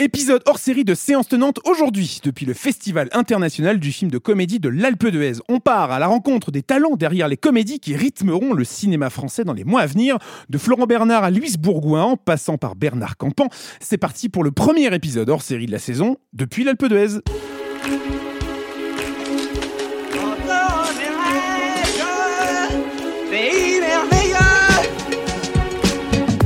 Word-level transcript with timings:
Épisode 0.00 0.42
hors 0.46 0.58
série 0.58 0.82
de 0.82 0.92
Séance 0.92 1.28
Tenante 1.28 1.60
aujourd'hui, 1.64 2.18
depuis 2.24 2.44
le 2.46 2.52
Festival 2.52 3.08
international 3.12 3.78
du 3.78 3.92
film 3.92 4.10
de 4.10 4.18
comédie 4.18 4.58
de 4.58 4.68
l'Alpe 4.68 5.06
d'Huez. 5.06 5.34
On 5.48 5.60
part 5.60 5.92
à 5.92 6.00
la 6.00 6.08
rencontre 6.08 6.50
des 6.50 6.62
talents 6.64 6.96
derrière 6.96 7.28
les 7.28 7.36
comédies 7.36 7.78
qui 7.78 7.94
rythmeront 7.94 8.54
le 8.54 8.64
cinéma 8.64 9.08
français 9.08 9.44
dans 9.44 9.52
les 9.52 9.62
mois 9.62 9.82
à 9.82 9.86
venir, 9.86 10.18
de 10.48 10.58
Florent 10.58 10.86
Bernard 10.86 11.22
à 11.22 11.30
Louise 11.30 11.58
Bourgoin, 11.58 12.02
en 12.02 12.16
passant 12.16 12.58
par 12.58 12.74
Bernard 12.74 13.16
Campan. 13.16 13.46
C'est 13.78 13.96
parti 13.96 14.28
pour 14.28 14.42
le 14.42 14.50
premier 14.50 14.92
épisode 14.92 15.30
hors 15.30 15.42
série 15.42 15.66
de 15.66 15.72
la 15.72 15.78
saison, 15.78 16.16
depuis 16.32 16.64
l'Alpe 16.64 16.86
d'Huez. 16.86 17.20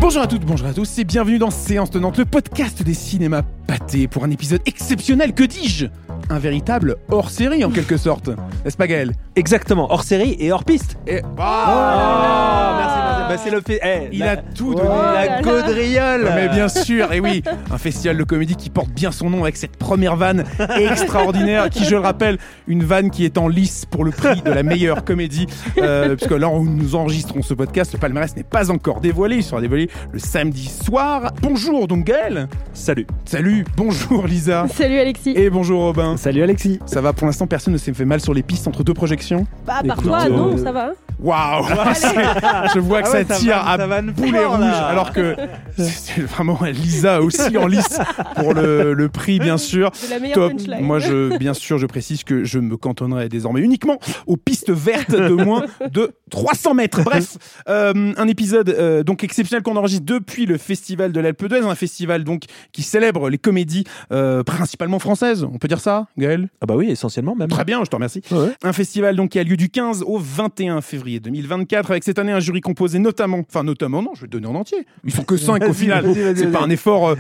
Bonjour 0.09 0.23
à 0.23 0.27
toutes, 0.27 0.47
bonjour 0.47 0.67
à 0.67 0.73
tous 0.73 0.99
et 0.99 1.05
bienvenue 1.05 1.39
dans 1.39 1.51
Séance 1.51 1.91
Tenante, 1.91 2.17
le 2.17 2.25
podcast 2.25 2.83
des 2.83 2.95
cinémas 2.95 3.43
pâtés 3.67 4.09
pour 4.09 4.25
un 4.25 4.31
épisode 4.31 4.63
exceptionnel, 4.65 5.35
que 5.35 5.45
dis-je? 5.45 5.85
Un 6.31 6.39
véritable 6.39 6.97
hors-série 7.11 7.63
en 7.63 7.71
quelque 7.71 7.99
sorte, 7.99 8.31
n'est-ce 8.65 8.79
pas 8.79 8.87
Gaël 8.87 9.13
Exactement, 9.37 9.93
hors 9.93 10.05
série 10.05 10.35
et 10.41 10.51
hors 10.51 10.65
piste. 10.65 10.97
Et... 11.07 11.21
Oh, 11.23 11.35
merci. 11.37 12.98
Bah, 13.29 13.37
c'est 13.43 13.51
le 13.51 13.61
fait. 13.61 13.81
eh, 13.85 14.09
Il 14.13 14.21
la- 14.21 14.33
a 14.33 14.37
tout 14.37 14.75
donné 14.75 14.89
la 14.89 15.43
gaudriole. 15.43 16.29
Mais 16.35 16.49
bien 16.49 16.69
sûr, 16.69 17.13
et 17.13 17.21
oui, 17.21 17.43
un 17.71 17.79
festival 17.79 18.17
de 18.17 18.25
comédie 18.25 18.57
qui 18.57 18.71
porte 18.71 18.91
bien 18.91 19.13
son 19.13 19.31
nom 19.31 19.43
avec 19.43 19.57
cette 19.57 19.77
première 19.77 20.17
vanne 20.17 20.45
extraordinaire, 20.79 21.69
qui, 21.71 21.85
je 21.85 21.91
le 21.91 21.99
rappelle, 22.01 22.39
une 22.67 22.83
vanne 22.85 23.11
qui 23.11 23.25
est 23.25 23.39
en 23.39 23.49
lice 23.49 23.85
pour 23.87 24.05
le 24.05 24.11
prix 24.11 24.41
de 24.43 24.51
la 24.51 24.63
meilleure 24.63 25.05
comédie, 25.05 25.47
euh, 25.79 26.17
puisque 26.17 26.33
là 26.33 26.49
où 26.49 26.65
nous 26.65 26.95
enregistrons 26.95 27.43
ce 27.43 27.55
podcast, 27.55 27.93
le 27.93 27.99
palmarès 27.99 28.35
n'est 28.37 28.43
pas 28.43 28.71
encore 28.71 29.01
dévoilé, 29.01 29.37
il 29.37 29.43
sera 29.43 29.61
dévoilé 29.61 29.89
le 30.13 30.19
samedi 30.19 30.67
soir. 30.69 31.33
Bonjour 31.43 31.87
donc 31.89 32.05
Gaël 32.05 32.49
Salut. 32.73 33.07
Salut, 33.25 33.65
bonjour 33.77 34.27
Lisa 34.27 34.67
Salut 34.73 34.99
Alexis. 34.99 35.33
et 35.37 35.51
bonjour 35.51 35.83
Robin. 35.83 36.17
Salut 36.17 36.43
Alexis. 36.43 36.79
Ça 36.87 37.01
va 37.01 37.13
pour 37.13 37.27
l'instant, 37.27 37.47
personne 37.47 37.73
ne 37.75 37.79
s'est 37.79 37.93
fait 37.93 38.05
mal 38.05 38.21
sur 38.21 38.35
les 38.35 38.43
pistes 38.43 38.67
entre 38.69 38.85
deux 38.85 38.95
projections 38.95 39.47
Bah, 39.67 39.75
par 39.87 39.97
Écoute, 39.99 40.05
toi, 40.05 40.21
euh, 40.25 40.29
non, 40.29 40.57
ça 40.57 40.73
va. 40.73 40.87
hein 40.87 40.93
Waouh 41.21 41.65
Je 42.75 42.79
vois 42.79 43.03
que 43.03 43.09
Ah 43.09 43.13
ouais, 43.13 43.25
ça 43.25 43.35
ça 43.35 43.41
tire 43.41 43.67
à 43.67 43.77
ça 43.77 43.87
vanne 43.87 44.13
boulet 44.13 44.43
fort, 44.43 44.57
rouge, 44.57 44.67
alors 44.89 45.13
que 45.13 45.35
c'est 45.77 46.21
vraiment 46.23 46.59
Lisa 46.63 47.21
aussi 47.23 47.57
en 47.57 47.67
lice 47.67 47.99
pour 48.37 48.55
le, 48.55 48.93
le 48.93 49.09
prix, 49.09 49.39
bien 49.39 49.59
sûr. 49.59 49.91
C'est 49.95 50.11
la 50.11 50.21
meilleure 50.21 50.35
Top. 50.35 50.53
punchline. 50.53 50.85
Moi, 50.85 50.99
je, 51.01 51.37
bien 51.39 51.55
sûr, 51.55 51.79
je 51.79 51.87
précise 51.87 52.23
que 52.23 52.45
je 52.45 52.59
me 52.59 52.77
cantonnerai 52.77 53.29
désormais 53.29 53.61
uniquement 53.61 53.99
aux 54.27 54.37
pistes 54.37 54.71
vertes 54.71 55.11
de 55.11 55.35
moins 55.35 55.65
de 55.91 56.13
300 56.31 56.75
mètres. 56.75 57.03
Bref, 57.03 57.37
euh, 57.69 58.13
un 58.17 58.29
épisode 58.29 58.69
euh, 58.69 59.03
donc 59.03 59.25
exceptionnel 59.25 59.63
qu'on 59.63 59.77
enregistre 59.77 60.07
depuis 60.07 60.47
le 60.47 60.57
festival 60.57 61.13
de 61.13 61.21
l'Alpe 61.21 61.47
d'Huez, 61.47 61.61
un 61.61 61.75
festival 61.75 62.23
donc 62.25 62.45
qui 62.73 62.83
célèbre 62.83 63.29
les 63.29 63.39
comédies 63.39 63.85
euh, 64.13 64.45
principalement 64.45 64.99
françaises. 64.99 65.45
On 65.45 65.59
peut 65.59 65.69
dire 65.69 65.81
ça, 65.81 66.07
Gaël? 66.17 66.49
Ah 66.61 66.67
bah 66.67 66.75
oui, 66.77 66.91
essentiellement 66.91 67.35
même. 67.35 67.49
Très 67.49 67.65
bien, 67.65 67.83
je 67.85 67.91
te 67.91 67.97
remercie. 67.97 68.23
Ouais. 68.31 68.51
Un 68.63 68.73
festival 68.73 69.17
donc 69.17 69.31
qui 69.31 69.39
a 69.39 69.43
lieu 69.43 69.57
du 69.57 69.69
15 69.69 70.05
au 70.07 70.19
21 70.19 70.81
février 70.81 71.08
2024 71.17 71.91
avec 71.91 72.05
cette 72.05 72.19
année 72.19 72.33
un 72.33 72.41
jury 72.41 72.61
composé 72.61 72.99
notamment, 72.99 73.41
enfin 73.49 73.65
notamment 73.65 74.03
non, 74.03 74.11
je 74.15 74.21
vais 74.21 74.27
le 74.27 74.31
donner 74.31 74.47
en 74.47 74.55
entier. 74.55 74.87
Ils 75.05 75.13
sont 75.13 75.25
que 75.25 75.37
5 75.37 75.63
au 75.65 75.73
final. 75.73 76.05
C'est 76.37 76.53
pas 76.53 76.63
un 76.63 76.71
effort 76.71 77.09
euh, 77.09 77.17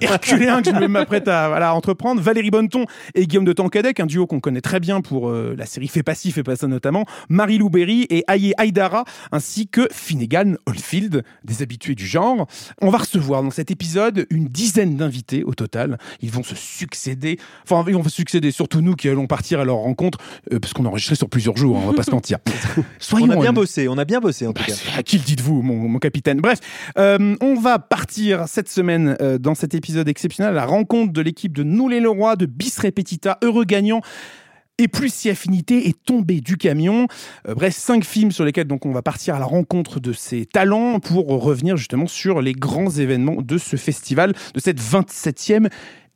herculéen 0.00 0.62
que 0.62 0.70
je 0.70 0.86
m'apprête 0.86 1.28
à 1.28 1.48
voilà, 1.48 1.74
entreprendre. 1.74 2.20
Valérie 2.20 2.50
Bonneton 2.50 2.86
et 3.14 3.26
Guillaume 3.26 3.44
de 3.44 3.52
Tancadec, 3.52 4.00
un 4.00 4.06
duo 4.06 4.26
qu'on 4.26 4.40
connaît 4.40 4.60
très 4.60 4.80
bien 4.80 5.00
pour 5.00 5.28
euh, 5.28 5.54
la 5.56 5.66
série 5.66 5.88
Fait 5.88 6.02
pas 6.02 6.14
ci, 6.14 6.32
fait 6.32 6.42
pas 6.42 6.56
ça 6.56 6.66
notamment. 6.66 7.04
Marie-Lou 7.28 7.70
Berry 7.70 8.06
et 8.10 8.24
Aye 8.28 8.54
Aydara 8.58 9.04
ainsi 9.32 9.68
que 9.68 9.88
Finnegan 9.92 10.54
Oldfield, 10.66 11.22
des 11.44 11.62
habitués 11.62 11.94
du 11.94 12.06
genre. 12.06 12.46
On 12.80 12.90
va 12.90 12.98
recevoir 12.98 13.42
dans 13.42 13.50
cet 13.50 13.70
épisode 13.70 14.26
une 14.30 14.46
dizaine 14.46 14.96
d'invités 14.96 15.44
au 15.44 15.54
total. 15.54 15.98
Ils 16.20 16.30
vont 16.30 16.42
se 16.42 16.54
succéder, 16.54 17.38
enfin 17.64 17.84
ils 17.86 17.94
vont 17.94 18.04
se 18.04 18.10
succéder, 18.10 18.50
surtout 18.50 18.80
nous 18.80 18.94
qui 18.94 19.08
allons 19.08 19.26
partir 19.26 19.60
à 19.60 19.64
leur 19.64 19.76
rencontre, 19.76 20.18
euh, 20.52 20.58
parce 20.58 20.72
qu'on 20.72 20.84
a 20.84 20.88
enregistré 20.88 21.14
sur 21.14 21.28
plusieurs 21.28 21.56
jours, 21.56 21.76
hein, 21.76 21.82
on 21.84 21.90
va 21.90 21.96
pas 21.96 22.02
se 22.02 22.10
mentir. 22.10 22.38
Soyons 22.98 23.25
On 23.28 23.38
a 23.38 23.42
bien 23.42 23.52
bossé, 23.52 23.88
on 23.88 23.98
a 23.98 24.04
bien 24.04 24.20
bossé 24.20 24.46
en 24.46 24.52
tout 24.52 24.60
Bah, 24.62 24.66
cas. 24.68 24.74
c'est- 24.74 24.98
à 24.98 25.02
qui 25.02 25.18
le 25.18 25.24
dites-vous, 25.24 25.62
mon, 25.62 25.88
mon 25.88 25.98
capitaine? 25.98 26.40
Bref, 26.40 26.58
euh, 26.98 27.36
on 27.40 27.54
va 27.54 27.78
partir 27.78 28.48
cette 28.48 28.68
semaine 28.68 29.16
euh, 29.20 29.38
dans 29.38 29.54
cet 29.54 29.74
épisode 29.74 30.08
exceptionnel 30.08 30.52
à 30.52 30.54
la 30.56 30.66
rencontre 30.66 31.12
de 31.12 31.20
l'équipe 31.20 31.52
de 31.54 31.62
les 31.88 32.00
Leroy, 32.00 32.36
de 32.36 32.46
Bis 32.46 32.78
Repetita, 32.78 33.38
heureux 33.42 33.64
gagnant. 33.64 34.00
Et 34.78 34.88
plus 34.88 35.10
si 35.10 35.30
affinité 35.30 35.88
est 35.88 35.96
tombé 36.04 36.42
du 36.42 36.58
camion. 36.58 37.06
Euh, 37.48 37.54
bref, 37.54 37.74
cinq 37.74 38.04
films 38.04 38.30
sur 38.30 38.44
lesquels 38.44 38.66
donc 38.66 38.84
on 38.84 38.92
va 38.92 39.00
partir 39.00 39.34
à 39.34 39.38
la 39.38 39.46
rencontre 39.46 40.00
de 40.00 40.12
ces 40.12 40.44
talents 40.44 41.00
pour 41.00 41.28
revenir 41.28 41.78
justement 41.78 42.06
sur 42.06 42.42
les 42.42 42.52
grands 42.52 42.90
événements 42.90 43.40
de 43.40 43.56
ce 43.56 43.76
festival, 43.76 44.34
de 44.54 44.60
cette 44.60 44.78
27e 44.80 45.68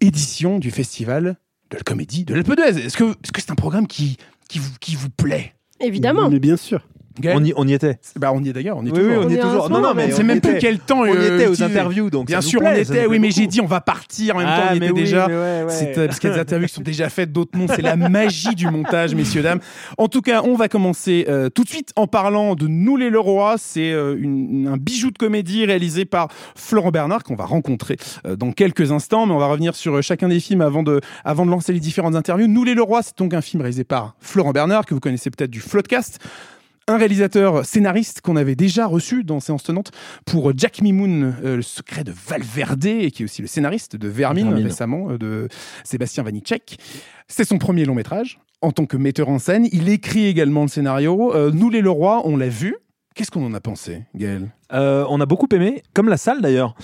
édition 0.03 0.59
du 0.59 0.71
festival 0.71 1.37
de 1.71 1.77
la 1.77 1.83
comédie 1.83 2.25
de 2.25 2.35
l'Alpe 2.35 2.55
d'Huez. 2.55 2.85
Est-ce 2.85 2.97
que 2.99 3.05
est-ce 3.05 3.33
que 3.33 3.41
c'est 3.41 3.51
un 3.51 3.55
programme 3.55 3.87
qui, 3.87 4.19
qui, 4.49 4.59
vous, 4.59 4.71
qui 4.81 4.95
vous 4.95 5.09
plaît? 5.09 5.55
Évidemment. 5.81 6.29
Mais 6.29 6.39
bien 6.41 6.59
sûr. 6.59 6.87
On 7.25 7.45
y, 7.45 7.53
on 7.57 7.67
y 7.67 7.73
était. 7.75 7.99
Bah, 8.17 8.31
on 8.33 8.43
y 8.43 8.49
est 8.49 8.53
d'ailleurs, 8.53 8.77
on 8.79 8.85
y 8.85 8.89
est 8.89 8.93
Oui, 8.93 8.99
toujours. 8.99 9.11
oui, 9.11 9.19
on 9.19 9.27
On 9.27 9.31
y 9.31 9.35
est 9.35 9.41
toujours. 9.41 9.69
Non, 9.69 9.81
non, 9.81 9.95
mais 9.95 10.05
on 10.05 10.07
même. 10.07 10.11
sait 10.17 10.23
on 10.23 10.27
même 10.27 10.41
plus 10.41 10.59
quel 10.59 10.79
temps 10.79 11.01
On 11.01 11.07
y 11.07 11.11
euh, 11.11 11.37
était 11.37 11.49
aux 11.49 11.63
interviews 11.63 12.09
donc. 12.09 12.29
Bien 12.29 12.41
ça 12.41 12.49
sûr, 12.49 12.61
nous 12.61 12.69
on 12.69 12.71
ça 12.71 12.79
était. 12.81 13.07
Oui, 13.07 13.19
mais 13.19 13.31
j'ai 13.33 13.47
dit 13.49 13.61
on 13.61 13.67
va 13.67 13.81
partir. 13.81 14.37
En 14.37 14.39
même 14.39 14.47
temps, 14.47 14.53
Ah, 14.57 14.69
on 14.73 14.77
y 14.77 14.81
mais 14.81 14.87
était 14.87 14.95
oui, 14.95 15.01
déjà. 15.01 15.27
mais 15.29 15.35
ouais, 15.35 15.63
ouais. 15.65 15.71
C'est, 15.71 15.99
euh, 15.99 16.07
parce 16.07 16.19
qu'il 16.21 16.31
y 16.31 16.33
a 16.33 16.37
des 16.37 16.41
interviews 16.41 16.69
qui 16.69 16.75
sont 16.75 16.83
déjà 16.83 17.09
faites, 17.11 17.33
d'autres 17.33 17.59
non. 17.59 17.67
C'est 17.69 17.83
la 17.83 17.97
magie 18.09 18.55
du 18.55 18.69
montage, 18.71 19.15
messieurs 19.15 19.43
dames. 19.43 19.59
En 19.99 20.07
tout 20.09 20.23
cas, 20.23 20.43
on 20.45 20.55
va 20.55 20.69
commencer 20.69 21.27
euh, 21.29 21.49
tout 21.51 21.65
de 21.65 21.69
suite 21.69 21.91
en 21.97 22.07
parlant 22.07 22.55
de 22.55 22.67
Nous 22.69 22.97
les 22.97 23.11
Leroy. 23.11 23.57
C'est 23.59 23.91
euh, 23.93 24.17
une- 24.19 24.69
un 24.73 24.77
bijou 24.77 25.11
de 25.11 25.19
comédie 25.19 25.67
réalisé 25.67 26.05
par 26.05 26.29
Florent 26.55 26.91
Bernard 26.93 27.25
qu'on 27.25 27.35
va 27.35 27.45
rencontrer 27.45 27.97
euh, 28.27 28.37
dans 28.37 28.53
quelques 28.53 28.93
instants. 28.93 29.27
Mais 29.27 29.35
on 29.35 29.39
va 29.39 29.47
revenir 29.49 29.75
sur 29.75 29.97
euh, 29.97 30.01
chacun 30.03 30.29
des 30.29 30.39
films 30.41 30.61
avant 30.61 30.83
de, 30.85 31.01
avant 31.25 31.45
de 31.45 31.51
lancer 31.51 31.73
les 31.73 31.81
différentes 31.81 32.15
interviews. 32.15 32.47
Nous 32.47 32.63
les 32.65 32.75
Leroy, 32.75 33.03
c'est 33.03 33.19
donc 33.19 33.35
un 33.35 33.41
film 33.41 33.61
réalisé 33.63 33.83
par 33.85 34.15
Florent 34.21 34.53
Bernard 34.53 34.87
que 34.87 34.95
vous 34.95 35.01
connaissez 35.01 35.31
peut-être 35.31 35.51
du 35.51 35.61
Floodcast. 35.61 36.19
Un 36.91 36.97
réalisateur 36.97 37.65
scénariste 37.65 38.21
qu'on 38.21 38.35
avait 38.35 38.57
déjà 38.57 38.85
reçu 38.85 39.23
dans 39.23 39.39
Séance 39.39 39.63
Tenante 39.63 39.93
pour 40.27 40.51
Jack 40.57 40.83
Mimoun, 40.83 41.37
euh, 41.45 41.55
Le 41.55 41.63
secret 41.63 42.03
de 42.03 42.11
Valverde, 42.11 42.85
et 42.85 43.13
qui 43.13 43.23
est 43.23 43.25
aussi 43.27 43.43
le 43.43 43.47
scénariste 43.47 43.95
de 43.95 44.09
Vermine, 44.09 44.49
Vermine. 44.49 44.67
récemment, 44.67 45.11
euh, 45.11 45.17
de 45.17 45.49
Sébastien 45.85 46.25
Vanitschek. 46.25 46.79
C'est 47.29 47.45
son 47.45 47.59
premier 47.59 47.85
long 47.85 47.95
métrage 47.95 48.41
en 48.61 48.73
tant 48.73 48.87
que 48.87 48.97
metteur 48.97 49.29
en 49.29 49.39
scène. 49.39 49.69
Il 49.71 49.89
écrit 49.89 50.27
également 50.27 50.63
le 50.63 50.69
scénario. 50.69 51.33
Euh, 51.33 51.53
Nous 51.55 51.71
les 51.71 51.81
Leroy, 51.81 52.23
on 52.25 52.37
l'a 52.37 52.49
vu. 52.49 52.75
Qu'est-ce 53.15 53.31
qu'on 53.31 53.47
en 53.47 53.55
a 53.55 53.61
pensé, 53.61 54.03
Gaël? 54.17 54.51
Euh, 54.73 55.05
on 55.09 55.21
a 55.21 55.27
beaucoup 55.27 55.49
aimé, 55.53 55.85
comme 55.95 56.09
la 56.09 56.17
salle 56.17 56.41
d'ailleurs. 56.41 56.75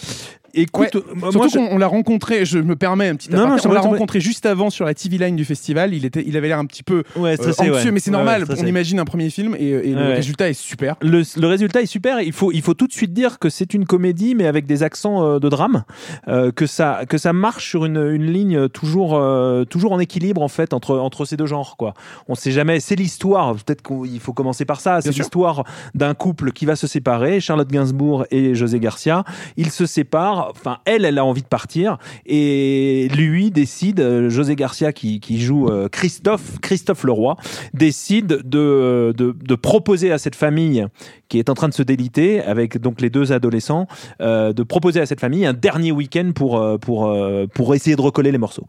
Écoute, 0.58 0.94
Ouais, 0.94 1.02
moi, 1.14 1.30
Surtout 1.32 1.48
je- 1.50 1.54
qu'on 1.58 1.68
on 1.74 1.78
l'a 1.78 1.86
rencontré, 1.86 2.44
je 2.44 2.58
me 2.58 2.76
permets 2.76 3.08
un 3.08 3.14
petit 3.16 3.30
Non, 3.30 3.46
non, 3.46 3.56
on 3.64 3.72
l'a 3.72 3.80
rencontré 3.80 4.20
juste 4.20 4.46
avant 4.46 4.70
sur 4.70 4.84
la 4.86 4.94
TV 4.94 5.18
line 5.18 5.36
du 5.36 5.44
festival. 5.44 5.92
Il, 5.94 6.04
était, 6.04 6.24
il 6.26 6.36
avait 6.36 6.48
l'air 6.48 6.58
un 6.58 6.64
petit 6.64 6.82
peu 6.82 7.02
ouais, 7.16 7.32
euh, 7.32 7.36
stressé, 7.36 7.70
anxieux, 7.70 7.84
ouais. 7.86 7.90
mais 7.92 8.00
c'est 8.00 8.10
normal. 8.10 8.44
on 8.48 8.66
imagine 8.66 8.98
un 8.98 9.04
premier 9.04 9.28
film 9.30 9.54
et, 9.58 9.68
et 9.68 9.92
le 9.94 10.14
résultat 10.14 10.48
est 10.48 10.54
super. 10.54 10.96
Le, 11.02 11.22
le 11.38 11.46
résultat 11.46 11.82
est 11.82 11.86
super. 11.86 12.20
Il 12.20 12.32
faut, 12.32 12.52
il 12.52 12.62
faut 12.62 12.74
tout 12.74 12.86
de 12.86 12.92
suite 12.92 13.12
dire 13.12 13.38
que 13.38 13.48
c'est 13.50 13.74
une 13.74 13.84
comédie, 13.84 14.34
mais 14.34 14.46
avec 14.46 14.66
des 14.66 14.82
accents 14.82 15.22
euh, 15.24 15.38
de 15.38 15.48
drame, 15.48 15.84
euh, 16.28 16.50
que 16.52 16.66
ça, 16.66 17.00
que 17.08 17.18
ça 17.18 17.32
marche 17.32 17.68
sur 17.68 17.84
une, 17.84 17.98
une 17.98 18.26
ligne 18.32 18.68
toujours, 18.70 19.14
euh, 19.16 19.64
toujours 19.64 19.92
en 19.92 19.98
équilibre 20.00 20.42
en 20.42 20.48
fait 20.48 20.72
entre, 20.72 20.96
entre 20.98 21.24
ces 21.26 21.36
deux 21.36 21.46
genres. 21.46 21.76
Quoi. 21.76 21.92
On 22.28 22.34
sait 22.34 22.50
jamais. 22.50 22.80
C'est 22.80 22.96
l'histoire. 22.96 23.54
Peut-être 23.56 23.82
qu'il 23.82 24.20
faut 24.20 24.32
commencer 24.32 24.64
par 24.64 24.80
ça. 24.80 25.00
C'est 25.02 25.10
l'histoire 25.16 25.64
d'un 25.94 26.14
couple 26.14 26.52
qui 26.52 26.64
va 26.66 26.76
se 26.76 26.86
séparer. 26.86 27.40
Charlotte 27.40 27.68
Gainsbourg 27.68 28.24
et 28.30 28.54
José 28.54 28.80
Garcia. 28.80 29.24
Ils 29.56 29.70
se 29.70 29.84
séparent. 29.86 30.45
Enfin, 30.50 30.78
elle, 30.84 31.04
elle 31.04 31.18
a 31.18 31.24
envie 31.24 31.42
de 31.42 31.46
partir, 31.46 31.98
et 32.24 33.08
lui 33.14 33.50
décide. 33.50 34.00
euh, 34.00 34.30
José 34.30 34.56
Garcia 34.56 34.92
qui, 34.92 35.40
joue 35.40 35.68
euh, 35.68 35.88
Christophe, 35.88 36.58
Christophe 36.60 37.04
Leroy, 37.04 37.36
décide 37.74 38.40
de, 38.44 39.12
de, 39.16 39.54
proposer 39.54 40.12
à 40.12 40.18
cette 40.18 40.34
famille 40.36 40.86
qui 41.28 41.38
est 41.38 41.48
en 41.48 41.54
train 41.54 41.68
de 41.68 41.74
se 41.74 41.82
déliter 41.82 42.42
avec 42.42 42.78
donc 42.78 43.00
les 43.00 43.10
deux 43.10 43.32
adolescents, 43.32 43.86
euh, 44.20 44.52
de 44.52 44.62
proposer 44.62 45.00
à 45.00 45.06
cette 45.06 45.20
famille 45.20 45.44
un 45.44 45.54
dernier 45.54 45.92
week-end 45.92 46.32
pour, 46.34 46.78
pour, 46.80 47.14
pour 47.54 47.74
essayer 47.74 47.96
de 47.96 48.00
recoller 48.00 48.32
les 48.32 48.38
morceaux. 48.38 48.66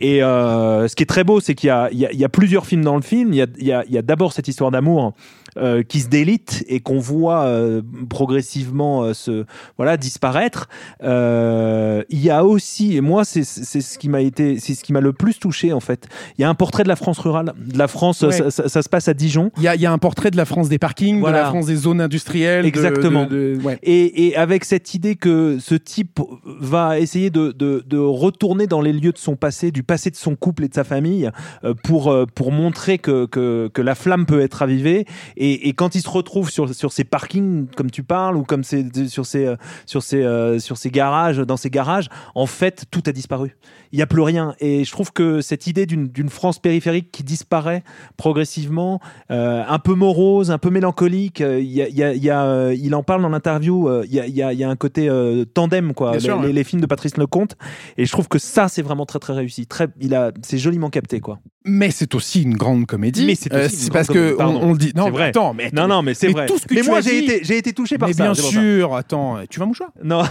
Et 0.00 0.20
ce 0.20 0.94
qui 0.94 1.02
est 1.02 1.06
très 1.06 1.24
beau, 1.24 1.40
c'est 1.40 1.54
qu'il 1.54 1.70
y 1.92 1.96
y, 1.96 2.24
a, 2.24 2.28
plusieurs 2.28 2.66
films 2.66 2.84
dans 2.84 2.96
le 2.96 3.02
film. 3.02 3.32
Il 3.32 3.36
y 3.36 3.42
a, 3.42 3.84
il 3.86 3.92
y 3.92 3.98
a 3.98 4.02
d'abord 4.02 4.32
cette 4.32 4.48
histoire 4.48 4.70
d'amour 4.70 5.14
euh, 5.58 5.82
qui 5.82 6.00
se 6.00 6.08
délite 6.08 6.64
et 6.68 6.80
qu'on 6.80 6.98
voit 6.98 7.42
euh, 7.44 7.82
progressivement 8.08 9.02
euh, 9.04 9.14
se 9.14 9.44
voilà 9.76 9.96
disparaître. 9.96 10.68
Euh, 11.02 12.02
il 12.10 12.20
y 12.20 12.30
a 12.30 12.44
aussi, 12.44 12.96
et 12.96 13.00
moi 13.00 13.24
c'est 13.24 13.44
c'est 13.44 13.80
ce 13.80 13.98
qui 13.98 14.08
m'a 14.08 14.20
été, 14.20 14.58
c'est 14.60 14.74
ce 14.74 14.84
qui 14.84 14.92
m'a 14.92 15.00
le 15.00 15.12
plus 15.12 15.38
touché 15.38 15.72
en 15.72 15.80
fait. 15.80 16.06
Il 16.36 16.42
y 16.42 16.44
a 16.44 16.48
un 16.48 16.54
portrait 16.54 16.82
de 16.82 16.88
la 16.88 16.96
France 16.96 17.18
rurale, 17.18 17.52
de 17.58 17.78
la 17.78 17.88
France. 17.88 18.20
Ouais. 18.22 18.32
Ça, 18.32 18.50
ça- 18.50 18.68
ça 18.68 18.82
se 18.82 18.88
passe 18.88 19.08
à 19.08 19.14
Dijon. 19.14 19.50
Il 19.56 19.62
y 19.62 19.68
a, 19.68 19.74
il 19.74 19.80
y 19.80 19.86
a 19.86 19.92
un 19.92 19.98
portrait 19.98 20.30
de 20.30 20.36
la 20.36 20.44
France 20.44 20.68
des 20.68 20.78
parkings, 20.78 21.20
Voilà. 21.20 21.38
de 21.38 21.42
la 21.44 21.48
France 21.50 21.66
des 21.66 21.76
zones 21.76 22.00
industrielles. 22.00 22.66
Exactement. 22.66 23.24
de- 23.26 23.56
de- 23.56 23.62
ouais. 23.62 23.78
Et, 23.82 24.26
et 24.28 24.36
avec 24.36 24.64
cette 24.64 24.94
idée 24.94 25.16
que 25.16 25.58
ce 25.60 25.74
type 25.74 26.20
va 26.44 26.98
essayer 26.98 27.30
de, 27.30 27.52
de- 27.52 27.82
de 27.86 27.98
retourner 27.98 28.66
dans 28.66 28.80
les 28.80 28.92
lieux 28.92 29.12
de 29.12 29.18
son 29.18 29.36
passé, 29.36 29.70
du 29.70 29.82
passé 29.82 30.10
de 30.10 30.16
son 30.16 30.36
couple 30.36 30.64
et 30.64 30.68
de 30.68 30.74
sa 30.74 30.84
famille, 30.84 31.30
euh, 31.64 31.74
pour, 31.84 32.14
pour 32.34 32.52
montrer 32.52 32.98
que, 32.98 33.26
que, 33.26 33.70
que 33.72 33.82
la 33.82 33.94
flamme 33.94 34.26
peut 34.26 34.40
être 34.40 34.54
ravivée. 34.54 35.06
Et, 35.36 35.47
Et, 35.48 35.68
et 35.68 35.72
quand 35.72 35.94
il 35.94 36.02
se 36.02 36.08
retrouve 36.08 36.50
sur, 36.50 36.74
sur 36.74 36.92
ces 36.92 37.04
parkings, 37.04 37.66
comme 37.76 37.90
tu 37.90 38.02
parles, 38.02 38.36
ou 38.36 38.42
comme 38.42 38.62
sur 38.64 39.24
ces, 39.26 39.46
euh, 39.46 39.56
sur 39.86 40.02
ces, 40.02 40.22
euh, 40.22 40.58
sur 40.58 40.76
ces 40.76 40.90
garages, 40.90 41.38
dans 41.38 41.56
ces 41.56 41.70
garages, 41.70 42.08
en 42.34 42.46
fait, 42.46 42.84
tout 42.90 43.02
a 43.06 43.12
disparu. 43.12 43.56
Il 43.92 43.96
n'y 43.96 44.02
a 44.02 44.06
plus 44.06 44.20
rien. 44.22 44.54
Et 44.60 44.84
je 44.84 44.90
trouve 44.92 45.12
que 45.12 45.40
cette 45.40 45.66
idée 45.66 45.86
d'une 45.86 46.28
France 46.28 46.58
périphérique 46.58 47.10
qui 47.10 47.22
disparaît 47.24 47.82
progressivement, 48.16 49.00
euh, 49.30 49.62
un 49.66 49.78
peu 49.78 49.94
morose, 49.94 50.50
un 50.50 50.58
peu 50.58 50.70
mélancolique, 50.70 51.40
il 51.40 51.62
y 51.72 51.80
a- 51.82 51.88
il 51.88 51.96
y 51.96 52.02
a- 52.02 52.12
il 52.14 52.22
y 52.22 52.30
a, 52.30 52.72
il 52.74 52.94
en 52.94 53.02
parle 53.02 53.22
dans 53.22 53.28
l'interview, 53.30 54.02
il 54.04 54.12
y, 54.12 54.20
a, 54.20 54.26
il 54.26 54.58
y 54.58 54.64
a- 54.64 54.68
un 54.68 54.76
côté 54.76 55.08
euh, 55.08 55.44
tandem, 55.46 55.94
quoi, 55.94 56.12
les, 56.12 56.20
sûr, 56.20 56.38
les- 56.42 56.48
ouais. 56.48 56.52
les 56.52 56.64
films 56.64 56.82
de 56.82 56.86
Patrice 56.86 57.16
Lecomte. 57.16 57.56
Et 57.96 58.04
je 58.04 58.12
trouve 58.12 58.28
que 58.28 58.38
ça, 58.38 58.68
c'est 58.68 58.82
vraiment 58.82 59.06
très, 59.06 59.18
très 59.18 59.32
réussi. 59.32 59.66
Très, 59.66 59.88
il 60.00 60.14
a, 60.14 60.32
c'est 60.42 60.58
joliment 60.58 60.90
capté, 60.90 61.20
quoi. 61.20 61.38
Mais 61.68 61.90
c'est 61.90 62.14
aussi 62.14 62.42
une 62.42 62.56
grande 62.56 62.86
comédie. 62.86 63.26
Mais 63.26 63.34
c'est 63.34 63.52
aussi 63.54 63.62
une 63.64 63.68
c'est 63.70 63.78
grande 63.90 63.92
parce 63.92 64.08
que 64.08 64.12
comédie, 64.14 64.34
on, 64.34 64.36
pardon. 64.38 64.60
on 64.62 64.72
le 64.72 64.78
dit. 64.78 64.92
Non, 64.96 65.10
vrai. 65.10 65.24
attends, 65.28 65.54
mais 65.54 65.70
Non, 65.72 65.86
non, 65.88 66.02
mais 66.02 66.14
c'est 66.14 66.28
mais 66.28 66.32
vrai. 66.32 66.46
tout 66.46 66.58
ce 66.58 66.66
que 66.66 66.74
mais 66.74 66.80
tu 66.80 66.88
moi, 66.88 67.00
j'ai 67.00 67.18
été, 67.24 67.40
j'ai 67.44 67.58
été 67.58 67.72
touché 67.72 67.98
par 67.98 68.08
mais 68.08 68.14
ça. 68.14 68.24
bien 68.24 68.32
pour 68.32 68.42
ça. 68.44 68.50
sûr. 68.50 68.94
Attends, 68.96 69.36
tu 69.50 69.60
vas 69.60 69.66
mouchoir? 69.66 69.90
Non. 70.02 70.22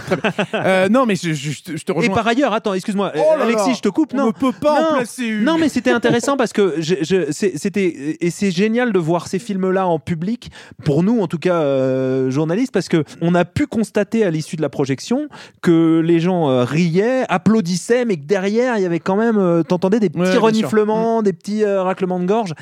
euh, 0.54 0.88
Non, 0.88 1.06
mais 1.06 1.16
je, 1.16 1.32
je- 1.32 1.50
je 1.50 1.62
te- 1.62 1.72
te 1.72 1.92
Et 1.92 1.94
rejoins. 1.94 2.14
par 2.14 2.26
ailleurs, 2.26 2.52
attends, 2.52 2.74
excuse-moi, 2.74 3.12
Oh 3.16 3.20
Alexis, 3.40 3.74
je 3.76 3.80
te 3.80 3.88
coupe. 3.88 4.12
on 4.14 4.16
Non, 4.16 4.26
ne 4.28 4.32
peut 4.32 4.52
pas 4.52 4.80
Non. 4.82 4.88
en 4.88 4.96
placer 4.96 5.24
une. 5.26 5.44
Non, 5.44 5.58
mais 5.58 5.68
c'était 5.68 5.90
intéressant 5.90 6.36
parce 6.36 6.52
que 6.52 6.74
je, 6.78 6.94
c'était 7.32 8.16
et 8.20 8.30
c'est 8.30 8.50
génial 8.50 8.92
de 8.92 8.98
voir 8.98 9.28
ces 9.28 9.38
films-là 9.38 9.86
en 9.86 9.98
public 9.98 10.50
pour 10.84 11.02
nous, 11.02 11.20
en 11.20 11.26
tout 11.26 11.38
cas 11.38 11.54
euh, 11.60 12.30
journalistes, 12.30 12.72
parce 12.72 12.88
que 12.88 13.04
on 13.20 13.34
a 13.34 13.44
pu 13.44 13.66
constater 13.66 14.24
à 14.24 14.30
l'issue 14.30 14.56
de 14.56 14.62
la 14.62 14.68
projection 14.68 15.28
que 15.62 16.00
les 16.04 16.20
gens 16.20 16.48
euh, 16.50 16.64
riaient, 16.64 17.24
applaudissaient, 17.28 18.04
mais 18.04 18.16
que 18.16 18.24
derrière 18.24 18.76
il 18.76 18.82
y 18.82 18.86
avait 18.86 19.00
quand 19.00 19.16
même, 19.16 19.38
euh, 19.38 19.62
t'entendais 19.62 20.00
des 20.00 20.08
petits 20.10 20.18
Ouais, 20.20 20.30
bien 20.30 20.40
reniflements, 20.40 21.22
des 21.28 21.36
petits 21.36 21.62
euh, 21.64 21.82
raclements 21.82 22.18
de 22.20 22.26
gorge, 22.26 22.52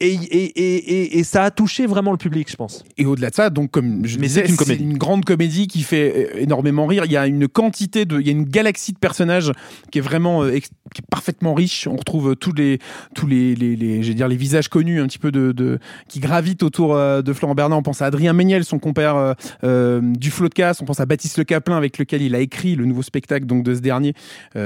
et, 0.00 0.12
et, 0.14 0.44
et, 0.44 0.76
et, 0.76 1.18
et 1.18 1.24
ça 1.24 1.44
a 1.44 1.50
touché 1.50 1.86
vraiment 1.86 2.10
le 2.10 2.16
public, 2.18 2.50
je 2.50 2.56
pense. 2.56 2.84
Et 2.98 3.06
au-delà 3.06 3.30
de 3.30 3.34
ça, 3.34 3.50
donc 3.50 3.70
comme 3.70 4.04
je 4.04 4.18
Mais 4.18 4.26
disais, 4.26 4.42
c'est 4.42 4.48
une 4.48 4.56
c'est 4.56 4.64
comédie. 4.64 4.84
une 4.84 4.98
grande 4.98 5.24
comédie 5.24 5.66
qui 5.68 5.82
fait 5.82 6.30
euh, 6.34 6.40
énormément 6.40 6.86
rire. 6.86 7.04
Il 7.04 7.12
y 7.12 7.16
a 7.16 7.26
une 7.26 7.46
quantité 7.48 8.04
de, 8.04 8.18
il 8.20 8.26
y 8.26 8.30
a 8.30 8.32
une 8.32 8.44
galaxie 8.44 8.92
de 8.92 8.98
personnages 8.98 9.52
qui 9.90 9.98
est 9.98 10.02
vraiment, 10.02 10.42
euh, 10.42 10.58
qui 10.58 10.66
est 11.00 11.06
parfaitement 11.10 11.54
riche. 11.54 11.86
On 11.86 11.96
retrouve 11.96 12.30
euh, 12.30 12.34
tous 12.34 12.52
les, 12.52 12.78
tous 13.14 13.26
les, 13.26 13.54
les, 13.54 13.76
les- 13.76 14.14
dire 14.14 14.28
les 14.28 14.36
visages 14.36 14.68
connus 14.68 15.00
un 15.00 15.06
petit 15.06 15.18
peu 15.18 15.30
de, 15.32 15.52
de 15.52 15.78
qui 16.08 16.18
gravitent 16.20 16.62
autour 16.64 16.94
euh, 16.94 17.22
de 17.22 17.32
Florent 17.32 17.54
Bernard. 17.54 17.78
On 17.78 17.82
pense 17.82 18.02
à 18.02 18.06
Adrien 18.06 18.32
Méniel, 18.32 18.64
son 18.64 18.78
compère 18.78 19.16
euh, 19.16 19.32
euh, 19.64 20.00
du 20.02 20.30
Floodcast. 20.30 20.82
On 20.82 20.84
pense 20.84 21.00
à 21.00 21.06
Baptiste 21.06 21.38
Le 21.38 21.44
Caplin 21.44 21.76
avec 21.76 21.98
lequel 21.98 22.22
il 22.22 22.34
a 22.34 22.40
écrit 22.40 22.74
le 22.74 22.84
nouveau 22.86 23.02
spectacle 23.02 23.46
donc 23.46 23.62
de 23.62 23.74
ce 23.74 23.80
dernier 23.80 24.14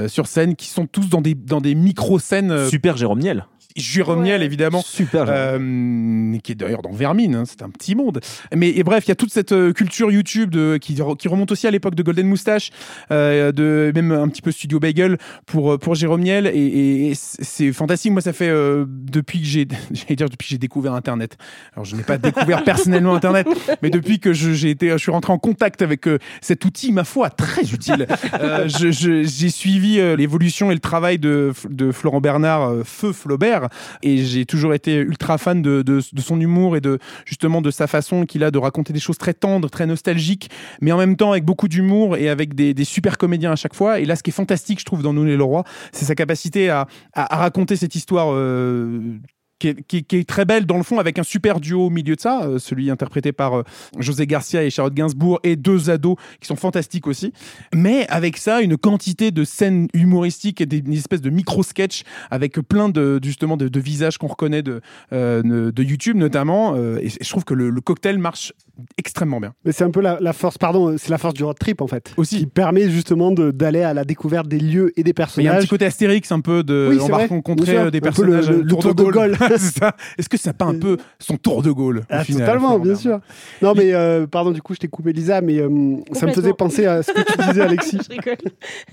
sur 0.07 0.27
scène, 0.27 0.55
qui 0.55 0.67
sont 0.67 0.85
tous 0.87 1.09
dans 1.09 1.21
des 1.21 1.33
dans 1.35 1.61
des 1.61 1.75
micro 1.75 2.19
scènes. 2.19 2.67
Super 2.69 2.97
Jérôme 2.97 3.19
Niel. 3.19 3.45
Jérôme 3.77 4.23
Niel 4.23 4.43
évidemment. 4.43 4.81
Super. 4.81 5.25
Euh, 5.27 6.37
qui 6.43 6.51
est 6.51 6.55
d'ailleurs 6.55 6.81
dans 6.81 6.91
Vermine, 6.91 7.35
hein, 7.35 7.43
c'est 7.45 7.61
un 7.61 7.69
petit 7.69 7.95
monde. 7.95 8.19
Mais 8.55 8.69
et 8.69 8.83
bref, 8.83 9.05
il 9.05 9.09
y 9.09 9.11
a 9.11 9.15
toute 9.15 9.31
cette 9.31 9.51
euh, 9.51 9.71
culture 9.73 10.11
YouTube 10.11 10.49
de, 10.49 10.77
qui, 10.77 10.95
re- 10.95 11.15
qui 11.17 11.27
remonte 11.27 11.51
aussi 11.51 11.67
à 11.67 11.71
l'époque 11.71 11.95
de 11.95 12.03
Golden 12.03 12.27
Moustache, 12.27 12.71
euh, 13.11 13.51
de 13.51 13.91
même 13.95 14.11
un 14.11 14.27
petit 14.27 14.41
peu 14.41 14.51
Studio 14.51 14.79
Bagel 14.79 15.17
pour 15.45 15.73
euh, 15.73 15.77
pour 15.77 15.95
Jérôme 15.95 16.21
Niel 16.21 16.47
et, 16.47 16.49
et- 16.59 17.09
et 17.09 17.13
c'est 17.15 17.71
fantastique. 17.73 18.11
Moi, 18.11 18.21
ça 18.21 18.33
fait 18.33 18.49
euh, 18.49 18.85
depuis 18.87 19.39
que 19.39 19.45
j'ai, 19.45 19.67
j'allais 19.91 20.15
dire 20.15 20.29
depuis 20.29 20.45
que 20.47 20.51
j'ai 20.51 20.57
découvert 20.57 20.93
Internet. 20.93 21.37
Alors, 21.73 21.85
je 21.85 21.95
n'ai 21.95 22.03
pas 22.03 22.17
découvert 22.17 22.63
personnellement 22.63 23.15
Internet, 23.15 23.47
mais 23.81 23.89
depuis 23.89 24.19
que 24.19 24.33
je, 24.33 24.51
j'ai 24.53 24.69
été, 24.71 24.89
je 24.89 24.97
suis 24.97 25.11
rentré 25.11 25.31
en 25.33 25.37
contact 25.39 25.81
avec 25.81 26.07
euh, 26.07 26.17
cet 26.41 26.65
outil, 26.65 26.91
ma 26.91 27.03
foi, 27.03 27.29
très 27.29 27.63
utile. 27.73 28.07
Euh, 28.39 28.67
je- 28.67 28.91
je- 28.91 29.23
j'ai 29.23 29.49
suivi 29.49 29.99
euh, 29.99 30.15
l'évolution 30.15 30.71
et 30.71 30.73
le 30.73 30.79
travail 30.79 31.19
de, 31.19 31.53
de 31.69 31.91
Florent 31.91 32.21
Bernard, 32.21 32.69
euh, 32.69 32.83
Feu 32.83 33.13
Flaubert, 33.13 33.66
et 34.03 34.17
j'ai 34.17 34.45
toujours 34.45 34.73
été 34.73 34.95
ultra 34.95 35.37
fan 35.37 35.61
de, 35.61 35.99
son 36.17 36.39
humour 36.39 36.75
et 36.77 36.81
de 36.81 36.99
justement 37.25 37.61
de 37.61 37.71
sa 37.71 37.87
façon 37.87 38.25
qu'il 38.25 38.43
a 38.43 38.51
de 38.51 38.57
raconter 38.57 38.93
des 38.93 38.99
choses 38.99 39.17
très 39.17 39.33
tendres, 39.33 39.69
très 39.69 39.85
nostalgiques, 39.85 40.49
mais 40.81 40.91
en 40.91 40.97
même 40.97 41.15
temps 41.15 41.31
avec 41.31 41.45
beaucoup 41.45 41.67
d'humour 41.67 42.17
et 42.17 42.29
avec 42.29 42.55
des, 42.55 42.73
super 42.83 43.17
comédiens 43.17 43.51
à 43.51 43.55
chaque 43.55 43.73
fois. 43.73 43.99
Et 43.99 44.05
là, 44.05 44.15
ce 44.15 44.23
qui 44.23 44.29
est 44.29 44.33
fantastique, 44.33 44.79
je 44.79 44.85
trouve, 44.85 45.01
dans 45.03 45.13
Nous 45.13 45.25
les 45.25 45.35
Leroy, 45.35 45.63
c'est 45.91 46.05
sa 46.05 46.15
capacité 46.15 46.69
à 46.69 46.87
raconter 47.13 47.75
cette 47.75 47.95
histoire. 47.95 48.27
euh, 48.31 49.19
qui 49.59 49.69
est, 49.69 50.27
très 50.27 50.45
belle 50.45 50.65
dans 50.65 50.77
le 50.77 50.83
fond 50.83 50.99
avec 50.99 51.19
un 51.19 51.23
super 51.23 51.59
duo 51.59 51.87
au 51.87 51.89
milieu 51.89 52.15
de 52.15 52.21
ça, 52.21 52.43
euh, 52.43 52.59
celui 52.59 52.89
interprété 52.91 53.31
par 53.31 53.59
euh, 53.59 53.63
José 53.97 54.27
Garcia 54.27 54.63
et 54.63 54.69
Charlotte 54.69 54.93
Gainsbourg 54.93 55.39
et 55.43 55.55
deux 55.55 55.89
ados 55.89 56.17
qui 56.39 56.47
sont 56.47 56.55
fantastiques 56.55 57.07
aussi. 57.07 57.33
Mais 57.73 58.07
avec 58.09 58.37
ça, 58.37 58.61
une 58.61 58.77
quantité 58.77 59.31
de 59.31 59.43
scènes 59.43 59.87
humoristiques 59.93 60.61
et 60.61 60.65
des, 60.65 60.83
espèce 60.97 61.21
de 61.21 61.29
micro-sketch 61.29 62.03
avec 62.29 62.59
plein 62.59 62.89
de 62.89 63.19
justement 63.23 63.57
de, 63.57 63.79
visages 63.79 64.17
qu'on 64.17 64.27
reconnaît 64.27 64.63
de, 64.63 64.81
euh, 65.13 65.71
de 65.71 65.83
YouTube 65.83 66.17
notamment. 66.17 66.75
et 66.75 67.09
je 67.09 67.29
trouve 67.29 67.45
que 67.45 67.53
le 67.53 67.81
cocktail 67.81 68.17
marche 68.17 68.53
extrêmement 68.97 69.39
bien. 69.39 69.53
Mais 69.65 69.71
c'est 69.71 69.83
un 69.83 69.91
peu 69.91 70.01
la, 70.01 70.17
la 70.21 70.33
force, 70.33 70.57
pardon, 70.57 70.95
c'est 70.97 71.09
la 71.09 71.17
force 71.17 71.33
du 71.33 71.43
road 71.43 71.57
trip 71.59 71.81
en 71.81 71.87
fait. 71.87 72.13
Aussi. 72.17 72.39
Qui 72.39 72.45
permet 72.45 72.89
justement 72.89 73.31
d'aller 73.31 73.81
à 73.83 73.93
la 73.93 74.03
découverte 74.05 74.47
des 74.47 74.59
lieux 74.59 74.91
et 74.97 75.03
des 75.03 75.13
Mais 75.17 75.23
il 75.37 75.43
y 75.43 75.47
a 75.47 75.51
un 75.51 75.53
personnages. 75.53 75.61
petit 75.63 75.67
côté 75.69 75.85
Astérix 75.85 76.31
un 76.31 76.39
peu 76.41 76.63
de 76.63 76.87
Oui, 76.91 76.97
on 77.01 77.05
c'est 77.05 77.11
va 77.11 77.25
rencontrer 77.27 77.77
euh, 77.77 77.91
des 77.91 77.97
Un 77.97 78.01
peu 78.01 78.05
personnages 78.05 78.49
le- 78.49 78.55
euh, 78.57 78.61
le 78.63 78.67
tour 78.69 78.95
de 78.95 79.03
Gaulle. 79.03 79.37
C'est. 79.57 79.83
Est-ce 80.17 80.29
que 80.29 80.37
ça 80.37 80.53
pas 80.53 80.65
un 80.65 80.77
peu 80.79 80.97
son 81.19 81.37
tour 81.37 81.61
de 81.63 81.71
Gaulle 81.71 81.99
au 81.99 82.03
Ah, 82.09 82.23
final, 82.23 82.45
totalement, 82.45 82.79
bien 82.79 82.95
sûr. 82.95 83.19
Non, 83.61 83.73
mais 83.75 83.93
euh, 83.93 84.27
pardon, 84.27 84.51
du 84.51 84.61
coup, 84.61 84.73
je 84.73 84.79
t'ai 84.79 84.87
coupé 84.87 85.13
Lisa, 85.13 85.41
mais 85.41 85.59
euh, 85.59 85.95
ça 86.13 86.25
me 86.25 86.31
faisait 86.33 86.53
penser 86.53 86.85
à 86.85 87.03
ce 87.03 87.11
que 87.11 87.21
tu 87.21 87.47
disais, 87.47 87.61
Alexis. 87.61 87.97
Je 88.09 88.15
rigole. 88.15 88.37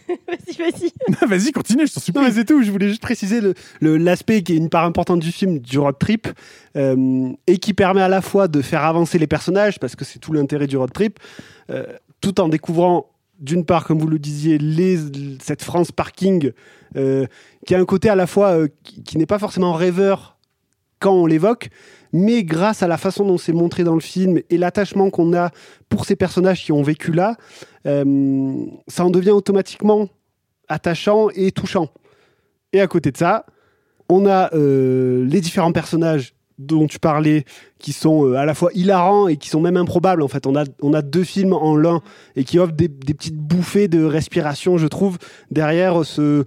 vas-y, 0.29 0.57
vas-y. 0.59 1.29
Vas-y, 1.29 1.53
continue, 1.53 1.87
je 1.87 1.93
t'en 1.95 1.99
Non, 2.01 2.05
supplie. 2.05 2.23
mais 2.25 2.31
c'est 2.33 2.45
tout. 2.45 2.63
Je 2.63 2.71
voulais 2.71 2.89
juste 2.89 3.03
préciser 3.03 3.41
le- 3.41 3.55
le- 3.81 3.97
l'aspect 3.97 4.43
qui 4.43 4.53
est 4.55 4.57
une 4.57 4.69
part 4.69 4.85
importante 4.85 5.21
du 5.21 5.33
film, 5.33 5.59
du 5.59 5.79
road 5.79 5.97
trip, 5.99 6.29
et 6.77 7.59
qui 7.59 7.73
permet 7.73 8.03
à 8.03 8.09
la 8.09 8.21
fois 8.21 8.49
de 8.49 8.61
faire 8.61 8.85
avancer 8.85 9.19
les 9.19 9.27
personnages, 9.27 9.79
parce 9.79 9.95
que 9.95 10.05
c'est 10.05 10.19
tout 10.19 10.33
l'intérêt 10.33 10.67
du 10.67 10.77
road 10.77 10.93
trip, 10.93 11.21
euh, 11.71 11.85
tout 12.21 12.41
en 12.41 12.49
découvrant, 12.49 13.11
d'une 13.39 13.65
part, 13.65 13.85
comme 13.85 13.99
vous 13.99 14.09
le 14.09 14.19
disiez, 14.19 14.59
cette 15.41 15.63
France 15.63 15.93
parking, 15.93 16.53
euh, 16.97 17.27
qui 17.67 17.75
a 17.75 17.79
un 17.79 17.85
côté 17.85 18.09
à 18.09 18.17
la 18.17 18.27
fois 18.27 18.51
euh, 18.51 18.69
qui, 18.83 19.19
n'est 19.19 19.27
pas 19.27 19.39
forcément 19.39 19.73
rêveur 19.73 20.37
quand 21.01 21.13
on 21.13 21.27
l'évoque, 21.27 21.69
mais 22.13 22.45
grâce 22.45 22.83
à 22.83 22.89
la 22.89 22.97
façon 22.97 23.27
dont 23.27 23.39
c'est 23.39 23.53
montré 23.53 23.85
dans 23.85 23.95
le 23.95 24.01
film 24.01 24.41
et 24.49 24.57
l'attachement 24.57 25.11
qu'on 25.11 25.35
a 25.35 25.51
pour 25.89 26.05
ces 26.05 26.17
personnages 26.17 26.65
qui 26.65 26.73
ont 26.73 26.83
vécu 26.83 27.13
là, 27.13 27.37
euh, 27.87 28.65
ça 28.87 29.05
en 29.05 29.11
devient 29.11 29.33
automatiquement 29.33 30.09
attachant 30.69 31.29
et 31.35 31.51
touchant. 31.51 31.89
Et 32.73 32.81
à 32.81 32.87
côté 32.87 33.11
de 33.11 33.17
ça, 33.17 33.45
on 34.09 34.27
a 34.27 34.55
euh, 34.55 35.25
les 35.27 35.41
différents 35.41 35.73
personnages 35.73 36.34
dont 36.59 36.87
tu 36.87 36.99
parlais 36.99 37.45
qui 37.79 37.93
sont 37.93 38.27
euh, 38.27 38.37
à 38.37 38.45
la 38.45 38.55
fois 38.55 38.71
hilarants 38.75 39.29
et 39.29 39.37
qui 39.37 39.49
sont 39.49 39.61
même 39.61 39.77
improbables 39.77 40.23
en 40.23 40.29
fait. 40.29 40.47
On 40.47 40.57
a 40.57 40.65
on 40.83 40.93
a 40.93 41.03
deux 41.03 41.25
films 41.25 41.53
en 41.53 41.77
l'un 41.77 42.01
et 42.37 42.45
qui 42.45 42.59
offrent 42.59 42.75
des, 42.75 42.89
petites 42.89 43.37
bouffées 43.37 43.89
de 43.89 44.05
respiration 44.05 44.79
je 44.79 44.87
trouve. 44.87 45.19
Derrière 45.51 46.05
ce 46.05 46.45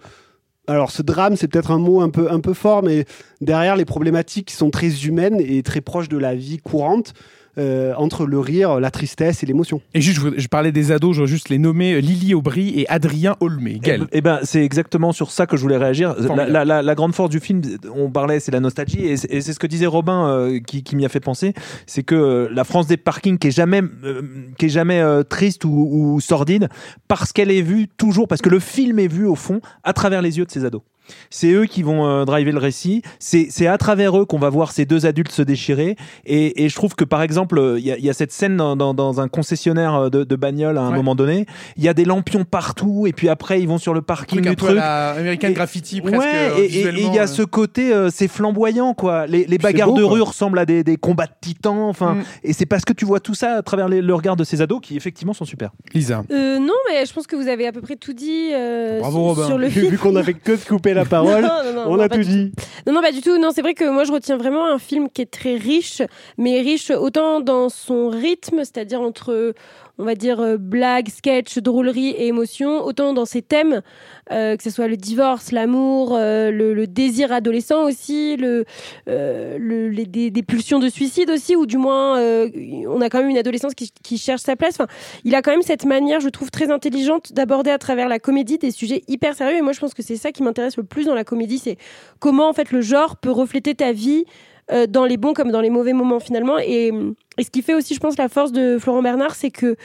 alors 0.67 0.91
ce 0.91 1.01
drame 1.01 1.35
c'est 1.35 1.47
peut-être 1.47 1.71
un 1.71 1.79
mot 1.79 2.01
un 2.01 2.09
peu 2.09 2.31
un 2.31 2.39
peu 2.39 2.53
fort 2.53 2.83
mais 2.83 3.05
derrière 3.41 3.75
les 3.75 3.85
problématiques 3.85 4.47
qui 4.47 4.55
sont 4.55 4.69
très 4.69 5.05
humaines 5.05 5.39
et 5.39 5.63
très 5.63 5.81
proches 5.81 6.09
de 6.09 6.17
la 6.17 6.35
vie 6.35 6.57
courante 6.57 7.13
euh, 7.57 7.93
entre 7.97 8.25
le 8.25 8.39
rire 8.39 8.79
la 8.79 8.91
tristesse 8.91 9.43
et 9.43 9.45
l'émotion 9.45 9.81
Et 9.93 10.01
juste, 10.01 10.19
je, 10.37 10.47
parlais 10.47 10.71
des 10.71 10.91
ados, 10.91 11.15
je 11.15 11.21
voudrais 11.21 11.31
juste 11.31 11.49
les 11.49 11.57
nommer 11.57 11.93
euh, 11.93 11.99
Lily 11.99 12.33
Aubry 12.33 12.79
et 12.79 12.87
Adrien 12.89 13.35
Olmé. 13.39 13.79
Gaël. 13.81 14.05
Eh 14.11 14.21
ben, 14.21 14.39
c'est 14.43 14.63
exactement 14.63 15.11
sur 15.11 15.31
ça 15.31 15.45
que 15.47 15.57
je 15.57 15.61
voulais 15.61 15.77
réagir. 15.77 16.15
La, 16.35 16.47
la- 16.47 16.65
la- 16.65 16.81
la 16.81 16.95
grande 16.95 17.13
force 17.15 17.29
du 17.29 17.39
film, 17.39 17.61
on 17.95 18.09
parlait, 18.11 18.39
c'est 18.39 18.51
la 18.51 18.59
nostalgie, 18.59 19.05
et 19.05 19.17
c'est 19.17 19.31
et 19.31 19.41
c'est 19.41 19.53
ce 19.53 19.59
que 19.59 19.67
disait 19.67 19.85
Robin 19.85 20.27
euh, 20.29 20.59
qui, 20.59 20.83
qui 20.83 20.95
m'y 20.95 21.05
a 21.05 21.09
fait 21.09 21.19
penser, 21.19 21.53
c'est 21.85 22.03
que 22.03 22.15
euh, 22.15 22.49
la 22.51 22.63
France 22.63 22.87
des 22.87 22.97
parkings 22.97 23.37
qui 23.37 23.47
est 23.47 23.51
jamais, 23.51 23.81
euh, 24.03 24.21
qui 24.57 24.65
est 24.67 24.69
jamais 24.69 24.99
euh, 25.01 25.23
triste 25.23 25.65
ou, 25.65 25.89
ou 25.91 26.19
sordide, 26.21 26.69
parce 27.07 27.31
qu'elle 27.33 27.51
est 27.51 27.61
vue 27.61 27.87
toujours, 27.87 28.27
parce 28.27 28.41
que 28.41 28.49
le 28.49 28.59
film 28.59 28.99
est 28.99 29.07
vu 29.07 29.25
au 29.25 29.35
fond 29.35 29.61
à 29.83 29.93
travers 29.93 30.21
les 30.21 30.37
yeux 30.37 30.45
de 30.45 30.51
ces 30.51 30.65
ados. 30.65 30.81
C'est 31.29 31.51
eux 31.51 31.65
qui 31.65 31.83
vont 31.83 32.05
euh, 32.07 32.25
driver 32.25 32.51
le 32.51 32.59
récit. 32.59 33.01
C'est 33.19 33.67
à 33.67 33.77
travers 33.77 34.17
eux 34.19 34.25
qu'on 34.25 34.39
va 34.39 34.49
voir 34.49 34.71
ces 34.71 34.85
deux 34.85 35.05
adultes 35.05 35.31
se 35.31 35.41
déchirer. 35.41 35.95
Et, 36.25 36.63
et 36.63 36.69
je 36.69 36.75
trouve 36.75 36.95
que 36.95 37.03
par 37.03 37.21
exemple, 37.21 37.75
il 37.77 37.85
y, 37.85 37.91
a- 37.91 37.97
il 37.97 38.05
y 38.05 38.09
a 38.09 38.13
cette 38.13 38.31
scène 38.31 38.57
dans, 38.57 38.75
dans- 38.75 38.93
dans 38.93 39.21
un 39.21 39.27
concessionnaire 39.27 39.95
euh, 39.95 40.09
de, 40.09 40.23
de 40.23 40.35
bagnole 40.35 40.77
à 40.77 40.81
un 40.81 40.89
Ouais. 40.91 40.95
moment 40.95 41.15
donné. 41.15 41.45
Il 41.77 41.83
y 41.83 41.89
a 41.89 41.93
des 41.93 42.05
lampions 42.05 42.43
partout, 42.45 43.05
et 43.07 43.13
puis 43.13 43.29
après 43.29 43.61
ils 43.61 43.67
vont 43.67 43.77
sur 43.77 43.93
le 43.93 44.01
parking 44.01 44.37
Truc 44.39 44.47
un 44.47 44.49
du 44.51 44.55
truc. 44.55 44.75
la 44.75 45.11
American 45.11 45.47
Et- 45.49 45.53
Graffiti 45.53 46.01
presque. 46.01 46.17
Ouais, 46.17 46.25
euh, 46.51 46.57
et- 46.59 46.89
il 46.97 47.13
y 47.13 47.19
a 47.19 47.23
euh. 47.23 47.27
ce 47.27 47.41
côté, 47.43 47.93
euh, 47.93 48.09
c'est 48.11 48.27
flamboyant, 48.27 48.93
quoi. 48.93 49.27
Les, 49.27 49.45
les 49.45 49.57
bagarres 49.57 49.89
beau, 49.89 49.97
de 49.97 50.03
quoi. 50.03 50.13
rue 50.13 50.21
ressemblent 50.21 50.59
à 50.59 50.65
des, 50.65 50.83
des 50.83 50.97
combats 50.97 51.27
de 51.27 51.31
titans, 51.41 51.79
enfin. 51.79 52.15
Mm. 52.15 52.23
Et 52.43 52.53
c'est 52.53 52.65
parce 52.65 52.83
que 52.85 52.93
tu 52.93 53.05
vois 53.05 53.19
tout 53.19 53.33
ça 53.35 53.53
à 53.57 53.61
travers 53.61 53.87
les- 53.89 54.01
le 54.01 54.13
regard 54.13 54.35
de 54.35 54.43
ces 54.43 54.61
ados 54.61 54.79
qui, 54.81 54.95
effectivement, 54.97 55.33
sont 55.33 55.45
super. 55.45 55.71
Lisa. 55.93 56.23
Euh, 56.31 56.59
non, 56.59 56.73
mais 56.89 57.05
je 57.05 57.13
pense 57.13 57.27
que 57.27 57.35
vous 57.35 57.47
avez 57.47 57.67
à 57.67 57.71
peu 57.71 57.81
près 57.81 57.95
tout 57.95 58.13
dit 58.13 58.49
euh, 58.53 58.99
Bravo, 58.99 59.17
sur- 59.17 59.23
Robin. 59.35 59.45
sur 59.47 59.57
le 59.57 59.69
film. 59.69 59.87
vu 59.89 59.97
qu'on 59.97 60.15
avait 60.15 60.33
que 60.33 60.51
de 60.53 60.57
couper 60.67 60.93
la 60.97 61.05
parole. 61.05 61.41
Non, 61.41 61.63
non, 61.63 61.73
non, 61.73 61.83
on 61.87 61.99
a 61.99 62.09
tout 62.09 62.19
dit. 62.19 62.51
Non, 62.85 62.93
non, 62.93 63.01
pas 63.01 63.11
du 63.11 63.21
tout. 63.21 63.37
Non, 63.37 63.51
c'est 63.53 63.61
vrai 63.61 63.73
que 63.73 63.89
moi, 63.89 64.03
je 64.03 64.11
retiens 64.11 64.37
vraiment 64.37 64.65
un 64.65 64.79
film 64.79 65.09
qui 65.09 65.21
est 65.21 65.31
très 65.31 65.55
riche, 65.55 66.01
mais 66.37 66.59
riche 66.61 66.91
autant 66.91 67.39
dans 67.39 67.69
son 67.69 68.09
rythme, 68.09 68.59
c'est-à-dire 68.59 69.01
entre 69.01 69.53
on 69.99 70.03
va 70.03 70.15
dire, 70.15 70.39
euh, 70.39 70.57
blague, 70.57 71.09
sketch, 71.09 71.57
drôlerie 71.57 72.09
et 72.09 72.27
émotion, 72.27 72.83
autant 72.83 73.13
dans 73.13 73.25
ses 73.25 73.41
thèmes, 73.41 73.81
euh, 74.31 74.55
que 74.55 74.63
ce 74.63 74.69
soit 74.69 74.87
le 74.87 74.97
divorce, 74.97 75.51
l'amour, 75.51 76.15
euh, 76.15 76.51
le, 76.51 76.73
le 76.73 76.87
désir 76.87 77.31
adolescent 77.31 77.83
aussi, 77.83 78.37
le, 78.37 78.65
le- 79.07 79.87
les, 79.89 80.05
des, 80.05 80.43
pulsions 80.43 80.79
de 80.79 80.89
suicide 80.89 81.29
aussi, 81.29 81.55
ou 81.55 81.65
du 81.65 81.77
moins, 81.77 82.19
on 82.19 83.01
a 83.01 83.09
quand 83.09 83.19
même 83.19 83.29
une 83.29 83.37
adolescence 83.37 83.73
qui, 83.73 83.91
qui 84.03 84.17
cherche 84.17 84.41
sa 84.41 84.55
place. 84.55 84.75
Enfin, 84.75 84.87
il 85.23 85.35
a 85.35 85.41
quand 85.41 85.51
même 85.51 85.61
cette 85.61 85.85
manière, 85.85 86.19
je 86.19 86.29
trouve, 86.29 86.51
très 86.51 86.71
intelligente 86.71 87.33
d'aborder 87.33 87.71
à 87.71 87.77
travers 87.77 88.07
la 88.07 88.19
comédie 88.19 88.57
des 88.57 88.71
sujets 88.71 89.03
hyper 89.07 89.35
sérieux. 89.35 89.57
Et 89.57 89.61
moi, 89.61 89.73
je 89.73 89.79
pense 89.79 89.93
que 89.93 90.03
c'est 90.03 90.15
ça 90.15 90.31
qui 90.31 90.43
m'intéresse 90.43 90.77
le 90.77 90.83
plus 90.83 91.05
dans 91.05 91.15
la 91.15 91.23
comédie, 91.23 91.57
c'est 91.57 91.77
comment, 92.19 92.47
en 92.49 92.53
fait, 92.53 92.71
le 92.71 92.81
genre 92.81 93.17
peut 93.17 93.31
refléter 93.31 93.75
ta 93.75 93.91
vie 93.91 94.25
euh, 94.71 94.87
dans 94.87 95.05
les 95.05 95.17
bons 95.17 95.33
comme 95.33 95.51
dans 95.51 95.61
les 95.61 95.69
mauvais 95.69 95.93
moments 95.93 96.19
finalement. 96.19 96.57
Et, 96.59 96.91
ce 97.39 97.51
qui 97.51 97.61
fait 97.61 97.75
aussi, 97.75 97.93
je 97.93 97.99
pense, 97.99 98.17
la 98.17 98.29
force 98.29 98.51
de 98.51 98.79
Florent 98.79 99.03
Bernard, 99.03 99.35
c'est 99.35 99.51
que 99.51 99.75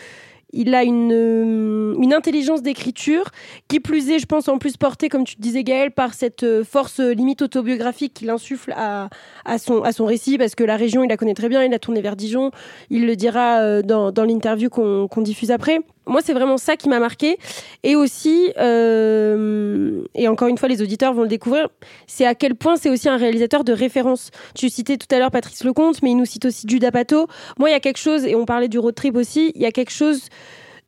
il 0.53 0.75
a 0.75 0.85
une, 0.85 1.13
euh, 1.13 1.95
une 1.99 2.13
intelligence 2.13 2.63
d'écriture 2.63 3.31
qui 3.69 3.81
plus 3.81 4.11
est, 4.11 4.19
je 4.19 4.27
pense, 4.27 4.49
en 4.49 4.59
plus 4.59 4.77
portée, 4.77 5.09
comme 5.09 5.25
tu 5.25 5.37
disais 5.39 5.65
Gaël, 5.65 5.91
par 5.91 6.15
cette 6.15 6.43
euh, 6.43 6.63
force 6.63 7.01
euh, 7.01 7.13
limite 7.13 7.43
autobiographique 7.43 8.13
qu'il 8.15 8.31
insuffle 8.31 8.73
à, 8.77 9.09
à, 9.45 9.59
son, 9.59 9.83
à 9.83 9.93
son 9.93 10.05
récit, 10.05 10.37
parce 10.37 10.55
que 10.55 10.65
la 10.65 10.77
région, 10.77 11.05
il 11.05 11.09
la 11.09 11.17
connaît 11.17 11.35
très 11.35 11.49
bien, 11.49 11.65
il 11.65 11.73
a 11.73 11.79
tourné 11.79 12.03
vers 12.03 12.17
Dijon, 12.17 12.51
il 12.91 13.07
le 13.07 13.17
dira 13.17 13.83
dans, 13.83 14.13
dans 14.13 14.25
l'interview 14.25 14.69
qu'on 14.69 15.23
diffuse 15.23 15.51
après. 15.51 15.81
Moi, 16.07 16.21
c'est 16.23 16.33
vraiment 16.33 16.57
ça 16.57 16.77
qui 16.77 16.89
m'a 16.89 16.99
marqué. 16.99 17.39
Et 17.83 17.95
aussi, 17.97 18.53
euh, 18.59 20.03
et 20.15 20.29
encore 20.29 20.49
une 20.49 20.59
fois, 20.59 20.69
les 20.69 20.83
auditeurs 20.83 21.15
vont 21.15 21.23
le 21.23 21.29
découvrir, 21.29 21.69
c'est 22.07 22.27
à 22.27 22.35
quel 22.35 22.55
point 22.55 22.77
c'est 22.77 22.91
aussi 22.91 23.09
un 23.09 23.17
réalisateur 23.17 23.65
de 23.65 23.73
référence. 23.73 24.31
Tu 24.55 24.69
citais 24.69 24.97
tout 24.97 25.13
à 25.15 25.19
l'heure 25.19 25.31
Patrice 25.31 25.65
Lecomte, 25.65 26.03
mais 26.03 26.11
il 26.11 26.17
nous 26.17 26.25
cite 26.25 26.45
aussi 26.45 26.67
Judas 26.69 26.91
Pato. 26.91 27.29
Moi, 27.59 27.71
il 27.71 27.73
y 27.73 27.77
a 27.77 27.81
quelque 27.81 27.99
chose, 27.99 28.25
et 28.25 28.35
on 28.35 28.45
parlait 28.45 28.69
du 28.69 28.79
road 28.79 28.95
trip 28.95 29.17
aussi, 29.17 29.53
il 29.55 29.63
y 29.63 29.67
a 29.67 29.73
quelque 29.73 29.93
chose 29.93 30.29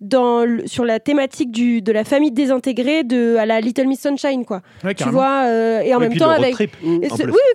dans 0.01 0.45
le- 0.45 0.67
sur 0.67 0.85
la 0.85 1.01
thématique 1.01 1.51
du, 1.51 1.81
de 1.81 1.93
la 1.93 2.05
famille 2.05 2.31
désintégrée 2.33 3.05
de, 3.05 3.37
à 3.37 3.47
la 3.47 3.61
Little 3.61 3.87
Miss 3.87 4.01
Sunshine, 4.03 4.45
quoi. 4.45 4.61
Ouais, 4.83 4.95
Tu 4.95 5.09
vois, 5.09 5.45
euh, 5.47 5.81
et 5.81 5.95
en 5.95 6.01
Et 6.01 6.09
même 6.09 6.19
temps 6.19 6.29
avec... 6.29 6.53
trip, 6.53 6.73
oui, 6.83 6.99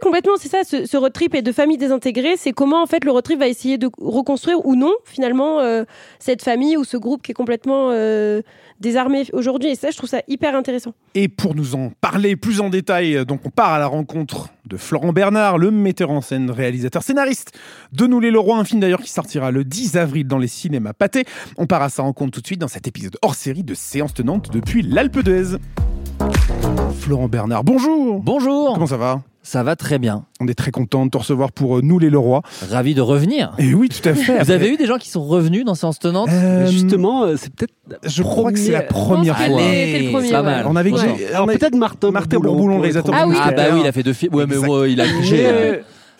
complètement, 0.01 0.33
c'est 0.37 0.47
ça. 0.49 0.63
Ce, 0.63 0.85
ce 0.85 0.97
road 0.97 1.13
trip 1.13 1.35
et 1.35 1.41
de 1.41 1.51
famille 1.51 1.77
désintégrée, 1.77 2.35
c'est 2.37 2.51
comment 2.51 2.81
en 2.81 2.85
fait 2.87 3.03
le 3.03 3.11
road 3.11 3.23
trip 3.23 3.39
va 3.39 3.47
essayer 3.47 3.77
de 3.77 3.89
reconstruire 3.99 4.65
ou 4.65 4.75
non 4.75 4.93
finalement 5.05 5.59
euh, 5.59 5.83
cette 6.19 6.41
famille 6.41 6.77
ou 6.77 6.83
ce 6.83 6.97
groupe 6.97 7.21
qui 7.21 7.31
est 7.31 7.35
complètement 7.35 7.89
euh, 7.91 8.41
désarmé 8.79 9.23
aujourd'hui. 9.33 9.69
Et 9.71 9.75
ça, 9.75 9.91
je 9.91 9.97
trouve 9.97 10.09
ça 10.09 10.21
hyper 10.27 10.55
intéressant. 10.55 10.93
Et 11.15 11.27
pour 11.27 11.55
nous 11.55 11.75
en 11.75 11.91
parler 12.01 12.35
plus 12.35 12.61
en 12.61 12.69
détail, 12.69 13.25
donc 13.25 13.41
on 13.45 13.49
part 13.49 13.73
à 13.73 13.79
la 13.79 13.87
rencontre 13.87 14.49
de 14.69 14.77
Florent 14.77 15.11
Bernard, 15.11 15.57
le 15.57 15.71
metteur 15.71 16.11
en 16.11 16.21
scène, 16.21 16.51
réalisateur, 16.51 17.03
scénariste 17.03 17.57
de 17.91 18.05
Nous 18.05 18.19
Leroy, 18.19 18.57
un 18.57 18.63
film 18.63 18.79
d'ailleurs 18.79 19.01
qui 19.01 19.09
sortira 19.09 19.51
le 19.51 19.63
10 19.63 19.97
avril 19.97 20.27
dans 20.27 20.37
les 20.37 20.47
cinémas 20.47 20.93
pâtés. 20.93 21.25
On 21.57 21.65
part 21.65 21.81
à 21.81 21.89
sa 21.89 22.03
rencontre 22.03 22.31
tout 22.31 22.41
de 22.41 22.47
suite 22.47 22.61
dans 22.61 22.67
cet 22.67 22.87
épisode 22.87 23.17
hors 23.21 23.35
série 23.35 23.63
de 23.63 23.73
Séance 23.73 24.13
tenante 24.13 24.51
depuis 24.51 24.83
l'Alpe 24.83 25.19
d'Huez. 25.19 25.57
Florent 26.99 27.27
Bernard, 27.27 27.63
bonjour 27.63 28.19
Bonjour, 28.21 28.73
Comment 28.73 28.87
ça 28.87 28.97
va? 28.97 29.21
Ça 29.41 29.63
va 29.63 29.75
très 29.75 29.97
bien. 29.97 30.25
On 30.41 30.47
est 30.47 30.53
très 30.53 30.69
content 30.69 31.05
de 31.05 31.09
te 31.09 31.17
recevoir 31.17 31.51
pour 31.51 31.77
euh, 31.77 31.81
Nous 31.81 31.97
les 31.97 32.09
Leroy. 32.09 32.41
Ravi 32.69 32.93
de 32.93 33.01
revenir. 33.01 33.53
Et 33.57 33.73
oui, 33.73 33.89
tout 33.89 34.07
à 34.07 34.13
fait. 34.13 34.43
Vous 34.43 34.51
avez 34.51 34.69
eu 34.69 34.77
des 34.77 34.85
gens 34.85 34.97
qui 34.97 35.09
sont 35.09 35.23
revenus 35.23 35.65
dans 35.65 35.73
Séance 35.75 35.97
Tenante 35.97 36.29
Euh, 36.31 36.67
Justement, 36.67 37.23
euh, 37.23 37.35
c'est 37.37 37.51
peut-être. 37.53 37.73
je 38.03 38.21
crois 38.21 38.51
que 38.51 38.59
c'est 38.59 38.71
la 38.71 38.81
premier- 38.81 39.31
première 39.31 39.37
fois. 39.37 39.59
c'était 39.59 39.99
le 40.03 40.11
premier, 40.11 40.31
pas 40.31 40.43
mal. 40.43 40.65
On 40.67 40.75
avait 40.75 40.91
Ouais. 40.91 41.27
Alors 41.33 41.47
peut-être 41.47 41.75
Martin, 41.75 42.11
Martin 42.11 42.37
Bourboulon, 42.39 42.75
le 42.75 42.81
réalisateur 42.81 43.15
Ah 43.17 43.25
oui. 43.27 43.35
Ah 43.41 43.51
bah 43.51 43.63
oui, 43.73 43.79
il 43.83 43.87
a 43.87 43.91
fait 43.91 44.03
deux 44.03 44.13
films. 44.13 44.35
Ouais, 44.35 44.45
mais 44.45 44.57
ouais, 44.57 44.91
il 44.91 45.01
a 45.01 45.05
euh, 45.05 45.77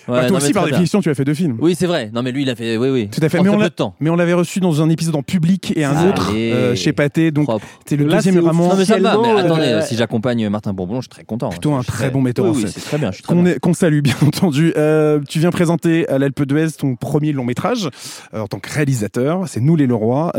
Ouais, 0.09 0.15
Bah, 0.17 0.21
non, 0.23 0.27
toi 0.29 0.37
aussi, 0.37 0.53
par 0.53 0.65
définition, 0.65 1.01
tu 1.01 1.09
as 1.09 1.13
fait 1.15 1.23
deux 1.25 1.33
films. 1.33 1.57
Oui, 1.59 1.75
c'est 1.77 1.85
vrai. 1.87 2.09
Non, 2.13 2.21
mais 2.23 2.31
lui, 2.31 2.41
il 2.43 2.49
a 2.49 2.55
fait. 2.55 2.77
Oui, 2.77 2.89
oui. 2.89 3.09
Tout 3.09 3.19
à 3.23 3.29
fait. 3.29 3.41
Mais 3.41 3.49
on 3.49 3.69
temps. 3.69 3.95
Mais 3.99 4.09
on 4.09 4.15
l'avait 4.15 4.33
reçu 4.33 4.59
dans 4.59 4.81
un 4.81 4.89
épisode 4.89 5.15
en 5.15 5.21
public 5.23 5.73
et 5.75 5.83
un 5.85 6.09
autre 6.09 6.31
euh, 6.35 6.75
chez 6.75 6.93
Pathé. 6.93 7.31
Donc, 7.31 7.47
c'est 7.85 7.95
le 7.95 8.05
Là, 8.05 8.15
deuxième 8.15 8.35
c'est 8.35 8.41
vraiment 8.41 8.69
Non, 8.69 8.75
mais 8.77 8.85
ça 8.85 8.97
va. 8.97 8.99
Mais 8.99 9.07
officiellement, 9.17 9.37
attendez, 9.37 9.61
euh, 9.67 9.81
si 9.81 9.95
j'accompagne 9.95 10.49
Martin 10.49 10.73
Bourbon, 10.73 10.95
je 10.95 11.01
suis 11.03 11.09
très 11.09 11.23
content. 11.23 11.49
Plutôt 11.49 11.73
un 11.73 11.79
Je 11.79 11.83
suis 11.83 11.91
très 11.93 12.09
bon 12.09 12.21
metteur 12.21 12.45
en 12.45 12.49
oui, 12.49 12.61
scène. 12.61 12.71
c'est 12.73 12.81
très 12.81 12.97
bien. 12.97 13.11
Je 13.11 13.15
suis 13.15 13.23
très 13.23 13.33
qu'on 13.33 13.43
bien. 13.43 13.53
est- 13.53 13.59
qu'on 13.59 13.73
salue, 13.73 14.01
bien 14.01 14.15
entendu. 14.25 14.73
Euh, 14.77 15.19
tu 15.27 15.39
viens 15.39 15.51
présenter 15.51 16.07
à 16.09 16.17
l'Alpe 16.17 16.43
d'Huez 16.43 16.71
ton 16.77 16.95
premier 16.95 17.31
long 17.31 17.45
métrage 17.45 17.89
euh, 18.33 18.39
en 18.41 18.47
tant 18.47 18.59
que 18.59 18.69
réalisateur. 18.73 19.43
C'est 19.47 19.59
Nous 19.61 19.75
les 19.75 19.87
Leroy. 19.87 20.31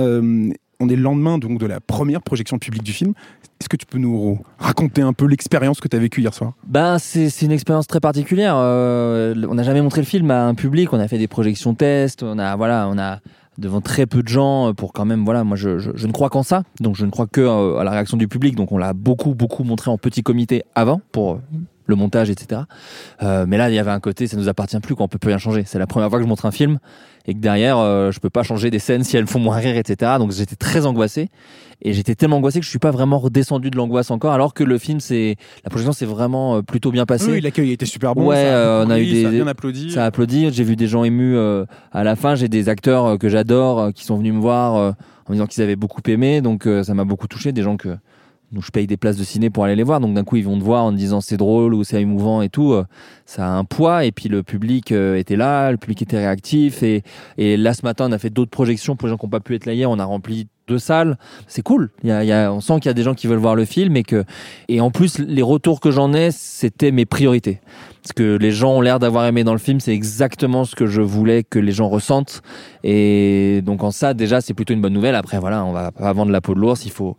On 0.83 0.89
est 0.89 0.97
le 0.97 1.03
lendemain 1.03 1.37
donc 1.37 1.59
de 1.59 1.67
la 1.67 1.79
première 1.79 2.23
projection 2.23 2.59
publique 2.59 2.83
du 2.83 2.93
film. 2.93 3.13
Est-ce 3.61 3.69
que 3.69 3.77
tu 3.77 3.85
peux 3.85 3.99
nous 3.99 4.39
raconter 4.59 5.03
un 5.03 5.13
peu 5.13 5.27
l'expérience 5.27 5.79
que 5.79 5.89
tu 5.89 5.95
as 5.95 6.01
vécue 6.01 6.23
hier 6.23 6.33
soir? 6.33 6.55
Ben, 6.67 6.99
c'est 6.99 7.43
une 7.43 7.53
expérience 7.53 7.87
très 7.87 8.01
particulière. 8.01 8.55
Euh, 8.57 9.35
on 9.47 9.55
n'a 9.55 9.63
jamais 9.63 9.83
montré 9.83 10.01
le 10.01 10.07
film 10.07 10.31
à 10.31 10.47
un 10.47 10.55
public. 10.55 10.91
On 10.95 10.99
a 10.99 11.07
fait 11.07 11.19
des 11.19 11.29
projections 11.29 11.75
tests. 11.75 12.23
On 12.23 12.39
a 12.39 12.57
voilà, 12.57 12.89
on 12.91 12.97
a 12.97 13.19
devant 13.59 13.83
très 13.83 14.07
peu 14.07 14.23
de 14.23 14.29
gens 14.29 14.69
euh, 14.69 14.73
pour 14.73 14.95
quand 14.95 15.05
même 15.05 15.23
voilà. 15.23 15.45
Moi, 15.45 15.59
je, 15.59 15.69
ne 15.69 16.13
crois 16.13 16.31
qu'en 16.31 16.43
ça. 16.43 16.63
Donc, 16.81 16.97
je 16.97 17.05
ne 17.05 17.11
crois 17.11 17.27
que 17.27 17.43
euh, 17.43 17.77
à 17.77 17.85
la 17.85 17.91
réaction 17.91 18.17
du 18.17 18.27
public. 18.27 18.57
Donc, 18.57 18.73
on 18.73 18.79
l'a 18.79 18.95
beaucoup 18.95 19.35
beaucoup 19.35 19.65
montré 19.65 19.91
en 19.91 19.99
petit 19.99 20.23
comité 20.23 20.63
avant 20.75 21.03
pour 21.13 21.41
le 21.85 21.97
montage, 21.97 22.31
etc. 22.31 22.63
Mais 23.21 23.59
là, 23.59 23.69
il 23.69 23.75
y 23.75 23.79
avait 23.79 23.91
un 23.91 24.01
côté, 24.01 24.29
ça 24.29 24.37
nous 24.39 24.49
appartient 24.49 24.79
plus, 24.79 24.95
qu'on 24.95 25.09
peut 25.09 25.19
plus 25.19 25.29
rien 25.29 25.39
changer. 25.39 25.65
C'est 25.67 25.79
la 25.79 25.89
première 25.89 26.09
fois 26.09 26.19
que 26.19 26.25
je 26.25 26.29
montre 26.29 26.47
un 26.47 26.53
film 26.53 26.79
et 27.31 27.35
que 27.35 27.39
derrière, 27.39 27.79
euh, 27.79 28.11
je 28.11 28.19
peux 28.19 28.29
pas 28.29 28.43
changer 28.43 28.71
des 28.71 28.81
scènes 28.81 29.05
si 29.05 29.17
elles 29.17 29.27
font 29.29 29.39
moins 29.39 29.57
rire, 29.57 29.77
etc. 29.77 30.13
Donc, 30.19 30.33
j'étais 30.33 30.57
très 30.57 30.85
angoissé 30.85 31.29
et 31.83 31.93
j'étais 31.93 32.15
tellement 32.17 32.37
angoissé 32.39 32.59
que 32.59 32.65
je 32.65 32.71
suis 32.71 32.79
pas 32.81 32.91
vraiment 32.91 33.19
redescendu 33.19 33.71
de 33.71 33.77
l'angoisse 33.77 34.11
encore, 34.11 34.33
alors 34.33 34.53
que 34.53 34.65
le 34.65 34.77
film, 34.79 34.99
c'est 35.01 35.37
la 35.65 35.71
projection, 35.71 35.93
s'est 35.93 36.05
vraiment 36.07 36.57
euh, 36.57 36.63
plutôt 36.63 36.91
bien 36.91 37.07
passée. 37.07 37.31
Oui, 37.31 37.41
l'accueil 37.41 37.71
était 37.73 37.87
super 37.87 38.15
bon. 38.15 38.27
Ouais, 38.27 38.37
ça 38.37 38.43
euh, 38.43 38.85
on 38.87 38.91
a 38.91 38.99
eu 38.99 39.23
ça 39.23 39.31
des- 39.31 39.37
bien 39.37 39.47
applaudi. 39.47 39.91
Ça 39.93 40.03
a 40.03 40.07
applaudi. 40.07 40.51
J'ai 40.53 40.65
vu 40.65 40.75
des 40.77 40.89
gens 40.89 41.05
émus 41.05 41.37
euh, 41.37 41.65
à 41.93 42.03
la 42.05 42.17
fin. 42.17 42.35
J'ai 42.35 42.49
des 42.49 42.69
acteurs 42.69 43.17
que 43.19 43.29
j'adore 43.29 43.93
qui 43.95 44.05
sont 44.05 44.17
venus 44.17 44.35
me 44.35 44.41
voir 44.41 44.75
en 44.75 45.31
me 45.31 45.35
disant 45.35 45.47
qu'ils 45.47 45.63
avaient 45.63 45.77
beaucoup 45.77 46.03
aimé. 46.09 46.41
Donc 46.43 46.69
ça 46.83 46.93
m'a 46.95 47.05
beaucoup 47.05 47.29
touché. 47.29 47.53
Des 47.53 47.63
gens 47.63 47.77
que 47.77 47.97
nous 48.53 48.63
je 48.63 48.71
paye 48.71 48.87
des 48.87 48.97
places 48.97 49.17
de 49.17 49.25
ciné 49.25 49.51
pour 49.51 49.65
aller 49.65 49.77
les 49.77 49.83
voir. 49.83 50.01
Donc 50.01 50.15
d'un 50.15 50.25
coup 50.25 50.37
ils 50.37 50.45
vont 50.45 50.59
te 50.59 50.65
voir 50.65 50.85
en 50.85 50.93
te 50.93 50.97
disant 50.97 51.21
c'est 51.21 51.37
drôle 51.37 51.75
ou 51.75 51.85
c'est 51.85 52.01
émouvant 52.01 52.43
et 52.43 52.49
tout. 52.49 52.73
Euh, 52.73 52.85
ça 53.27 53.47
a 53.47 53.51
un 53.51 53.65
poids. 53.65 54.05
Et 54.05 54.13
puis 54.13 54.29
le 54.29 54.43
public 54.43 54.93
euh, 54.93 55.17
était 55.17 55.37
là, 55.37 55.71
le 55.71 55.77
public 55.77 56.03
était 56.03 56.19
réactif. 56.19 56.83
Et, 56.83 57.03
et 57.39 57.57
là 57.57 57.75
ce 57.75 57.83
matin 57.85 58.07
on 58.09 58.13
a 58.13 58.19
fait 58.19 58.31
d'autres 58.31 58.51
projections 58.51 58.97
pour 58.97 59.09
les 59.09 59.11
gens 59.11 59.19
qui 59.19 59.27
n'ont 59.27 59.31
pas 59.31 59.41
pu 59.41 59.55
être 59.55 59.67
là 59.67 59.75
hier. 59.75 59.91
On 59.91 59.99
a 59.99 60.05
rempli 60.05 60.49
deux 60.71 60.79
salles. 60.79 61.19
C'est 61.47 61.63
cool. 61.63 61.91
Il 62.03 62.09
y 62.09 62.13
a, 62.13 62.47
a- 62.47 62.51
on 62.53 62.61
sent 62.61 62.75
qu'il 62.81 62.87
y 62.87 62.89
a 62.89 62.95
des 62.95 63.03
gens 63.03 63.15
qui 63.15 63.27
veulent 63.27 63.39
voir 63.39 63.55
le 63.57 63.65
film 63.67 63.97
et 63.97 64.03
que 64.03 64.25
et 64.69 64.81
en 64.81 64.91
plus 64.91 65.19
les 65.19 65.43
retours 65.43 65.81
que 65.81 65.91
j'en 65.91 66.15
ai 66.15 66.31
c'était 66.31 66.93
mes 66.93 67.05
priorités. 67.05 67.61
Ce 68.03 68.15
que 68.15 68.39
les 68.39 68.51
gens 68.51 68.73
ont 68.77 68.81
l'air 68.81 68.99
d'avoir 68.99 69.27
aimé 69.27 69.45
dans 69.45 69.53
le 69.53 69.59
film, 69.59 69.79
c'est 69.79 69.93
exactement 69.93 70.65
ce 70.65 70.75
que 70.75 70.87
je 70.87 71.03
voulais 71.03 71.45
que 71.45 71.59
les 71.59 71.73
gens 71.73 71.89
ressentent. 71.91 72.41
Et 72.83 73.61
donc 73.63 73.85
en 73.85 73.91
ça, 73.91 74.15
déjà, 74.15 74.41
c'est 74.41 74.55
plutôt 74.55 74.73
une 74.73 74.81
bonne 74.81 74.95
nouvelle. 74.95 75.15
Après, 75.15 75.39
voilà, 75.39 75.65
on 75.67 75.73
va 75.73 75.91
pas 75.93 76.11
vendre 76.15 76.33
la 76.33 76.41
peau 76.41 76.55
de 76.55 76.61
l'ours. 76.61 76.87
Il 76.87 76.93
faut 76.93 77.19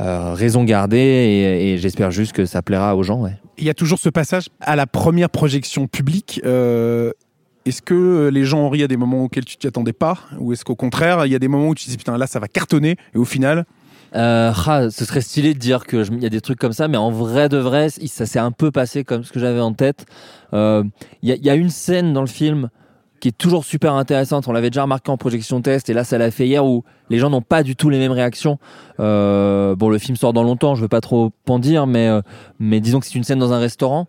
euh, 0.00 0.32
raison 0.34 0.62
garder. 0.62 0.98
Et, 0.98 1.78
j'espère 1.78 2.12
juste 2.12 2.32
que 2.32 2.44
ça 2.46 2.62
plaira 2.62 2.94
aux 2.94 3.02
gens. 3.02 3.26
Il 3.58 3.64
y 3.64 3.70
a 3.70 3.74
toujours 3.74 3.98
ce 3.98 4.08
passage 4.08 4.46
à 4.60 4.76
la 4.76 4.86
première 4.86 5.30
projection 5.30 5.88
publique. 5.88 6.40
euh, 6.44 7.12
est-ce 7.66 7.82
que 7.82 8.28
les 8.32 8.44
gens 8.44 8.60
ont 8.60 8.68
ri 8.70 8.82
à 8.82 8.88
des 8.88 8.96
moments 8.96 9.24
auxquels 9.24 9.44
tu 9.44 9.56
t'y 9.56 9.66
attendais 9.66 9.92
pas? 9.92 10.18
Ou 10.38 10.52
est-ce 10.52 10.64
qu'au 10.64 10.76
contraire, 10.76 11.26
il 11.26 11.32
y 11.32 11.34
a 11.34 11.38
des 11.38 11.48
moments 11.48 11.68
où 11.68 11.74
tu 11.74 11.88
dis 11.88 11.96
putain 11.96 12.16
là 12.18 12.26
ça 12.26 12.38
va 12.40 12.48
cartonner 12.48 12.96
et 13.14 13.18
au 13.18 13.24
final, 13.24 13.64
Euh, 14.16 14.50
ah, 14.66 14.90
ce 14.90 15.04
serait 15.04 15.20
stylé 15.20 15.54
de 15.54 15.60
dire 15.60 15.86
que 15.86 16.02
je- 16.02 16.10
il 16.10 16.20
y 16.20 16.26
a 16.26 16.30
des 16.30 16.40
trucs 16.40 16.58
comme 16.58 16.72
ça, 16.72 16.88
mais 16.88 16.96
en 16.96 17.12
vrai 17.12 17.48
de 17.48 17.58
vrai, 17.58 17.90
ça 17.90 18.26
s'est 18.26 18.40
un 18.40 18.50
peu 18.50 18.72
passé 18.72 19.04
comme 19.04 19.22
ce 19.22 19.30
que 19.30 19.38
j'avais 19.38 19.60
en 19.60 19.72
tête. 19.72 20.04
Euh, 20.52 20.82
Il 21.22 21.28
y, 21.28 21.48
a- 21.48 21.54
une 21.54 21.70
scène 21.70 22.12
dans 22.12 22.22
le 22.22 22.26
film 22.26 22.70
qui 23.20 23.28
est 23.28 23.38
toujours 23.38 23.64
super 23.64 23.94
intéressante. 23.94 24.48
On 24.48 24.52
l'avait 24.52 24.70
déjà 24.70 24.82
remarqué 24.82 25.12
en 25.12 25.16
projection 25.16 25.60
test, 25.62 25.90
et 25.90 25.92
là, 25.92 26.02
ça 26.02 26.18
l'a 26.18 26.32
fait 26.32 26.48
hier 26.48 26.66
où 26.66 26.82
les 27.08 27.18
gens 27.18 27.30
n'ont 27.30 27.40
pas 27.42 27.62
du 27.62 27.76
tout 27.76 27.88
les 27.88 27.98
mêmes 27.98 28.10
réactions. 28.10 28.58
Euh, 28.98 29.76
bon, 29.76 29.90
le 29.90 29.98
film 29.98 30.16
sort 30.16 30.32
dans 30.32 30.42
longtemps, 30.42 30.74
je 30.74 30.80
veux 30.82 30.88
pas 30.88 31.00
trop 31.00 31.30
en 31.48 31.58
dire, 31.60 31.84
euh, 31.86 32.22
mais 32.58 32.80
disons 32.80 32.98
que 32.98 33.06
c'est 33.06 33.14
une 33.14 33.22
scène 33.24 33.38
dans 33.38 33.52
un 33.52 33.58
restaurant. 33.60 34.06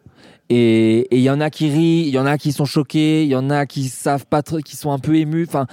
Et 0.53 1.08
il 1.15 1.22
y 1.22 1.29
en 1.29 1.39
a 1.39 1.50
qui 1.50 1.70
rient, 1.70 2.01
il 2.01 2.10
y 2.10 2.20
en 2.20 2.25
a 2.25 2.38
qui 2.38 2.51
sont 2.51 2.65
choqués, 2.65 3.24
il 3.24 3.29
y 3.29 3.38
en 3.38 3.50
a 3.50 3.65
qui 3.65 3.88
savent 3.88 4.25
pas, 4.25 4.41
qui 4.43 4.75
sont 4.75 4.91
un 4.91 5.00
peu 5.00 5.15
émus. 5.15 5.46
Enfin, 5.48 5.65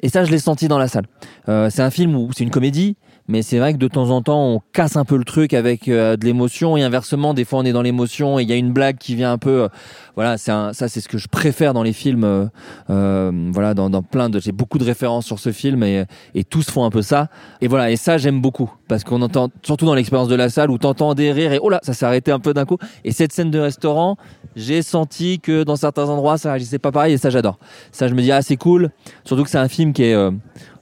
et 0.00 0.08
ça, 0.08 0.24
je 0.24 0.30
l'ai 0.30 0.38
senti 0.38 0.68
dans 0.68 0.78
la 0.78 0.88
salle. 0.88 1.04
Euh, 1.50 1.68
c'est 1.68 1.82
un 1.82 1.90
film 1.90 2.16
où 2.16 2.30
c'est 2.34 2.42
une 2.42 2.50
comédie, 2.50 2.96
mais 3.28 3.42
c'est 3.42 3.58
vrai 3.58 3.72
que 3.72 3.78
de 3.78 3.88
temps 3.88 4.10
en 4.10 4.22
temps, 4.22 4.44
on 4.46 4.60
casse 4.72 4.96
un 4.96 5.04
peu 5.04 5.16
le 5.16 5.24
truc 5.24 5.54
avec 5.54 5.88
euh, 5.88 6.16
de 6.16 6.24
l'émotion 6.24 6.76
et 6.76 6.82
inversement, 6.82 7.34
des 7.34 7.44
fois, 7.44 7.60
on 7.60 7.64
est 7.64 7.72
dans 7.72 7.82
l'émotion 7.82 8.38
et 8.38 8.42
il 8.42 8.48
y 8.48 8.52
a 8.52 8.56
une 8.56 8.72
blague 8.72 8.98
qui 8.98 9.14
vient 9.14 9.32
un 9.32 9.38
peu. 9.38 9.62
euh, 9.62 9.68
voilà, 10.14 10.36
c'est 10.36 10.50
ça, 10.50 10.88
c'est 10.88 11.00
ce 11.00 11.08
que 11.08 11.18
je 11.18 11.28
préfère 11.28 11.72
dans 11.72 11.82
les 11.82 11.92
films. 11.92 12.24
euh, 12.24 12.46
euh, 12.90 13.30
voilà, 13.52 13.74
dans, 13.74 14.02
plein 14.02 14.28
de, 14.28 14.40
j'ai 14.40 14.52
beaucoup 14.52 14.78
de 14.78 14.84
références 14.84 15.24
sur 15.24 15.38
ce 15.38 15.52
film 15.52 15.82
et, 15.82 16.04
et 16.34 16.44
tous 16.44 16.68
font 16.70 16.84
un 16.84 16.90
peu 16.90 17.02
ça. 17.02 17.28
Et 17.60 17.68
voilà, 17.68 17.90
et 17.90 17.96
ça, 17.96 18.18
j'aime 18.18 18.40
beaucoup 18.40 18.70
parce 18.88 19.04
qu'on 19.04 19.22
entend, 19.22 19.48
surtout 19.62 19.86
dans 19.86 19.94
l'expérience 19.94 20.28
de 20.28 20.34
la 20.34 20.48
salle 20.48 20.70
où 20.70 20.78
t'entends 20.78 21.14
des 21.14 21.32
rires 21.32 21.52
et 21.52 21.58
oh 21.62 21.70
là, 21.70 21.80
ça 21.82 21.94
s'est 21.94 22.04
arrêté 22.04 22.30
un 22.32 22.40
peu 22.40 22.52
d'un 22.52 22.64
coup. 22.64 22.78
Et 23.04 23.12
cette 23.12 23.32
scène 23.32 23.50
de 23.50 23.58
restaurant, 23.58 24.16
j'ai 24.56 24.82
senti 24.82 25.40
que 25.40 25.62
dans 25.62 25.76
certains 25.76 26.08
endroits, 26.08 26.36
ça 26.38 26.50
réagissait 26.50 26.78
pas 26.78 26.92
pareil 26.92 27.14
et 27.14 27.18
ça, 27.18 27.30
j'adore. 27.30 27.58
Ça, 27.92 28.08
je 28.08 28.14
me 28.14 28.20
dis 28.20 28.32
ah, 28.32 28.42
c'est 28.42 28.56
cool. 28.56 28.90
Surtout 29.24 29.44
que 29.44 29.50
c'est 29.50 29.58
un 29.58 29.68
film 29.68 29.92
qui 29.92 30.02
est 30.02 30.16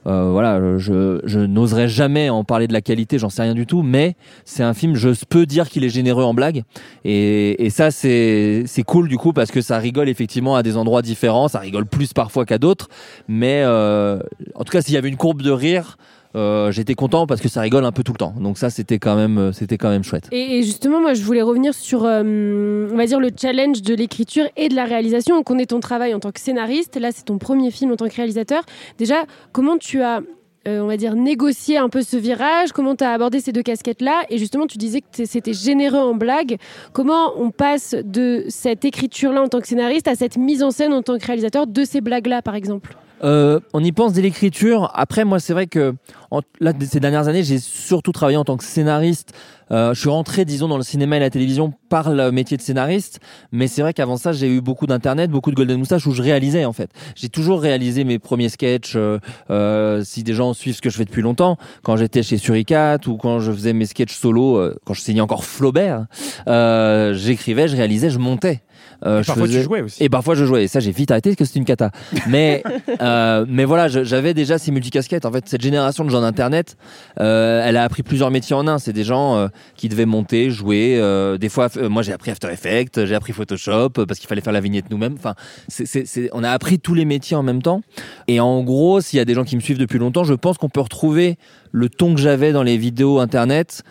voilà, 0.05 0.77
je, 0.77 1.21
je 1.23 1.39
n'oserais 1.39 1.87
jamais 1.87 2.29
en 2.29 2.43
parler 2.43 2.67
de 2.67 2.73
la 2.73 2.81
qualité, 2.81 3.19
j'en 3.19 3.29
sais 3.29 3.43
rien 3.43 3.53
du 3.53 3.65
tout, 3.65 3.83
mais 3.83 4.15
c'est 4.45 4.63
un 4.63 4.73
film, 4.73 4.95
je 4.95 5.09
peux 5.29 5.45
dire 5.45 5.69
qu'il 5.69 5.83
est 5.83 5.89
généreux 5.89 6.23
en 6.23 6.33
blagues, 6.33 6.63
et, 7.05 7.63
et 7.63 7.69
ça 7.69 7.91
c'est 7.91 8.63
c'est 8.65 8.83
cool 8.83 9.07
du 9.07 9.17
coup 9.17 9.33
parce 9.33 9.51
que 9.51 9.61
ça 9.61 9.77
rigole 9.77 10.09
effectivement 10.09 10.55
à 10.55 10.63
des 10.63 10.77
endroits 10.77 11.01
différents, 11.01 11.47
ça 11.47 11.59
rigole 11.59 11.85
plus 11.85 12.13
parfois 12.13 12.45
qu'à 12.45 12.57
d'autres, 12.57 12.89
mais 13.27 13.61
euh, 13.63 14.19
en 14.55 14.63
tout 14.63 14.71
cas 14.71 14.81
s'il 14.81 14.93
y 14.93 14.97
avait 14.97 15.09
une 15.09 15.17
courbe 15.17 15.41
de 15.41 15.51
rire, 15.51 15.97
euh, 16.35 16.71
j'étais 16.71 16.95
content 16.95 17.27
parce 17.27 17.41
que 17.41 17.49
ça 17.49 17.61
rigole 17.61 17.85
un 17.85 17.91
peu 17.91 18.03
tout 18.03 18.13
le 18.13 18.17
temps. 18.17 18.33
Donc 18.39 18.57
ça, 18.57 18.69
c'était 18.69 18.99
quand 18.99 19.15
même, 19.15 19.37
euh, 19.37 19.51
c'était 19.51 19.77
quand 19.77 19.89
même 19.89 20.03
chouette. 20.03 20.27
Et, 20.31 20.63
justement, 20.63 21.01
moi, 21.01 21.13
je 21.13 21.23
voulais 21.23 21.41
revenir 21.41 21.73
sur, 21.73 22.05
euh, 22.05 22.89
on 22.91 22.95
va 22.95 23.05
dire, 23.05 23.19
le 23.19 23.29
challenge 23.39 23.81
de 23.81 23.93
l'écriture 23.93 24.45
et 24.55 24.69
de 24.69 24.75
la 24.75 24.85
réalisation. 24.85 25.35
On 25.35 25.43
connaît 25.43 25.65
ton 25.65 25.79
travail 25.79 26.13
en 26.13 26.19
tant 26.19 26.31
que 26.31 26.39
scénariste. 26.39 26.97
Là, 26.97 27.09
c'est 27.11 27.25
ton 27.25 27.37
premier 27.37 27.71
film 27.71 27.91
en 27.91 27.95
tant 27.95 28.07
que 28.07 28.15
réalisateur. 28.15 28.63
Déjà, 28.97 29.25
comment 29.51 29.77
tu 29.77 30.01
as, 30.01 30.21
euh, 30.67 30.79
on 30.79 30.87
va 30.87 30.95
dire, 30.95 31.15
négocié 31.15 31.77
un 31.77 31.89
peu 31.89 32.01
ce 32.01 32.15
virage? 32.15 32.71
Comment 32.71 32.95
tu 32.95 33.03
as 33.03 33.11
abordé 33.11 33.41
ces 33.41 33.51
deux 33.51 33.63
casquettes-là? 33.63 34.23
Et 34.29 34.37
justement, 34.37 34.67
tu 34.67 34.77
disais 34.77 35.01
que 35.01 35.25
c'était 35.25 35.53
généreux 35.53 35.99
en 35.99 36.13
blagues. 36.13 36.57
Comment 36.93 37.33
on 37.35 37.51
passe 37.51 37.93
de 38.05 38.45
cette 38.47 38.85
écriture-là 38.85 39.41
en 39.41 39.47
tant 39.49 39.59
que 39.59 39.67
scénariste 39.67 40.07
à 40.07 40.15
cette 40.15 40.37
mise 40.37 40.63
en 40.63 40.71
scène 40.71 40.93
en 40.93 41.01
tant 41.01 41.17
que 41.17 41.25
réalisateur 41.25 41.67
de 41.67 41.83
ces 41.83 41.99
blagues-là, 41.99 42.41
par 42.41 42.55
exemple? 42.55 42.95
Euh, 43.23 43.59
on 43.73 43.83
y 43.83 43.91
pense 43.91 44.13
dès 44.13 44.21
l'écriture. 44.21 44.89
Après, 44.95 45.25
moi, 45.25 45.39
c'est 45.39 45.53
vrai 45.53 45.67
que 45.67 45.93
en- 46.31 46.41
là, 46.59 46.73
ces 46.81 46.99
dernières 46.99 47.27
années, 47.27 47.43
j'ai 47.43 47.59
surtout 47.59 48.11
travaillé 48.11 48.37
en 48.37 48.43
tant 48.45 48.57
que 48.57 48.63
scénariste. 48.63 49.33
Euh, 49.71 49.93
je 49.93 49.99
suis 50.01 50.09
rentré, 50.09 50.43
disons, 50.43 50.67
dans 50.67 50.75
le 50.77 50.83
cinéma 50.83 51.15
et 51.17 51.19
la 51.19 51.29
télévision 51.29 51.73
par 51.87 52.09
le 52.11 52.31
métier 52.31 52.57
de 52.57 52.61
scénariste. 52.61 53.19
Mais 53.53 53.67
c'est 53.67 53.81
vrai 53.81 53.93
qu'avant 53.93 54.17
ça, 54.17 54.33
j'ai 54.33 54.47
eu 54.53 54.59
beaucoup 54.59 54.85
d'internet, 54.85 55.31
beaucoup 55.31 55.49
de 55.51 55.55
Golden 55.55 55.77
Moustache 55.77 56.05
où 56.07 56.11
je 56.11 56.21
réalisais 56.21 56.65
en 56.65 56.73
fait. 56.73 56.89
J'ai 57.15 57.29
toujours 57.29 57.61
réalisé 57.61 58.03
mes 58.03 58.19
premiers 58.19 58.49
sketchs. 58.49 58.93
euh, 58.97 59.19
euh, 59.49 60.03
si 60.03 60.23
des 60.23 60.33
gens 60.33 60.53
suivent 60.53 60.75
ce 60.75 60.81
que 60.81 60.89
je 60.89 60.97
fais 60.97 61.05
depuis 61.05 61.21
longtemps, 61.21 61.57
quand 61.83 61.95
j'étais 61.95 62.21
chez 62.23 62.37
Suricat 62.37 62.97
ou 63.07 63.15
quand 63.17 63.39
je 63.39 63.51
faisais 63.51 63.71
mes 63.73 63.85
sketchs 63.85 64.13
solo, 64.17 64.57
euh, 64.57 64.75
quand 64.85 64.93
je 64.93 65.01
signais 65.01 65.21
encore 65.21 65.45
Flaubert, 65.45 66.05
euh, 66.47 67.13
j'écrivais, 67.13 67.67
je 67.69 67.75
réalisais, 67.77 68.09
je 68.09 68.19
montais. 68.19 68.61
Euh, 69.05 69.19
Et 69.19 69.23
je 69.23 69.27
parfois, 69.27 69.47
faisais- 69.47 69.57
tu 69.59 69.63
jouais 69.65 69.81
aussi. 69.81 70.03
et 70.03 70.09
parfois 70.09 70.35
je 70.35 70.45
jouais. 70.45 70.63
Et 70.65 70.67
ça, 70.67 70.79
j'ai 70.79 70.91
vite 70.91 71.09
arrêté 71.11 71.29
parce 71.31 71.37
que 71.37 71.45
c'était 71.45 71.59
une 71.59 71.65
cata. 71.65 71.91
Mais, 72.27 72.61
euh, 73.01 73.45
mais 73.47 73.65
voilà, 73.65 73.87
j'avais 73.87 74.33
déjà 74.33 74.57
ces 74.57 74.71
multicasquettes. 74.71 75.25
En 75.25 75.31
fait, 75.31 75.47
cette 75.47 75.61
génération 75.61 76.03
de 76.05 76.09
gens 76.09 76.21
d'Internet, 76.21 76.77
euh, 77.19 77.61
elle 77.65 77.77
a 77.77 77.83
appris 77.83 78.03
plusieurs 78.03 78.31
métiers 78.31 78.55
en 78.55 78.67
un. 78.67 78.77
C'est 78.77 78.93
des 78.93 79.03
gens 79.03 79.37
euh, 79.37 79.47
qui 79.75 79.89
devaient 79.89 80.05
monter, 80.05 80.49
jouer. 80.51 80.97
euh, 80.99 81.37
des 81.37 81.49
fois, 81.49 81.69
euh, 81.77 81.89
moi, 81.89 82.01
j'ai 82.03 82.13
appris 82.13 82.31
After 82.31 82.47
Effects, 82.51 83.05
j'ai 83.05 83.15
appris 83.15 83.33
Photoshop 83.33 83.89
parce 84.07 84.19
qu'il 84.19 84.27
fallait 84.27 84.41
faire 84.41 84.53
la 84.53 84.61
vignette 84.61 84.89
nous-mêmes. 84.91 85.15
Enfin, 85.17 85.35
c'est, 85.67 85.85
c'est, 85.85 86.05
c'est- 86.05 86.29
on 86.33 86.43
a 86.43 86.49
appris 86.51 86.79
tous 86.79 86.93
les 86.93 87.05
métiers 87.05 87.35
en 87.35 87.43
même 87.43 87.61
temps. 87.61 87.81
Et 88.27 88.39
en 88.39 88.61
gros, 88.63 89.01
s'il 89.01 89.17
y 89.17 89.19
a 89.21 89.25
des 89.25 89.33
gens 89.33 89.43
qui 89.43 89.55
me 89.55 89.61
suivent 89.61 89.79
depuis 89.79 89.99
longtemps, 89.99 90.23
je 90.23 90.33
pense 90.33 90.57
qu'on 90.57 90.69
peut 90.69 90.81
retrouver 90.81 91.37
le 91.71 91.89
ton 91.89 92.13
que 92.13 92.19
j'avais 92.21 92.51
dans 92.51 92.63
les 92.63 92.77
vidéos 92.77 93.19
Internet 93.19 93.81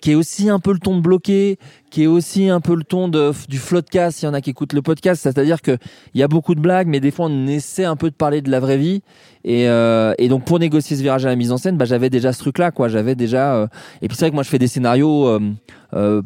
qui 0.00 0.12
est 0.12 0.14
aussi 0.14 0.48
un 0.48 0.58
peu 0.58 0.72
le 0.72 0.78
ton 0.78 0.96
de 0.96 1.00
bloqué, 1.02 1.58
qui 1.90 2.04
est 2.04 2.06
aussi 2.06 2.48
un 2.48 2.60
peu 2.60 2.74
le 2.74 2.84
ton 2.84 3.08
de, 3.08 3.32
du 3.48 3.58
floodcast, 3.58 4.18
s'il 4.18 4.26
y 4.26 4.30
en 4.30 4.34
a 4.34 4.40
qui 4.40 4.50
écoutent 4.50 4.72
le 4.72 4.82
podcast. 4.82 5.20
C'est-à-dire 5.22 5.60
qu'il 5.60 5.78
y 6.14 6.22
a 6.22 6.28
beaucoup 6.28 6.54
de 6.54 6.60
blagues, 6.60 6.86
mais 6.88 7.00
des 7.00 7.10
fois 7.10 7.26
on 7.28 7.46
essaie 7.46 7.84
un 7.84 7.96
peu 7.96 8.10
de 8.10 8.14
parler 8.14 8.40
de 8.42 8.50
la 8.50 8.60
vraie 8.60 8.78
vie. 8.78 9.02
Et, 9.44 9.68
euh, 9.68 10.12
et 10.18 10.28
donc 10.28 10.44
pour 10.44 10.58
négocier 10.58 10.96
ce 10.96 11.02
virage 11.02 11.24
à 11.26 11.28
la 11.28 11.36
mise 11.36 11.52
en 11.52 11.56
scène, 11.58 11.76
bah, 11.76 11.84
j'avais 11.86 12.10
déjà 12.10 12.32
ce 12.32 12.38
truc-là. 12.40 12.70
quoi. 12.70 12.88
J'avais 12.88 13.14
déjà. 13.14 13.54
euh, 13.56 13.66
Et 14.02 14.08
puis 14.08 14.16
c'est 14.16 14.24
vrai 14.24 14.30
que 14.30 14.34
moi 14.34 14.42
je 14.44 14.50
fais 14.50 14.58
des 14.58 14.66
scénarios. 14.68 15.26
euh, 15.28 15.40
euh, 15.94 16.22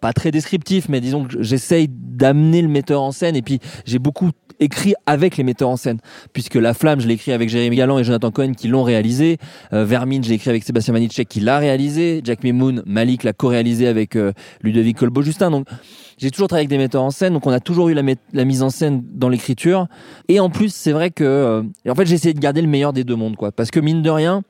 pas 0.00 0.12
très 0.12 0.30
descriptifs, 0.30 0.88
mais 0.88 1.00
disons 1.00 1.24
que 1.24 1.42
j'essaye 1.42 1.88
d'amener 1.88 2.62
le 2.62 2.68
metteur 2.68 3.02
en 3.02 3.12
scène 3.12 3.36
et 3.36 3.42
puis 3.42 3.60
j'ai 3.84 3.98
beaucoup 3.98 4.30
écrit 4.60 4.94
avec 5.06 5.36
les 5.36 5.44
metteurs 5.44 5.68
en 5.68 5.76
scène 5.76 5.98
puisque 6.32 6.54
La 6.54 6.74
Flamme 6.74 7.00
je 7.00 7.06
l'ai 7.06 7.14
écrit 7.14 7.32
avec 7.32 7.48
Jérémy 7.48 7.76
Galland 7.76 7.98
et 7.98 8.04
Jonathan 8.04 8.30
Cohen 8.30 8.52
qui 8.52 8.68
l'ont 8.68 8.82
réalisé. 8.82 9.38
Euh, 9.72 9.84
Vermine 9.84 10.24
je 10.24 10.30
l'ai 10.30 10.36
écrit 10.36 10.50
avec 10.50 10.64
Sébastien 10.64 10.92
Manicek 10.92 11.28
qui 11.28 11.40
l'a 11.40 11.58
réalisé. 11.58 12.20
Jack 12.24 12.42
Mimoun 12.42 12.82
Malik 12.86 13.24
l'a 13.24 13.32
co-réalisé 13.32 13.86
avec 13.86 14.16
euh, 14.16 14.32
Ludovic 14.62 14.98
Colbeau-Justin 14.98 15.50
donc 15.50 15.66
j'ai 16.18 16.30
toujours 16.30 16.48
travaillé 16.48 16.62
avec 16.62 16.70
des 16.70 16.78
metteurs 16.78 17.02
en 17.02 17.10
scène 17.10 17.34
donc 17.34 17.46
on 17.46 17.52
a 17.52 17.60
toujours 17.60 17.88
eu 17.88 17.94
la, 17.94 18.44
mise 18.44 18.62
en 18.62 18.70
scène 18.70 19.02
dans 19.12 19.28
l'écriture. 19.28 19.88
Et 20.28 20.40
en 20.40 20.50
plus 20.50 20.74
c'est 20.74 20.92
vrai 20.92 21.10
que 21.10 21.24
euh, 21.24 21.62
en 21.88 21.94
fait 21.94 22.06
j'ai 22.06 22.14
essayé 22.14 22.34
de 22.34 22.40
garder 22.40 22.62
le 22.62 22.68
meilleur 22.68 22.92
des 22.92 23.04
deux 23.04 23.16
mondes 23.16 23.36
quoi. 23.36 23.52
Parce 23.52 23.70
que 23.70 23.80
mine 23.80 24.02
de 24.02 24.10
rien 24.10 24.42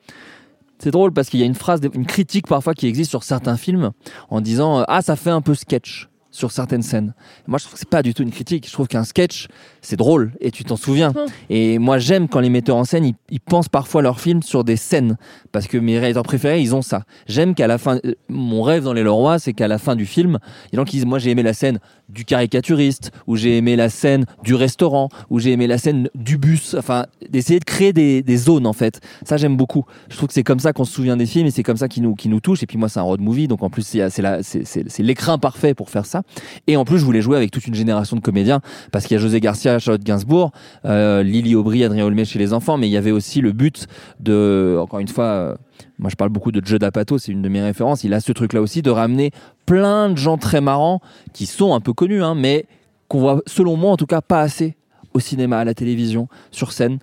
c'est 0.78 0.90
drôle 0.90 1.12
parce 1.12 1.28
qu'il 1.28 1.40
y 1.40 1.42
a 1.42 1.46
une 1.46 1.54
phrase, 1.54 1.80
une 1.94 2.06
critique 2.06 2.46
parfois 2.46 2.74
qui 2.74 2.86
existe 2.86 3.10
sur 3.10 3.22
certains 3.22 3.56
films 3.56 3.92
en 4.30 4.40
disant 4.40 4.80
euh, 4.80 4.84
ah 4.88 5.02
ça 5.02 5.16
fait 5.16 5.30
un 5.30 5.40
peu 5.40 5.54
sketch 5.54 6.08
sur 6.36 6.52
certaines 6.52 6.82
scènes. 6.82 7.14
Moi 7.46 7.58
je 7.58 7.64
trouve 7.64 7.74
que 7.74 7.78
c'est 7.78 7.88
pas 7.88 8.02
du 8.02 8.14
tout 8.14 8.22
une 8.22 8.30
critique. 8.30 8.66
Je 8.66 8.72
trouve 8.72 8.86
qu'un 8.86 9.04
sketch 9.04 9.48
c'est 9.80 9.96
drôle 9.96 10.32
et 10.40 10.50
tu 10.50 10.64
t'en 10.64 10.76
souviens. 10.76 11.12
Et 11.48 11.78
moi 11.78 11.98
j'aime 11.98 12.28
quand 12.28 12.40
les 12.40 12.50
metteurs 12.50 12.76
en 12.76 12.84
scène 12.84 13.04
ils, 13.04 13.14
ils 13.30 13.40
pensent 13.40 13.68
parfois 13.68 14.02
leurs 14.02 14.20
films 14.20 14.42
sur 14.42 14.62
des 14.62 14.76
scènes 14.76 15.16
parce 15.52 15.66
que 15.66 15.78
mes 15.78 15.98
réalisateurs 15.98 16.24
préférés 16.24 16.60
ils 16.60 16.74
ont 16.74 16.82
ça. 16.82 17.04
J'aime 17.26 17.54
qu'à 17.54 17.66
la 17.66 17.78
fin, 17.78 17.98
euh, 18.04 18.14
mon 18.28 18.62
rêve 18.62 18.84
dans 18.84 18.92
Les 18.92 19.02
Leroy 19.02 19.38
c'est 19.38 19.54
qu'à 19.54 19.68
la 19.68 19.78
fin 19.78 19.96
du 19.96 20.06
film, 20.06 20.38
il 20.40 20.66
y 20.66 20.68
a 20.68 20.70
des 20.72 20.76
gens 20.76 20.84
qui 20.84 20.96
disent 20.96 21.06
moi 21.06 21.18
j'ai 21.18 21.30
aimé 21.30 21.42
la 21.42 21.54
scène 21.54 21.78
du 22.08 22.24
caricaturiste 22.24 23.10
ou 23.26 23.36
j'ai 23.36 23.56
aimé 23.56 23.74
la 23.74 23.88
scène 23.88 24.26
du 24.44 24.54
restaurant 24.54 25.08
ou 25.30 25.38
j'ai 25.38 25.52
aimé 25.52 25.66
la 25.66 25.78
scène 25.78 26.08
du 26.14 26.36
bus. 26.36 26.74
Enfin 26.78 27.06
d'essayer 27.30 27.58
de 27.58 27.64
créer 27.64 27.92
des, 27.92 28.22
des 28.22 28.36
zones 28.36 28.66
en 28.66 28.74
fait. 28.74 29.00
Ça 29.24 29.38
j'aime 29.38 29.56
beaucoup. 29.56 29.84
Je 30.10 30.16
trouve 30.16 30.28
que 30.28 30.34
c'est 30.34 30.44
comme 30.44 30.60
ça 30.60 30.72
qu'on 30.72 30.84
se 30.84 30.92
souvient 30.92 31.16
des 31.16 31.26
films 31.26 31.46
et 31.46 31.50
c'est 31.50 31.62
comme 31.62 31.78
ça 31.78 31.88
qui 31.88 32.02
nous 32.02 32.14
qui 32.14 32.28
nous 32.28 32.40
touche. 32.40 32.62
Et 32.62 32.66
puis 32.66 32.76
moi 32.76 32.88
c'est 32.88 33.00
un 33.00 33.04
road 33.04 33.20
movie 33.20 33.48
donc 33.48 33.62
en 33.62 33.70
plus 33.70 33.82
c'est 33.82 34.98
l'écrin 34.98 35.38
parfait 35.38 35.74
pour 35.74 35.90
faire 35.90 36.06
ça. 36.06 36.22
Et 36.66 36.76
en 36.76 36.84
plus 36.84 36.98
je 36.98 37.04
voulais 37.04 37.22
jouer 37.22 37.36
avec 37.36 37.50
toute 37.50 37.66
une 37.66 37.74
génération 37.74 38.16
de 38.16 38.20
comédiens 38.20 38.60
parce 38.92 39.06
qu'il 39.06 39.14
y 39.16 39.18
a 39.18 39.22
José 39.22 39.40
Garcia, 39.40 39.78
Charlotte 39.78 40.04
Gainsbourg, 40.04 40.52
euh, 40.84 41.22
Lily 41.22 41.54
Aubry, 41.54 41.84
Adrien 41.84 42.04
Olmé 42.04 42.24
chez 42.24 42.38
les 42.38 42.52
enfants, 42.52 42.76
mais 42.76 42.88
il 42.88 42.92
y 42.92 42.96
avait 42.96 43.10
aussi 43.10 43.40
le 43.40 43.52
but 43.52 43.86
de 44.20 44.78
encore 44.80 45.00
une 45.00 45.08
fois. 45.08 45.24
euh, 45.24 45.54
moi, 45.98 46.10
je 46.10 46.16
parle 46.16 46.30
beaucoup 46.30 46.52
de 46.52 46.64
Joe 46.64 46.78
D'Apato, 46.78 47.18
c'est 47.18 47.32
une 47.32 47.42
de 47.42 47.48
mes 47.48 47.62
références. 47.62 48.04
Il 48.04 48.12
a 48.14 48.20
ce 48.20 48.32
truc-là 48.32 48.60
aussi 48.60 48.82
de 48.82 48.90
ramener 48.90 49.30
plein 49.64 50.10
de 50.10 50.16
gens 50.16 50.36
très 50.36 50.60
marrants 50.60 51.00
qui 51.32 51.46
sont 51.46 51.74
un 51.74 51.80
peu 51.80 51.92
connus, 51.92 52.22
hein, 52.22 52.34
mais 52.34 52.66
qu'on 53.08 53.20
voit, 53.20 53.42
selon 53.46 53.76
moi, 53.76 53.92
en 53.92 53.96
tout 53.96 54.06
cas, 54.06 54.20
pas 54.20 54.40
assez 54.40 54.76
au 55.14 55.20
cinéma, 55.20 55.58
à 55.58 55.64
la 55.64 55.74
télévision, 55.74 56.28
sur 56.50 56.72
scène. 56.72 56.98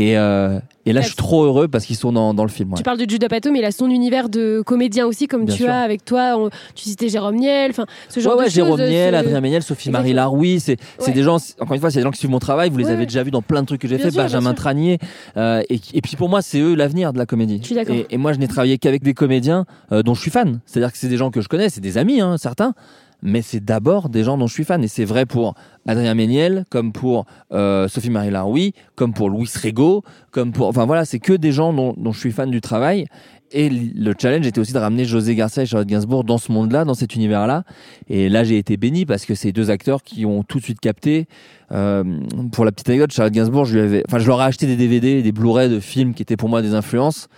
Et, 0.00 0.16
euh, 0.16 0.60
et 0.86 0.92
là, 0.92 1.00
je 1.00 1.08
suis 1.08 1.16
trop 1.16 1.42
heureux 1.44 1.66
parce 1.66 1.84
qu'ils 1.84 1.96
sont 1.96 2.12
dans, 2.12 2.32
dans 2.32 2.44
le 2.44 2.48
film. 2.50 2.70
ouais. 2.70 2.76
Tu 2.76 2.84
parles 2.84 2.98
de 2.98 3.10
Judah 3.10 3.28
Pato, 3.28 3.50
mais 3.50 3.58
il 3.58 3.64
a 3.64 3.72
son 3.72 3.90
univers 3.90 4.28
de 4.28 4.62
comédien 4.64 5.06
aussi, 5.06 5.26
comme 5.26 5.44
Bien 5.44 5.56
tu 5.56 5.64
sûr. 5.64 5.72
as 5.72 5.80
avec 5.80 6.04
toi. 6.04 6.36
on- 6.38 6.50
tu 6.76 6.84
citais 6.84 7.08
Jérôme 7.08 7.34
Niel, 7.34 7.72
enfin, 7.72 7.84
ce 8.08 8.20
genre 8.20 8.34
Ouais, 8.34 8.40
ouais, 8.42 8.44
de 8.46 8.50
Jérôme 8.50 8.78
choses. 8.78 8.88
Niel, 8.88 9.12
ce- 9.14 9.18
Adrien 9.18 9.40
Méniel, 9.40 9.62
Sophie-Marie. 9.64 10.12
Laroui, 10.12 10.60
c'est 10.60 10.76
des 11.12 11.22
gens, 11.24 11.38
encore 11.58 11.74
une 11.74 11.80
fois, 11.80 11.90
c'est 11.90 11.98
des 11.98 12.04
gens 12.04 12.12
qui 12.12 12.18
suivent 12.18 12.30
mon 12.30 12.38
travail, 12.38 12.70
vous 12.70 12.78
les 12.78 12.90
avez 12.90 13.06
déjà 13.06 13.24
vus 13.24 13.32
dans 13.32 13.42
plein 13.42 13.62
de 13.62 13.66
trucs 13.66 13.80
que 13.80 13.88
j'ai 13.88 13.98
fait, 13.98 14.12
sûr, 14.12 14.22
Benjamin. 14.22 14.54
Tranier, 14.54 14.98
euh, 15.36 15.62
et, 15.68 15.80
et 15.94 16.00
puis 16.00 16.14
pour 16.16 16.28
moi, 16.28 16.42
c'est 16.42 16.60
eux 16.60 16.74
l'avenir 16.76 17.12
de 17.12 17.18
la 17.18 17.26
comédie. 17.26 17.58
Je 17.60 17.66
suis. 17.66 17.76
Et, 17.76 18.06
et 18.10 18.16
moi, 18.18 18.32
je 18.32 18.38
n'ai 18.38 18.46
travaillé 18.46 18.78
qu'avec 18.78 19.02
des 19.02 19.14
comédiens 19.14 19.66
euh, 19.90 20.02
dont 20.04 20.14
je 20.14 20.20
suis 20.22 20.30
fan. 20.30 20.60
C'est-à-dire 20.64 20.92
que 20.92 20.98
c'est 20.98 21.08
des 21.08 21.16
gens 21.16 21.30
que 21.32 21.40
je 21.40 21.48
connais, 21.48 21.70
c'est 21.70 21.80
des 21.80 21.98
amis, 21.98 22.20
hein, 22.20 22.36
certains, 22.38 22.72
mais 23.22 23.42
c'est 23.42 23.64
d'abord 23.64 24.08
des 24.08 24.24
gens 24.24 24.38
dont 24.38 24.46
je 24.46 24.54
suis 24.54 24.64
fan. 24.64 24.82
Et 24.82 24.88
c'est 24.88 25.04
vrai 25.04 25.26
pour 25.26 25.54
Adrien 25.86 26.14
Méniel, 26.14 26.64
comme 26.70 26.92
pour 26.92 27.26
euh, 27.52 27.88
Sophie-Marie 27.88 28.30
Laroui, 28.30 28.74
comme 28.94 29.12
pour 29.12 29.30
Louis 29.30 29.48
Rego, 29.62 30.04
comme 30.30 30.52
pour. 30.52 30.68
Enfin 30.68 30.86
voilà, 30.86 31.04
c'est 31.04 31.18
que 31.18 31.32
des 31.32 31.52
gens 31.52 31.72
dont, 31.72 31.94
dont 31.96 32.12
je 32.12 32.20
suis 32.20 32.32
fan 32.32 32.50
du 32.50 32.60
travail. 32.60 33.06
Et 33.50 33.70
le 33.70 34.12
challenge 34.18 34.46
était 34.46 34.60
aussi 34.60 34.74
de 34.74 34.78
ramener 34.78 35.06
José 35.06 35.34
Garcia 35.34 35.62
et 35.62 35.66
Charlotte 35.66 35.88
Gainsbourg 35.88 36.22
dans 36.22 36.36
ce 36.36 36.52
monde-là, 36.52 36.84
dans 36.84 36.94
cet 36.94 37.14
univers-là. 37.14 37.64
Et 38.08 38.28
là, 38.28 38.44
j'ai 38.44 38.58
été 38.58 38.76
béni 38.76 39.06
parce 39.06 39.24
que 39.24 39.34
c'est 39.34 39.52
deux 39.52 39.70
acteurs 39.70 40.02
qui 40.02 40.26
ont 40.26 40.42
tout 40.42 40.58
de 40.58 40.64
suite 40.64 40.80
capté. 40.80 41.26
Euh, 41.72 42.04
pour 42.52 42.66
la 42.66 42.72
petite 42.72 42.88
anecdote, 42.90 43.10
Charlotte 43.10 43.32
Gainsbourg, 43.32 43.64
je 43.64 43.78
lui 43.78 43.80
avais, 43.80 44.02
enfin, 44.06 44.18
je 44.18 44.26
leur 44.26 44.40
ai 44.42 44.44
acheté 44.44 44.66
des 44.66 44.76
DVD, 44.76 45.22
des 45.22 45.32
Blu-ray 45.32 45.70
de 45.70 45.80
films 45.80 46.12
qui 46.12 46.22
étaient 46.22 46.36
pour 46.36 46.50
moi 46.50 46.60
des 46.60 46.74
influences. 46.74 47.28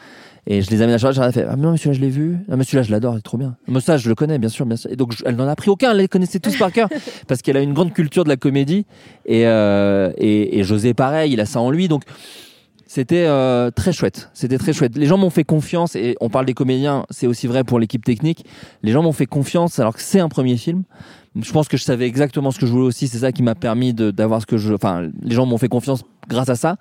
Et 0.47 0.63
je 0.63 0.71
les 0.71 0.83
amène 0.83 0.95
à 0.95 0.99
Charlotte, 0.99 1.17
Charlotte 1.17 1.35
fait 1.35 1.47
Ah, 1.49 1.55
mais 1.57 1.63
non, 1.63 1.73
mais 1.73 1.77
celui-là, 1.77 1.95
je 1.97 2.01
l'ai 2.01 2.09
vu. 2.11 2.39
Ah, 2.51 2.57
mais 2.57 2.65
celui-là, 2.65 2.83
je 2.83 2.91
l'adore, 2.91 3.15
il 3.15 3.19
est 3.19 3.23
trop 3.23 3.37
bien. 3.39 3.57
Mais 3.69 3.81
ça, 3.81 3.97
je 3.99 4.09
le 4.09 4.15
connais, 4.15 4.39
bien 4.39 4.49
sûr, 4.49 4.65
bien 4.67 4.77
sûr. 4.77 4.91
Et 4.91 4.97
donc, 4.97 5.13
je- 5.13 5.23
elle 5.27 5.37
n'en 5.37 5.47
a 5.47 5.55
pris 5.55 5.71
aucun, 5.71 5.91
elle 5.93 5.99
les 5.99 6.09
connaissait 6.09 6.41
tous 6.41 6.57
par 6.57 6.73
cœur. 6.73 6.89
Parce 7.29 7.43
qu'elle 7.43 7.57
a 7.57 7.61
une 7.61 7.75
grande 7.75 7.93
culture 7.93 8.25
de 8.25 8.29
la 8.31 8.37
comédie. 8.37 8.87
Et, 9.27 9.47
euh, 9.47 10.13
et, 10.17 10.59
et 10.59 10.65
José, 10.65 10.95
pareil, 10.95 11.33
il 11.33 11.41
a 11.41 11.47
ça 11.47 11.61
en 11.61 11.71
lui. 11.71 11.89
Donc, 11.89 12.03
c'était 12.87 13.27
euh, 13.27 13.71
très 13.71 13.93
chouette. 13.93 14.31
C'était 14.35 14.59
très 14.59 14.73
chouette. 14.73 14.97
Les 14.97 15.07
gens 15.07 15.19
m'ont 15.19 15.31
fait 15.31 15.45
confiance, 15.45 15.95
et 15.95 16.17
on 16.21 16.29
parle 16.29 16.47
des 16.47 16.55
comédiens, 16.55 17.05
c'est 17.11 17.27
aussi 17.29 17.47
vrai 17.47 17.63
pour 17.63 17.79
l'équipe 17.79 18.05
technique. 18.05 18.45
Les 18.83 18.91
gens 18.93 19.03
m'ont 19.03 19.13
fait 19.13 19.27
confiance 19.27 19.79
alors 19.79 19.95
que 19.95 20.01
c'est 20.03 20.19
un 20.21 20.29
premier 20.29 20.57
film. 20.57 20.83
Je 21.41 21.53
pense 21.53 21.69
que 21.69 21.77
je 21.77 21.85
savais 21.85 22.07
exactement 22.09 22.51
ce 22.51 22.59
que 22.59 22.67
je 22.67 22.73
voulais 22.73 22.87
aussi. 22.87 23.07
C'est 23.07 23.19
ça 23.19 23.31
qui 23.31 23.45
m'a 23.45 23.55
permis 23.55 23.95
d'avoir 23.95 24.41
ce 24.41 24.47
que 24.47 24.57
je. 24.57 24.75
Enfin, 24.75 25.09
les 25.23 25.35
gens 25.35 25.47
m'ont 25.47 25.59
fait 25.59 25.69
confiance 25.69 26.03
grâce 26.29 26.49
à 26.49 26.57
ça. 26.57 26.77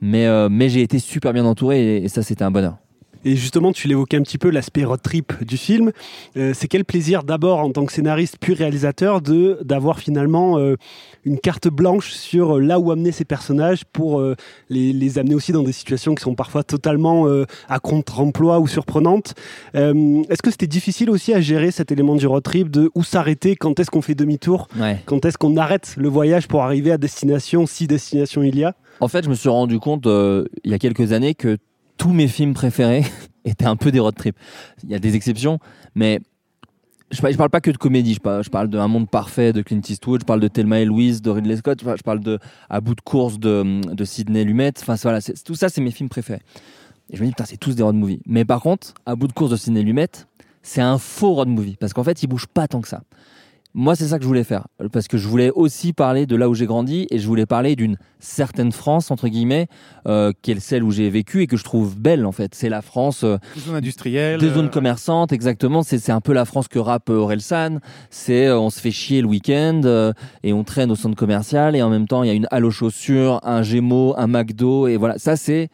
Mais, 0.00 0.24
euh, 0.26 0.48
mais 0.50 0.70
j'ai 0.70 0.80
été 0.80 0.98
super 0.98 1.34
bien 1.34 1.44
entouré 1.44 1.96
et, 1.98 2.04
et 2.04 2.08
ça, 2.08 2.22
c'était 2.22 2.44
un 2.44 2.50
bonheur. 2.50 2.78
Et 3.24 3.36
justement, 3.36 3.72
tu 3.72 3.86
l'évoquais 3.88 4.16
un 4.16 4.22
petit 4.22 4.38
peu, 4.38 4.50
l'aspect 4.50 4.84
road 4.84 5.00
trip 5.02 5.32
du 5.44 5.56
film. 5.56 5.92
Euh, 6.36 6.52
c'est 6.54 6.68
quel 6.68 6.84
plaisir 6.84 7.22
d'abord 7.22 7.58
en 7.60 7.70
tant 7.70 7.84
que 7.84 7.92
scénariste 7.92 8.36
puis 8.40 8.54
réalisateur 8.54 9.20
de 9.20 9.58
d'avoir 9.62 9.98
finalement 9.98 10.58
euh, 10.58 10.76
une 11.24 11.38
carte 11.38 11.68
blanche 11.68 12.10
sur 12.12 12.56
euh, 12.56 12.60
là 12.60 12.78
où 12.80 12.90
amener 12.90 13.12
ces 13.12 13.24
personnages 13.24 13.84
pour 13.84 14.20
euh, 14.20 14.36
les, 14.68 14.92
les 14.92 15.18
amener 15.18 15.34
aussi 15.34 15.52
dans 15.52 15.62
des 15.62 15.72
situations 15.72 16.14
qui 16.14 16.22
sont 16.22 16.34
parfois 16.34 16.62
totalement 16.64 17.26
à 17.68 17.78
contre-emploi 17.78 18.58
ou 18.60 18.66
surprenantes. 18.66 19.34
Est-ce 19.74 20.42
que 20.42 20.50
c'était 20.50 20.66
difficile 20.66 21.10
aussi 21.10 21.32
à 21.34 21.40
gérer 21.40 21.70
cet 21.70 21.92
élément 21.92 22.16
du 22.16 22.26
road 22.26 22.42
trip 22.42 22.70
de 22.70 22.90
où 22.94 23.02
s'arrêter, 23.02 23.56
quand 23.56 23.78
est-ce 23.80 23.90
qu'on 23.90 24.02
fait 24.02 24.14
demi-tour, 24.14 24.68
Ouais. 24.78 24.98
quand 25.06 25.24
est-ce 25.24 25.38
qu'on 25.38 25.56
arrête 25.56 25.94
le 25.96 26.08
voyage 26.08 26.48
pour 26.48 26.62
arriver 26.62 26.90
à 26.92 26.98
destination, 26.98 27.66
si 27.66 27.86
destination 27.86 28.42
il 28.42 28.56
y 28.58 28.64
a? 28.64 28.74
En 29.00 29.08
fait, 29.08 29.24
je 29.24 29.30
me 29.30 29.34
suis 29.34 29.48
rendu 29.48 29.78
compte 29.78 30.06
euh, 30.06 30.44
il 30.64 30.70
y 30.70 30.74
a 30.74 30.78
quelques 30.78 31.12
années 31.12 31.34
que 31.34 31.56
tous 32.00 32.14
mes 32.14 32.28
films 32.28 32.54
préférés 32.54 33.04
étaient 33.44 33.66
un 33.66 33.76
peu 33.76 33.92
des 33.92 34.00
road 34.00 34.14
trips. 34.14 34.36
Il 34.82 34.90
y 34.90 34.94
a 34.94 34.98
des 34.98 35.16
exceptions, 35.16 35.58
mais 35.94 36.20
je 37.10 37.20
parle, 37.20 37.32
je 37.34 37.38
parle 37.38 37.50
pas 37.50 37.60
que 37.60 37.70
de 37.70 37.76
comédie. 37.76 38.14
Je 38.14 38.48
parle, 38.48 38.68
de 38.68 38.78
Un 38.78 38.88
monde 38.88 39.08
parfait 39.10 39.52
de 39.52 39.60
Clint 39.60 39.82
Eastwood. 39.86 40.22
Je 40.22 40.24
parle 40.24 40.40
de 40.40 40.48
Thelma 40.48 40.80
et 40.80 40.86
Louise 40.86 41.20
de 41.20 41.28
Ridley 41.28 41.56
Scott. 41.56 41.80
Je 41.84 42.02
parle 42.02 42.20
de 42.20 42.38
À 42.70 42.80
bout 42.80 42.94
de 42.94 43.00
course 43.02 43.38
de, 43.38 43.82
de 43.92 44.04
Sidney 44.04 44.44
Lumet. 44.44 44.72
Enfin, 44.80 44.94
voilà, 45.02 45.20
tout 45.20 45.54
ça, 45.54 45.68
c'est 45.68 45.82
mes 45.82 45.90
films 45.90 46.08
préférés. 46.08 46.40
Et 47.10 47.16
je 47.16 47.20
me 47.20 47.26
dis, 47.26 47.32
putain, 47.32 47.44
c'est 47.44 47.58
tous 47.58 47.74
des 47.74 47.82
road 47.82 47.96
movies. 47.96 48.20
Mais 48.24 48.46
par 48.46 48.62
contre, 48.62 48.94
à 49.04 49.14
bout 49.14 49.26
de 49.26 49.32
course 49.34 49.50
de 49.50 49.56
Ciné 49.56 49.82
Lumet, 49.82 50.08
c'est 50.62 50.80
un 50.80 50.96
faux 50.96 51.34
road 51.34 51.48
movie. 51.48 51.76
Parce 51.78 51.92
qu'en 51.92 52.04
fait, 52.04 52.22
il 52.22 52.28
bouge 52.28 52.46
pas 52.46 52.66
tant 52.66 52.80
que 52.80 52.88
ça. 52.88 53.02
Moi, 53.72 53.94
c'est 53.94 54.08
ça 54.08 54.16
que 54.18 54.24
je 54.24 54.28
voulais 54.28 54.42
faire. 54.44 54.66
Parce 54.92 55.06
que 55.06 55.16
je 55.16 55.28
voulais 55.28 55.50
aussi 55.54 55.92
parler 55.92 56.26
de 56.26 56.34
là 56.34 56.48
où 56.48 56.54
j'ai 56.54 56.66
grandi 56.66 57.06
et 57.10 57.18
je 57.20 57.26
voulais 57.26 57.46
parler 57.46 57.76
d'une 57.76 57.96
certaine 58.18 58.72
France, 58.72 59.10
entre 59.12 59.28
guillemets, 59.28 59.68
euh, 60.08 60.32
qui 60.42 60.50
est 60.50 60.58
celle 60.60 60.82
où 60.82 60.90
j'ai 60.90 61.08
vécu 61.08 61.42
et 61.42 61.46
que 61.46 61.56
je 61.56 61.62
trouve 61.62 61.96
belle, 61.96 62.26
en 62.26 62.32
fait. 62.32 62.54
C'est 62.54 62.68
la 62.68 62.82
France 62.82 63.22
euh, 63.22 63.38
Des 63.54 63.60
zones 63.60 63.76
industrielles. 63.76 64.40
des 64.40 64.48
euh, 64.48 64.54
zones 64.54 64.70
commerçantes, 64.70 65.32
exactement. 65.32 65.82
C'est 65.84 65.98
c'est 65.98 66.12
un 66.12 66.20
peu 66.20 66.32
la 66.32 66.44
France 66.44 66.66
que 66.66 66.78
rappe 66.80 67.10
euh, 67.10 67.14
Orelsan. 67.18 67.78
C'est 68.10 68.46
euh, 68.46 68.58
on 68.58 68.70
se 68.70 68.80
fait 68.80 68.90
chier 68.90 69.20
le 69.22 69.28
week-end 69.28 69.82
euh, 69.84 70.12
et 70.42 70.52
on 70.52 70.64
traîne 70.64 70.90
au 70.90 70.96
centre 70.96 71.16
commercial 71.16 71.76
et 71.76 71.82
en 71.82 71.90
même 71.90 72.08
temps 72.08 72.22
il 72.24 72.26
y 72.26 72.30
a 72.30 72.34
une 72.34 72.48
halle 72.50 72.64
aux 72.64 72.70
chaussures, 72.72 73.38
un 73.44 73.62
Gémeaux, 73.62 74.14
un 74.18 74.26
McDo 74.26 74.88
et 74.88 74.96
voilà. 74.96 75.18
Ça 75.18 75.36
c'est 75.36 75.64
euh, 75.64 75.66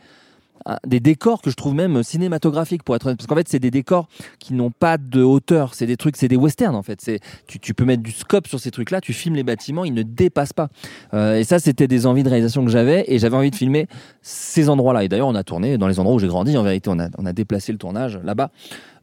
des 0.86 1.00
décors 1.00 1.42
que 1.42 1.50
je 1.50 1.56
trouve 1.56 1.74
même 1.74 2.02
cinématographiques 2.02 2.82
pour 2.82 2.96
être 2.96 3.12
parce 3.14 3.26
qu'en 3.26 3.36
fait 3.36 3.48
c'est 3.48 3.58
des 3.58 3.70
décors 3.70 4.08
qui 4.38 4.54
n'ont 4.54 4.70
pas 4.70 4.98
de 4.98 5.22
hauteur 5.22 5.74
c'est 5.74 5.86
des 5.86 5.96
trucs 5.96 6.16
c'est 6.16 6.28
des 6.28 6.36
westerns 6.36 6.74
en 6.74 6.82
fait 6.82 7.00
c'est 7.00 7.20
tu, 7.46 7.60
tu 7.60 7.74
peux 7.74 7.84
mettre 7.84 8.02
du 8.02 8.10
scope 8.10 8.48
sur 8.48 8.58
ces 8.58 8.70
trucs 8.70 8.90
là 8.90 9.00
tu 9.00 9.12
filmes 9.12 9.36
les 9.36 9.44
bâtiments 9.44 9.84
ils 9.84 9.94
ne 9.94 10.02
dépassent 10.02 10.52
pas 10.52 10.68
Euh, 11.14 11.38
et 11.38 11.44
ça 11.44 11.58
c'était 11.58 11.86
des 11.86 12.06
envies 12.06 12.22
de 12.22 12.28
réalisation 12.28 12.64
que 12.64 12.70
j'avais 12.70 13.04
et 13.06 13.18
j'avais 13.18 13.36
envie 13.36 13.50
de 13.50 13.56
filmer 13.56 13.86
ces 14.22 14.68
endroits 14.68 14.92
là 14.92 15.04
et 15.04 15.08
d'ailleurs 15.08 15.28
on 15.28 15.34
a 15.34 15.44
tourné 15.44 15.78
dans 15.78 15.86
les 15.86 16.00
endroits 16.00 16.16
où 16.16 16.18
j'ai 16.18 16.26
grandi 16.26 16.56
en 16.56 16.62
vérité 16.62 16.90
on 16.90 16.98
a, 16.98 17.08
on 17.16 17.26
a 17.26 17.32
déplacé 17.32 17.70
le 17.72 17.78
tournage 17.78 18.18
là-bas 18.24 18.50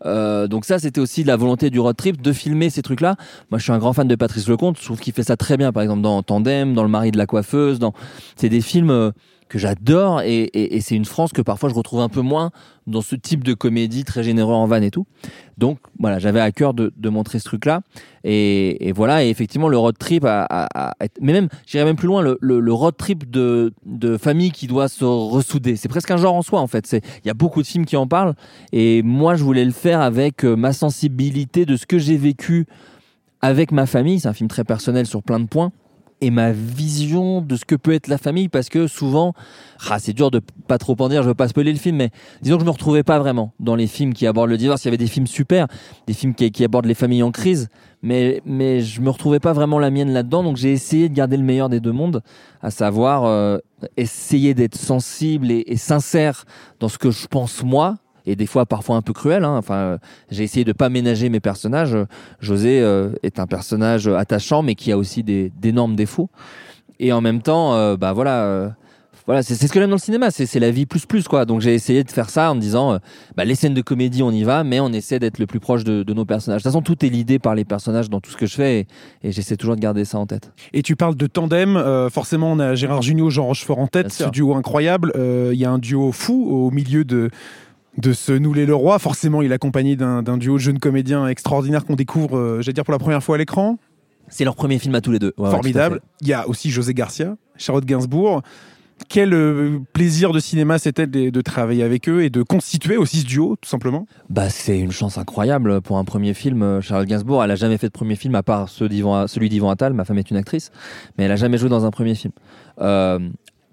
euh, 0.05 0.47
donc 0.47 0.65
ça, 0.65 0.79
c'était 0.79 0.99
aussi 0.99 1.23
la 1.23 1.35
volonté 1.35 1.69
du 1.69 1.79
road 1.79 1.95
trip 1.95 2.21
de 2.21 2.33
filmer 2.33 2.69
ces 2.69 2.81
trucs-là. 2.81 3.15
Moi, 3.51 3.59
je 3.59 3.63
suis 3.63 3.71
un 3.71 3.77
grand 3.77 3.93
fan 3.93 4.07
de 4.07 4.15
Patrice 4.15 4.47
Lecomte. 4.47 4.77
Je 4.79 4.85
trouve 4.85 4.99
qu'il 4.99 5.13
fait 5.13 5.23
ça 5.23 5.37
très 5.37 5.57
bien. 5.57 5.71
Par 5.71 5.83
exemple, 5.83 6.01
dans 6.01 6.21
Tandem, 6.23 6.73
dans 6.73 6.83
Le 6.83 6.89
mari 6.89 7.11
de 7.11 7.17
la 7.17 7.25
coiffeuse. 7.25 7.79
Dans... 7.79 7.93
C'est 8.35 8.49
des 8.49 8.61
films 8.61 8.89
euh, 8.89 9.11
que 9.53 9.59
j'adore 9.59 10.21
et, 10.21 10.79
c'est 10.81 10.95
une 10.95 11.05
France 11.05 11.31
que 11.31 11.43
parfois 11.43 11.69
je 11.69 11.75
retrouve 11.75 11.99
un 11.99 12.09
peu 12.09 12.21
moins 12.21 12.49
dans 12.87 13.01
ce 13.01 13.15
type 13.15 13.43
de 13.43 13.53
comédie 13.53 14.03
très 14.03 14.23
généreux 14.23 14.55
en 14.55 14.65
vanne 14.65 14.83
et 14.83 14.89
tout. 14.89 15.05
Donc 15.59 15.77
voilà, 15.99 16.17
j'avais 16.17 16.39
à 16.39 16.51
cœur 16.51 16.73
de, 16.73 16.91
montrer 17.09 17.37
ce 17.37 17.45
truc-là. 17.45 17.81
Et, 18.23 18.87
et 18.87 18.91
voilà, 18.93 19.23
et 19.23 19.29
effectivement, 19.29 19.67
le 19.67 19.77
road 19.77 19.95
trip, 19.99 20.25
a, 20.25 20.67
mais 21.21 21.33
même, 21.33 21.49
j'irais 21.67 21.85
même 21.85 21.95
plus 21.95 22.07
loin, 22.07 22.23
le, 22.23 22.73
road 22.73 22.97
trip 22.97 23.29
de, 23.29 23.73
de 23.85 24.17
famille 24.17 24.51
qui 24.51 24.65
doit 24.65 24.87
se 24.87 25.05
ressouder. 25.05 25.75
C'est 25.75 25.87
presque 25.87 26.09
un 26.09 26.17
genre 26.17 26.33
en 26.33 26.41
soi, 26.41 26.59
en 26.59 26.67
fait. 26.67 26.91
Il 26.91 27.27
y 27.27 27.29
a 27.29 27.35
beaucoup 27.35 27.61
de 27.61 27.67
films 27.67 27.85
qui 27.85 27.95
en 27.95 28.07
parlent. 28.07 28.33
Et 28.71 29.03
moi, 29.03 29.35
je 29.35 29.43
voulais 29.43 29.65
le 29.65 29.71
faire 29.71 30.01
avec 30.01 30.43
euh, 30.43 30.55
ma 30.55 30.73
sensibilité 30.73 31.67
de 31.67 31.77
ce 31.77 31.85
que 31.85 31.99
j'ai 31.99 32.17
vécu 32.17 32.65
avec 33.41 33.71
ma 33.71 33.85
famille. 33.85 34.19
C'est 34.19 34.27
un 34.27 34.33
film 34.33 34.49
très 34.49 34.63
personnel 34.63 35.05
sur 35.05 35.21
plein 35.21 35.39
de 35.39 35.47
points. 35.47 35.71
Et 36.23 36.31
ma 36.31 36.53
vision 36.53 37.41
de 37.41 37.57
ce 37.57 37.65
que 37.65 37.75
peut 37.75 37.91
être 37.91 38.07
la 38.07 38.17
famille, 38.17 38.47
parce 38.47 38.69
que 38.69 38.87
souvent, 38.87 39.33
ah, 39.89 39.99
c'est 39.99 40.13
dur 40.13 40.31
de 40.31 40.39
pas 40.69 40.77
trop 40.77 40.95
en 40.99 41.09
dire, 41.09 41.21
je 41.21 41.27
veux 41.27 41.33
pas 41.33 41.49
spoiler 41.49 41.73
le 41.73 41.77
film, 41.77 41.97
mais 41.97 42.11
disons 42.41 42.55
que 42.55 42.61
je 42.61 42.65
me 42.65 42.71
retrouvais 42.71 43.03
pas 43.03 43.19
vraiment 43.19 43.51
dans 43.59 43.75
les 43.75 43.87
films 43.87 44.13
qui 44.13 44.25
abordent 44.25 44.49
le 44.49 44.55
divorce. 44.55 44.85
Il 44.85 44.87
y 44.87 44.89
avait 44.89 44.95
des 44.95 45.07
films 45.07 45.27
super, 45.27 45.67
des 46.07 46.13
films 46.13 46.33
qui, 46.33 46.63
abordent 46.63 46.85
les 46.85 46.93
familles 46.93 47.23
en 47.23 47.31
crise, 47.31 47.67
mais, 48.03 48.41
mais 48.45 48.79
je 48.79 49.01
me 49.01 49.09
retrouvais 49.09 49.41
pas 49.41 49.51
vraiment 49.51 49.79
la 49.79 49.89
mienne 49.89 50.13
là-dedans. 50.13 50.43
Donc 50.43 50.55
j'ai 50.55 50.71
essayé 50.71 51.09
de 51.09 51.13
garder 51.13 51.35
le 51.35 51.43
meilleur 51.43 51.67
des 51.67 51.81
deux 51.81 51.91
mondes, 51.91 52.21
à 52.61 52.71
savoir 52.71 53.25
euh, 53.25 53.57
essayer 53.97 54.53
d'être 54.53 54.77
sensible 54.77 55.51
et 55.51 55.75
sincère 55.75 56.45
dans 56.79 56.87
ce 56.87 56.97
que 56.97 57.11
je 57.11 57.27
pense 57.27 57.63
moi, 57.63 57.97
et 58.25 58.35
des 58.35 58.45
fois 58.45 58.65
parfois 58.65 58.95
un 58.95 59.01
peu 59.01 59.13
cruel. 59.13 59.43
hein. 59.43 59.57
Enfin, 59.57 59.75
euh, 59.75 59.97
j'ai 60.31 60.43
essayé 60.43 60.63
de 60.65 60.73
pas 60.73 60.89
ménager 60.89 61.29
mes 61.29 61.39
personnages. 61.39 61.97
José 62.39 62.81
euh, 62.81 63.11
est 63.23 63.39
un 63.39 63.47
personnage 63.47 64.07
attachant, 64.07 64.61
mais 64.61 64.75
qui 64.75 64.91
a 64.91 64.97
aussi 64.97 65.23
des 65.23 65.51
d'énormes 65.59 65.95
défauts. 65.95 66.29
Et 66.99 67.11
en 67.11 67.21
même 67.21 67.41
temps, 67.41 67.73
euh, 67.75 67.97
bah 67.97 68.13
voilà. 68.13 68.43
euh, 68.43 68.69
voilà, 69.25 69.41
c'est 69.41 69.55
ce 69.55 69.71
que 69.71 69.79
j'aime 69.79 69.89
dans 69.89 69.95
le 69.95 70.01
cinéma, 70.01 70.31
c'est 70.31 70.59
la 70.59 70.69
vie 70.69 70.85
plus 70.85 71.05
plus 71.05 71.29
quoi. 71.29 71.45
Donc 71.45 71.61
j'ai 71.61 71.73
essayé 71.73 72.03
de 72.03 72.11
faire 72.11 72.29
ça 72.29 72.51
en 72.51 72.55
me 72.55 72.59
disant, 72.59 72.91
euh, 72.91 72.97
bah, 73.37 73.45
les 73.45 73.55
scènes 73.55 73.73
de 73.73 73.81
comédie 73.81 74.21
on 74.21 74.31
y 74.31 74.43
va, 74.43 74.65
mais 74.65 74.81
on 74.81 74.91
essaie 74.91 75.17
d'être 75.17 75.39
le 75.39 75.45
plus 75.45 75.61
proche 75.61 75.85
de, 75.85 76.03
de 76.03 76.13
nos 76.13 76.25
personnages. 76.25 76.59
De 76.59 76.63
toute 76.63 76.73
façon, 76.73 76.81
tout 76.81 77.05
est 77.05 77.09
l'idée 77.09 77.39
par 77.39 77.55
les 77.55 77.63
personnages 77.63 78.09
dans 78.09 78.19
tout 78.19 78.31
ce 78.31 78.35
que 78.35 78.45
je 78.45 78.55
fais, 78.55 78.79
et, 78.81 78.87
et 79.23 79.31
j'essaie 79.31 79.55
toujours 79.55 79.77
de 79.77 79.81
garder 79.81 80.03
ça 80.03 80.17
en 80.17 80.25
tête. 80.25 80.51
Et 80.73 80.81
tu 80.81 80.97
parles 80.97 81.15
de 81.15 81.25
tandem. 81.27 81.77
euh, 81.77 82.09
forcément, 82.09 82.51
on 82.51 82.59
a 82.59 82.75
Gérard 82.75 83.01
Jugnot, 83.01 83.29
Jean 83.29 83.45
Rochefort 83.45 83.79
en 83.79 83.87
tête. 83.87 84.11
Ce 84.11 84.29
duo 84.29 84.55
incroyable. 84.55 85.13
Euh, 85.15 85.51
Il 85.53 85.59
y 85.59 85.63
a 85.63 85.71
un 85.71 85.79
duo 85.79 86.11
fou 86.11 86.45
au 86.49 86.69
milieu 86.71 87.05
de 87.05 87.29
de 87.97 88.13
ce 88.13 88.31
Nous 88.31 88.53
les 88.53 88.65
Leroy. 88.65 88.97
Forcément, 88.99 89.41
il 89.41 89.51
est 89.51 89.55
accompagné 89.55 89.95
d'un 89.95 90.37
duo 90.37 90.53
de 90.55 90.59
jeunes 90.59 90.79
comédiens 90.79 91.27
extraordinaires 91.27 91.85
qu'on 91.85 91.95
découvre, 91.95 92.37
euh, 92.37 92.61
j'allais 92.61 92.73
dire 92.73 92.83
pour 92.83 92.91
la 92.93 92.99
première 92.99 93.23
fois 93.23 93.35
à 93.35 93.37
l'écran. 93.37 93.77
C'est 94.29 94.45
leur 94.45 94.55
premier 94.55 94.79
film 94.79 94.95
à 94.95 95.01
tous 95.01 95.11
les 95.11 95.19
deux. 95.19 95.33
Ouais, 95.37 95.45
ouais, 95.45 95.51
Formidable. 95.51 96.01
Il 96.21 96.27
y 96.27 96.33
a 96.33 96.47
aussi 96.47 96.71
José 96.71 96.93
Garcia, 96.93 97.35
Charlotte 97.57 97.85
Gainsbourg. 97.85 98.41
Quel 99.09 99.33
euh, 99.33 99.79
plaisir 99.91 100.31
de 100.31 100.39
cinéma 100.39 100.79
c'était 100.79 101.07
de, 101.07 101.29
de 101.29 101.41
travailler 101.41 101.83
avec 101.83 102.07
eux 102.07 102.23
et 102.23 102.29
de 102.29 102.41
constituer 102.41 102.95
aussi 102.95 103.21
ce 103.21 103.25
duo, 103.25 103.55
tout 103.59 103.69
simplement. 103.69 104.07
Bah, 104.29 104.49
c'est 104.49 104.79
une 104.79 104.91
chance 104.91 105.17
incroyable 105.17 105.81
pour 105.81 105.97
un 105.97 106.05
premier 106.05 106.33
film. 106.33 106.61
Euh, 106.61 106.81
Charlotte 106.81 107.07
Gainsbourg, 107.07 107.43
elle 107.43 107.51
a 107.51 107.55
jamais 107.55 107.77
fait 107.77 107.87
de 107.87 107.91
premier 107.91 108.15
film 108.15 108.33
à 108.35 108.43
part 108.43 108.69
ceux 108.69 108.87
celui 109.27 109.49
d'Yvan 109.49 109.69
Attal. 109.69 109.93
Ma 109.93 110.05
femme 110.05 110.19
est 110.19 110.29
une 110.31 110.37
actrice, 110.37 110.71
mais 111.17 111.25
elle 111.25 111.31
a 111.31 111.35
jamais 111.35 111.57
joué 111.57 111.69
dans 111.69 111.85
un 111.85 111.91
premier 111.91 112.15
film. 112.15 112.33
Euh, 112.79 113.19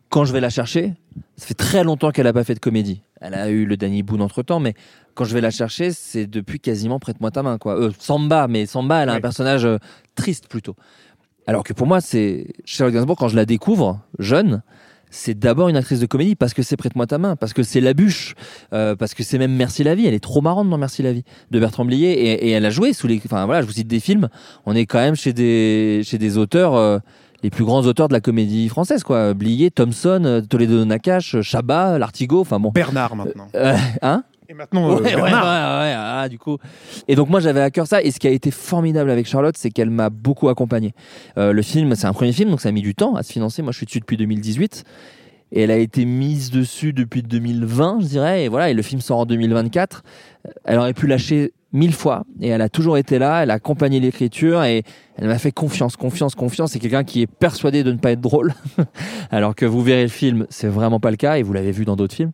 quand 0.08 0.24
je 0.24 0.32
vais 0.32 0.40
la 0.40 0.50
chercher, 0.50 0.94
ça 1.36 1.46
fait 1.46 1.54
très 1.54 1.84
longtemps 1.84 2.10
qu'elle 2.10 2.26
a 2.26 2.32
pas 2.32 2.44
fait 2.44 2.54
de 2.54 2.60
comédie. 2.60 3.02
Elle 3.20 3.34
a 3.34 3.50
eu 3.50 3.66
le 3.66 3.76
Danny 3.76 4.02
Boone 4.02 4.22
entre 4.22 4.42
temps, 4.42 4.60
mais 4.60 4.74
quand 5.14 5.24
je 5.24 5.34
vais 5.34 5.40
la 5.40 5.50
chercher, 5.50 5.92
c'est 5.92 6.26
depuis 6.26 6.58
quasiment 6.58 6.98
prête-moi 6.98 7.30
ta 7.30 7.42
main, 7.42 7.58
quoi. 7.58 7.78
Euh, 7.78 7.90
Samba, 7.98 8.48
mais 8.48 8.66
Samba, 8.66 9.02
elle 9.02 9.10
a 9.10 9.12
un 9.12 9.20
personnage 9.20 9.66
euh, 9.66 9.76
triste 10.14 10.48
plutôt. 10.48 10.74
Alors 11.46 11.62
que 11.62 11.72
pour 11.72 11.86
moi, 11.86 12.00
c'est 12.00 12.48
Charlotte 12.64 12.94
Gainsbourg 12.94 13.16
quand 13.16 13.28
je 13.28 13.36
la 13.36 13.44
découvre 13.44 14.00
jeune. 14.18 14.62
C'est 15.12 15.36
d'abord 15.36 15.68
une 15.68 15.76
actrice 15.76 15.98
de 15.98 16.06
comédie 16.06 16.36
parce 16.36 16.54
que 16.54 16.62
c'est 16.62 16.76
Prête-moi 16.76 17.06
ta 17.06 17.18
main, 17.18 17.34
parce 17.34 17.52
que 17.52 17.64
c'est 17.64 17.80
la 17.80 17.94
bûche, 17.94 18.34
euh, 18.72 18.94
parce 18.94 19.12
que 19.12 19.24
c'est 19.24 19.38
même 19.38 19.56
Merci 19.56 19.82
la 19.82 19.96
vie. 19.96 20.06
Elle 20.06 20.14
est 20.14 20.20
trop 20.20 20.40
marrante 20.40 20.70
dans 20.70 20.78
Merci 20.78 21.02
la 21.02 21.12
vie 21.12 21.24
de 21.50 21.58
Bertrand 21.58 21.84
Blier 21.84 22.12
et, 22.12 22.46
et 22.46 22.50
elle 22.52 22.64
a 22.64 22.70
joué 22.70 22.92
sous 22.92 23.08
les. 23.08 23.20
Enfin 23.24 23.44
voilà, 23.44 23.62
je 23.62 23.66
vous 23.66 23.72
cite 23.72 23.88
des 23.88 23.98
films. 23.98 24.28
On 24.66 24.76
est 24.76 24.86
quand 24.86 25.00
même 25.00 25.16
chez 25.16 25.32
des 25.32 26.02
chez 26.04 26.16
des 26.16 26.38
auteurs. 26.38 27.00
Euh, 27.40 27.42
les 27.42 27.50
plus 27.50 27.64
grands 27.64 27.82
auteurs 27.82 28.08
de 28.08 28.12
la 28.12 28.20
comédie 28.20 28.68
française, 28.68 29.02
quoi. 29.02 29.34
Blier, 29.34 29.70
Thompson, 29.70 30.22
euh, 30.24 30.40
Toledo 30.40 30.84
Nakache, 30.84 31.40
Chabat, 31.40 31.98
Lartigot, 31.98 32.40
enfin 32.40 32.60
bon. 32.60 32.70
Bernard 32.70 33.16
maintenant. 33.16 33.48
Euh, 33.54 33.76
hein 34.02 34.24
Et 34.48 34.54
maintenant, 34.54 34.90
euh, 34.90 35.00
Ouais, 35.00 35.14
ouais, 35.14 35.22
ouais, 35.22 35.94
ah, 35.96 36.26
du 36.28 36.38
coup. 36.38 36.58
Et 37.08 37.14
donc 37.16 37.28
moi 37.28 37.40
j'avais 37.40 37.60
à 37.60 37.70
cœur 37.70 37.86
ça. 37.86 38.02
Et 38.02 38.10
ce 38.10 38.18
qui 38.18 38.26
a 38.26 38.30
été 38.30 38.50
formidable 38.50 39.10
avec 39.10 39.26
Charlotte, 39.26 39.56
c'est 39.56 39.70
qu'elle 39.70 39.90
m'a 39.90 40.10
beaucoup 40.10 40.48
accompagné. 40.48 40.92
Euh, 41.38 41.52
le 41.52 41.62
film, 41.62 41.94
c'est 41.94 42.06
un 42.06 42.12
premier 42.12 42.32
film, 42.32 42.50
donc 42.50 42.60
ça 42.60 42.68
a 42.68 42.72
mis 42.72 42.82
du 42.82 42.94
temps 42.94 43.14
à 43.14 43.22
se 43.22 43.32
financer. 43.32 43.62
Moi 43.62 43.72
je 43.72 43.78
suis 43.78 43.86
dessus 43.86 44.00
depuis 44.00 44.16
2018. 44.16 44.84
Et 45.52 45.62
elle 45.62 45.72
a 45.72 45.76
été 45.76 46.04
mise 46.04 46.52
dessus 46.52 46.92
depuis 46.92 47.24
2020, 47.24 47.98
je 48.02 48.06
dirais. 48.06 48.44
Et 48.44 48.48
voilà, 48.48 48.70
et 48.70 48.74
le 48.74 48.82
film 48.82 49.00
sort 49.00 49.18
en 49.18 49.26
2024. 49.26 50.04
Elle 50.64 50.78
aurait 50.78 50.94
pu 50.94 51.08
lâcher 51.08 51.52
mille 51.72 51.92
fois. 51.92 52.24
Et 52.40 52.48
elle 52.48 52.62
a 52.62 52.68
toujours 52.68 52.98
été 52.98 53.18
là. 53.18 53.42
Elle 53.42 53.50
a 53.50 53.54
accompagné 53.54 54.00
l'écriture 54.00 54.62
et 54.64 54.82
elle 55.16 55.28
m'a 55.28 55.38
fait 55.38 55.52
confiance, 55.52 55.96
confiance, 55.96 56.34
confiance. 56.34 56.72
C'est 56.72 56.78
quelqu'un 56.78 57.04
qui 57.04 57.22
est 57.22 57.26
persuadé 57.26 57.84
de 57.84 57.92
ne 57.92 57.98
pas 57.98 58.12
être 58.12 58.20
drôle. 58.20 58.54
Alors 59.30 59.54
que 59.54 59.66
vous 59.66 59.82
verrez 59.82 60.02
le 60.02 60.08
film, 60.08 60.46
c'est 60.50 60.68
vraiment 60.68 61.00
pas 61.00 61.10
le 61.10 61.16
cas. 61.16 61.38
Et 61.38 61.42
vous 61.42 61.52
l'avez 61.52 61.72
vu 61.72 61.84
dans 61.84 61.96
d'autres 61.96 62.14
films. 62.14 62.32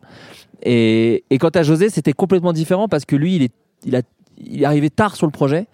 Et, 0.62 1.24
et 1.30 1.38
quant 1.38 1.50
à 1.50 1.62
José, 1.62 1.90
c'était 1.90 2.12
complètement 2.12 2.52
différent 2.52 2.88
parce 2.88 3.04
que 3.04 3.16
lui, 3.16 3.36
il 3.36 3.42
est, 3.42 3.52
il 3.84 3.96
a, 3.96 4.02
il 4.38 4.62
est 4.62 4.66
arrivé 4.66 4.90
tard 4.90 5.16
sur 5.16 5.26
le 5.26 5.32
projet. 5.32 5.66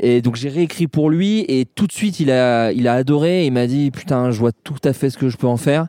Et 0.00 0.22
donc 0.22 0.36
j'ai 0.36 0.48
réécrit 0.48 0.86
pour 0.86 1.10
lui 1.10 1.40
et 1.48 1.66
tout 1.66 1.88
de 1.88 1.92
suite 1.92 2.20
il 2.20 2.30
a, 2.30 2.72
il 2.72 2.86
a 2.86 2.94
adoré. 2.94 3.46
Il 3.46 3.52
m'a 3.52 3.66
dit 3.66 3.90
putain, 3.90 4.30
je 4.30 4.38
vois 4.38 4.52
tout 4.52 4.76
à 4.84 4.92
fait 4.92 5.10
ce 5.10 5.18
que 5.18 5.28
je 5.28 5.36
peux 5.36 5.48
en 5.48 5.56
faire. 5.56 5.88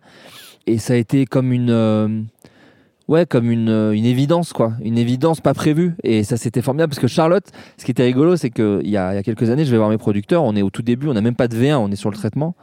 Et 0.65 0.77
ça 0.77 0.93
a 0.93 0.97
été 0.97 1.25
comme 1.25 1.51
une, 1.51 1.69
euh, 1.69 2.07
ouais, 3.09 3.25
comme 3.25 3.51
une, 3.51 3.69
euh, 3.69 3.91
une 3.91 4.05
évidence 4.05 4.53
quoi, 4.53 4.73
une 4.81 4.97
évidence 4.97 5.41
pas 5.41 5.53
prévue. 5.53 5.95
Et 6.03 6.23
ça 6.23 6.37
c'était 6.37 6.61
formidable 6.61 6.91
parce 6.91 7.01
que 7.01 7.07
Charlotte, 7.07 7.45
ce 7.77 7.83
qui 7.83 7.91
était 7.91 8.03
rigolo, 8.03 8.37
c'est 8.37 8.51
que 8.51 8.79
il 8.83 8.89
y 8.89 8.97
a, 8.97 9.11
il 9.11 9.15
y 9.15 9.19
a 9.19 9.23
quelques 9.23 9.49
années, 9.49 9.65
je 9.65 9.71
vais 9.71 9.77
voir 9.77 9.89
mes 9.89 9.97
producteurs. 9.97 10.43
On 10.43 10.55
est 10.55 10.61
au 10.61 10.69
tout 10.69 10.83
début, 10.83 11.07
on 11.07 11.13
n'a 11.13 11.21
même 11.21 11.35
pas 11.35 11.47
de 11.47 11.57
V1, 11.57 11.75
on 11.75 11.91
est 11.91 11.97
sur 11.97 12.11
le 12.11 12.15
traitement. 12.15 12.55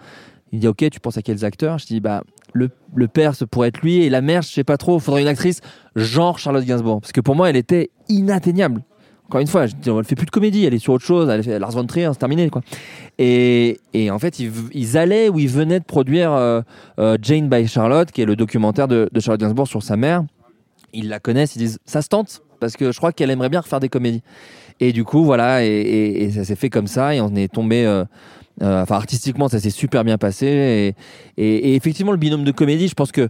Il 0.52 0.60
dit 0.60 0.68
ok, 0.68 0.88
tu 0.90 1.00
penses 1.00 1.18
à 1.18 1.22
quels 1.22 1.44
acteurs? 1.44 1.78
Je 1.78 1.86
dis 1.86 2.00
bah 2.00 2.22
le, 2.52 2.70
le 2.94 3.08
père, 3.08 3.34
ce 3.34 3.44
pourrait 3.44 3.68
être 3.68 3.82
lui, 3.82 3.96
et 3.96 4.08
la 4.08 4.22
mère, 4.22 4.42
je 4.42 4.48
sais 4.48 4.64
pas 4.64 4.78
trop, 4.78 4.98
faudrait 5.00 5.20
une 5.20 5.28
actrice 5.28 5.60
genre 5.96 6.38
Charlotte 6.38 6.64
Gainsbourg. 6.64 7.00
Parce 7.00 7.12
que 7.12 7.20
pour 7.20 7.34
moi, 7.34 7.50
elle 7.50 7.56
était 7.56 7.90
inatteignable. 8.08 8.82
Encore 9.28 9.40
une 9.40 9.48
fois, 9.48 9.66
je 9.66 9.74
dis, 9.74 9.90
elle 9.90 10.04
fait 10.04 10.14
plus 10.14 10.26
de 10.26 10.30
comédie, 10.30 10.64
elle 10.64 10.74
est 10.74 10.78
sur 10.78 10.92
autre 10.92 11.04
chose, 11.04 11.28
elle 11.28 11.42
fait 11.42 11.58
Lars 11.58 11.72
von 11.72 11.84
Trier, 11.84 12.08
c'est 12.12 12.18
terminé. 12.20 12.48
Quoi. 12.48 12.62
Et, 13.18 13.80
et 13.92 14.12
en 14.12 14.20
fait, 14.20 14.38
ils, 14.38 14.52
ils 14.72 14.96
allaient 14.96 15.28
ou 15.28 15.40
ils 15.40 15.48
venaient 15.48 15.80
de 15.80 15.84
produire 15.84 16.30
euh, 16.32 16.60
euh, 17.00 17.18
Jane 17.20 17.48
by 17.48 17.66
Charlotte, 17.66 18.12
qui 18.12 18.22
est 18.22 18.24
le 18.24 18.36
documentaire 18.36 18.86
de 18.86 19.10
Charlotte 19.18 19.40
Gainsbourg 19.40 19.66
sur 19.66 19.82
sa 19.82 19.96
mère. 19.96 20.22
Ils 20.96 21.08
la 21.08 21.20
connaissent, 21.20 21.54
ils 21.56 21.60
disent 21.60 21.78
ça 21.84 22.00
se 22.02 22.08
tente, 22.08 22.42
parce 22.58 22.76
que 22.76 22.90
je 22.90 22.96
crois 22.96 23.12
qu'elle 23.12 23.30
aimerait 23.30 23.50
bien 23.50 23.60
refaire 23.60 23.80
des 23.80 23.88
comédies. 23.90 24.22
Et 24.80 24.92
du 24.92 25.04
coup, 25.04 25.24
voilà, 25.24 25.64
et, 25.64 26.30
ça 26.34 26.44
s'est 26.44 26.56
fait 26.56 26.70
comme 26.70 26.86
ça, 26.86 27.14
et 27.14 27.20
on 27.20 27.34
est 27.34 27.52
tombé. 27.52 27.84
euh, 27.84 28.04
euh, 28.62 28.82
enfin, 28.82 28.94
artistiquement, 28.96 29.48
ça 29.48 29.60
s'est 29.60 29.68
super 29.70 30.02
bien 30.02 30.16
passé. 30.16 30.46
Et, 30.46 30.94
et- 31.36 31.72
et 31.72 31.74
effectivement, 31.74 32.12
le 32.12 32.16
binôme 32.18 32.42
de 32.44 32.52
comédie, 32.52 32.88
je 32.88 32.94
pense 32.94 33.12
que 33.12 33.28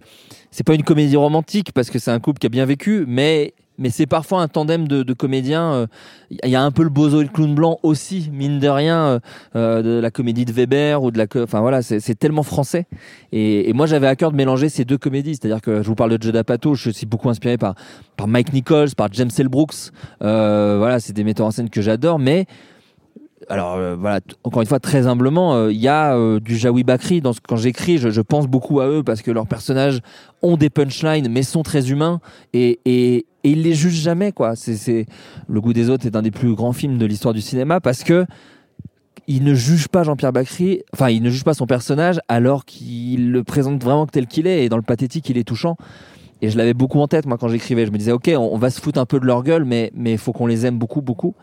c'est 0.52 0.64
pas 0.64 0.74
une 0.74 0.84
comédie 0.84 1.16
romantique 1.16 1.72
parce 1.72 1.90
que 1.90 1.98
c'est 1.98 2.12
un 2.12 2.20
couple 2.20 2.38
qui 2.38 2.46
a 2.46 2.50
bien 2.50 2.64
vécu, 2.64 3.04
mais 3.08 3.52
mais 3.78 3.90
c'est 3.90 4.06
parfois 4.06 4.42
un 4.42 4.48
tandem 4.48 4.88
de, 4.88 5.02
de 5.02 5.12
comédiens. 5.12 5.72
euh, 5.72 5.86
Il 6.42 6.50
y 6.50 6.56
a 6.56 6.62
un 6.62 6.70
peu 6.70 6.82
le 6.82 6.88
bozo 6.88 7.20
et 7.20 7.24
le 7.24 7.30
clown 7.30 7.54
blanc 7.54 7.78
aussi, 7.82 8.30
mine 8.32 8.58
de 8.58 8.68
rien, 8.68 8.98
euh, 9.04 9.18
euh, 9.54 9.82
de 9.82 10.00
la 10.00 10.10
comédie 10.10 10.44
de 10.44 10.52
Weber 10.52 11.02
ou 11.02 11.10
de 11.10 11.18
la. 11.18 11.26
Enfin 11.42 11.60
voilà, 11.60 11.82
c'est 11.82 12.00
c'est 12.00 12.14
tellement 12.14 12.42
français. 12.42 12.86
Et, 13.32 13.68
et 13.68 13.72
moi, 13.72 13.86
j'avais 13.86 14.06
à 14.06 14.16
cœur 14.16 14.30
de 14.32 14.36
mélanger 14.36 14.68
ces 14.68 14.84
deux 14.84 14.98
comédies. 14.98 15.36
C'est-à-dire 15.36 15.60
que 15.60 15.82
je 15.82 15.86
vous 15.88 15.94
parle 15.94 16.16
de 16.16 16.22
Judd 16.22 16.36
Apatow, 16.36 16.74
je 16.74 16.90
suis 16.90 17.06
beaucoup 17.06 17.28
inspiré 17.28 17.58
par, 17.58 17.74
par 18.16 18.28
Mike 18.28 18.52
Nichols, 18.52 18.94
par 18.96 19.08
James 19.12 19.30
L. 19.38 19.48
Brooks. 19.48 19.92
Euh, 20.22 20.76
voilà, 20.78 21.00
c'est 21.00 21.12
des 21.12 21.24
metteurs 21.24 21.46
en 21.46 21.50
scène 21.50 21.70
que 21.70 21.82
j'adore, 21.82 22.18
mais 22.18 22.46
alors 23.48 23.74
euh, 23.74 23.96
voilà, 23.96 24.20
encore 24.44 24.62
une 24.62 24.68
fois 24.68 24.80
très 24.80 25.06
humblement, 25.06 25.54
euh, 25.54 25.72
il 25.72 25.78
y 25.78 25.88
a 25.88 26.16
euh, 26.16 26.40
du 26.40 26.56
Jaoui 26.56 26.82
Bakri 26.82 27.20
dans 27.20 27.32
ce, 27.32 27.40
quand 27.46 27.56
j'écris, 27.56 27.98
je, 27.98 28.10
je 28.10 28.20
pense 28.20 28.46
beaucoup 28.46 28.80
à 28.80 28.88
eux 28.88 29.02
parce 29.02 29.22
que 29.22 29.30
leurs 29.30 29.46
personnages 29.46 30.00
ont 30.42 30.56
des 30.56 30.70
punchlines 30.70 31.28
mais 31.30 31.42
sont 31.42 31.62
très 31.62 31.90
humains 31.90 32.20
et, 32.52 32.80
et, 32.84 33.26
et 33.44 33.50
ils 33.50 33.62
les 33.62 33.74
jugent 33.74 34.00
jamais 34.00 34.32
quoi. 34.32 34.56
C'est, 34.56 34.76
c'est 34.76 35.06
le 35.48 35.60
goût 35.60 35.72
des 35.72 35.90
autres 35.90 36.06
est 36.06 36.16
un 36.16 36.22
des 36.22 36.30
plus 36.30 36.54
grands 36.54 36.72
films 36.72 36.98
de 36.98 37.06
l'histoire 37.06 37.34
du 37.34 37.40
cinéma 37.40 37.80
parce 37.80 38.02
que 38.02 38.26
il 39.28 39.42
ne 39.42 39.54
juge 39.54 39.88
pas 39.88 40.04
Jean-Pierre 40.04 40.32
Bacry, 40.32 40.82
enfin 40.92 41.10
il 41.10 41.22
ne 41.22 41.30
juge 41.30 41.44
pas 41.44 41.54
son 41.54 41.66
personnage 41.66 42.20
alors 42.28 42.64
qu'il 42.64 43.32
le 43.32 43.44
présente 43.44 43.82
vraiment 43.82 44.06
tel 44.06 44.26
qu'il 44.26 44.46
est 44.46 44.64
et 44.64 44.68
dans 44.68 44.76
le 44.76 44.82
pathétique 44.82 45.28
il 45.30 45.38
est 45.38 45.44
touchant. 45.44 45.76
Et 46.42 46.50
je 46.50 46.56
l'avais 46.58 46.74
beaucoup 46.74 47.00
en 47.00 47.08
tête 47.08 47.26
moi 47.26 47.38
quand 47.38 47.48
j'écrivais. 47.48 47.86
Je 47.86 47.90
me 47.90 47.98
disais 47.98 48.12
ok 48.12 48.30
on, 48.36 48.56
va 48.58 48.70
se 48.70 48.80
foutre 48.80 48.98
un 49.00 49.06
peu 49.06 49.18
de 49.20 49.24
leur 49.26 49.42
gueule 49.42 49.64
mais 49.64 49.90
mais 49.94 50.16
faut 50.16 50.32
qu'on 50.32 50.46
les 50.46 50.66
aime 50.66 50.78
beaucoup 50.78 51.00
beaucoup. 51.02 51.34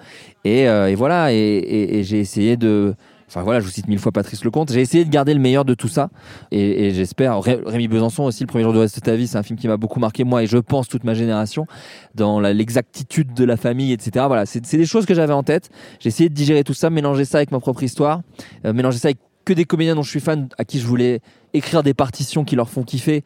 Et, 0.45 0.67
euh, 0.67 0.87
et 0.89 0.95
voilà 0.95 1.33
et, 1.33 1.35
et- 1.37 1.97
et 1.99 2.03
j'ai 2.03 2.19
essayé 2.19 2.57
de 2.57 2.93
Enfin 3.29 3.41
voilà, 3.41 3.61
je 3.61 3.65
vous 3.65 3.71
cite 3.71 3.87
mille 3.87 3.97
fois 3.97 4.11
Patrice 4.11 4.45
Lecomte. 4.45 4.71
J'ai 4.71 4.81
essayé 4.81 5.05
de 5.05 5.09
garder 5.09 5.33
le 5.33 5.39
meilleur 5.39 5.65
de 5.65 5.73
tout 5.73 5.87
ça, 5.87 6.11
et, 6.51 6.91
j'espère. 6.93 7.39
Ré- 7.41 7.59
Rémi 7.65 7.87
Besançon 7.87 8.23
aussi, 8.25 8.43
le 8.43 8.47
premier 8.47 8.63
jour 8.63 8.73
de 8.73 8.77
reste 8.79 8.97
de 8.97 9.01
ta 9.01 9.15
vie, 9.15 9.25
c'est 9.25 9.39
un 9.39 9.43
film 9.43 9.57
qui 9.57 9.67
m'a 9.67 9.77
beaucoup 9.77 9.99
marqué 9.99 10.23
moi 10.23 10.43
et 10.43 10.45
je 10.45 10.59
pense 10.59 10.87
toute 10.87 11.03
ma 11.03 11.15
génération 11.15 11.65
dans 12.13 12.39
l'exactitude 12.39 13.33
de 13.33 13.43
la 13.43 13.57
famille, 13.57 13.91
etc. 13.91 14.25
Voilà, 14.27 14.45
c'est 14.45 14.61
des 14.75 14.85
choses 14.85 15.07
que 15.07 15.15
j'avais 15.15 15.33
en 15.33 15.41
tête. 15.41 15.69
J'ai 15.99 16.09
essayé 16.09 16.29
de 16.29 16.35
digérer 16.35 16.63
tout 16.63 16.75
ça, 16.75 16.91
mélanger 16.91 17.25
ça 17.25 17.37
avec 17.39 17.51
ma 17.51 17.59
propre 17.59 17.81
histoire, 17.81 18.21
euh, 18.65 18.73
mélanger 18.73 18.99
ça 18.99 19.07
avec 19.07 19.17
que 19.45 19.53
des 19.53 19.65
comédiens 19.65 19.95
dont 19.95 20.03
je 20.03 20.09
suis 20.11 20.19
fan, 20.19 20.47
à 20.59 20.63
qui 20.63 20.79
je 20.79 20.85
voulais 20.85 21.19
écrire 21.53 21.81
des 21.81 21.93
partitions 21.95 22.43
qui 22.45 22.55
leur 22.55 22.69
font 22.69 22.83
kiffer, 22.83 23.23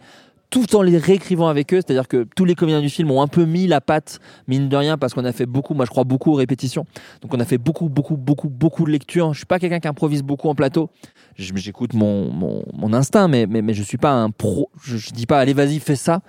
tout 0.49 0.75
en 0.75 0.81
les 0.81 0.97
réécrivant 0.97 1.47
avec 1.47 1.73
eux. 1.73 1.77
C'est-à-dire 1.77 2.07
que 2.07 2.25
tous 2.35 2.45
les 2.45 2.55
comédiens 2.55 2.81
du 2.81 2.89
film 2.89 3.11
ont 3.11 3.21
un 3.21 3.27
peu 3.27 3.45
mis 3.45 3.67
la 3.67 3.81
patte, 3.81 4.19
mine 4.47 4.69
de 4.69 4.75
rien, 4.75 4.97
parce 4.97 5.13
qu'on 5.13 5.25
a 5.25 5.31
fait 5.31 5.45
beaucoup, 5.45 5.73
moi 5.73 5.85
je 5.85 5.89
crois 5.89 6.03
beaucoup 6.03 6.31
aux 6.31 6.35
répétitions. 6.35 6.85
Donc 7.21 7.33
on 7.33 7.39
a 7.39 7.45
fait 7.45 7.57
beaucoup, 7.57 7.89
beaucoup, 7.89 8.17
beaucoup, 8.17 8.49
beaucoup 8.49 8.85
de 8.85 8.91
lectures. 8.91 9.33
Je 9.33 9.39
suis 9.39 9.45
pas 9.45 9.59
quelqu'un 9.59 9.79
qui 9.79 9.87
improvise 9.87 10.23
beaucoup 10.23 10.49
en 10.49 10.55
plateau. 10.55 10.89
J'écoute 11.35 11.93
mon, 11.93 12.31
mon, 12.31 12.63
mon 12.73 12.93
instinct, 12.93 13.27
mais, 13.27 13.45
mais, 13.45 13.61
mais 13.61 13.73
je 13.73 13.83
suis 13.83 13.97
pas 13.97 14.11
un 14.11 14.29
pro. 14.29 14.69
Je, 14.81 14.97
je 14.97 15.11
dis 15.11 15.25
pas, 15.25 15.39
allez, 15.39 15.53
vas-y, 15.53 15.79
fais 15.79 15.95
ça. 15.95 16.21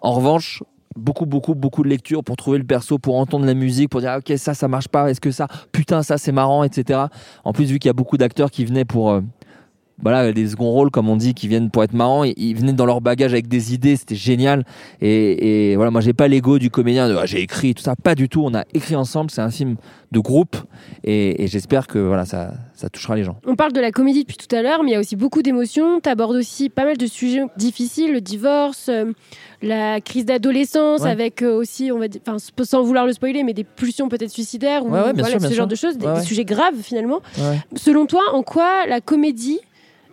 En 0.00 0.12
revanche, 0.12 0.62
beaucoup, 0.96 1.26
beaucoup, 1.26 1.54
beaucoup 1.54 1.82
de 1.82 1.88
lectures 1.88 2.24
pour 2.24 2.36
trouver 2.36 2.58
le 2.58 2.64
perso, 2.64 2.98
pour 2.98 3.16
entendre 3.16 3.46
la 3.46 3.54
musique, 3.54 3.90
pour 3.90 4.00
dire, 4.00 4.10
ah, 4.10 4.18
ok, 4.18 4.32
ça, 4.36 4.54
ça 4.54 4.68
marche 4.68 4.88
pas. 4.88 5.10
Est-ce 5.10 5.20
que 5.20 5.30
ça, 5.30 5.46
putain, 5.72 6.02
ça, 6.02 6.18
c'est 6.18 6.32
marrant, 6.32 6.64
etc. 6.64 7.00
En 7.44 7.52
plus, 7.52 7.66
vu 7.66 7.78
qu'il 7.78 7.88
y 7.88 7.90
a 7.90 7.94
beaucoup 7.94 8.16
d'acteurs 8.16 8.50
qui 8.50 8.64
venaient 8.64 8.84
pour. 8.84 9.10
euh, 9.10 9.20
voilà, 10.02 10.32
des 10.32 10.46
seconds 10.48 10.70
rôles, 10.70 10.90
comme 10.90 11.08
on 11.08 11.16
dit, 11.16 11.34
qui 11.34 11.48
viennent 11.48 11.70
pour 11.70 11.82
être 11.84 11.92
marrants. 11.94 12.24
Ils- 12.24 12.34
Ils 12.36 12.54
venaient 12.56 12.72
dans 12.72 12.86
leur 12.86 13.00
bagage 13.00 13.32
avec 13.32 13.48
des 13.48 13.74
idées, 13.74 13.96
c'était 13.96 14.14
génial. 14.14 14.64
Et, 15.00 15.70
et 15.72 15.76
voilà, 15.76 15.90
moi, 15.90 16.00
j'ai 16.00 16.12
pas 16.12 16.28
l'ego 16.28 16.58
du 16.58 16.70
comédien 16.70 17.08
de 17.08 17.14
Ah, 17.16 17.26
j'ai 17.26 17.40
écrit 17.40 17.74
tout 17.74 17.82
ça, 17.82 17.94
pas 17.96 18.14
du 18.14 18.28
tout. 18.28 18.42
On 18.44 18.54
a 18.54 18.64
écrit 18.74 18.94
ensemble, 18.96 19.30
c'est 19.30 19.40
un 19.40 19.50
film 19.50 19.76
de 20.12 20.20
groupe. 20.20 20.56
Et, 21.04 21.42
et 21.42 21.46
j'espère 21.48 21.86
que 21.86 21.98
voilà, 21.98 22.24
ça, 22.24 22.52
ça 22.74 22.88
touchera 22.88 23.16
les 23.16 23.24
gens. 23.24 23.36
On 23.46 23.56
parle 23.56 23.72
de 23.72 23.80
la 23.80 23.90
comédie 23.92 24.22
depuis 24.22 24.36
tout 24.36 24.54
à 24.54 24.62
l'heure, 24.62 24.82
mais 24.82 24.90
il 24.90 24.94
y 24.94 24.96
a 24.96 25.00
aussi 25.00 25.16
beaucoup 25.16 25.42
d'émotions. 25.42 26.00
Tu 26.00 26.08
abordes 26.08 26.36
aussi 26.36 26.68
pas 26.70 26.84
mal 26.84 26.96
de 26.96 27.06
sujets 27.06 27.42
difficiles, 27.56 28.12
le 28.12 28.20
divorce, 28.20 28.88
euh, 28.88 29.12
la 29.62 30.00
crise 30.00 30.24
d'adolescence, 30.24 31.02
Ouais. 31.02 31.10
avec 31.10 31.42
euh, 31.42 31.52
aussi, 31.54 31.90
on 31.92 31.98
va 31.98 32.08
dire, 32.08 32.20
sans 32.62 32.82
vouloir 32.82 33.04
le 33.06 33.12
spoiler, 33.12 33.42
mais 33.42 33.52
des 33.52 33.64
pulsions 33.64 34.08
peut-être 34.08 34.30
suicidaires, 34.30 34.84
ou 34.86 34.90
Ouais, 34.90 35.00
ouais, 35.00 35.12
bien 35.12 35.22
voilà, 35.24 35.38
sûr, 35.38 35.40
ce 35.40 35.46
sûr. 35.48 35.56
genre 35.56 35.66
de 35.66 35.74
choses, 35.74 35.98
des, 35.98 36.20
sujets 36.22 36.44
graves 36.44 36.76
finalement. 36.80 37.20
Selon 37.76 38.06
toi, 38.06 38.22
en 38.32 38.42
quoi 38.42 38.86
la 38.86 39.00
comédie 39.00 39.58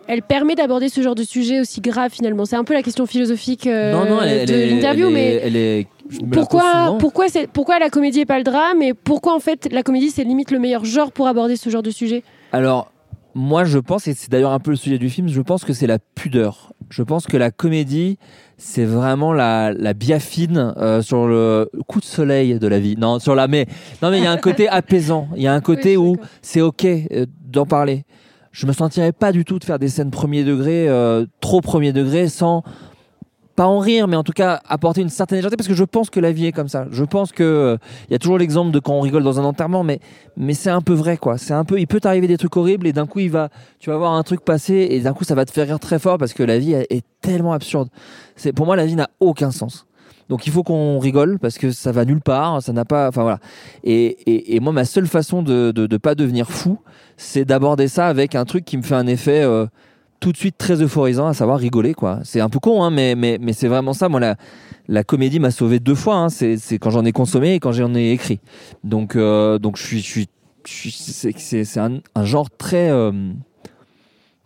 elle 0.08 0.22
permet 0.22 0.54
d'aborder 0.54 0.88
ce 0.88 1.00
genre 1.00 1.14
de 1.14 1.22
sujet 1.22 1.60
aussi 1.60 1.80
grave 1.80 2.10
finalement. 2.12 2.44
C'est 2.44 2.56
un 2.56 2.64
peu 2.64 2.74
la 2.74 2.82
question 2.82 3.06
philosophique 3.06 3.66
euh, 3.66 3.92
non, 3.92 4.04
non, 4.06 4.22
elle, 4.22 4.28
est- 4.50 4.52
elle 4.52 4.68
de 4.70 4.74
l'interview, 4.74 5.10
mais 5.10 5.40
elle 5.42 5.56
est- 5.56 5.86
pourquoi, 6.32 7.78
la 7.78 7.90
comédie 7.90 8.20
et 8.20 8.26
pas 8.26 8.38
le 8.38 8.44
drame 8.44 8.82
et 8.82 8.94
pourquoi 8.94 9.34
en 9.34 9.40
fait 9.40 9.68
la 9.72 9.82
comédie 9.82 10.10
c'est 10.10 10.24
limite 10.24 10.50
le 10.50 10.58
meilleur 10.58 10.84
genre 10.84 11.12
pour 11.12 11.26
aborder 11.26 11.56
ce 11.56 11.70
genre 11.70 11.82
de 11.82 11.90
sujet? 11.90 12.22
Alors, 12.52 12.92
moi, 13.34 13.64
je 13.64 13.78
pense, 13.78 14.06
et 14.06 14.14
c'est 14.14 14.30
d'ailleurs 14.30 14.52
un 14.52 14.60
peu 14.60 14.70
le 14.70 14.76
sujet 14.76 14.96
du 14.98 15.10
film, 15.10 15.28
je 15.28 15.40
pense 15.42 15.64
que 15.64 15.72
c'est 15.74 15.86
la 15.86 15.98
pudeur. 15.98 16.72
Je 16.88 17.02
pense 17.02 17.26
que 17.26 17.36
la 17.36 17.50
comédie, 17.50 18.18
c'est 18.56 18.84
vraiment 18.86 19.32
la, 19.34 19.72
la 19.72 19.92
biafine 19.92 20.72
euh, 20.78 21.02
sur 21.02 21.26
le 21.26 21.68
coup 21.86 22.00
de 22.00 22.04
soleil 22.06 22.58
de 22.58 22.66
la 22.66 22.78
vie. 22.78 22.96
Non, 22.96 23.18
sur 23.18 23.34
la 23.34 23.46
mais 23.48 23.66
non 24.02 24.10
mais 24.10 24.18
il 24.18 24.24
y 24.24 24.26
a 24.26 24.32
un 24.32 24.38
côté 24.38 24.68
apaisant. 24.70 25.28
Il 25.36 25.42
y 25.42 25.46
a 25.48 25.52
un 25.52 25.60
côté 25.60 25.96
Oui, 25.98 26.12
où 26.12 26.16
c'est 26.40 26.60
ok 26.62 26.84
euh, 26.86 27.26
d'en 27.44 27.66
parler. 27.66 28.04
Je 28.56 28.64
me 28.64 28.72
sentirais 28.72 29.12
pas 29.12 29.32
du 29.32 29.44
tout 29.44 29.58
de 29.58 29.64
faire 29.64 29.78
des 29.78 29.88
scènes 29.88 30.10
premier 30.10 30.42
degré, 30.42 30.88
euh, 30.88 31.26
trop 31.42 31.60
premier 31.60 31.92
degré, 31.92 32.30
sans 32.30 32.62
pas 33.54 33.66
en 33.66 33.80
rire, 33.80 34.08
mais 34.08 34.16
en 34.16 34.22
tout 34.22 34.32
cas 34.32 34.62
apporter 34.66 35.02
une 35.02 35.10
certaine 35.10 35.36
légèreté, 35.36 35.58
parce 35.58 35.68
que 35.68 35.74
je 35.74 35.84
pense 35.84 36.08
que 36.08 36.20
la 36.20 36.32
vie 36.32 36.46
est 36.46 36.52
comme 36.52 36.68
ça. 36.68 36.86
Je 36.90 37.04
pense 37.04 37.32
que 37.32 37.42
euh, 37.42 37.76
il 38.08 38.12
y 38.12 38.16
a 38.16 38.18
toujours 38.18 38.38
l'exemple 38.38 38.70
de 38.70 38.78
quand 38.78 38.94
on 38.94 39.02
rigole 39.02 39.24
dans 39.24 39.38
un 39.38 39.44
enterrement, 39.44 39.84
mais 39.84 40.00
mais 40.38 40.54
c'est 40.54 40.70
un 40.70 40.80
peu 40.80 40.94
vrai 40.94 41.18
quoi. 41.18 41.36
C'est 41.36 41.52
un 41.52 41.64
peu, 41.64 41.78
il 41.78 41.86
peut 41.86 42.00
t'arriver 42.00 42.28
des 42.28 42.38
trucs 42.38 42.56
horribles 42.56 42.86
et 42.86 42.94
d'un 42.94 43.06
coup 43.06 43.18
il 43.18 43.30
va, 43.30 43.50
tu 43.78 43.90
vas 43.90 43.98
voir 43.98 44.14
un 44.14 44.22
truc 44.22 44.40
passer 44.40 44.88
et 44.90 45.00
d'un 45.00 45.12
coup 45.12 45.24
ça 45.24 45.34
va 45.34 45.44
te 45.44 45.50
faire 45.50 45.66
rire 45.66 45.78
très 45.78 45.98
fort 45.98 46.16
parce 46.16 46.32
que 46.32 46.42
la 46.42 46.58
vie 46.58 46.72
est 46.72 47.04
tellement 47.20 47.52
absurde. 47.52 47.90
C'est 48.36 48.54
pour 48.54 48.64
moi 48.64 48.74
la 48.74 48.86
vie 48.86 48.96
n'a 48.96 49.10
aucun 49.20 49.50
sens. 49.50 49.86
Donc 50.28 50.46
il 50.46 50.52
faut 50.52 50.62
qu'on 50.62 50.98
rigole 50.98 51.38
parce 51.38 51.56
que 51.58 51.70
ça 51.70 51.92
va 51.92 52.04
nulle 52.04 52.20
part, 52.20 52.60
ça 52.62 52.72
n'a 52.72 52.84
pas, 52.84 53.08
enfin 53.08 53.22
voilà. 53.22 53.38
Et, 53.84 54.06
et, 54.30 54.56
et 54.56 54.60
moi 54.60 54.72
ma 54.72 54.84
seule 54.84 55.06
façon 55.06 55.42
de 55.42 55.70
de, 55.70 55.86
de 55.86 55.96
pas 55.96 56.14
devenir 56.14 56.50
fou, 56.50 56.78
c'est 57.16 57.44
d'aborder 57.44 57.88
ça 57.88 58.08
avec 58.08 58.34
un 58.34 58.44
truc 58.44 58.64
qui 58.64 58.76
me 58.76 58.82
fait 58.82 58.94
un 58.96 59.06
effet 59.06 59.42
euh, 59.42 59.66
tout 60.18 60.32
de 60.32 60.36
suite 60.36 60.56
très 60.58 60.82
euphorisant, 60.82 61.26
à 61.28 61.34
savoir 61.34 61.58
rigoler 61.58 61.94
quoi. 61.94 62.20
C'est 62.24 62.40
un 62.40 62.48
peu 62.48 62.58
con 62.58 62.82
hein, 62.82 62.90
mais 62.90 63.14
mais 63.14 63.38
mais 63.40 63.52
c'est 63.52 63.68
vraiment 63.68 63.92
ça. 63.92 64.08
Moi 64.08 64.18
la 64.20 64.36
la 64.88 65.04
comédie 65.04 65.38
m'a 65.40 65.50
sauvé 65.50 65.78
deux 65.78 65.94
fois. 65.94 66.16
Hein. 66.16 66.28
C'est 66.28 66.56
c'est 66.56 66.78
quand 66.78 66.90
j'en 66.90 67.04
ai 67.04 67.12
consommé 67.12 67.54
et 67.54 67.60
quand 67.60 67.72
j'en 67.72 67.94
ai 67.94 68.10
écrit. 68.10 68.40
Donc 68.82 69.14
euh, 69.14 69.58
donc 69.58 69.76
je 69.76 69.84
suis 69.84 70.00
je 70.00 70.06
suis 70.06 70.90
suis- 70.90 71.34
c'est 71.64 71.78
un, 71.78 72.00
un 72.16 72.24
genre 72.24 72.50
très 72.50 72.90
euh, 72.90 73.12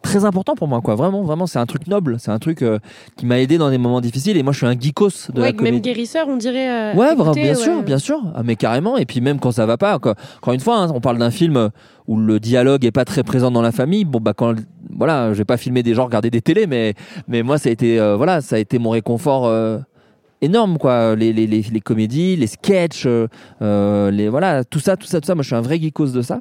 très 0.03 0.25
important 0.25 0.55
pour 0.55 0.67
moi 0.67 0.81
quoi 0.81 0.95
vraiment 0.95 1.23
vraiment 1.23 1.47
c'est 1.47 1.59
un 1.59 1.67
truc 1.67 1.87
noble 1.87 2.17
c'est 2.19 2.31
un 2.31 2.39
truc 2.39 2.63
euh, 2.63 2.79
qui 3.17 3.27
m'a 3.27 3.39
aidé 3.39 3.59
dans 3.59 3.69
des 3.71 3.77
moments 3.79 4.01
difficiles 4.01 4.37
et 4.37 4.43
moi 4.43 4.53
je 4.53 4.59
suis 4.59 4.67
un 4.67 4.79
geekos 4.79 5.31
de 5.33 5.41
Ouais, 5.41 5.47
la 5.49 5.53
même 5.53 5.57
comédie 5.57 5.81
guérisseur, 5.81 6.27
on 6.29 6.37
dirait. 6.37 6.71
euh, 6.71 6.95
Ouais, 6.95 7.13
écouter, 7.13 7.43
bien 7.43 7.51
ouais. 7.51 7.55
sûr, 7.55 7.83
bien 7.83 7.99
sûr. 7.99 8.19
Ah, 8.35 8.43
mais 8.43 8.57
carrément. 8.57 8.97
Et 8.97 9.05
puis 9.05 9.21
même 9.21 9.39
quand 9.39 9.53
ça 9.53 9.67
va 9.67 9.77
pas, 9.77 9.95
encore, 9.97 10.15
encore 10.39 10.55
une 10.55 10.61
fois, 10.61 10.79
hein, 10.79 10.91
on 10.95 11.01
parle 11.01 11.19
d'un 11.19 11.31
film 11.31 11.71
où 12.09 12.17
le 12.17 12.41
dialogue 12.41 12.85
est 12.85 12.91
pas 12.93 13.05
très 13.05 13.23
présent 13.23 13.51
dans 13.51 13.63
la 13.63 13.73
famille. 13.73 14.05
Bon 14.05 14.21
bah 14.21 14.33
quand, 14.35 14.55
voilà, 14.97 15.33
je 15.33 15.39
vais 15.39 15.45
pas 15.45 15.57
filmer 15.59 15.83
des 15.83 15.95
gens 15.95 16.05
regarder 16.07 16.31
des 16.31 16.41
télés, 16.41 16.67
mais 16.67 16.95
mais 17.29 17.43
moi 17.43 17.59
ça 17.59 17.69
a 17.69 17.73
été, 17.73 18.01
euh, 18.01 18.17
voilà, 18.17 18.41
ça 18.41 18.57
a 18.57 18.59
été 18.59 18.79
mon 18.79 18.91
réconfort. 18.91 19.47
Énorme 20.43 20.79
quoi. 20.79 21.15
Les, 21.15 21.33
les, 21.33 21.47
les, 21.47 21.63
les 21.63 21.81
comédies 21.81 22.37
les 22.37 22.47
sketchs 22.47 23.05
euh, 23.07 23.29
euh, 23.63 24.11
les 24.11 24.29
voilà 24.29 24.65
tout 24.65 24.81
ça 24.81 24.97
tout 24.97 25.07
ça 25.07 25.21
tout 25.21 25.27
ça. 25.27 25.35
Moi 25.35 25.43
je 25.43 25.49
suis 25.49 25.57
un 25.57 25.61
vrai 25.61 25.79
geekos 25.79 26.09
de 26.09 26.23
ça. 26.23 26.41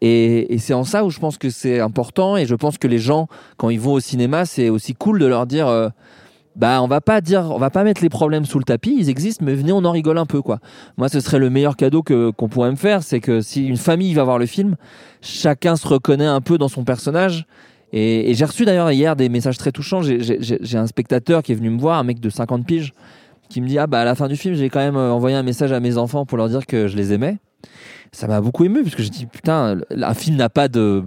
Et, 0.00 0.54
et 0.54 0.58
c'est 0.58 0.74
en 0.74 0.84
ça 0.84 1.04
où 1.04 1.10
je 1.10 1.18
pense 1.18 1.38
que 1.38 1.50
c'est 1.50 1.80
important. 1.80 2.36
Et 2.36 2.46
je 2.46 2.54
pense 2.54 2.78
que 2.78 2.88
les 2.88 2.98
gens 2.98 3.28
quand 3.56 3.70
ils 3.70 3.80
vont 3.80 3.92
au 3.92 4.00
cinéma 4.00 4.44
c'est 4.44 4.68
aussi 4.68 4.94
cool 4.94 5.18
de 5.18 5.26
leur 5.26 5.46
dire 5.46 5.68
euh, 5.68 5.88
bah 6.56 6.82
on 6.82 6.88
va 6.88 7.00
pas 7.00 7.20
dire 7.20 7.50
on 7.50 7.58
va 7.58 7.70
pas 7.70 7.84
mettre 7.84 8.02
les 8.02 8.08
problèmes 8.08 8.44
sous 8.44 8.58
le 8.58 8.64
tapis. 8.64 8.96
Ils 8.98 9.08
existent 9.08 9.44
mais 9.44 9.54
venez 9.54 9.72
on 9.72 9.84
en 9.84 9.92
rigole 9.92 10.18
un 10.18 10.26
peu 10.26 10.42
quoi. 10.42 10.58
Moi 10.96 11.08
ce 11.08 11.20
serait 11.20 11.38
le 11.38 11.50
meilleur 11.50 11.76
cadeau 11.76 12.02
que 12.02 12.30
qu'on 12.30 12.48
pourrait 12.48 12.70
me 12.70 12.76
faire 12.76 13.02
c'est 13.02 13.20
que 13.20 13.40
si 13.40 13.66
une 13.66 13.76
famille 13.76 14.14
va 14.14 14.24
voir 14.24 14.38
le 14.38 14.46
film 14.46 14.76
chacun 15.20 15.76
se 15.76 15.86
reconnaît 15.86 16.26
un 16.26 16.40
peu 16.40 16.58
dans 16.58 16.68
son 16.68 16.84
personnage. 16.84 17.46
Et, 17.92 18.30
et 18.30 18.34
j'ai 18.34 18.44
reçu 18.44 18.66
d'ailleurs 18.66 18.90
hier 18.90 19.16
des 19.16 19.30
messages 19.30 19.56
très 19.56 19.72
touchants. 19.72 20.02
J'ai 20.02 20.76
un 20.78 20.86
spectateur 20.86 21.42
qui 21.42 21.52
est 21.52 21.54
venu 21.54 21.70
me 21.70 21.80
voir 21.80 21.98
un 21.98 22.04
mec 22.04 22.20
de 22.20 22.28
50 22.28 22.66
piges 22.66 22.92
qui 23.48 23.60
me 23.60 23.66
dit 23.66 23.78
ah 23.78 23.86
bah 23.86 24.00
à 24.00 24.04
la 24.04 24.14
fin 24.14 24.28
du 24.28 24.36
film 24.36 24.54
j'ai 24.54 24.68
quand 24.68 24.80
même 24.80 24.96
euh, 24.96 25.12
envoyé 25.12 25.36
un 25.36 25.42
message 25.42 25.72
à 25.72 25.80
mes 25.80 25.98
enfants 25.98 26.26
pour 26.26 26.38
leur 26.38 26.48
dire 26.48 26.66
que 26.66 26.88
je 26.88 26.96
les 26.96 27.12
aimais. 27.12 27.38
Ça 28.12 28.26
m'a 28.26 28.40
beaucoup 28.40 28.64
ému 28.64 28.82
parce 28.82 28.94
que 28.94 29.02
j'ai 29.02 29.10
dit 29.10 29.26
putain 29.26 29.78
un 29.90 30.14
film 30.14 30.36
n'a 30.36 30.48
pas 30.48 30.68
de 30.68 31.04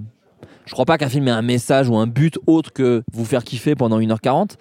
je 0.65 0.73
crois 0.73 0.85
pas 0.85 0.97
qu'un 0.97 1.09
film 1.09 1.27
ait 1.27 1.31
un 1.31 1.41
message 1.41 1.89
ou 1.89 1.95
un 1.97 2.07
but 2.07 2.37
autre 2.47 2.71
que 2.71 3.03
vous 3.11 3.25
faire 3.25 3.43
kiffer 3.43 3.75
pendant 3.75 3.99
1h40 3.99 4.51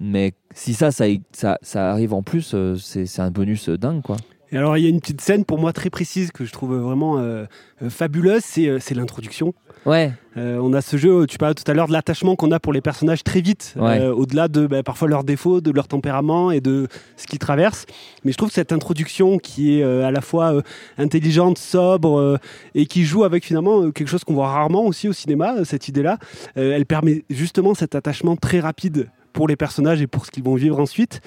mais 0.00 0.32
si 0.54 0.74
ça 0.74 0.90
ça, 0.90 1.04
ça, 1.32 1.58
ça 1.62 1.90
arrive 1.90 2.14
en 2.14 2.22
plus 2.22 2.52
euh, 2.54 2.76
c'est 2.76 3.20
un 3.20 3.30
bonus 3.30 3.68
dingue 3.68 4.02
quoi. 4.02 4.16
Et 4.52 4.58
alors, 4.58 4.76
il 4.76 4.84
y 4.84 4.86
a 4.86 4.90
une 4.90 5.00
petite 5.00 5.22
scène 5.22 5.46
pour 5.46 5.58
moi 5.58 5.72
très 5.72 5.88
précise 5.88 6.30
que 6.30 6.44
je 6.44 6.52
trouve 6.52 6.76
vraiment 6.76 7.18
euh, 7.18 7.46
euh, 7.82 7.88
fabuleuse, 7.88 8.42
c'est 8.44 8.94
l'introduction. 8.94 9.54
Ouais 9.86 10.12
Euh, 10.38 10.56
on 10.62 10.72
a 10.72 10.80
ce 10.80 10.96
jeu, 10.96 11.26
tu 11.26 11.36
parlais 11.36 11.54
tout 11.54 11.70
à 11.70 11.74
l'heure 11.74 11.88
de 11.88 11.92
l'attachement 11.92 12.36
qu'on 12.36 12.52
a 12.52 12.58
pour 12.58 12.72
les 12.72 12.80
personnages 12.80 13.22
très 13.22 13.42
vite, 13.42 13.74
Ouais. 13.76 14.00
euh, 14.00 14.14
au-delà 14.14 14.48
de 14.48 14.66
bah, 14.66 14.82
parfois 14.82 15.06
leurs 15.06 15.24
défauts, 15.24 15.60
de 15.60 15.70
leur 15.70 15.88
tempérament 15.88 16.50
et 16.50 16.62
de 16.62 16.88
ce 17.18 17.26
qu'ils 17.26 17.38
traversent. 17.38 17.84
Mais 18.24 18.32
je 18.32 18.38
trouve 18.38 18.50
cette 18.50 18.72
introduction 18.72 19.36
qui 19.38 19.78
est 19.78 19.82
euh, 19.82 20.06
à 20.06 20.10
la 20.10 20.22
fois 20.22 20.62
intelligente, 20.96 21.58
sobre 21.58 22.38
et 22.74 22.86
qui 22.86 23.04
joue 23.04 23.24
avec 23.24 23.44
finalement 23.44 23.90
quelque 23.90 24.08
chose 24.08 24.24
qu'on 24.24 24.32
voit 24.32 24.48
rarement 24.48 24.86
aussi 24.86 25.06
au 25.06 25.12
cinéma, 25.12 25.64
cette 25.66 25.88
idée-là, 25.88 26.16
elle 26.56 26.86
permet 26.86 27.24
justement 27.28 27.74
cet 27.74 27.94
attachement 27.94 28.36
très 28.36 28.60
rapide 28.60 29.10
pour 29.34 29.48
les 29.48 29.56
personnages 29.56 30.00
et 30.00 30.06
pour 30.06 30.24
ce 30.24 30.30
qu'ils 30.30 30.44
vont 30.44 30.54
vivre 30.54 30.80
ensuite. 30.80 31.20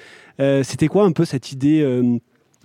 C'était 0.64 0.88
quoi 0.88 1.06
un 1.06 1.12
peu 1.12 1.26
cette 1.26 1.52
idée 1.52 1.84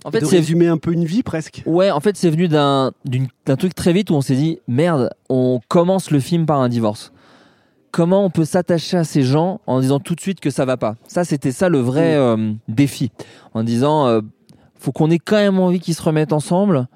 En 0.03 0.11
fait, 0.11 0.21
de 0.21 0.25
résumer 0.25 0.67
un 0.67 0.77
peu 0.77 0.93
une 0.93 1.05
vie 1.05 1.23
presque. 1.23 1.61
Ouais, 1.65 1.91
en 1.91 1.99
fait, 1.99 2.17
c'est 2.17 2.29
venu 2.29 2.47
d'un 2.47 2.91
truc 3.57 3.75
très 3.75 3.93
vite 3.93 4.09
où 4.09 4.15
on 4.15 4.21
s'est 4.21 4.35
dit 4.35 4.59
merde, 4.67 5.11
on 5.29 5.59
commence 5.67 6.11
le 6.11 6.19
film 6.19 6.45
par 6.45 6.59
un 6.59 6.69
divorce. 6.69 7.11
Comment 7.91 8.23
on 8.23 8.29
peut 8.29 8.45
s'attacher 8.45 8.97
à 8.97 9.03
ces 9.03 9.21
gens 9.21 9.59
en 9.67 9.81
disant 9.81 9.99
tout 9.99 10.15
de 10.15 10.21
suite 10.21 10.39
que 10.39 10.49
ça 10.49 10.63
va 10.65 10.77
pas? 10.77 10.95
Ça, 11.07 11.25
c'était 11.25 11.51
ça 11.51 11.67
le 11.67 11.79
vrai 11.79 12.15
euh, 12.15 12.53
défi. 12.69 13.11
En 13.53 13.63
disant, 13.63 14.07
euh, 14.07 14.21
faut 14.79 14.93
qu'on 14.93 15.11
ait 15.11 15.19
quand 15.19 15.35
même 15.35 15.59
envie 15.59 15.81
qu'ils 15.81 15.95
se 15.95 16.01
remettent 16.01 16.33
ensemble. 16.33 16.87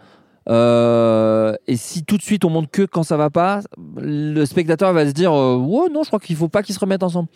Euh, 0.48 1.56
et 1.68 1.76
si 1.76 2.06
tout 2.06 2.18
de 2.18 2.22
suite 2.22 2.46
on 2.46 2.50
montre 2.50 2.70
que 2.70 2.84
quand 2.84 3.04
ça 3.04 3.18
va 3.18 3.30
pas, 3.30 3.62
le 3.98 4.46
spectateur 4.46 4.94
va 4.94 5.06
se 5.06 5.12
dire, 5.12 5.34
ouais, 5.34 5.90
non, 5.92 6.04
je 6.04 6.08
crois 6.08 6.20
qu'il 6.20 6.36
faut 6.36 6.50
pas 6.50 6.64
qu'ils 6.64 6.76
se 6.76 6.80
remettent 6.80 7.04
ensemble. 7.04 7.28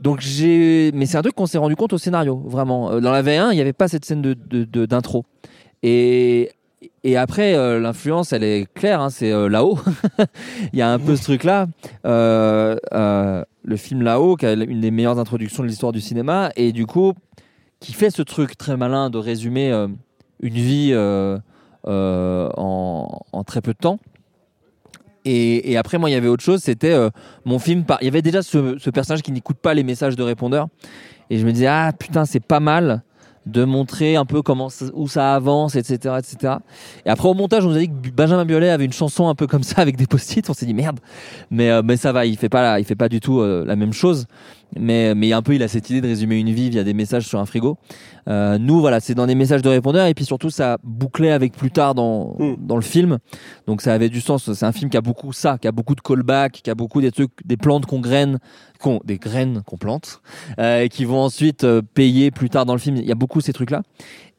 Donc 0.00 0.20
j'ai, 0.20 0.90
mais 0.92 1.06
c'est 1.06 1.16
un 1.16 1.22
truc 1.22 1.34
qu'on 1.34 1.46
s'est 1.46 1.58
rendu 1.58 1.76
compte 1.76 1.92
au 1.92 1.98
scénario, 1.98 2.42
vraiment. 2.46 2.90
Euh, 2.92 3.00
Dans 3.00 3.12
la 3.12 3.22
V1, 3.22 3.52
il 3.52 3.54
n'y 3.54 3.60
avait 3.60 3.72
pas 3.72 3.88
cette 3.88 4.04
scène 4.04 4.22
de 4.22 4.86
d'intro. 4.86 5.24
Et, 5.82 6.50
et 7.04 7.16
après, 7.16 7.54
euh, 7.54 7.78
l'influence, 7.78 8.32
elle 8.32 8.42
est 8.44 8.66
claire, 8.74 9.00
hein, 9.00 9.10
c'est 9.10 9.32
euh, 9.32 9.48
là-haut. 9.48 9.78
Il 10.72 10.78
y 10.78 10.82
a 10.82 10.90
un 10.92 10.98
peu 10.98 11.16
ce 11.16 11.22
truc-là. 11.22 11.66
Le 12.04 13.76
film 13.76 14.02
là-haut, 14.02 14.36
qui 14.36 14.46
a 14.46 14.52
une 14.52 14.80
des 14.80 14.90
meilleures 14.90 15.18
introductions 15.18 15.62
de 15.62 15.68
l'histoire 15.68 15.92
du 15.92 16.00
cinéma, 16.00 16.50
et 16.56 16.72
du 16.72 16.86
coup, 16.86 17.12
qui 17.80 17.92
fait 17.92 18.10
ce 18.10 18.22
truc 18.22 18.58
très 18.58 18.76
malin 18.76 19.10
de 19.10 19.18
résumer 19.18 19.72
une 20.40 20.54
vie 20.54 20.94
en, 21.86 23.08
en 23.32 23.44
très 23.44 23.62
peu 23.62 23.72
de 23.72 23.78
temps. 23.78 23.98
Et, 25.24 25.76
après, 25.78 25.98
moi, 25.98 26.10
il 26.10 26.12
y 26.12 26.16
avait 26.16 26.28
autre 26.28 26.44
chose, 26.44 26.60
c'était 26.62 26.92
euh, 26.92 27.08
mon 27.44 27.58
film. 27.58 27.84
Il 28.02 28.04
y 28.04 28.08
avait 28.08 28.22
déjà 28.22 28.42
ce, 28.42 28.90
personnage 28.90 29.22
qui 29.22 29.32
n'écoute 29.32 29.56
pas 29.56 29.72
les 29.72 29.82
messages 29.82 30.16
de 30.16 30.22
répondeur. 30.22 30.68
Et 31.30 31.38
je 31.38 31.46
me 31.46 31.52
disais, 31.52 31.66
ah 31.66 31.92
putain, 31.98 32.26
c'est 32.26 32.44
pas 32.44 32.60
mal 32.60 33.02
de 33.46 33.64
montrer 33.64 34.16
un 34.16 34.24
peu 34.24 34.42
comment 34.42 34.68
où 34.94 35.08
ça 35.08 35.34
avance, 35.34 35.76
etc., 35.76 36.16
etc. 36.18 36.54
Et 37.04 37.10
après 37.10 37.28
au 37.28 37.34
montage, 37.34 37.64
on 37.64 37.70
nous 37.70 37.76
a 37.76 37.80
dit 37.80 37.88
que 37.88 38.10
Benjamin 38.10 38.44
Biolay 38.44 38.70
avait 38.70 38.86
une 38.86 38.92
chanson 38.92 39.28
un 39.28 39.34
peu 39.34 39.46
comme 39.46 39.62
ça 39.62 39.82
avec 39.82 39.96
des 39.96 40.06
post-it. 40.06 40.48
On 40.48 40.54
s'est 40.54 40.66
dit 40.66 40.74
merde, 40.74 40.98
mais 41.50 41.70
euh, 41.70 41.82
mais 41.84 41.96
ça 41.96 42.12
va, 42.12 42.24
il 42.24 42.38
fait 42.38 42.48
pas 42.48 42.80
il 42.80 42.86
fait 42.86 42.94
pas 42.94 43.08
du 43.08 43.20
tout 43.20 43.40
euh, 43.40 43.64
la 43.66 43.76
même 43.76 43.92
chose. 43.92 44.26
Mais 44.78 45.14
mais 45.14 45.32
un 45.32 45.42
peu, 45.42 45.54
il 45.54 45.62
a 45.62 45.68
cette 45.68 45.90
idée 45.90 46.00
de 46.00 46.06
résumer 46.06 46.38
une 46.38 46.50
vie 46.50 46.70
via 46.70 46.84
des 46.84 46.94
messages 46.94 47.26
sur 47.26 47.38
un 47.38 47.46
frigo. 47.46 47.78
Euh, 48.28 48.58
nous, 48.58 48.80
voilà, 48.80 49.00
c'est 49.00 49.14
dans 49.14 49.26
des 49.26 49.34
messages 49.34 49.62
de 49.62 49.68
répondeurs 49.68 50.06
et 50.06 50.14
puis 50.14 50.24
surtout 50.24 50.50
ça 50.50 50.78
bouclait 50.82 51.30
avec 51.30 51.52
plus 51.52 51.70
tard 51.70 51.94
dans 51.94 52.34
Mm. 52.38 52.54
dans 52.58 52.76
le 52.76 52.82
film. 52.82 53.18
Donc 53.66 53.80
ça 53.82 53.92
avait 53.92 54.08
du 54.08 54.20
sens. 54.20 54.52
C'est 54.52 54.66
un 54.66 54.72
film 54.72 54.90
qui 54.90 54.96
a 54.96 55.00
beaucoup 55.00 55.32
ça, 55.32 55.58
qui 55.58 55.68
a 55.68 55.72
beaucoup 55.72 55.94
de 55.94 56.00
callbacks, 56.00 56.60
qui 56.62 56.70
a 56.70 56.74
beaucoup 56.74 57.00
des 57.00 57.10
trucs, 57.10 57.30
des 57.44 57.56
plantes 57.56 57.86
qu'on 57.86 58.00
graine, 58.00 58.38
qu'on 58.80 59.00
des 59.04 59.18
graines 59.18 59.62
qu'on 59.66 59.76
plante 59.76 60.20
euh, 60.58 60.82
et 60.82 60.88
qui 60.88 61.04
vont 61.04 61.20
ensuite 61.20 61.64
euh, 61.64 61.82
payer 61.82 62.30
plus 62.30 62.50
tard 62.50 62.66
dans 62.66 62.74
le 62.74 62.80
film. 62.80 62.96
Il 62.96 63.04
y 63.04 63.12
a 63.12 63.16
beaucoup 63.16 63.40
ces 63.40 63.52
trucs-là. 63.52 63.82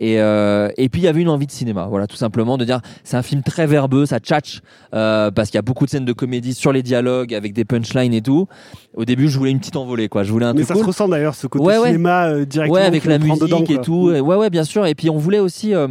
Et, 0.02 0.20
euh, 0.20 0.70
et 0.78 0.90
puis 0.90 1.02
il 1.02 1.06
y 1.06 1.08
avait 1.08 1.22
une 1.22 1.30
envie 1.30 1.46
de 1.48 1.52
cinéma, 1.52 1.88
voilà, 1.90 2.06
tout 2.06 2.18
simplement 2.18 2.58
de 2.58 2.66
dire 2.66 2.82
c'est 3.06 3.16
un 3.16 3.22
film 3.22 3.44
très 3.44 3.66
verbeux, 3.66 4.06
ça 4.06 4.20
tchatche 4.20 4.62
euh, 4.94 5.32
parce 5.32 5.50
qu'il 5.50 5.58
y 5.58 5.60
a 5.60 5.62
beaucoup 5.62 5.86
de 5.86 5.90
scènes 5.90 6.04
de 6.04 6.12
comédie 6.12 6.54
sur 6.54 6.74
les 6.74 6.84
dialogues 6.84 7.34
avec 7.34 7.54
des 7.54 7.64
punchlines 7.64 8.14
et 8.14 8.22
tout. 8.22 8.48
Au 8.94 9.06
début, 9.06 9.30
je 9.30 9.38
voulais 9.38 9.52
une 9.52 9.60
petite 9.60 9.78
envolée, 9.78 10.10
quoi. 10.10 10.24
Je 10.24 10.32
voulais 10.34 10.46
un 10.46 10.54
Mais 10.54 10.60
truc 10.64 10.68
ça 10.68 10.74
cool. 10.74 10.84
se 10.84 10.88
ressent 10.88 11.08
d'ailleurs, 11.08 11.36
ce 11.36 11.48
côté 11.48 11.64
Ouais, 11.66 11.78
ouais. 11.78 11.88
cinéma 11.88 12.26
euh, 12.28 12.46
directement. 12.46 12.80
Ouais, 12.80 12.86
avec 12.86 13.06
la 13.06 13.20
musique 13.20 13.42
dedans, 13.42 13.64
et 13.64 13.82
tout. 13.82 14.12
Et 14.12 14.20
Ouais, 14.20 14.36
ouais, 14.36 14.50
bien 14.50 14.64
sûr. 14.66 14.86
Et 14.86 14.96
puis 14.96 15.10
on 15.10 15.18
voulait 15.18 15.40
aussi. 15.40 15.74
euh, 15.74 15.88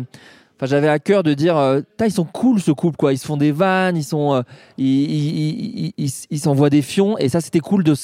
Enfin, 0.56 0.66
j'avais 0.66 0.88
à 0.88 0.98
cœur 1.00 1.22
de 1.24 1.34
dire, 1.34 1.56
euh, 1.56 1.80
ils 2.04 2.12
sont 2.12 2.24
cool 2.24 2.60
ce 2.60 2.70
couple, 2.70 2.96
quoi. 2.96 3.12
Ils 3.12 3.18
se 3.18 3.26
font 3.26 3.36
des 3.36 3.50
vannes, 3.50 3.96
ils 3.96 4.04
sont, 4.04 4.34
euh, 4.34 4.42
ils, 4.78 4.86
ils, 4.86 5.84
ils, 5.86 5.92
ils- 5.98 6.12
ils 6.30 6.38
s'envoient 6.38 6.70
des 6.70 6.80
fions. 6.82 7.18
Et 7.18 7.28
ça, 7.28 7.40
c'était 7.40 7.58
cool 7.60 7.82
de 7.82 7.94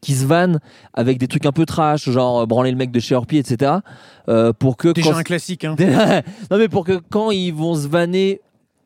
qu'ils 0.00 0.16
se 0.16 0.24
vannent 0.24 0.58
avec 0.94 1.18
des 1.18 1.28
trucs 1.28 1.44
un 1.44 1.52
peu 1.52 1.66
trash, 1.66 2.08
genre 2.08 2.40
euh, 2.40 2.46
branler 2.46 2.70
le 2.70 2.76
mec 2.78 2.90
de 2.90 2.98
chez 3.00 3.14
Orpi, 3.14 3.36
etc. 3.36 3.72
euh, 4.30 4.52
pour 4.54 4.76
que 4.78 4.88
Déjà 4.88 5.10
quand- 5.12 5.18
un 5.18 5.22
classique. 5.22 5.64
Hein. 5.64 5.76
non 6.50 6.56
mais 6.58 6.68
pour 6.68 6.84
que 6.84 6.98
quand 7.10 7.30
ils 7.30 7.52
vont 7.52 7.74
se 7.74 7.86
vanner 7.88 8.40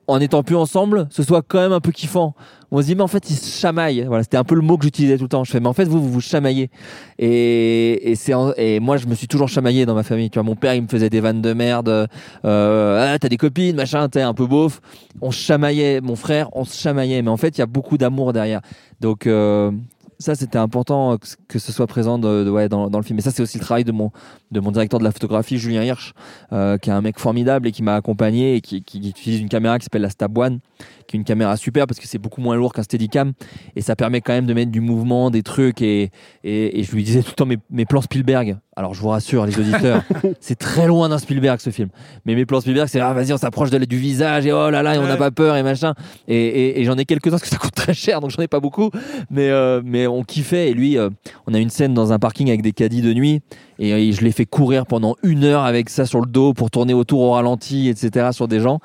en 0.07 0.21
étant 0.21 0.43
plus 0.43 0.57
ensemble, 0.57 1.07
ce 1.11 1.23
soit 1.23 1.43
quand 1.47 1.61
même 1.61 1.73
un 1.73 1.81
peu 1.81 1.93
kiffant. 1.93 2.35
On 2.71 2.81
se 2.81 2.87
dit 2.87 2.95
mais 2.95 3.03
en 3.03 3.09
fait 3.09 3.31
ils 3.31 3.37
se 3.37 3.59
chamaillent. 3.59 4.05
Voilà, 4.07 4.23
c'était 4.23 4.37
un 4.37 4.45
peu 4.45 4.55
le 4.55 4.62
mot 4.62 4.77
que 4.79 4.85
j'utilisais 4.85 5.17
tout 5.17 5.25
le 5.25 5.29
temps. 5.29 5.45
Je 5.45 5.51
fais 5.53 5.61
mais 5.61 5.69
en 5.69 5.75
fait 5.75 5.85
vous 5.85 6.01
vous 6.03 6.11
vous 6.11 6.21
chamaillez. 6.21 6.71
Et 7.19 8.11
et 8.11 8.17
c'est 8.17 8.33
et 8.57 8.81
moi 8.81 8.97
je 8.97 9.07
me 9.07 9.15
suis 9.15 9.29
toujours 9.29 9.49
chamaillé 9.49 9.87
dans 9.87 9.95
ma 9.95 10.03
famille. 10.03 10.31
Tu 10.31 10.38
vois 10.38 10.43
mon 10.43 10.57
père 10.57 10.75
il 10.75 10.83
me 10.83 10.88
faisait 10.88 11.11
des 11.11 11.21
vannes 11.21 11.43
de 11.43 11.53
merde. 11.53 12.09
Euh, 12.45 13.15
ah 13.15 13.19
t'as 13.19 13.29
des 13.29 13.37
copines 13.37 13.77
machin 13.77 14.09
t'es 14.09 14.23
un 14.23 14.35
peu 14.35 14.47
beauf. 14.47 14.81
On 15.21 15.31
se 15.31 15.38
chamaillait. 15.38 16.01
Mon 16.01 16.17
frère 16.17 16.49
on 16.53 16.65
se 16.65 16.77
chamaillait. 16.77 17.23
Mais 17.23 17.31
en 17.31 17.37
fait 17.37 17.57
il 17.57 17.61
y 17.61 17.62
a 17.62 17.67
beaucoup 17.67 17.99
d'amour 17.99 18.33
derrière. 18.33 18.62
Donc 19.01 19.27
euh, 19.27 19.71
ça 20.19 20.35
c'était 20.35 20.59
important 20.59 21.19
que, 21.49 21.59
ce 21.59 21.73
soit 21.73 21.87
présent 21.87 22.19
dans, 22.19 22.88
dans 22.88 22.99
le 22.99 23.05
film. 23.05 23.19
Et 23.19 23.23
ça 23.23 23.31
c'est 23.31 23.43
aussi 23.43 23.59
le 23.59 23.65
travail 23.65 23.85
de 23.85 23.93
mon 23.93 24.12
de 24.53 24.61
mon 24.61 24.71
directeur 24.71 25.01
de 25.01 25.05
la 25.05 25.11
photographie 25.11 25.59
Julien 25.59 25.83
Hirsch 25.83 26.12
euh, 26.53 26.79
qui 26.79 26.91
est 26.91 26.93
un 26.93 27.01
mec 27.01 27.19
formidable 27.19 27.69
et 27.69 27.73
qui 27.73 27.83
m'a 27.83 27.95
accompagné 27.97 28.57
et 28.57 28.61
qui, 28.61 28.83
qui 28.83 28.99
utilise 29.09 29.41
une 29.41 29.49
caméra 29.49 29.79
qui 29.79 29.85
s'appelle 29.85 30.03
la 30.03 30.11
Stab 30.11 30.37
One, 30.37 30.61
qui 31.09 31.17
est 31.17 31.19
une 31.19 31.25
caméra 31.25 31.57
super 31.57 31.87
parce 31.87 31.99
que 31.99 32.07
c'est 32.07 32.19
beaucoup 32.19 32.41
moins 32.41 32.55
lourd 32.55 32.73
qu'un 32.73 32.83
Steadicam 32.83 33.33
et 33.75 33.81
ça 33.81 33.97
permet 33.97 34.21
quand 34.21 34.33
même 34.33 34.47
de 34.47 34.55
mettre 34.55 34.71
du 34.71 34.81
mouvement, 34.81 35.31
des 35.31 35.43
trucs 35.43 35.81
et, 35.83 36.11
et, 36.45 36.81
et 36.81 36.83
je 36.85 36.93
lui 36.93 37.03
disais 37.03 37.23
tout 37.23 37.31
le 37.31 37.35
temps 37.35 37.47
mes, 37.47 37.59
mes 37.71 37.87
plans 37.87 38.03
Spielberg. 38.03 38.59
Alors 38.75 38.95
je 38.95 39.01
vous 39.01 39.09
rassure 39.09 39.45
les 39.45 39.59
auditeurs, 39.59 40.03
c'est 40.41 40.59
très 40.59 40.87
loin 40.87 41.09
d'un 41.09 41.19
Spielberg 41.19 41.61
ce 41.61 41.71
film. 41.71 41.88
Mais 42.25 42.35
mes 42.35 42.47
plans 42.47 42.61
Spielberg 42.61 42.88
c'est 42.88 43.01
ah 43.01 43.12
vas-y 43.12 43.33
on 43.33 43.38
s'approche 43.38 43.71
de, 43.71 43.79
du 43.79 43.99
visage 43.99 44.47
et 44.47 44.53
oh 44.53 44.71
là 44.71 44.83
là 44.83 44.95
et 44.95 44.99
on 44.99 45.07
n'a 45.07 45.17
pas 45.17 45.31
peur 45.31 45.57
et 45.57 45.62
machin. 45.62 45.95
Et, 46.29 46.37
et, 46.37 46.81
et 46.81 46.85
j'en 46.85 46.97
ai 46.97 47.05
quelques-uns 47.05 47.33
parce 47.33 47.43
que 47.43 47.49
ça 47.49 47.59
coûte 47.59 47.75
très 47.75 47.95
cher 47.95 48.21
donc 48.21 48.31
j'en 48.31 48.43
ai 48.43 48.49
pas 48.49 48.61
beaucoup. 48.61 48.91
Mais, 49.31 49.51
euh, 49.51 49.81
mais 49.85 50.07
on 50.07 50.23
kiffait 50.23 50.71
et 50.71 50.75
lui 50.75 50.99
euh, 50.99 51.11
on 51.47 51.55
a 51.55 51.59
une 51.59 51.71
scène 51.71 51.95
dans 51.95 52.12
un 52.12 52.19
parking 52.19 52.49
avec 52.49 52.62
des 52.62 52.73
caddies 52.73 53.03
de 53.03 53.12
nuit 53.12 53.43
et 53.85 53.92
euh, 53.92 54.12
je 54.12 54.21
l'ai 54.23 54.33
fait 54.33 54.47
courir 54.47 54.87
pendant 54.87 55.16
une 55.23 55.42
heure 55.45 55.64
avec 55.64 55.90
ça 55.90 56.07
sur 56.07 56.21
le 56.21 56.27
dos 56.27 56.53
pour 56.55 56.71
tourner 56.71 56.95
autour 56.95 57.21
au 57.21 57.33
ralenti, 57.33 57.88
etc. 57.88 58.29
sur 58.33 58.47
des 58.49 58.61
gens. 58.61 58.79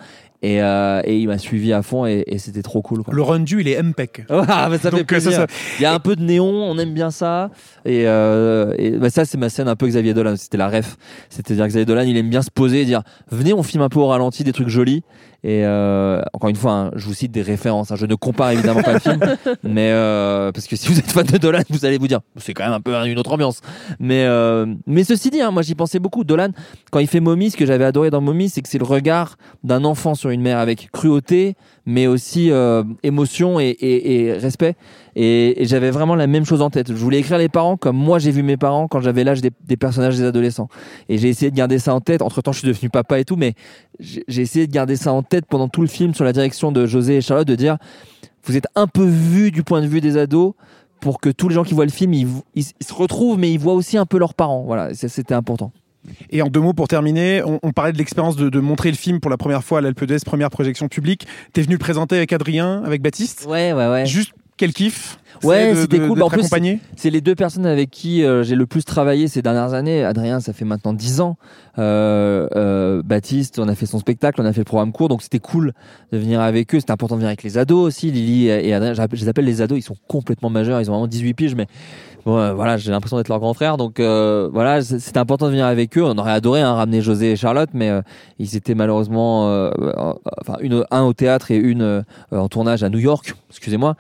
Et, 0.44 0.62
euh, 0.62 1.02
et 1.04 1.18
il 1.18 1.26
m'a 1.28 1.40
suivi 1.40 1.74
à 1.74 1.82
fond 1.82 2.06
et, 2.06 2.24
et 2.28 2.38
c'était 2.38 2.62
trop 2.62 2.84
cool. 2.84 3.02
Quoi. 3.04 3.12
Le 3.14 3.24
rendu, 3.24 3.60
il 3.62 3.68
est 3.68 3.82
MPEG. 3.82 4.26
Ah, 4.30 4.68
bah, 4.70 4.78
ça 4.78 4.92
fait 4.92 4.98
Donc, 4.98 5.12
euh, 5.12 5.20
ça, 5.20 5.30
plaisir. 5.30 5.34
ça- 5.34 5.48
Il 5.80 5.82
y 5.82 5.86
a 5.86 5.94
un 5.94 6.00
peu 6.00 6.16
de 6.16 6.22
néon, 6.24 6.46
on 6.46 6.78
aime 6.78 6.94
bien 6.94 7.10
ça. 7.10 7.50
Et, 7.86 8.04
euh, 8.08 8.72
et 8.78 8.92
bah, 8.92 9.10
ça, 9.10 9.26
c'est 9.26 9.38
ma 9.40 9.50
scène 9.50 9.68
un 9.68 9.76
peu 9.76 9.88
Xavier 9.88 10.14
Dolan. 10.14 10.36
C'était 10.38 10.58
la 10.58 10.70
ref. 10.70 10.96
C'est-à-dire 11.30 11.64
que 11.66 11.70
Xavier 11.70 11.86
Dolan, 11.86 12.02
il 12.04 12.16
aime 12.18 12.30
bien 12.30 12.44
se 12.44 12.52
poser 12.52 12.82
et 12.82 12.86
dire 12.86 13.02
Venez, 13.32 13.54
on 13.54 13.64
filme 13.64 13.82
un 13.84 13.90
peu 13.90 14.00
au 14.00 14.06
ralenti 14.08 14.44
des 14.44 14.54
trucs 14.54 14.70
jolis. 14.70 15.02
Et 15.44 15.66
euh, 15.66 16.22
encore 16.34 16.50
une 16.50 16.56
fois, 16.56 16.72
hein, 16.72 16.92
je 16.96 17.06
vous 17.06 17.14
cite 17.14 17.32
des 17.32 17.42
références. 17.42 17.92
hein. 17.92 17.96
Je 17.96 18.06
ne 18.06 18.16
compare 18.16 18.52
évidemment 18.52 18.82
pas 18.82 18.94
le 18.94 19.00
film, 19.00 19.20
mais 19.64 19.92
euh, 19.92 20.52
parce 20.52 20.68
que 20.68 20.76
si 20.76 20.88
vous 20.88 20.98
êtes 20.98 21.12
fan 21.12 21.26
de 21.26 21.38
Dolan, 21.38 21.62
vous 21.70 21.86
allez 21.86 21.98
vous 21.98 22.08
dire 22.08 22.22
c'est 22.38 22.54
quand 22.54 22.64
même 22.66 22.74
un 22.74 22.82
peu 22.82 22.94
une 23.06 23.20
autre 23.20 23.32
ambiance. 23.32 23.62
Mais 24.00 24.26
euh, 24.26 24.66
mais 24.88 25.04
ceci 25.04 25.30
dit, 25.30 25.42
hein, 25.42 25.52
moi 25.52 25.62
j'y 25.62 25.76
pensais 25.76 26.00
beaucoup. 26.00 26.24
Dolan, 26.24 26.50
quand 26.92 27.00
il 27.00 27.08
fait 27.08 27.20
Mommy, 27.20 27.52
ce 27.52 27.58
que 27.58 27.66
j'avais 27.66 27.86
adoré 27.86 28.10
dans 28.10 28.22
Mommy, 28.22 28.50
c'est 28.50 28.62
que 28.62 28.70
c'est 28.70 28.80
le 28.80 28.86
regard 28.86 29.38
d'un 29.64 29.84
enfant 29.84 30.16
sur 30.16 30.32
une 30.32 30.42
mère 30.42 30.58
avec 30.58 30.90
cruauté, 30.92 31.56
mais 31.88 32.06
aussi 32.06 32.52
euh, 32.52 32.84
émotion 33.02 33.60
et, 33.60 34.38
respect. 34.40 34.76
Et, 35.16 35.56
j'avais 35.62 35.90
vraiment 35.90 36.16
la 36.16 36.28
même 36.28 36.46
chose 36.46 36.62
en 36.62 36.70
tête. 36.70 36.90
Je 36.90 36.94
voulais 36.94 37.20
écrire 37.20 37.38
les 37.38 37.48
parents 37.48 37.78
comme 37.78 37.96
moi 37.96 38.20
j'ai 38.20 38.30
vu 38.30 38.44
mes 38.44 38.58
parents 38.58 38.90
quand 38.90 39.00
j'avais 39.00 39.24
l'âge 39.24 39.42
des, 39.42 39.78
personnages 39.78 40.18
des 40.18 40.26
adolescents. 40.26 40.68
Et 41.08 41.18
j'ai 41.18 41.30
essayé 41.30 41.50
de 41.50 41.56
garder 41.56 41.80
ça 41.80 41.96
en 41.96 42.02
tête. 42.02 42.22
Entre 42.22 42.42
temps, 42.42 42.52
je 42.52 42.60
suis 42.60 42.68
devenu 42.68 42.90
papa 42.90 43.20
et 43.20 43.26
tout, 43.26 43.38
mais 43.38 43.54
j'ai 44.00 44.42
essayé 44.42 44.68
de 44.68 44.72
garder 44.72 44.98
ça 44.98 45.14
en 45.14 45.24
tête 45.24 45.46
pendant 45.46 45.70
tout 45.70 45.82
le 45.82 45.88
film 45.88 46.14
sur 46.14 46.26
la 46.26 46.34
direction 46.34 46.74
de 46.74 46.86
José 46.86 47.16
et 47.16 47.22
Charlotte, 47.22 47.48
de 47.48 47.56
dire 47.56 47.78
vous 48.44 48.58
êtes 48.58 48.68
un 48.76 48.88
peu 48.88 49.06
vus 49.06 49.52
du 49.52 49.64
point 49.64 49.82
de 49.82 49.88
vue 49.88 50.02
des 50.02 50.18
ados 50.18 50.54
pour 51.00 51.22
que 51.22 51.30
tous 51.30 51.48
les 51.48 51.56
gens 51.56 51.64
qui 51.64 51.74
voient 51.74 51.86
le 51.86 51.92
film, 51.92 52.14
ils, 52.14 52.64
se 52.64 52.94
retrouvent, 52.94 53.40
mais 53.40 53.52
ils 53.52 53.60
voient 53.60 53.74
aussi 53.74 53.98
un 53.98 54.06
peu 54.06 54.18
leurs 54.18 54.34
parents. 54.34 54.64
Voilà, 54.66 54.94
c'était 54.94 55.34
important. 55.34 55.72
Et 56.30 56.42
en 56.42 56.48
deux 56.48 56.62
mots 56.62 56.74
pour 56.74 56.88
terminer, 56.88 57.44
on, 57.44 57.60
on 57.64 57.72
parlait 57.72 57.92
de 57.94 57.98
l'expérience 57.98 58.36
de, 58.36 58.50
de 58.50 58.60
montrer 58.60 58.92
le 58.92 58.98
film 58.98 59.20
pour 59.20 59.30
la 59.30 59.38
première 59.38 59.64
fois 59.64 59.80
à 59.80 59.82
l'Alpe 59.82 60.06
d'Huez, 60.06 60.20
première 60.26 60.50
projection 60.50 60.88
publique. 60.88 61.28
T'es 61.54 61.62
venu 61.62 61.74
le 61.74 61.80
présenter 61.80 62.16
avec 62.16 62.32
Adrien, 62.34 62.84
avec 62.86 63.02
Baptiste. 63.02 63.46
Ouais, 63.48 63.74
ouais, 63.74 63.88
ouais. 63.90 64.06
Juste 64.06 64.32
quel 64.58 64.74
kiff? 64.74 65.20
Ouais, 65.44 65.74
c'était 65.76 66.00
cool. 66.00 66.22
En 66.22 66.30
plus. 66.30 66.48
C'est 66.96 67.10
les 67.10 67.22
deux 67.22 67.36
personnes 67.36 67.66
avec 67.66 67.90
qui 67.90 68.24
euh, 68.24 68.44
j'ai 68.44 68.56
le 68.56 68.66
plus 68.66 68.84
travaillé 68.84 69.28
ces 69.28 69.42
dernières 69.42 69.74
années. 69.74 70.04
Adrien, 70.04 70.40
ça 70.40 70.54
fait 70.54 70.66
maintenant 70.66 70.94
10 70.94 71.22
ans. 71.22 71.38
Euh, 71.80 72.48
euh, 72.56 73.02
Baptiste, 73.04 73.60
on 73.60 73.68
a 73.68 73.76
fait 73.76 73.86
son 73.86 74.00
spectacle, 74.00 74.42
on 74.42 74.46
a 74.46 74.54
fait 74.54 74.62
le 74.62 74.66
programme 74.66 74.92
court, 74.92 75.10
donc 75.10 75.22
c'était 75.22 75.40
cool 75.40 75.74
de 76.12 76.18
venir 76.18 76.42
avec 76.42 76.74
eux. 76.74 76.80
C'était 76.80 76.92
important 76.92 77.16
de 77.16 77.20
venir 77.20 77.30
avec 77.30 77.44
les 77.44 77.58
ados 77.58 77.86
aussi. 77.86 78.12
Lily 78.12 78.48
et 78.48 78.74
Adrien, 78.74 78.94
je 78.94 79.22
les 79.22 79.28
appelle 79.28 79.46
les 79.46 79.62
ados, 79.62 79.78
ils 79.78 79.84
sont 79.84 79.98
complètement 80.08 80.50
majeurs, 80.50 80.82
ils 80.82 80.90
ont 80.90 80.94
vraiment 80.94 81.08
18 81.08 81.34
piges, 81.36 81.56
mais 81.56 81.68
bon, 82.26 82.38
euh, 82.38 82.54
voilà, 82.54 82.78
j'ai 82.78 82.90
l'impression 82.90 83.18
d'être 83.18 83.30
leur 83.30 83.40
grand 83.40 83.54
frère. 83.54 83.78
Donc 83.78 84.00
euh, 84.00 84.50
voilà, 84.52 84.82
c'était 84.82 85.20
important 85.20 85.46
de 85.46 85.52
venir 85.52 85.66
avec 85.66 85.98
eux. 85.98 86.04
On 86.04 86.18
aurait 86.18 86.32
adoré 86.32 86.62
hein, 86.62 86.74
ramener 86.74 87.02
José 87.02 87.32
et 87.32 87.36
Charlotte, 87.36 87.70
mais 87.74 87.92
ils 88.40 88.56
étaient 88.56 88.76
malheureusement, 88.76 89.46
enfin, 90.42 90.58
une, 90.62 90.84
un 90.90 91.04
au 91.04 91.14
théâtre 91.14 91.52
et 91.52 91.58
une 91.58 92.04
en 92.32 92.50
tournage 92.50 92.84
à 92.84 92.90
New 92.90 93.00
York, 93.00 93.36
excusez-moi. 93.50 93.96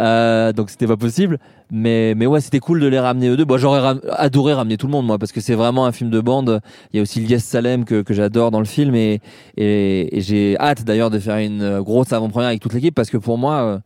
Euh, 0.00 0.52
donc 0.52 0.70
c'était 0.80 0.92
pas 0.92 0.96
possible. 0.96 1.38
Mais, 1.70 2.14
mais 2.16 2.26
ouais, 2.26 2.40
c'était 2.40 2.58
cool 2.58 2.80
de 2.80 2.86
les 2.86 2.98
ramener 2.98 3.28
eux 3.28 3.36
deux. 3.36 3.44
Bon, 3.44 3.58
j'aurais 3.58 3.98
adoré 4.12 4.54
ramener 4.54 4.78
tout 4.78 4.86
le 4.86 4.92
monde, 4.92 5.06
moi, 5.06 5.18
parce 5.18 5.30
que 5.30 5.40
c'est 5.40 5.54
vraiment 5.54 5.84
un 5.84 5.92
film 5.92 6.08
de 6.10 6.20
bande. 6.20 6.60
Il 6.92 6.96
y 6.96 6.98
a 7.00 7.02
aussi 7.02 7.20
Lies 7.20 7.38
Salem 7.40 7.84
que, 7.84 8.00
que 8.00 8.14
j'adore 8.14 8.50
dans 8.50 8.60
le 8.60 8.64
film 8.64 8.94
et, 8.94 9.20
et, 9.56 10.08
j'ai 10.20 10.56
hâte 10.58 10.84
d'ailleurs 10.84 11.10
de 11.10 11.18
faire 11.18 11.36
une 11.36 11.80
grosse 11.80 12.12
avant-première 12.12 12.48
avec 12.48 12.60
toute 12.60 12.72
l'équipe 12.72 12.94
parce 12.94 13.10
que 13.10 13.18
pour 13.18 13.36
moi, 13.36 13.54
euh, 13.62 13.78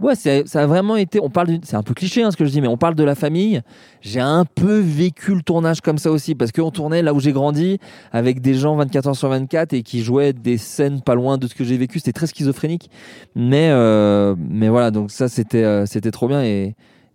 Ouais, 0.00 0.14
ça 0.14 0.62
a 0.62 0.66
vraiment 0.66 0.96
été. 0.96 1.20
On 1.20 1.30
parle, 1.30 1.58
c'est 1.62 1.76
un 1.76 1.82
peu 1.82 1.94
cliché 1.94 2.22
hein, 2.22 2.30
ce 2.30 2.36
que 2.36 2.44
je 2.44 2.50
dis, 2.50 2.60
mais 2.60 2.68
on 2.68 2.76
parle 2.76 2.94
de 2.94 3.04
la 3.04 3.14
famille. 3.14 3.60
J'ai 4.00 4.20
un 4.20 4.44
peu 4.44 4.78
vécu 4.78 5.34
le 5.34 5.42
tournage 5.42 5.80
comme 5.80 5.98
ça 5.98 6.10
aussi, 6.10 6.34
parce 6.34 6.52
qu'on 6.52 6.70
tournait 6.70 7.02
là 7.02 7.14
où 7.14 7.20
j'ai 7.20 7.32
grandi, 7.32 7.78
avec 8.12 8.40
des 8.40 8.54
gens 8.54 8.76
24 8.76 9.08
heures 9.08 9.16
sur 9.16 9.28
24 9.28 9.72
et 9.72 9.82
qui 9.82 10.02
jouaient 10.02 10.32
des 10.32 10.58
scènes 10.58 11.02
pas 11.02 11.14
loin 11.14 11.38
de 11.38 11.46
ce 11.46 11.54
que 11.54 11.64
j'ai 11.64 11.76
vécu. 11.76 11.98
C'était 11.98 12.12
très 12.12 12.26
schizophrénique, 12.26 12.90
mais 13.34 13.68
euh, 13.70 14.34
mais 14.38 14.68
voilà, 14.68 14.90
donc 14.90 15.10
ça 15.10 15.28
c'était 15.28 15.64
euh, 15.64 15.86
c'était 15.86 16.10
trop 16.10 16.28
bien 16.28 16.42
et 16.42 16.74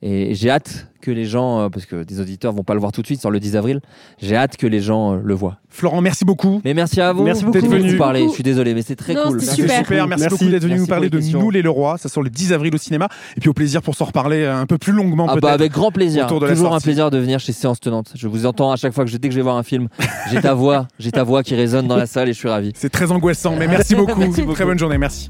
et 0.09 0.35
j'ai 0.35 0.49
hâte 0.49 0.87
que 1.01 1.11
les 1.11 1.25
gens, 1.25 1.59
euh, 1.59 1.69
parce 1.69 1.85
que 1.85 2.03
des 2.03 2.21
auditeurs 2.21 2.53
vont 2.53 2.63
pas 2.63 2.73
le 2.73 2.79
voir 2.79 2.93
tout 2.93 3.01
de 3.01 3.05
suite 3.05 3.19
sur 3.19 3.29
le 3.29 3.41
10 3.41 3.57
avril, 3.57 3.81
j'ai 4.21 4.37
hâte 4.37 4.55
que 4.55 4.65
les 4.65 4.79
gens 4.79 5.13
euh, 5.15 5.19
le 5.21 5.33
voient. 5.33 5.57
Florent, 5.69 5.99
merci 5.99 6.23
beaucoup. 6.23 6.61
Mais 6.63 6.73
merci 6.73 7.01
à 7.01 7.11
vous. 7.11 7.23
Merci 7.23 7.43
beaucoup. 7.43 7.59
D'être 7.59 7.69
venu. 7.69 7.91
vous 7.91 7.97
parler. 7.97 8.23
Je 8.23 8.29
suis 8.33 8.43
désolé, 8.43 8.73
mais 8.73 8.83
c'est 8.83 8.95
très 8.95 9.13
Non, 9.13 9.23
cool. 9.23 9.37
Merci. 9.37 9.55
super. 9.55 9.77
Super, 9.79 10.07
merci, 10.07 10.21
Merci. 10.23 10.37
beaucoup 10.37 10.51
d'être 10.51 10.61
venu 10.63 10.71
Merci 10.75 10.81
nous 10.81 10.87
parler 10.87 11.09
de. 11.09 11.19
Nous 11.19 11.49
les 11.49 11.61
Leroy. 11.61 11.97
Ça 11.97 12.07
sort 12.07 12.23
le 12.23 12.29
10 12.29 12.53
avril 12.53 12.73
au 12.73 12.77
cinéma. 12.77 13.09
Et 13.35 13.41
puis 13.41 13.49
au 13.49 13.53
plaisir 13.53 13.81
pour 13.81 13.95
s'en 13.95 14.05
reparler 14.05 14.45
un 14.45 14.65
peu 14.65 14.77
plus 14.77 14.93
longuement 14.93 15.27
Ah 15.29 15.35
bah 15.41 15.51
avec 15.51 15.73
grand 15.73 15.91
plaisir. 15.91 16.25
de 16.27 16.47
Toujours 16.47 16.73
un 16.73 16.79
plaisir 16.79 17.11
de 17.11 17.17
venir 17.17 17.41
chez 17.41 17.51
Séance 17.51 17.81
Tenante. 17.81 18.13
Je 18.15 18.27
vous 18.29 18.45
entends 18.45 18.71
à 18.71 18.77
chaque 18.77 18.93
fois 18.93 19.03
que 19.03 19.11
je, 19.11 19.17
dès 19.17 19.27
que 19.27 19.33
je 19.33 19.39
vais 19.39 19.43
voir 19.43 19.57
un 19.57 19.63
film, 19.63 19.89
j'ai 20.31 20.39
ta 20.39 20.53
voix, 20.53 20.87
j'ai 20.99 21.11
ta 21.11 21.23
voix 21.23 21.43
qui 21.43 21.55
résonne 21.55 21.87
dans 21.87 21.97
la 21.97 22.05
salle 22.05 22.29
et 22.29 22.33
je 22.33 22.37
suis 22.39 22.49
ravi. 22.49 22.71
C'est 22.75 22.89
très 22.89 23.11
angoissant, 23.11 23.55
mais 23.57 23.67
merci 23.67 23.93
beaucoup. 23.95 24.17
Merci 24.19 24.41
beaucoup. 24.41 24.53
Très 24.53 24.65
bonne 24.65 24.79
journée, 24.79 24.97
merci. 24.97 25.29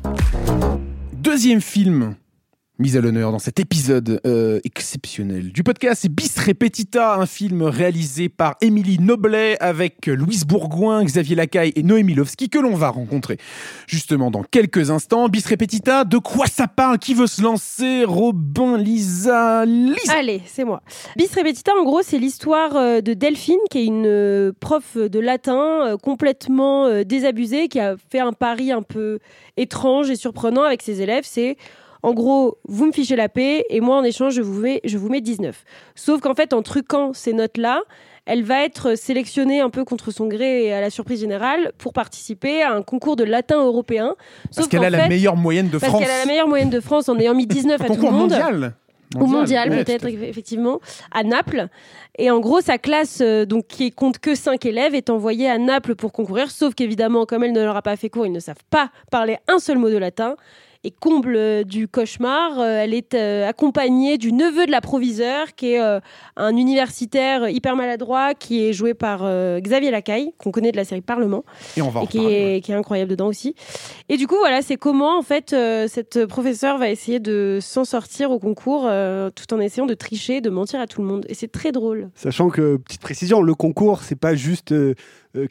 Deuxième 1.14 1.62
film 1.62 2.14
mis 2.80 2.96
à 2.96 3.02
l'honneur 3.02 3.32
dans 3.32 3.40
cet 3.40 3.60
épisode 3.60 4.22
euh, 4.26 4.60
exceptionnel 4.64 5.52
du 5.52 5.64
podcast, 5.64 6.02
c'est 6.04 6.14
Bis 6.14 6.38
Repetita, 6.38 7.16
un 7.16 7.26
film 7.26 7.64
réalisé 7.64 8.30
par 8.30 8.56
Émilie 8.62 9.00
Noblet 9.00 9.58
avec 9.60 10.06
Louise 10.06 10.46
Bourgoin, 10.46 11.04
Xavier 11.04 11.36
Lacaille 11.36 11.74
et 11.76 11.84
Noémie 11.84 12.14
Lovski 12.14 12.50
que 12.50 12.60
l'on 12.60 12.76
va 12.76 12.90
rencontrer 12.90 13.38
justement 13.88 14.30
dans 14.30 14.44
quelques 14.44 14.92
instants. 14.92 15.28
Bis 15.28 15.46
Repetita, 15.48 16.04
de 16.04 16.18
quoi 16.18 16.46
ça 16.46 16.68
parle? 16.68 17.00
Qui 17.00 17.14
veut 17.14 17.28
se 17.28 17.42
lancer? 17.42 18.04
Robin, 18.06 18.78
Lisa, 18.78 19.66
Lisa 19.66 20.14
Allez, 20.14 20.42
c'est 20.46 20.64
moi. 20.64 20.82
Bis 21.16 21.34
Repetita, 21.36 21.72
en 21.80 21.84
gros, 21.84 22.02
c'est 22.04 22.20
l'histoire 22.20 22.76
euh, 22.76 23.02
de 23.02 23.14
Delphine, 23.14 23.60
qui 23.70 23.80
est 23.80 23.86
une 23.86 24.06
euh, 24.06 24.52
prof 24.60 24.98
de 24.98 25.20
latin 25.20 25.88
euh, 25.88 25.98
complètement 25.98 27.04
désabusée, 27.04 27.68
qui 27.68 27.80
a 27.80 27.96
fait 28.12 28.20
un 28.20 28.34
pari 28.34 28.72
un 28.72 28.82
peu 28.82 29.20
étrange 29.58 30.10
et 30.10 30.16
surprenant 30.16 30.64
avec 30.64 30.82
ses 30.82 31.02
élèves. 31.02 31.24
C'est, 31.26 31.58
en 32.08 32.14
gros, 32.14 32.58
vous 32.70 32.86
me 32.86 32.94
fichez 32.94 33.18
la 33.18 33.28
paix 33.28 33.66
et 33.70 33.82
moi, 33.82 33.98
en 33.98 34.04
échange, 34.06 34.34
je 34.34 34.42
vous 34.42 34.62
mets, 34.62 34.80
je 34.86 34.98
vous 34.98 35.10
mets 35.10 35.20
19. 35.20 35.66
Sauf 35.94 36.22
qu'en 36.22 36.36
fait, 36.36 36.54
en 36.54 36.62
truquant 36.62 37.12
ces 37.12 37.34
notes-là, 37.34 37.82
elle 38.26 38.44
va 38.44 38.64
être 38.64 38.96
sélectionnée 38.96 39.60
un 39.60 39.70
peu 39.70 39.84
contre 39.84 40.12
son 40.12 40.28
gré 40.28 40.68
et 40.68 40.74
à 40.74 40.80
la 40.80 40.90
surprise 40.90 41.20
générale 41.20 41.74
pour 41.78 41.92
participer 41.92 42.62
à 42.62 42.72
un 42.72 42.82
concours 42.82 43.18
de 43.18 43.26
latin 43.26 43.62
européen. 43.62 44.16
Parce 44.56 44.70
qu'elle 44.70 44.86
a 44.86 44.90
la 44.90 45.10
meilleure 45.10 45.36
moyenne 45.36 45.68
de 45.68 45.78
Parce 45.80 45.92
France. 45.92 46.02
qu'elle 46.02 46.12
a 46.12 46.20
la 46.20 46.26
meilleure 46.26 46.48
moyenne 46.48 46.70
de 46.70 46.80
France 46.80 47.10
en 47.10 47.20
ayant 47.20 47.34
mis 47.34 47.46
19 47.46 47.82
Un 47.82 47.84
à 47.84 47.88
tout 47.90 47.96
le 47.96 48.02
monde. 48.04 48.14
mondial. 48.14 48.74
Au 49.16 49.26
mondial, 49.26 49.70
ouais, 49.70 49.84
peut-être, 49.84 50.06
effectivement, 50.06 50.80
à 51.12 51.24
Naples. 51.24 51.68
Et 52.18 52.32
en 52.32 52.40
gros, 52.40 52.62
sa 52.62 52.78
classe, 52.78 53.20
euh, 53.22 53.46
donc, 53.46 53.68
qui 53.68 53.92
compte 53.92 54.20
que 54.20 54.34
5 54.34 54.66
élèves, 54.66 54.96
est 54.96 55.10
envoyée 55.10 55.50
à 55.50 55.58
Naples 55.58 55.96
pour 55.96 56.14
concourir. 56.14 56.52
Sauf 56.52 56.74
qu'évidemment, 56.74 57.26
comme 57.26 57.44
elle 57.44 57.54
ne 57.54 57.64
leur 57.64 57.76
a 57.76 57.82
pas 57.82 57.96
fait 57.98 58.10
cours, 58.10 58.26
ils 58.26 58.32
ne 58.32 58.40
savent 58.40 58.64
pas 58.70 58.92
parler 59.12 59.38
un 59.48 59.60
seul 59.60 59.78
mot 59.78 59.90
de 59.90 59.98
latin. 59.98 60.36
Et 60.88 60.94
comble 60.98 61.36
euh, 61.36 61.64
du 61.66 61.90
cauchemar, 61.90 62.60
euh, 62.60 62.80
elle 62.82 62.94
est 62.94 63.14
euh, 63.14 63.46
accompagnée 63.46 64.18
du 64.18 64.32
neveu 64.32 64.66
de 64.66 64.72
la 64.72 64.80
proviseur, 64.80 65.54
qui 65.54 65.74
est 65.74 65.80
un 66.38 66.56
universitaire 66.56 67.50
hyper 67.50 67.76
maladroit, 67.76 68.34
qui 68.34 68.64
est 68.64 68.72
joué 68.72 68.94
par 68.94 69.20
Xavier 69.60 69.92
Lacaille, 69.92 70.32
qu'on 70.38 70.52
connaît 70.52 70.72
de 70.72 70.78
la 70.78 70.86
série 70.86 71.02
Parlement 71.02 71.44
Et 71.76 71.82
on 71.82 71.90
va 71.90 72.04
et 72.04 72.08
qui 72.08 72.20
est, 72.20 72.64
qui 72.64 72.72
est 72.72 72.76
incroyable 72.76 73.12
dedans 73.12 73.28
aussi. 73.28 73.54
Et 74.08 74.16
du 74.16 74.28
coup, 74.28 74.38
voilà, 74.38 74.62
c'est 74.62 74.78
comment 74.78 75.18
en 75.18 75.24
fait 75.24 75.54
cette 75.88 76.26
professeure 76.26 76.78
va 76.78 76.90
essayer 76.90 77.20
de 77.20 77.60
s'en 77.62 77.84
sortir 77.84 78.32
au 78.32 78.40
concours 78.40 78.90
tout 79.36 79.54
en 79.54 79.60
essayant 79.60 79.88
de 79.88 79.94
tricher, 79.94 80.40
de 80.40 80.50
mentir 80.50 80.80
à 80.80 80.88
tout 80.88 81.02
le 81.02 81.08
monde. 81.08 81.26
Et 81.28 81.34
c'est 81.34 81.52
très 81.52 81.72
drôle. 81.72 82.10
Sachant 82.16 82.50
que, 82.50 82.78
petite 82.78 83.02
précision, 83.02 83.42
le 83.42 83.56
concours, 83.56 84.04
c'est 84.04 84.16
pas 84.16 84.36
juste 84.36 84.72
euh, 84.72 84.96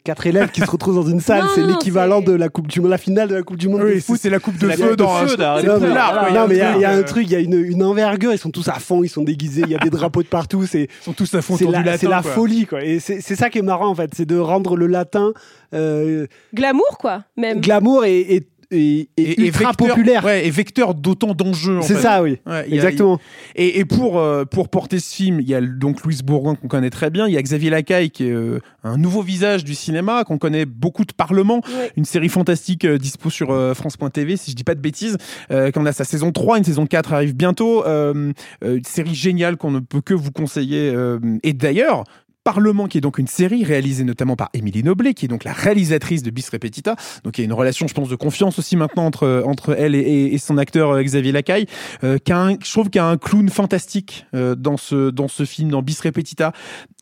quatre 0.03 0.27
élèves 0.27 0.49
qui 0.51 0.61
se 0.61 0.69
retrouvent 0.69 0.95
dans 0.95 1.07
une 1.09 1.19
salle, 1.21 1.45
c'est 1.55 1.63
l'équivalent 1.63 2.21
de 2.21 2.33
la 2.33 2.49
Coupe 2.49 2.67
du 2.67 2.81
Monde, 2.81 2.89
la 2.91 2.97
finale 2.97 3.29
de 3.29 3.35
la 3.35 3.43
Coupe 3.43 3.57
du 3.57 3.69
Monde 3.69 3.81
de 3.81 3.85
Oui, 3.85 3.93
c'est 3.95 4.01
foot. 4.01 4.19
c'est 4.21 4.29
la 4.29 4.39
coupe 4.39 4.57
de 4.57 4.67
feu 4.69 4.95
dans 4.95 5.07
Non, 5.23 6.47
mais- 6.47 6.55
il 6.55 6.57
y, 6.57 6.61
a- 6.85 6.89
a 6.89 6.93
un 6.93 6.99
euh, 6.99 7.03
truc, 7.03 7.25
il 7.27 7.31
y 7.31 7.35
a 7.35 7.39
une, 7.39 7.53
une 7.63 7.83
envergure, 7.83 8.33
ils 8.33 8.37
sont 8.37 8.51
tous 8.51 8.67
à 8.67 8.73
fond, 8.79 9.03
ils 9.03 9.09
sont 9.09 9.23
déguisés, 9.23 9.61
il 9.65 9.71
y 9.71 9.75
a 9.75 9.79
des 9.79 9.89
drapeaux 9.89 10.23
de 10.23 10.27
partout, 10.27 10.65
c'est 10.65 10.83
Ils 10.83 11.03
sont 11.03 11.13
tous 11.13 11.33
à 11.35 11.41
fond 11.41 11.55
c'est 11.57 11.65
la, 11.65 11.81
latin. 11.83 11.97
c'est 11.99 12.07
la 12.07 12.21
quoi. 12.21 12.31
folie, 12.31 12.65
quoi. 12.65 12.83
Et 12.83 12.99
c'est 12.99 13.21
c'est 13.21 13.35
ça 13.35 13.49
qui 13.49 13.59
est 13.59 13.63
marrant, 13.63 13.87
en 13.87 13.95
fait, 13.95 14.11
c'est 14.15 14.25
de 14.25 14.37
rendre 14.37 14.75
le 14.75 14.87
latin 14.87 15.31
euh, 15.73 16.27
Glamour, 16.53 16.97
quoi, 16.99 17.23
même. 17.37 17.61
glamour 17.61 18.05
et, 18.05 18.47
et, 18.71 19.09
et- 19.17 19.41
et 19.41 19.45
ultra 19.47 19.69
vecteur- 19.69 19.87
populaire. 19.89 20.23
Ouais, 20.25 20.45
et 20.45 20.49
vecteur 20.49 20.93
d'autant 20.93 21.33
d'enjeux. 21.33 21.77
en 21.79 21.81
c'est 21.81 21.95
ça, 21.95 22.21
oui. 22.21 22.37
Ouais, 22.45 22.53
a- 22.53 22.67
Exactement. 22.67 23.19
Et, 23.55 23.79
et 23.79 23.85
pour, 23.85 24.19
euh, 24.19 24.45
pour 24.45 24.69
porter 24.69 24.99
ce 24.99 25.13
film, 25.15 25.39
il 25.39 25.47
y 25.49 25.55
a 25.55 25.61
donc 25.61 26.03
Louise 26.03 26.21
Bourgoin 26.23 26.55
qu'on 26.55 26.67
connaît 26.67 26.89
très 26.89 27.09
bien, 27.09 27.27
il 27.27 27.33
y 27.33 27.37
a 27.37 27.41
Xavier 27.41 27.69
Lacaille 27.69 28.09
qui 28.11 28.25
est 28.27 28.31
euh, 28.31 28.59
un 28.83 28.97
nouveau 28.97 29.21
visage 29.21 29.63
du 29.63 29.75
cinéma, 29.75 30.23
qu'on 30.23 30.37
connaît 30.37 30.65
beaucoup 30.65 31.05
de 31.05 31.13
Parlement, 31.13 31.61
Ouais. 31.67 31.91
une 31.97 32.05
série 32.05 32.29
fantastique 32.29 32.85
euh, 32.85 32.97
dispo 32.97 33.29
sur 33.29 33.51
euh, 33.51 33.73
France.tv, 33.73 34.37
si 34.37 34.51
je 34.51 34.55
dis 34.55 34.63
pas 34.63 34.75
de 34.75 34.81
bêtises, 34.81 35.17
euh, 35.51 35.71
qu'on 35.71 35.85
a 35.85 35.91
sa 35.93 36.03
saison 36.03 36.31
3, 36.31 36.57
une 36.57 36.63
saison 36.63 36.85
4 36.85 37.13
arrive 37.13 37.35
bientôt, 37.35 37.85
euh, 37.85 38.31
euh, 38.63 38.77
une 38.77 38.83
série 38.83 39.15
géniale 39.15 39.57
qu'on 39.57 39.71
ne 39.71 39.79
peut 39.79 40.01
que 40.01 40.13
vous 40.13 40.31
conseiller. 40.31 40.91
euh, 40.93 41.19
et 41.43 41.53
d'ailleurs, 41.53 42.03
Parlement, 42.47 42.87
qui 42.87 42.97
est 42.97 43.01
donc 43.01 43.17
une 43.17 43.27
série 43.27 43.65
réalisée 43.65 44.05
notamment 44.05 44.37
par 44.37 44.49
Émilie 44.53 44.81
Noblet, 44.81 45.13
qui 45.13 45.25
est 45.25 45.27
donc 45.27 45.43
la 45.43 45.51
réalisatrice 45.51 46.23
de 46.23 46.29
Bis 46.31 46.47
Repetita. 46.49 46.95
Donc 47.25 47.37
il 47.37 47.41
y 47.41 47.43
a 47.43 47.45
une 47.45 47.51
relation, 47.51 47.89
je 47.89 47.93
pense, 47.93 48.07
de 48.07 48.15
confiance 48.15 48.57
aussi 48.57 48.77
maintenant 48.77 49.05
entre, 49.05 49.43
entre 49.45 49.75
elle 49.77 49.95
et, 49.95 50.37
son 50.37 50.57
acteur 50.57 50.91
euh, 50.91 51.03
Xavier 51.03 51.33
Lacaille. 51.33 51.65
Euh, 52.05 52.17
qui 52.19 52.31
a 52.31 52.39
un- 52.39 52.53
je 52.53 52.71
trouve 52.71 52.89
qu'il 52.89 52.99
y 52.99 53.03
a 53.03 53.05
un 53.05 53.17
clown 53.17 53.49
fantastique 53.49 54.25
euh, 54.33 54.55
dans, 54.55 54.77
ce, 54.77 55.09
dans 55.09 55.27
ce 55.27 55.43
film, 55.43 55.71
dans 55.71 55.81
Bis 55.81 55.99
Repetita. 55.99 56.53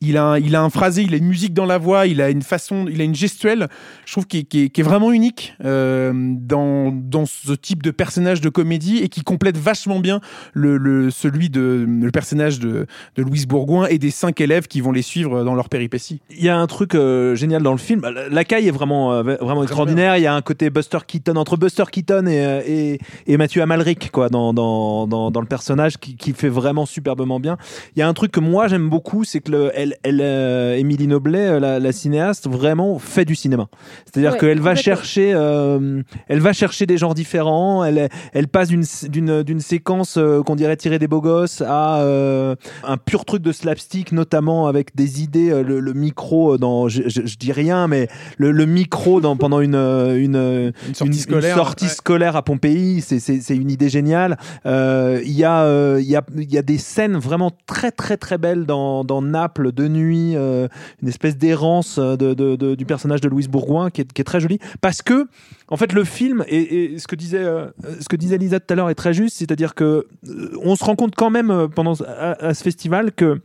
Il 0.01 0.17
a, 0.17 0.39
il 0.39 0.55
a 0.55 0.63
un 0.63 0.71
phrasé, 0.71 1.03
il 1.03 1.13
a 1.13 1.17
une 1.17 1.27
musique 1.27 1.53
dans 1.53 1.67
la 1.67 1.77
voix, 1.77 2.07
il 2.07 2.21
a 2.21 2.31
une 2.31 2.41
façon, 2.41 2.87
il 2.89 2.99
a 2.99 3.03
une 3.03 3.13
gestuelle, 3.13 3.67
je 4.07 4.13
trouve, 4.13 4.25
qui, 4.25 4.39
est- 4.51 4.81
vraiment 4.81 5.11
unique 5.11 5.53
dans, 5.61 6.91
dans 6.91 7.25
ce 7.27 7.53
type 7.53 7.83
de 7.83 7.91
personnage 7.91 8.41
de 8.41 8.49
comédie 8.49 8.97
et 8.97 9.09
qui 9.09 9.21
complète 9.21 9.57
vachement 9.57 9.99
bien 9.99 10.21
le, 10.53 10.77
le, 10.77 11.11
celui 11.11 11.49
de 11.51 11.85
le 11.87 12.11
personnage 12.11 12.59
de, 12.59 12.87
de 13.15 13.21
Louise 13.23 13.45
Bourgoin 13.47 13.87
et 13.87 13.99
des 13.99 14.11
cinq 14.11 14.41
élèves 14.41 14.67
qui 14.67 14.81
vont 14.81 14.91
les 14.91 15.01
suivre 15.01 15.34
dans 15.43 15.55
leur 15.55 15.69
péripéties. 15.69 16.21
Il 16.29 16.43
y 16.43 16.49
a 16.49 16.57
un 16.57 16.67
truc 16.67 16.95
euh, 16.95 17.35
génial 17.35 17.61
dans 17.63 17.71
le 17.71 17.77
film. 17.77 18.01
La- 18.01 18.29
La 18.29 18.43
caille 18.43 18.67
est 18.67 18.71
vraiment, 18.71 19.13
euh, 19.13 19.23
vraiment 19.23 19.63
extraordinaire. 19.63 20.17
Il 20.17 20.21
y 20.23 20.27
a 20.27 20.33
un 20.35 20.41
côté 20.41 20.69
Buster 20.69 20.99
Keaton 21.05 21.35
entre 21.35 21.57
Buster 21.57 21.83
Keaton 21.91 22.25
et, 22.27 22.45
euh, 22.45 22.61
et, 22.65 22.99
et 23.27 23.37
Mathieu 23.37 23.61
Amalric 23.61 24.11
quoi, 24.11 24.29
dans, 24.29 24.53
dans, 24.53 25.07
dans, 25.07 25.31
dans 25.31 25.41
le 25.41 25.47
personnage 25.47 25.97
qui, 25.97 26.15
qui 26.15 26.33
fait 26.33 26.49
vraiment 26.49 26.85
superbement 26.85 27.39
bien. 27.39 27.57
Il 27.95 27.99
y 27.99 28.01
a 28.01 28.07
un 28.07 28.13
truc 28.13 28.31
que 28.31 28.39
moi 28.39 28.67
j'aime 28.67 28.89
beaucoup, 28.89 29.23
c'est 29.23 29.39
que 29.41 29.51
le, 29.51 29.71
elle, 29.73 29.95
elle, 30.03 30.21
euh, 30.21 30.75
Émilie 30.77 31.07
Noblet, 31.07 31.47
euh, 31.47 31.59
la, 31.59 31.79
la 31.79 31.91
cinéaste, 31.91 32.47
vraiment 32.49 32.99
fait 32.99 33.25
du 33.25 33.35
cinéma. 33.35 33.67
C'est-à-dire 34.05 34.33
Ouais, 34.33 34.37
qu'elle 34.39 34.59
va 34.61 34.75
chercher, 34.75 35.33
euh, 35.33 36.01
elle 36.27 36.39
va 36.39 36.53
chercher 36.53 36.85
des 36.85 36.97
genres 36.97 37.15
différents. 37.15 37.83
Elle, 37.83 38.09
elle 38.33 38.47
passe 38.47 38.67
d'une 38.69 38.83
d'une 39.09 39.43
d'une 39.43 39.59
séquence 39.59 40.17
euh, 40.17 40.41
qu'on 40.43 40.55
dirait 40.55 40.77
tirée 40.77 40.99
des 40.99 41.07
beaux 41.07 41.21
gosses 41.21 41.61
à 41.61 42.01
euh, 42.01 42.55
un 42.83 42.97
pur 42.97 43.25
truc 43.25 43.41
de 43.41 43.51
slapstick, 43.51 44.11
notamment 44.11 44.67
avec 44.67 44.95
des 44.95 45.21
idées, 45.25 45.49
euh, 45.51 45.61
le, 45.63 45.79
le 45.81 45.93
micro 45.93 46.53
euh, 46.53 46.57
dans, 46.57 46.87
je, 46.87 47.03
je- 47.07 47.25
je 47.25 47.37
dis 47.37 47.51
rien, 47.51 47.87
mais 47.87 48.07
le, 48.37 48.51
le 48.51 48.65
micro 48.65 49.19
dans 49.19 49.35
pendant 49.43 49.59
une 49.59 49.75
euh, 49.75 50.17
une 50.17 50.35
euh, 50.37 50.71
Une 50.87 50.95
sortie 50.95 51.19
scolaire. 51.19 51.57
une 51.57 51.63
sortie 51.63 51.85
ouais. 51.85 51.91
scolaire 51.91 52.35
à 52.37 52.43
Pompéi, 52.43 53.01
c'est- 53.01 53.55
une 53.55 53.69
idée 53.69 53.89
géniale. 53.89 54.37
Euh, 54.65 55.19
Il 55.25 55.33
y 55.33 55.43
a 55.43 55.63
euh, 55.63 55.99
il 56.01 56.07
y 56.07 56.15
a 56.15 56.23
il 56.37 56.51
y 56.53 56.57
a 56.57 56.61
des 56.61 56.77
scènes 56.77 57.17
vraiment 57.17 57.51
très 57.67 57.91
très 57.91 58.15
très 58.17 58.37
belles 58.37 58.65
dans, 58.65 59.03
dans 59.03 59.21
Naples 59.21 59.71
de 59.73 59.87
nuit, 59.87 60.33
euh, 60.35 60.67
une 61.01 61.09
espèce 61.09 61.35
d'errance 61.37 61.99
de, 61.99 62.15
de- 62.15 62.55
de- 62.55 62.75
du 62.75 62.85
personnage 62.85 63.21
de 63.21 63.27
Louise 63.29 63.47
Bourgoin 63.49 63.89
qui 63.89 64.01
est, 64.01 64.13
qui 64.13 64.21
est 64.21 64.25
très 64.25 64.39
jolie 64.39 64.59
parce 64.81 65.01
que 65.01 65.27
en 65.67 65.77
fait 65.77 65.91
le 65.93 66.03
film 66.03 66.43
et, 66.47 66.93
et 66.93 66.99
ce 66.99 67.07
que 67.07 67.15
disait 67.15 67.39
euh, 67.43 67.67
ce 67.99 68.07
que 68.07 68.15
disait 68.15 68.37
Lisa 68.37 68.59
tout 68.59 68.71
à 68.73 68.75
l'heure 68.75 68.89
est 68.89 68.95
très 68.95 69.13
juste, 69.13 69.37
c'est-à-dire 69.37 69.73
que 69.75 70.05
euh, 70.29 70.49
on 70.63 70.75
se 70.75 70.83
rend 70.83 70.95
compte 70.95 71.15
quand 71.15 71.29
même 71.29 71.49
euh, 71.51 71.67
pendant 71.67 71.93
à, 72.03 72.45
à 72.47 72.53
ce 72.53 72.63
festival 72.63 73.11
que 73.11 73.41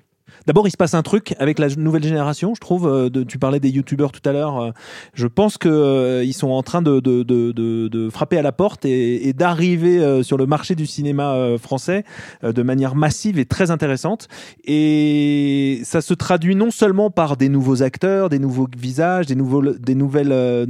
D'abord, 0.47 0.67
il 0.67 0.71
se 0.71 0.77
passe 0.77 0.95
un 0.95 1.03
truc 1.03 1.35
avec 1.39 1.59
la 1.59 1.69
nouvelle 1.77 2.03
génération, 2.05 2.55
je 2.55 2.61
trouve. 2.61 2.87
euh, 2.89 3.11
de- 3.11 3.23
tu 3.25 3.39
parlais 3.39 3.61
des 3.61 3.71
youtubeurs 3.71 4.13
tout 4.13 4.27
à 4.29 4.33
l'heure. 4.33 4.59
euh, 4.61 4.71
je 5.15 5.27
pense 5.27 5.59
que 5.59 5.69
euh, 5.69 6.33
sont 6.33 6.49
en 6.51 6.63
train 6.63 6.81
de, 6.81 8.09
frapper 8.11 8.39
à 8.39 8.43
la 8.43 8.53
porte 8.53 8.85
et, 8.85 9.29
et 9.29 9.33
d'arriver 9.33 9.99
euh, 10.01 10.23
sur 10.23 10.39
le 10.39 10.47
marché 10.47 10.75
du 10.75 10.87
cinéma 10.87 11.35
euh, 11.35 11.59
français 11.59 12.05
de 12.43 12.63
manière 12.63 12.95
massive 12.95 13.39
et 13.39 13.45
très 13.45 13.71
intéressante. 13.71 14.29
Et 14.65 15.81
ça 15.85 16.01
se 16.01 16.15
traduit 16.15 16.57
non 16.57 16.71
seulement 16.71 17.11
par 17.11 17.37
des 17.37 17.49
nouveaux 17.49 17.83
acteurs, 17.83 18.29
des 18.29 18.39
nouveaux 18.39 18.69
visages, 18.77 19.27
des, 19.27 19.35
nouveaux, 19.35 19.63
des 19.63 19.95
nouvelles 19.95 20.67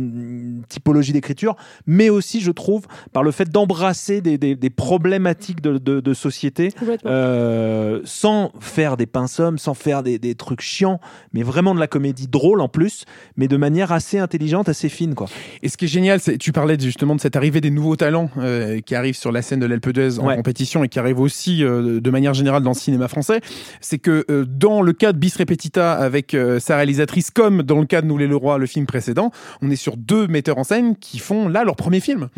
typologies 0.68 1.12
d'écriture, 1.12 1.57
mais 1.87 2.09
aussi, 2.11 2.41
je 2.41 2.51
trouve, 2.51 2.87
par 3.12 3.23
le 3.23 3.31
fait 3.31 3.49
d'embrasser 3.51 4.21
des, 4.21 4.39
des, 4.39 4.57
des 4.57 4.71
problématiques 4.71 5.61
de, 5.61 6.14
société 6.14 6.71
sans 8.05 8.51
faire 8.61 8.97
des 8.97 9.07
pinces 9.07 9.41
sans 9.61 9.74
faire 9.74 10.02
des, 10.02 10.18
des 10.18 10.34
trucs 10.34 10.61
chiants, 10.61 11.00
mais 11.32 11.42
vraiment 11.42 11.74
de 11.74 11.80
la 11.80 11.86
comédie 11.86 12.26
drôle 12.26 12.61
en 12.61 12.68
plus, 12.68 13.04
mais 13.36 13.46
de 13.48 13.56
manière 13.56 13.92
assez 13.92 14.18
intelligente, 14.18 14.68
assez 14.68 14.88
fine, 14.88 15.14
quoi. 15.14 15.28
Et 15.62 15.68
ce 15.68 15.76
qui 15.76 15.84
est 15.84 15.88
génial, 15.88 16.18
c'est 16.20 16.38
tu 16.38 16.52
parlais 16.52 16.76
justement 16.80 17.14
de 17.14 17.20
cette 17.20 17.36
arrivée 17.36 17.61
des 17.61 17.70
nouveaux 17.70 17.96
talents 17.96 18.30
euh, 18.38 18.80
qui 18.80 18.94
arrivent 18.94 19.16
sur 19.16 19.30
la 19.32 19.42
scène 19.42 19.61
de 19.61 19.66
l'Alpe 19.66 19.90
d'Huez 19.90 20.18
en 20.18 20.26
Ouais. 20.26 20.36
compétition 20.36 20.82
et 20.84 20.88
qui 20.88 20.98
arrivent 20.98 21.20
aussi 21.20 21.62
euh, 21.64 22.00
de 22.00 22.11
manière 22.11 22.34
générale 22.34 22.62
dans 22.62 22.70
le 22.70 22.76
cinéma 22.76 23.08
français. 23.08 23.40
C'est 23.80 23.98
que 23.98 24.24
euh, 24.30 24.44
dans 24.48 24.80
le 24.82 24.92
cas 24.92 25.12
de 25.12 25.18
Bis 25.18 25.36
Repetita 25.36 25.92
avec 25.92 26.36
sa 26.58 26.76
réalisatrice, 26.76 27.30
comme 27.30 27.62
dans 27.62 27.80
le 27.80 27.86
cas 27.86 28.00
de 28.02 28.06
Nous 28.06 28.16
les 28.18 28.26
Leroy, 28.26 28.58
le 28.58 28.66
film 28.66 28.86
précédent, 28.86 29.30
on 29.62 29.70
est 29.70 29.76
sur 29.76 29.96
deux 29.96 30.26
metteurs 30.26 30.58
en 30.58 30.64
scène 30.64 30.96
qui 30.96 31.18
font 31.18 31.48
là 31.48 31.64
leur 31.64 31.76
premier 31.76 32.00
film. 32.00 32.28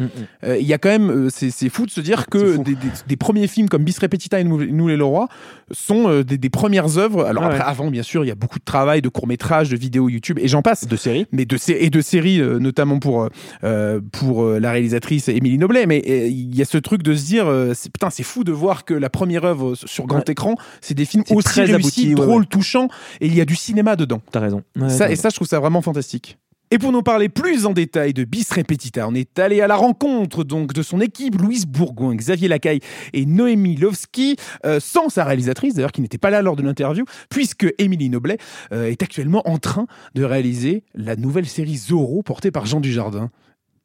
Euh, 0.45 0.57
Il 0.59 0.67
y 0.67 0.73
a 0.73 0.79
quand 0.79 0.89
même, 0.89 1.29
c'est 1.31 1.69
fou 1.69 1.87
de 1.87 1.91
se 1.91 2.01
dire 2.01 2.27
que 2.27 2.57
des, 2.59 2.75
des- 2.75 2.89
des 3.07 3.17
premiers 3.17 3.47
films 3.47 3.69
comme 3.69 3.85
Bis 3.85 3.99
Repetita 3.99 4.41
et 4.41 4.45
Nous, 4.45 4.89
les 4.89 4.97
Leroy 4.97 5.29
sont 5.71 6.23
des, 6.23 6.39
des 6.39 6.51
premières 6.51 6.99
œuvres. 6.99 7.12
Alors 7.21 7.45
Ah 7.45 7.49
après, 7.49 7.61
avant, 7.61 7.91
bien 7.91 8.03
sûr, 8.03 8.25
il 8.25 8.29
y 8.29 8.31
a 8.31 8.35
beaucoup 8.35 8.59
de 8.59 8.65
travail, 8.65 9.03
de 9.03 9.09
courts 9.09 9.27
métrages, 9.27 9.69
de 9.71 9.77
vidéos 9.77 10.09
YouTube 10.09 10.39
et 10.41 10.49
j'en 10.49 10.63
passe 10.63 10.87
De 10.87 10.97
série. 10.97 11.27
mais 11.33 11.45
de 11.45 11.57
sé- 11.57 11.77
et 11.81 11.91
de 11.91 12.01
séries 12.01 12.41
euh, 12.41 12.59
notamment 12.59 12.99
pour 12.99 13.23
euh, 13.23 13.29
euh, 13.65 14.01
pour 14.13 14.45
euh, 14.45 14.59
la 14.59 14.73
réalisatrice 14.73 15.29
Émilie 15.29 15.59
Noblet 15.59 15.87
mais 15.87 15.99
il 16.29 16.55
y 16.57 16.63
a 16.63 16.65
ce 16.65 16.79
truc 16.79 17.03
de 17.03 17.15
se 17.15 17.25
dire 17.25 17.47
putain 17.93 18.11
c'est 18.11 18.23
fou 18.23 18.45
de 18.45 18.53
voir 18.53 18.85
que 18.85 18.95
la 18.95 19.11
première 19.11 19.45
œuvre 19.45 19.75
sur 19.75 20.07
grand 20.07 20.19
Ouais. 20.19 20.33
écran 20.33 20.55
c'est 20.81 20.95
des 20.95 21.05
films 21.05 21.25
aussi 21.31 21.45
très 21.45 21.65
réussis 21.65 22.15
drôles 22.15 22.43
ouais. 22.43 22.47
touchants 22.49 22.89
et 23.21 23.27
il 23.27 23.35
y 23.35 23.41
a 23.41 23.45
du 23.45 23.57
cinéma 23.57 23.97
dedans 23.97 24.21
T'as 24.31 24.41
raison. 24.41 24.63
Ça, 24.89 25.11
et 25.11 25.17
ça 25.17 25.29
je 25.31 25.35
trouve 25.37 25.49
ça 25.49 25.59
vraiment 25.61 25.83
fantastique 25.83 26.39
et 26.73 26.79
pour 26.79 26.91
nous 26.91 27.03
parler 27.03 27.29
plus 27.29 27.67
en 27.67 27.75
détail 27.75 28.15
de 28.15 28.25
Bis 28.25 28.51
Repetita, 28.51 29.07
on 29.07 29.15
est 29.15 29.39
allé 29.39 29.61
à 29.61 29.67
la 29.67 29.77
rencontre 29.77 30.43
donc 30.43 30.73
de 30.73 30.83
son 30.83 31.03
équipe, 31.03 31.39
Louise 31.39 31.67
Bourgoin, 31.67 32.15
Xavier 32.15 32.49
Lacaille 32.49 32.81
et 33.13 33.27
Noémie 33.27 33.77
Lovski, 33.77 34.37
euh, 34.65 34.81
sans 34.81 35.11
sa 35.11 35.25
réalisatrice 35.25 35.75
d'ailleurs 35.75 35.93
qui 35.93 36.01
n'était 36.01 36.17
pas 36.17 36.31
là 36.31 36.41
lors 36.41 36.57
de 36.57 36.63
l'interview, 36.63 37.05
puisque 37.29 37.67
Émilie 37.77 38.09
Noblet 38.09 38.39
euh, 38.73 38.87
est 38.87 39.03
actuellement 39.03 39.47
en 39.47 39.59
train 39.59 39.87
de 40.15 40.25
réaliser 40.25 40.83
la 40.95 41.15
nouvelle 41.15 41.45
série 41.45 41.77
Zorro 41.77 42.23
portée 42.23 42.51
par 42.51 42.65
Jean 42.65 42.81
Dujardin. 42.81 43.31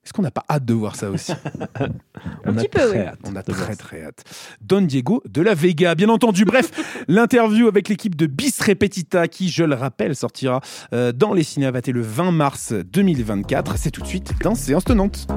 Est-ce 0.08 0.14
qu'on 0.14 0.22
n'a 0.22 0.32
pas 0.32 0.45
hâte 0.49 0.64
de 0.64 0.74
voir 0.74 0.95
ça 0.95 1.12
aussi 1.12 1.34
On 2.45 2.53
petit 2.53 2.68
a 2.68 2.70
peu, 2.70 2.80
très 2.80 2.91
oui. 2.91 3.05
hâte 3.08 3.20
On 3.26 3.36
a 3.36 3.43
très 3.43 3.76
très 3.76 4.03
hâte. 4.03 4.24
Don 4.62 4.80
Diego 4.80 5.22
de 5.30 5.41
la 5.41 5.53
Vega, 5.53 5.95
bien 5.95 6.08
entendu. 6.08 6.45
Bref, 6.45 6.72
l'interview 7.10 7.68
avec 7.68 7.89
l'équipe 7.89 8.16
de 8.16 8.26
Bis 8.26 8.58
Repetita, 8.62 9.28
qui, 9.28 9.49
je 9.49 9.66
le 9.66 9.76
rappelle, 9.76 10.16
sortira 10.16 10.62
euh, 10.93 11.12
dans 11.12 11.34
les 11.34 11.43
cinématés 11.43 11.91
le 11.91 12.03
20 12.03 12.32
mars 12.32 12.72
2024. 12.72 13.78
C'est 13.78 13.91
tout 13.91 14.01
de 14.01 14.08
suite 14.08 14.32
dans 14.41 14.55
Séance 14.55 14.86
Tenante. 14.86 15.28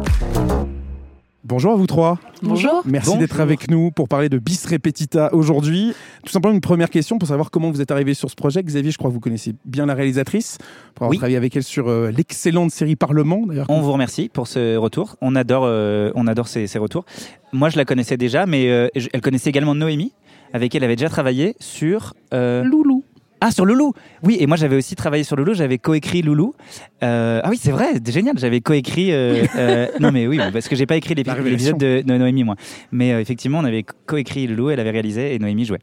Bonjour 1.43 1.73
à 1.73 1.77
vous 1.77 1.87
trois. 1.87 2.19
Bonjour. 2.43 2.83
Merci 2.85 3.17
d'être 3.17 3.41
avec 3.41 3.71
nous 3.71 3.91
pour 3.91 4.09
parler 4.09 4.29
de 4.29 4.37
Bis 4.39 4.67
Repetita 4.67 5.35
aujourd'hui. 5.35 5.95
Tout 6.23 6.31
simplement 6.31 6.53
une 6.55 6.61
première 6.61 6.91
question 6.91 7.19
pour 7.19 7.29
savoir 7.29 7.51
comment 7.51 7.71
vous 7.71 7.81
êtes 7.81 7.91
arrivé 7.91 8.13
sur 8.13 8.29
ce 8.31 8.35
projet. 8.37 8.63
Xavier, 8.63 8.91
je 8.91 8.99
crois 8.99 9.09
que 9.09 9.15
vous 9.15 9.21
connaissez 9.21 9.55
bien 9.65 9.87
la 9.87 9.95
réalisatrice, 9.95 10.59
pour 10.95 11.05
avoir 11.05 11.11
Oui. 11.13 11.17
travaillé 11.17 11.39
avec 11.39 11.57
elle 11.57 11.63
sur 11.63 11.89
euh, 11.89 12.11
l'excellente 12.11 12.71
série 12.73 12.95
Parlement, 12.95 13.47
d'ailleurs. 13.47 13.67
On 13.71 13.81
vous 13.81 13.91
remercie 13.93 14.29
pour 14.29 14.47
ce 14.47 14.77
retour. 14.77 15.17
On 15.23 15.35
adore, 15.35 15.65
euh, 15.65 16.13
on 16.15 16.27
adore 16.27 16.47
ces, 16.47 16.67
ces 16.67 16.79
retours. 16.79 17.07
Moi, 17.55 17.71
je 17.71 17.79
la 17.79 17.87
connaissais 17.87 18.19
déjà, 18.19 18.45
mais 18.45 18.69
euh, 18.71 18.89
je- 18.95 19.09
elle 19.15 19.23
connaissait 19.23 19.49
également 19.49 19.75
Noémie, 19.75 20.13
avec 20.53 20.71
qui 20.71 20.77
elle 20.77 20.85
avait 20.85 20.97
déjà 20.97 21.09
travaillé 21.09 21.57
sur. 21.59 22.13
euh, 22.35 22.63
Loulou. 22.65 23.03
Ah, 23.41 23.51
sur 23.51 23.65
Loulou 23.65 23.95
Oui, 24.23 24.37
et 24.39 24.47
moi 24.47 24.57
j'avais 24.57 24.77
aussi 24.77 24.95
travaillé 24.97 25.25
sur 25.25 25.35
Loulou, 25.37 25.55
j'avais 25.55 25.79
coécrit 25.79 26.23
Loulou. 26.23 26.55
Euh, 27.03 27.41
ah 27.43 27.49
oui, 27.49 27.59
c'est 27.61 27.71
vrai, 27.71 27.93
c'est 28.05 28.13
génial, 28.13 28.39
j'avais 28.39 28.61
coécrit. 28.61 29.13
euh, 29.13 29.45
euh, 29.57 29.87
non, 29.99 30.13
mais 30.13 30.27
oui, 30.27 30.39
parce 30.53 30.69
que 30.69 30.77
j'ai 30.77 30.87
pas 30.87 30.97
écrit 30.97 31.15
l'épisode 31.15 31.79
de, 31.79 32.03
Noémie, 32.07 32.45
moi. 32.45 32.57
Mais 32.93 33.13
euh, 33.13 33.21
effectivement, 33.21 33.59
on 33.61 33.65
avait 33.65 33.85
coécrit 34.07 34.47
Loulou, 34.47 34.71
elle 34.71 34.81
avait 34.81 34.91
réalisé 34.91 35.35
et 35.35 35.39
Noémie 35.39 35.65
jouait. 35.65 35.81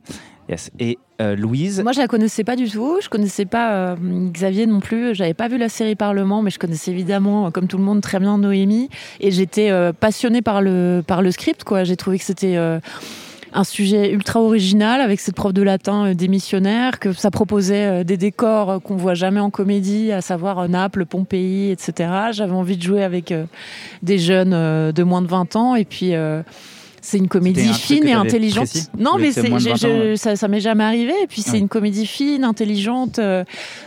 Yes. 0.49 0.71
Et 0.79 0.97
euh, 1.19 1.35
Louise? 1.35 1.81
Moi, 1.83 1.91
je 1.91 1.99
la 1.99 2.07
connaissais 2.07 2.45
pas 2.45 2.55
du 2.55 2.69
tout. 2.69 2.99
Je 3.01 3.09
connaissais 3.09 3.45
pas 3.45 3.73
euh, 3.73 3.95
Xavier 4.31 4.65
non 4.65 4.79
plus. 4.79 5.13
J'avais 5.13 5.33
pas 5.33 5.49
vu 5.49 5.57
la 5.57 5.67
série 5.67 5.95
Parlement, 5.95 6.41
mais 6.41 6.51
je 6.51 6.59
connaissais 6.59 6.91
évidemment, 6.91 7.51
comme 7.51 7.67
tout 7.67 7.77
le 7.77 7.83
monde, 7.83 8.01
très 8.01 8.19
bien 8.19 8.37
Noémie. 8.37 8.89
Et 9.19 9.31
j'étais 9.31 9.71
euh, 9.71 9.91
passionnée 9.91 10.41
par 10.41 10.61
le 10.61 11.03
par 11.05 11.21
le 11.21 11.31
script. 11.31 11.65
Quoi. 11.65 11.83
J'ai 11.83 11.97
trouvé 11.97 12.17
que 12.17 12.23
c'était 12.23 12.55
euh, 12.55 12.79
un 13.57 13.63
sujet 13.63 14.11
ultra 14.11 14.39
original 14.41 15.01
avec 15.01 15.19
cette 15.19 15.35
prof 15.35 15.51
de 15.53 15.61
latin 15.63 16.07
euh, 16.07 16.13
démissionnaire, 16.13 16.99
que 16.99 17.11
ça 17.13 17.31
proposait 17.31 17.85
euh, 17.85 18.03
des 18.03 18.17
décors 18.17 18.69
euh, 18.69 18.79
qu'on 18.79 18.95
voit 18.95 19.15
jamais 19.15 19.39
en 19.39 19.49
comédie, 19.49 20.11
à 20.11 20.21
savoir 20.21 20.69
Naples, 20.69 21.05
Pompéi, 21.05 21.71
etc. 21.71 22.09
J'avais 22.31 22.53
envie 22.53 22.77
de 22.77 22.83
jouer 22.83 23.03
avec 23.03 23.33
des 24.03 24.17
jeunes 24.19 24.91
de 24.91 25.03
moins 25.03 25.21
de 25.21 25.27
20 25.27 25.55
ans. 25.55 25.75
Et 25.75 25.85
puis. 25.85 26.13
euh, 26.15 26.41
c'est 26.99 27.19
une 27.19 27.29
comédie 27.29 27.61
un 27.69 27.73
fine 27.73 28.05
et 28.05 28.11
intelligente. 28.11 28.65
précis 28.67 28.87
Non, 28.97 29.11
mais 29.17 29.29
étiez 29.29 29.43
c'est, 29.43 29.49
moins 29.49 29.59
de 29.59 29.63
j'ai- 29.63 29.69
20 29.69 29.75
ans, 29.87 30.01
je- 30.09 30.15
ça, 30.17 30.35
ça 30.35 30.47
m'est 30.49 30.59
jamais 30.59 30.83
arrivé. 30.83 31.13
Et 31.23 31.27
puis 31.27 31.41
c'est 31.41 31.51
Ouais. 31.53 31.59
une 31.59 31.69
comédie 31.69 32.05
fine, 32.05 32.43
intelligente, 32.43 33.19
euh, 33.19 33.45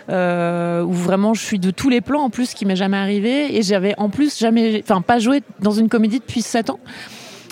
euh, 0.09 0.83
où 0.83 0.93
vraiment 0.93 1.35
je 1.35 1.43
suis 1.45 1.59
de 1.59 1.71
tous 1.71 1.91
les 1.91 2.01
plans 2.01 2.23
en 2.23 2.31
plus, 2.31 2.55
qui 2.55 2.65
m'est 2.65 2.77
jamais 2.77 2.97
arrivé. 2.97 3.59
Et 3.59 3.63
j'avais 3.63 3.95
en 3.99 4.09
plus 4.09 4.39
jamais, 4.39 4.81
enfin 4.83 5.03
pas 5.03 5.19
joué 5.19 5.43
dans 5.61 5.73
une 5.73 5.91
comédie 5.91 6.21
depuis 6.21 6.41
7 6.41 6.71
ans. 6.71 6.81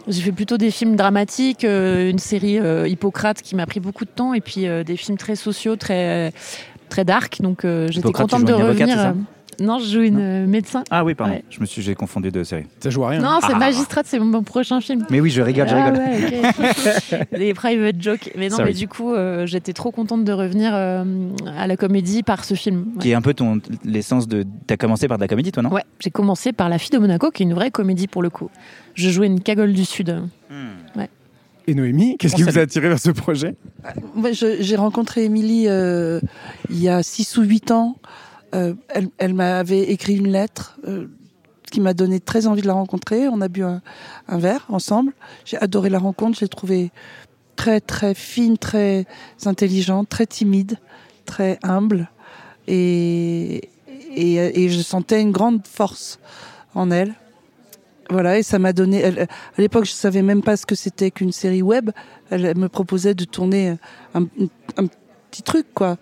J'ai 0.09 0.23
fait 0.23 0.33
plutôt 0.33 0.57
des 0.57 0.71
films 0.71 0.97
dramatiques, 0.97 1.65
euh, 1.65 2.11
une 2.11 2.19
série 2.19 2.59
euh, 2.59 2.89
Hippocrate 2.89 3.43
qui 3.43 3.55
m'a 3.55 3.67
pris 3.67 3.79
beaucoup 3.79 4.07
de 4.07 4.11
temps, 4.11 4.33
et 4.33 4.41
puis 4.41 4.67
euh, 4.67 4.83
des 4.83 4.97
films 4.97 5.19
très 5.19 5.37
sociaux, 5.37 5.77
très 5.77 6.33
très 6.89 7.05
dark. 7.05 7.43
Donc 7.43 7.67
j'étais 7.91 8.13
contente 8.13 8.45
de 8.45 8.53
revenir. 8.55 9.15
Non, 9.61 9.79
je 9.79 9.87
joue 9.93 10.01
une 10.03 10.21
euh, 10.21 10.47
médecin. 10.47 10.85
Ah 10.91 11.05
oui, 11.05 11.15
pardon, 11.15 11.35
Ouais. 11.35 11.45
je 11.51 11.61
me 11.61 11.67
suis, 11.67 11.83
j'ai 11.83 11.95
confondu 11.95 12.31
deux 12.31 12.45
séries. 12.45 12.67
Ça 12.81 12.91
joue 12.91 13.05
à 13.05 13.09
rien. 13.09 13.21
Non, 13.21 13.39
c'est 13.41 13.53
Ah. 13.55 13.59
Magistrate, 13.59 14.07
c'est 14.09 14.19
mon 14.19 14.43
prochain 14.43 14.81
film. 14.81 15.05
Mais 15.11 15.21
oui, 15.21 15.31
je 15.31 15.43
rigole, 15.43 15.69
je 15.69 15.75
Ah 15.75 15.87
rigole. 15.91 15.99
ouais, 16.05 16.43
ok. 17.21 17.29
Des 17.39 17.55
private 17.55 18.01
jokes. 18.01 18.31
Mais 18.37 18.49
non, 18.49 18.57
Sorry. 18.57 18.71
mais 18.71 18.75
du 18.79 18.89
coup, 18.89 19.13
euh, 19.15 19.47
j'étais 19.47 19.73
trop 19.73 19.91
contente 19.91 20.25
de 20.25 20.33
revenir 20.33 20.71
euh, 20.75 21.05
à 21.57 21.67
la 21.67 21.77
comédie 21.77 22.23
par 22.23 22.45
ce 22.45 22.55
film. 22.55 22.87
Ouais. 22.97 23.03
Qui 23.03 23.11
est 23.11 23.15
un 23.15 23.23
peu 23.23 23.35
ton 23.35 23.61
l'essence 23.85 24.29
de. 24.29 24.45
T'as 24.67 24.77
commencé 24.77 25.09
par 25.09 25.19
de 25.19 25.23
la 25.23 25.29
comédie, 25.29 25.51
toi, 25.53 25.63
non? 25.63 25.71
Ouais, 25.71 25.85
j'ai 26.01 26.11
commencé 26.11 26.53
par 26.53 26.69
La 26.69 26.79
fille 26.79 26.91
de 26.91 26.99
Monaco, 26.99 27.31
qui 27.31 27.43
est 27.43 27.47
une 27.47 27.55
vraie 27.55 27.71
comédie 27.71 28.07
pour 28.07 28.23
le 28.23 28.31
coup. 28.31 28.51
Je 28.95 29.11
jouais 29.11 29.27
une 29.27 29.41
cagole 29.41 29.73
du 29.73 29.85
Sud. 29.85 30.23
Et 31.67 31.75
Noémie, 31.75 32.17
qu'est-ce 32.17 32.33
On 32.33 32.37
qui 32.39 32.43
vous 32.45 32.59
a 32.59 32.63
attiré 32.63 32.89
vers 32.89 32.99
ce 32.99 33.11
projet? 33.11 33.55
Moi, 34.15 34.33
je- 34.33 34.57
j'ai 34.61 34.77
rencontré 34.77 35.25
Émilie 35.25 35.67
euh, 35.69 36.19
il 36.71 36.83
y 36.83 36.89
a 36.89 37.03
6 37.03 37.37
ou 37.37 37.43
8 37.43 37.71
ans. 37.73 37.97
Euh, 38.55 38.75
elle 39.19 39.35
m'avait 39.35 39.83
écrit 39.83 40.17
une 40.17 40.29
lettre 40.29 40.79
euh, 40.87 41.07
qui 41.71 41.81
m'a 41.81 41.93
donné 41.95 42.21
très 42.21 42.47
envie 42.47 42.63
de 42.63 42.67
la 42.67 42.73
rencontrer. 42.73 43.29
On 43.29 43.41
a 43.41 43.49
bu 43.49 43.63
un, 43.63 43.81
verre 44.29 44.65
ensemble. 44.69 45.13
J'ai 45.45 45.59
adoré 45.59 45.91
la 45.91 45.99
rencontre. 45.99 46.39
Je 46.39 46.45
l'ai 46.45 46.49
trouvée 46.49 46.91
très, 47.57 47.81
très 47.81 48.15
fine, 48.15 48.57
très 48.57 49.07
intelligente, 49.45 50.09
très 50.09 50.27
timide, 50.27 50.79
très 51.27 51.59
humble. 51.63 52.09
Et, 52.67 53.69
je 54.17 54.81
sentais 54.83 55.21
une 55.21 55.33
grande 55.33 55.67
force 55.67 56.19
en 56.75 56.91
elle. 56.91 57.15
Voilà, 58.11 58.39
et 58.39 58.43
ça 58.43 58.59
m'a 58.59 58.73
donné. 58.73 59.05
à 59.05 59.27
l'époque, 59.59 59.85
je 59.85 59.93
savais 59.93 60.23
même 60.23 60.43
pas 60.43 60.57
ce 60.57 60.65
que 60.65 60.75
c'était 60.75 61.11
qu'une 61.11 61.33
série 61.33 61.61
web. 61.61 61.91
Elle, 62.31 62.47
elle 62.47 62.57
me 62.57 62.71
proposait 62.71 63.15
de 63.15 63.25
tourner 63.25 63.77
un, 64.15 64.23
un 64.79 64.87
petit 65.31 65.43
truc, 65.43 65.67
quoi. 65.75 65.99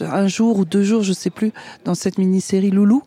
Un 0.00 0.28
jour 0.28 0.58
ou 0.58 0.64
deux 0.64 0.82
jours, 0.82 1.02
je 1.02 1.12
sais 1.12 1.30
plus, 1.30 1.52
dans 1.84 1.94
cette 1.94 2.18
mini-série 2.18 2.70
Loulou. 2.70 3.02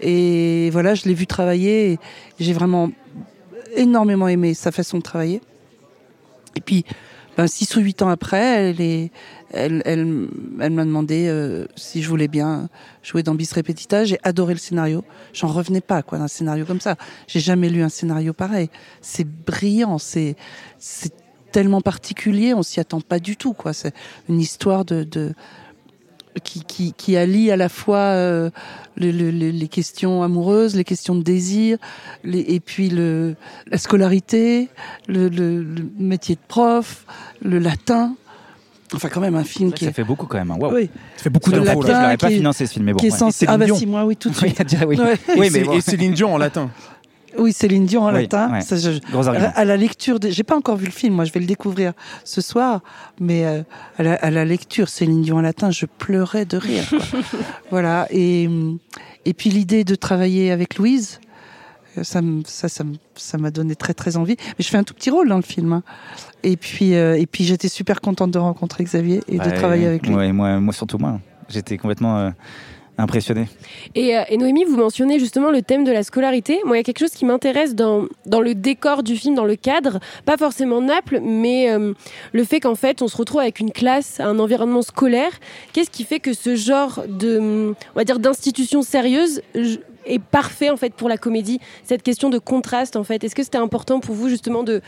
Et 0.00 0.70
voilà, 0.70 0.94
je 0.94 1.04
l'ai 1.04 1.14
vu 1.14 1.26
travailler. 1.26 1.98
J'ai 2.38 2.52
vraiment 2.52 2.90
énormément 3.76 4.28
aimé 4.28 4.54
sa 4.54 4.72
façon 4.72 4.98
de 4.98 5.02
travailler. 5.02 5.40
Et 6.56 6.60
puis, 6.60 6.84
ben, 7.36 7.46
six 7.46 7.74
ou 7.76 7.80
huit 7.80 8.02
ans 8.02 8.08
après, 8.08 8.70
elle, 8.70 8.80
est, 8.80 9.10
elle, 9.52 9.82
elle, 9.84 10.28
elle 10.60 10.70
m'a 10.70 10.84
demandé 10.84 11.26
euh, 11.28 11.66
si 11.76 12.02
je 12.02 12.08
voulais 12.08 12.28
bien 12.28 12.68
jouer 13.02 13.22
dans 13.22 13.34
Bis 13.34 13.52
Repetita. 13.52 14.04
J'ai 14.04 14.18
adoré 14.22 14.54
le 14.54 14.58
scénario. 14.58 15.04
J'en 15.32 15.48
revenais 15.48 15.80
pas, 15.80 16.02
quoi, 16.02 16.18
d'un 16.18 16.28
scénario 16.28 16.64
comme 16.64 16.80
ça. 16.80 16.96
J'ai 17.28 17.40
jamais 17.40 17.68
lu 17.68 17.82
un 17.82 17.88
scénario 17.88 18.32
pareil. 18.32 18.68
C'est 19.00 19.26
brillant, 19.26 19.98
c'est, 19.98 20.36
c'est 20.78 21.12
tellement 21.50 21.80
particulier, 21.80 22.54
on 22.54 22.62
s'y 22.62 22.80
attend 22.80 23.00
pas 23.00 23.18
du 23.18 23.36
tout, 23.36 23.52
quoi. 23.52 23.72
C'est 23.72 23.94
une 24.28 24.40
histoire 24.40 24.84
de, 24.84 25.04
de 25.04 25.34
qui, 26.44 26.62
qui, 26.64 26.92
qui 26.92 27.16
allie 27.16 27.50
à 27.50 27.56
la 27.56 27.68
fois 27.68 27.98
euh, 27.98 28.50
le- 28.96 29.10
le- 29.10 29.30
le- 29.30 29.50
les 29.50 29.68
questions 29.68 30.22
amoureuses, 30.22 30.76
les 30.76 30.84
questions 30.84 31.14
de 31.14 31.22
désir, 31.22 31.78
les, 32.24 32.40
et 32.40 32.60
puis 32.60 32.88
le, 32.88 33.34
la 33.70 33.78
scolarité, 33.78 34.68
le, 35.08 35.28
le, 35.28 35.62
le 35.62 35.90
métier 35.98 36.36
de 36.36 36.40
prof, 36.46 37.04
le 37.42 37.58
latin. 37.58 38.14
Enfin, 38.92 39.08
quand 39.08 39.20
même, 39.20 39.36
un 39.36 39.44
film 39.44 39.72
qui 39.72 39.84
Ça 39.84 39.90
est. 39.90 39.94
fait 39.94 40.02
beaucoup 40.04 40.26
quand 40.26 40.38
même. 40.38 40.50
hein. 40.50 40.56
Waouh. 40.58 40.74
Oui, 40.74 40.90
Ça 41.16 41.22
fait 41.24 41.30
beaucoup 41.30 41.50
d'infos 41.52 41.82
Je 41.82 41.88
l'aurais 41.92 42.16
pas 42.16 42.28
financé 42.28 42.66
ce 42.66 42.72
film, 42.72 42.86
mais 42.86 42.92
bon. 42.92 42.98
qui 42.98 43.06
est 43.06 43.22
ouais. 43.22 43.30
Ah, 43.46 43.56
bah 43.56 43.66
si, 43.72 43.86
moi, 43.86 44.04
oui, 44.04 44.16
tout 44.16 44.30
de 44.30 44.34
Oui, 44.42 44.48
suite. 44.50 44.76
oui. 44.86 44.96
Ouais. 44.98 45.14
Et, 45.14 45.38
Oui, 45.38 45.48
c'est- 45.50 45.58
mais 45.60 45.64
bon. 45.64 45.72
et 45.74 45.80
Céline 45.80 46.12
Dion 46.12 46.34
en 46.34 46.38
latin. 46.38 46.70
Oui, 47.38 47.52
Céline 47.52 47.86
Dion 47.86 48.02
en 48.02 48.14
Oui, 48.14 48.22
latin. 48.22 48.50
ouais. 48.52 48.60
Ça, 48.60 48.76
je- 48.76 48.98
à 49.54 49.64
la 49.64 49.76
lecture, 49.76 50.18
j'ai 50.22 50.42
pas 50.42 50.56
encore 50.56 50.76
vu 50.76 50.86
le 50.86 50.90
film, 50.92 51.14
moi 51.14 51.24
je 51.24 51.32
vais 51.32 51.40
le 51.40 51.46
découvrir 51.46 51.92
ce 52.24 52.40
soir, 52.40 52.80
mais 53.20 53.44
euh, 53.44 53.62
à, 53.98 54.02
la, 54.02 54.14
à 54.14 54.30
la 54.30 54.44
lecture, 54.44 54.88
Céline 54.88 55.22
Dion 55.22 55.36
en 55.38 55.40
latin, 55.42 55.70
je 55.70 55.86
pleurais 55.86 56.44
de 56.44 56.56
rire. 56.56 56.84
quoi. 56.88 56.98
voilà, 57.70 58.06
et, 58.10 58.48
et 59.24 59.34
puis 59.34 59.50
l'idée 59.50 59.84
de 59.84 59.94
travailler 59.94 60.50
avec 60.50 60.76
Louise, 60.76 61.20
Euh, 61.98 62.04
Ça, 62.04 62.20
ça, 62.46 62.68
ça, 63.16 63.38
m'a 63.38 63.50
donné 63.50 63.74
très 63.74 63.94
très 63.94 64.16
envie. 64.16 64.36
Mais 64.56 64.62
je 64.64 64.68
fais 64.68 64.78
un 64.78 64.84
tout 64.84 64.94
petit 64.94 65.10
rôle 65.10 65.28
dans 65.28 65.36
le 65.36 65.42
film. 65.42 65.72
hein. 65.72 65.82
Et 66.44 66.56
puis, 66.56 66.94
euh, 66.94 67.18
et 67.18 67.26
puis 67.26 67.42
j'étais 67.42 67.66
super 67.68 68.00
contente 68.00 68.30
de 68.30 68.38
rencontrer 68.38 68.84
Xavier 68.84 69.22
et 69.26 69.38
de 69.40 69.50
travailler 69.50 69.86
avec 69.88 70.06
lui. 70.06 70.14
ouais, 70.14 70.30
moi, 70.32 70.60
moi 70.60 70.72
surtout 70.72 70.98
moi. 70.98 71.18
J'étais 71.48 71.76
complètement 71.78 72.16
euh, 72.18 72.30
impressionné. 73.00 73.48
Et, 73.94 74.16
euh, 74.16 74.22
et 74.28 74.36
Noémie, 74.36 74.64
vous 74.64 74.76
mentionnez 74.76 75.18
justement 75.18 75.50
le 75.50 75.62
thème 75.62 75.84
de 75.84 75.92
la 75.92 76.02
scolarité. 76.02 76.60
Moi, 76.64 76.76
il 76.76 76.80
y 76.80 76.80
a 76.80 76.84
quelque 76.84 77.00
chose 77.00 77.12
qui 77.12 77.24
m'intéresse 77.24 77.74
dans, 77.74 78.06
dans 78.26 78.40
le 78.40 78.54
décor 78.54 79.02
du 79.02 79.16
film, 79.16 79.34
dans 79.34 79.44
le 79.44 79.56
cadre, 79.56 79.98
pas 80.24 80.36
forcément 80.36 80.80
Naples, 80.80 81.20
mais 81.22 81.70
euh, 81.70 81.92
le 82.32 82.44
fait 82.44 82.60
qu'en 82.60 82.74
fait, 82.74 83.02
on 83.02 83.08
se 83.08 83.16
retrouve 83.16 83.40
avec 83.40 83.60
une 83.60 83.72
classe, 83.72 84.20
un 84.20 84.38
environnement 84.38 84.82
scolaire. 84.82 85.32
Qu'est-ce 85.72 85.90
qui 85.90 86.04
fait 86.04 86.20
que 86.20 86.32
ce 86.32 86.54
genre 86.56 87.02
de, 87.08 87.74
on 87.94 87.98
va 87.98 88.04
dire, 88.04 88.18
d'institution 88.18 88.82
sérieuse 88.82 89.42
est 90.06 90.22
parfait 90.22 90.70
en 90.70 90.76
fait 90.76 90.94
pour 90.94 91.08
la 91.08 91.16
comédie? 91.16 91.60
Cette 91.84 92.02
question 92.02 92.30
de 92.30 92.38
contraste, 92.38 92.96
en 92.96 93.04
fait, 93.04 93.24
est-ce 93.24 93.34
que 93.34 93.42
c'était 93.42 93.58
important 93.58 94.00
pour 94.00 94.14
vous 94.14 94.28
justement 94.28 94.62
de 94.62 94.80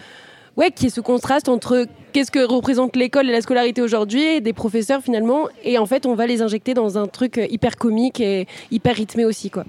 Ouais, 0.57 0.71
qu'il 0.71 0.85
y 0.85 0.87
ait 0.89 0.91
ce 0.91 1.01
contraste 1.01 1.49
entre 1.49 1.87
qu'est-ce 2.13 2.31
que 2.31 2.45
représente 2.45 2.95
l'école 2.95 3.29
et 3.29 3.33
la 3.33 3.41
scolarité 3.41 3.81
aujourd'hui, 3.81 4.43
des 4.43 4.53
professeurs 4.53 5.01
finalement, 5.03 5.49
et 5.65 5.79
en 5.79 5.87
fait 5.87 6.05
on 6.05 6.15
va 6.15 6.27
les 6.27 6.43
injecter 6.43 6.75
dans 6.75 6.99
un 6.99 7.07
truc 7.07 7.39
euh, 7.39 7.47
hyper 7.49 7.77
comique 7.77 8.21
et 8.21 8.47
hyper 8.71 8.95
rythmé 8.95 9.25
aussi 9.25 9.49
quoi. 9.49 9.65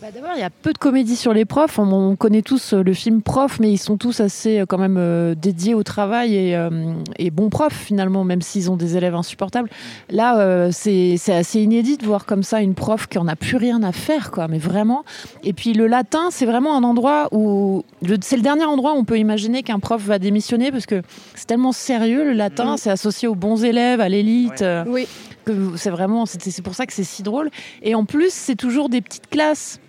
Bah, 0.00 0.08
D'abord, 0.14 0.30
il 0.36 0.40
y 0.40 0.44
a 0.44 0.50
peu 0.50 0.72
de 0.72 0.78
comédies 0.78 1.16
sur 1.16 1.32
les 1.32 1.44
profs. 1.44 1.80
On, 1.80 1.92
on 1.92 2.14
connaît 2.14 2.42
tous 2.42 2.72
euh, 2.72 2.84
le 2.84 2.92
film 2.94 3.20
Prof, 3.20 3.58
mais 3.58 3.72
ils 3.72 3.78
sont 3.78 3.96
tous 3.96 4.20
assez 4.20 4.60
euh, 4.60 4.64
quand 4.66 4.78
même 4.78 4.94
euh, 4.96 5.34
dédiés 5.34 5.74
au 5.74 5.82
travail 5.82 6.36
et, 6.36 6.54
euh, 6.54 6.70
et 7.18 7.32
bons 7.32 7.48
profs 7.48 7.74
finalement, 7.76 8.22
même 8.22 8.40
s'ils 8.40 8.70
ont 8.70 8.76
des 8.76 8.96
élèves 8.96 9.16
insupportables. 9.16 9.68
Là, 10.08 10.38
euh, 10.38 10.68
c'est 10.70 11.16
c'est 11.18 11.34
assez 11.34 11.60
inédit 11.60 11.96
de 11.96 12.06
voir 12.06 12.26
comme 12.26 12.44
ça 12.44 12.60
une 12.60 12.74
prof 12.74 13.08
qui 13.08 13.18
en 13.18 13.26
a 13.26 13.34
plus 13.34 13.56
rien 13.56 13.82
à 13.82 13.90
faire, 13.90 14.30
quoi. 14.30 14.46
Mais 14.46 14.58
vraiment. 14.58 15.04
Et 15.42 15.52
puis 15.52 15.72
le 15.72 15.88
latin, 15.88 16.28
c'est 16.30 16.46
vraiment 16.46 16.76
un 16.76 16.84
endroit 16.84 17.26
où 17.32 17.82
c'est 18.20 18.36
le 18.36 18.42
dernier 18.42 18.66
endroit 18.66 18.92
où 18.94 18.98
on 18.98 19.04
peut 19.04 19.18
imaginer 19.18 19.64
qu'un 19.64 19.80
prof 19.80 20.00
va 20.00 20.20
démissionner 20.20 20.70
parce 20.70 20.86
que 20.86 21.02
c'est 21.34 21.46
tellement 21.46 21.72
sérieux 21.72 22.22
le 22.24 22.34
latin, 22.34 22.76
c'est 22.76 22.90
associé 22.90 23.26
aux 23.26 23.34
bons 23.34 23.64
élèves, 23.64 24.00
à 24.00 24.08
l'élite. 24.08 24.62
euh, 24.62 24.84
Oui. 24.86 25.08
que 25.44 25.76
c'est 25.76 25.90
vraiment, 25.90 26.24
c'est 26.24 26.62
pour 26.62 26.76
ça 26.76 26.86
que 26.86 26.92
c'est 26.92 27.02
si 27.02 27.24
drôle. 27.24 27.50
Et 27.82 27.96
en 27.96 28.04
plus, 28.04 28.32
c'est 28.32 28.54
toujours 28.54 28.88
des 28.88 29.00
petites 29.00 29.28
classes. 29.28 29.80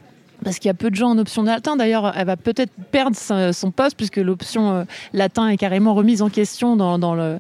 Parce 0.43 0.57
qu'il 0.59 0.67
y 0.67 0.71
a 0.71 0.73
peu 0.73 0.89
de 0.89 0.95
gens 0.95 1.09
en 1.09 1.17
option 1.17 1.43
latin. 1.43 1.75
D'ailleurs, 1.75 2.13
elle 2.15 2.25
va 2.25 2.37
peut-être 2.37 2.71
perdre 2.91 3.15
son 3.17 3.71
poste 3.71 3.97
puisque 3.97 4.17
l'option 4.17 4.71
euh, 4.71 4.83
latin 5.13 5.47
est 5.49 5.57
carrément 5.57 5.93
remise 5.93 6.21
en 6.21 6.29
question 6.29 6.75
dans, 6.75 6.97
dans 6.97 7.13
le, 7.15 7.39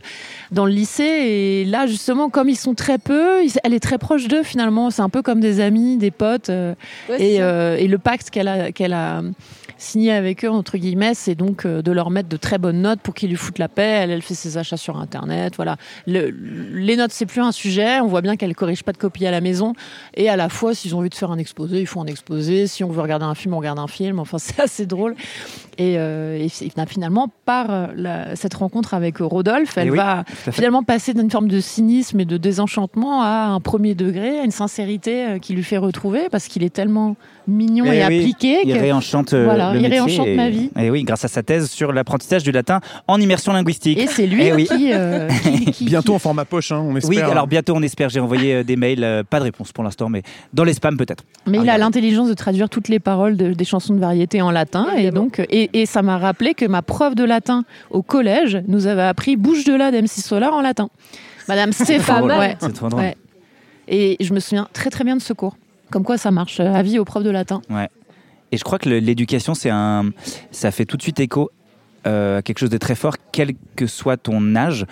dans 0.51 0.65
le 0.65 0.71
lycée. 0.71 1.03
Et 1.03 1.65
là, 1.65 1.87
justement, 1.87 2.29
comme 2.29 2.49
ils 2.49 2.57
sont 2.57 2.73
très 2.75 2.97
peu, 2.97 3.41
elle 3.63 3.73
est 3.73 3.79
très 3.79 3.97
proche 3.97 4.27
d'eux 4.27 4.43
finalement. 4.43 4.89
C'est 4.89 5.01
un 5.01 5.09
peu 5.09 5.21
comme 5.21 5.39
des 5.39 5.61
amis, 5.61 5.97
des 5.97 6.11
potes. 6.11 6.49
euh, 6.49 6.73
Ouais, 7.09 7.21
et, 7.21 7.41
euh, 7.41 7.77
et 7.77 7.87
le 7.87 7.97
pacte 7.97 8.29
qu'elle 8.29 8.47
a, 8.47 8.71
qu'elle 8.71 8.93
a 8.93 9.21
signé 9.79 10.11
avec 10.11 10.45
eux, 10.45 10.49
entre 10.49 10.77
guillemets, 10.77 11.13
c'est 11.15 11.33
donc 11.33 11.65
euh, 11.65 11.81
de 11.81 11.91
leur 11.91 12.11
mettre 12.11 12.29
de 12.29 12.37
très 12.37 12.57
bonnes 12.59 12.81
notes 12.81 12.99
pour 13.01 13.13
qu'ils 13.15 13.29
lui 13.29 13.35
foutent 13.37 13.57
la 13.57 13.67
paix. 13.69 13.81
Elle, 13.81 14.11
elle 14.11 14.21
fait 14.21 14.35
ses 14.35 14.57
achats 14.57 14.77
sur 14.77 14.97
Internet. 14.97 15.53
Voilà. 15.55 15.77
Le- 16.05 16.29
les 16.29 16.95
notes, 16.95 17.11
c'est 17.11 17.25
plus 17.25 17.41
un 17.41 17.51
sujet. 17.51 17.99
On 18.01 18.07
voit 18.07 18.21
bien 18.21 18.35
qu'elle 18.35 18.55
corrige 18.55 18.83
pas 18.83 18.91
de 18.91 18.97
copies 18.97 19.25
à 19.25 19.31
la 19.31 19.41
maison. 19.41 19.73
Et 20.13 20.29
à 20.29 20.35
la 20.35 20.49
fois, 20.49 20.75
s'ils 20.75 20.93
ont 20.95 20.99
envie 20.99 21.09
de 21.09 21.15
faire 21.15 21.31
un 21.31 21.37
exposé, 21.37 21.79
ils 21.79 21.87
font 21.87 22.01
un 22.03 22.07
exposé. 22.07 22.67
Si 22.67 22.83
on 22.83 22.89
veut 22.89 23.01
regarder 23.01 23.25
un 23.25 23.35
film, 23.35 23.53
on 23.55 23.57
regarde 23.57 23.79
un 23.79 23.87
film. 23.87 24.19
Enfin, 24.19 24.37
c'est 24.39 24.59
assez 24.59 24.85
drôle. 24.85 25.15
Et, 25.79 25.95
euh, 25.97 26.37
et 26.37 26.49
fi- 26.49 26.69
finalement, 26.87 27.29
par 27.45 27.67
euh, 27.71 27.87
la- 27.95 28.35
cette 28.35 28.53
rencontre 28.53 28.93
avec 28.93 29.17
Rodolphe, 29.19 29.77
elle 29.77 29.87
Eh 29.87 29.91
oui, 29.91 29.97
va 29.97 30.25
finalement 30.51 30.83
passer 30.83 31.13
d'une 31.13 31.31
forme 31.31 31.47
de 31.47 31.59
cynisme 31.61 32.19
et 32.19 32.25
de 32.25 32.35
désenchantement 32.37 33.21
à 33.23 33.45
un 33.47 33.59
premier 33.61 33.95
degré, 33.95 34.39
à 34.39 34.43
une 34.43 34.51
sincérité 34.51 35.25
euh, 35.25 35.37
qui 35.39 35.53
lui 35.53 35.63
fait 35.63 35.77
retrouver 35.77 36.27
parce 36.29 36.47
qu'il 36.47 36.63
est 36.63 36.73
tellement 36.73 37.15
mignon 37.47 37.85
Eh 37.87 37.89
et 37.89 37.91
oui, 37.91 38.01
appliqué. 38.19 38.57
Il 38.65 38.73
que- 38.73 38.79
réenchante, 38.79 39.33
Voilà, 39.33 39.71
le 39.71 39.77
il 39.79 39.81
métier 39.83 39.99
réenchante 40.01 40.27
et- 40.27 40.35
ma 40.35 40.49
vie. 40.49 40.69
Et 40.77 40.89
oui, 40.91 41.03
grâce 41.03 41.23
à 41.23 41.29
sa 41.29 41.43
thèse 41.43 41.69
sur 41.69 41.93
l'apprentissage 41.93 42.43
du 42.43 42.51
latin 42.51 42.81
en 43.07 43.19
immersion 43.21 43.53
linguistique. 43.53 43.97
Et 43.97 44.07
c'est 44.07 44.27
lui 44.27 44.43
Eh 44.43 44.53
oui. 44.53 44.65
qui, 44.65 44.91
euh, 44.93 45.29
qui- 45.29 45.65
qui- 45.71 45.85
Bientôt 45.85 46.13
en 46.13 46.19
format 46.19 46.43
poche, 46.45 46.71
hein, 46.73 46.83
on 46.85 46.95
espère. 46.97 47.09
Oui, 47.09 47.21
alors 47.31 47.47
bientôt 47.47 47.73
on 47.75 47.81
espère. 47.81 48.09
J'ai 48.09 48.19
envoyé 48.19 48.63
des 48.65 48.75
mails, 48.75 49.03
euh, 49.03 49.23
pas 49.23 49.39
de 49.39 49.45
réponse 49.45 49.71
pour 49.71 49.83
l'instant, 49.85 50.09
mais 50.09 50.23
dans 50.53 50.65
les 50.65 50.73
spams 50.73 50.97
peut-être. 50.97 51.23
Mais 51.47 51.59
il 51.59 51.69
a 51.69 51.77
l'intelligence 51.77 52.27
de 52.27 52.33
traduire 52.33 52.67
toutes 52.69 52.89
les 52.89 52.99
paroles 52.99 53.37
de- 53.37 53.53
des 53.53 53.65
chansons 53.65 53.93
de 53.93 53.99
variété 53.99 54.41
en 54.41 54.51
latin. 54.51 54.87
Et, 54.97 55.09
donc, 55.11 55.39
et, 55.49 55.68
et 55.73 55.85
ça 55.85 56.01
m'a 56.01 56.17
rappelé 56.17 56.53
que 56.53 56.65
ma 56.65 56.81
prof 56.81 57.15
de 57.15 57.23
latin 57.23 57.63
au 57.91 58.01
collège 58.01 58.61
nous 58.67 58.87
avait 58.87 59.01
appris 59.03 59.35
Bouche 59.37 59.63
de 59.63 59.73
là 59.73 59.91
d'MC 59.91 60.07
Solar 60.07 60.53
en 60.53 60.61
latin. 60.61 60.89
Madame 61.47 61.71
Stéphane. 61.73 62.25
ouais. 62.25 62.55
C'est 62.59 62.73
trop 62.73 62.89
drôle. 62.89 63.01
Ouais. 63.01 63.17
Et 63.87 64.17
je 64.19 64.33
me 64.33 64.39
souviens 64.39 64.67
très 64.73 64.89
très 64.89 65.03
bien 65.03 65.15
de 65.15 65.21
ce 65.21 65.33
cours. 65.33 65.57
Comme 65.91 66.03
quoi 66.03 66.17
ça 66.17 66.29
marche. 66.31 66.59
euh, 66.59 66.73
Avis 66.73 66.99
aux 66.99 67.05
profs 67.05 67.23
de 67.23 67.31
latin. 67.31 67.61
Et 68.51 68.57
je 68.57 68.63
crois 68.63 68.77
que 68.79 68.89
l'éducation, 68.89 69.53
c'est 69.55 69.69
un, 69.71 70.11
ça 70.51 70.71
fait 70.71 70.85
tout 70.85 70.97
de 70.97 71.01
suite 71.01 71.19
écho 71.19 71.49
euh, 72.07 72.37
à 72.37 72.41
quelque 72.41 72.59
chose 72.59 72.69
de 72.69 72.77
très 72.77 72.95
fort, 72.95 73.15
quel 73.31 73.51
que 73.75 73.85
soit 73.87 74.17
ton 74.17 74.55
âge, 74.55 74.85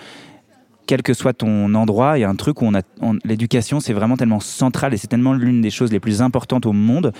quel 0.88 1.02
que 1.02 1.12
soit 1.14 1.34
ton 1.34 1.74
endroit. 1.74 2.18
Il 2.18 2.22
y 2.22 2.24
a 2.24 2.30
un 2.30 2.34
truc 2.34 2.62
où 2.62 2.64
on 2.64 2.74
a, 2.74 2.80
on- 3.02 3.18
l'éducation, 3.24 3.78
c'est 3.78 3.92
vraiment 3.92 4.16
tellement 4.16 4.40
central 4.40 4.94
et 4.94 4.96
c'est 4.96 5.06
tellement 5.06 5.34
l'une 5.34 5.60
des 5.60 5.70
choses 5.70 5.92
les 5.92 6.00
plus 6.00 6.22
importantes 6.22 6.64
au 6.66 6.72
monde 6.72 7.12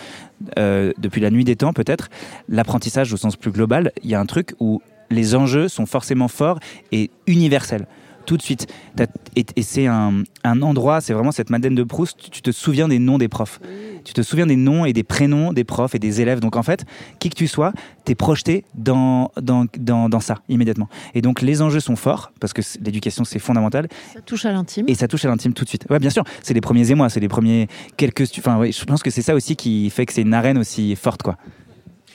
euh, 0.58 0.92
depuis 0.98 1.20
la 1.20 1.30
nuit 1.30 1.44
des 1.44 1.54
temps, 1.54 1.74
peut-être. 1.74 2.08
L'apprentissage 2.48 3.12
au 3.12 3.18
sens 3.18 3.36
plus 3.36 3.52
global, 3.52 3.92
il 4.02 4.10
y 4.10 4.14
a 4.14 4.20
un 4.20 4.26
truc 4.26 4.54
où 4.58 4.80
les 5.10 5.34
enjeux 5.34 5.68
sont 5.68 5.84
forcément 5.86 6.28
forts 6.28 6.58
et 6.92 7.10
universels. 7.26 7.86
Tout 8.28 8.36
de 8.36 8.42
suite. 8.42 8.66
T'as- 8.94 9.06
Et, 9.36 9.46
et 9.56 9.62
c'est 9.62 9.86
un, 9.86 10.22
un 10.44 10.60
endroit, 10.62 11.00
c'est 11.00 11.14
vraiment 11.14 11.32
cette 11.32 11.48
Madeleine 11.48 11.74
de 11.74 11.82
Proust, 11.82 12.16
tu, 12.18 12.28
tu 12.30 12.42
te 12.42 12.50
souviens 12.50 12.86
des 12.86 12.98
noms 12.98 13.16
des 13.16 13.28
profs. 13.28 13.58
Tu 14.04 14.12
te 14.12 14.20
souviens 14.20 14.46
des 14.46 14.56
noms 14.56 14.84
et 14.84 14.92
des 14.92 15.02
prénoms 15.02 15.52
des 15.54 15.64
profs 15.64 15.94
et 15.94 15.98
des 15.98 16.20
élèves. 16.20 16.40
Donc 16.40 16.54
en 16.56 16.62
fait, 16.62 16.84
qui 17.20 17.30
que 17.30 17.34
tu 17.36 17.46
sois, 17.46 17.72
tu 18.04 18.12
es 18.12 18.14
projeté 18.14 18.64
dans, 18.74 19.30
dans, 19.40 19.64
dans, 19.78 20.08
dans 20.10 20.20
ça 20.20 20.36
immédiatement. 20.50 20.88
Et 21.14 21.22
donc 21.22 21.40
les 21.40 21.62
enjeux 21.62 21.80
sont 21.80 21.96
forts, 21.96 22.32
parce 22.38 22.52
que 22.52 22.60
l'éducation 22.84 23.24
c'est 23.24 23.38
fondamental, 23.38 23.88
Ça 24.12 24.20
touche 24.20 24.44
à 24.44 24.52
l'intime. 24.52 24.84
et 24.88 24.94
ça 24.94 25.08
touche 25.08 25.24
à 25.24 25.28
l'intime 25.28 25.54
tout 25.54 25.64
de 25.64 25.68
suite. 25.70 25.86
Ouais, 25.88 25.98
bien 25.98 26.10
sûr, 26.10 26.24
c'est 26.42 26.52
les 26.54 26.60
premiers 26.60 26.90
émois, 26.90 27.08
c'est 27.08 27.20
les 27.20 27.28
premiers 27.28 27.66
quelques... 27.96 28.24
Enfin, 28.38 28.58
ouais, 28.58 28.72
je 28.72 28.84
pense 28.84 29.02
que 29.02 29.10
c'est 29.10 29.22
ça 29.22 29.34
aussi 29.34 29.56
qui 29.56 29.88
fait 29.88 30.04
que 30.04 30.12
c'est 30.12 30.22
une 30.22 30.34
arène 30.34 30.58
aussi 30.58 30.94
forte, 30.96 31.22
quoi. 31.22 31.36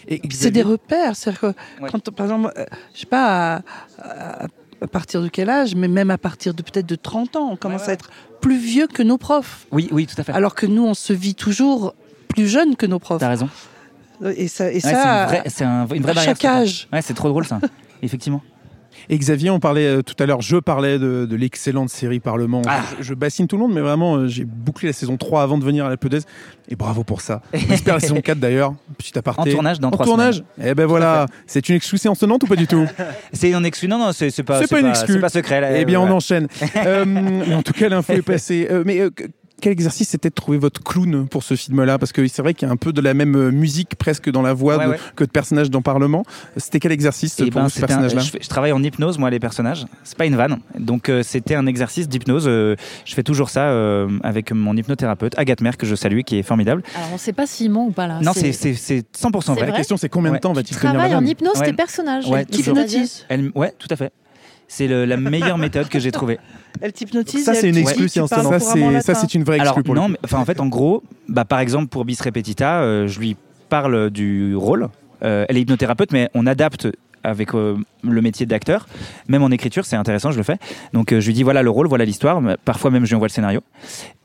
Et 0.08 0.22
C'est 0.32 0.52
des 0.52 0.62
repères. 0.64 1.16
C'est-à-dire 1.16 1.40
que 1.42 1.48
Ouais. 1.82 1.90
quand, 1.90 2.12
par 2.12 2.26
exemple, 2.26 2.52
euh, 2.58 2.66
je 2.94 3.00
sais 3.00 3.06
pas, 3.06 3.56
à, 3.56 3.62
à- 4.44 4.48
à 4.84 4.88
partir 4.88 5.22
de 5.22 5.28
quel 5.30 5.50
âge, 5.50 5.76
mais 5.76 5.88
même 5.88 6.12
à 6.12 6.18
partir 6.18 6.54
de 6.54 6.62
peut-être 6.62 6.86
de 6.86 6.96
30 6.96 7.36
ans, 7.38 7.50
on 7.52 7.56
commence 7.56 7.88
à 7.88 7.94
être 7.94 8.10
plus 8.42 8.58
vieux 8.58 8.88
que 8.88 9.02
nos 9.02 9.18
profs. 9.18 9.66
Oui, 9.72 9.88
oui, 9.92 10.06
tout 10.06 10.16
à 10.20 10.24
fait. 10.24 10.34
Alors 10.34 10.56
que 10.56 10.66
nous, 10.66 10.84
on 10.86 10.94
se 10.94 11.14
vit 11.14 11.36
toujours 11.36 11.96
plus 12.28 12.48
jeune 12.48 12.76
que 12.76 12.86
nos 12.86 13.00
profs. 13.00 13.20
T'as 13.20 13.30
raison. 13.30 13.50
Et 14.36 14.48
ça, 14.48 14.70
et 14.72 14.76
Ouais, 14.76 14.80
c'est 14.82 14.90
une 14.94 15.26
vraie, 15.28 15.44
c'est 15.48 15.64
un- 15.66 15.88
une 15.88 16.02
vraie 16.02 16.12
à 16.12 16.14
barrière. 16.16 16.36
chaque 16.36 16.46
âge. 16.46 16.88
Ouais, 16.94 17.02
c'est 17.02 17.14
trop 17.14 17.30
drôle 17.30 17.46
ça. 17.46 17.60
Effectivement. 18.02 18.42
Et 19.10 19.18
Xavier, 19.18 19.50
on 19.50 19.60
parlait 19.60 19.86
euh, 19.86 20.02
tout 20.02 20.16
à 20.22 20.26
l'heure, 20.26 20.42
je 20.42 20.58
parlais 20.58 21.00
de, 21.00 21.26
de 21.30 21.36
l'excellente 21.36 21.90
série 21.90 22.20
Parlement. 22.20 22.62
Ah. 22.68 22.82
Je, 23.00 23.04
je 23.04 23.14
bassine 23.14 23.48
tout 23.48 23.56
le 23.58 23.64
monde, 23.64 23.74
mais 23.74 23.82
vraiment, 23.82 24.16
euh, 24.16 24.28
j'ai 24.28 24.46
bouclé 24.46 24.88
la 24.88 24.94
saison 24.94 25.18
3 25.18 25.44
avant 25.44 25.58
de 25.58 25.64
venir 25.64 25.86
à 25.86 25.90
la 25.90 25.98
Pedaise. 25.98 26.26
Et 26.70 26.76
bravo 26.76 27.04
pour 27.04 27.22
ça. 27.22 27.42
On 27.54 27.74
espère 27.74 27.96
la 27.96 28.00
saison 28.00 28.22
4 28.22 28.40
d'ailleurs. 28.40 28.74
Petit 28.98 29.18
aparté. 29.18 29.42
En 29.42 29.54
tournage 29.54 29.80
dans 29.80 29.90
En 29.90 29.98
tournage 29.98 30.44
Eh 30.64 30.74
ben 30.74 30.86
voilà, 30.86 31.26
c'est 31.46 31.68
une 31.70 31.76
exclue 31.76 31.98
séance 31.98 32.20
tenante 32.20 32.44
ou 32.44 32.48
pas 32.48 32.56
du 32.56 32.68
tout? 32.68 32.86
C'est 33.34 33.54
un 33.54 33.64
exclu. 33.64 33.88
Non, 33.88 33.98
non, 33.98 34.12
c'est 34.14 34.32
pas, 34.44 34.62
C'est 34.62 34.70
pas 34.70 34.80
une. 34.80 34.94
C'est 34.96 35.20
pas 35.20 35.30
secret. 35.30 35.60
là. 35.62 35.78
Eh 35.78 35.86
bien, 35.86 36.00
on 36.00 36.10
enchaîne. 36.10 36.48
Euh, 36.86 37.54
en 37.56 37.62
tout 37.62 37.72
cas, 37.72 37.88
l'info 37.88 38.14
est 38.14 38.22
passée. 38.22 38.68
Euh, 38.70 38.84
mais 38.86 39.00
euh, 39.00 39.10
quel 39.64 39.72
exercice 39.72 40.10
c'était 40.10 40.28
de 40.30 40.34
trouver 40.34 40.58
votre 40.58 40.84
clown 40.84 41.26
pour 41.28 41.42
ce 41.42 41.56
film-là? 41.56 41.98
Parce 41.98 42.12
que 42.12 42.28
c'est 42.28 42.42
vrai 42.42 42.54
qu'il 42.54 42.68
y 42.68 42.70
a 42.70 42.74
un 42.74 42.78
peu 42.78 42.92
de 42.92 43.00
la 43.00 43.14
même 43.14 43.36
euh, 43.36 43.50
musique 43.52 43.96
presque 43.96 44.30
dans 44.30 44.42
la 44.42 44.54
voix 44.54 44.78
Ouais, 44.78 44.86
de- 44.86 44.90
ouais. 44.92 44.98
que 45.16 45.24
de 45.24 45.30
personnages 45.30 45.70
dans 45.70 45.82
Parlement. 45.82 46.26
C'était 46.58 46.80
quel 46.80 46.92
exercice 46.92 47.36
Eh 47.40 47.44
pour 47.50 47.62
ben, 47.62 47.64
vous, 47.64 47.70
ce 47.70 47.76
c'était 47.76 47.86
un- 47.94 48.02
personnage-là? 48.02 48.40
je, 48.42 48.48
travaille 48.50 48.74
en 48.74 48.84
hypnose, 48.84 49.18
moi, 49.18 49.30
les 49.30 49.40
personnages. 49.40 49.86
C'est 50.04 50.18
pas 50.18 50.26
une 50.26 50.36
vanne. 50.36 50.60
Donc, 50.78 51.08
euh, 51.08 51.24
c'était 51.24 51.56
un 51.56 51.66
exercice 51.66 52.10
d'hypnose. 52.10 52.44
Euh, 52.48 52.76
je 53.06 53.14
fais 53.14 53.24
toujours 53.24 53.50
ça 53.50 53.70
euh, 53.70 54.10
avec 54.24 54.52
mon 54.52 54.76
hypnothérapeute, 54.76 55.34
Agathe 55.40 55.62
Mer, 55.62 55.78
que 55.78 55.86
je 55.86 55.96
salue, 55.96 56.22
qui 56.26 56.38
est 56.40 56.44
formidable. 56.44 56.84
Alors 56.96 57.10
on 57.14 57.18
sait 57.18 57.32
pas 57.34 57.48
s'il 57.48 57.72
ment 57.72 57.86
ou 57.88 57.92
pas 57.92 58.08
là. 58.08 58.20
non, 58.22 58.34
c'est 58.34 58.52
c'est- 58.52 58.74
c'est 58.74 59.06
100% 59.18 59.54
C'est 59.54 59.60
vrai. 59.62 59.72
La 59.72 59.78
question, 59.78 59.96
c'est 59.96 60.10
combien 60.10 60.32
de 60.34 60.38
temps 60.40 60.52
va-t-il 60.52 60.76
tenir 60.78 60.94
la 60.94 61.00
travailles 61.00 61.16
en 61.16 61.26
hypnose 61.26 61.58
Ouais. 61.60 61.68
tes 61.68 61.74
personnages. 61.74 62.28
Ouais, 62.28 62.44
qui. 62.46 62.64
Elle, 63.30 63.52
ouais, 63.56 63.74
tout 63.80 63.88
à 63.90 63.96
fait. 63.96 64.12
C'est 64.76 64.88
la 64.88 65.18
meilleure 65.18 65.58
méthode 65.58 65.88
que 65.90 66.00
j'ai 66.00 66.12
trouvée. 66.12 66.40
Elle 66.82 66.92
t'hypnotise. 66.94 67.46
Ça, 67.46 67.54
c'est 67.54 67.70
une 67.70 67.78
parles 67.84 68.28
tenante. 68.28 68.60
Ça, 69.04 69.14
c'est- 69.14 69.34
une 69.36 69.44
vraie 69.44 69.60
Alors, 69.60 69.74
exclue 69.74 69.84
pour 69.84 69.94
le 69.94 70.00
non, 70.02 70.06
coup. 70.08 70.12
mais, 70.14 70.18
enfin, 70.24 70.40
en 70.40 70.46
fait, 70.46 70.60
en 70.60 70.66
gros, 70.68 71.04
bah, 71.30 71.46
par 71.46 71.60
exemple, 71.60 71.88
pour 71.88 72.06
Bis 72.06 72.20
Repetita, 72.22 72.82
euh, 72.82 73.08
je 73.08 73.20
lui 73.20 73.36
parle 73.70 74.10
du 74.10 74.56
rôle. 74.56 74.90
Euh, 75.24 75.46
elle 75.48 75.58
est 75.58 75.62
hypnothérapeute, 75.62 76.12
mais 76.12 76.30
on 76.34 76.48
adapte 76.48 76.88
avec 77.24 77.54
euh, 77.54 77.78
le 78.04 78.22
métier 78.22 78.46
d'acteur. 78.46 78.88
Même 79.28 79.44
en 79.44 79.52
écriture, 79.52 79.86
c'est 79.86 79.96
intéressant, 79.96 80.32
je 80.32 80.38
le 80.38 80.44
fais. 80.44 80.58
Donc, 80.94 81.14
euh, 81.14 81.22
je 81.22 81.28
lui 81.28 81.34
dis 81.34 81.44
voilà 81.44 81.62
le 81.62 81.70
rôle, 81.70 81.88
voilà 81.88 82.04
l'histoire. 82.06 82.42
Parfois 82.66 82.90
même, 82.92 83.06
je 83.06 83.10
lui 83.10 83.16
envoie 83.16 83.28
le 83.28 83.34
scénario. 83.34 83.62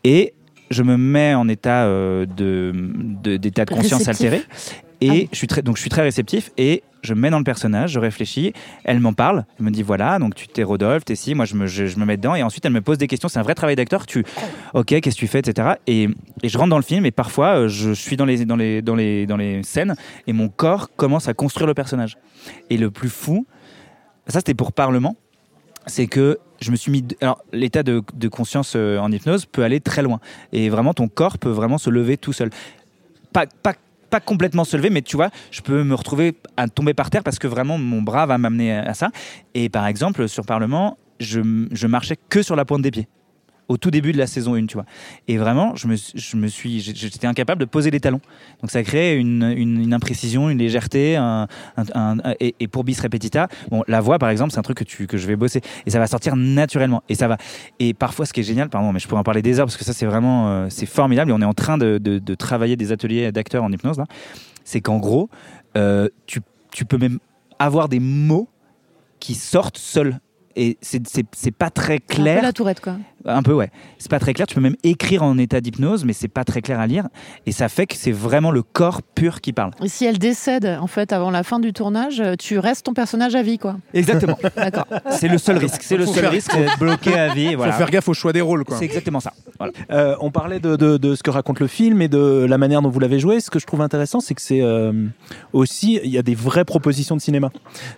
Et 0.03 0.33
je 0.71 0.83
me 0.83 0.97
mets 0.97 1.35
en 1.35 1.47
état 1.49 1.85
euh, 1.85 2.25
de, 2.27 2.73
de- 3.23 3.37
d'état 3.37 3.65
de 3.67 3.71
conscience 3.71 4.07
Réceptif. 4.07 4.27
altéré. 4.27 4.43
Et 5.01 5.25
Ah 5.27 5.29
je 5.33 5.37
suis 5.39 5.47
très, 5.47 5.63
donc 5.63 5.77
je 5.77 5.81
suis 5.83 5.91
très 5.91 6.03
réceptif. 6.03 6.51
Et 6.59 6.83
je 7.03 7.15
me 7.15 7.21
mets 7.21 7.31
dans 7.31 7.39
le 7.39 7.45
personnage, 7.45 7.93
je 7.93 8.01
réfléchis, 8.01 8.53
elle 8.85 9.01
m'en 9.01 9.13
parle, 9.13 9.45
elle 9.59 9.65
me 9.65 9.71
dit 9.71 9.83
voilà, 9.83 10.19
donc 10.19 10.35
tu 10.35 10.49
t'es 10.49 10.63
Rodolphe, 10.63 11.05
t'es 11.05 11.15
si, 11.15 11.35
moi 11.35 11.45
je 11.45 11.55
me, 11.55 11.67
je, 11.67 11.87
je 11.87 11.99
me 11.99 12.05
mets 12.05 12.17
dedans 12.17 12.35
et 12.35 12.43
ensuite 12.43 12.65
elle 12.65 12.73
me 12.73 12.81
pose 12.81 12.99
des 12.99 13.07
questions. 13.07 13.29
C'est 13.29 13.39
un 13.39 13.43
vrai 13.43 13.55
travail 13.55 13.77
d'acteur. 13.77 14.07
Tu, 14.07 14.25
ok, 14.75 14.87
qu'est-ce 14.87 15.15
que 15.15 15.21
tu 15.21 15.27
fais, 15.27 15.41
etc. 15.41 15.75
Et, 15.87 16.09
et 16.43 16.49
je 16.49 16.59
rentre 16.59 16.71
dans 16.71 16.77
le 16.77 16.83
film 16.83 17.07
et 17.07 17.11
parfois 17.11 17.61
euh, 17.61 17.69
je 17.69 17.93
suis 17.93 18.17
dans 18.17 18.25
les, 18.25 18.45
dans, 18.45 18.57
les, 18.57 18.83
dans, 18.83 18.95
les, 18.95 19.27
dans 19.27 19.37
les 19.37 19.63
scènes 19.63 19.95
et 20.27 20.33
mon 20.33 20.49
corps 20.49 20.95
commence 20.97 21.29
à 21.29 21.35
construire 21.35 21.67
le 21.67 21.75
personnage. 21.75 22.19
Et 22.71 22.77
le 22.77 22.91
plus 22.91 23.11
fou, 23.11 23.47
ça 24.27 24.41
c'était 24.41 24.55
pour 24.55 24.73
Parlement, 24.73 25.17
c'est 25.87 26.07
que 26.07 26.39
je 26.61 26.71
me 26.71 26.77
suis 26.77 26.91
mis. 26.91 27.05
Alors, 27.21 27.43
l'état 27.53 27.83
de, 27.83 28.03
de 28.15 28.29
conscience 28.29 28.75
euh, 28.77 28.99
en 28.99 29.11
hypnose 29.13 29.47
peut 29.47 29.63
aller 29.63 29.81
très 29.81 30.03
loin. 30.03 30.21
Et 30.53 30.69
vraiment, 30.69 30.95
ton 30.95 31.09
corps 31.09 31.39
peut 31.39 31.51
vraiment 31.51 31.79
se 31.79 31.91
lever 31.91 32.17
tout 32.17 32.33
seul. 32.33 32.51
Pas, 33.33 33.47
pas, 33.47 33.75
pas 34.11 34.21
complètement 34.21 34.65
se 34.65 34.77
lever, 34.77 34.91
mais 34.91 35.03
tu 35.03 35.17
vois, 35.17 35.31
je 35.51 35.61
peux 35.61 35.83
me 35.85 35.95
retrouver 35.95 36.37
à 36.57 36.69
tomber 36.69 36.95
par 36.95 37.11
terre 37.11 37.23
parce 37.23 37.39
que 37.39 37.47
vraiment, 37.47 37.79
mon 37.79 38.03
bras 38.03 38.27
va 38.27 38.39
m'amener 38.39 38.77
à 38.77 38.95
ça. 38.95 39.11
Et 39.55 39.69
par 39.69 39.87
exemple, 39.87 40.29
sur 40.29 40.45
Parlement, 40.45 40.99
je, 41.21 41.67
je 41.73 41.87
marchais 41.87 42.17
que 42.29 42.43
sur 42.43 42.57
la 42.57 42.65
pointe 42.65 42.83
des 42.83 42.91
pieds. 42.91 43.09
Au 43.69 43.77
tout 43.77 43.91
début 43.91 44.13
de 44.13 44.19
la 44.19 44.27
saison 44.27 44.55
1, 44.55 44.65
tu 44.67 44.75
vois. 44.75 44.87
Et 45.29 45.37
vraiment, 45.37 45.77
je 45.77 45.87
me, 45.89 45.95
je 45.97 46.37
me 46.39 46.49
suis, 46.49 46.81
j'étais 46.81 47.27
incapable 47.27 47.61
de 47.61 47.67
poser 47.67 47.91
les 47.91 48.01
talons. 48.01 48.21
Donc 48.63 48.71
ça 48.71 48.83
crée 48.83 49.17
une, 49.19 49.43
une, 49.57 49.83
une 49.83 49.93
imprécision, 49.93 50.49
une 50.49 50.57
légèreté, 50.59 51.17
un, 51.17 51.47
un- 51.77 51.85
un- 51.95 52.35
et, 52.41 52.55
et 52.61 52.67
pour 52.67 52.83
bis 52.85 52.99
repetita, 52.99 53.49
bon, 53.71 53.85
la 53.87 54.01
voix 54.01 54.19
par 54.19 54.31
exemple, 54.31 54.53
c'est 54.53 54.59
un 54.59 54.63
truc 54.63 54.79
que, 54.79 54.85
tu, 54.85 55.07
que 55.07 55.19
je 55.19 55.27
vais 55.27 55.37
bosser 55.37 55.61
et 55.85 55.91
ça 55.91 55.99
va 55.99 56.07
sortir 56.07 56.35
naturellement. 56.35 57.03
Et 57.11 57.15
ça 57.15 57.29
va. 57.29 57.37
Et 57.79 57.93
parfois, 57.93 58.25
ce 58.25 58.33
qui 58.33 58.41
est 58.41 58.45
génial, 58.45 58.71
pardon, 58.71 58.91
mais 58.93 59.01
je 59.01 59.07
pourrais 59.07 59.21
en 59.21 59.25
parler 59.25 59.43
des 59.43 59.61
heures 59.61 59.67
parce 59.67 59.77
que 59.77 59.85
ça, 59.85 59.93
c'est 59.93 60.07
vraiment, 60.07 60.49
euh, 60.49 60.67
c'est 60.71 60.87
formidable. 60.87 61.31
Et 61.31 61.35
on 61.35 61.41
est 61.43 61.45
en 61.45 61.53
train 61.55 61.77
de, 61.77 61.99
de, 61.99 62.19
de 62.19 62.35
travailler 62.35 62.77
des 62.77 62.91
ateliers 62.91 63.33
d'acteurs 63.33 63.65
en 63.65 63.71
hypnose 63.71 63.99
là. 63.99 64.05
C'est 64.65 64.81
qu'en 64.81 64.97
gros, 64.97 65.29
euh, 65.77 66.09
tu, 66.27 66.41
tu 66.73 66.87
peux 66.87 66.97
même 66.97 67.19
avoir 67.59 67.91
des 67.91 68.01
mots 68.01 68.49
qui 69.21 69.35
sortent 69.35 69.77
seuls. 69.79 70.19
Et 70.57 70.77
c'est- 70.81 71.01
pas 71.57 71.71
très 71.71 71.99
C'est 72.09 72.15
un 72.15 72.17
peu 72.17 72.23
clair. 72.23 72.43
la 72.43 72.53
tourette, 72.53 72.81
quoi. 72.81 72.97
Un 73.25 73.43
peu, 73.43 73.53
ouais. 73.53 73.71
C'est 73.99 74.11
pas 74.11 74.19
très 74.21 74.33
clair. 74.33 74.47
Tu 74.47 74.55
peux 74.55 74.61
même 74.61 74.77
écrire 74.85 75.23
en 75.23 75.37
état 75.39 75.61
d'hypnose, 75.61 76.05
mais 76.05 76.13
c'est 76.13 76.29
pas 76.29 76.45
très 76.45 76.63
clair 76.63 76.79
à 76.81 76.87
lire. 76.87 77.09
Et 77.47 77.53
ça 77.53 77.69
fait 77.69 77.87
que 77.87 77.97
c'est 77.97 78.13
vraiment 78.13 78.51
le 78.51 78.63
corps 78.63 79.03
pur 79.03 79.41
qui 79.41 79.53
parle. 79.53 79.73
Et 79.83 79.89
si 79.89 80.05
elle 80.05 80.19
décède, 80.19 80.67
en 80.81 80.87
fait, 80.87 81.13
avant 81.13 81.31
la 81.31 81.43
fin 81.43 81.59
du 81.59 81.73
tournage, 81.73 82.23
tu 82.39 82.59
restes 82.59 82.87
ton 82.87 82.95
personnage 82.95 83.35
à 83.35 83.43
vie, 83.43 83.59
quoi. 83.59 83.77
Exactement. 83.93 84.39
D'accord. 84.57 84.87
c'est 85.11 85.29
le 85.29 85.39
seul 85.39 85.59
risque. 85.59 85.83
C'est 85.83 85.97
le 85.97 86.05
Faut 86.07 86.13
seul 86.13 86.23
faire- 86.23 86.31
risque 86.31 86.57
d'être 86.57 86.79
bloqué 86.79 87.13
à 87.15 87.35
vie. 87.35 87.51
Faut 87.53 87.57
Voilà. 87.59 87.73
faire 87.73 87.91
gaffe 87.91 88.09
au 88.09 88.15
choix 88.15 88.33
des 88.33 88.41
rôles, 88.41 88.65
quoi. 88.65 88.77
C'est 88.79 88.85
exactement 88.85 89.21
ça. 89.21 89.33
Voilà. 89.59 89.73
Euh, 89.91 90.15
on 90.21 90.31
parlait 90.31 90.61
de, 90.61 90.77
de, 90.77 90.97
de 90.97 91.15
ce 91.15 91.23
que 91.23 91.31
raconte 91.31 91.61
le 91.61 91.67
film 91.67 92.01
et 92.01 92.09
de 92.09 92.47
la 92.49 92.57
manière 92.59 92.83
dont 92.83 92.89
vous 92.91 93.01
l'avez 93.01 93.19
joué. 93.19 93.41
Ce 93.41 93.51
que 93.51 93.59
je 93.59 93.67
trouve 93.67 93.81
intéressant, 93.83 94.21
c'est 94.21 94.35
que 94.35 94.43
c'est 94.43 94.63
euh, 94.63 94.93
aussi 95.53 95.99
il 96.05 96.11
y 96.11 96.19
a 96.19 96.23
des 96.23 96.35
vraies 96.35 96.65
propositions 96.65 97.17
de 97.17 97.21
cinéma. 97.21 97.51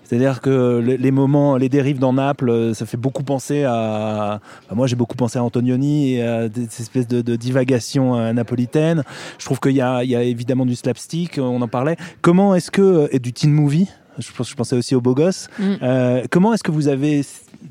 C'est-à-dire 0.05 0.41
que 0.41 0.79
les, 0.85 0.97
les 0.97 1.11
moments, 1.11 1.57
les 1.57 1.69
dérives 1.69 1.99
dans 1.99 2.13
Naples, 2.13 2.49
euh, 2.51 2.75
ça 2.75 2.87
fait 2.87 2.97
beaucoup 2.97 3.23
penser 3.23 3.65
à. 3.65 4.41
bah, 4.69 4.75
moi, 4.75 4.87
j'ai 4.87 4.97
beaucoup 4.97 5.17
pensé 5.21 5.39
à 5.39 5.45
Antonioni 5.45 6.15
et 6.15 6.23
à 6.23 6.49
des 6.49 6.65
espèces 6.65 7.07
de, 7.07 7.21
de 7.21 7.37
divagations 7.37 8.17
euh, 8.17 8.33
napolitaines. 8.33 9.03
Je 9.39 9.45
trouve 9.45 9.61
qu'il 9.61 9.77
y 9.77 9.83
a, 9.83 10.03
il 10.03 10.11
y 10.11 10.17
a 10.17 10.23
évidemment 10.23 10.67
du 10.67 10.75
slapstick. 10.75 11.39
On 11.39 11.61
en 11.61 11.69
parlait. 11.69 11.97
Comment 12.23 12.55
est-ce 12.55 12.71
que 12.71 13.09
et 13.13 13.19
du 13.19 13.33
teen 13.33 13.53
movie 13.53 13.89
je, 14.19 14.33
pense, 14.33 14.51
je 14.51 14.55
pensais 14.55 14.77
aussi 14.77 14.95
aux 14.95 15.01
beaux 15.01 15.15
gosses. 15.15 15.49
Mm. 15.59 15.65
Euh, 15.83 16.25
comment 16.31 16.53
est-ce 16.55 16.63
que 16.63 16.71
vous 16.71 16.89
avez, 16.89 17.23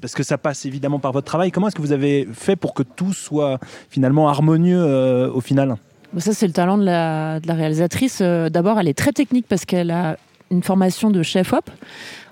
parce 0.02 0.14
que 0.14 0.24
ça 0.24 0.38
passe 0.38 0.66
évidemment 0.66 1.00
par 1.00 1.12
votre 1.12 1.26
travail, 1.26 1.52
comment 1.52 1.68
est-ce 1.68 1.76
que 1.76 1.82
vous 1.82 1.91
avez 1.91 2.28
fait 2.34 2.56
pour 2.56 2.74
que 2.74 2.84
tout 2.84 3.14
soit 3.14 3.60
finalement 3.89 4.30
harmonieux 4.30 4.82
euh, 4.82 5.32
au 5.32 5.41
final? 5.41 5.76
Bon, 6.14 6.20
ça, 6.20 6.34
c'est 6.34 6.47
le 6.47 6.54
talent 6.54 6.78
de 6.78 6.86
la, 6.86 7.39
de 7.39 7.47
la 7.47 7.54
réalisatrice. 7.54 8.20
Euh, 8.22 8.50
D'abord, 8.50 8.80
elle 8.80 8.88
est 8.88 8.97
très 8.97 9.12
technique 9.12 9.45
parce 9.47 9.66
qu'elle 9.66 9.91
a 9.91 10.18
une 10.52 10.64
formation 10.64 11.12
de 11.12 11.22
chef-op. 11.24 11.70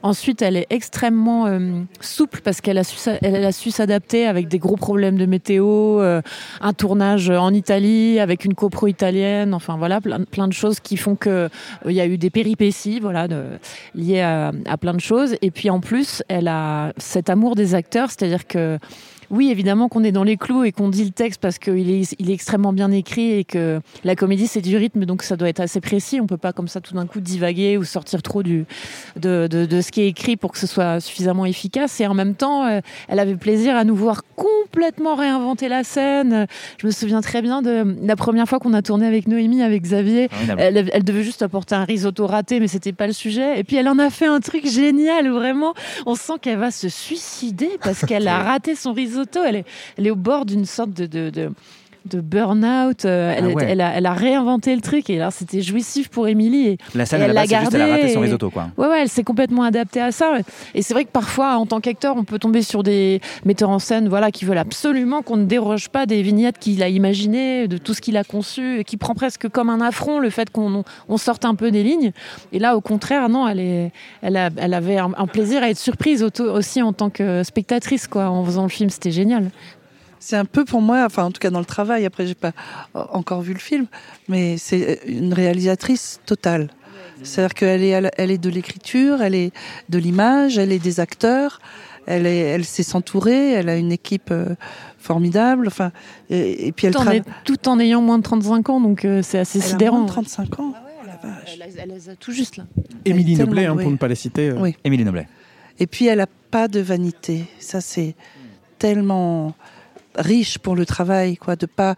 Ensuite, 0.03 0.41
elle 0.41 0.57
est 0.57 0.67
extrêmement 0.69 1.47
euh, 1.47 1.81
souple 1.99 2.41
parce 2.43 2.61
qu'elle 2.61 2.77
a 2.77 2.83
su, 2.83 3.71
s'adapter 3.71 4.25
avec 4.27 4.47
des 4.47 4.59
gros 4.59 4.75
problèmes 4.75 5.17
de 5.17 5.25
météo, 5.25 5.99
euh, 6.01 6.21
un 6.61 6.73
tournage 6.73 7.29
en 7.29 7.53
Italie 7.53 8.19
avec 8.19 8.45
une 8.45 8.53
copro 8.53 8.87
italienne. 8.87 9.53
Enfin 9.53 9.77
voilà, 9.77 9.99
plein, 10.01 10.47
de 10.47 10.53
choses 10.53 10.79
qui 10.79 10.97
font 10.97 11.15
que 11.15 11.29
euh, 11.29 11.49
il 11.85 11.93
y 11.93 12.01
a 12.01 12.05
eu 12.05 12.17
des 12.17 12.29
péripéties, 12.29 12.99
voilà, 12.99 13.27
liées 13.95 14.21
à, 14.21 14.51
à 14.65 14.77
plein 14.77 14.93
de 14.93 15.01
choses. 15.01 15.35
Et 15.41 15.51
puis 15.51 15.69
en 15.69 15.79
plus, 15.79 16.23
elle 16.27 16.47
a 16.47 16.93
cet 16.97 17.29
amour 17.29 17.55
des 17.55 17.75
acteurs, 17.75 18.09
c'est-à-dire 18.09 18.47
que 18.47 18.77
oui, 19.29 19.51
évidemment 19.51 19.89
qu'on 19.89 20.03
est 20.03 20.11
dans 20.11 20.23
les 20.23 20.37
clous 20.37 20.63
et 20.63 20.71
qu'on 20.71 20.89
dit 20.89 21.03
le 21.03 21.11
texte 21.11 21.41
parce 21.41 21.59
qu'il 21.59 21.89
est, 21.89 22.15
il 22.19 22.29
est 22.29 22.33
extrêmement 22.33 22.73
bien 22.73 22.91
écrit 22.91 23.31
et 23.31 23.43
que 23.43 23.81
la 24.03 24.15
comédie 24.15 24.47
c'est 24.47 24.61
du 24.61 24.77
rythme, 24.77 25.05
donc 25.05 25.23
ça 25.23 25.35
doit 25.35 25.49
être 25.49 25.59
assez 25.59 25.81
précis. 25.81 26.21
On 26.21 26.27
peut 26.27 26.37
pas 26.37 26.53
comme 26.53 26.67
ça 26.67 26.81
tout 26.81 26.93
d'un 26.93 27.05
coup 27.05 27.19
divaguer 27.19 27.77
ou 27.77 27.83
sortir 27.83 28.21
trop 28.21 28.43
du, 28.43 28.65
de, 29.15 29.47
de, 29.49 29.65
de 29.65 29.81
ce 29.81 29.91
qui 29.91 30.01
est 30.01 30.07
écrit 30.07 30.37
pour 30.37 30.51
que 30.51 30.57
ce 30.57 30.67
soit 30.67 30.99
suffisamment 30.99 31.45
efficace. 31.45 31.99
Et 31.99 32.07
en 32.07 32.13
même 32.13 32.35
temps, 32.35 32.65
euh, 32.65 32.79
elle 33.07 33.19
avait 33.19 33.35
plaisir 33.35 33.75
à 33.75 33.83
nous 33.83 33.95
voir 33.95 34.23
complètement 34.35 35.15
réinventer 35.15 35.67
la 35.67 35.83
scène. 35.83 36.47
Je 36.79 36.87
me 36.87 36.91
souviens 36.91 37.21
très 37.21 37.41
bien 37.41 37.61
de 37.61 37.97
la 38.01 38.15
première 38.15 38.47
fois 38.47 38.59
qu'on 38.59 38.73
a 38.73 38.81
tourné 38.81 39.05
avec 39.05 39.27
Noémie, 39.27 39.61
avec 39.61 39.83
Xavier. 39.83 40.29
Formidable. 40.29 40.61
Elle, 40.61 40.89
elle 40.93 41.03
devait 41.03 41.23
juste 41.23 41.41
apporter 41.41 41.75
un 41.75 41.83
risotto 41.83 42.27
raté, 42.27 42.59
mais 42.59 42.67
c'était 42.67 42.93
pas 42.93 43.07
le 43.07 43.13
sujet. 43.13 43.59
Et 43.59 43.63
puis 43.63 43.75
elle 43.75 43.89
en 43.89 43.99
a 43.99 44.09
fait 44.09 44.27
un 44.27 44.39
truc 44.39 44.67
génial 44.67 45.29
vraiment 45.29 45.73
on 46.05 46.15
sent 46.15 46.33
qu'elle 46.41 46.59
va 46.59 46.71
se 46.71 46.89
suicider 46.89 47.69
parce 47.83 48.01
qu'elle 48.05 48.27
a 48.27 48.39
raté 48.39 48.75
son 48.75 48.93
risotto. 48.93 49.16
Elle 49.45 49.55
est, 49.57 49.65
elle 49.97 50.07
est 50.07 50.11
au 50.11 50.15
bord 50.15 50.45
d'une 50.45 50.65
sorte 50.65 50.91
de, 50.91 51.51
de 52.07 52.21
burn-out. 52.21 53.05
Euh, 53.05 53.33
Elle, 53.37 53.45
Ah 53.45 53.53
ouais. 53.53 53.65
elle, 53.69 53.81
a, 53.81 53.93
elle 53.95 54.05
a 54.05 54.13
réinventé 54.13 54.75
le 54.75 54.81
truc 54.81 55.09
et 55.09 55.19
alors 55.19 55.31
c'était 55.31 55.61
jouissif 55.61 56.09
pour 56.09 56.27
Émilie. 56.27 56.77
La 56.95 57.05
scène, 57.05 57.21
elle 57.21 57.27
la 57.33 57.43
elle 57.43 57.47
a 57.53 57.61
gardé 57.61 57.77
raté 57.83 58.09
son 58.13 58.19
risotto, 58.21 58.49
quoi. 58.49 58.67
Ouais, 58.77 58.87
ouais, 58.87 59.01
elle 59.01 59.09
s'est 59.09 59.23
complètement 59.23 59.63
adaptée 59.63 60.01
à 60.01 60.11
ça. 60.11 60.33
Et 60.73 60.81
c'est 60.81 60.93
vrai 60.93 61.05
que 61.05 61.11
parfois, 61.11 61.57
en 61.57 61.65
tant 61.65 61.79
qu'acteur, 61.79 62.15
on 62.17 62.23
peut 62.23 62.39
tomber 62.39 62.61
sur 62.61 62.83
des 62.83 63.21
metteurs 63.45 63.69
en 63.69 63.79
scène 63.79 64.07
voilà, 64.09 64.31
qui 64.31 64.45
veulent 64.45 64.57
absolument 64.57 65.21
qu'on 65.21 65.37
ne 65.37 65.45
déroge 65.45 65.89
pas 65.89 66.05
des 66.05 66.21
vignettes 66.21 66.57
qu'il 66.59 66.81
a 66.83 66.89
imaginées, 66.89 67.67
de 67.67 67.77
tout 67.77 67.93
ce 67.93 68.01
qu'il 68.01 68.17
a 68.17 68.23
conçu, 68.23 68.79
et 68.79 68.83
qui 68.83 68.97
prend 68.97 69.13
presque 69.13 69.47
comme 69.49 69.69
un 69.69 69.81
affront 69.81 70.19
le 70.19 70.29
fait 70.29 70.49
qu'on 70.49 70.83
on 71.09 71.17
sorte 71.17 71.45
un 71.45 71.55
peu 71.55 71.71
des 71.71 71.83
lignes. 71.83 72.11
Et 72.53 72.59
là, 72.59 72.75
au 72.77 72.81
contraire, 72.81 73.29
non, 73.29 73.47
elle, 73.47 73.59
est, 73.59 73.91
elle, 74.21 74.37
a- 74.37 74.49
elle 74.57 74.73
avait 74.73 74.97
un, 74.97 75.11
un 75.17 75.27
plaisir 75.27 75.63
à 75.63 75.69
être 75.69 75.77
surprise 75.77 76.23
aussi 76.39 76.81
en 76.81 76.93
tant 76.93 77.09
que 77.09 77.43
spectatrice 77.43 78.07
quoi, 78.07 78.29
en 78.29 78.43
faisant 78.43 78.63
le 78.63 78.69
film. 78.69 78.89
C'était 78.89 79.11
génial. 79.11 79.49
C'est 80.19 80.35
un 80.35 80.45
peu 80.45 80.65
pour 80.65 80.81
moi, 80.81 81.03
enfin 81.05 81.23
en 81.25 81.31
tout 81.31 81.39
cas 81.39 81.49
dans 81.49 81.59
le 81.59 81.65
travail, 81.65 82.05
après 82.05 82.25
j'ai 82.27 82.35
pas 82.35 82.51
encore 82.93 83.41
vu 83.41 83.53
le 83.53 83.59
film, 83.59 83.85
mais 84.27 84.57
c'est 84.57 85.01
une 85.07 85.33
réalisatrice 85.33 86.19
totale. 86.25 86.69
C'est-à-dire 87.23 87.53
qu'elle 87.55 87.83
est, 87.83 87.93
à 87.95 88.01
la- 88.01 88.11
elle 88.17 88.29
est 88.29 88.37
de 88.37 88.49
l'écriture, 88.49 89.21
elle 89.23 89.33
est 89.35 89.51
de 89.89 89.97
l'image, 89.97 90.57
elle 90.59 90.71
est 90.71 90.77
des 90.79 90.99
acteurs, 90.99 91.59
elle, 92.05 92.27
est, 92.27 92.37
elle 92.37 92.63
sait 92.65 92.83
s'entourer, 92.83 93.53
elle 93.53 93.69
a 93.69 93.75
une 93.77 93.91
équipe 93.91 94.29
euh, 94.31 94.55
formidable, 94.99 95.67
enfin, 95.67 95.91
et, 96.29 96.67
et 96.67 96.71
puis 96.71 96.87
elle 96.87 96.93
Tout 96.93 96.99
en, 96.99 97.09
est- 97.11 97.23
tout 97.43 97.67
en 97.69 97.79
ayant 97.79 98.01
moins 98.01 98.17
de 98.19 98.23
35 98.23 98.69
ans, 98.69 98.79
donc 98.81 99.03
euh, 99.03 99.21
c'est 99.23 99.39
assez 99.39 99.57
Elle 99.59 99.65
a 99.65 99.67
sidérant. 99.67 99.97
moins 99.97 100.05
de 100.05 100.11
35 100.11 100.59
ans. 100.59 100.73
La 101.07 101.15
vache. 101.29 101.53
Elle, 101.55 101.61
a- 101.63 101.65
elle 101.83 101.89
les 101.89 102.09
a 102.09 102.15
tout 102.15 102.31
juste 102.31 102.57
là. 102.57 102.65
Émilie 103.05 103.35
Noblet, 103.35 103.65
hein, 103.65 103.75
pour 103.75 103.89
ne 103.91 103.97
pas 103.97 104.07
les 104.07 104.15
citer. 104.15 104.49
euh. 104.49 104.57
Oui. 104.59 104.75
Émilie 104.83 105.03
Noblet. 105.05 105.27
Et 105.79 105.87
puis 105.87 106.05
elle 106.07 106.19
a 106.21 106.27
pas 106.51 106.67
de 106.67 106.79
vanité. 106.81 107.45
Ça 107.59 107.81
c'est 107.81 108.15
tellement 108.77 109.55
riche 110.17 110.57
pour 110.59 110.75
le 110.75 110.85
travail, 110.85 111.37
quoi, 111.37 111.55
de 111.55 111.65
pas 111.65 111.95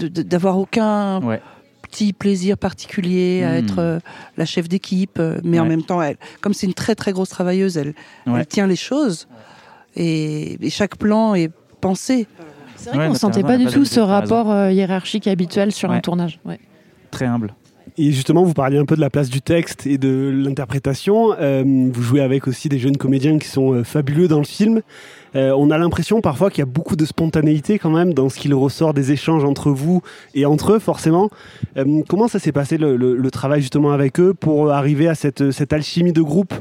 d'avoir 0.00 0.58
aucun 0.58 1.20
Ouais. 1.22 1.40
petit 1.82 2.12
plaisir 2.12 2.58
particulier 2.58 3.42
à 3.44 3.52
Mm. 3.52 3.64
être 3.64 3.78
euh, 3.78 3.98
la 4.36 4.44
chef 4.44 4.68
d'équipe, 4.68 5.18
euh, 5.18 5.38
mais 5.44 5.58
en 5.60 5.66
même 5.66 5.82
temps, 5.82 6.02
elle, 6.02 6.16
comme 6.40 6.52
c'est 6.54 6.66
une 6.66 6.74
très 6.74 6.94
très 6.94 7.12
grosse 7.12 7.28
travailleuse, 7.30 7.76
elle, 7.76 7.94
Ouais. 8.26 8.40
elle 8.40 8.46
tient 8.46 8.66
les 8.66 8.76
choses 8.76 9.26
et, 9.96 10.58
et 10.64 10.70
chaque 10.70 10.96
plan 10.96 11.34
est 11.34 11.50
pensé. 11.80 12.26
C'est 12.76 12.90
vrai 12.90 12.98
Ouais, 12.98 13.06
qu'on 13.06 13.12
ne 13.14 13.18
sentait 13.18 13.42
pas 13.42 13.56
du 13.56 13.66
tout 13.66 13.84
ce 13.84 14.00
rapport 14.00 14.50
euh, 14.50 14.70
hiérarchique 14.70 15.26
habituel 15.26 15.72
sur 15.72 15.90
un 15.90 16.00
tournage. 16.00 16.38
Ouais. 16.44 16.58
Très 17.10 17.24
humble. 17.26 17.54
Et 17.98 18.12
justement, 18.12 18.42
vous 18.42 18.52
parliez 18.52 18.76
un 18.76 18.84
peu 18.84 18.94
de 18.96 19.00
la 19.00 19.08
place 19.08 19.30
du 19.30 19.40
texte 19.40 19.86
et 19.86 19.96
de 19.96 20.30
l'interprétation. 20.34 21.32
Euh, 21.40 21.62
vous 21.64 22.02
jouez 22.02 22.20
avec 22.20 22.46
aussi 22.46 22.68
des 22.68 22.78
jeunes 22.78 22.98
comédiens 22.98 23.38
qui 23.38 23.48
sont 23.48 23.72
euh, 23.72 23.84
fabuleux 23.84 24.28
dans 24.28 24.38
le 24.38 24.44
film. 24.44 24.82
Euh, 25.36 25.52
on 25.56 25.70
a 25.70 25.78
l'impression 25.78 26.20
parfois 26.20 26.50
qu'il 26.50 26.60
y 26.60 26.62
a 26.62 26.66
beaucoup 26.66 26.96
de 26.96 27.04
spontanéité 27.04 27.78
quand 27.78 27.90
même 27.90 28.14
dans 28.14 28.28
ce 28.28 28.38
qu'il 28.38 28.54
ressort 28.54 28.94
des 28.94 29.12
échanges 29.12 29.44
entre 29.44 29.70
vous 29.70 30.00
et 30.34 30.46
entre 30.46 30.72
eux, 30.72 30.78
forcément. 30.78 31.28
Euh, 31.76 32.02
comment 32.08 32.26
ça 32.26 32.38
s'est 32.38 32.52
passé 32.52 32.78
le, 32.78 32.96
le- 32.96 33.16
le 33.16 33.30
travail 33.30 33.60
justement 33.60 33.92
avec 33.92 34.18
eux 34.18 34.32
pour 34.34 34.70
arriver 34.72 35.08
à 35.08 35.14
cette, 35.14 35.50
cette 35.50 35.72
alchimie 35.72 36.12
de 36.12 36.22
groupe 36.22 36.54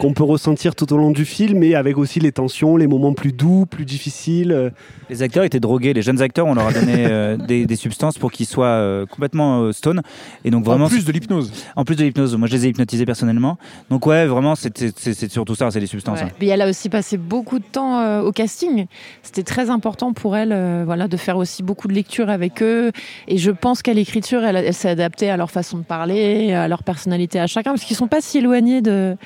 qu'on 0.00 0.14
peut 0.14 0.24
ressentir 0.24 0.74
tout 0.74 0.92
au 0.92 0.96
long 0.96 1.10
du 1.10 1.24
film 1.24 1.62
et 1.62 1.74
avec 1.74 1.98
aussi 1.98 2.18
les 2.20 2.32
tensions, 2.32 2.76
les 2.76 2.86
moments 2.86 3.12
plus 3.12 3.32
doux, 3.32 3.66
plus 3.66 3.84
difficiles 3.84 4.52
euh, 4.52 4.70
Les 5.10 5.22
acteurs 5.22 5.44
étaient 5.44 5.60
drogués. 5.60 5.92
Les 5.92 6.02
jeunes 6.02 6.22
acteurs, 6.22 6.46
on 6.46 6.54
leur 6.54 6.68
a 6.68 6.72
donné 6.72 7.06
euh, 7.06 7.36
des, 7.48 7.66
des 7.66 7.76
substances 7.76 8.18
pour 8.18 8.32
qu'ils 8.32 8.46
soient 8.46 8.66
euh, 8.66 9.04
complètement 9.06 9.60
euh, 9.62 9.72
stone. 9.72 10.00
Et 10.44 10.50
donc 10.50 10.64
vraiment, 10.64 10.86
En 10.86 10.88
plus 10.88 11.04
de 11.04 11.12
l'hypnose. 11.12 11.52
en 11.76 11.84
plus 11.84 11.96
de 11.96 12.04
l'hypnose, 12.04 12.34
moi 12.36 12.48
je 12.48 12.54
les 12.54 12.66
ai 12.66 12.68
hypnotisés 12.70 13.04
personnellement. 13.04 13.58
Donc 13.90 14.06
ouais, 14.06 14.26
vraiment, 14.26 14.54
c'est 14.54 15.28
surtout 15.30 15.54
ça, 15.54 15.70
c'est 15.70 15.80
des 15.80 15.86
substances. 15.86 16.20
Ouais. 16.20 16.26
hein. 16.26 16.46
Elle 16.52 16.62
a 16.62 16.68
aussi 16.68 16.88
passé 16.88 17.16
beaucoup 17.16 17.58
de 17.58 17.64
temps 17.64 18.00
euh, 18.00 18.21
au 18.22 18.32
casting. 18.32 18.86
C'était 19.22 19.42
très 19.42 19.70
important 19.70 20.12
pour 20.12 20.36
elle, 20.36 20.52
euh, 20.52 20.82
voilà, 20.84 21.08
de 21.08 21.16
faire 21.16 21.36
aussi 21.36 21.62
beaucoup 21.62 21.88
de 21.88 21.92
lectures 21.92 22.30
avec 22.30 22.62
eux. 22.62 22.92
Et 23.28 23.38
je 23.38 23.50
pense 23.50 23.82
qu'à 23.82 23.94
l'écriture, 23.94 24.44
elle, 24.44 24.56
elle 24.56 24.74
s'est 24.74 24.90
adaptée 24.90 25.30
à 25.30 25.36
leur 25.36 25.50
façon 25.50 25.78
de 25.78 25.84
parler, 25.84 26.52
à 26.52 26.68
leur 26.68 26.82
personnalité 26.82 27.40
à 27.40 27.46
chacun, 27.46 27.72
parce 27.72 27.84
qu'ils 27.84 27.96
sont 27.96 28.08
pas 28.08 28.20
si 28.20 28.38
éloignés 28.38 28.82
de, 28.82 29.16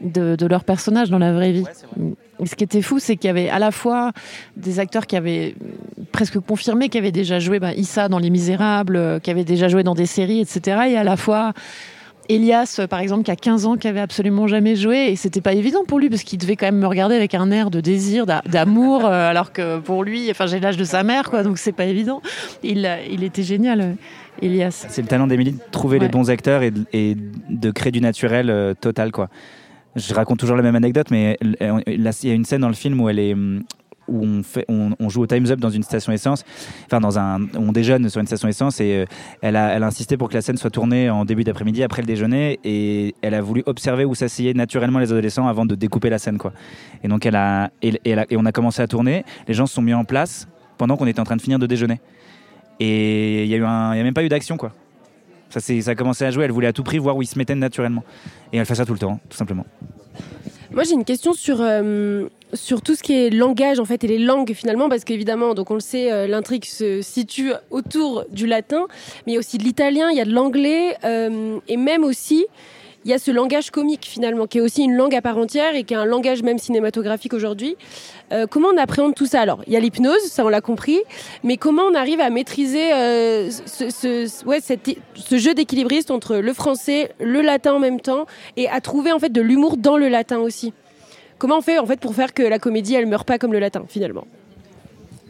de, 0.00 0.36
de 0.36 0.46
leur 0.46 0.64
personnage 0.64 1.10
dans 1.10 1.18
la 1.18 1.32
vraie 1.32 1.52
vie. 1.52 1.64
Et 2.40 2.46
ce 2.46 2.56
qui 2.56 2.64
était 2.64 2.82
fou, 2.82 2.98
c'est 2.98 3.16
qu'il 3.16 3.28
y 3.28 3.30
avait 3.30 3.48
à 3.48 3.58
la 3.58 3.70
fois 3.70 4.12
des 4.56 4.80
acteurs 4.80 5.06
qui 5.06 5.16
avaient 5.16 5.54
presque 6.12 6.38
confirmé, 6.40 6.88
qui 6.88 6.98
avaient 6.98 7.12
déjà 7.12 7.38
joué 7.38 7.60
ben, 7.60 7.72
Issa 7.76 8.08
dans 8.08 8.18
Les 8.18 8.30
Misérables, 8.30 8.96
euh, 8.96 9.18
qui 9.18 9.30
avaient 9.30 9.44
déjà 9.44 9.68
joué 9.68 9.82
dans 9.82 9.94
des 9.94 10.06
séries, 10.06 10.40
etc. 10.40 10.82
Et 10.88 10.96
à 10.96 11.04
la 11.04 11.16
fois 11.16 11.52
Elias, 12.28 12.76
euh, 12.78 12.86
par 12.86 13.00
exemple, 13.00 13.22
qui 13.24 13.30
a 13.30 13.36
15 13.36 13.66
ans, 13.66 13.76
qui 13.76 13.86
avait 13.88 14.00
absolument 14.00 14.46
jamais 14.46 14.76
joué, 14.76 15.08
et 15.10 15.16
c'était 15.16 15.40
pas 15.40 15.52
évident 15.52 15.84
pour 15.86 15.98
lui 15.98 16.08
parce 16.08 16.22
qu'il 16.22 16.38
devait 16.38 16.56
quand 16.56 16.66
même 16.66 16.78
me 16.78 16.86
regarder 16.86 17.14
avec 17.14 17.34
un 17.34 17.50
air 17.50 17.70
de 17.70 17.80
désir, 17.80 18.26
d'a- 18.26 18.42
d'amour, 18.50 19.04
euh, 19.04 19.10
alors 19.30 19.52
que 19.52 19.78
pour 19.78 20.04
lui, 20.04 20.30
enfin, 20.30 20.46
j'ai 20.46 20.60
l'âge 20.60 20.76
de 20.76 20.84
sa 20.84 21.02
mère, 21.02 21.30
quoi, 21.30 21.42
donc 21.42 21.58
c'est 21.58 21.72
pas 21.72 21.84
évident. 21.84 22.22
Il, 22.62 22.86
euh, 22.86 22.96
il 23.10 23.22
était 23.24 23.42
génial, 23.42 23.96
Elias. 24.40 24.86
C'est 24.88 25.02
le 25.02 25.08
talent 25.08 25.26
d'Émilie 25.26 25.52
de 25.52 25.58
trouver 25.70 25.98
les 25.98 26.08
bons 26.08 26.30
acteurs 26.30 26.62
et 26.62 26.70
de, 26.70 26.84
et 26.92 27.16
de 27.50 27.70
créer 27.70 27.92
du 27.92 28.00
naturel 28.00 28.48
euh, 28.50 28.74
total, 28.74 29.12
quoi. 29.12 29.28
Je 29.96 30.12
raconte 30.12 30.40
toujours 30.40 30.56
la 30.56 30.62
même 30.62 30.74
anecdote, 30.74 31.06
mais 31.12 31.38
il 31.40 32.12
y 32.24 32.30
a 32.30 32.34
une 32.34 32.44
scène 32.44 32.62
dans 32.62 32.68
le 32.68 32.74
film 32.74 33.00
où 33.00 33.08
elle 33.08 33.20
est 33.20 33.32
hum, 33.32 33.62
où 34.08 34.24
on, 34.68 35.08
joue 35.08 35.22
au 35.22 35.26
Time's 35.26 35.50
Up 35.50 35.60
dans 35.60 35.70
une 35.70 35.82
station 35.82 36.12
essence, 36.12 36.44
enfin 36.86 37.00
dans 37.00 37.18
un, 37.18 37.40
on 37.54 37.72
déjeune 37.72 38.08
sur 38.08 38.20
une 38.20 38.26
station 38.26 38.48
essence 38.48 38.80
et 38.80 38.94
euh, 38.94 39.06
elle, 39.42 39.56
a, 39.56 39.74
elle 39.74 39.82
a 39.82 39.86
insisté 39.86 40.16
pour 40.16 40.28
que 40.28 40.34
la 40.34 40.42
scène 40.42 40.56
soit 40.56 40.70
tournée 40.70 41.10
en 41.10 41.24
début 41.24 41.44
d'après-midi 41.44 41.82
après 41.82 42.02
le 42.02 42.06
déjeuner 42.06 42.58
et 42.64 43.14
elle 43.22 43.34
a 43.34 43.40
voulu 43.40 43.62
observer 43.66 44.04
où 44.04 44.14
s'asseyaient 44.14 44.54
naturellement 44.54 44.98
les 44.98 45.12
adolescents 45.12 45.48
avant 45.48 45.66
de 45.66 45.74
découper 45.74 46.10
la 46.10 46.18
scène 46.18 46.38
quoi. 46.38 46.52
Et 47.02 47.08
donc 47.08 47.26
elle 47.26 47.36
a 47.36 47.70
et, 47.82 48.00
elle 48.04 48.26
et 48.30 48.36
on 48.36 48.44
a 48.44 48.52
commencé 48.52 48.82
à 48.82 48.86
tourner, 48.86 49.24
les 49.48 49.54
gens 49.54 49.66
se 49.66 49.74
sont 49.74 49.82
mis 49.82 49.94
en 49.94 50.04
place 50.04 50.48
pendant 50.78 50.96
qu'on 50.96 51.06
était 51.06 51.20
en 51.20 51.24
train 51.24 51.36
de 51.36 51.42
finir 51.42 51.58
de 51.58 51.66
déjeuner 51.66 52.00
et 52.80 53.44
il 53.44 53.48
y 53.48 53.54
a 53.54 53.58
eu 53.58 53.64
un, 53.64 53.94
y 53.94 54.00
a 54.00 54.02
même 54.02 54.14
pas 54.14 54.24
eu 54.24 54.28
d'action 54.28 54.56
quoi. 54.56 54.72
Ça, 55.50 55.60
ça 55.60 55.90
a 55.90 55.94
commencé 55.94 56.24
à 56.24 56.32
jouer, 56.32 56.44
elle 56.46 56.50
voulait 56.50 56.66
à 56.66 56.72
tout 56.72 56.82
prix 56.82 56.98
voir 56.98 57.16
où 57.16 57.22
ils 57.22 57.26
se 57.26 57.38
mettaient 57.38 57.54
naturellement. 57.54 58.02
Et 58.52 58.56
elle 58.56 58.66
fait 58.66 58.74
ça 58.74 58.84
tout 58.84 58.92
le 58.92 58.98
temps, 58.98 59.20
tout 59.28 59.36
simplement. 59.36 59.64
Moi, 60.74 60.82
j'ai 60.82 60.94
une 60.94 61.04
question 61.04 61.34
sur, 61.34 61.58
euh, 61.60 62.26
sur 62.52 62.82
tout 62.82 62.96
ce 62.96 63.04
qui 63.04 63.12
est 63.12 63.30
langage, 63.30 63.78
en 63.78 63.84
fait, 63.84 64.02
et 64.02 64.08
les 64.08 64.18
langues, 64.18 64.52
finalement, 64.54 64.88
parce 64.88 65.04
qu'évidemment, 65.04 65.54
donc 65.54 65.70
on 65.70 65.74
le 65.74 65.80
sait, 65.80 66.10
euh, 66.10 66.26
l'intrigue 66.26 66.64
se 66.64 67.00
situe 67.00 67.52
autour 67.70 68.24
du 68.32 68.48
latin, 68.48 68.88
mais 69.24 69.32
il 69.32 69.34
y 69.34 69.36
a 69.36 69.38
aussi 69.38 69.56
de 69.56 69.62
l'italien, 69.62 70.10
il 70.10 70.16
y 70.16 70.20
a 70.20 70.24
de 70.24 70.32
l'anglais, 70.32 70.96
euh, 71.04 71.60
et 71.68 71.76
même 71.76 72.02
aussi, 72.02 72.46
il 73.04 73.10
y 73.10 73.14
a 73.14 73.18
ce 73.18 73.30
langage 73.30 73.70
comique, 73.70 74.06
finalement, 74.06 74.46
qui 74.46 74.58
est 74.58 74.60
aussi 74.60 74.82
une 74.82 74.94
langue 74.94 75.14
à 75.14 75.20
part 75.20 75.36
entière 75.36 75.74
et 75.74 75.84
qui 75.84 75.92
est 75.92 75.96
un 75.96 76.06
langage 76.06 76.42
même 76.42 76.58
cinématographique 76.58 77.34
aujourd'hui. 77.34 77.76
Euh, 78.32 78.46
comment 78.46 78.68
on 78.74 78.78
appréhende 78.78 79.14
tout 79.14 79.26
ça 79.26 79.42
Alors, 79.42 79.62
il 79.66 79.74
y 79.74 79.76
a 79.76 79.80
l'hypnose, 79.80 80.22
ça 80.22 80.44
on 80.44 80.48
l'a 80.48 80.62
compris, 80.62 81.00
mais 81.42 81.58
comment 81.58 81.82
on 81.82 81.94
arrive 81.94 82.20
à 82.20 82.30
maîtriser 82.30 82.92
euh, 82.94 83.50
ce, 83.50 85.38
jeu 85.38 85.54
d'équilibriste 85.54 86.10
entre 86.10 86.36
le 86.36 86.52
français, 86.54 87.12
le 87.20 87.42
latin 87.42 87.74
en 87.74 87.78
même 87.78 88.00
temps, 88.00 88.24
et 88.56 88.68
à 88.68 88.80
trouver 88.80 89.12
en 89.12 89.18
fait 89.18 89.30
de 89.30 89.42
l'humour 89.42 89.76
dans 89.76 89.98
le 89.98 90.08
latin 90.08 90.38
aussi? 90.38 90.72
Comment 91.36 91.58
on 91.58 91.62
fait 91.62 91.78
en 91.78 91.86
fait 91.86 92.00
pour 92.00 92.14
faire 92.14 92.32
que 92.32 92.42
la 92.42 92.58
comédie 92.58 92.94
elle 92.94 93.06
meurt 93.06 93.26
pas 93.26 93.38
comme 93.38 93.52
le 93.52 93.58
latin 93.58 93.84
finalement? 93.86 94.26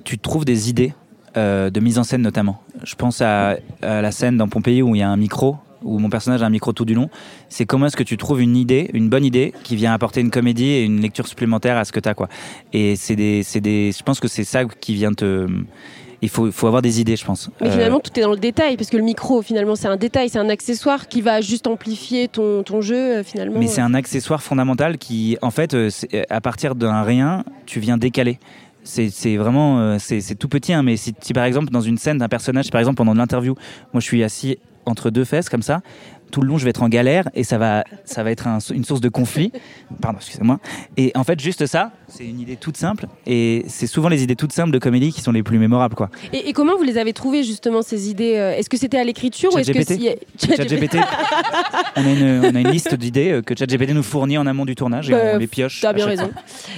Tu 0.04 0.18
trouves 0.18 0.44
des 0.44 0.70
idées 0.70 0.92
euh, 1.36 1.70
de 1.70 1.80
mise 1.80 1.98
en 1.98 2.04
scène 2.04 2.22
notamment? 2.22 2.60
Je 2.84 2.94
pense 2.94 3.20
à 3.20 3.56
la 3.82 4.12
scène 4.12 4.36
dans 4.36 4.46
Pompéi 4.46 4.82
où 4.82 4.94
il 4.94 4.98
y 4.98 5.02
a 5.02 5.08
un 5.08 5.16
micro, 5.16 5.56
où 5.84 5.98
mon 5.98 6.10
personnage 6.10 6.42
a 6.42 6.46
un 6.46 6.50
micro 6.50 6.72
tout 6.72 6.84
du 6.84 6.94
long. 6.94 7.08
C'est 7.48 7.66
comment 7.66 7.86
est-ce 7.86 7.96
que 7.96 8.02
tu 8.02 8.16
trouves 8.16 8.40
une 8.40 8.56
idée, 8.56 8.90
une 8.94 9.08
bonne 9.08 9.24
idée, 9.24 9.52
qui 9.62 9.76
vient 9.76 9.92
apporter 9.92 10.20
une 10.20 10.30
comédie 10.30 10.70
et 10.70 10.82
une 10.82 11.00
lecture 11.00 11.28
supplémentaire 11.28 11.76
à 11.76 11.84
ce 11.84 11.92
que 11.92 12.00
tu 12.00 12.08
as. 12.08 12.14
Quoi. 12.14 12.28
Et 12.72 12.96
c'est 12.96 13.16
des, 13.16 13.42
c'est 13.42 13.60
des, 13.60 13.92
je 13.96 14.02
pense 14.02 14.18
que 14.18 14.28
c'est 14.28 14.44
ça 14.44 14.64
qui 14.64 14.94
vient 14.94 15.12
te... 15.12 15.46
Il 16.22 16.30
faut, 16.30 16.50
faut 16.50 16.66
avoir 16.68 16.80
des 16.80 17.02
idées, 17.02 17.16
je 17.16 17.24
pense. 17.26 17.50
Mais 17.60 17.66
Euh, 17.68 17.72
finalement 17.72 18.00
tout 18.00 18.18
est 18.18 18.22
dans 18.22 18.30
le 18.30 18.38
détail 18.38 18.78
parce 18.78 18.88
que 18.88 18.96
le 18.96 19.02
micro 19.02 19.42
finalement 19.42 19.76
c'est 19.76 19.88
un 19.88 19.98
détail, 19.98 20.30
c'est 20.30 20.38
un 20.38 20.48
accessoire 20.48 21.06
qui 21.06 21.20
va 21.20 21.42
juste 21.42 21.66
amplifier 21.66 22.28
ton, 22.28 22.62
ton 22.62 22.80
jeu 22.80 22.96
euh, 22.96 23.22
finalement. 23.22 23.58
Mais 23.58 23.66
c'est 23.66 23.82
un 23.82 23.92
accessoire 23.92 24.42
fondamental 24.42 24.96
qui, 24.96 25.36
en 25.42 25.50
fait, 25.50 25.74
euh, 25.74 25.90
à 26.30 26.40
partir 26.40 26.76
d'un 26.76 27.02
rien, 27.02 27.44
tu 27.66 27.78
viens 27.78 27.98
décaler. 27.98 28.38
C'est 28.84 29.36
vraiment, 29.36 29.80
euh, 29.80 29.96
c'est 29.98 30.20
c'est 30.20 30.34
tout 30.34 30.48
petit, 30.48 30.72
hein, 30.72 30.82
mais 30.82 30.96
si, 30.96 31.14
si 31.20 31.32
par 31.34 31.44
exemple 31.44 31.70
dans 31.70 31.80
une 31.80 31.98
scène 31.98 32.18
d'un 32.18 32.28
personnage, 32.28 32.70
par 32.70 32.80
exemple 32.80 32.96
pendant 32.96 33.14
l'interview, 33.14 33.54
moi 33.92 34.00
je 34.00 34.06
suis 34.06 34.22
assis 34.22 34.58
entre 34.86 35.10
deux 35.10 35.24
fesses 35.24 35.48
comme 35.48 35.62
ça, 35.62 35.82
tout 36.34 36.40
le 36.40 36.48
long 36.48 36.58
je 36.58 36.64
vais 36.64 36.70
être 36.70 36.82
en 36.82 36.88
galère 36.88 37.28
et 37.34 37.44
ça 37.44 37.58
va, 37.58 37.84
ça 38.04 38.24
va 38.24 38.32
être 38.32 38.48
un- 38.48 38.58
une 38.74 38.84
source 38.84 39.00
de 39.00 39.08
conflit. 39.08 39.52
Pardon, 40.02 40.18
excusez-moi. 40.18 40.58
Et 40.96 41.12
en 41.14 41.22
fait 41.22 41.38
juste 41.38 41.64
ça, 41.66 41.92
c'est 42.08 42.24
une 42.24 42.40
idée 42.40 42.56
toute 42.56 42.76
simple 42.76 43.06
et 43.24 43.64
c'est 43.68 43.86
souvent 43.86 44.08
les 44.08 44.24
idées 44.24 44.34
toutes 44.34 44.52
simples 44.52 44.72
de 44.72 44.80
comédie 44.80 45.12
qui 45.12 45.20
sont 45.20 45.30
les 45.30 45.44
plus 45.44 45.58
mémorables 45.60 45.94
quoi. 45.94 46.10
Et, 46.32 46.48
et 46.48 46.52
comment 46.52 46.76
vous 46.76 46.82
les 46.82 46.98
avez 46.98 47.12
trouvées 47.12 47.44
justement 47.44 47.82
ces 47.82 48.10
idées 48.10 48.34
euh, 48.36 48.50
Est-ce 48.56 48.68
que 48.68 48.76
c'était 48.76 48.98
à 48.98 49.04
l'écriture 49.04 49.54
ou 49.54 49.58
est-ce 49.58 49.70
que 49.70 49.78
ChatGPT. 49.78 50.18
si... 50.38 50.48
ChatGPT, 50.56 50.96
on 51.96 52.04
a 52.04 52.10
une, 52.10 52.40
on 52.44 52.54
a 52.56 52.60
une 52.60 52.70
liste 52.70 52.94
d'idées 52.96 53.30
euh, 53.30 53.42
que 53.42 53.54
ChatGPT 53.56 53.90
nous 53.94 54.02
fournit 54.02 54.36
en 54.38 54.46
amont 54.46 54.64
du 54.64 54.74
tournage 54.74 55.08
et 55.10 55.12
Bah, 55.12 55.18
on 55.34 55.38
les 55.38 55.46
pioche. 55.46 55.80
T'as 55.80 55.92
bien 55.92 56.06
raison. 56.06 56.30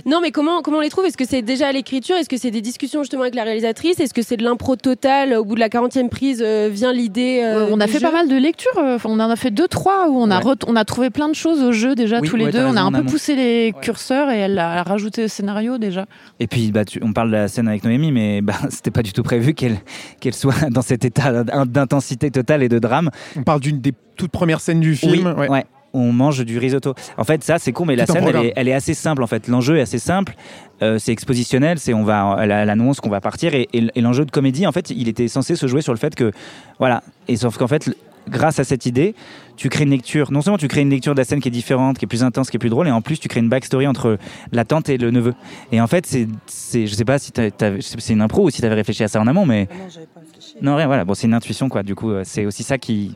Non, 0.05 0.21
mais 0.21 0.31
comment, 0.33 0.61
comment 0.63 0.79
on 0.79 0.81
les 0.83 0.91
trouve? 0.91 1.07
Est-ce 1.07 1.17
que 1.17 1.25
c'est 1.27 1.43
déjà 1.43 1.69
à 1.69 1.73
l'écriture? 1.73 2.17
Est-ce 2.17 2.29
que 2.29 2.37
c'est 2.37 2.51
des 2.51 2.61
discussions 2.61 3.03
justement 3.03 3.23
avec 3.23 3.35
la 3.35 3.45
réalisatrice? 3.45 4.01
Est-ce 4.01 4.13
que 4.15 4.23
c'est 4.23 4.37
de 4.37 4.45
l'impro 4.45 4.77
total 4.77 5.33
Au 5.35 5.45
bout 5.45 5.55
de 5.55 5.61
la 5.61 5.69
40e 5.69 6.09
prise 6.09 6.43
euh, 6.45 6.69
vient 6.71 6.93
l'idée 6.93 7.41
euh, 7.43 7.69
on 7.71 7.81
a 7.81 7.87
fait 7.87 7.95
jeu? 8.01 8.07
pas 8.07 8.13
mal 8.13 8.29
de 8.29 8.37
lectures. 8.37 8.77
euh, 8.79 8.97
enfin, 8.97 9.09
on 9.11 9.19
en 9.21 9.31
a 9.31 9.37
fait 9.37 9.46
deux, 9.51 9.69
trois 9.69 10.09
où 10.09 10.19
on 10.21 10.31
a, 10.31 10.43
Ouais. 10.45 10.55
on 10.67 10.77
a 10.77 10.85
trouvé 10.85 11.11
plein 11.11 11.29
de 11.29 11.35
choses 11.35 11.63
au 11.63 11.73
jeu 11.73 11.95
déjà 11.95 12.21
Oui, 12.21 12.29
tous 12.29 12.37
les 12.37 12.47
ouais, 12.47 12.53
deux. 12.53 12.65
On 12.65 12.77
a 12.77 12.83
un 12.83 12.91
peu 12.91 12.99
amont. 12.99 13.11
poussé 13.11 13.35
les 13.35 13.75
curseurs 13.83 14.31
et 14.31 14.39
elle 14.39 14.59
a 14.59 14.83
rajouté 14.83 15.25
au 15.25 15.29
scénario 15.29 15.79
déjà. 15.79 16.07
Et 16.41 16.47
puis, 16.47 16.73
bah, 16.73 16.85
tu- 16.85 17.01
on 17.03 17.13
parle 17.13 17.29
de 17.29 17.35
la 17.37 17.49
scène 17.49 17.69
avec 17.69 17.85
Noémie, 17.85 18.13
mais 18.13 18.41
bah, 18.41 18.55
c'était 18.71 18.91
pas 18.91 19.03
du 19.03 19.13
tout 19.13 19.23
prévu 19.23 19.55
qu'elle 19.55 19.79
qu'elle 20.21 20.35
soit 20.35 20.55
dans 20.71 20.83
cet 20.83 21.05
état 21.05 21.45
d'in- 21.45 21.67
d'intensité 21.67 22.31
totale 22.31 22.63
et 22.63 22.69
de 22.69 22.79
drame. 22.79 23.11
On 23.37 23.43
parle 23.43 23.61
d'une 23.61 23.81
des 23.81 23.93
toutes 24.17 24.31
premières 24.33 24.61
scènes 24.61 24.81
du 24.81 24.97
film. 24.97 25.35
oui, 25.39 25.47
ouais. 25.49 25.65
On 25.99 26.13
mange 26.13 26.45
du 26.45 26.59
risotto. 26.59 26.93
En 27.17 27.25
fait, 27.25 27.43
ça, 27.43 27.59
c'est 27.59 27.73
con, 27.73 27.87
mais 27.87 27.97
la 27.97 28.05
Tout 28.05 28.13
scène, 28.13 28.25
elle 28.29 28.37
est, 28.37 28.53
elle 28.57 28.69
est 28.69 28.75
assez 28.75 28.93
simple. 28.93 29.23
En 29.23 29.27
fait, 29.27 29.49
l'enjeu 29.49 29.79
est 29.79 29.81
assez 29.81 29.99
simple. 29.99 30.35
Euh, 30.83 30.99
c'est 30.99 31.11
expositionnel. 31.13 31.79
C'est 31.79 31.95
on 31.95 32.05
va, 32.05 32.37
elle, 32.43 32.51
elle 32.51 32.69
annonce 32.69 33.01
qu'on 33.01 33.09
va 33.09 33.23
partir, 33.23 33.55
et, 33.55 33.67
et- 33.73 33.87
et 33.95 34.01
l'enjeu 34.03 34.27
de 34.27 34.31
comédie, 34.31 34.67
en 34.67 34.73
fait, 34.73 34.91
il 34.91 35.09
était 35.09 35.27
censé 35.29 35.57
se 35.57 35.67
jouer 35.67 35.81
sur 35.81 35.95
le 35.95 35.99
fait 35.99 36.15
que, 36.15 36.33
voilà. 36.79 37.03
Et 37.29 37.37
sauf 37.37 37.57
qu'en 37.57 37.67
fait, 37.69 37.89
grâce 38.29 38.59
à 38.59 38.65
cette 38.65 38.87
idée, 38.87 39.15
tu 39.57 39.69
crées 39.69 39.85
une 39.85 39.91
lecture. 39.91 40.33
Non 40.33 40.43
seulement 40.43 40.59
tu 40.59 40.69
crées 40.69 40.81
une 40.83 40.91
lecture 40.91 41.15
de 41.15 41.19
la 41.21 41.25
scène 41.25 41.41
qui 41.41 41.49
est 41.49 41.51
différente, 41.53 41.99
qui 41.99 42.05
est 42.05 42.09
plus 42.09 42.23
intense, 42.25 42.51
qui 42.51 42.57
est 42.57 42.59
plus 42.59 42.69
drôle, 42.71 42.89
et 42.89 42.91
en 42.91 43.01
plus 43.03 43.19
tu 43.19 43.29
crées 43.29 43.41
une 43.41 43.49
backstory 43.49 43.87
entre 43.87 44.19
la 44.53 44.65
tante 44.65 44.89
et 44.89 44.99
le 44.99 45.11
neveu. 45.11 45.35
Et 45.73 45.81
en 45.81 45.87
fait, 45.87 46.07
c'est, 46.07 46.27
c'est, 46.47 46.87
je 46.87 46.95
sais 46.95 47.05
pas 47.05 47.19
si 47.19 47.33
c'est 47.35 48.13
une 48.13 48.21
impro 48.21 48.45
ou 48.45 48.51
si 48.51 48.61
tu 48.61 48.67
avais 48.67 48.75
réfléchi 48.75 49.05
à 49.05 49.09
ça 49.09 49.21
en 49.21 49.27
amont, 49.27 49.47
mais 49.47 49.69
Non, 49.71 49.89
j'avais 49.89 50.07
pas 50.07 50.21
réfléchi. 50.21 50.55
non, 50.63 50.77
rien. 50.77 50.87
Voilà. 50.87 51.05
Bon, 51.05 51.15
c'est 51.15 51.27
une 51.27 51.35
intuition, 51.35 51.69
quoi. 51.69 51.83
Du 51.83 51.95
coup, 51.95 52.11
euh, 52.11 52.23
c'est 52.25 52.45
aussi 52.47 52.63
ça 52.63 52.79
qui, 52.79 53.15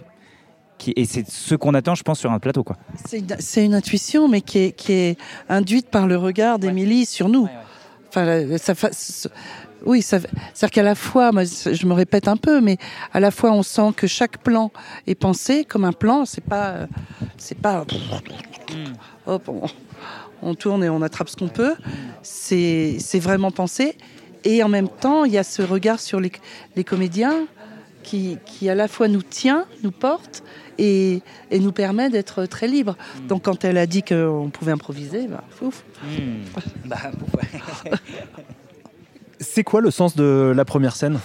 qui, 0.79 0.93
et 0.97 1.05
c'est 1.05 1.29
ce 1.29 1.55
qu'on 1.55 1.75
attend, 1.75 1.95
je 1.95 2.03
pense, 2.03 2.19
sur 2.21 2.31
un 2.33 2.39
plateau, 2.39 2.63
quoi. 2.65 2.77
C'est 3.07 3.19
une, 3.19 3.27
c'est 3.39 3.65
une 3.65 3.75
intuition, 3.75 4.29
mais 4.29 4.41
qui 4.41 4.59
est, 4.59 4.73
qui 4.73 4.93
est 4.93 5.19
induite 5.49 5.89
par 5.91 6.07
le 6.07 6.17
regard 6.17 6.59
d'Émilie 6.59 7.05
sur 7.07 7.29
nous. 7.29 7.49
Enfin, 8.09 8.57
ça, 8.59 8.75
oui, 9.87 10.03
c'est-à-dire 10.03 10.71
qu'à 10.71 10.83
la 10.83 10.95
fois, 10.95 11.33
moi, 11.33 11.45
je 11.45 11.87
me 11.87 11.93
répète 11.93 12.29
un 12.29 12.37
peu, 12.37 12.61
mais 12.61 12.77
à 13.13 13.21
la 13.21 13.31
fois, 13.31 13.53
on 13.53 13.63
sent 13.63 13.93
que 13.97 14.07
chaque 14.07 14.39
plan 14.39 14.71
est 15.07 15.15
pensé 15.15 15.65
comme 15.65 15.85
un 15.85 15.93
plan. 15.93 16.25
C'est 16.25 16.45
pas, 16.45 16.87
c'est 17.39 17.59
pas. 17.59 17.85
Hop, 19.27 19.49
on, 19.49 19.63
on 20.43 20.55
tourne 20.55 20.85
et 20.85 20.89
on 20.89 21.03
attrape 21.03 21.29
ce 21.29 21.37
qu'on 21.37 21.49
peut. 21.49 21.75
C'est, 22.23 22.97
c'est 22.99 23.19
vraiment 23.19 23.51
pensé. 23.51 23.97
Et 24.45 24.63
en 24.63 24.69
même 24.69 24.89
temps, 24.89 25.25
il 25.25 25.33
y 25.33 25.39
a 25.39 25.45
ce 25.45 25.63
regard 25.63 26.01
sur 26.01 26.21
les, 26.21 26.33
les 26.77 26.85
comédiens 26.85 27.47
qui, 28.03 28.39
qui 28.47 28.69
à 28.71 28.75
la 28.75 28.89
fois 28.89 29.09
nous 29.09 29.23
tient, 29.23 29.67
nous 29.83 29.91
porte 29.91 30.43
et, 30.79 31.21
et 31.51 31.59
nous 31.59 31.73
permet 31.73 32.09
d'être 32.09 32.47
très 32.47 32.67
libres. 32.67 32.97
Donc 33.29 33.45
quand 33.45 33.65
elle 33.65 33.77
a 33.77 33.87
dit 33.87 34.03
qu'on 34.03 34.51
pouvait 34.51 34.73
improviser, 34.73 35.27
bah, 35.27 35.45
ouf. 35.61 35.85
Bah, 36.87 36.97
C'est 39.41 39.65
quoi 39.65 39.81
le 39.81 39.91
sens 39.91 40.17
de 40.17 40.53
la 40.55 40.67
première 40.67 40.95
scène? 40.95 41.19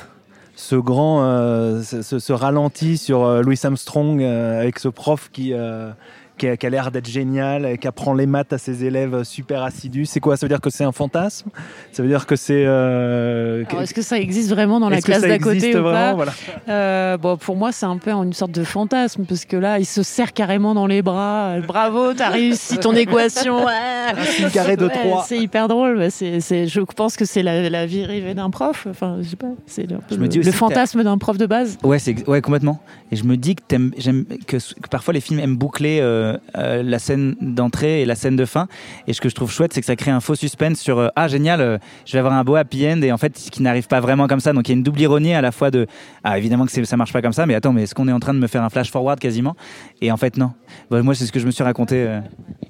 Ce 0.55 0.78
grand, 0.78 1.26
euh, 1.26 1.84
ce, 1.84 2.32
ralenti 2.32 2.97
sur 2.97 3.26
euh, 3.26 3.41
Louis 3.41 3.59
Armstrong 3.61 4.22
euh, 4.22 4.61
avec 4.61 4.80
ce 4.80 4.88
prof 4.88 5.30
qui, 5.34 5.53
euh, 5.53 5.91
qui 6.38 6.48
a, 6.48 6.58
qui 6.58 6.66
a 6.66 6.70
l'air 6.70 6.92
d'être 6.92 7.08
génial 7.08 7.66
et 7.66 7.78
qui 7.78 7.88
apprend 7.88 8.14
les 8.14 8.26
maths 8.26 8.54
à 8.54 8.58
ses 8.58 8.84
élèves 8.86 9.24
super 9.24 9.64
assidus. 9.64 10.06
C'est 10.06 10.20
quoi? 10.20 10.38
Ça 10.38 10.46
veut 10.46 10.50
dire 10.50 10.62
que 10.62 10.70
c'est 10.70 10.84
un 10.84 10.92
fantasme? 10.92 11.50
Ça 11.92 12.04
veut 12.04 12.10
dire 12.10 12.26
que 12.26 12.36
c'est. 12.36 12.64
euh, 12.66 13.64
Est-ce 13.82 13.94
que 13.94 14.02
ça 14.02 14.18
existe 14.20 14.50
vraiment 14.50 14.80
dans 14.80 14.90
la 14.90 15.02
classe 15.02 15.22
d'à 15.22 15.40
côté 15.40 15.76
ou 15.78 15.84
pas? 15.84 16.14
Voilà. 16.14 16.34
Euh, 16.70 17.18
bon, 17.18 17.38
pour 17.38 17.56
moi, 17.56 17.72
c'est 17.72 17.86
un 17.86 17.98
peu 17.98 18.12
une 18.12 18.34
sorte 18.34 18.52
de 18.52 18.64
fantasme 18.64 19.26
parce 19.26 19.46
que 19.46 19.58
là, 19.58 19.80
il 19.80 19.86
se 19.86 20.04
serre 20.04 20.34
carrément 20.34 20.74
dans 20.74 20.88
les 20.88 21.02
bras. 21.02 21.60
Bravo, 21.66 22.14
t'as 22.14 22.30
réussi 22.30 22.78
ton 22.78 22.92
équation. 22.96 23.66
Ouais. 23.66 24.50
Carrée 24.54 24.78
de 24.78 24.86
Ouais, 24.86 24.94
trois. 24.94 25.24
C'est 25.28 25.38
hyper 25.38 25.68
drôle. 25.68 26.08
C'est, 26.12 26.40
c'est- 26.40 26.68
je 26.68 26.82
pense 26.82 27.16
que 27.18 27.26
c'est 27.26 27.44
la, 27.44 27.70
la 27.70 27.86
vie 27.86 28.06
rêvée 28.06 28.34
d'un 28.34 28.50
prof. 28.50 28.88
Enfin, 28.90 29.18
je 29.22 29.30
sais 29.30 29.36
pas. 29.36 29.48
C'est 29.66 29.88
Je 30.10 30.16
me 30.16 30.22
le, 30.24 30.28
dis 30.28 30.44
fantasme 30.52 31.04
d'un 31.04 31.18
prof 31.18 31.38
de 31.38 31.46
base. 31.46 31.78
Ouais, 31.84 32.00
c'est 32.00 32.28
ouais 32.28 32.42
complètement. 32.42 32.80
Et 33.12 33.16
je 33.16 33.24
me 33.24 33.38
dis 33.38 33.56
que, 33.56 33.62
t'aimes- 33.68 33.92
j'aime 33.98 34.26
que, 34.48 34.58
que 34.58 34.90
parfois 34.90 35.14
les 35.14 35.22
films 35.22 35.40
aiment 35.40 35.58
boucler 35.58 36.00
euh, 36.02 36.25
euh, 36.26 36.38
euh, 36.58 36.84
la 36.84 37.00
scène 37.00 37.36
d'entrée 37.42 38.02
et 38.02 38.06
la 38.06 38.16
scène 38.16 38.36
de 38.36 38.46
fin. 38.46 38.68
Et 39.08 39.14
ce 39.14 39.22
que 39.22 39.30
je 39.30 39.36
trouve 39.36 39.52
chouette, 39.52 39.74
c'est 39.74 39.80
que 39.80 39.86
ça 39.86 39.96
crée 39.96 40.12
un 40.12 40.20
faux 40.20 40.36
suspense 40.36 40.80
sur 40.80 41.00
euh, 41.00 41.08
ah 41.16 41.28
génial, 41.28 41.80
je 42.06 42.14
vais 42.14 42.20
avoir 42.20 42.34
un 42.34 42.44
beau 42.44 42.56
happy 42.56 42.88
end 42.88 43.02
et 43.02 43.12
en 43.12 43.18
fait 43.18 43.38
ce 43.38 43.52
qui 43.52 43.62
n'arrive 43.62 43.88
pas 43.88 44.00
vraiment 44.00 44.28
comme 44.28 44.40
ça. 44.40 44.54
Donc 44.54 44.68
il 44.68 44.72
y 44.72 44.74
a 44.74 44.78
une 44.78 44.84
double 44.84 45.02
ironie 45.02 45.34
à 45.34 45.42
la 45.42 45.52
fois 45.52 45.72
de 45.72 45.88
ah 46.24 46.38
évidemment 46.38 46.66
que 46.66 46.84
ça 46.84 46.98
marche 46.98 47.14
pas 47.14 47.22
comme 47.22 47.34
ça, 47.34 47.46
mais 47.46 47.56
attends, 47.56 47.74
mais 47.74 47.84
est-ce 47.84 47.96
qu'on 47.96 48.08
est 48.08 48.14
en 48.14 48.20
train 48.20 48.34
de 48.34 48.40
me 48.40 48.48
faire 48.48 48.64
un 48.64 48.70
flash 48.70 48.92
forward 48.92 49.20
quasiment? 49.20 49.56
Et 50.02 50.12
en 50.12 50.18
fait 50.18 50.38
non. 50.38 50.52
Bah, 50.90 51.02
moi 51.02 51.16
c'est 51.16 51.26
ce 51.26 51.32
que 51.32 51.40
je 51.40 51.46
me 51.46 51.52
suis 51.52 51.64
raconté. 51.64 52.20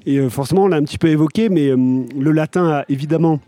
Et 0.06 0.30
forcément, 0.30 0.64
on 0.64 0.68
l'a 0.68 0.78
un 0.78 0.84
petit 0.84 0.98
peu 0.98 1.08
évoqué, 1.08 1.50
mais 1.50 1.70
le 1.70 2.32
latin 2.32 2.70
a 2.70 2.86
évidemment 2.90 3.40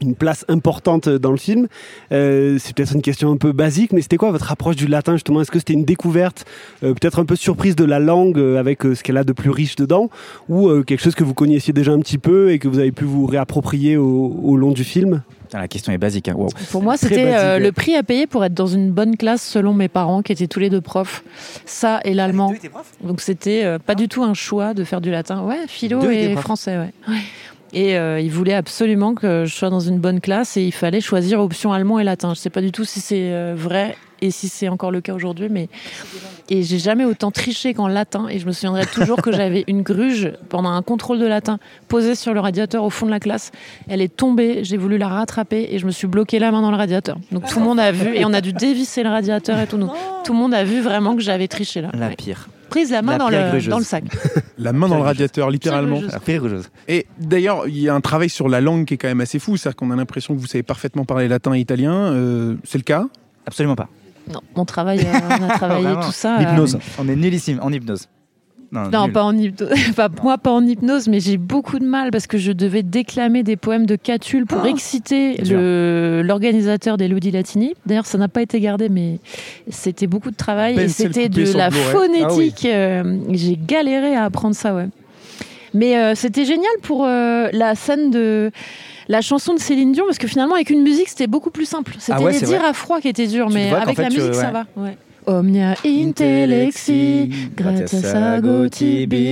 une 0.00 0.14
place 0.14 0.44
importante 0.48 1.08
dans 1.08 1.30
le 1.30 1.36
film. 1.36 1.68
Euh, 2.12 2.58
c'est 2.58 2.74
peut-être 2.74 2.94
une 2.94 3.02
question 3.02 3.30
un 3.30 3.36
peu 3.36 3.52
basique, 3.52 3.92
mais 3.92 4.02
c'était 4.02 4.16
quoi 4.16 4.30
votre 4.30 4.50
approche 4.50 4.76
du 4.76 4.86
latin 4.86 5.14
justement? 5.14 5.40
Est-ce 5.40 5.50
que 5.50 5.58
c'était 5.58 5.74
une 5.74 5.84
découverte, 5.84 6.44
euh, 6.82 6.94
peut-être 6.94 7.18
un 7.18 7.24
peu 7.24 7.36
surprise 7.36 7.76
de 7.76 7.84
la 7.84 7.98
langue 7.98 8.38
euh, 8.38 8.58
avec 8.58 8.84
euh, 8.84 8.94
ce 8.94 9.02
qu'elle 9.02 9.16
a 9.16 9.24
de 9.24 9.32
plus 9.32 9.50
riche 9.50 9.76
dedans, 9.76 10.10
ou 10.48 10.68
euh, 10.68 10.82
quelque 10.82 11.02
chose 11.02 11.14
que 11.14 11.24
vous 11.24 11.34
connaissiez 11.34 11.72
déjà 11.72 11.92
un 11.92 12.00
petit 12.00 12.18
peu 12.18 12.50
et 12.50 12.58
que 12.58 12.68
vous 12.68 12.78
avez 12.78 12.92
pu 12.92 13.04
vous 13.04 13.26
réapproprier 13.26 13.96
au, 13.96 14.40
au 14.42 14.56
long 14.56 14.72
du 14.72 14.84
film? 14.84 15.22
La 15.52 15.66
question 15.66 15.92
est 15.92 15.98
basique. 15.98 16.28
Hein. 16.28 16.34
Wow. 16.36 16.50
Pour 16.70 16.80
moi, 16.80 16.96
c'était 16.96 17.34
euh, 17.34 17.58
le 17.58 17.72
prix 17.72 17.96
à 17.96 18.04
payer 18.04 18.28
pour 18.28 18.44
être 18.44 18.54
dans 18.54 18.68
une 18.68 18.92
bonne 18.92 19.16
classe 19.16 19.42
selon 19.42 19.74
mes 19.74 19.88
parents, 19.88 20.22
qui 20.22 20.30
étaient 20.30 20.46
tous 20.46 20.60
les 20.60 20.70
deux 20.70 20.80
profs. 20.80 21.24
Ça 21.66 21.98
et 22.04 22.14
l'allemand. 22.14 22.54
Donc 23.02 23.20
c'était 23.20 23.64
euh, 23.64 23.80
pas 23.80 23.96
du 23.96 24.06
tout 24.06 24.22
un 24.22 24.34
choix 24.34 24.74
de 24.74 24.84
faire 24.84 25.00
du 25.00 25.10
latin. 25.10 25.42
Ouais, 25.42 25.58
philo 25.66 26.02
Deux 26.02 26.12
et 26.12 26.36
français, 26.36 26.78
ouais. 26.78 26.92
Ouais. 27.08 27.20
Et 27.72 27.96
euh, 27.96 28.20
ils 28.20 28.30
voulaient 28.32 28.54
absolument 28.54 29.14
que 29.14 29.44
je 29.46 29.54
sois 29.54 29.70
dans 29.70 29.80
une 29.80 29.98
bonne 29.98 30.20
classe 30.20 30.56
et 30.56 30.62
il 30.64 30.72
fallait 30.72 31.00
choisir 31.00 31.40
option 31.40 31.72
allemand 31.72 31.98
et 31.98 32.04
latin. 32.04 32.34
Je 32.34 32.40
sais 32.40 32.50
pas 32.50 32.60
du 32.62 32.72
tout 32.72 32.84
si 32.84 33.00
c'est 33.00 33.32
euh, 33.32 33.54
vrai 33.56 33.96
et 34.22 34.30
si 34.30 34.48
c'est 34.48 34.68
encore 34.68 34.90
le 34.90 35.00
cas 35.00 35.14
aujourd'hui, 35.14 35.48
mais 35.48 35.68
et 36.50 36.62
j'ai 36.62 36.78
jamais 36.78 37.04
autant 37.04 37.30
triché 37.30 37.72
qu'en 37.72 37.86
latin. 37.88 38.26
Et 38.28 38.38
je 38.38 38.46
me 38.46 38.52
souviendrai 38.52 38.84
toujours 38.86 39.22
que 39.22 39.32
j'avais 39.32 39.64
une 39.68 39.82
gruge 39.82 40.32
pendant 40.48 40.70
un 40.70 40.82
contrôle 40.82 41.18
de 41.20 41.26
latin 41.26 41.58
posée 41.88 42.14
sur 42.16 42.34
le 42.34 42.40
radiateur 42.40 42.82
au 42.84 42.90
fond 42.90 43.06
de 43.06 43.10
la 43.12 43.20
classe. 43.20 43.50
Elle 43.88 44.02
est 44.02 44.14
tombée, 44.14 44.62
j'ai 44.64 44.76
voulu 44.76 44.98
la 44.98 45.08
rattraper 45.08 45.68
et 45.70 45.78
je 45.78 45.86
me 45.86 45.90
suis 45.92 46.06
bloqué 46.08 46.38
la 46.38 46.50
main 46.50 46.60
dans 46.60 46.70
le 46.72 46.76
radiateur. 46.76 47.18
Donc 47.30 47.46
tout 47.46 47.60
le 47.60 47.64
monde 47.64 47.78
a 47.80 47.92
vu 47.92 48.14
et 48.16 48.24
on 48.24 48.32
a 48.34 48.40
dû 48.40 48.52
dévisser 48.52 49.02
le 49.04 49.10
radiateur 49.10 49.58
et 49.60 49.66
tout. 49.66 49.78
Donc, 49.78 49.92
tout 50.24 50.32
le 50.32 50.38
monde 50.38 50.52
a 50.54 50.64
vu 50.64 50.80
vraiment 50.80 51.14
que 51.14 51.22
j'avais 51.22 51.48
triché 51.48 51.80
là. 51.80 51.90
La 51.94 52.08
Ouais. 52.08 52.16
pire. 52.16 52.48
Prise 52.70 52.90
la 52.90 53.02
main 53.02 53.12
la 53.12 53.18
dans, 53.18 53.28
le, 53.28 53.48
grugeuse. 53.50 53.68
dans 53.68 53.78
le 53.78 53.84
sac. 53.84 54.04
La 54.58 54.72
main 54.72 54.88
dans 54.88 54.96
le 54.96 55.02
radiateur, 55.02 55.50
littéralement. 55.50 56.00
Et 56.88 57.06
d'ailleurs, 57.18 57.66
il 57.66 57.78
y 57.78 57.88
a 57.88 57.94
un 57.94 58.00
travail 58.00 58.28
sur 58.28 58.48
la 58.48 58.60
langue 58.60 58.84
qui 58.84 58.94
est 58.94 58.96
quand 58.98 59.08
même 59.08 59.20
assez 59.22 59.38
fou. 59.38 59.56
C'est-à-dire 59.56 59.76
qu'on 59.76 59.90
a 59.90 59.96
l'impression 59.96 60.34
que 60.34 60.40
vous 60.40 60.46
savez 60.46 60.62
parfaitement 60.62 61.04
parler 61.04 61.28
latin 61.28 61.54
et 61.54 61.60
italien. 61.60 61.92
Euh, 61.94 62.56
c'est 62.64 62.78
le 62.78 62.84
cas? 62.84 63.06
Absolument 63.46 63.74
pas. 63.76 63.88
Non, 64.32 64.40
on 64.54 64.64
travaille, 64.66 65.00
euh, 65.00 65.18
on 65.40 65.48
a 65.48 65.54
travaillé 65.56 65.82
Vraiment. 65.86 66.00
tout 66.02 66.12
ça. 66.12 66.36
euh, 66.36 66.40
L'hypnose. 66.40 66.78
On 66.98 67.08
est 67.08 67.16
nullissime 67.16 67.58
en 67.62 67.72
hypnose. 67.72 68.06
Non, 68.72 69.08
pas 69.10 69.24
en 69.24 69.36
hypnose. 69.36 69.68
Enfin, 69.90 70.08
moi, 70.22 70.38
pas 70.38 70.52
en 70.52 70.64
hypnose, 70.64 71.08
mais 71.08 71.18
j'ai 71.20 71.36
beaucoup 71.36 71.78
de 71.78 71.84
mal 71.84 72.10
parce 72.12 72.26
que 72.28 72.38
je 72.38 72.52
devais 72.52 72.82
déclamer 72.84 73.42
des 73.42 73.56
poèmes 73.56 73.84
de 73.86 73.96
Catulle 73.96 74.46
pour 74.46 74.64
exciter 74.66 75.34
dur. 75.42 75.58
le- 75.58 76.22
l'organisateur 76.24 76.96
des 76.96 77.08
Ludi 77.08 77.30
Latini. 77.32 77.74
D'ailleurs, 77.86 78.06
ça 78.06 78.16
n'a 78.18 78.28
pas 78.28 78.42
été 78.42 78.60
gardé, 78.60 78.88
mais 78.88 79.18
c'était 79.68 80.06
beaucoup 80.06 80.30
de 80.30 80.36
travail 80.36 80.78
et 80.78 80.88
c'était 80.88 81.28
de 81.28 81.52
la 81.56 81.70
Blu-ray. 81.70 81.90
phonétique. 81.92 82.64
euh, 82.66 83.18
j'ai 83.30 83.58
galéré 83.60 84.14
à 84.14 84.24
apprendre 84.24 84.54
ça, 84.54 84.74
ouais. 84.74 84.86
Mais 85.74 85.96
euh, 85.96 86.14
c'était 86.14 86.44
génial 86.44 86.70
pour 86.82 87.04
euh, 87.06 87.48
la 87.52 87.74
scène 87.74 88.10
de 88.10 88.50
la 89.08 89.20
chanson 89.20 89.54
de 89.54 89.58
Céline 89.60 89.92
Dion 89.92 90.04
parce 90.04 90.18
que 90.18 90.26
finalement, 90.28 90.54
avec 90.54 90.70
une 90.70 90.82
musique, 90.82 91.08
c'était 91.08 91.26
beaucoup 91.28 91.50
plus 91.50 91.64
simple. 91.64 91.94
C'était 91.98 92.12
Ah 92.18 92.22
ouais, 92.22 92.32
les 92.32 92.38
c'est 92.38 92.46
dire 92.46 92.60
vrai. 92.60 92.68
à 92.68 92.72
froid 92.72 93.00
qui 93.00 93.08
étaient 93.08 93.26
durs, 93.26 93.48
Tu 93.48 93.54
mais 93.54 93.72
avec 93.72 93.98
la 93.98 94.08
musique, 94.10 94.34
ça 94.34 94.46
ouais. 94.46 94.52
va. 94.52 94.66
Ouais. 94.76 94.96
Omnia 95.30 95.76
intellexi, 95.84 97.30
gratias 97.54 98.04
ago 98.14 98.68
tibi, 98.68 99.28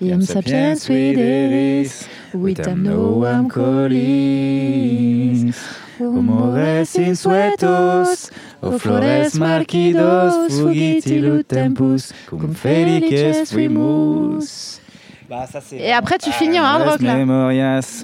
iam 0.00 0.20
sapiens 0.20 0.86
videris, 0.86 2.06
vitam 2.34 2.82
noam 2.84 3.48
colis, 3.48 5.54
humores 5.98 6.94
insuetos, 6.96 8.30
o 8.60 8.78
flores 8.78 9.34
marquidos, 9.38 10.52
fugitilu 10.52 11.42
tempus, 11.44 12.12
cum 12.28 12.52
felices 12.54 13.50
fuimus. 13.50 14.80
Bah, 15.28 15.46
ça, 15.46 15.60
c'est- 15.60 15.76
Et 15.80 15.92
après, 15.92 16.16
tu 16.18 16.30
finis 16.32 16.58
en 16.58 16.64
hard 16.64 16.88
rock, 16.88 17.02
là. 17.02 17.14
Memorias, 17.16 18.02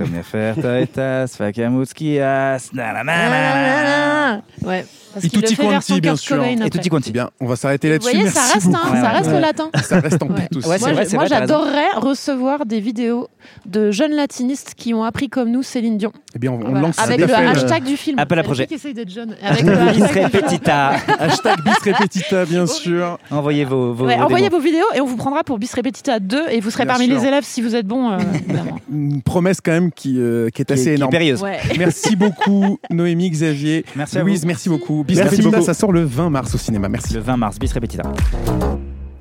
nananana. 2.74 4.42
Ouais. 4.62 4.84
Parce 5.14 5.24
Et 5.24 5.28
qu'il 5.28 5.40
le 5.40 5.46
tutti 5.48 5.60
quanti, 5.62 6.00
bien 6.00 6.12
Kurt 6.12 6.20
sûr. 6.22 6.36
Cobain 6.36 6.48
Et 6.48 6.54
après. 6.54 6.70
tutti 6.70 6.88
quanti. 6.88 7.10
Eh 7.10 7.12
bien, 7.12 7.30
on 7.40 7.46
va 7.46 7.56
s'arrêter 7.56 7.88
Vous 7.88 7.92
là-dessus. 7.92 8.10
voyez, 8.10 8.24
Merci 8.24 8.36
ça 8.48 8.54
reste, 8.54 8.66
beaucoup. 8.66 8.76
hein, 8.78 8.90
Ouais, 8.92 8.96
ça 8.96 9.02
ouais, 9.02 9.08
reste 9.12 9.26
ouais. 9.28 9.34
le 9.34 9.40
latin. 9.40 9.70
Ça 9.82 10.00
reste 10.00 10.22
en 10.22 10.26
Ouais. 10.26 10.48
aussi. 10.56 10.68
Ouais, 10.68 10.78
c'est 10.78 10.84
moi, 10.84 10.92
vrai, 10.92 11.04
je- 11.04 11.08
c'est 11.10 11.16
moi, 11.16 11.24
vrai, 11.24 11.30
t'as 11.30 11.40
raison. 11.40 11.54
j'adorerais 11.54 11.90
recevoir 11.96 12.66
des 12.66 12.80
vidéos 12.80 13.28
de 13.66 13.90
jeunes 13.90 14.12
latinistes 14.12 14.74
qui 14.76 14.92
ont 14.94 15.04
appris 15.04 15.28
comme 15.28 15.50
nous 15.50 15.62
Céline 15.62 15.98
Dion. 15.98 16.12
Eh 16.34 16.38
bien, 16.38 16.50
on, 16.50 16.56
on 16.56 16.58
Voilà. 16.70 16.80
lance 16.80 16.98
Avec 16.98 17.20
le 17.20 17.32
hashtag 17.32 17.84
du 17.84 17.96
film. 17.96 18.18
appel 18.18 18.38
à 18.38 18.42
projet. 18.42 18.66
qui 18.66 18.74
essaye 18.74 18.94
d'être 18.94 19.10
jeune. 19.10 19.36
Avec 19.42 19.62
le 19.62 19.72
Bis 19.72 19.78
hashtag 19.78 19.94
du 19.94 20.08
film. 20.12 20.24
repetita. 20.24 20.88
Hashtag 21.20 21.58
bis 21.64 21.92
repetita, 21.92 22.44
bien 22.44 22.66
sûr. 22.66 23.18
Envoyez 23.30 23.64
vos, 23.64 23.92
vos, 23.92 24.06
Ouais, 24.06 24.16
vos 24.16 24.22
envoyez 24.24 24.48
démos. 24.48 24.60
vos 24.60 24.64
vidéos 24.66 24.86
et 24.94 25.00
on 25.00 25.06
vous 25.06 25.16
prendra 25.16 25.44
pour 25.44 25.58
Bis 25.58 25.72
Repetita 25.74 26.18
2 26.18 26.42
et 26.50 26.60
vous 26.60 26.70
serez 26.70 26.84
Bien 26.84 26.94
parmi 26.94 27.06
sûr. 27.06 27.20
les 27.20 27.26
élèves 27.26 27.44
si 27.44 27.62
vous 27.62 27.76
êtes 27.76 27.86
bon. 27.86 28.10
euh. 28.10 28.18
Une 28.92 29.22
promesse 29.22 29.60
quand 29.60 29.72
même 29.72 29.92
qui, 29.92 30.18
euh, 30.18 30.48
qui 30.50 30.62
est 30.62 30.64
Qui 30.64 30.72
est- 30.72 30.74
assez 30.74 30.82
qui 30.84 30.88
est 30.90 30.94
énorme. 30.94 31.10
périlleuse. 31.12 31.42
Ouais. 31.42 31.58
Merci 31.78 32.16
beaucoup, 32.16 32.78
Noémie, 32.90 33.30
Xavier. 33.30 33.84
Merci 33.96 34.18
à 34.18 34.22
Louise, 34.22 34.42
vous. 34.42 34.46
merci 34.46 34.68
beaucoup. 34.68 35.03
Bis 35.06 35.16
Merci 35.16 35.36
Repetita, 35.36 35.50
beaucoup. 35.50 35.64
ça 35.64 35.74
sort 35.74 35.92
le 35.92 36.02
20 36.04 36.30
mars 36.30 36.54
au 36.54 36.58
cinéma. 36.58 36.88
Merci. 36.88 37.12
Le 37.14 37.20
20 37.20 37.36
mars, 37.36 37.58
bis 37.58 37.72
repetita. 37.72 38.02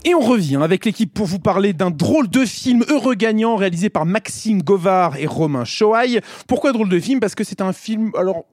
Et 0.06 0.14
on 0.16 0.20
revient 0.22 0.60
avec 0.62 0.86
l'équipe 0.86 1.14
pour 1.14 1.26
vous 1.26 1.40
parler 1.40 1.74
d'un 1.74 1.92
drôle 1.92 2.30
de 2.30 2.46
film 2.46 2.84
heureux 2.90 3.16
gagnant 3.16 3.56
réalisé 3.56 3.90
par 3.90 4.06
Maxime 4.06 4.62
Govard 4.62 5.18
et 5.18 5.28
Romain 5.28 5.64
Choaille. 5.66 6.20
Pourquoi 6.48 6.72
drôle 6.74 6.90
de 6.90 7.00
film? 7.00 7.20
Parce 7.20 7.36
que 7.36 7.44
c'est 7.44 7.62
un 7.62 7.72
film, 7.74 8.12
alors, 8.18 8.44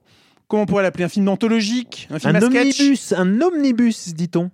comment 0.48 0.62
on 0.62 0.66
pourrait 0.66 0.82
l'appeler? 0.84 1.04
Un 1.04 1.08
film 1.08 1.28
anthologique? 1.28 2.08
Un 2.10 2.18
film 2.20 2.36
Un 2.36 2.38
à 2.38 2.40
sketch? 2.40 2.80
Omnibus, 2.80 3.12
un 3.16 3.40
omnibus, 3.40 4.14
dit-on. 4.14 4.50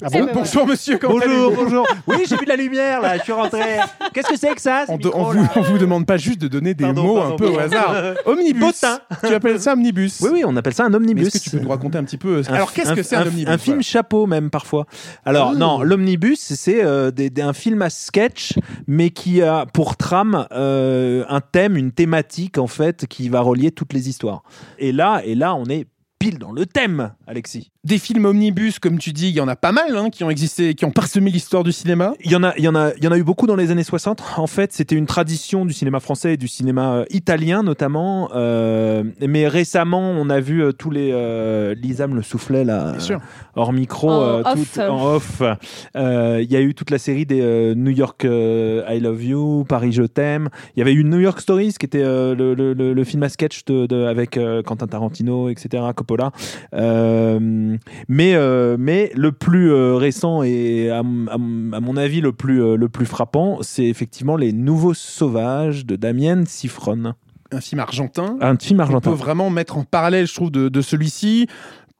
Ah 0.00 0.06
C'est 0.12 0.18
bon 0.18 0.24
vrai. 0.26 0.34
Bonsoir 0.34 0.66
monsieur, 0.66 0.96
comment 0.98 1.18
Bonjour, 1.18 1.52
bonjour. 1.56 1.86
Oui, 2.06 2.18
j'ai 2.28 2.36
vu 2.36 2.44
de 2.44 2.48
la 2.50 2.56
lumière 2.56 3.00
là, 3.00 3.18
je 3.18 3.22
suis 3.24 3.32
rentré. 3.32 3.78
Qu'est-ce 4.14 4.28
que 4.28 4.36
c'est 4.38 4.54
que 4.54 4.60
ça 4.60 4.84
ce 4.86 4.92
on, 4.92 4.96
micro, 4.96 5.32
là 5.32 5.40
vous, 5.54 5.60
on 5.60 5.62
vous 5.62 5.78
demande 5.78 6.06
pas 6.06 6.16
juste 6.16 6.40
de 6.40 6.46
donner 6.48 6.74
des 6.74 6.84
Pardon, 6.84 7.02
mots 7.02 7.14
pardon, 7.16 7.34
un 7.34 7.36
peu 7.36 7.46
au 7.48 7.54
pardon. 7.56 7.76
hasard. 7.76 8.14
Omnibus. 8.26 8.84
Tu 9.26 9.34
appelles 9.34 9.60
ça 9.60 9.72
omnibus 9.72 10.20
Oui, 10.20 10.30
oui, 10.34 10.42
on 10.46 10.56
appelle 10.56 10.74
ça 10.74 10.84
un 10.84 10.88
Mais 10.90 10.96
omnibus. 10.96 11.26
est-ce 11.28 11.38
que 11.38 11.50
tu 11.50 11.50
peux 11.56 11.62
nous 11.62 11.68
raconter 11.68 11.98
un 11.98 12.04
petit 12.04 12.16
peu 12.18 12.42
Un 12.48 12.54
Alors 12.54 12.72
qu'est-ce 12.72 12.92
que 12.92 13.02
c'est 13.02 13.16
un, 13.16 13.22
omnibus 13.26 13.48
Un 13.48 13.58
film 13.58 13.82
chapeau 13.82 14.26
même 14.26 14.50
parfois. 14.50 14.86
Alors 15.24 15.54
non, 15.54 15.82
l'omnibus 15.82 16.38
c'est 16.40 16.82
euh, 16.84 17.10
des- 17.10 17.30
des- 17.30 17.42
un 17.42 17.52
film 17.52 17.82
à 17.82 17.90
sketch, 17.90 18.54
mais 18.86 19.10
qui 19.10 19.42
a 19.42 19.66
pour 19.66 19.96
trame 19.96 20.46
euh, 20.52 21.24
un 21.28 21.40
thème, 21.40 21.76
une 21.76 21.90
thématique 21.92 22.58
en 22.58 22.66
fait 22.68 23.06
qui 23.06 23.28
va 23.28 23.40
relier 23.40 23.70
toutes 23.72 23.92
les 23.92 24.08
histoires. 24.08 24.42
Et 24.78 24.92
là, 24.92 25.22
et 25.24 25.34
là, 25.34 25.54
on 25.54 25.64
est 25.66 25.86
pile 26.18 26.38
dans 26.38 26.50
le 26.52 26.66
thème, 26.66 27.12
Alexis. 27.28 27.70
Des 27.88 27.96
films 27.96 28.26
omnibus, 28.26 28.78
comme 28.78 28.98
tu 28.98 29.14
dis, 29.14 29.30
il 29.30 29.34
y 29.34 29.40
en 29.40 29.48
a 29.48 29.56
pas 29.56 29.72
mal 29.72 29.96
hein, 29.96 30.10
qui 30.10 30.22
ont 30.22 30.28
existé, 30.28 30.74
qui 30.74 30.84
ont 30.84 30.90
parsemé 30.90 31.30
l'histoire 31.30 31.64
du 31.64 31.72
cinéma. 31.72 32.12
Il 32.22 32.30
y 32.30 32.36
en 32.36 32.42
a, 32.42 32.52
il 32.58 32.62
y 32.64 32.68
en 32.68 32.74
a, 32.74 32.90
il 32.98 33.02
y 33.02 33.08
en 33.08 33.12
a 33.12 33.16
eu 33.16 33.22
beaucoup 33.22 33.46
dans 33.46 33.56
les 33.56 33.70
années 33.70 33.82
60. 33.82 34.22
En 34.36 34.46
fait, 34.46 34.74
c'était 34.74 34.94
une 34.94 35.06
tradition 35.06 35.64
du 35.64 35.72
cinéma 35.72 35.98
français 35.98 36.34
et 36.34 36.36
du 36.36 36.48
cinéma 36.48 36.92
euh, 36.96 37.04
italien 37.08 37.62
notamment. 37.62 38.28
Euh, 38.34 39.04
mais 39.26 39.48
récemment, 39.48 40.00
on 40.10 40.28
a 40.28 40.38
vu 40.38 40.62
euh, 40.62 40.72
tous 40.72 40.90
les 40.90 41.12
euh, 41.14 41.74
Lisa 41.74 42.06
me 42.08 42.14
le 42.14 42.20
soufflait 42.22 42.62
là, 42.64 42.90
Bien 42.92 43.00
sûr. 43.00 43.20
hors 43.56 43.72
micro, 43.72 44.10
En 44.10 44.22
euh, 44.22 44.42
off. 44.44 44.72
tout- 44.74 44.80
en 44.80 45.06
off. 45.14 45.42
Euh, 45.96 46.40
Il 46.42 46.52
y 46.52 46.56
a 46.56 46.60
eu 46.60 46.74
toute 46.74 46.90
la 46.90 46.98
série 46.98 47.24
des 47.24 47.40
euh, 47.40 47.74
New 47.74 47.90
York 47.92 48.24
euh, 48.26 48.84
I 48.90 49.00
Love 49.00 49.24
You, 49.24 49.64
Paris 49.66 49.92
Je 49.92 50.02
t'aime. 50.02 50.50
Il 50.76 50.80
y 50.80 50.82
avait 50.82 50.92
eu 50.92 51.04
New 51.04 51.20
York 51.20 51.40
Stories 51.40 51.72
qui 51.80 51.86
était 51.86 52.02
euh, 52.02 52.34
le, 52.34 52.52
le- 52.52 52.74
le- 52.74 52.92
le 52.92 53.04
film 53.04 53.22
à 53.22 53.30
sketch 53.30 53.64
de, 53.64 53.86
de- 53.86 54.04
avec 54.04 54.36
euh, 54.36 54.62
Quentin 54.62 54.86
Tarantino, 54.86 55.48
etc. 55.48 55.82
Coppola. 55.96 56.32
Euh, 56.74 57.76
mais 58.08 58.34
euh, 58.34 58.76
mais 58.78 59.10
le 59.14 59.32
plus 59.32 59.70
euh, 59.72 59.96
récent 59.96 60.42
et 60.42 60.90
à, 60.90 61.02
mon 61.02 61.96
avis 61.96 62.20
le 62.20 62.32
plus 62.32 62.62
euh, 62.62 62.76
le 62.76 62.88
plus 62.88 63.06
frappant, 63.06 63.58
c'est 63.62 63.84
effectivement 63.84 64.36
les 64.36 64.52
Nouveaux 64.52 64.94
Sauvages 64.94 65.86
de 65.86 65.96
Damien 65.96 66.44
Sifron, 66.46 67.14
Un 67.52 67.60
film 67.60 67.80
argentin. 67.80 68.36
un 68.40 68.56
film 68.56 68.80
On 68.80 68.82
argentin. 68.82 69.10
peut 69.10 69.16
vraiment 69.16 69.50
mettre 69.50 69.76
en 69.78 69.84
parallèle, 69.84 70.26
je 70.26 70.34
trouve, 70.34 70.50
de, 70.50 70.68
de 70.68 70.80
celui-ci. 70.80 71.46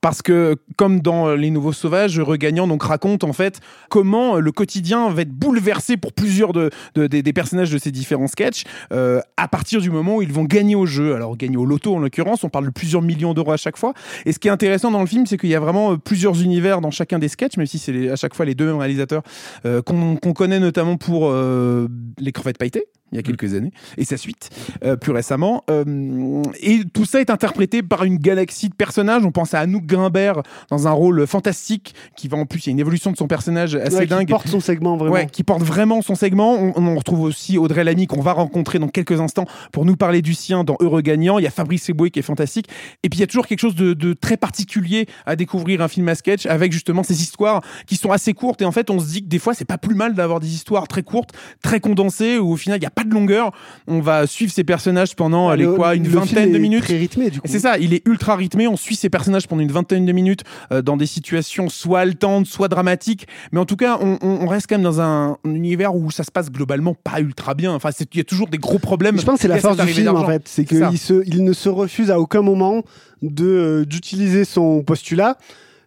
Parce 0.01 0.21
que, 0.21 0.55
comme 0.77 1.01
dans 1.01 1.33
Les 1.35 1.49
Nouveaux 1.49 1.73
Sauvages, 1.73 2.19
Regagnant 2.19 2.67
donc 2.67 2.83
raconte 2.83 3.23
en 3.23 3.33
fait 3.33 3.59
comment 3.89 4.37
le 4.37 4.51
quotidien 4.51 5.09
va 5.09 5.23
être 5.23 5.31
bouleversé 5.31 5.97
pour 5.97 6.13
plusieurs 6.13 6.53
de, 6.53 6.69
de- 6.95 7.07
des, 7.07 7.33
personnages 7.33 7.71
de 7.71 7.77
ces 7.77 7.91
différents 7.91 8.27
sketchs 8.27 8.63
euh, 8.93 9.19
à 9.35 9.47
partir 9.47 9.81
du 9.81 9.89
moment 9.91 10.15
où 10.17 10.21
ils 10.21 10.31
vont 10.31 10.45
gagner 10.45 10.75
au 10.75 10.85
jeu. 10.85 11.15
Alors 11.15 11.35
gagner 11.35 11.57
au 11.57 11.65
loto 11.65 11.95
en 11.95 11.99
l'occurrence, 11.99 12.43
on 12.43 12.49
parle 12.49 12.65
de 12.65 12.71
plusieurs 12.71 13.01
millions 13.01 13.33
d'euros 13.33 13.51
à 13.51 13.57
chaque 13.57 13.77
fois. 13.77 13.93
Et 14.25 14.31
ce 14.31 14.39
qui 14.39 14.47
est 14.47 14.51
intéressant 14.51 14.91
dans 14.91 15.01
le 15.01 15.07
film, 15.07 15.25
c'est 15.25 15.37
qu'il 15.37 15.49
y 15.49 15.55
a 15.55 15.59
vraiment 15.59 15.93
euh, 15.93 15.97
plusieurs 15.97 16.41
univers 16.41 16.81
dans 16.81 16.91
chacun 16.91 17.19
des 17.19 17.27
sketchs, 17.27 17.57
même 17.57 17.67
si 17.67 17.77
c'est 17.79 18.09
à 18.09 18.15
chaque 18.15 18.33
fois 18.35 18.45
les 18.45 18.55
deux 18.55 18.67
mêmes 18.67 18.77
réalisateurs 18.77 19.23
euh, 19.65 19.81
qu'on 19.81 20.15
qu'on 20.15 20.33
connaît 20.33 20.59
notamment 20.59 20.95
pour 20.97 21.29
euh, 21.29 21.87
les 22.19 22.31
crevettes 22.31 22.57
pailletées 22.57 22.85
il 23.11 23.15
y 23.15 23.19
a 23.19 23.23
quelques 23.23 23.53
années, 23.53 23.71
et 23.97 24.05
sa 24.05 24.17
suite, 24.17 24.49
euh, 24.83 24.95
plus 24.95 25.11
récemment. 25.11 25.63
Euh, 25.69 26.43
et 26.61 26.81
tout 26.93 27.05
ça 27.05 27.19
est 27.21 27.29
interprété 27.29 27.81
par 27.83 28.03
une 28.03 28.17
galaxie 28.17 28.69
de 28.69 28.75
personnages. 28.75 29.25
On 29.25 29.31
pense 29.31 29.53
à 29.53 29.59
Anouk 29.61 29.85
Grimbert 29.85 30.41
dans 30.69 30.87
un 30.87 30.91
rôle 30.91 31.25
fantastique, 31.27 31.93
qui 32.15 32.27
va 32.27 32.37
en 32.37 32.45
plus, 32.45 32.65
il 32.65 32.67
y 32.67 32.69
a 32.69 32.73
une 32.73 32.79
évolution 32.79 33.11
de 33.11 33.17
son 33.17 33.27
personnage 33.27 33.75
assez 33.75 33.95
Ouais, 33.95 34.03
qui 34.03 34.09
dingue. 34.09 34.29
porte 34.29 34.47
son 34.47 34.59
segment 34.59 34.97
vraiment. 34.97 35.13
Ouais, 35.13 35.27
qui 35.27 35.43
porte 35.43 35.63
vraiment 35.63 36.01
son 36.01 36.15
segment. 36.15 36.53
On, 36.55 36.73
on 36.75 36.95
retrouve 36.95 37.21
aussi 37.21 37.57
Audrey 37.57 37.83
Lamy 37.83 38.07
qu'on 38.07 38.21
va 38.21 38.33
rencontrer 38.33 38.79
dans 38.79 38.87
quelques 38.87 39.19
instants 39.19 39.45
pour 39.71 39.85
nous 39.85 39.95
parler 39.95 40.21
du 40.21 40.33
sien 40.33 40.63
dans 40.63 40.77
Heureux 40.79 41.01
Gagnant. 41.01 41.39
Il 41.39 41.43
y 41.43 41.47
a 41.47 41.51
Fabrice 41.51 41.89
Eboué 41.89 42.11
qui 42.11 42.19
est 42.19 42.23
fantastique. 42.23 42.67
Et 43.03 43.09
puis 43.09 43.17
il 43.17 43.21
y 43.21 43.23
a 43.23 43.27
toujours 43.27 43.47
quelque 43.47 43.59
chose 43.59 43.75
de, 43.75 43.93
de 43.93 44.13
très 44.13 44.37
particulier 44.37 45.07
à 45.25 45.35
découvrir 45.35 45.81
un 45.81 45.87
film 45.87 46.07
à 46.09 46.15
sketch 46.15 46.45
avec 46.45 46.71
justement 46.71 47.03
ces 47.03 47.21
histoires 47.21 47.61
qui 47.87 47.95
sont 47.95 48.11
assez 48.11 48.33
courtes. 48.33 48.61
Et 48.61 48.65
en 48.65 48.71
fait, 48.71 48.89
on 48.89 48.99
se 48.99 49.07
dit 49.07 49.23
que 49.23 49.27
des 49.27 49.39
fois, 49.39 49.53
c'est 49.53 49.65
pas 49.65 49.77
plus 49.77 49.95
mal 49.95 50.13
d'avoir 50.13 50.39
des 50.39 50.53
histoires 50.53 50.87
très 50.87 51.03
courtes, 51.03 51.31
très 51.63 51.79
condensées, 51.79 52.37
où 52.37 52.51
au 52.51 52.57
final, 52.57 52.77
il 52.77 52.81
n'y 52.81 52.87
a 52.87 52.91
pas 52.99 53.03
de 53.07 53.13
longueur. 53.13 53.51
On 53.87 53.99
va 53.99 54.27
suivre 54.27 54.51
ces 54.51 54.63
personnages 54.63 55.15
pendant 55.15 55.53
Le- 55.55 55.73
quoi, 55.73 55.95
une 55.95 56.07
vingtaine 56.07 56.51
de 56.51 56.57
minutes. 56.57 56.83
Très 56.83 56.97
rythmé 56.97 57.29
du 57.29 57.39
coup. 57.41 57.47
C'est 57.49 57.59
ça, 57.59 57.77
il 57.77 57.93
est 57.93 58.05
ultra 58.07 58.35
rythmé. 58.35 58.67
On 58.67 58.77
suit 58.77 58.95
ces 58.95 59.09
personnages 59.09 59.47
pendant 59.47 59.61
une 59.61 59.71
vingtaine 59.71 60.05
de 60.05 60.11
minutes 60.11 60.43
euh, 60.71 60.81
dans 60.81 60.97
des 60.97 61.05
situations 61.05 61.69
soit 61.69 62.01
haletantes, 62.01 62.45
soit 62.45 62.67
dramatiques. 62.67 63.27
Mais 63.51 63.59
en 63.59 63.65
tout 63.65 63.75
cas, 63.77 63.97
on, 64.01 64.17
on- 64.21 64.39
on 64.41 64.47
reste 64.47 64.67
quand 64.67 64.75
même 64.75 64.83
dans 64.83 65.01
un, 65.01 65.37
un 65.45 65.53
univers 65.53 65.95
où 65.95 66.11
ça 66.11 66.23
se 66.23 66.31
passe 66.31 66.51
globalement 66.51 66.93
pas 66.95 67.19
ultra 67.19 67.53
bien. 67.53 67.73
Enfin, 67.73 67.89
il 68.11 68.17
y 68.17 68.21
a 68.21 68.23
toujours 68.23 68.47
des 68.47 68.57
gros 68.57 68.79
problèmes. 68.79 69.19
Je 69.19 69.25
pense 69.25 69.35
que 69.35 69.41
c'est 69.43 69.47
la 69.47 69.57
force 69.59 69.77
du 69.77 69.87
film 69.87 70.07
en 70.15 70.25
fait, 70.25 70.43
c'est 70.45 70.65
qu'il 70.65 70.77
il 71.25 71.43
ne 71.43 71.53
se 71.53 71.69
refuse 71.69 72.11
à 72.11 72.19
aucun 72.19 72.41
moment 72.41 72.83
de 73.21 73.45
euh, 73.45 73.85
d'utiliser 73.85 74.45
son 74.45 74.81
postulat 74.83 75.37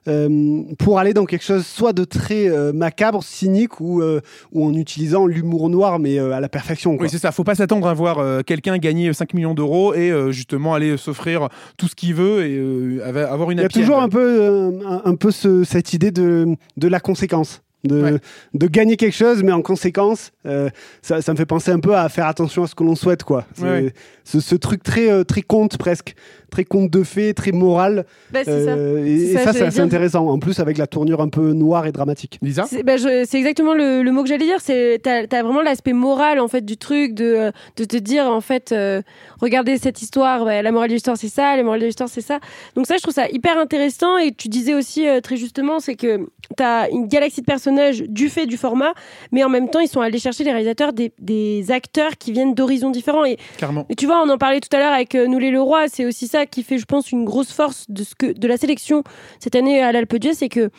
euh, 0.09 0.63
pour 0.79 0.99
aller 0.99 1.15
dans 1.15 1.25
quelque 1.25 1.45
chose 1.45 1.65
soit 1.67 1.93
de 1.93 2.05
très 2.05 2.49
euh, 2.49 2.73
macabre, 2.73 3.23
cynique 3.23 3.81
ou, 3.81 4.03
euh, 4.03 4.21
ou 4.53 4.65
en 4.67 4.75
utilisant 4.75 5.27
l'humour 5.27 5.69
noir 5.71 5.99
mais 5.99 6.19
à 6.19 6.41
la 6.41 6.49
perfection. 6.49 6.97
Quoi. 6.97 7.05
Oui, 7.07 7.11
c'est 7.11 7.19
ça. 7.19 7.33
Faut 7.33 7.45
pas 7.45 7.55
s'attendre 7.55 7.87
à 7.87 7.95
voir 7.95 8.45
quelqu'un 8.45 8.79
gagner 8.79 9.13
5 9.13 9.35
millions 9.35 9.55
d'euros 9.55 9.95
et 9.95 10.13
justement 10.31 10.75
aller 10.75 10.97
s'offrir 10.97 11.49
tout 11.77 11.89
ce 11.89 11.95
qu'il 11.95 12.15
veut 12.15 12.45
et 12.47 13.03
avoir 13.03 13.51
une 13.51 13.59
Il 13.59 13.63
y 13.63 13.65
a 13.65 13.69
toujours 13.69 14.01
un 14.01 14.09
peu, 14.09 14.81
un, 14.87 15.03
un 15.05 15.15
peu 15.15 15.31
ce- 15.31 15.65
cette 15.65 15.93
idée 15.93 16.11
de, 16.11 16.47
de 16.77 16.89
la 16.89 17.01
conséquence. 17.01 17.63
De, 17.85 18.01
Ouais. 18.01 18.15
de 18.55 18.67
gagner 18.69 18.97
quelque 18.97 19.17
chose, 19.17 19.43
mais 19.43 19.51
en 19.51 19.61
conséquence, 19.61 20.31
euh, 20.47 20.71
ça, 21.03 21.21
ça 21.21 21.33
me 21.33 21.37
fait 21.37 21.47
penser 21.47 21.73
un 21.73 21.81
peu 21.81 21.97
à 21.97 22.09
faire 22.09 22.27
attention 22.29 22.63
à 22.63 22.69
ce 22.69 22.77
que 22.77 22.85
l'on 22.85 22.95
souhaite. 22.95 23.25
quoi. 23.25 23.45
C'est- 23.57 23.65
Ouais, 23.65 23.71
ouais. 23.71 23.95
Ce, 24.23 24.39
ce 24.39 24.55
truc 24.55 24.85
très, 24.85 25.11
euh, 25.11 25.25
très 25.25 25.43
conte 25.43 25.79
presque, 25.79 26.15
très 26.53 26.65
conte 26.65 26.91
de 26.91 27.03
fées, 27.03 27.35
très 27.35 27.51
moral. 27.51 28.05
Bah, 28.31 28.41
c'est 28.45 28.65
ça. 28.67 28.73
Euh, 28.73 29.05
et, 29.05 29.33
ça, 29.33 29.53
ça, 29.53 29.71
c'est 29.71 29.81
intéressant. 29.81 30.29
En 30.29 30.39
plus, 30.39 30.61
avec 30.61 30.79
la 30.79 30.87
tournure 30.87 31.21
un 31.21 31.29
peu 31.29 31.53
noire 31.53 31.87
et 31.87 31.93
dramatique. 31.93 32.39
Lisa 32.43 32.65
C'est 32.69 32.83
bah, 32.85 32.95
exactement 32.95 33.75
le, 33.75 34.03
le 34.03 34.13
mot 34.13 34.23
que 34.23 34.29
j'allais 34.29 34.45
dire. 34.45 34.61
C'est 34.61 35.01
t'as 35.03 35.23
as 35.23 35.43
vraiment 35.43 35.63
l'aspect 35.63 35.95
moral 35.95 36.39
en 36.39 36.49
fait 36.49 36.65
du 36.65 36.77
truc 36.77 37.15
de 37.15 37.51
de 37.77 37.85
te 37.85 37.97
dire 37.97 38.27
en 38.27 38.41
fait 38.41 38.71
euh, 38.73 39.03
regardez 39.41 39.79
cette 39.79 40.03
histoire. 40.03 40.45
bah, 40.45 40.63
la 40.63 40.71
morale 40.71 40.91
de 40.91 40.95
l'histoire 40.95 41.17
c'est 41.17 41.29
ça, 41.29 41.57
la 41.57 41.63
morale 41.63 41.81
de 41.81 41.87
l'histoire 41.87 42.09
c'est 42.09 42.21
ça. 42.21 42.39
Donc 42.77 42.87
ça 42.87 42.97
je 42.97 43.03
trouve 43.03 43.15
ça 43.15 43.29
hyper 43.31 43.59
intéressant 43.59 44.19
et 44.19 44.33
tu 44.33 44.49
disais 44.49 44.75
aussi 44.75 45.09
euh, 45.09 45.21
très 45.21 45.37
justement 45.37 45.81
c'est 45.81 45.97
que 45.97 46.29
t'as 46.57 46.91
une 46.91 47.07
galaxie 47.07 47.41
de 47.41 47.47
personnages 47.47 48.03
du 48.03 48.29
fait 48.29 48.47
du 48.47 48.59
format, 48.59 48.93
mais 49.33 49.43
en 49.43 49.49
même 49.49 49.71
temps 49.71 49.81
ils 49.81 49.89
sont 49.89 50.01
allés 50.03 50.19
chercher 50.19 50.45
les 50.45 50.51
réalisateurs 50.51 50.93
des, 50.93 51.13
des 51.19 51.71
acteurs 51.71 52.19
qui 52.19 52.33
viennent 52.33 52.55
d'horizons 52.55 52.91
différents 52.91 53.25
et 53.25 53.39
Carrément. 53.57 53.87
et 53.89 53.95
tu 53.95 54.07
vois, 54.07 54.23
on 54.23 54.29
en 54.29 54.39
parlait 54.39 54.61
tout 54.61 54.75
à 54.77 54.79
l'heure 54.79 54.93
avec 54.93 55.15
euh, 55.15 55.27
Nous 55.27 55.39
les 55.39 55.51
Leroy, 55.51 55.87
c'est 55.89 56.05
aussi 56.05 56.27
ça 56.27 56.42
qui 56.51 56.63
fait, 56.63 56.79
je 56.79 56.85
pense, 56.85 57.13
une 57.13 57.25
grosse 57.25 57.53
force 57.53 57.87
de, 57.89 58.05
ce 58.05 58.15
que, 58.15 58.33
de 58.33 58.49
la 58.49 58.57
sélection 58.57 59.03
cette 59.41 59.55
année 59.55 59.83
à 59.83 59.93
l'Alpe 59.93 60.17
d'Huez, 60.17 60.35
c'est 60.35 60.49
que 60.49 60.71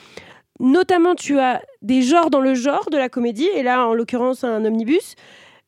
notamment 0.59 1.15
tu 1.15 1.39
as 1.39 1.61
des 1.81 2.01
genres 2.01 2.29
dans 2.29 2.41
le 2.41 2.53
genre 2.55 2.89
de 2.91 2.97
la 2.97 3.09
comédie, 3.09 3.49
et 3.55 3.63
là 3.63 3.87
en 3.87 3.93
l'occurrence 3.93 4.43
un 4.43 4.63
omnibus, 4.65 5.15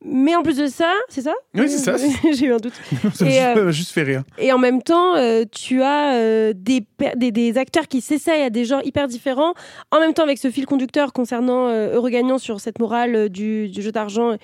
mais 0.08 0.36
en 0.36 0.44
plus 0.44 0.58
de 0.58 0.68
ça, 0.68 0.94
c'est 1.10 1.22
ça? 1.22 1.34
Oui, 1.56 1.68
c'est 1.68 1.80
ça. 1.80 1.96
J'ai 2.34 2.46
eu 2.46 2.54
un 2.54 2.58
doute. 2.58 2.74
Ça 3.14 3.26
m'a 3.26 3.32
Et, 3.32 3.34
juste, 3.34 3.58
euh, 3.58 3.72
juste 3.72 3.92
fait 3.92 4.04
rire. 4.04 4.24
Et 4.38 4.54
en 4.54 4.60
même 4.60 4.84
temps, 4.84 5.16
euh, 5.16 5.46
tu 5.52 5.82
as 5.82 6.14
euh, 6.14 6.54
des, 6.56 6.86
des, 7.16 7.32
des 7.32 7.58
acteurs 7.58 7.88
qui 7.88 8.02
s'essayent 8.02 8.44
à 8.44 8.50
des 8.52 8.66
genres 8.66 8.86
hyper 8.86 9.08
différents. 9.08 9.54
En 9.92 10.00
même 10.00 10.14
temps, 10.14 10.24
avec 10.24 10.38
ce 10.38 10.52
fil 10.52 10.68
conducteur 10.68 11.12
concernant 11.12 11.70
euh, 11.70 11.96
Heureux 11.96 12.12
Gagnant 12.12 12.38
sur 12.38 12.60
cette 12.60 12.78
morale 12.78 13.30
du, 13.30 13.70
du 13.70 13.82
jeu 13.82 13.92
d'argent, 13.92 14.36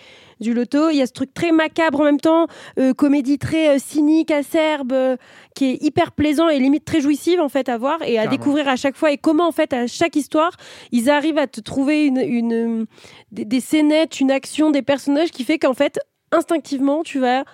du 0.41 0.53
loto, 0.53 0.89
il 0.89 0.97
y 0.97 1.01
a 1.01 1.07
ce 1.07 1.13
truc 1.13 1.33
très 1.33 1.51
macabre 1.51 2.01
en 2.01 2.03
même 2.03 2.19
temps, 2.19 2.47
euh, 2.79 2.93
comédie 2.93 3.37
très 3.37 3.75
euh, 3.75 3.79
cynique, 3.79 4.31
acerbe, 4.31 4.91
euh, 4.91 5.15
qui 5.55 5.65
est 5.65 5.83
hyper 5.83 6.11
plaisant 6.11 6.49
et 6.49 6.59
limite 6.59 6.83
très 6.83 6.99
jouissive 6.99 7.39
en 7.39 7.49
fait 7.49 7.69
à 7.69 7.77
voir 7.77 8.01
et 8.01 8.17
à 8.17 8.23
Carrément. 8.23 8.31
découvrir 8.31 8.67
à 8.67 8.75
chaque 8.75 8.97
fois. 8.97 9.11
Et 9.11 9.17
comment 9.17 9.47
en 9.47 9.51
fait 9.51 9.71
à 9.73 9.87
chaque 9.87 10.15
histoire, 10.15 10.51
ils 10.91 11.09
arrivent 11.09 11.37
à 11.37 11.47
te 11.47 11.61
trouver 11.61 12.05
une, 12.05 12.17
une, 12.19 12.85
des, 13.31 13.45
des 13.45 13.59
scénettes, 13.59 14.19
une 14.19 14.31
action, 14.31 14.71
des 14.71 14.81
personnages 14.81 15.31
qui 15.31 15.43
fait 15.43 15.59
qu'en 15.59 15.73
fait, 15.73 15.99
instinctivement, 16.31 17.03
tu 17.03 17.19
vas 17.19 17.45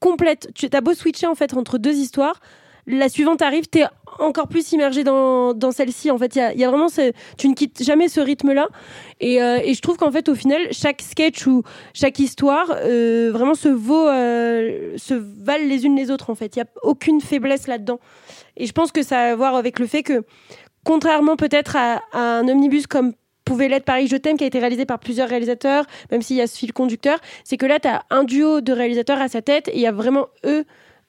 complète. 0.00 0.50
Tu 0.54 0.68
as 0.72 0.80
beau 0.80 0.94
switcher 0.94 1.26
en 1.26 1.34
fait 1.34 1.54
entre 1.54 1.78
deux 1.78 1.94
histoires, 1.94 2.40
la 2.86 3.08
suivante 3.08 3.42
arrive, 3.42 3.66
t'es 3.66 3.84
encore 4.18 4.48
plus 4.48 4.72
immergé 4.72 5.04
dans, 5.04 5.54
dans 5.54 5.72
celle-ci. 5.72 6.10
En 6.10 6.18
fait, 6.18 6.36
il 6.36 6.58
y 6.58 6.64
a, 6.64 6.68
vraiment 6.70 6.88
tu 7.38 7.48
ne 7.48 7.54
quittes 7.54 7.82
jamais 7.82 8.08
ce 8.08 8.20
rythme-là. 8.20 8.68
Et, 9.20 9.42
euh, 9.42 9.58
et 9.62 9.74
je 9.74 9.80
trouve 9.80 9.96
qu'en 9.96 10.10
fait, 10.10 10.28
au 10.28 10.34
final, 10.34 10.60
chaque 10.72 11.02
sketch 11.02 11.46
ou 11.46 11.62
chaque 11.94 12.18
histoire 12.18 12.74
euh, 12.76 13.30
vraiment 13.32 13.54
se 13.54 13.68
vaut, 13.68 14.08
euh, 14.08 14.96
se 14.96 15.14
valent 15.14 15.66
les 15.66 15.86
unes 15.86 15.96
les 15.96 16.10
autres. 16.10 16.30
En 16.30 16.34
fait, 16.34 16.56
il 16.56 16.58
y 16.60 16.62
a 16.62 16.66
aucune 16.82 17.20
faiblesse 17.20 17.66
là-dedans. 17.66 18.00
Et 18.56 18.66
je 18.66 18.72
pense 18.72 18.92
que 18.92 19.02
ça 19.02 19.18
a 19.18 19.32
à 19.32 19.34
voir 19.34 19.54
avec 19.54 19.78
le 19.78 19.86
fait 19.86 20.02
que, 20.02 20.24
contrairement 20.84 21.36
peut-être 21.36 21.76
à, 21.76 22.00
à 22.12 22.38
un 22.38 22.48
omnibus 22.48 22.86
comme 22.86 23.12
pouvait 23.46 23.68
l'être 23.68 23.84
Paris 23.84 24.08
Je 24.08 24.16
t'aime 24.16 24.36
qui 24.36 24.44
a 24.44 24.46
été 24.46 24.58
réalisé 24.58 24.84
par 24.84 24.98
plusieurs 24.98 25.28
réalisateurs, 25.28 25.86
même 26.10 26.20
s'il 26.20 26.36
y 26.36 26.42
a 26.42 26.46
ce 26.46 26.58
fil 26.58 26.72
conducteur, 26.74 27.18
c'est 27.44 27.56
que 27.56 27.64
là, 27.64 27.78
tu 27.80 27.88
as 27.88 28.02
un 28.10 28.24
duo 28.24 28.60
de 28.60 28.72
réalisateurs 28.72 29.20
à 29.20 29.28
sa 29.28 29.40
tête 29.40 29.68
et 29.68 29.76
il 29.76 29.80
y 29.80 29.86
a 29.86 29.92
vraiment 29.92 30.26
eux 30.44 30.64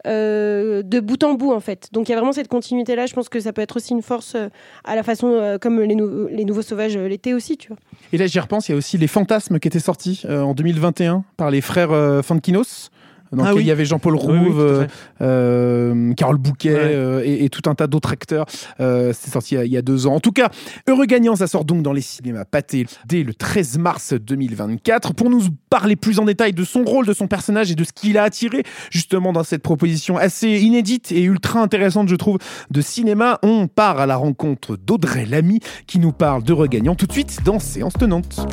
euh, 0.06 0.84
de 0.84 1.00
bout 1.00 1.24
en 1.24 1.34
bout 1.34 1.54
en 1.54 1.60
fait. 1.60 1.90
Donc 1.92 2.08
il 2.08 2.12
y 2.12 2.14
a 2.14 2.18
vraiment 2.18 2.34
cette 2.34 2.48
continuité 2.48 2.96
là. 2.96 3.06
Je 3.08 3.14
pense 3.14 3.30
que 3.30 3.40
ça 3.40 3.52
peut 3.54 3.62
être 3.62 3.78
aussi 3.78 3.94
une 3.94 4.02
force 4.04 4.36
euh, 4.36 4.50
à 4.84 4.96
la 4.96 5.04
façon 5.04 5.28
euh, 5.32 5.58
comme 5.58 5.82
les, 5.82 5.96
nou- 5.96 6.28
les 6.30 6.46
nouveaux 6.46 6.62
sauvages 6.62 6.98
l'été 6.98 7.34
aussi, 7.34 7.58
tu 7.58 7.70
vois. 7.70 7.78
Et 8.14 8.18
là, 8.18 8.28
j'y 8.28 8.40
repense, 8.40 8.70
il 8.70 8.74
y 8.74 8.76
a 8.76 8.78
aussi 8.78 8.98
Les 8.98 9.08
Fantasmes 9.08 9.60
qui 9.60 9.68
étaient 9.68 9.80
sortis 9.80 10.24
en 10.30 10.54
2021 10.54 11.24
par 11.36 11.50
les 11.52 11.62
frères 11.62 11.90
Fankinos. 12.24 12.90
Dans 13.32 13.44
Ah 13.44 13.48
lequel 13.50 13.58
oui. 13.58 13.64
il 13.64 13.68
y 13.68 13.72
avait 13.72 13.86
Jean-Paul 13.86 14.16
Oui, 14.16 14.22
oui, 14.30 14.38
Rouve, 14.48 14.60
à 14.60 14.64
euh, 14.64 14.88
euh, 15.22 16.14
Carole 16.14 16.38
Bouquet 16.38 16.74
Ouais. 16.74 16.80
euh, 16.84 17.22
et, 17.26 17.46
et 17.46 17.50
tout 17.50 17.70
un 17.70 17.76
tas 17.76 17.88
d'autres 17.88 18.12
acteurs. 18.12 18.46
C'est 18.80 19.30
sorti 19.32 19.56
il 19.56 19.58
y, 19.58 19.62
a, 19.62 19.66
il 19.66 19.72
y 19.72 19.78
a 19.78 19.82
deux 19.82 20.08
ans. 20.08 20.16
En 20.16 20.20
tout 20.20 20.32
cas, 20.32 20.50
Heureux 20.88 21.06
Gagnant, 21.06 21.36
ça 21.36 21.48
sort 21.48 21.66
donc 21.66 21.82
dans 21.84 21.94
les 21.94 22.02
cinémas 22.02 22.46
pâtés 22.46 22.86
dès 23.08 23.24
le 23.24 23.34
13 23.34 23.78
mars 23.78 24.14
2024. 24.14 25.14
Pour 25.14 25.30
nous 25.30 25.42
parler 25.70 25.96
plus 25.96 26.20
en 26.20 26.26
détail 26.26 26.54
de 26.54 26.64
son 26.64 26.84
rôle, 26.84 27.06
de 27.06 27.14
son 27.14 27.28
personnage 27.28 27.72
et 27.72 27.76
de 27.76 27.84
ce 27.84 27.92
qu'il 27.94 28.18
a 28.18 28.24
attiré 28.24 28.64
justement 28.92 29.34
dans 29.34 29.44
cette 29.44 29.62
proposition 29.64 30.18
assez 30.18 30.60
inédite 30.60 31.12
et 31.12 31.24
ultra 31.24 31.62
intéressante, 31.62 32.08
je 32.10 32.16
trouve, 32.16 32.38
de 32.72 32.82
cinéma, 32.82 33.40
on 33.44 33.68
part 33.68 34.00
à 34.00 34.06
la 34.06 34.16
rencontre 34.16 34.78
d'Audrey 34.78 35.26
Lamy 35.26 35.60
qui 35.86 36.00
nous 36.00 36.12
parle 36.12 36.44
d'Heureux 36.44 36.68
Gagnant 36.68 36.96
tout 36.96 37.08
de 37.08 37.12
suite 37.14 37.40
dans 37.44 37.60
Séance 37.60 37.94
Tenante. 37.94 38.48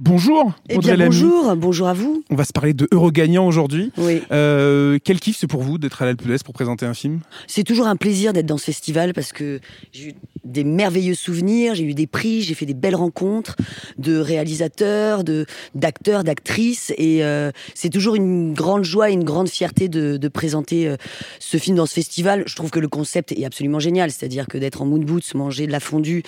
Bonjour, 0.00 0.52
Eh 0.68 0.78
bien, 0.78 0.96
bonjour, 0.96 1.56
bonjour 1.56 1.88
à 1.88 1.92
vous. 1.92 2.22
On 2.30 2.36
va 2.36 2.44
se 2.44 2.52
parler 2.52 2.72
de 2.72 2.86
Heureux 2.92 3.10
Gagnant 3.10 3.48
aujourd'hui. 3.48 3.90
Oui, 3.98 4.22
Euh, 4.30 4.98
quel 5.02 5.18
kiff 5.18 5.36
c'est 5.36 5.48
pour 5.48 5.62
vous 5.64 5.76
d'être 5.76 6.00
à 6.00 6.04
l'Alpe 6.06 6.22
d'Huez 6.22 6.36
pour 6.44 6.54
présenter 6.54 6.86
un 6.86 6.94
film? 6.94 7.18
C'est 7.48 7.64
toujours 7.64 7.88
un 7.88 7.96
plaisir 7.96 8.32
d'être 8.32 8.46
dans 8.46 8.58
ce 8.58 8.66
festival 8.66 9.12
parce 9.12 9.32
que 9.32 9.58
j'ai 9.92 10.10
eu 10.10 10.14
des 10.44 10.64
merveilleux 10.64 11.14
souvenirs, 11.14 11.74
j'ai 11.74 11.84
eu 11.84 11.94
des 11.94 12.06
prix, 12.06 12.42
j'ai 12.42 12.54
fait 12.54 12.66
des 12.66 12.74
belles 12.74 12.94
rencontres 12.94 13.56
de 13.98 14.18
réalisateurs, 14.18 15.24
de 15.24 15.46
d'acteurs, 15.74 16.24
d'actrices, 16.24 16.92
et 16.96 17.24
euh, 17.24 17.50
c'est 17.74 17.90
toujours 17.90 18.14
une 18.14 18.54
grande 18.54 18.84
joie 18.84 19.10
et 19.10 19.12
une 19.12 19.24
grande 19.24 19.48
fierté 19.48 19.88
de, 19.88 20.28
présenter 20.28 20.86
euh, 20.86 20.96
ce 21.38 21.56
film 21.56 21.76
dans 21.76 21.86
ce 21.86 21.94
festival. 21.94 22.44
Je 22.46 22.54
trouve 22.54 22.70
que 22.70 22.80
le 22.80 22.88
concept 22.88 23.32
est 23.32 23.44
absolument 23.44 23.80
génial, 23.80 24.10
c'est-à-dire 24.10 24.46
que 24.46 24.58
d'être 24.58 24.82
en 24.82 24.86
moon 24.86 24.98
boots, 24.98 25.34
manger 25.34 25.66
de 25.66 25.72
la 25.72 25.80
fondue, 25.80 26.22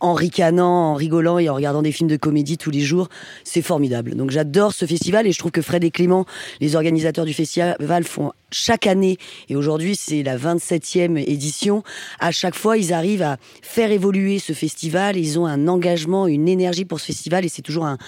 en 0.00 0.14
ricanant, 0.14 0.92
en 0.92 0.94
rigolant 0.94 1.38
et 1.38 1.48
en 1.48 1.54
regardant 1.54 1.82
des 1.82 1.92
films 1.92 2.10
de 2.10 2.16
comédie 2.16 2.58
tous 2.58 2.70
les 2.70 2.80
jours, 2.80 3.08
c'est 3.44 3.62
formidable. 3.62 4.14
Donc 4.14 4.30
j'adore 4.30 4.72
ce 4.72 4.84
festival 4.84 5.26
et 5.26 5.32
je 5.32 5.38
trouve 5.38 5.52
que 5.52 5.62
Fred 5.62 5.84
et 5.84 5.90
Clément, 5.90 6.26
les 6.60 6.76
organisateurs 6.76 7.24
du 7.24 7.32
festival, 7.32 8.04
font 8.04 8.32
chaque 8.50 8.86
année, 8.86 9.18
et 9.48 9.56
aujourd'hui 9.56 9.96
c'est 9.96 10.22
la 10.22 10.36
27e 10.36 11.18
édition, 11.18 11.82
à 12.20 12.30
chaque 12.30 12.54
fois 12.54 12.76
ils 12.78 12.92
arrivent 12.92 13.22
à 13.22 13.38
faire 13.62 13.90
évoluer 13.90 14.38
ce 14.38 14.52
festival, 14.52 15.16
ils 15.16 15.38
ont 15.38 15.46
un 15.46 15.68
engagement, 15.68 16.26
une 16.26 16.48
énergie 16.48 16.84
pour 16.84 17.00
ce 17.00 17.06
festival 17.06 17.44
et 17.44 17.48
c'est 17.48 17.62
toujours 17.62 17.86
un, 17.86 17.98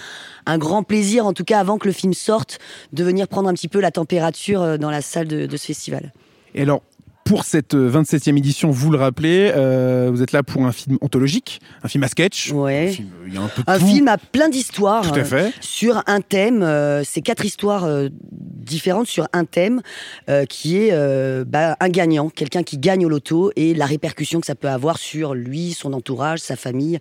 grand 0.57 0.83
plaisir, 0.83 1.25
en 1.25 1.33
tout 1.33 1.43
cas 1.43 1.59
avant 1.59 1.77
que 1.77 1.87
le 1.87 1.93
film 1.93 2.13
sorte, 2.13 2.59
de 2.93 3.03
venir 3.03 3.27
prendre 3.27 3.49
un 3.49 3.53
petit 3.53 3.67
peu 3.67 3.79
la 3.79 3.91
température 3.91 4.61
euh, 4.61 4.77
dans 4.77 4.89
la 4.89 5.01
salle 5.01 5.27
de, 5.27 5.45
de 5.45 5.57
ce 5.57 5.67
festival. 5.67 6.11
Et 6.55 6.63
alors, 6.63 6.81
pour 7.29 7.45
cette 7.45 7.75
euh, 7.75 7.91
27e 7.91 8.35
édition, 8.39 8.71
vous 8.71 8.89
le 8.89 8.97
rappelez, 8.97 9.51
euh, 9.55 10.09
vous 10.11 10.23
êtes 10.23 10.31
là 10.31 10.41
pour 10.41 10.65
un 10.65 10.71
film 10.71 10.97
anthologique, 10.99 11.61
un 11.83 11.87
film 11.87 12.03
à 12.03 12.07
sketch. 12.07 12.51
Un 12.51 12.55
Ouais. 12.55 12.89
film, 12.89 13.07
euh, 13.21 13.27
Il 13.27 13.33
y 13.35 13.37
a 13.37 13.41
un 13.41 13.47
peu 13.47 13.61
Un 13.67 13.77
film 13.77 14.07
à 14.07 14.17
plein 14.17 14.49
d'histoires. 14.49 15.03
Tout 15.11 15.19
à 15.19 15.23
euh, 15.35 15.49
sur 15.61 16.01
un 16.07 16.21
thème. 16.21 16.63
euh, 16.63 17.03
c'est 17.05 17.21
quatre 17.21 17.45
histoires 17.45 17.83
euh, 17.85 18.09
différentes 18.31 19.05
sur 19.05 19.27
un 19.31 19.45
thème 19.45 19.81
euh, 20.27 20.45
qui 20.45 20.77
est 20.77 20.89
euh, 20.91 21.45
bah, 21.47 21.77
un 21.79 21.89
gagnant, 21.89 22.29
quelqu'un 22.29 22.63
qui 22.63 22.79
gagne 22.79 23.05
au 23.05 23.09
loto 23.09 23.51
et 23.55 23.75
la 23.75 23.85
répercussion 23.85 24.39
que 24.39 24.47
ça 24.47 24.55
peut 24.55 24.67
avoir 24.67 24.97
sur 24.97 25.35
lui, 25.35 25.73
son 25.73 25.93
entourage, 25.93 26.39
sa 26.39 26.55
famille. 26.55 26.97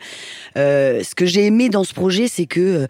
Euh, 0.59 1.03
ce 1.03 1.15
que 1.15 1.25
j'ai 1.25 1.47
aimé 1.47 1.71
dans 1.71 1.85
ce 1.85 1.95
projet, 1.95 2.29
c'est 2.29 2.45
que 2.45 2.87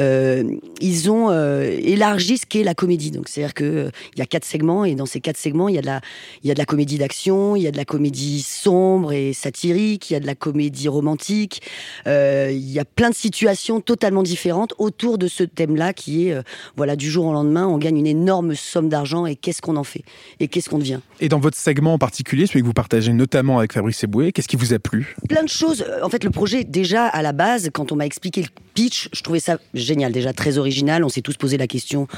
euh, 0.00 0.42
ils 0.80 1.08
ont 1.08 1.30
euh, 1.30 1.70
élargi 1.80 2.36
ce 2.38 2.46
qu'est 2.46 2.64
la 2.64 2.74
comédie. 2.74 3.12
Donc 3.12 3.28
c'est-à-dire 3.28 3.54
que 3.54 3.64
euh, 3.64 3.90
il 4.16 4.18
y 4.18 4.22
a 4.22 4.26
quatre 4.26 4.44
segments 4.44 4.84
et 4.84 4.96
dans 4.96 5.06
ces 5.06 5.20
quatre 5.20 5.36
segments, 5.38 5.68
il 5.68 5.76
y 5.76 5.78
a 5.78 5.82
de 5.82 5.86
la, 5.86 6.00
il 6.42 6.48
y 6.48 6.50
a 6.50 6.54
de 6.54 6.58
la 6.58 6.64
comédie 6.64 6.79
comédie 6.80 6.96
d'action, 6.96 7.56
il 7.56 7.62
y 7.62 7.66
a 7.66 7.72
de 7.72 7.76
la 7.76 7.84
comédie 7.84 8.40
sombre 8.40 9.12
et 9.12 9.34
satirique, 9.34 10.08
il 10.08 10.14
y 10.14 10.16
a 10.16 10.20
de 10.20 10.24
la 10.24 10.34
comédie 10.34 10.88
romantique. 10.88 11.60
Euh, 12.06 12.48
il 12.50 12.70
y 12.70 12.78
a 12.78 12.86
plein 12.86 13.10
de 13.10 13.14
situations 13.14 13.82
totalement 13.82 14.22
différentes 14.22 14.72
autour 14.78 15.18
de 15.18 15.28
ce 15.28 15.44
thème-là 15.44 15.92
qui 15.92 16.28
est, 16.28 16.32
euh, 16.32 16.40
voilà, 16.78 16.96
du 16.96 17.10
jour 17.10 17.26
au 17.26 17.34
lendemain, 17.34 17.66
on 17.66 17.76
gagne 17.76 17.98
une 17.98 18.06
énorme 18.06 18.54
somme 18.54 18.88
d'argent 18.88 19.26
et 19.26 19.36
qu'est-ce 19.36 19.60
qu'on 19.60 19.76
en 19.76 19.84
fait 19.84 20.04
Et 20.40 20.48
qu'est-ce 20.48 20.70
qu'on 20.70 20.78
devient 20.78 21.00
Et 21.20 21.28
dans 21.28 21.38
votre 21.38 21.58
segment 21.58 21.92
en 21.92 21.98
particulier, 21.98 22.46
celui 22.46 22.62
que 22.62 22.66
vous 22.66 22.72
partagez 22.72 23.12
notamment 23.12 23.58
avec 23.58 23.74
Fabrice 23.74 24.02
Eboué, 24.02 24.32
qu'est-ce 24.32 24.48
qui 24.48 24.56
vous 24.56 24.72
a 24.72 24.78
plu? 24.78 25.14
Plein 25.28 25.42
de 25.42 25.50
choses. 25.50 25.84
Euh, 25.86 26.00
En 26.02 26.08
fait, 26.08 26.24
le 26.24 26.30
projet, 26.30 26.64
déjà, 26.64 27.04
à 27.08 27.20
la 27.20 27.32
base, 27.32 27.68
quand 27.74 27.92
on 27.92 27.96
m'a 27.96 28.06
expliqué 28.06 28.40
le 28.40 28.48
pitch, 28.72 29.10
je 29.12 29.22
trouvais 29.22 29.40
ça 29.40 29.58
génial, 29.74 30.12
déjà 30.12 30.32
très 30.32 30.56
original. 30.56 31.04
On 31.04 31.10
s'est 31.10 31.20
tous 31.20 31.36
posé 31.36 31.58
la 31.58 31.66
question 31.66 32.08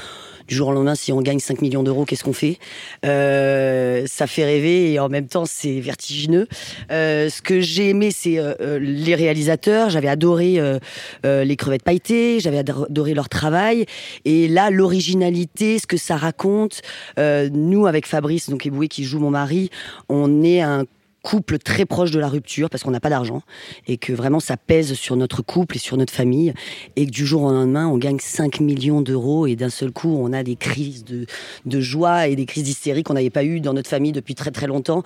du 0.47 0.55
jour 0.55 0.69
au 0.69 0.71
lendemain, 0.73 0.95
si 0.95 1.11
on 1.11 1.21
gagne 1.21 1.39
5 1.39 1.61
millions 1.61 1.83
d'euros, 1.83 2.05
qu'est-ce 2.05 2.23
qu'on 2.23 2.33
fait? 2.33 2.57
Euh, 3.05 4.05
Ça 4.07 4.27
fait 4.27 4.45
rêver 4.45 4.93
et 4.93 4.99
en 4.99 5.09
même 5.09 5.27
temps, 5.27 5.45
c'est 5.45 5.79
vertigineux. 5.79 6.47
Euh, 6.91 7.29
ce 7.29 7.41
que 7.41 7.59
j'ai 7.61 7.89
aimé, 7.89 8.11
c'est 8.11 8.39
euh, 8.39 8.53
euh, 8.61 8.79
les 8.79 9.15
réalisateurs. 9.15 9.89
J'avais 9.89 10.07
adoré 10.07 10.59
euh, 10.59 10.79
euh, 11.25 11.43
les 11.43 11.55
crevettes 11.55 11.83
pailletées, 11.83 12.39
j'avais 12.39 12.59
ado- 12.59 12.85
adoré 12.89 13.13
leur 13.13 13.29
travail. 13.29 13.85
Et 14.25 14.47
là, 14.47 14.69
l'originalité, 14.69 15.79
ce 15.79 15.87
que 15.87 15.97
ça 15.97 16.17
raconte. 16.17 16.81
Nous, 17.17 17.87
avec 17.87 18.05
Fabrice, 18.07 18.49
donc 18.49 18.65
Eboué 18.65 18.87
qui 18.87 19.03
joue 19.03 19.19
mon 19.19 19.29
mari, 19.29 19.69
on 20.09 20.43
est 20.43 20.61
un 20.61 20.83
couple 21.23 21.57
très 21.57 21.85
proche 21.85 22.11
de 22.11 22.19
la 22.19 22.27
rupture 22.27 22.69
parce 22.69 22.83
qu'on 22.83 22.91
n'a 22.91 22.99
pas 22.99 23.09
d'argent 23.09 23.41
et 23.87 23.97
que 23.97 24.13
vraiment 24.13 24.39
ça 24.39 24.57
pèse 24.57 24.93
sur 24.93 25.15
notre 25.15 25.41
couple 25.41 25.77
et 25.77 25.79
sur 25.79 25.97
notre 25.97 26.13
famille 26.13 26.53
et 26.95 27.05
que 27.05 27.11
du 27.11 27.25
jour 27.25 27.43
au 27.43 27.51
lendemain 27.51 27.87
on 27.87 27.97
gagne 27.97 28.19
5 28.19 28.59
millions 28.59 29.01
d'euros 29.01 29.47
et 29.47 29.55
d'un 29.55 29.69
seul 29.69 29.91
coup 29.91 30.15
on 30.19 30.33
a 30.33 30.43
des 30.43 30.55
crises 30.55 31.05
de, 31.05 31.25
de 31.65 31.81
joie 31.81 32.27
et 32.27 32.35
des 32.35 32.45
crises 32.45 32.65
d'hystérie 32.65 33.03
qu'on 33.03 33.13
n'avait 33.13 33.29
pas 33.29 33.43
eues 33.43 33.61
dans 33.61 33.73
notre 33.73 33.89
famille 33.89 34.11
depuis 34.11 34.35
très 34.35 34.51
très 34.51 34.67
longtemps 34.67 35.01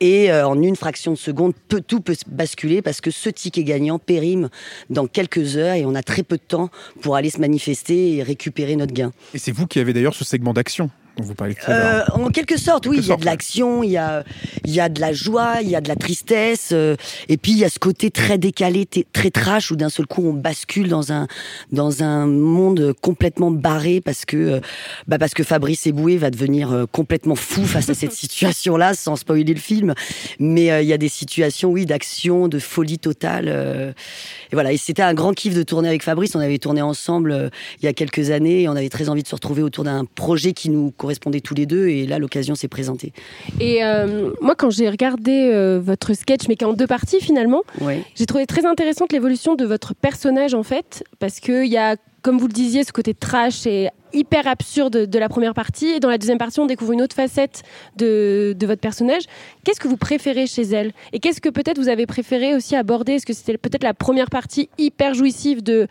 et 0.00 0.30
euh, 0.30 0.46
en 0.46 0.60
une 0.62 0.76
fraction 0.76 1.12
de 1.12 1.16
seconde 1.16 1.52
peu, 1.68 1.80
tout 1.80 2.00
peut 2.00 2.16
basculer 2.28 2.80
parce 2.80 3.00
que 3.00 3.10
ce 3.10 3.28
ticket 3.28 3.64
gagnant 3.64 3.98
périme 3.98 4.48
dans 4.88 5.06
quelques 5.06 5.56
heures 5.56 5.74
et 5.74 5.84
on 5.84 5.94
a 5.94 6.02
très 6.02 6.22
peu 6.22 6.36
de 6.36 6.42
temps 6.42 6.70
pour 7.00 7.16
aller 7.16 7.30
se 7.30 7.40
manifester 7.40 8.16
et 8.16 8.22
récupérer 8.22 8.76
notre 8.76 8.94
gain. 8.94 9.12
Et 9.34 9.38
c'est 9.38 9.52
vous 9.52 9.66
qui 9.66 9.80
avez 9.80 9.92
d'ailleurs 9.92 10.14
ce 10.14 10.24
segment 10.24 10.52
d'action 10.52 10.90
vous 11.22 11.34
parlez. 11.34 11.56
Euh, 11.68 12.02
en 12.12 12.28
quelque 12.28 12.58
sorte, 12.58 12.86
oui, 12.86 12.98
il 12.98 13.06
y 13.06 13.12
a 13.12 13.16
de 13.16 13.24
l'action, 13.24 13.82
il 13.82 13.90
y 13.90 13.96
a, 13.96 14.22
y 14.66 14.80
a 14.80 14.88
de 14.88 15.00
la 15.00 15.12
joie, 15.12 15.62
il 15.62 15.68
y 15.68 15.76
a 15.76 15.80
de 15.80 15.88
la 15.88 15.96
tristesse, 15.96 16.70
euh, 16.72 16.96
et 17.28 17.38
puis 17.38 17.52
il 17.52 17.58
y 17.58 17.64
a 17.64 17.70
ce 17.70 17.78
côté 17.78 18.10
très 18.10 18.36
décalé, 18.36 18.86
très 19.12 19.30
trash, 19.30 19.70
où 19.70 19.76
d'un 19.76 19.88
seul 19.88 20.06
coup 20.06 20.22
on 20.26 20.34
bascule 20.34 20.88
dans 20.88 21.12
un 21.12 21.26
dans 21.72 22.02
un 22.02 22.26
monde 22.26 22.92
complètement 23.00 23.50
barré 23.50 24.00
parce 24.02 24.24
que 24.26 24.36
euh, 24.36 24.60
bah 25.08 25.18
parce 25.18 25.32
que 25.32 25.42
Fabrice 25.42 25.86
Eboué 25.86 26.18
va 26.18 26.30
devenir 26.30 26.86
complètement 26.92 27.34
fou 27.34 27.64
face 27.64 27.88
à 27.88 27.94
cette 27.94 28.12
situation-là, 28.26 28.94
sans 28.94 29.16
spoiler 29.16 29.54
le 29.54 29.60
film. 29.60 29.94
Mais 30.38 30.70
euh, 30.70 30.82
il 30.82 30.88
y 30.88 30.92
a 30.92 30.98
des 30.98 31.08
situations, 31.08 31.70
oui, 31.70 31.86
d'action, 31.86 32.48
de 32.48 32.58
folie 32.58 32.98
totale. 32.98 33.48
et 33.48 34.54
voilà, 34.54 34.72
et 34.72 34.76
c'était 34.76 35.02
un 35.02 35.14
grand 35.14 35.32
kiff 35.32 35.54
de 35.54 35.62
tourner 35.62 35.88
avec 35.88 36.02
Fabrice. 36.02 36.34
On 36.34 36.40
avait 36.40 36.58
tourné 36.58 36.82
ensemble 36.82 37.50
il 37.80 37.86
y 37.86 37.88
a 37.88 37.92
quelques 37.92 38.30
années 38.30 38.62
et 38.62 38.68
on 38.68 38.76
avait 38.76 38.88
très 38.88 39.08
envie 39.08 39.22
de 39.22 39.28
se 39.28 39.34
retrouver 39.34 39.62
autour 39.62 39.84
d'un 39.84 40.04
projet 40.04 40.52
qui 40.52 40.68
nous 40.68 40.90
correspondait 41.06 41.40
tous 41.40 41.54
les 41.54 41.66
deux. 41.66 41.86
Et 41.86 42.04
là, 42.06 42.18
l'occasion 42.18 42.56
s'est 42.56 42.66
présentée. 42.68 43.12
Et 43.60 43.84
euh, 43.84 44.30
moi, 44.40 44.56
quand 44.56 44.70
j'ai 44.70 44.90
regardé 44.90 45.50
euh, 45.52 45.78
votre 45.80 46.14
sketch, 46.14 46.48
mais 46.48 46.56
qui 46.56 46.64
est 46.64 46.66
en 46.66 46.72
deux 46.72 46.88
parties 46.88 47.20
finalement, 47.20 47.62
Ouais. 47.80 48.02
j'ai 48.16 48.26
trouvé 48.26 48.44
très 48.46 48.66
intéressante 48.66 49.12
l'évolution 49.12 49.54
de 49.54 49.64
votre 49.64 49.94
personnage 49.94 50.52
en 50.54 50.64
fait, 50.64 51.04
parce 51.20 51.38
qu'il 51.38 51.66
y 51.66 51.76
a, 51.76 51.94
comme 52.22 52.38
vous 52.38 52.48
le 52.48 52.52
disiez, 52.52 52.82
ce 52.82 52.90
côté 52.92 53.14
trash 53.14 53.66
et 53.68 53.88
hyper 54.12 54.48
absurde 54.48 55.06
de 55.06 55.18
la 55.18 55.28
première 55.28 55.54
partie, 55.54 55.86
et 55.88 56.00
dans 56.00 56.08
la 56.08 56.18
deuxième 56.18 56.38
partie, 56.38 56.58
on 56.58 56.66
découvre 56.66 56.92
une 56.92 57.02
autre 57.02 57.14
facette 57.14 57.62
de, 57.96 58.54
de 58.58 58.66
votre 58.66 58.80
personnage. 58.80 59.22
Qu'est-ce 59.62 59.78
que 59.78 59.86
vous 59.88 59.96
préférez 59.98 60.46
chez 60.48 60.62
elle? 60.62 60.92
Et 61.12 61.20
qu'est-ce 61.20 61.40
que 61.40 61.50
peut-être 61.50 61.78
vous 61.78 61.88
avez 61.88 62.06
préféré 62.06 62.54
aussi 62.56 62.74
aborder? 62.74 63.12
Est-ce 63.12 63.26
que 63.26 63.32
c'était 63.34 63.58
peut-être 63.58 63.84
la 63.84 63.94
première 63.94 64.30
partie 64.30 64.68
hyper 64.78 65.14
jouissive 65.14 65.62
de 65.62 65.86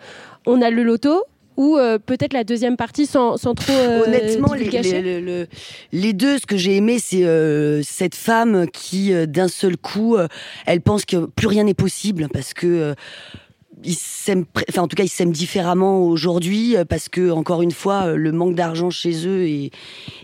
on 0.45 0.61
a 0.61 0.69
le 0.71 0.83
loto 0.83 1.23
ou 1.57 1.77
euh, 1.77 1.97
peut-être 1.97 2.33
la 2.33 2.43
deuxième 2.43 2.77
partie 2.77 3.05
sans, 3.05 3.37
sans 3.37 3.53
trop 3.55 3.73
euh, 3.73 4.03
Honnêtement, 4.05 4.53
les, 4.53 4.65
les- 4.69 5.01
le- 5.01 5.19
le- 5.21 5.47
les 5.91 6.13
deux, 6.13 6.37
ce 6.37 6.45
que 6.45 6.57
j'ai 6.57 6.75
aimé, 6.75 6.97
c'est 6.99 7.23
euh, 7.25 7.81
cette 7.83 8.15
femme 8.15 8.65
qui, 8.71 9.13
d'un 9.27 9.47
seul 9.47 9.77
coup, 9.77 10.17
elle 10.65 10.81
pense 10.81 11.05
que 11.05 11.25
plus 11.25 11.47
rien 11.47 11.63
n'est 11.63 11.73
possible 11.73 12.27
parce 12.33 12.53
que. 12.53 12.95
Ils 13.85 13.93
s'aiment, 13.95 14.45
enfin 14.69 14.81
en 14.81 14.87
tout 14.87 14.95
cas 14.95 15.03
ils 15.03 15.09
s'aiment 15.09 15.31
différemment 15.31 15.99
aujourd'hui 16.07 16.75
euh, 16.75 16.83
parce 16.85 17.07
que 17.09 17.29
encore 17.31 17.61
une 17.61 17.71
fois 17.71 18.07
euh, 18.07 18.15
le 18.15 18.31
manque 18.31 18.55
d'argent 18.55 18.89
chez 18.89 19.27
eux 19.27 19.43
est, 19.47 19.71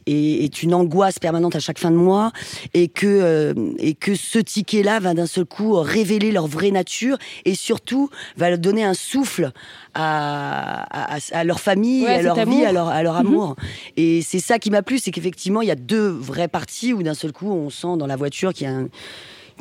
est, 0.07 0.43
est 0.43 0.63
une 0.63 0.73
angoisse 0.73 1.19
permanente 1.19 1.55
à 1.55 1.59
chaque 1.59 1.77
fin 1.79 1.91
de 1.91 1.95
mois 1.95 2.31
et 2.73 2.87
que 2.87 3.05
euh, 3.07 3.53
et 3.77 3.93
que 3.93 4.15
ce 4.15 4.39
ticket 4.39 4.83
là 4.83 4.99
va 4.99 5.13
d'un 5.13 5.27
seul 5.27 5.45
coup 5.45 5.73
révéler 5.75 6.31
leur 6.31 6.47
vraie 6.47 6.71
nature 6.71 7.17
et 7.45 7.55
surtout 7.55 8.09
va 8.37 8.49
leur 8.49 8.57
donner 8.59 8.83
un 8.83 8.93
souffle 8.95 9.51
à, 9.93 11.15
à, 11.33 11.43
leur 11.43 11.59
famille, 11.59 12.03
Ouais, 12.05 12.15
à 12.15 12.21
leur 12.21 12.45
vie, 12.45 12.65
à 12.65 12.71
leur, 12.71 12.87
à 12.87 13.03
leur 13.03 13.13
Mhm. 13.15 13.27
amour. 13.27 13.55
Et 13.97 14.21
c'est 14.21 14.39
ça 14.39 14.57
qui 14.57 14.71
m'a 14.71 14.81
plu, 14.81 14.99
c'est 14.99 15.11
qu'effectivement, 15.11 15.61
il 15.61 15.67
y 15.67 15.71
a 15.71 15.75
deux 15.75 16.07
vraies 16.07 16.47
parties 16.47 16.93
où 16.93 17.03
d'un 17.03 17.13
seul 17.13 17.31
coup, 17.33 17.51
on 17.51 17.69
sent 17.69 17.97
dans 17.97 18.07
la 18.07 18.15
voiture 18.15 18.53
qu'il 18.53 18.67
y 18.67 18.69
a 18.69 18.73
un- 18.73 18.87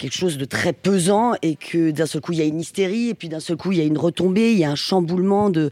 quelque 0.00 0.16
chose 0.16 0.38
de 0.38 0.44
très 0.44 0.72
pesant 0.72 1.34
et 1.42 1.56
que 1.56 1.90
d'un 1.90 2.06
seul 2.06 2.20
coup, 2.20 2.32
il 2.32 2.38
y 2.38 2.42
a 2.42 2.46
une 2.46 2.60
hystérie 2.60 3.10
et 3.10 3.14
puis 3.14 3.28
d'un 3.28 3.40
seul 3.40 3.56
coup, 3.56 3.72
il 3.72 3.78
y 3.78 3.80
a 3.80 3.84
une 3.84 3.98
retombée, 3.98 4.52
il 4.52 4.58
y 4.58 4.64
a 4.64 4.70
un 4.70 4.76
chamboulement 4.76 5.50
de, 5.50 5.70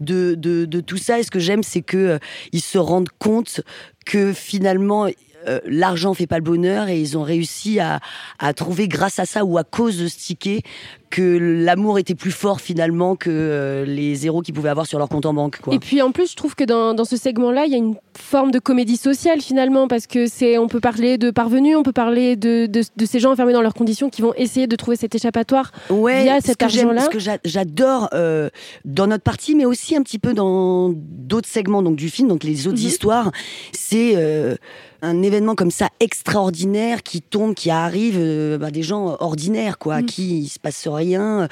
de, 0.00 0.34
de, 0.34 0.80
tout 0.80 0.96
ça. 0.96 1.18
Et 1.18 1.22
ce 1.22 1.30
que 1.30 1.40
j'aime, 1.40 1.62
c'est 1.62 1.82
que 1.82 1.96
euh, 1.96 2.18
se 2.54 2.78
rendent 2.78 3.10
compte 3.18 3.60
que 4.06 4.32
finalement, 4.32 5.08
euh, 5.48 5.60
l'argent 5.66 6.14
fait 6.14 6.26
pas 6.26 6.38
le 6.38 6.44
bonheur 6.44 6.88
et 6.88 7.00
ils 7.00 7.16
ont 7.18 7.22
réussi 7.22 7.80
à, 7.80 8.00
à 8.38 8.52
trouver 8.54 8.88
grâce 8.88 9.18
à 9.18 9.24
ça 9.26 9.44
ou 9.44 9.58
à 9.58 9.64
cause 9.64 9.98
de 9.98 10.08
ce 10.08 10.16
ticket 10.18 10.62
que 11.10 11.38
l'amour 11.64 12.00
était 12.00 12.16
plus 12.16 12.32
fort 12.32 12.60
finalement 12.60 13.14
que 13.14 13.30
euh, 13.30 13.84
les 13.84 14.16
zéros 14.16 14.40
qu'ils 14.42 14.52
pouvaient 14.54 14.70
avoir 14.70 14.86
sur 14.86 14.98
leur 14.98 15.08
compte 15.08 15.26
en 15.26 15.32
banque. 15.34 15.60
Quoi. 15.60 15.72
Et 15.72 15.78
puis 15.78 16.02
en 16.02 16.10
plus, 16.10 16.32
je 16.32 16.36
trouve 16.36 16.56
que 16.56 16.64
dans, 16.64 16.92
dans 16.92 17.04
ce 17.04 17.16
segment-là, 17.16 17.66
il 17.66 17.70
y 17.72 17.74
a 17.74 17.78
une 17.78 17.94
forme 18.18 18.50
de 18.50 18.58
comédie 18.58 18.96
sociale 18.96 19.40
finalement, 19.40 19.86
parce 19.86 20.08
que 20.08 20.26
c'est, 20.26 20.58
on 20.58 20.66
peut 20.66 20.80
parler 20.80 21.16
de 21.16 21.30
parvenus, 21.30 21.76
on 21.76 21.84
peut 21.84 21.92
parler 21.92 22.34
de, 22.34 22.66
de, 22.66 22.82
de 22.96 23.06
ces 23.06 23.20
gens 23.20 23.30
enfermés 23.32 23.52
dans 23.52 23.62
leurs 23.62 23.74
conditions 23.74 24.10
qui 24.10 24.22
vont 24.22 24.34
essayer 24.34 24.66
de 24.66 24.74
trouver 24.74 24.96
cet 24.96 25.14
échappatoire 25.14 25.70
ouais, 25.88 26.24
via 26.24 26.40
ce 26.40 26.48
cet 26.48 26.62
argent-là. 26.64 27.02
Ce 27.04 27.08
que 27.10 27.20
j'a- 27.20 27.38
j'adore 27.44 28.08
euh, 28.12 28.48
dans 28.84 29.06
notre 29.06 29.22
partie, 29.22 29.54
mais 29.54 29.66
aussi 29.66 29.94
un 29.94 30.02
petit 30.02 30.18
peu 30.18 30.34
dans 30.34 30.90
d'autres 30.94 31.48
segments 31.48 31.82
donc 31.82 31.94
du 31.94 32.08
film, 32.10 32.26
donc 32.26 32.42
les 32.42 32.66
autres 32.66 32.80
Mhm. 32.80 32.86
histoires, 32.88 33.30
c'est 33.72 34.14
euh, 34.16 34.56
un 35.04 35.22
événement 35.22 35.54
comme 35.54 35.70
ça 35.70 35.88
extraordinaire 36.00 37.02
qui 37.02 37.20
tombe, 37.20 37.54
qui 37.54 37.70
arrive, 37.70 38.16
euh, 38.18 38.58
bah, 38.58 38.70
des 38.70 38.82
gens 38.82 39.16
ordinaires 39.20 39.78
quoi, 39.78 39.96
à 39.96 40.00
Mhm. 40.00 40.06
qui 40.06 40.38
il 40.40 40.48
se 40.48 40.58
passe 40.58 40.88
rien. 40.88 41.48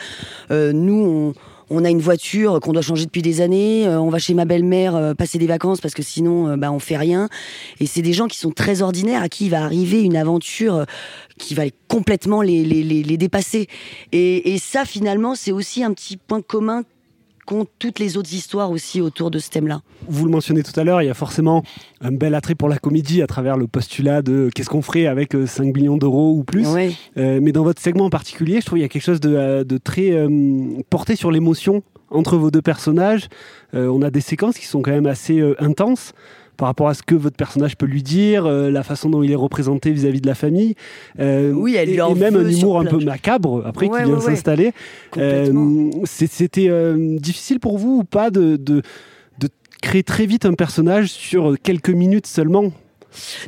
Euh, 0.51 0.73
nous, 0.73 0.95
on 0.95 1.35
on 1.75 1.87
a 1.87 1.91
une 1.91 2.03
voiture 2.03 2.61
qu'on 2.61 2.75
doit 2.75 2.83
changer 2.83 3.07
depuis 3.07 3.23
des 3.23 3.41
années. 3.41 3.87
euh, 3.87 3.99
on 3.99 4.11
va 4.11 4.19
chez 4.19 4.35
ma 4.35 4.45
belle-mère 4.45 5.15
passer 5.17 5.39
des 5.39 5.47
vacances 5.47 5.81
parce 5.81 5.95
que 5.95 6.03
sinon, 6.03 6.55
bah, 6.59 6.71
on 6.71 6.79
fait 6.79 6.99
rien. 6.99 7.31
Et 7.81 7.87
c'est 7.87 8.03
des 8.03 8.13
gens 8.13 8.27
qui 8.27 8.37
sont 8.37 8.51
très 8.51 8.83
ordinaires 8.83 9.23
à 9.23 9.31
qui 9.31 9.47
il 9.47 9.51
va 9.53 9.63
arriver 9.65 10.03
une 10.03 10.17
aventure 10.19 10.85
qui 11.39 11.55
va 11.55 11.63
complètement 11.89 12.43
les, 12.43 12.63
les, 12.63 12.83
les, 12.83 13.03
les 13.03 13.17
dépasser. 13.17 13.69
Et, 14.13 14.53
et 14.53 14.59
ça, 14.59 14.85
finalement, 14.85 15.35
c'est 15.35 15.53
aussi 15.53 15.83
un 15.83 15.95
petit 15.95 16.19
point 16.19 16.43
commun 16.43 16.83
qu'ont 17.47 17.67
toutes 17.79 17.99
les 17.99 18.17
autres 18.17 18.33
histoires 18.33 18.71
aussi 18.71 19.01
autour 19.01 19.31
de 19.31 19.39
ce 19.39 19.51
thème-là. 19.51 19.83
Vous 20.09 20.25
le 20.25 20.31
mentionnez 20.31 20.63
tout 20.63 20.79
à 20.79 20.85
l'heure, 20.85 21.03
il 21.03 21.07
y 21.07 21.11
a 21.11 21.15
forcément 21.15 21.63
un 22.01 22.13
bel 22.13 22.35
attrait 22.35 22.55
pour 22.55 22.69
la 22.69 22.79
comédie 22.79 23.23
à 23.23 23.27
travers 23.27 23.57
le 23.57 23.67
postulat 23.67 24.23
de 24.23 24.51
qu'est-ce 24.55 24.69
qu'on 24.69 24.83
ferait 24.83 25.07
avec 25.07 25.35
euh, 25.35 25.47
5 25.47 25.75
millions 25.75 25.97
d'euros 25.97 26.33
ou 26.33 26.45
plus. 26.45 26.67
Ouais. 26.69 26.93
Euh, 27.17 27.41
mais 27.43 27.53
dans 27.53 27.65
votre 27.65 27.81
segment 27.81 28.07
en 28.07 28.11
particulier, 28.11 28.61
je 28.61 28.67
trouve 28.67 28.77
qu'il 28.77 28.83
y 28.83 28.87
a 28.87 28.89
quelque 28.89 29.03
chose 29.03 29.21
de, 29.21 29.35
euh, 29.35 29.65
de 29.65 29.79
très 29.79 30.13
euh, 30.13 30.29
porté 30.91 31.17
sur 31.17 31.31
l'émotion 31.31 31.83
entre 32.13 32.37
vos 32.37 32.51
deux 32.51 32.63
personnages. 32.63 33.29
Euh, 33.75 33.87
on 33.89 34.03
a 34.03 34.11
des 34.11 34.21
séquences 34.21 34.59
qui 34.59 34.67
sont 34.67 34.83
quand 34.83 34.91
même 34.91 35.07
assez 35.07 35.41
euh, 35.41 35.55
intenses 35.59 36.13
par 36.57 36.69
rapport 36.69 36.89
à 36.89 36.95
ce 36.95 37.03
que 37.03 37.15
votre 37.15 37.37
personnage 37.37 37.77
peut 37.77 37.87
lui 37.87 38.03
dire, 38.03 38.47
euh, 38.47 38.71
la 38.71 38.83
façon 38.83 39.11
dont 39.11 39.23
il 39.23 39.33
est 39.33 39.37
représenté 39.37 39.91
vis-à-vis 39.91 40.21
de 40.21 40.27
la 40.27 40.35
famille. 40.35 40.75
Euh, 41.19 41.53
Oui, 41.53 41.75
elle 41.77 41.89
et, 41.89 41.93
lui 41.95 42.01
en 42.01 42.15
et 42.15 42.19
même 42.19 42.37
un 42.37 42.49
humour 42.49 42.79
un 42.79 42.85
peu 42.85 42.99
macabre 43.03 43.63
après 43.67 43.89
Ouais, 43.89 43.99
qui 44.01 44.05
vient 44.05 44.15
ouais, 44.15 44.21
ouais. 44.21 44.31
s'installer. 44.35 44.73
Euh, 45.17 45.91
C'était 46.05 46.71
difficile 47.19 47.59
pour 47.61 47.79
vous 47.79 47.99
ou 48.01 48.05
pas 48.05 48.31
de, 48.31 48.57
de, 48.57 48.83
de 49.39 49.49
créer 49.83 50.03
très 50.03 50.27
vite 50.27 50.47
un 50.47 50.55
personnage 50.55 51.09
sur 51.11 51.57
quelques 51.63 51.91
minutes 51.91 52.27
seulement? 52.27 52.73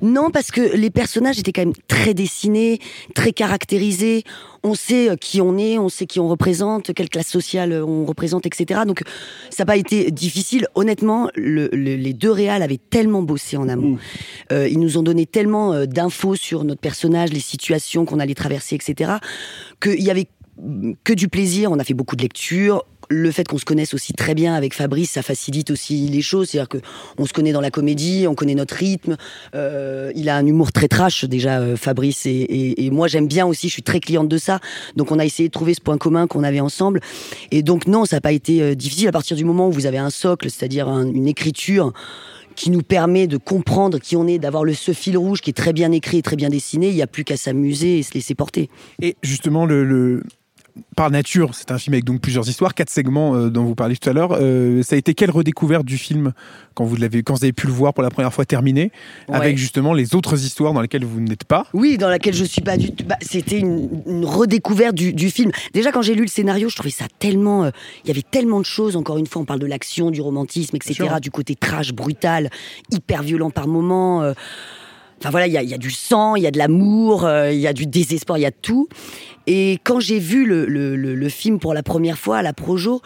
Non, 0.03 0.31
parce 0.31 0.51
que 0.51 0.77
les 0.77 0.91
personnages 0.91 1.39
étaient 1.39 1.53
quand 1.53 1.63
même 1.63 1.75
très 1.89 2.15
dessinés, 2.15 2.79
très 3.15 3.33
caractérisés. 3.33 4.25
On 4.63 4.75
sait 4.75 5.11
euh, 5.11 5.17
qui 5.17 5.41
on 5.41 5.59
est, 5.59 5.79
on 5.79 5.89
sait 5.89 6.07
qui 6.07 6.21
on 6.21 6.29
représente, 6.29 6.93
quelle 6.95 7.09
classe 7.11 7.29
sociale 7.29 7.73
euh, 7.73 7.85
on 7.85 8.05
représente, 8.07 8.47
etc. 8.47 8.81
Donc, 8.87 9.03
ça 9.51 9.63
n'a 9.63 9.67
pas 9.67 9.77
été 9.77 10.11
difficile. 10.11 10.67
Honnêtement, 10.75 11.29
le- 11.35 11.69
le- 11.73 11.97
les 11.97 12.13
deux 12.13 12.31
réals 12.31 12.63
avaient 12.63 12.81
tellement 12.91 13.23
bossé 13.23 13.57
en 13.57 13.69
amont. 13.69 13.91
Mm. 13.91 13.99
Euh, 14.53 14.69
ils 14.69 14.79
nous 14.81 14.97
ont 14.99 15.03
donné 15.03 15.27
tellement 15.27 15.85
d'infos 15.87 16.37
sur 16.37 16.65
notre 16.65 16.81
personnage, 16.81 17.31
les 17.33 17.41
situations 17.41 18.05
qu'on 18.05 18.21
allait 18.21 18.35
traverser, 18.35 18.75
etc. 18.77 19.13
Qu'il 19.83 20.01
y 20.03 20.11
avait 20.11 20.29
mm, 20.61 20.93
que 21.05 21.13
du 21.13 21.29
plaisir. 21.29 21.71
On 21.73 21.79
a 21.79 21.85
fait 21.85 21.95
beaucoup 21.95 22.17
de 22.17 22.23
lectures. 22.23 22.85
Le 23.11 23.31
fait 23.31 23.47
qu'on 23.47 23.59
se 23.59 23.65
connaisse 23.65 23.95
aussi 23.95 24.13
très 24.13 24.35
bien 24.35 24.55
avec 24.55 24.75
Fabrice, 24.75 25.11
ça 25.13 25.23
facilite 25.23 25.71
aussi 25.71 26.09
les 26.09 26.23
choses. 26.23 26.51
C'est-à-dire 26.51 26.69
que 26.69 26.79
on 27.19 27.27
se 27.27 27.33
connaît 27.33 27.53
dans 27.53 27.61
la 27.61 27.71
comédie, 27.71 28.27
on 28.29 28.35
connaît 28.35 28.55
notre 28.55 28.75
rythme. 28.75 29.17
Euh, 29.55 30.13
il 30.15 30.29
a 30.29 30.37
un 30.37 30.47
humour 30.47 30.73
très 30.73 30.89
trash 30.89 31.25
déjà, 31.25 31.61
euh, 31.61 31.77
Fabrice, 31.77 32.27
et, 32.27 32.91
moi 32.91 33.09
j'aime 33.09 33.27
bien 33.29 33.47
aussi. 33.47 33.69
Je 33.69 33.73
suis 33.73 33.83
très 33.83 34.01
cliente 34.01 34.29
de 34.29 34.39
ça. 34.39 34.61
Donc 34.97 35.11
on 35.13 35.19
a 35.19 35.25
essayé 35.25 35.49
de 35.49 35.53
trouver 35.53 35.75
ce 35.75 35.81
point 35.81 35.99
commun 35.99 36.27
qu'on 36.27 36.45
avait 36.45 36.61
ensemble. 36.61 37.01
Et 37.51 37.63
donc 37.63 37.87
non, 37.87 38.05
ça 38.05 38.17
n'a 38.17 38.21
pas 38.21 38.33
été 38.33 38.63
euh, 38.63 38.75
difficile 38.75 39.09
à 39.09 39.13
partir 39.13 39.37
du 39.37 39.45
moment 39.45 39.69
où 39.69 39.73
vous 39.73 39.87
avez 39.87 39.99
un 39.99 40.11
socle, 40.11 40.51
c'est-à-dire 40.51 40.89
un- 40.89 41.07
une 41.13 41.27
écriture 41.29 41.93
qui 42.57 42.71
nous 42.71 42.83
permet 42.83 43.27
de 43.27 43.37
comprendre 43.37 43.99
qui 43.99 44.15
on 44.17 44.29
est, 44.29 44.39
d'avoir 44.39 44.63
le 44.65 44.75
ce 44.75 44.93
fil 44.93 45.19
rouge 45.19 45.41
qui 45.41 45.51
est 45.51 45.55
très 45.55 45.73
bien 45.73 45.91
écrit 45.91 46.19
et 46.19 46.23
très 46.23 46.37
bien 46.37 46.51
dessiné. 46.51 46.89
Il 46.89 46.95
n'y 46.95 47.03
a 47.03 47.09
plus 47.09 47.25
qu'à 47.25 47.37
s'amuser 47.37 47.99
et 47.99 48.03
se 48.05 48.15
laisser 48.15 48.37
porter. 48.37 48.71
Et 49.03 49.17
justement, 49.23 49.67
le- 49.67 50.23
par 50.97 51.11
nature, 51.11 51.51
c'est 51.55 51.71
un 51.71 51.79
film 51.79 51.95
avec 51.95 52.05
donc 52.05 52.21
plusieurs 52.21 52.49
histoires, 52.49 52.75
quatre 52.75 52.91
segments 52.91 53.35
euh, 53.37 53.49
dont 53.49 53.63
vous 53.65 53.75
parliez 53.77 53.97
tout 53.97 54.11
à 54.11 54.13
l'heure. 54.13 54.37
Euh, 54.41 54.83
ça 54.83 54.97
a 54.97 54.99
été 54.99 55.15
quelle 55.15 55.31
redécouverte 55.31 55.85
du 55.85 55.99
film 55.99 56.33
quand 56.75 56.85
vous 56.85 56.97
l'avez, 56.97 57.23
quand 57.23 57.35
vous 57.35 57.45
avez 57.45 57.53
pu 57.53 57.69
le 57.69 57.73
voir 57.73 57.95
pour 57.95 58.03
la 58.03 58.11
première 58.11 58.35
fois 58.35 58.45
terminé, 58.45 58.91
Ouais. 59.29 59.37
avec 59.37 59.57
justement 59.57 59.93
les 59.93 60.17
autres 60.17 60.35
histoires 60.45 60.73
dans 60.73 60.81
lesquelles 60.81 61.05
vous 61.05 61.21
n'êtes 61.21 61.45
pas? 61.45 61.67
Oui, 61.75 61.97
dans 61.97 62.09
laquelle 62.09 62.35
je 62.35 62.45
suis 62.45 62.61
pas 62.63 62.77
du 62.77 62.93
tout. 62.93 63.05
bah, 63.05 63.17
C'était 63.21 63.59
une, 63.61 63.89
une 64.07 64.25
redécouverte 64.25 64.95
du, 64.97 65.13
du 65.13 65.31
film. 65.31 65.53
Déjà, 65.73 65.93
quand 65.93 66.03
j'ai 66.03 66.15
lu 66.17 66.23
le 66.23 66.29
scénario, 66.29 66.69
je 66.69 66.75
trouvais 66.75 66.91
ça 66.91 67.07
tellement. 67.21 67.65
euh, 67.65 67.71
Il 68.05 68.09
y 68.09 68.11
avait 68.11 68.23
tellement 68.29 68.59
de 68.61 68.67
choses. 68.67 68.97
Encore 68.97 69.19
une 69.19 69.27
fois, 69.27 69.43
on 69.43 69.45
parle 69.45 69.61
de 69.61 69.67
l'action, 69.67 70.11
du 70.11 70.21
romantisme, 70.21 70.75
etc. 70.77 71.09
Du 71.23 71.31
côté 71.31 71.55
trash, 71.55 71.93
brutal, 71.93 72.51
hyper 72.91 73.23
violent 73.23 73.51
par 73.51 73.69
moments. 73.69 74.23
Enfin 75.21 75.31
voilà, 75.31 75.47
il 75.47 75.53
y 75.53 75.57
a, 75.57 75.63
il 75.63 75.69
y 75.71 75.75
a 75.75 75.79
du 75.79 75.91
sang, 75.93 76.35
il 76.35 76.43
y 76.43 76.47
a 76.47 76.51
de 76.51 76.59
l'amour, 76.59 77.25
euh, 77.25 77.51
il 77.53 77.59
y 77.61 77.67
a 77.67 77.73
du 77.73 77.87
désespoir, 77.87 78.37
il 78.37 78.43
y 78.43 78.47
a 78.47 78.51
tout. 78.51 78.89
Et 79.47 79.79
quand 79.85 80.01
j'ai 80.01 80.19
vu 80.19 80.47
le, 80.47 80.65
le, 80.67 80.97
le, 80.97 81.15
le 81.15 81.29
film 81.29 81.59
pour 81.59 81.75
la 81.75 81.83
première 81.83 82.19
fois 82.19 82.39
à 82.39 82.43
la 82.43 82.53
Projo, 82.53 83.03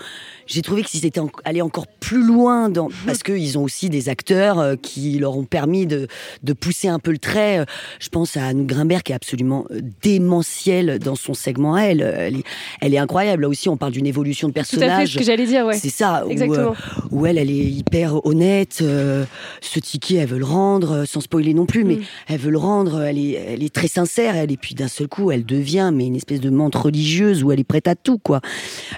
j'ai 0.47 0.62
trouvé 0.62 0.82
qu'ils 0.82 1.05
étaient 1.05 1.20
en- 1.20 1.31
allés 1.44 1.62
encore 1.62 1.86
plus 1.86 2.23
loin 2.24 2.69
dans, 2.69 2.89
parce 3.06 3.23
qu'ils 3.23 3.59
ont 3.59 3.65
aussi 3.65 3.90
des 3.90 4.09
acteurs 4.09 4.59
euh, 4.59 4.77
qui 4.77 5.19
leur 5.19 5.36
ont 5.36 5.44
permis 5.44 5.86
de, 5.86 6.06
de 6.43 6.52
pousser 6.52 6.89
un 6.89 6.98
peu 6.98 7.10
le 7.10 7.19
trait. 7.19 7.59
Euh, 7.60 7.65
Je 8.01 8.09
pense 8.09 8.36
à 8.36 8.47
Anouk 8.47 8.66
Grimbert 8.66 9.02
qui 9.02 9.12
est 9.12 9.15
absolument 9.16 9.66
euh, 9.70 9.81
démentielle 10.02 10.98
dans 10.98 11.15
son 11.16 11.35
segment 11.35 11.74
à 11.74 11.82
elle. 11.82 12.01
Elle 12.01 12.36
est, 12.36 12.44
elle 12.81 12.94
est 12.94 12.98
incroyable. 12.98 13.43
Là 13.43 13.48
aussi, 13.48 13.69
on 13.69 13.77
parle 13.77 13.93
d'une 13.93 14.06
évolution 14.06 14.48
de 14.48 14.52
Tout 14.52 14.60
à 14.60 14.65
fait 14.65 14.77
personnage. 14.78 15.12
ce 15.15 15.19
que 15.19 15.24
j'allais 15.24 15.47
dire, 15.47 15.66
ouais. 15.66 15.77
C'est 15.77 15.89
ça, 15.90 16.24
Exactement. 16.28 16.74
où 17.10 17.27
elle, 17.27 17.39
elle 17.39 17.51
est 17.51 17.55
hyper 17.55 18.24
honnête. 18.27 18.78
euh, 18.82 19.24
ce 19.60 19.81
ticket, 19.81 20.16
elle 20.16 20.28
veut 20.28 20.39
le 20.39 20.44
rendre, 20.44 21.05
sans 21.06 21.20
spoiler 21.20 21.55
non 21.55 21.66
plus, 21.66 21.85
mais 21.85 21.97
Mm. 21.97 22.02
elle 22.28 22.39
veut 22.39 22.51
le 22.51 22.59
rendre. 22.59 23.02
Elle 23.02 23.19
est, 23.19 23.32
elle 23.32 23.62
est 23.62 23.74
très 23.74 23.89
sincère, 23.89 24.36
elle. 24.36 24.52
Et 24.52 24.56
puis 24.56 24.74
d'un 24.74 24.89
seul 24.89 25.09
coup, 25.09 25.31
elle 25.31 25.44
devient 25.44 25.90
mais 25.93 26.06
une 26.06 26.16
espèce 26.16 26.27
de 26.36 26.50
menthe 26.50 26.74
religieuse 26.74 27.42
où 27.42 27.50
elle 27.52 27.60
est 27.60 27.64
prête 27.64 27.88
à 27.88 27.94
tout, 27.94 28.18
quoi. 28.18 28.40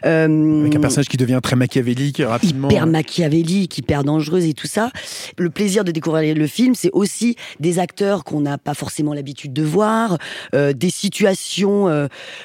Euh, 0.04 0.60
Avec 0.62 0.74
un 0.74 0.80
personnage 0.80 1.08
qui 1.08 1.16
devient 1.16 1.38
très 1.42 1.54
machiavélique 1.56 2.20
rapidement. 2.24 2.68
hyper 2.68 2.86
machiavélique, 2.86 3.78
hyper 3.78 4.02
dangereuse 4.02 4.46
et 4.46 4.54
tout 4.54 4.66
ça. 4.66 4.90
Le 5.38 5.50
plaisir 5.50 5.84
de 5.84 5.92
découvrir 5.92 6.34
le 6.34 6.46
film, 6.48 6.74
c'est 6.74 6.90
aussi 6.92 7.36
des 7.60 7.78
acteurs 7.78 8.24
qu'on 8.24 8.40
n'a 8.40 8.58
pas 8.58 8.74
forcément 8.74 9.14
l'habitude 9.14 9.52
de 9.52 9.62
voir, 9.62 10.18
euh, 10.54 10.72
des 10.72 10.90
situations 10.90 11.88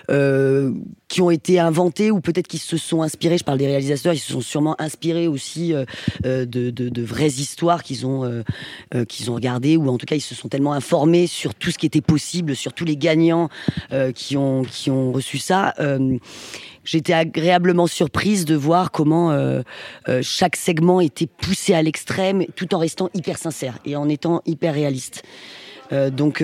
euh, 0.10 0.72
qui 1.08 1.22
ont 1.22 1.32
été 1.32 1.60
inventées 1.60 2.12
ou 2.12 2.20
peut-être 2.20 2.48
qui 2.48 2.58
se 2.58 2.78
sont 2.78 3.02
inspirés. 3.02 3.38
Je 3.38 3.44
parle 3.44 3.58
des 3.58 3.68
réalisateurs, 3.68 4.14
ils 4.14 4.20
se 4.20 4.34
sont 4.34 4.42
sûrement 4.42 4.76
inspirés 4.80 5.28
aussi 5.28 5.74
de, 6.24 6.46
de- 6.46 6.70
de 6.90 7.02
vraies 7.02 7.28
histoires 7.28 7.84
qu'ils 7.84 8.06
ont 8.06 8.44
qu'ils 9.08 9.32
ont 9.32 9.36
regardées 9.36 9.78
ou 9.78 9.88
en 9.90 9.98
tout 9.98 10.06
cas 10.06 10.16
ils 10.16 10.22
se 10.22 10.36
sont 10.36 10.50
tellement 10.50 10.74
informés 10.74 11.28
sur 11.28 11.54
tout 11.56 11.72
ce 11.72 11.78
qui 11.78 11.86
était 11.86 12.02
possible, 12.02 12.56
sur 12.56 12.74
tous 12.74 12.86
les 12.86 12.98
gagnants 12.98 13.50
qui 14.14 14.36
ont 14.36 14.64
qui 14.76 14.92
ont 14.92 15.12
reçu 15.12 15.38
ça. 15.38 15.74
Euh, 15.80 16.18
J'étais 16.86 17.14
agréablement 17.14 17.88
surprise 17.88 18.46
de 18.46 18.56
voir 18.56 18.92
comment 18.92 19.32
euh, 19.32 19.64
euh, 20.08 20.22
chaque 20.22 20.56
segment 20.56 21.02
était 21.02 21.26
poussé 21.26 21.74
à 21.74 21.82
l'extrême, 21.82 22.46
tout 22.56 22.76
en 22.76 22.78
restant 22.78 23.10
hyper 23.16 23.40
sincère 23.40 23.80
et 23.86 23.96
en 23.96 24.08
étant 24.08 24.42
hyper 24.46 24.76
réaliste. 24.76 25.24
Euh, 25.92 26.10
donc 26.10 26.44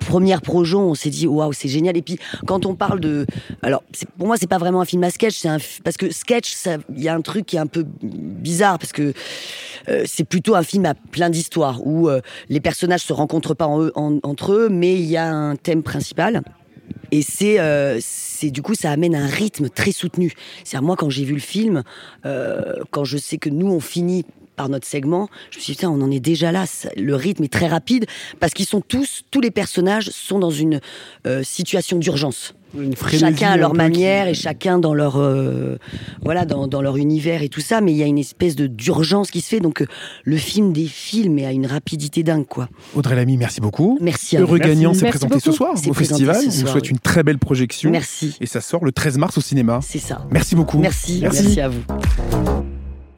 première 0.00 0.42
projo, 0.42 0.78
on 0.80 0.94
s'est 0.94 1.10
dit 1.10 1.26
waouh 1.26 1.52
c'est 1.52 1.68
génial. 1.68 1.96
Et 1.96 2.02
puis 2.02 2.18
quand 2.46 2.64
on 2.64 2.74
parle 2.74 3.00
de, 3.00 3.26
alors 3.60 3.84
pour 4.16 4.26
moi 4.26 4.36
c'est 4.38 4.46
pas 4.46 4.58
vraiment 4.58 4.80
un 4.80 4.86
film 4.86 5.04
à 5.04 5.10
sketch, 5.10 5.36
c'est 5.36 5.82
parce 5.82 5.96
que 5.98 6.10
sketch 6.10 6.56
il 6.94 7.02
y 7.02 7.08
a 7.08 7.14
un 7.14 7.20
truc 7.20 7.46
qui 7.46 7.56
est 7.56 7.60
un 7.60 7.66
peu 7.66 7.86
bizarre 8.02 8.78
parce 8.78 8.92
que 8.92 9.12
c'est 10.04 10.24
plutôt 10.24 10.54
un 10.54 10.62
film 10.62 10.86
à 10.86 10.94
plein 10.94 11.28
d'histoires 11.28 11.86
où 11.86 12.08
les 12.48 12.60
personnages 12.60 13.02
se 13.02 13.12
rencontrent 13.12 13.54
pas 13.54 13.66
entre 13.66 14.52
eux, 14.52 14.68
mais 14.70 14.94
il 14.94 15.06
y 15.06 15.16
a 15.16 15.26
un 15.26 15.56
thème 15.56 15.82
principal. 15.82 16.42
Et 17.10 17.22
c'est, 17.22 17.60
euh, 17.60 17.98
c'est 18.00 18.50
du 18.50 18.62
coup, 18.62 18.74
ça 18.74 18.90
amène 18.90 19.14
un 19.14 19.26
rythme 19.26 19.68
très 19.68 19.92
soutenu. 19.92 20.32
C'est-à-dire 20.64 20.86
moi, 20.86 20.96
quand 20.96 21.10
j'ai 21.10 21.24
vu 21.24 21.34
le 21.34 21.40
film, 21.40 21.82
euh, 22.26 22.76
quand 22.90 23.04
je 23.04 23.18
sais 23.18 23.38
que 23.38 23.50
nous 23.50 23.70
on 23.70 23.80
finit 23.80 24.24
par 24.56 24.68
notre 24.68 24.86
segment, 24.86 25.28
je 25.50 25.58
me 25.58 25.62
suis 25.62 25.72
dit 25.72 25.78
putain, 25.78 25.90
on 25.90 26.00
en 26.02 26.10
est 26.10 26.20
déjà 26.20 26.52
là. 26.52 26.64
Le 26.96 27.14
rythme 27.14 27.44
est 27.44 27.52
très 27.52 27.68
rapide 27.68 28.06
parce 28.40 28.52
qu'ils 28.52 28.66
sont 28.66 28.80
tous, 28.80 29.22
tous 29.30 29.40
les 29.40 29.50
personnages 29.50 30.10
sont 30.10 30.38
dans 30.38 30.50
une 30.50 30.80
euh, 31.26 31.42
situation 31.42 31.98
d'urgence. 31.98 32.54
Chacun 33.18 33.50
à 33.52 33.56
leur 33.56 33.74
manière 33.74 34.24
qui- 34.26 34.30
et 34.30 34.34
chacun 34.34 34.78
dans 34.78 34.94
leur 34.94 35.16
euh, 35.18 35.78
voilà 36.22 36.44
dans, 36.44 36.66
dans 36.66 36.80
leur 36.82 36.96
univers 36.96 37.42
et 37.42 37.48
tout 37.48 37.60
ça. 37.60 37.80
Mais 37.80 37.92
il 37.92 37.98
y 37.98 38.02
a 38.02 38.06
une 38.06 38.18
espèce 38.18 38.56
de 38.56 38.66
d'urgence 38.66 39.30
qui 39.30 39.40
se 39.40 39.48
fait. 39.48 39.60
Donc 39.60 39.82
euh, 39.82 39.86
le 40.24 40.36
film 40.36 40.72
défile 40.72 41.30
mais 41.30 41.44
à 41.46 41.52
une 41.52 41.66
rapidité 41.66 42.22
dingue 42.22 42.46
quoi. 42.46 42.68
Audrey 42.94 43.14
Lamy, 43.16 43.36
merci 43.36 43.60
beaucoup. 43.60 43.98
Merci 44.00 44.36
à 44.36 44.40
Heureux 44.40 44.58
vous. 44.58 44.64
gagnant, 44.64 44.94
c'est 44.94 45.08
présenté 45.08 45.40
ce 45.40 45.52
soir 45.52 45.72
C'est 45.76 45.90
au 45.90 45.94
festival. 45.94 46.36
Je 46.42 46.48
vous 46.62 46.66
souhaite 46.66 46.84
oui. 46.84 46.90
une 46.90 46.98
très 46.98 47.22
belle 47.22 47.38
projection. 47.38 47.90
Merci. 47.90 48.36
Et 48.40 48.46
ça 48.46 48.60
sort 48.60 48.84
le 48.84 48.92
13 48.92 49.18
mars 49.18 49.36
au 49.38 49.40
cinéma. 49.40 49.80
C'est 49.82 49.98
ça. 49.98 50.26
Merci 50.30 50.54
beaucoup. 50.54 50.78
Merci. 50.78 51.18
Merci. 51.22 51.42
Merci 51.42 51.60
à 51.60 51.68
vous. 51.68 51.80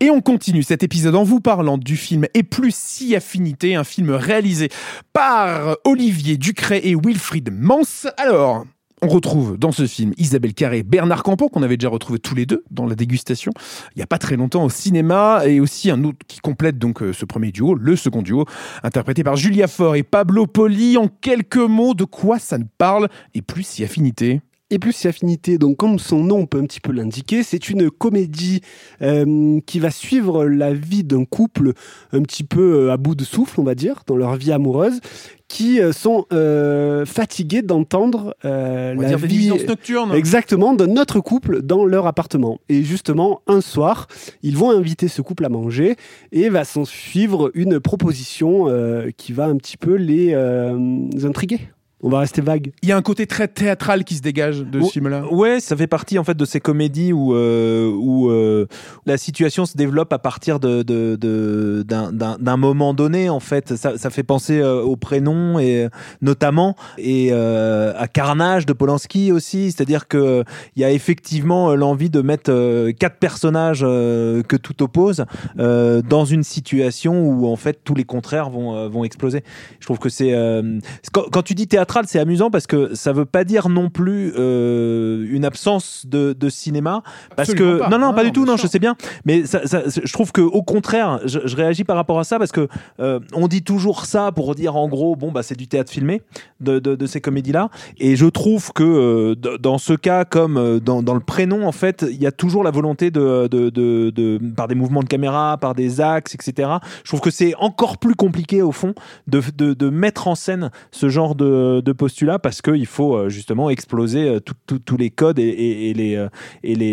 Et 0.00 0.10
on 0.10 0.20
continue 0.20 0.62
cet 0.62 0.82
épisode 0.82 1.14
en 1.14 1.22
vous 1.24 1.40
parlant 1.40 1.78
du 1.78 1.96
film 1.96 2.26
Et 2.34 2.42
plus 2.42 2.74
si 2.76 3.14
affinité, 3.16 3.74
un 3.74 3.84
film 3.84 4.10
réalisé 4.10 4.68
par 5.12 5.76
Olivier 5.84 6.36
Ducret 6.36 6.80
et 6.84 6.94
Wilfried 6.94 7.50
Mans. 7.52 7.80
Alors, 8.18 8.66
on 9.04 9.08
retrouve 9.08 9.58
dans 9.58 9.70
ce 9.70 9.86
film 9.86 10.12
Isabelle 10.16 10.54
Carré, 10.54 10.82
Bernard 10.82 11.22
Campan, 11.22 11.48
qu'on 11.48 11.62
avait 11.62 11.76
déjà 11.76 11.90
retrouvé 11.90 12.18
tous 12.18 12.34
les 12.34 12.46
deux 12.46 12.64
dans 12.70 12.86
la 12.86 12.94
dégustation, 12.94 13.52
il 13.94 13.98
n'y 13.98 14.02
a 14.02 14.06
pas 14.06 14.18
très 14.18 14.36
longtemps 14.36 14.64
au 14.64 14.70
cinéma, 14.70 15.42
et 15.46 15.60
aussi 15.60 15.90
un 15.90 16.04
autre 16.04 16.18
qui 16.26 16.40
complète 16.40 16.78
donc 16.78 17.02
euh, 17.02 17.12
ce 17.12 17.24
premier 17.24 17.52
duo, 17.52 17.74
le 17.74 17.96
second 17.96 18.22
duo, 18.22 18.46
interprété 18.82 19.22
par 19.22 19.36
Julia 19.36 19.68
Faure 19.68 19.96
et 19.96 20.02
Pablo 20.02 20.46
Poli. 20.46 20.96
En 20.96 21.08
quelques 21.08 21.56
mots, 21.56 21.94
de 21.94 22.04
quoi 22.04 22.38
ça 22.38 22.56
ne 22.56 22.64
parle 22.78 23.08
Et 23.34 23.42
plus 23.42 23.66
si 23.66 23.84
affinité 23.84 24.40
Et 24.70 24.78
plus 24.78 24.92
si 24.92 25.06
affinité, 25.08 25.58
donc 25.58 25.76
comme 25.76 25.98
son 25.98 26.24
nom 26.24 26.46
peut 26.46 26.58
un 26.58 26.64
petit 26.64 26.80
peu 26.80 26.90
l'indiquer, 26.90 27.42
c'est 27.42 27.68
une 27.68 27.90
comédie 27.90 28.62
euh, 29.02 29.60
qui 29.66 29.78
va 29.78 29.90
suivre 29.90 30.46
la 30.46 30.72
vie 30.72 31.04
d'un 31.04 31.26
couple 31.26 31.74
un 32.12 32.22
petit 32.22 32.44
peu 32.44 32.86
euh, 32.86 32.92
à 32.92 32.96
bout 32.96 33.14
de 33.14 33.24
souffle, 33.24 33.60
on 33.60 33.64
va 33.64 33.74
dire, 33.74 34.02
dans 34.06 34.16
leur 34.16 34.36
vie 34.36 34.52
amoureuse, 34.52 35.00
qui 35.48 35.80
euh, 35.80 35.92
sont 35.92 36.24
euh, 36.32 37.04
fatigués 37.04 37.62
d'entendre 37.62 38.34
euh, 38.46 38.94
la 38.94 39.16
vie 39.16 39.50
nocturnes. 39.66 40.12
exactement 40.14 40.72
d'un 40.74 40.96
autre 40.96 41.20
couple 41.20 41.60
dans 41.62 41.84
leur 41.84 42.06
appartement. 42.06 42.58
Et 42.70 42.82
justement, 42.82 43.42
un 43.46 43.60
soir, 43.60 44.08
ils 44.42 44.56
vont 44.56 44.70
inviter 44.70 45.08
ce 45.08 45.20
couple 45.20 45.44
à 45.44 45.50
manger 45.50 45.96
et 46.32 46.48
va 46.48 46.64
s'en 46.64 46.84
suivre 46.86 47.50
une 47.54 47.80
proposition 47.80 48.68
euh, 48.68 49.10
qui 49.16 49.32
va 49.32 49.44
un 49.44 49.56
petit 49.56 49.76
peu 49.76 49.94
les 49.94 50.32
euh, 50.32 50.76
intriguer. 51.22 51.60
On 52.06 52.10
va 52.10 52.18
rester 52.18 52.42
vague. 52.42 52.70
Il 52.82 52.88
y 52.90 52.92
a 52.92 52.98
un 52.98 53.02
côté 53.02 53.26
très 53.26 53.48
théâtral 53.48 54.04
qui 54.04 54.14
se 54.16 54.20
dégage 54.20 54.60
de 54.60 54.82
ce 54.82 54.90
film-là. 54.90 55.24
Ouais, 55.32 55.58
ça 55.58 55.74
fait 55.74 55.86
partie 55.86 56.18
en 56.18 56.24
fait 56.24 56.36
de 56.36 56.44
ces 56.44 56.60
comédies 56.60 57.14
où, 57.14 57.34
euh, 57.34 57.90
où 57.90 58.28
euh, 58.28 58.66
la 59.06 59.16
situation 59.16 59.64
se 59.64 59.74
développe 59.74 60.12
à 60.12 60.18
partir 60.18 60.60
de, 60.60 60.82
de, 60.82 61.16
de- 61.16 61.82
d'un, 61.82 62.56
moment 62.58 62.92
donné. 62.92 63.30
En 63.30 63.40
fait, 63.40 63.74
ça, 63.76 63.96
ça 63.96 64.10
fait 64.10 64.22
penser 64.22 64.60
euh, 64.60 64.82
au 64.82 64.96
prénom 64.96 65.58
et 65.58 65.88
notamment 66.20 66.76
et 66.98 67.30
euh, 67.32 67.94
à 67.96 68.06
Carnage 68.06 68.66
de 68.66 68.74
Polanski 68.74 69.32
aussi. 69.32 69.72
C'est-à-dire 69.72 70.06
que 70.06 70.44
il 70.76 70.82
y 70.82 70.84
a 70.84 70.90
effectivement 70.90 71.70
euh, 71.70 71.74
l'envie 71.74 72.10
de 72.10 72.20
mettre 72.20 72.50
euh, 72.52 72.92
quatre 72.92 73.16
personnages 73.16 73.80
que 73.80 74.56
tout 74.56 74.82
oppose 74.82 75.24
euh, 75.58 76.02
dans 76.02 76.26
une 76.26 76.42
situation 76.42 77.24
où 77.26 77.46
en 77.46 77.56
fait 77.56 77.80
tous 77.82 77.94
les 77.94 78.04
contraires 78.04 78.50
vont 78.50 78.90
vont 78.90 79.04
exploser. 79.04 79.42
Je 79.80 79.86
trouve 79.86 79.98
que 79.98 80.10
c'est 80.10 80.34
euh, 80.34 80.78
quand, 81.10 81.24
quand 81.32 81.42
tu 81.42 81.54
dis 81.54 81.66
théâtral, 81.66 81.93
c'est 82.06 82.18
amusant 82.18 82.50
parce 82.50 82.66
que 82.66 82.94
ça 82.94 83.12
veut 83.12 83.24
pas 83.24 83.44
dire 83.44 83.68
non 83.68 83.90
plus 83.90 84.32
euh, 84.36 85.26
une 85.30 85.44
absence 85.44 86.04
de, 86.06 86.32
de 86.32 86.48
cinéma. 86.48 87.02
Parce 87.36 87.50
Absolument 87.50 87.76
que 87.76 87.82
pas. 87.84 87.88
non, 87.88 87.98
non, 87.98 88.12
pas 88.14 88.22
non, 88.22 88.28
du 88.28 88.32
tout. 88.32 88.44
Non, 88.44 88.56
sûr. 88.56 88.66
je 88.66 88.72
sais 88.72 88.78
bien. 88.78 88.96
Mais 89.24 89.46
ça, 89.46 89.66
ça- 89.66 89.82
je 89.86 90.12
trouve 90.12 90.32
que 90.32 90.40
au 90.40 90.62
contraire, 90.62 91.20
je, 91.24 91.40
je 91.44 91.56
réagis 91.56 91.84
par 91.84 91.96
rapport 91.96 92.18
à 92.18 92.24
ça 92.24 92.38
parce 92.38 92.52
que 92.52 92.68
euh, 93.00 93.20
on 93.34 93.48
dit 93.48 93.62
toujours 93.62 94.04
ça 94.06 94.32
pour 94.32 94.54
dire 94.54 94.76
en 94.76 94.88
gros, 94.88 95.16
bon 95.16 95.30
bah 95.32 95.42
c'est 95.42 95.56
du 95.56 95.68
théâtre 95.68 95.90
filmé 95.92 96.22
de, 96.60 96.78
de, 96.78 96.94
de 96.94 97.06
ces 97.06 97.20
comédies-là. 97.20 97.68
Et 97.98 98.16
je 98.16 98.26
trouve 98.26 98.72
que 98.72 98.82
euh, 98.84 99.34
dans 99.58 99.78
ce 99.78 99.92
cas, 99.92 100.24
comme 100.24 100.80
dans, 100.80 101.02
dans 101.02 101.14
le 101.14 101.20
prénom, 101.20 101.66
en 101.66 101.72
fait, 101.72 102.04
il 102.10 102.20
y 102.20 102.26
a 102.26 102.32
toujours 102.32 102.64
la 102.64 102.70
volonté 102.70 103.10
de, 103.10 104.54
par 104.56 104.68
des 104.68 104.74
mouvements 104.74 105.02
de 105.02 105.08
caméra, 105.08 105.56
par 105.58 105.74
des 105.74 106.00
axes, 106.00 106.34
etc. 106.34 106.70
Je 107.04 107.10
trouve 107.10 107.20
que 107.20 107.30
c'est 107.30 107.54
encore 107.58 107.98
plus 107.98 108.14
compliqué 108.14 108.62
au 108.62 108.72
fond 108.72 108.94
de 109.26 109.88
mettre 109.90 110.28
en 110.28 110.34
scène 110.34 110.70
ce 110.90 111.08
genre 111.08 111.34
de, 111.34 111.80
de 111.84 111.92
postulats 111.92 112.38
parce 112.38 112.62
qu'il 112.62 112.86
faut 112.86 113.14
euh, 113.16 113.28
justement 113.28 113.70
exploser 113.70 114.28
euh, 114.28 114.40
tous 114.40 114.96
les 114.96 115.10
codes 115.10 115.38
et, 115.38 115.42
et- 115.42 115.90
et 115.90 115.94
les, 115.94 116.16
euh, 116.16 116.28
et, 116.62 116.74
les, 116.74 116.86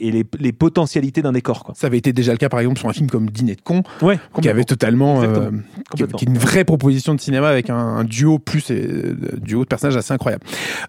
et, 0.00 0.10
les, 0.10 0.24
les 0.38 0.52
potentialités 0.52 1.20
d'un 1.22 1.32
décor. 1.32 1.64
Quoi. 1.64 1.74
Ça 1.76 1.86
avait 1.88 1.98
été 1.98 2.12
déjà 2.12 2.32
le 2.32 2.38
cas, 2.38 2.48
par 2.48 2.60
exemple, 2.60 2.78
sur 2.78 2.88
un 2.88 2.92
film 2.92 3.10
comme 3.10 3.28
Dîner 3.30 3.54
de 3.56 3.60
con, 3.60 3.82
Ouais, 4.02 4.18
qui 4.40 4.48
avait 4.48 4.64
totalement, 4.64 5.22
euh, 5.22 5.50
qui, 5.50 5.82
Complètement. 5.90 6.18
qui 6.18 6.24
est 6.24 6.28
une 6.28 6.38
vraie 6.38 6.64
proposition 6.64 7.14
de 7.14 7.20
cinéma 7.20 7.48
avec 7.48 7.70
un, 7.70 7.76
un 7.76 8.04
duo 8.04 8.38
plus 8.38 8.70
et, 8.70 8.74
euh, 8.86 9.16
duo 9.40 9.62
de 9.64 9.68
personnages 9.68 9.96
assez 9.96 10.12
incroyable. 10.14 10.44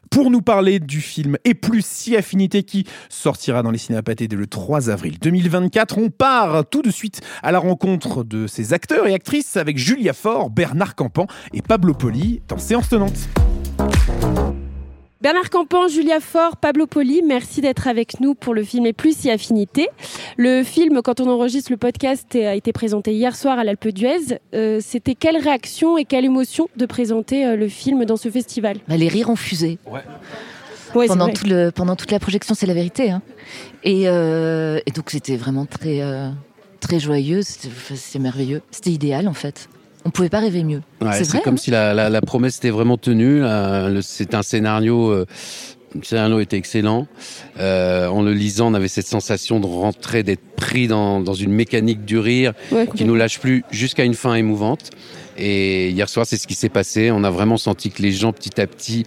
Pour 0.09 0.31
nous 0.31 0.41
parler 0.41 0.79
du 0.79 1.01
film 1.01 1.37
Et 1.43 1.53
plus 1.53 1.85
si 1.85 2.15
affinité 2.15 2.63
qui 2.63 2.85
sortira 3.09 3.63
dans 3.63 3.71
les 3.71 3.77
cinémapathés 3.77 4.27
dès 4.27 4.35
le 4.35 4.47
3 4.47 4.89
avril 4.89 5.17
2024, 5.19 5.97
on 5.97 6.09
part 6.09 6.63
tout 6.69 6.81
de 6.81 6.91
suite 6.91 7.21
à 7.43 7.51
la 7.51 7.59
rencontre 7.59 8.23
de 8.23 8.47
ces 8.47 8.73
acteurs 8.73 9.07
et 9.07 9.13
actrices 9.13 9.57
avec 9.57 9.77
Julia 9.77 10.13
Faure, 10.13 10.49
Bernard 10.49 10.95
Campan 10.95 11.27
et 11.53 11.61
Pablo 11.61 11.93
Poli 11.93 12.41
dans 12.47 12.57
Séance 12.57 12.89
tenante. 12.89 13.14
Bernard 15.21 15.49
Campan, 15.49 15.87
Julia 15.87 16.19
Faure, 16.19 16.55
Pablo 16.55 16.85
Poli, 16.85 17.23
merci 17.25 17.59
d'être 17.59 17.87
avec 17.87 18.19
nous 18.19 18.35
pour 18.35 18.53
le 18.53 18.63
film 18.63 18.85
Et 18.85 18.93
plus 18.93 19.17
si 19.17 19.31
affinité. 19.31 19.87
Le 20.37 20.61
film, 20.63 21.01
quand 21.03 21.19
on 21.19 21.27
enregistre 21.27 21.71
le 21.71 21.77
podcast, 21.77 22.35
a 22.35 22.53
été 22.53 22.71
présenté 22.71 23.11
hier 23.13 23.35
soir 23.35 23.57
à 23.57 23.63
l'Alpe 23.63 23.87
d'Huez. 23.87 24.39
Euh, 24.53 24.79
C'était 24.83 25.15
quelle 25.15 25.37
réaction 25.37 25.97
et 25.97 26.05
quelle 26.05 26.25
émotion 26.25 26.67
de 26.75 26.85
présenter 26.85 27.43
euh, 27.43 27.55
le 27.55 27.67
film 27.69 28.05
dans 28.05 28.17
ce 28.17 28.29
festival? 28.29 28.77
Bah, 28.87 28.97
les 28.97 29.07
rires 29.07 29.31
ont 29.31 29.35
fusé. 29.35 29.79
Ouais, 30.93 31.07
pendant, 31.07 31.25
vrai. 31.25 31.33
tout 31.33 31.47
le, 31.47 31.71
pendant 31.71 31.95
toute 31.95 32.11
la 32.11 32.19
projection, 32.19 32.53
c'est 32.53 32.67
la 32.67 32.75
vérité. 32.75 33.09
hein. 33.09 33.23
Et, 33.83 34.03
euh, 34.07 34.79
et 34.85 34.91
donc 34.91 35.09
c'était 35.09 35.37
vraiment 35.37 35.65
très, 35.65 36.01
euh, 36.01 36.29
très 36.81 36.99
joyeux, 36.99 37.41
c'était 37.41 38.19
merveilleux. 38.19 38.61
C'était 38.69 38.91
idéal 38.91 39.27
en 39.27 39.33
fait. 39.33 39.69
On 40.05 40.11
pouvait 40.11 40.29
pas 40.29 40.39
rêver 40.39 40.63
mieux. 40.63 40.81
Ouais, 41.01 41.09
c'est 41.13 41.23
c'est 41.23 41.31
vrai. 41.37 41.41
comme 41.41 41.55
hein. 41.55 41.57
si 41.57 41.71
la, 41.71 41.93
la- 41.93 42.09
la 42.09 42.21
promesse 42.21 42.57
était 42.57 42.69
vraiment 42.69 42.97
tenue. 42.97 43.39
là. 43.41 43.89
Le- 43.89 44.01
C'est 44.01 44.33
un 44.35 44.43
scénario. 44.43 45.09
euh, 45.11 45.25
le 45.95 46.03
scénario 46.03 46.39
était 46.41 46.57
excellent. 46.57 47.07
Euh, 47.59 48.07
en 48.07 48.21
le 48.21 48.33
lisant, 48.33 48.67
on 48.69 48.73
avait 48.73 48.89
cette 48.89 49.07
sensation 49.07 49.59
de 49.61 49.65
rentrer, 49.65 50.23
d'être 50.23 50.43
pris 50.57 50.87
dans, 50.87 51.21
dans 51.21 51.33
une 51.33 51.51
mécanique 51.53 52.03
du 52.05 52.19
rire 52.19 52.51
Ouais, 52.71 52.85
qui 52.93 53.05
nous 53.05 53.15
lâche 53.15 53.39
plus 53.39 53.63
jusqu'à 53.71 54.03
une 54.03 54.13
fin 54.13 54.35
émouvante. 54.35 54.89
Et 55.37 55.89
hier 55.91 56.07
soir, 56.09 56.25
c'est 56.25 56.37
ce 56.37 56.47
qui 56.47 56.53
s'est 56.53 56.69
passé. 56.69 57.11
On 57.11 57.23
a 57.23 57.29
vraiment 57.29 57.57
senti 57.57 57.89
que 57.91 58.01
les 58.01 58.11
gens, 58.11 58.31
petit 58.33 58.59
à 58.61 58.67
petit, 58.67 59.05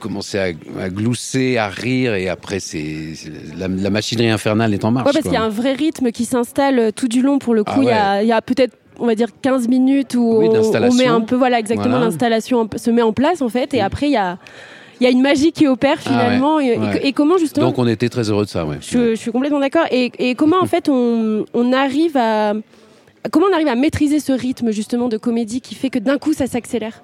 commençaient 0.00 0.38
à, 0.78 0.82
à 0.82 0.88
glousser, 0.90 1.56
à 1.56 1.68
rire. 1.68 2.14
Et 2.14 2.28
après, 2.28 2.60
c'est 2.60 3.14
c'est- 3.14 3.30
la, 3.58 3.68
la 3.68 3.90
machinerie 3.90 4.30
infernale 4.30 4.74
est 4.74 4.84
en 4.84 4.90
marche. 4.90 5.06
Ouais, 5.06 5.12
parce 5.12 5.22
quoi. 5.22 5.30
qu'il 5.32 5.38
y 5.40 5.42
a 5.42 5.44
un 5.44 5.48
vrai 5.50 5.72
rythme 5.72 6.10
qui 6.10 6.26
s'installe 6.26 6.78
euh, 6.78 6.90
tout 6.90 7.08
du 7.08 7.22
long. 7.22 7.38
Pour 7.38 7.54
le 7.54 7.64
coup, 7.64 7.72
Ah 7.76 7.80
il 7.82 7.86
y 7.86 7.90
a, 7.90 8.22
il 8.22 8.28
y 8.28 8.32
a 8.32 8.42
peut-être, 8.42 8.74
on 9.02 9.06
va 9.06 9.14
dire, 9.14 9.28
15 9.42 9.68
minutes 9.68 10.14
où 10.14 10.38
Oui, 10.38 10.48
on, 10.48 10.94
met 10.94 11.06
un 11.06 11.20
peu, 11.20 11.36
voilà, 11.36 11.58
exactement, 11.58 11.98
l'installation 11.98 12.68
se 12.76 12.90
met 12.90 13.02
en 13.02 13.12
place 13.12 13.42
en 13.42 13.48
fait. 13.48 13.74
Et 13.74 13.80
après, 13.80 14.06
il 14.06 14.12
y 14.12 14.16
a, 14.16 14.38
il 15.00 15.04
y 15.04 15.06
a 15.06 15.10
une 15.10 15.20
magie 15.20 15.52
qui 15.52 15.66
opère 15.66 15.98
Ah 16.06 16.08
ouais, 16.08 16.14
finalement. 16.14 16.60
Et- 16.60 17.12
comment 17.12 17.36
justement 17.36 17.66
Donc 17.66 17.78
on 17.78 17.86
était 17.88 18.08
très 18.08 18.30
heureux 18.30 18.44
de 18.44 18.48
ça. 18.50 18.64
Ouais. 18.64 18.76
Je, 18.80 19.10
je 19.10 19.14
suis 19.16 19.32
complètement 19.32 19.60
d'accord. 19.60 19.84
Et, 19.90 20.12
et 20.18 20.34
comment 20.34 20.60
en 20.62 20.66
fait 20.72 20.88
on, 20.88 21.44
on 21.52 21.72
arrive 21.72 22.16
à 22.16 22.54
comment 23.30 23.46
on 23.50 23.54
arrive 23.54 23.68
à 23.68 23.74
maîtriser 23.74 24.20
ce 24.20 24.32
rythme 24.32 24.70
justement 24.70 25.08
de 25.08 25.16
comédie 25.16 25.60
qui 25.60 25.74
fait 25.74 25.90
que 25.90 25.98
d'un 25.98 26.18
coup 26.18 26.32
ça 26.32 26.46
s'accélère? 26.46 27.02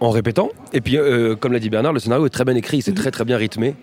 En 0.00 0.10
répétant. 0.10 0.50
Et 0.72 0.80
puis, 0.80 0.96
euh, 0.96 1.34
comme 1.34 1.52
l'a 1.52 1.58
dit 1.58 1.70
Bernard, 1.70 1.92
le 1.92 1.98
scénario 1.98 2.26
est 2.26 2.30
très 2.30 2.44
bien 2.44 2.54
écrit, 2.54 2.82
c'est 2.82 2.94
très 2.94 3.10
très 3.10 3.24
bien 3.24 3.36
rythmé. 3.36 3.74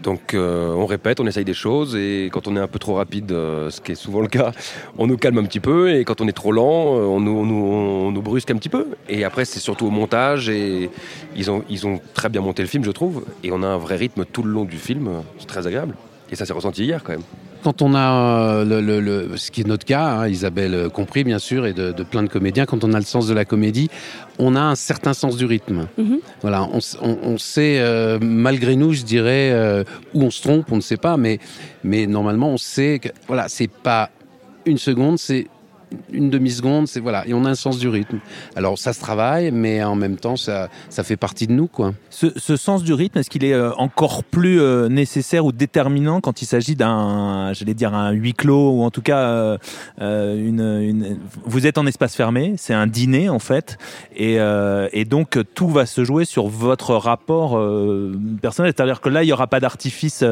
Donc, 0.00 0.34
euh, 0.34 0.72
on 0.72 0.86
répète, 0.86 1.20
on 1.20 1.26
essaye 1.26 1.44
des 1.44 1.54
choses, 1.54 1.96
et 1.96 2.28
quand 2.32 2.48
on 2.48 2.56
est 2.56 2.60
un 2.60 2.66
peu 2.66 2.78
trop 2.78 2.94
rapide, 2.94 3.32
euh, 3.32 3.70
ce 3.70 3.80
qui 3.80 3.92
est 3.92 3.96
souvent 3.96 4.20
le 4.20 4.28
cas, 4.28 4.52
on 4.98 5.06
nous 5.06 5.16
calme 5.16 5.38
un 5.38 5.44
petit 5.44 5.60
peu, 5.60 5.94
et 5.94 6.04
quand 6.04 6.20
on 6.20 6.28
est 6.28 6.32
trop 6.32 6.52
lent, 6.52 6.64
on 6.64 7.20
nous 7.20 8.22
brusque 8.22 8.50
un 8.50 8.56
petit 8.56 8.68
peu. 8.68 8.88
Et 9.08 9.24
après, 9.24 9.44
c'est 9.44 9.60
surtout 9.60 9.86
au 9.86 9.90
montage, 9.90 10.48
et 10.48 10.90
ils 11.36 11.50
ont, 11.50 11.64
ils 11.68 11.86
ont 11.86 12.00
très 12.14 12.28
bien 12.28 12.40
monté 12.40 12.62
le 12.62 12.68
film, 12.68 12.84
je 12.84 12.90
trouve, 12.90 13.24
et 13.44 13.52
on 13.52 13.62
a 13.62 13.66
un 13.66 13.78
vrai 13.78 13.96
rythme 13.96 14.24
tout 14.24 14.42
le 14.42 14.50
long 14.50 14.64
du 14.64 14.78
film, 14.78 15.08
c'est 15.38 15.46
très 15.46 15.66
agréable. 15.66 15.94
Et 16.30 16.36
ça 16.36 16.46
s'est 16.46 16.52
ressenti 16.52 16.84
hier 16.84 17.02
quand 17.04 17.12
même. 17.12 17.22
Quand 17.62 17.80
on 17.80 17.94
a 17.94 18.00
euh, 18.60 18.64
le, 18.64 18.80
le- 18.80 19.00
le- 19.00 19.36
ce 19.36 19.50
qui 19.52 19.60
est 19.60 19.66
notre 19.66 19.84
cas, 19.84 20.04
hein, 20.04 20.28
Isabelle 20.28 20.88
compris 20.92 21.22
bien 21.22 21.38
sûr, 21.38 21.64
et 21.66 21.72
de, 21.72 21.92
de 21.92 22.02
plein 22.02 22.22
de 22.24 22.28
comédiens, 22.28 22.66
quand 22.66 22.82
on 22.82 22.92
a 22.92 22.98
le 22.98 23.04
sens 23.04 23.28
de 23.28 23.34
la 23.34 23.44
comédie, 23.44 23.88
on 24.40 24.56
a 24.56 24.60
un 24.60 24.74
certain 24.74 25.14
sens 25.14 25.36
du 25.36 25.44
rythme. 25.44 25.86
Mhm. 25.96 26.18
Voilà, 26.40 26.64
on, 26.64 26.78
on- 27.02 27.18
on 27.22 27.38
sait 27.38 27.78
euh, 27.78 28.18
malgré 28.20 28.74
nous, 28.74 28.92
je 28.92 29.02
dirais, 29.04 29.50
euh, 29.52 29.84
où 30.12 30.22
on 30.22 30.30
se 30.30 30.42
trompe, 30.42 30.72
on 30.72 30.76
ne 30.76 30.80
sait 30.80 30.96
pas, 30.96 31.16
mais 31.16 31.38
mais 31.84 32.06
normalement 32.06 32.48
on 32.50 32.56
sait 32.58 32.98
que 32.98 33.08
voilà, 33.28 33.48
c'est 33.48 33.70
pas 33.70 34.10
une 34.66 34.78
seconde, 34.78 35.18
c'est 35.18 35.46
une 36.12 36.30
demi-seconde, 36.30 36.88
c'est 36.88 37.00
voilà, 37.00 37.26
et 37.26 37.34
on 37.34 37.44
a 37.44 37.50
un 37.50 37.54
sens 37.54 37.78
du 37.78 37.88
rythme. 37.88 38.18
Alors 38.56 38.78
ça 38.78 38.92
se 38.92 39.00
travaille, 39.00 39.50
mais 39.50 39.82
en 39.82 39.94
même 39.94 40.16
temps 40.16 40.36
ça 40.36 40.68
ça 40.88 41.04
fait 41.04 41.16
partie 41.16 41.46
de 41.46 41.52
nous 41.52 41.66
quoi. 41.66 41.92
Ce, 42.10 42.56
sens 42.56 42.84
du 42.84 42.92
rythme, 42.92 43.18
est-ce 43.18 43.30
qu'il 43.30 43.44
est 43.44 43.54
euh, 43.54 43.72
encore 43.76 44.22
plus 44.22 44.60
euh, 44.60 44.88
nécessaire 44.88 45.44
ou 45.44 45.52
déterminant 45.52 46.20
quand 46.20 46.42
il 46.42 46.46
s'agit 46.46 46.76
d'un, 46.76 47.52
j'allais 47.54 47.74
dire 47.74 47.94
un 47.94 48.10
huis 48.10 48.34
clos 48.34 48.70
ou 48.70 48.82
en 48.82 48.90
tout 48.90 49.02
cas 49.02 49.18
euh, 49.20 49.58
une, 50.00 51.18
Vous 51.44 51.66
êtes 51.66 51.78
en 51.78 51.86
espace 51.86 52.14
fermé, 52.14 52.54
c'est 52.58 52.74
un 52.74 52.86
dîner 52.86 53.28
en 53.28 53.38
fait, 53.38 53.78
et, 54.14 54.38
et 54.92 55.04
donc 55.04 55.38
tout 55.54 55.68
va 55.68 55.86
se 55.86 56.04
jouer 56.04 56.24
sur 56.24 56.48
votre 56.48 56.94
rapport 56.94 57.60
personnel. 58.40 58.72
C'est-à-dire 58.76 59.00
que 59.00 59.08
là, 59.08 59.22
il 59.22 59.26
n'y 59.26 59.32
aura 59.32 59.46
pas 59.46 59.60
d'artifice 59.60 60.24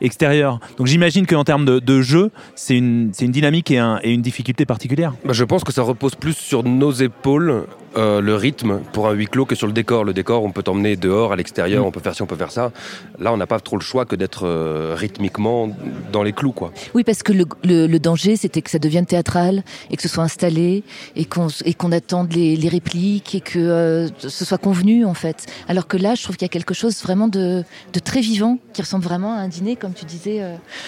extérieur. 0.00 0.60
Donc 0.76 0.86
j'imagine 0.86 1.26
qu'en 1.26 1.44
termes 1.44 1.64
de, 1.64 2.00
jeu, 2.00 2.30
c'est 2.54 2.76
une, 2.76 3.12
une 3.20 3.30
dynamique 3.30 3.70
et 3.70 3.78
une 4.04 4.22
difficulté 4.22 4.66
particulière. 4.66 4.99
Bah, 5.24 5.32
je 5.32 5.44
pense 5.44 5.64
que 5.64 5.72
ça 5.72 5.82
repose 5.82 6.14
plus 6.14 6.34
sur 6.36 6.62
nos 6.64 6.92
épaules, 6.92 7.66
euh, 7.96 8.20
le 8.20 8.36
rythme 8.36 8.80
pour 8.92 9.08
un 9.08 9.12
huis 9.12 9.26
clos 9.26 9.46
que 9.46 9.54
sur 9.56 9.66
le 9.66 9.72
décor. 9.72 10.04
Le 10.04 10.12
décor, 10.12 10.44
on 10.44 10.52
peut 10.52 10.62
t'emmener 10.62 10.96
dehors, 10.96 11.32
à 11.32 11.36
l'extérieur, 11.36 11.82
Mm. 11.84 11.86
on 11.86 11.90
peut 11.90 12.00
faire 12.00 12.14
ci, 12.14 12.22
on 12.22 12.26
peut 12.26 12.36
faire 12.36 12.52
ça. 12.52 12.70
Là, 13.18 13.32
on 13.32 13.36
n'a 13.36 13.46
pas 13.48 13.58
trop 13.60 13.76
le 13.76 13.82
choix 13.82 14.04
que 14.04 14.14
d'être 14.16 14.46
euh, 14.46 14.94
rythmiquement 14.96 15.68
dans 16.12 16.22
les 16.22 16.32
clous, 16.32 16.52
quoi. 16.52 16.72
Oui, 16.94 17.02
parce 17.04 17.22
que 17.22 17.32
le, 17.32 17.44
le- 17.64 17.86
le 17.86 17.98
danger, 17.98 18.36
c'était 18.36 18.62
que 18.62 18.70
ça 18.70 18.78
devienne 18.78 19.06
théâtral 19.06 19.64
et 19.90 19.96
que 19.96 20.02
ce 20.02 20.08
soit 20.08 20.22
installé 20.24 20.84
et 21.16 21.24
qu'on 21.24 21.48
qu'on 21.78 21.92
attende 21.92 22.32
les, 22.32 22.56
les 22.56 22.68
répliques 22.68 23.34
et 23.34 23.40
que 23.40 23.58
euh, 23.58 24.08
ce 24.18 24.44
soit 24.44 24.58
convenu 24.58 25.04
en 25.04 25.14
fait. 25.14 25.46
Alors 25.68 25.86
que 25.88 25.96
là, 25.96 26.14
je 26.14 26.22
trouve 26.22 26.36
qu'il 26.36 26.44
y 26.44 26.50
a 26.50 26.52
quelque 26.52 26.74
chose 26.74 27.02
vraiment 27.02 27.26
de, 27.28 27.64
de 27.92 27.98
très 28.00 28.20
vivant 28.20 28.58
qui 28.72 28.82
ressemble 28.82 29.04
vraiment 29.04 29.32
à 29.34 29.38
un 29.38 29.48
dîner, 29.48 29.76
comme 29.76 29.94
tu 29.94 30.04
disais 30.04 30.42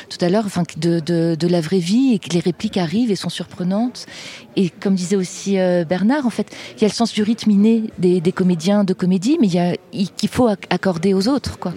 tout 0.08 0.18
à 0.24 0.28
l'heure, 0.28 0.44
enfin 0.46 0.62
de, 0.76 1.00
de, 1.00 1.34
de 1.38 1.46
la 1.48 1.60
vraie 1.60 1.78
vie 1.78 2.12
et 2.14 2.18
que 2.18 2.28
les 2.30 2.40
répliques 2.40 2.76
arrivent 2.76 3.10
et 3.10 3.16
sont 3.16 3.28
surprenantes. 3.30 4.01
Et 4.56 4.68
comme 4.70 4.94
disait 4.94 5.16
aussi 5.16 5.58
euh, 5.58 5.84
Bernard, 5.84 6.26
en 6.26 6.30
fait, 6.30 6.46
il 6.76 6.82
y 6.82 6.84
a 6.84 6.88
le 6.88 6.92
sens 6.94 7.12
du 7.12 7.22
rythme 7.22 7.50
inné 7.50 7.84
des, 7.98 8.20
des 8.20 8.32
comédiens 8.32 8.84
de 8.84 8.92
comédie, 8.94 9.38
mais 9.40 9.46
il 9.48 9.54
y 9.54 9.58
a 9.58 9.74
il- 9.92 10.10
qu'il 10.10 10.28
faut 10.28 10.48
ac- 10.48 10.66
accorder 10.70 11.14
aux 11.14 11.28
autres, 11.28 11.58
quoi. 11.58 11.72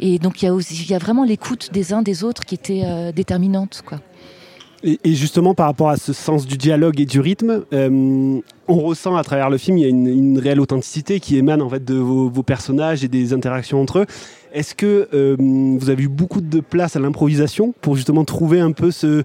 Et 0.00 0.18
donc 0.18 0.42
il 0.42 0.46
y 0.46 0.48
a 0.48 0.54
aussi, 0.54 0.74
il 0.84 0.90
y 0.90 0.94
a 0.94 0.98
vraiment 0.98 1.24
l'écoute 1.24 1.70
des 1.72 1.92
uns 1.92 2.02
des 2.02 2.24
autres 2.24 2.44
qui 2.44 2.54
était 2.54 2.82
euh, 2.84 3.12
déterminante, 3.12 3.82
quoi. 3.84 4.00
Et, 4.84 5.00
et 5.02 5.14
justement, 5.16 5.54
par 5.54 5.66
rapport 5.66 5.88
à 5.90 5.96
ce 5.96 6.12
sens 6.12 6.46
du 6.46 6.56
dialogue 6.56 7.00
et 7.00 7.04
du 7.04 7.18
rythme, 7.18 7.64
euh, 7.72 8.40
on 8.68 8.76
ressent 8.76 9.16
à 9.16 9.24
travers 9.24 9.50
le 9.50 9.58
film, 9.58 9.76
il 9.76 9.80
y 9.82 9.84
a 9.84 9.88
une, 9.88 10.06
une 10.06 10.38
réelle 10.38 10.60
authenticité 10.60 11.18
qui 11.18 11.36
émane 11.36 11.62
en 11.62 11.68
fait 11.68 11.84
de 11.84 11.94
vos, 11.96 12.28
vos 12.28 12.44
personnages 12.44 13.02
et 13.02 13.08
des 13.08 13.32
interactions 13.32 13.80
entre 13.82 13.98
eux. 14.00 14.06
Est-ce 14.52 14.74
que 14.74 15.08
euh, 15.12 15.36
vous 15.38 15.90
avez 15.90 16.04
eu 16.04 16.08
beaucoup 16.08 16.40
de 16.40 16.60
place 16.60 16.96
à 16.96 17.00
l'improvisation 17.00 17.74
pour 17.80 17.96
justement 17.96 18.24
trouver 18.24 18.60
un 18.60 18.72
peu 18.72 18.90
ce, 18.90 19.22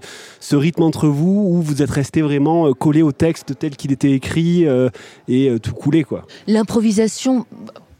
rythme 0.52 0.82
entre 0.82 1.08
vous, 1.08 1.46
ou 1.48 1.62
vous 1.62 1.82
êtes 1.82 1.90
resté 1.90 2.22
vraiment 2.22 2.68
euh, 2.68 2.72
collé 2.72 3.02
au 3.02 3.12
texte 3.12 3.58
tel 3.58 3.76
qu'il 3.76 3.92
était 3.92 4.12
écrit 4.12 4.66
euh, 4.66 4.88
et 5.28 5.48
euh, 5.48 5.58
tout 5.58 5.74
coulé 5.74 6.04
quoi? 6.04 6.26
L'improvisation, 6.46 7.46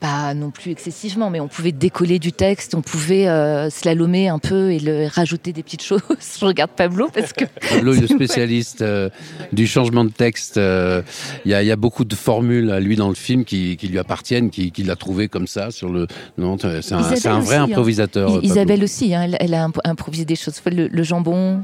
pas 0.05 0.35
non 0.35 0.51
plus 0.51 0.71
excessivement, 0.71 1.31
mais 1.31 1.41
on 1.41 1.49
pouvait 1.49 1.73
décoller 1.73 2.19
du 2.19 2.31
texte, 2.31 2.75
on 2.75 2.83
pouvait 2.83 3.27
euh, 3.27 3.71
slalomer 3.71 4.29
un 4.29 4.39
peu 4.39 4.71
et 4.71 4.79
le, 4.79 5.07
rajouter 5.07 5.55
des 5.55 5.63
petites 5.63 5.83
choses. 5.91 6.03
Je 6.39 6.45
regarde 6.45 6.73
Pablo 6.77 7.09
parce 7.09 7.33
que 7.33 7.45
Pablo 7.71 7.95
est 7.95 8.01
le 8.03 8.07
spécialiste 8.07 8.83
euh, 8.83 9.09
du 9.53 9.67
changement 9.67 10.05
de 10.05 10.11
texte. 10.11 10.59
euh, 10.59 11.01
Il 11.47 11.53
y, 11.53 11.55
a, 11.55 11.63
il 11.63 11.67
y 11.67 11.73
a 11.73 11.77
beaucoup 11.77 12.05
de 12.05 12.15
formules 12.15 12.71
à 12.71 12.81
lui 12.81 12.97
dans 12.97 13.09
le 13.09 13.15
film 13.15 13.47
qui, 13.47 13.79
qui 13.79 13.89
lui 13.89 13.99
appartiennent, 13.99 14.51
qui- 14.51 14.71
qu'il 14.73 14.91
a 14.91 14.97
trouvé 14.97 15.29
comme 15.29 15.47
ça 15.47 15.71
sur 15.71 15.89
le. 15.91 16.07
Non, 16.37 16.59
c'est 16.59 16.93
un, 16.93 17.01
vrai 17.01 17.15
aussi, 17.41 17.55
hein. 17.55 17.63
improvisateur. 17.65 18.45
Isabelle 18.45 18.85
aussi, 18.85 19.15
hein, 19.15 19.23
elle, 19.23 19.37
elle 19.41 19.55
a 19.55 19.65
imp- 19.65 19.81
improvisé 19.85 20.27
des 20.27 20.37
choses. 20.37 20.61
Le, 20.67 20.87
le 20.89 21.03
jambon. 21.03 21.63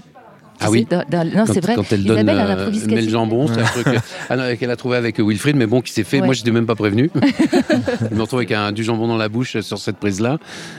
Ah 0.60 0.70
oui. 0.70 0.86
dans- 0.88 1.04
dans- 1.08 1.24
non, 1.26 1.44
quand, 1.46 1.52
c'est 1.54 1.60
vrai. 1.60 1.74
quand 1.74 1.92
elle 1.92 2.04
donne 2.04 2.28
euh, 2.28 3.08
jambon, 3.08 3.46
c'est 3.48 3.60
un 3.60 3.64
truc 3.64 3.86
ah 4.28 4.36
non, 4.36 4.56
qu'elle 4.56 4.70
a 4.70 4.76
trouvé 4.76 4.96
avec 4.96 5.18
Wilfried, 5.18 5.56
mais 5.56 5.66
bon, 5.66 5.80
qui 5.80 5.92
s'est 5.92 6.04
fait. 6.04 6.20
Ouais. 6.20 6.26
Moi, 6.26 6.34
je 6.34 6.40
n'étais 6.40 6.50
même 6.50 6.66
pas 6.66 6.74
prévenu. 6.74 7.10
je 8.10 8.14
me 8.14 8.20
retrouve 8.20 8.40
avec 8.40 8.52
un, 8.52 8.72
du 8.72 8.84
jambon 8.84 9.08
dans 9.08 9.16
la 9.16 9.28
bouche 9.28 9.60
sur 9.60 9.78
cette 9.78 9.96
prise-là. 9.96 10.38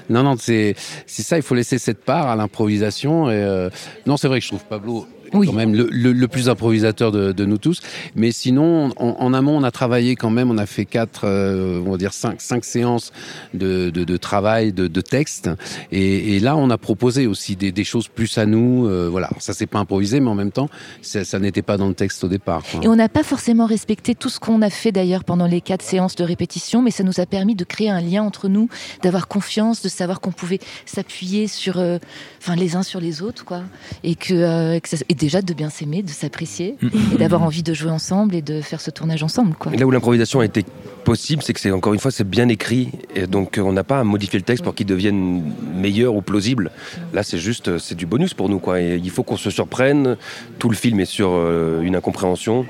Non, 0.10 0.24
non, 0.24 0.36
c'est 0.40 0.76
c'est 1.06 1.24
ça. 1.24 1.38
Il 1.38 1.44
faut 1.44 1.56
laisser 1.56 1.78
cette 1.78 2.04
part 2.04 2.28
à 2.28 2.36
l'improvisation. 2.36 3.30
Et 3.30 3.34
euh, 3.36 3.70
non, 4.06 4.18
c'est 4.18 4.28
vrai 4.28 4.40
que 4.40 4.44
je 4.44 4.50
trouve 4.50 4.66
Pablo 4.66 5.08
quand 5.32 5.54
même 5.54 5.74
le, 5.76 5.88
le- 5.92 6.12
le 6.14 6.28
plus 6.28 6.50
improvisateur 6.50 7.12
de, 7.12 7.32
de 7.32 7.46
nous 7.46 7.58
tous. 7.58 7.82
Mais 8.16 8.32
sinon, 8.32 8.92
en, 8.98 9.16
en 9.20 9.34
amont, 9.34 9.58
on 9.58 9.64
a 9.64 9.72
travaillé 9.72 10.16
quand 10.16 10.30
même. 10.30 10.52
On 10.52 10.58
a 10.58 10.66
fait 10.66 10.86
quatre, 10.86 11.22
euh, 11.26 11.82
on 11.86 11.92
va 11.92 11.98
dire 11.98 12.14
cinq, 12.14 12.42
cinq 12.42 12.66
séances 12.66 13.12
de, 13.54 13.90
de, 13.90 14.04
de 14.04 14.18
travail, 14.18 14.74
de, 14.74 14.88
de 14.88 15.02
texte. 15.02 15.50
Et, 15.92 16.36
et 16.36 16.40
là, 16.40 16.56
on 16.58 16.70
a 16.70 16.78
proposé 16.78 17.28
aussi 17.28 17.56
des, 17.56 17.72
des 17.72 17.84
choses 17.84 18.08
plus 18.08 18.38
à 18.38 18.46
nous. 18.46 18.88
euh, 18.88 19.08
voilà, 19.10 19.30
ça 19.40 19.54
c'est 19.54 19.66
pas 19.68 19.80
improvisé, 19.80 20.20
mais 20.20 20.30
en 20.30 20.36
même 20.36 20.52
temps, 20.52 20.70
ça, 21.02 21.24
ça 21.24 21.40
n'était 21.40 21.62
pas 21.62 21.78
dans 21.78 21.88
le 21.88 21.94
texte 21.94 22.24
au 22.24 22.28
départ. 22.28 22.64
quoi. 22.72 22.82
Et 22.84 22.88
on 22.88 22.96
n'a 22.96 23.10
pas 23.10 23.24
forcément 23.24 23.66
respecté 23.66 24.16
tout 24.16 24.30
ce 24.30 24.40
qu'on 24.40 24.62
a 24.62 24.70
fait 24.70 24.92
d'ailleurs 24.92 25.24
pendant 25.24 25.48
les 25.48 25.62
quatre 25.62 25.82
séances 25.84 26.16
de 26.16 26.24
répétition, 26.24 26.82
mais 26.82 26.92
ça 26.92 27.04
nous 27.04 27.20
a 27.20 27.26
permis 27.26 27.56
de 27.56 27.64
créer 27.64 27.90
un 27.90 28.02
lien 28.02 28.24
entre 28.24 28.48
nous, 28.48 28.70
d'avoir 29.04 29.28
confiance, 29.28 29.82
de 29.82 29.90
savoir 29.90 30.20
qu'on 30.22 30.32
pouvait 30.32 30.60
s'appuyer 30.86 31.48
sur, 31.48 31.78
euh, 31.80 31.98
enfin 32.42 32.56
les 32.56 32.76
uns 32.76 32.84
sur 32.84 33.00
les 33.00 33.22
autres, 33.22 33.46
quoi, 33.46 33.64
et 34.04 34.16
que, 34.16 34.34
euh, 34.34 34.80
que 34.80 34.90
ça- 34.90 34.98
et 35.10 35.14
déjà 35.22 35.42
de 35.44 35.54
bien 35.54 35.70
s'aimer, 35.70 36.02
de 36.02 36.10
s'apprécier, 36.10 36.78
et 37.14 37.18
d'avoir 37.18 37.44
envie 37.44 37.62
de 37.62 37.74
jouer 37.74 37.92
ensemble 37.92 38.34
et 38.34 38.42
de 38.42 38.60
faire 38.60 38.82
ce 38.82 38.90
tournage 38.90 39.22
ensemble, 39.22 39.54
quoi. 39.54 39.72
Là 39.72 39.86
où 39.86 39.92
l'improvisation 39.92 40.40
a 40.40 40.46
été 40.46 40.66
possible, 41.06 41.44
c'est 41.44 41.54
que 41.54 41.60
c'est 41.60 41.72
encore 41.72 41.94
une 41.94 42.00
fois 42.00 42.12
c'est 42.12 42.28
bien 42.28 42.50
écrit, 42.50 42.90
et 43.16 43.28
donc 43.28 43.58
euh, 43.58 43.62
on 43.62 43.72
n'a 43.72 43.84
pas 43.84 44.00
à 44.00 44.04
modifier 44.04 44.40
le 44.40 44.46
texte 44.46 44.64
pour 44.64 44.74
qu'il 44.74 44.88
devienne 44.88 45.44
meilleur 45.76 46.16
ou 46.16 46.22
plausible. 46.22 46.72
Là, 47.14 47.22
c'est 47.24 47.38
juste 47.38 47.68
euh, 47.68 47.80
c'est 47.80 47.96
du 47.96 48.06
bonus 48.06 48.34
pour 48.34 48.50
nous 48.50 48.60
quoi. 48.60 48.82
Et 48.82 49.00
il 49.04 49.10
faut 49.12 49.24
qu'on 49.24 49.38
se 49.38 49.52
surprenne. 49.52 50.18
Tout 50.60 50.70
le 50.70 50.76
film 50.76 51.00
est 51.00 51.06
sur 51.06 51.30
euh, 51.32 51.82
une 51.82 51.96
incompréhension 51.96 52.66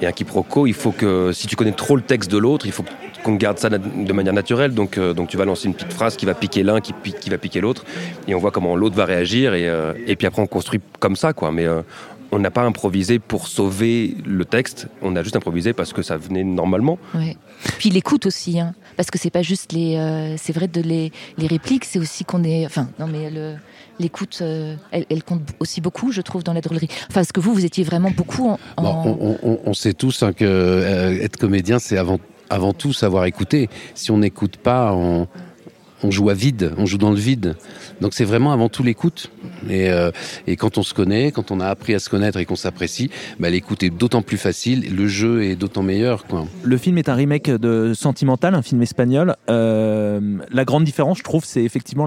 et 0.00 0.06
un 0.06 0.12
quiproquo. 0.12 0.66
Il 0.66 0.74
faut 0.74 0.92
que 0.92 1.32
si 1.32 1.46
tu 1.46 1.56
connais 1.56 1.72
trop 1.72 1.96
le 1.96 2.02
texte 2.02 2.30
de 2.30 2.38
l'autre, 2.38 2.66
il 2.66 2.72
faut 2.72 2.84
qu'on 3.22 3.34
garde 3.34 3.58
ça 3.58 3.70
de 3.70 4.12
manière 4.12 4.32
naturelle. 4.32 4.74
Donc 4.74 4.98
euh, 4.98 5.14
donc 5.14 5.28
tu 5.28 5.36
vas 5.36 5.44
lancer 5.44 5.66
une 5.66 5.74
petite 5.74 5.92
phrase 5.92 6.16
qui 6.16 6.26
va 6.26 6.34
piquer 6.34 6.62
l'un, 6.62 6.80
qui, 6.80 6.92
va 7.30 7.38
piquer 7.38 7.60
l'autre, 7.60 7.84
et 8.28 8.34
on 8.34 8.38
voit 8.38 8.50
comment 8.50 8.76
l'autre 8.76 8.96
va 8.96 9.04
réagir 9.04 9.54
et, 9.54 9.68
euh, 9.68 9.92
puis 10.16 10.26
après 10.26 10.42
on 10.42 10.46
construit 10.46 10.80
comme 11.00 11.16
ça 11.16 11.32
quoi. 11.32 11.50
Mais 11.50 11.64
euh, 11.66 11.82
on 12.32 12.38
n'a 12.38 12.50
pas 12.50 12.62
improvisé 12.62 13.18
pour 13.18 13.46
sauver 13.46 14.16
le 14.26 14.44
texte, 14.44 14.88
on 15.02 15.14
a 15.16 15.22
juste 15.22 15.36
improvisé 15.36 15.72
parce 15.72 15.92
que 15.92 16.02
ça 16.02 16.16
venait 16.16 16.42
normalement. 16.44 16.98
Ouais. 17.14 17.36
Puis 17.78 17.90
l'écoute 17.90 18.26
aussi, 18.26 18.58
hein, 18.58 18.74
parce 18.96 19.10
que 19.10 19.18
c'est 19.18 19.30
pas 19.30 19.42
juste 19.42 19.72
les, 19.72 20.34
c'est 20.36 20.52
vrai 20.52 20.66
de 20.66 20.80
les 20.80 21.12
répliques, 21.38 21.84
c'est 21.84 21.98
aussi 21.98 22.24
qu'on 22.24 22.42
est, 22.42 22.66
enfin 22.66 22.88
non 22.98 23.06
mais 23.06 23.30
le- 23.30 23.54
l'écoute, 23.98 24.38
euh, 24.42 24.76
elle, 24.90 25.22
compte 25.22 25.42
aussi 25.60 25.80
beaucoup, 25.80 26.12
je 26.12 26.20
trouve, 26.20 26.42
dans 26.42 26.52
la 26.52 26.60
drôlerie. 26.60 26.88
Enfin, 27.08 27.22
que 27.32 27.40
vous, 27.40 27.54
vous 27.54 27.64
étiez 27.64 27.84
vraiment 27.84 28.10
beaucoup 28.10 28.56
on 28.76 29.74
sait 29.74 29.94
tous 29.94 30.22
hein, 30.22 30.32
que 30.32 30.44
euh, 30.44 31.22
être 31.22 31.36
comédien, 31.36 31.78
c'est 31.78 31.96
avant, 31.96 32.18
avant 32.50 32.72
tout 32.72 32.92
savoir 32.92 33.24
écouter. 33.26 33.68
Si 33.94 34.10
on 34.10 34.18
n'écoute 34.18 34.56
pas, 34.56 34.92
on, 34.92 35.26
on 36.04 36.10
joue 36.10 36.28
à 36.30 36.34
vide, 36.34 36.72
on 36.76 36.86
joue 36.86 36.98
dans 36.98 37.10
le 37.10 37.16
vide. 37.16 37.56
Donc 38.00 38.12
c'est 38.14 38.24
vraiment 38.24 38.52
avant 38.52 38.68
tout 38.68 38.82
l'écoute. 38.82 39.30
Et, 39.70 39.90
euh, 39.90 40.10
et 40.46 40.56
quand 40.56 40.76
on 40.78 40.82
se 40.82 40.92
connaît, 40.92 41.32
quand 41.32 41.50
on 41.50 41.60
a 41.60 41.66
appris 41.66 41.94
à 41.94 41.98
se 41.98 42.10
connaître 42.10 42.38
et 42.38 42.44
qu'on 42.44 42.56
s'apprécie, 42.56 43.10
bah, 43.40 43.48
l'écoute 43.50 43.82
est 43.82 43.90
d'autant 43.90 44.20
plus 44.22 44.36
facile, 44.36 44.94
le 44.94 45.06
jeu 45.08 45.42
est 45.44 45.56
d'autant 45.56 45.82
meilleur. 45.82 46.26
Quoi. 46.26 46.46
Le 46.62 46.76
film 46.76 46.98
est 46.98 47.08
un 47.08 47.14
remake 47.14 47.50
de 47.50 47.92
Sentimental, 47.94 48.54
un 48.54 48.62
film 48.62 48.82
espagnol. 48.82 49.34
Euh, 49.48 50.20
la 50.52 50.64
grande 50.64 50.84
différence, 50.84 51.18
je 51.18 51.22
trouve, 51.24 51.44
c'est 51.44 51.64
effectivement 51.64 52.06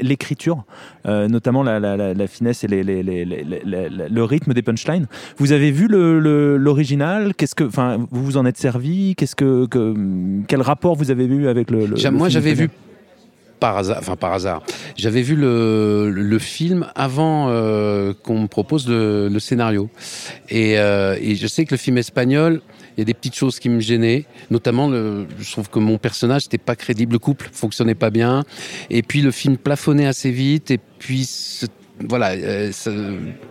l'écriture, 0.00 0.64
euh, 1.06 1.28
notamment 1.28 1.62
la, 1.62 1.78
la- 1.78 1.96
la- 1.96 2.14
la 2.14 2.26
finesse 2.26 2.64
et 2.64 2.68
les- 2.68 2.82
les- 2.82 3.02
les- 3.02 3.24
le 3.24 4.24
rythme 4.24 4.52
des 4.54 4.62
punchlines. 4.62 5.06
Vous 5.38 5.52
avez 5.52 5.70
vu 5.70 5.86
le- 5.86 6.18
le- 6.18 6.56
l'original? 6.56 7.34
Qu'est-ce 7.34 7.54
que, 7.54 7.64
enfin, 7.64 7.98
vous 8.10 8.24
vous 8.24 8.36
en 8.36 8.44
êtes 8.46 8.58
servi? 8.58 9.14
Qu'est-ce 9.14 9.36
que, 9.36 9.66
que- 9.66 9.94
quel 10.48 10.62
rapport 10.62 10.96
vous 10.96 11.10
avez 11.12 11.26
eu 11.26 11.46
avec 11.46 11.70
le, 11.70 11.86
le- 11.86 12.10
Moi, 12.10 12.28
film 12.28 12.30
j'avais 12.30 12.54
vu 12.54 12.70
par 13.58 13.76
hasard, 13.76 13.98
enfin 14.00 14.16
par 14.16 14.32
hasard, 14.32 14.62
j'avais 14.96 15.22
vu 15.22 15.36
le, 15.36 16.10
le 16.10 16.38
film 16.38 16.86
avant 16.94 17.48
euh, 17.48 18.12
qu'on 18.22 18.40
me 18.40 18.46
propose 18.46 18.88
le, 18.88 19.38
scénario. 19.38 19.90
Et, 20.48 20.78
euh, 20.78 21.16
et 21.20 21.34
je 21.34 21.46
sais 21.46 21.64
que 21.64 21.74
le 21.74 21.78
film 21.78 21.98
espagnol, 21.98 22.62
il 22.96 23.00
y 23.00 23.02
a 23.02 23.04
des 23.04 23.14
petites 23.14 23.34
choses 23.34 23.58
qui 23.58 23.68
me 23.68 23.80
gênaient, 23.80 24.24
notamment 24.50 24.90
je 24.90 25.52
trouve 25.52 25.68
que 25.68 25.78
mon 25.78 25.98
personnage 25.98 26.44
n'était 26.44 26.58
pas 26.58 26.76
crédible, 26.76 27.12
le 27.12 27.18
couple 27.18 27.50
fonctionnait 27.52 27.94
pas 27.94 28.10
bien, 28.10 28.44
et 28.88 29.02
puis 29.02 29.20
le 29.20 29.30
film 29.30 29.58
plafonnait 29.58 30.06
assez 30.06 30.30
vite, 30.30 30.70
et 30.70 30.78
puis 30.78 31.28
voilà, 32.00 32.32
euh, 32.32 32.70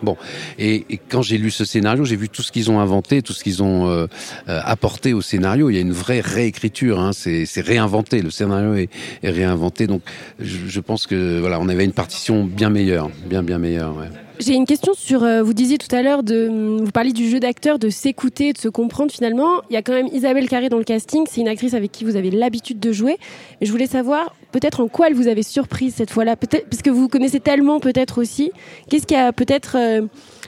bon. 0.03 0.17
Et, 0.59 0.85
quand 1.09 1.21
j'ai 1.21 1.37
lu 1.37 1.49
ce 1.49 1.65
scénario, 1.65 2.05
j'ai 2.05 2.15
vu 2.15 2.29
tout 2.29 2.43
ce 2.43 2.51
qu'ils 2.51 2.69
ont 2.69 2.79
inventé, 2.79 3.21
tout 3.21 3.33
ce 3.33 3.43
qu'ils 3.43 3.63
ont 3.63 3.87
euh, 3.87 4.05
euh, 4.47 4.61
apporté 4.63 5.13
au 5.13 5.21
scénario. 5.21 5.69
Il 5.69 5.75
y 5.75 5.77
a 5.77 5.81
une 5.81 5.91
vraie 5.93 6.19
réécriture, 6.19 6.99
hein, 6.99 7.11
c'est 7.13 7.45
réinventé. 7.61 8.21
Le 8.21 8.29
scénario 8.29 8.75
est, 8.75 8.89
réinventé. 9.23 9.87
Donc, 9.87 10.01
je, 10.39 10.79
pense 10.79 11.07
que 11.07 11.39
voilà, 11.39 11.59
on 11.59 11.69
avait 11.69 11.85
une 11.85 11.93
partition 11.93 12.43
bien 12.43 12.69
meilleure, 12.69 13.09
bien 13.25 13.41
bien 13.41 13.57
meilleure. 13.57 13.95
J'ai 14.39 14.53
une 14.53 14.65
question 14.65 14.93
sur. 14.93 15.21
vous 15.43 15.53
disiez 15.53 15.77
tout 15.77 15.93
à 15.95 16.01
l'heure 16.01 16.21
de. 16.21 16.79
Vous 16.83 16.91
parliez 16.91 17.13
du 17.13 17.29
jeu 17.29 17.39
d'acteur, 17.39 17.79
de 17.79 17.89
s'écouter, 17.89 18.53
de 18.53 18.57
se 18.57 18.67
comprendre 18.67 19.11
finalement. 19.11 19.61
Il 19.69 19.73
y 19.73 19.77
a 19.77 19.81
quand 19.81 19.93
même 19.93 20.09
Isabelle 20.11 20.47
Carré 20.47 20.69
dans 20.69 20.77
le 20.77 20.83
casting. 20.83 21.23
C'est 21.29 21.41
une 21.41 21.47
actrice 21.47 21.73
avec 21.73 21.91
qui 21.91 22.03
vous 22.03 22.15
avez 22.15 22.29
l'habitude 22.29 22.79
de 22.79 22.91
jouer. 22.91 23.17
Je 23.61 23.71
voulais 23.71 23.87
savoir 23.87 24.35
peut-être 24.59 24.79
en 24.79 24.87
quoi 24.87 25.07
elle 25.07 25.13
vous 25.15 25.27
avait 25.27 25.43
surprise 25.43 25.93
cette 25.97 26.11
fois-là. 26.11 26.35
Peut-être 26.37 26.67
parce 26.69 26.81
que 26.81 26.89
vous 26.89 27.07
connaissez 27.09 27.39
tellement 27.41 27.79
peut-être 27.81 28.21
aussi. 28.21 28.51
Qu'est-ce 28.89 29.05
qu'il 29.05 29.17
y 29.17 29.19
a 29.19 29.33
peut-être 29.33 29.75
euh, 29.77 30.01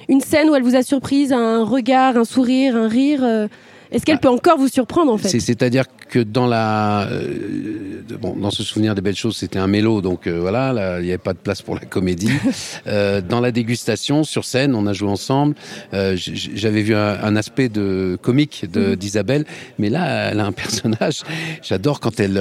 une 0.08 0.22
scène 0.22 0.50
où 0.50 0.56
elle 0.56 0.64
vous 0.64 0.76
a 0.78 0.82
surprise, 0.84 1.34
un 1.34 1.64
regard, 1.66 2.16
un 2.18 2.24
sourire, 2.26 2.76
un 2.78 2.88
rire. 2.88 3.20
euh, 3.24 3.48
Est-ce 3.92 4.06
qu'elle 4.06 4.20
peut 4.20 4.30
encore 4.30 4.58
vous 4.58 4.68
surprendre 4.70 5.12
en 5.14 5.18
fait 5.18 5.28
C'est- 5.30 5.40
C'est-à-dire 5.42 5.86
que 6.10 6.20
dans 6.20 6.48
la, 6.48 7.08
euh, 7.10 8.02
bon, 8.22 8.34
dans 8.38 8.50
ce 8.52 8.64
souvenir 8.64 8.96
des 8.96 9.02
belles 9.02 9.16
choses, 9.18 9.36
c'était 9.36 9.60
un 9.60 9.68
mélo, 9.68 10.00
donc 10.02 10.28
voilà, 10.30 10.72
là, 10.72 11.00
il 11.00 11.04
n'y 11.04 11.10
avait 11.10 11.18
pas 11.18 11.34
de 11.34 11.38
place 11.38 11.62
pour 11.62 11.76
la 11.76 11.82
comédie. 11.82 12.32
Dans 13.30 13.42
la 13.42 13.52
dégustation, 13.52 14.24
sur 14.24 14.46
scène, 14.46 14.74
on 14.76 14.88
a 14.88 14.94
joué 14.94 15.10
ensemble. 15.10 15.56
J'avais 15.92 16.82
vu 16.82 16.96
un, 16.96 17.18
un 17.22 17.36
aspect 17.36 17.68
de 17.68 18.18
comique 18.22 18.66
de- 18.72 18.96
d'Isabelle, 18.96 19.46
mais 19.80 19.90
là, 19.90 20.30
elle 20.32 20.40
a 20.40 20.46
un 20.46 20.52
personnage. 20.64 21.24
J'adore 21.62 22.00
quand 22.00 22.20
elle, 22.22 22.38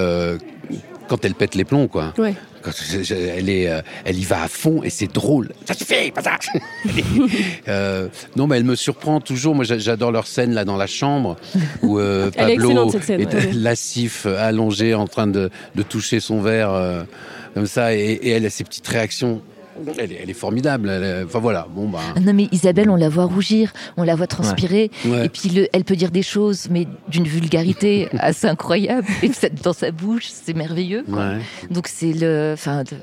quand 1.08 1.24
elle 1.24 1.34
pète 1.34 1.54
les 1.54 1.64
plombs, 1.64 1.88
quoi. 1.88 2.12
Ouais. 2.18 2.34
Quand 2.62 2.72
elle 3.10 3.48
est, 3.48 3.68
euh, 3.70 3.80
elle 4.04 4.18
y 4.18 4.24
va 4.24 4.42
à 4.42 4.48
fond 4.48 4.82
et 4.82 4.90
c'est 4.90 5.06
drôle. 5.12 5.52
Ça 5.66 5.74
suffit, 5.74 6.10
pas 6.10 6.22
ça. 6.22 6.38
Euh, 7.68 8.08
non, 8.36 8.46
mais 8.46 8.56
elle 8.58 8.64
me 8.64 8.76
surprend 8.76 9.20
toujours. 9.20 9.54
Moi, 9.54 9.64
j'a- 9.64 9.78
j'adore 9.78 10.12
leur 10.12 10.26
scène 10.26 10.52
là 10.54 10.64
dans 10.64 10.76
la 10.76 10.86
chambre 10.86 11.36
où 11.82 11.98
euh, 11.98 12.30
est 12.36 12.56
Pablo 12.56 12.90
scène, 13.00 13.20
est 13.20 13.34
ouais. 13.34 13.50
lassif, 13.54 14.26
allongé, 14.26 14.94
en 14.94 15.06
train 15.06 15.26
de, 15.26 15.50
de 15.74 15.82
toucher 15.82 16.20
son 16.20 16.40
verre 16.40 16.70
euh, 16.72 17.02
comme 17.54 17.66
ça, 17.66 17.94
et, 17.94 17.98
et 17.98 18.30
elle 18.30 18.46
a 18.46 18.50
ses 18.50 18.64
petites 18.64 18.86
réactions. 18.86 19.42
Elle 19.98 20.12
est, 20.12 20.18
elle 20.22 20.30
est 20.30 20.34
formidable. 20.34 20.88
elle 20.88 21.02
est- 21.04 21.24
enfin 21.24 21.38
voilà. 21.38 21.66
Bon 21.74 21.88
bah. 21.88 22.00
Ah 22.14 22.20
Non 22.20 22.32
mais 22.32 22.48
Isabelle, 22.52 22.90
on 22.90 22.96
la 22.96 23.08
voit 23.08 23.24
rougir, 23.26 23.72
on 23.96 24.02
la 24.04 24.14
voit 24.14 24.26
transpirer, 24.26 24.90
Ouais. 25.04 25.26
et 25.26 25.28
puis 25.28 25.48
le- 25.50 25.68
elle 25.72 25.84
peut 25.84 25.96
dire 25.96 26.10
des 26.10 26.22
choses, 26.22 26.68
mais 26.70 26.86
d'une 27.08 27.24
vulgarité 27.26 28.08
assez 28.18 28.46
incroyable, 28.46 29.06
et 29.22 29.32
ça, 29.32 29.48
dans 29.62 29.72
sa 29.72 29.90
bouche, 29.90 30.26
c'est 30.28 30.54
merveilleux. 30.54 31.04
Ouais. 31.08 31.38
Donc 31.70 31.88
c'est 31.88 32.12
le, 32.12 32.52
enfin, 32.54 32.82
de- 32.84 32.96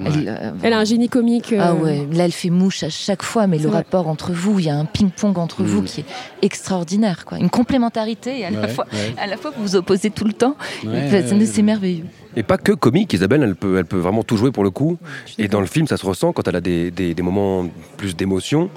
Ouais. 0.00 0.06
elle, 0.12 0.28
euh, 0.28 0.50
Elle 0.62 0.72
a 0.72 0.78
un 0.80 0.84
génie 0.84 1.08
comique. 1.08 1.52
euh, 1.52 1.58
Ah 1.60 1.74
ouais, 1.74 2.06
là 2.12 2.24
elle 2.24 2.32
fait 2.32 2.50
mouche 2.50 2.82
à 2.82 2.88
chaque 2.90 3.22
fois, 3.22 3.46
mais 3.46 3.58
le 3.58 3.68
vrai. 3.68 3.78
rapport 3.78 4.08
entre 4.08 4.32
vous, 4.32 4.58
il 4.58 4.66
y 4.66 4.70
a 4.70 4.76
un 4.76 4.84
ping-pong 4.86 5.38
entre 5.38 5.62
vous 5.62 5.82
Mm. 5.82 5.84
qui 5.84 6.00
est 6.00 6.04
extraordinaire, 6.42 7.24
quoi. 7.24 7.38
Une 7.38 7.50
complémentarité, 7.50 8.40
et 8.40 8.44
à 8.46 8.50
la 8.50 8.68
fois, 8.68 8.86
ouais. 8.92 9.14
à 9.18 9.26
la 9.26 9.36
fois 9.36 9.52
vous 9.56 9.62
vous 9.62 9.76
opposez 9.76 10.10
tout 10.10 10.24
le 10.24 10.32
temps. 10.32 10.56
C'est 10.82 11.62
merveilleux. 11.62 12.04
Et 12.36 12.42
pas 12.42 12.58
que 12.58 12.72
comique, 12.72 13.12
Isabelle, 13.12 13.42
elle 13.44 13.54
peut, 13.54 13.78
elle 13.78 13.84
peut 13.84 13.98
vraiment 13.98 14.22
tout 14.24 14.36
jouer 14.36 14.50
pour 14.50 14.64
le 14.64 14.70
coup. 14.70 14.98
Et 15.38 15.46
dans 15.46 15.60
le 15.60 15.66
film, 15.66 15.86
ça 15.86 15.96
se 15.96 16.04
ressent 16.04 16.32
quand 16.32 16.48
elle 16.48 16.56
a 16.56 16.60
des, 16.60 16.90
des- 16.90 17.14
des 17.14 17.22
moments 17.22 17.66
plus 17.96 18.16
d'émotion. 18.16 18.70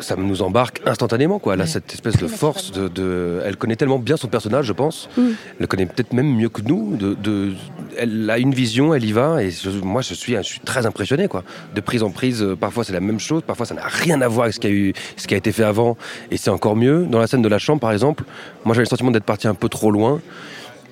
Ça 0.00 0.14
nous 0.16 0.42
embarque 0.42 0.82
instantanément, 0.84 1.38
quoi. 1.38 1.54
Elle 1.54 1.60
a 1.62 1.66
cette 1.66 1.92
espèce 1.94 2.16
de 2.18 2.26
force. 2.26 2.70
De, 2.72 2.88
de- 2.88 3.40
Elle 3.44 3.56
connaît 3.56 3.76
tellement 3.76 3.98
bien 3.98 4.16
son 4.16 4.28
personnage, 4.28 4.66
je 4.66 4.72
pense. 4.72 5.08
Mm. 5.16 5.20
Elle 5.22 5.34
le 5.60 5.66
connaît 5.66 5.86
peut-être 5.86 6.12
même 6.12 6.34
mieux 6.36 6.48
que 6.48 6.60
nous. 6.62 6.96
De, 6.96 7.14
de- 7.14 7.52
Elle 7.96 8.28
a 8.28 8.38
une 8.38 8.52
vision, 8.52 8.92
elle 8.94 9.04
y 9.04 9.12
va. 9.12 9.42
Et 9.42 9.50
je- 9.50 9.70
moi, 9.70 10.02
je 10.02 10.14
suis, 10.14 10.34
je 10.36 10.42
suis 10.42 10.60
très 10.60 10.84
impressionné, 10.86 11.28
quoi. 11.28 11.44
De 11.74 11.80
prise 11.80 12.02
en 12.02 12.10
prise, 12.10 12.42
euh, 12.42 12.54
parfois 12.56 12.84
c'est 12.84 12.92
la 12.92 13.00
même 13.00 13.18
chose, 13.20 13.42
parfois 13.46 13.64
ça 13.66 13.74
n'a 13.74 13.86
rien 13.86 14.20
à 14.20 14.28
voir 14.28 14.44
avec 14.44 14.54
ce 14.54 14.60
qui, 14.60 14.66
a 14.66 14.70
eu, 14.70 14.92
ce 15.16 15.26
qui 15.26 15.34
a 15.34 15.36
été 15.38 15.50
fait 15.52 15.64
avant. 15.64 15.96
Et 16.30 16.36
c'est 16.36 16.50
encore 16.50 16.76
mieux. 16.76 17.06
Dans 17.10 17.18
la 17.18 17.26
scène 17.26 17.42
de 17.42 17.48
la 17.48 17.58
chambre, 17.58 17.80
par 17.80 17.92
exemple, 17.92 18.24
moi 18.64 18.74
j'avais 18.74 18.84
le 18.84 18.88
sentiment 18.90 19.10
d'être 19.10 19.24
parti 19.24 19.48
un 19.48 19.54
peu 19.54 19.68
trop 19.68 19.90
loin. 19.90 20.20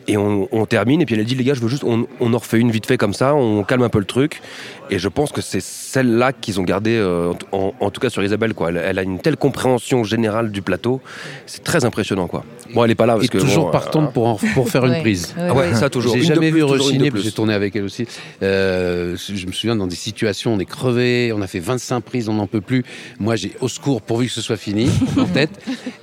Et 0.06 0.16
on, 0.16 0.48
on 0.52 0.66
termine, 0.66 1.00
et 1.00 1.06
puis 1.06 1.14
elle 1.14 1.22
a 1.22 1.24
dit, 1.24 1.34
les 1.34 1.44
gars, 1.44 1.54
je 1.54 1.60
veux 1.60 1.68
juste, 1.68 1.84
on, 1.84 2.06
on 2.20 2.34
en 2.34 2.38
refait 2.38 2.58
une 2.58 2.70
vite 2.70 2.86
fait 2.86 2.98
comme 2.98 3.14
ça, 3.14 3.34
on 3.34 3.64
calme 3.64 3.82
un 3.82 3.88
peu 3.88 3.98
le 3.98 4.04
truc. 4.04 4.42
Et 4.90 4.98
je 4.98 5.08
pense 5.08 5.32
que 5.32 5.40
c'est 5.40 5.62
celle-là 5.62 6.32
qu'ils 6.32 6.60
ont 6.60 6.62
gardé, 6.62 6.94
euh, 6.96 7.32
en, 7.52 7.72
en 7.80 7.90
tout 7.90 8.00
cas 8.00 8.10
sur 8.10 8.22
Isabelle, 8.22 8.52
quoi. 8.52 8.68
Elle, 8.68 8.76
elle 8.76 8.98
a 8.98 9.02
une 9.02 9.18
telle 9.18 9.36
compréhension 9.36 10.04
générale 10.04 10.50
du 10.50 10.60
plateau, 10.60 11.00
c'est 11.46 11.64
très 11.64 11.86
impressionnant, 11.86 12.26
quoi. 12.26 12.44
Bon, 12.72 12.84
elle 12.84 12.90
est 12.90 12.94
pas 12.94 13.06
là 13.06 13.14
parce 13.14 13.26
Et 13.26 13.28
que. 13.28 13.38
toujours 13.38 13.66
bon, 13.66 13.70
partante 13.72 14.08
euh, 14.08 14.12
pour, 14.12 14.26
en- 14.26 14.36
pour 14.54 14.68
faire 14.68 14.84
une 14.86 15.00
prise. 15.00 15.34
Ah 15.38 15.52
ouais, 15.54 15.74
ça 15.74 15.90
toujours. 15.90 16.14
J'ai 16.14 16.22
jamais 16.22 16.50
plus, 16.50 16.60
vu 16.62 17.10
plus. 17.10 17.22
j'ai 17.22 17.32
tourné 17.32 17.52
avec 17.54 17.74
elle 17.76 17.84
aussi. 17.84 18.06
Euh, 18.42 19.16
je 19.16 19.46
me 19.46 19.52
souviens 19.52 19.76
dans 19.76 19.86
des 19.86 19.96
situations, 19.96 20.54
on 20.54 20.58
est 20.58 20.64
crevé, 20.64 21.32
on 21.34 21.42
a 21.42 21.46
fait 21.46 21.58
25 21.60 22.00
prises, 22.00 22.28
on 22.28 22.34
n'en 22.34 22.46
peut 22.46 22.60
plus. 22.60 22.84
Moi, 23.18 23.36
j'ai 23.36 23.52
au 23.60 23.68
secours 23.68 24.02
pourvu 24.02 24.26
que 24.26 24.32
ce 24.32 24.40
soit 24.40 24.56
fini 24.56 24.88
en 25.18 25.24
tête. 25.26 25.50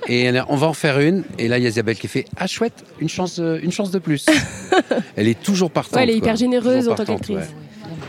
Et 0.08 0.22
elle 0.22 0.44
on 0.48 0.56
va 0.56 0.66
en 0.66 0.72
faire 0.74 0.98
une. 1.00 1.24
Et 1.38 1.48
là, 1.48 1.58
il 1.58 1.64
y 1.64 1.66
a 1.66 1.70
Isabelle 1.70 1.96
qui 1.96 2.08
fait 2.08 2.24
Ah 2.36 2.46
chouette, 2.46 2.84
une 3.00 3.08
chance, 3.08 3.38
euh, 3.38 3.58
une 3.62 3.72
chance 3.72 3.90
de 3.90 3.98
plus. 3.98 4.26
elle 5.16 5.28
est 5.28 5.40
toujours 5.40 5.70
partante. 5.70 5.96
Ouais, 5.96 6.02
elle 6.04 6.10
est 6.10 6.16
hyper 6.16 6.30
quoi. 6.32 6.38
généreuse 6.38 6.78
Toujours 6.78 6.92
en 6.92 6.96
tant 6.96 7.04
qu'actrice. 7.04 7.36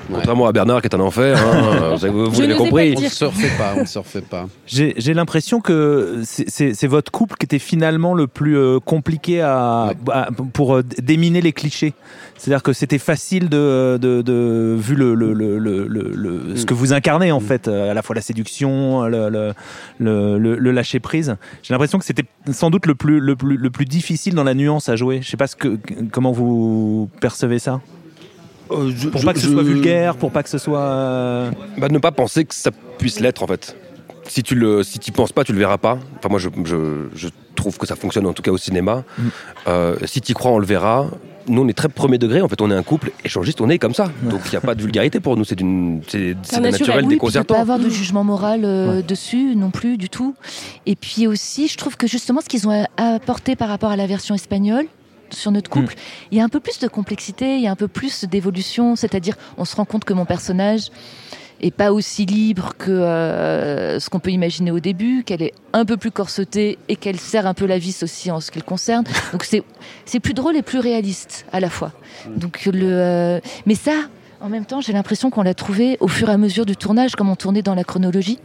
Ouais. 0.10 0.16
Contrairement 0.16 0.48
à 0.48 0.52
Bernard 0.52 0.82
qui 0.82 0.88
est 0.88 0.96
un 0.96 1.00
enfer, 1.00 1.38
hein, 1.38 1.96
vous, 2.12 2.42
l'avez 2.42 2.56
compris. 2.56 2.94
On 2.98 3.02
ne 3.02 3.08
se 3.08 3.26
refait 3.26 3.58
pas, 3.58 3.74
on 3.78 3.82
ne 3.82 3.86
se 3.86 4.00
refait 4.00 4.22
pas. 4.22 4.48
J'ai 4.68 4.94
j'ai 4.98 5.14
l'impression 5.14 5.62
que 5.62 6.22
c'est- 6.24 6.86
votre 6.88 7.12
couple 7.12 7.36
qui 7.38 7.46
était 7.46 7.60
finalement 7.60 8.14
le 8.14 8.28
plus 8.28 8.58
euh, 8.58 8.80
compliqué 8.80 9.42
à, 9.42 9.92
à- 10.12 10.30
pour 10.54 10.76
euh, 10.76 10.84
déminer 11.02 11.42
les 11.42 11.54
clichés. 11.54 11.94
C'est-à-dire 12.38 12.64
que 12.64 12.74
c'était 12.74 12.98
facile 12.98 13.48
de, 13.48 13.98
de, 14.02 14.22
de- 14.22 14.76
vu 14.78 14.96
le, 14.96 15.14
le, 15.16 15.34
le, 15.34 15.58
le- 15.58 15.88
le- 15.88 16.12
le- 16.14 16.56
ce 16.58 16.66
que 16.66 16.74
vous 16.74 16.92
incarnez 16.92 17.32
en 17.32 17.40
fait, 17.40 17.68
euh, 17.68 17.92
à 17.92 17.94
la 17.94 18.02
fois 18.02 18.16
la 18.16 18.22
séduction, 18.22 19.04
le, 19.04 19.30
le, 19.30 19.54
le, 20.00 20.38
le- 20.38 20.58
le 20.58 20.72
lâcher 20.72 21.00
prise. 21.00 21.36
J'ai 21.62 21.74
l'impression 21.74 22.00
que 22.00 22.06
c'était 22.06 22.26
sans 22.52 22.70
doute 22.70 22.86
le 22.86 22.96
plus, 22.96 23.20
le, 23.22 23.36
plus, 23.38 23.56
le 23.56 23.70
plus 23.70 23.86
difficile 23.86 24.36
dans 24.36 24.44
la 24.44 24.54
nuance 24.56 24.90
à 24.90 24.96
jouer. 24.98 25.20
Je 25.22 25.30
sais 25.30 25.38
pas 25.38 25.48
ce 25.48 25.56
que, 25.56 25.78
comment 26.12 26.32
vous 26.34 27.10
percevez 27.22 27.60
ça. 27.60 27.80
Euh, 28.74 28.92
je- 28.96 29.08
Pour 29.10 29.22
je- 29.22 29.26
pas 29.26 29.34
que 29.34 29.40
ce 29.40 29.48
je- 29.48 29.52
soit 29.54 29.64
vulgaire, 29.64 30.16
pour 30.16 30.32
pas 30.32 30.44
que 30.44 30.50
ce 30.50 30.58
soit. 30.58 30.80
euh, 30.80 31.52
Bah, 31.78 31.88
ne 31.90 32.00
pas 32.00 32.12
penser 32.12 32.46
que 32.46 32.54
ça 32.56 32.72
puisse 32.98 33.20
l'être 33.20 33.44
en 33.44 33.48
fait. 33.48 33.76
Si 34.28 34.42
tu 34.42 34.56
le, 34.56 34.84
si 34.84 35.00
tu 35.00 35.12
penses 35.12 35.32
pas, 35.34 35.44
tu 35.44 35.52
le 35.54 35.60
verras 35.60 35.78
pas. 35.78 35.98
Enfin 36.18 36.30
moi 36.30 36.40
je, 36.40 36.50
je, 36.64 37.08
je 37.14 37.28
trouve 37.56 37.78
que 37.78 37.86
ça 37.86 37.96
fonctionne 37.96 38.26
en 38.26 38.34
tout 38.34 38.42
cas 38.42 38.52
au 38.52 38.58
cinéma. 38.58 39.04
Mm. 39.18 39.22
Euh, 39.68 39.96
si 40.06 40.22
tu 40.22 40.32
y 40.32 40.36
crois, 40.36 40.52
on 40.52 40.60
le 40.60 40.66
verra. 40.66 41.08
Nous 41.50 41.62
on 41.62 41.68
est 41.68 41.74
très 41.74 41.90
premier 41.90 42.18
degré. 42.18 42.40
En 42.42 42.48
fait, 42.48 42.62
on 42.62 42.72
est 42.72 42.76
un 42.76 42.84
couple 42.84 43.12
échangiste. 43.26 43.60
On 43.60 43.68
est 43.70 43.78
comme 43.78 43.94
ça. 43.94 44.10
Donc 44.24 44.40
il 44.46 44.52
n'y 44.52 44.56
a 44.56 44.62
pas 44.62 44.76
de 44.76 44.82
vulgarité 44.82 45.20
pour 45.20 45.36
nous. 45.36 45.44
C'est 45.44 45.56
d'une, 45.58 46.02
c'est, 46.08 46.36
naturel. 46.38 46.62
naturel, 46.72 46.72
Oui, 46.72 46.80
puis 46.80 47.00
il 47.02 47.04
ne 47.06 47.10
déconcertant. 47.10 47.54
pas 47.56 47.60
avoir 47.60 47.80
de 47.80 47.90
jugement 47.90 48.24
moral 48.24 48.62
euh, 48.64 49.02
dessus 49.02 49.54
non 49.58 49.70
plus 49.70 49.98
du 49.98 50.08
tout. 50.10 50.36
Et 50.86 50.96
puis 50.96 51.28
aussi, 51.28 51.68
je 51.68 51.76
trouve 51.76 51.98
que 51.98 52.08
justement, 52.08 52.40
ce 52.40 52.48
qu'ils 52.48 52.66
ont 52.70 52.86
apporté 52.96 53.58
par 53.58 53.68
rapport 53.68 53.92
à 53.92 53.98
la 53.98 54.08
version 54.08 54.34
espagnole 54.36 54.86
sur 55.36 55.52
notre 55.52 55.70
couple, 55.70 55.96
il 56.32 56.38
y 56.38 56.42
a 56.42 56.44
un 56.44 56.50
peu 56.50 56.60
plus 56.60 56.80
de 56.80 56.88
complexité, 56.88 57.56
il 57.56 57.62
y 57.62 57.68
a 57.68 57.72
un 57.72 57.76
peu 57.76 57.88
plus 57.88 58.26
d'évolution. 58.26 58.96
C'est-à-dire, 58.96 59.36
on 59.58 59.66
se 59.66 59.76
rend 59.76 59.86
compte 59.86 60.06
que 60.06 60.14
mon 60.14 60.26
personnage 60.26 60.90
est 61.62 61.72
pas 61.72 61.94
aussi 61.94 62.26
libre 62.26 62.74
que 62.78 62.92
euh, 62.92 64.00
ce 64.00 64.10
qu'on 64.10 64.20
peut 64.20 64.32
imaginer 64.32 64.72
au 64.72 64.80
début, 64.80 65.24
qu'elle 65.24 65.42
est 65.42 65.54
un 65.72 65.86
peu 65.86 65.98
plus 65.98 66.12
corsetée 66.12 66.78
et 66.90 66.96
qu'elle 66.96 67.20
serre 67.20 67.48
un 67.48 67.54
peu 67.54 67.66
la 67.66 67.78
vis 67.78 68.04
aussi 68.04 68.32
en 68.32 68.40
ce 68.40 68.52
qui 68.52 68.60
le 68.60 68.66
concerne. 68.66 69.06
Donc 69.32 69.44
c'est 69.44 69.64
c'est 70.06 70.20
plus 70.20 70.34
drôle 70.34 70.58
et 70.58 70.62
plus 70.62 70.80
réaliste 70.80 71.46
à 71.52 71.60
la 71.60 71.70
fois. 71.70 71.92
Donc 72.36 72.66
le 72.66 72.90
euh, 72.92 73.40
mais 73.66 73.76
ça 73.76 73.94
en 74.44 74.50
même 74.50 74.66
temps, 74.66 74.82
j'ai 74.82 74.92
l'impression 74.92 75.30
qu'on 75.30 75.42
l'a 75.42 75.54
trouvé 75.54 75.96
au 76.02 76.10
fur 76.10 76.30
et 76.30 76.34
à 76.34 76.38
mesure 76.38 76.66
du 76.66 76.76
tournage, 76.76 77.16
comme 77.16 77.30
on 77.30 77.36
tournait 77.38 77.62
dans 77.62 77.76
la 77.76 77.86
chronologie. 77.86 78.40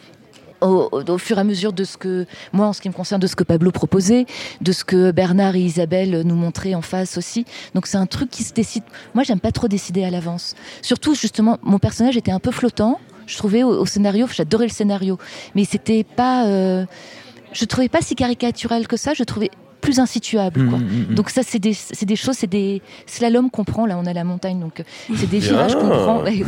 Au, 0.61 0.89
au- 0.91 1.19
fur 1.19 1.39
et 1.39 1.41
à 1.41 1.45
mesure 1.45 1.73
de 1.73 1.85
ce 1.85 1.97
que, 1.97 2.27
moi 2.53 2.67
en 2.67 2.73
ce 2.73 2.81
qui 2.81 2.89
me 2.89 2.95
concerne, 2.95 3.21
de 3.21 3.27
ce 3.29 3.37
que 3.37 3.45
Pablo 3.45 3.71
proposait, 3.71 4.27
de 4.61 4.73
ce 4.73 4.83
que 4.85 5.13
Bernard 5.13 5.55
et 5.55 5.61
Isabelle 5.61 6.23
nous 6.25 6.35
montraient 6.35 6.75
en 6.75 6.83
face 6.83 7.17
aussi. 7.17 7.45
Donc 7.75 7.87
c'est 7.87 7.97
un 7.97 8.07
truc 8.07 8.29
qui 8.31 8.43
se 8.43 8.53
décide. 8.53 8.83
Moi, 9.15 9.23
j'aime 9.23 9.41
pas 9.41 9.53
trop 9.53 9.69
décider 9.69 10.03
à 10.05 10.11
l'avance. 10.11 10.55
Surtout, 10.83 11.15
justement, 11.15 11.59
mon 11.63 11.79
personnage 11.79 12.17
était 12.17 12.33
un 12.33 12.41
peu 12.41 12.51
flottant. 12.51 12.99
Je 13.27 13.37
trouvais 13.37 13.63
au, 13.63 13.69
au 13.69 13.87
scénario, 13.87 14.27
j'adorais 14.35 14.67
le 14.67 14.73
scénario, 14.73 15.19
mais 15.55 15.65
c'était 15.65 16.03
pas. 16.05 16.47
euh, 16.47 16.85
je 17.53 17.65
trouvais 17.65 17.89
pas 17.89 18.01
si 18.01 18.15
caricatural 18.17 18.89
que 18.89 18.97
ça. 18.97 19.15
Je 19.15 19.23
trouvais 19.25 19.51
plus 19.81 19.99
insituable. 20.01 20.69
Quoi. 20.69 20.79
Mm, 20.79 20.83
mm, 20.83 21.07
mm. 21.11 21.15
Donc 21.15 21.31
ça, 21.31 21.43
c'est 21.45 21.59
des, 21.59 21.77
des 22.03 22.17
choses, 22.17 22.37
c'est 22.37 22.47
des 22.47 22.83
slaloms 23.07 23.51
qu'on 23.51 23.65
prend. 23.65 23.87
Là, 23.87 23.99
on 23.99 24.07
a 24.07 24.13
la 24.13 24.25
montagne, 24.25 24.61
donc 24.61 24.81
euh, 24.81 24.85
c'est 25.17 25.29
des 25.29 25.39
virages 25.39 25.75
qu'on 25.75 25.89
prend. 25.89 26.23
Oui. 26.29 26.45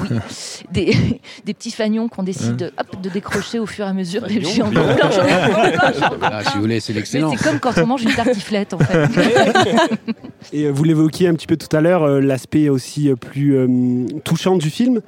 des, 0.73 0.97
des 1.47 1.55
petits 1.55 1.71
fagnons 1.71 2.09
qu'on 2.09 2.23
décide 2.23 2.73
hop, 2.79 3.01
de 3.01 3.09
décrocher 3.09 3.59
au 3.59 3.67
fur 3.67 3.87
et 3.87 3.89
à 3.89 3.93
mesure. 3.93 4.25
Encore 4.25 5.11
Ah, 6.23 6.43
si 6.45 6.55
vous 6.55 6.61
voulez, 6.61 6.81
c'est 6.81 6.93
l'excellent. 6.93 7.33
c'est 7.37 7.45
comme 7.49 7.61
quand 7.61 7.79
on 7.79 7.87
mange 7.87 8.03
une 8.03 8.15
tartiflette, 8.15 8.75
en 8.75 8.79
fait. 8.79 9.09
Et 10.53 10.65
euh, 10.65 10.71
vous 10.71 10.85
l'évoquiez 10.85 11.29
un 11.29 11.35
petit 11.35 11.47
peu 11.47 11.57
tout 11.57 11.75
à 11.75 11.81
l'heure, 11.81 12.03
euh, 12.03 12.21
l'aspect 12.21 12.69
aussi 12.69 13.11
plus 13.21 13.57
euh, 13.57 14.07
touchant 14.25 14.57
du 14.57 14.71
film, 14.71 15.01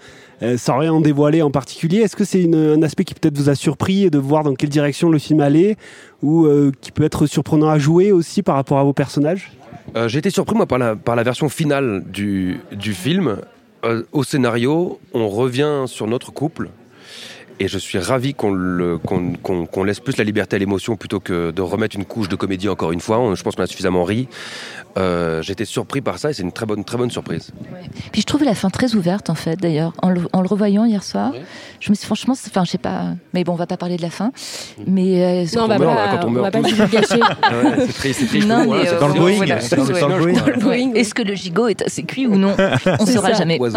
sans 0.57 0.79
rien 0.79 0.93
en 0.93 1.01
dévoiler 1.01 1.43
en 1.43 1.51
particulier. 1.51 1.99
Est-ce 1.99 2.17
que 2.17 2.25
c'est 2.25 2.49
un 2.53 2.83
aspect 2.83 3.05
qui 3.05 3.15
peut-être 3.15 3.37
vous 3.37 3.49
a 3.49 3.55
surpris 3.55 4.11
de 4.11 4.19
voir 4.19 4.43
dans 4.43 4.55
quelle 4.55 4.69
direction 4.71 5.11
le 5.11 5.19
film 5.19 5.41
allait 5.41 5.77
ou 6.23 6.47
euh, 6.47 6.73
qui 6.81 6.93
peut 6.93 7.05
être 7.05 7.27
surprenant 7.27 7.69
à 7.69 7.79
jouer 7.79 8.13
aussi 8.13 8.43
par 8.43 8.57
rapport 8.57 8.79
à 8.79 8.85
vos 8.85 8.93
personnages? 8.93 9.53
Euh, 9.97 10.09
J'ai 10.09 10.19
été 10.19 10.31
surpris 10.31 10.57
moi 10.57 10.67
par 10.67 10.79
la, 10.79 11.23
version 11.23 11.49
finale 11.49 12.05
du, 12.11 12.61
film. 12.93 13.37
Euh, 13.85 14.05
au 14.13 14.23
scénario, 14.23 15.01
on 15.13 15.29
revient 15.29 15.85
sur 15.87 16.07
notre 16.07 16.33
couple. 16.33 16.71
Et 17.63 17.69
je 17.69 17.79
suis 17.79 17.99
ravi 18.01 18.35
qu'on 18.35 19.85
laisse 19.85 20.01
plus 20.01 20.17
la 20.17 20.25
liberté 20.25 20.57
à 20.57 20.59
l'émotion 20.59 20.97
plutôt 20.97 21.21
que 21.21 21.53
de 21.53 21.63
remettre 21.63 21.95
une 21.95 22.05
couche 22.05 22.29
de 22.29 22.35
comédie 22.35 22.69
encore 22.69 22.91
une 22.91 22.99
fois. 23.01 23.21
On- 23.21 23.37
je 23.37 23.43
pense 23.45 23.55
qu'on 23.55 23.63
a 23.63 23.67
suffisamment 23.69 24.03
ri. 24.03 24.27
Euh, 24.99 25.43
été 25.43 25.65
surpris 25.65 26.01
par 26.01 26.19
ça 26.19 26.31
et 26.31 26.33
c'est 26.35 26.43
une 26.43 26.51
très 26.51 26.67
bonne, 26.67 26.83
très 26.85 26.99
bonne 26.99 27.11
surprise. 27.11 27.51
Puis 28.11 28.21
je 28.23 28.27
trouvais 28.27 28.45
la 28.47 28.57
fin 28.57 28.69
très 28.69 28.95
ouverte, 28.97 29.31
en 29.31 29.37
fait, 29.37 29.55
d'ailleurs. 29.61 29.93
En, 30.03 30.11
le- 30.11 30.27
en 30.33 30.41
le 30.43 30.49
revoyant 30.49 30.85
hier 30.87 31.05
soir, 31.05 31.33
je 31.79 31.91
me 31.91 31.95
suis 31.95 32.05
franchement, 32.05 32.35
enfin, 32.35 32.65
je 32.65 32.71
sais 32.73 32.79
pas, 32.79 33.11
mais 33.33 33.45
bon, 33.45 33.53
on 33.53 33.57
va 33.57 33.67
pas 33.69 33.77
parler 33.77 33.97
de 33.97 34.03
la 34.03 34.11
fin. 34.11 34.33
Mais 34.87 35.23
euh, 35.23 35.45
Non, 35.57 35.65
on 35.65 35.69
meurt, 35.69 35.83
pas, 35.85 35.95
là, 35.95 36.09
quand 36.19 36.25
on 36.25 36.29
on 36.29 36.31
meurt 36.33 36.45
va 36.47 36.51
pas 36.51 36.59
tous. 36.63 36.75
divulgacher. 36.75 37.21
Ouais, 37.21 37.87
c'est 37.87 37.93
triste. 37.93 38.45
Non, 38.47 38.67
mais, 38.71 38.89
euh, 38.89 38.99
Dans 39.01 39.09
le 39.09 39.15
Boeing, 39.15 39.37
voilà. 39.37 39.59
Est-ce 40.97 41.15
que 41.15 41.23
le 41.23 41.35
gigot 41.37 41.69
est 41.69 41.83
assez 41.83 42.03
cuit 42.03 42.27
ou 42.27 42.35
non? 42.37 42.55
On 42.99 43.07
C'est 43.07 43.13
saura 43.13 43.29
ça. 43.33 43.39
jamais. 43.39 43.59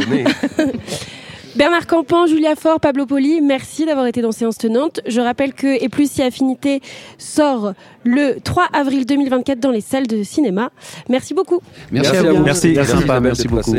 Bernard 1.55 1.87
Campan, 1.87 2.27
Julia 2.27 2.53
Faure, 2.57 2.81
Pablo 2.81 3.05
Poli, 3.05 3.39
merci 3.39 3.85
d'avoir 3.85 4.07
été 4.07 4.21
dans 4.21 4.33
Séance 4.33 4.57
Tenante. 4.57 4.99
Je 5.07 5.21
rappelle 5.21 5.53
que 5.53 5.81
Et 5.81 5.87
plus 5.87 6.11
si 6.11 6.21
affinité 6.21 6.81
sort 7.17 7.73
le 8.03 8.39
3 8.43 8.67
avril 8.73 9.05
2024 9.05 9.61
dans 9.61 9.71
les 9.71 9.79
salles 9.79 10.07
de 10.07 10.21
cinéma. 10.23 10.71
Merci 11.07 11.33
beaucoup. 11.33 11.61
Merci, 11.93 12.11
Merci 12.11 12.27
à 12.27 12.33
vous. 12.33 12.43
Merci, 12.43 12.73
Merci, 12.75 12.91
sympa, 12.91 13.19
merci 13.21 13.47
beaucoup. 13.47 13.73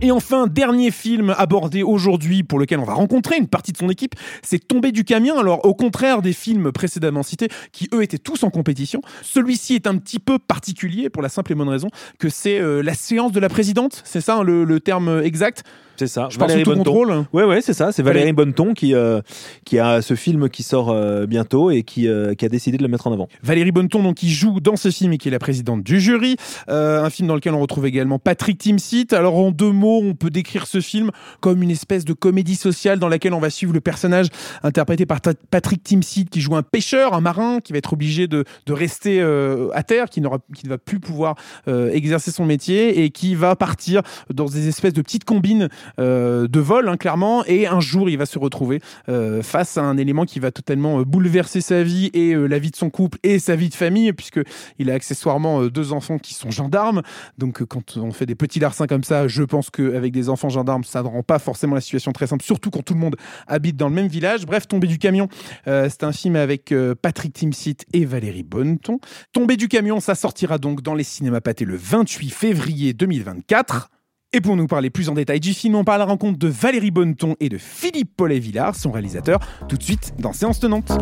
Et 0.00 0.10
enfin, 0.10 0.46
dernier 0.46 0.90
film 0.90 1.34
abordé 1.36 1.82
aujourd'hui 1.82 2.42
pour 2.42 2.58
lequel 2.58 2.78
on 2.78 2.84
va 2.84 2.94
rencontrer 2.94 3.36
une 3.36 3.48
partie 3.48 3.72
de 3.72 3.76
son 3.76 3.90
équipe, 3.90 4.14
c'est 4.42 4.66
Tomber 4.66 4.92
du 4.92 5.04
camion. 5.04 5.38
Alors, 5.38 5.66
au 5.66 5.74
contraire 5.74 6.22
des 6.22 6.32
films 6.32 6.72
précédemment 6.72 7.22
cités, 7.22 7.48
qui 7.72 7.90
eux 7.92 8.02
étaient 8.02 8.16
tous 8.16 8.44
en 8.44 8.50
compétition, 8.50 9.02
celui-ci 9.22 9.74
est 9.74 9.86
un 9.86 9.98
petit 9.98 10.20
peu 10.20 10.38
particulier 10.38 11.10
pour 11.10 11.20
la 11.20 11.28
simple 11.28 11.52
et 11.52 11.54
bonne 11.54 11.68
raison 11.68 11.90
que 12.18 12.30
c'est 12.30 12.58
euh, 12.60 12.80
la 12.82 12.94
séance 12.94 13.32
de 13.32 13.40
la 13.40 13.50
présidente. 13.50 14.00
C'est 14.06 14.22
ça 14.22 14.36
hein, 14.36 14.42
le, 14.42 14.64
le 14.64 14.80
terme 14.80 15.20
exact? 15.22 15.64
C'est 15.98 16.06
ça. 16.06 16.28
Je 16.30 16.38
Valérie 16.38 16.62
Bonneton. 16.62 16.84
contrôle. 16.84 17.24
Ouais, 17.32 17.44
ouais, 17.44 17.60
c'est 17.60 17.72
ça. 17.72 17.90
C'est 17.90 18.02
Valérie 18.02 18.32
Bonneton 18.32 18.72
qui, 18.72 18.94
euh, 18.94 19.20
qui 19.64 19.78
a 19.80 20.00
ce 20.00 20.14
film 20.14 20.48
qui 20.48 20.62
sort 20.62 20.90
euh, 20.90 21.26
bientôt 21.26 21.70
et 21.70 21.82
qui, 21.82 22.06
euh, 22.06 22.34
qui 22.34 22.44
a 22.44 22.48
décidé 22.48 22.78
de 22.78 22.82
le 22.82 22.88
mettre 22.88 23.08
en 23.08 23.12
avant. 23.12 23.28
Valérie 23.42 23.72
Bonneton, 23.72 24.02
donc, 24.02 24.16
qui 24.16 24.30
joue 24.30 24.60
dans 24.60 24.76
ce 24.76 24.90
film 24.90 25.12
et 25.12 25.18
qui 25.18 25.28
est 25.28 25.32
la 25.32 25.40
présidente 25.40 25.82
du 25.82 26.00
jury. 26.00 26.36
Euh, 26.68 27.02
un 27.02 27.10
film 27.10 27.26
dans 27.26 27.34
lequel 27.34 27.54
on 27.54 27.60
retrouve 27.60 27.86
également 27.86 28.18
Patrick 28.18 28.58
Timsit. 28.58 29.08
Alors, 29.12 29.36
en 29.36 29.50
deux 29.50 29.72
mots, 29.72 30.00
on 30.02 30.14
peut 30.14 30.30
décrire 30.30 30.66
ce 30.66 30.80
film 30.80 31.10
comme 31.40 31.62
une 31.62 31.70
espèce 31.70 32.04
de 32.04 32.12
comédie 32.12 32.54
sociale 32.54 32.98
dans 32.98 33.08
laquelle 33.08 33.34
on 33.34 33.40
va 33.40 33.50
suivre 33.50 33.72
le 33.72 33.80
personnage 33.80 34.28
interprété 34.62 35.04
par 35.04 35.20
Patrick 35.50 35.82
Timsit, 35.82 36.26
qui 36.30 36.40
joue 36.40 36.54
un 36.54 36.62
pêcheur, 36.62 37.14
un 37.14 37.20
marin, 37.20 37.58
qui 37.58 37.72
va 37.72 37.78
être 37.78 37.92
obligé 37.92 38.28
de, 38.28 38.44
de 38.66 38.72
rester 38.72 39.20
euh, 39.20 39.68
à 39.74 39.82
terre, 39.82 40.10
qui, 40.10 40.22
qui 40.54 40.64
ne 40.66 40.70
va 40.70 40.78
plus 40.78 41.00
pouvoir 41.00 41.34
euh, 41.66 41.90
exercer 41.90 42.30
son 42.30 42.44
métier 42.44 43.02
et 43.02 43.10
qui 43.10 43.34
va 43.34 43.56
partir 43.56 44.02
dans 44.32 44.46
des 44.46 44.68
espèces 44.68 44.92
de 44.92 45.02
petites 45.02 45.24
combines 45.24 45.68
de 45.96 46.60
vol, 46.60 46.88
hein, 46.88 46.96
clairement. 46.96 47.44
Et 47.46 47.66
un 47.66 47.80
jour, 47.80 48.10
il 48.10 48.18
va 48.18 48.26
se 48.26 48.38
retrouver 48.38 48.80
euh, 49.08 49.42
face 49.42 49.76
à 49.78 49.82
un 49.82 49.96
élément 49.96 50.24
qui 50.24 50.40
va 50.40 50.50
totalement 50.50 51.00
euh, 51.00 51.04
bouleverser 51.04 51.60
sa 51.60 51.82
vie 51.82 52.10
et 52.14 52.34
euh, 52.34 52.46
la 52.46 52.58
vie 52.58 52.70
de 52.70 52.76
son 52.76 52.90
couple 52.90 53.18
et 53.22 53.38
sa 53.38 53.56
vie 53.56 53.68
de 53.68 53.74
famille, 53.74 54.12
puisque 54.12 54.40
il 54.78 54.90
a 54.90 54.94
accessoirement 54.94 55.62
euh, 55.62 55.70
deux 55.70 55.92
enfants 55.92 56.18
qui 56.18 56.34
sont 56.34 56.50
gendarmes. 56.50 57.02
Donc, 57.38 57.62
euh, 57.62 57.66
quand 57.66 57.96
on 57.96 58.12
fait 58.12 58.26
des 58.26 58.34
petits 58.34 58.60
larcins 58.60 58.86
comme 58.86 59.04
ça, 59.04 59.28
je 59.28 59.42
pense 59.42 59.70
qu'avec 59.70 60.12
des 60.12 60.28
enfants 60.28 60.48
gendarmes, 60.48 60.84
ça 60.84 61.02
ne 61.02 61.08
rend 61.08 61.22
pas 61.22 61.38
forcément 61.38 61.74
la 61.74 61.80
situation 61.80 62.12
très 62.12 62.26
simple, 62.26 62.44
surtout 62.44 62.70
quand 62.70 62.82
tout 62.82 62.94
le 62.94 63.00
monde 63.00 63.16
habite 63.46 63.76
dans 63.76 63.88
le 63.88 63.94
même 63.94 64.08
village. 64.08 64.46
Bref, 64.46 64.66
Tomber 64.68 64.86
du 64.86 64.98
camion, 64.98 65.28
euh, 65.66 65.88
c'est 65.90 66.04
un 66.04 66.12
film 66.12 66.36
avec 66.36 66.72
euh, 66.72 66.94
Patrick 67.00 67.32
Timsit 67.32 67.78
et 67.92 68.04
Valérie 68.04 68.42
Bonneton. 68.42 68.98
Tomber 69.32 69.56
du 69.56 69.68
camion, 69.68 70.00
ça 70.00 70.14
sortira 70.14 70.58
donc 70.58 70.82
dans 70.82 70.94
les 70.94 71.04
cinémas 71.04 71.40
pâtés 71.40 71.64
le 71.64 71.76
28 71.76 72.30
février 72.30 72.92
2024. 72.92 73.90
Et 74.34 74.42
pour 74.42 74.56
nous 74.56 74.66
parler 74.66 74.90
plus 74.90 75.08
en 75.08 75.14
détail 75.14 75.40
du 75.40 75.54
film, 75.54 75.74
on 75.74 75.84
parle 75.84 76.02
à 76.02 76.04
la 76.04 76.10
rencontre 76.10 76.38
de 76.38 76.48
Valérie 76.48 76.90
Bonneton 76.90 77.34
et 77.40 77.48
de 77.48 77.56
Philippe 77.56 78.14
Paulet-Villard, 78.14 78.76
son 78.76 78.90
réalisateur, 78.90 79.40
tout 79.70 79.78
de 79.78 79.82
suite 79.82 80.12
dans 80.18 80.34
Séance 80.34 80.60
Tenante. 80.60 80.92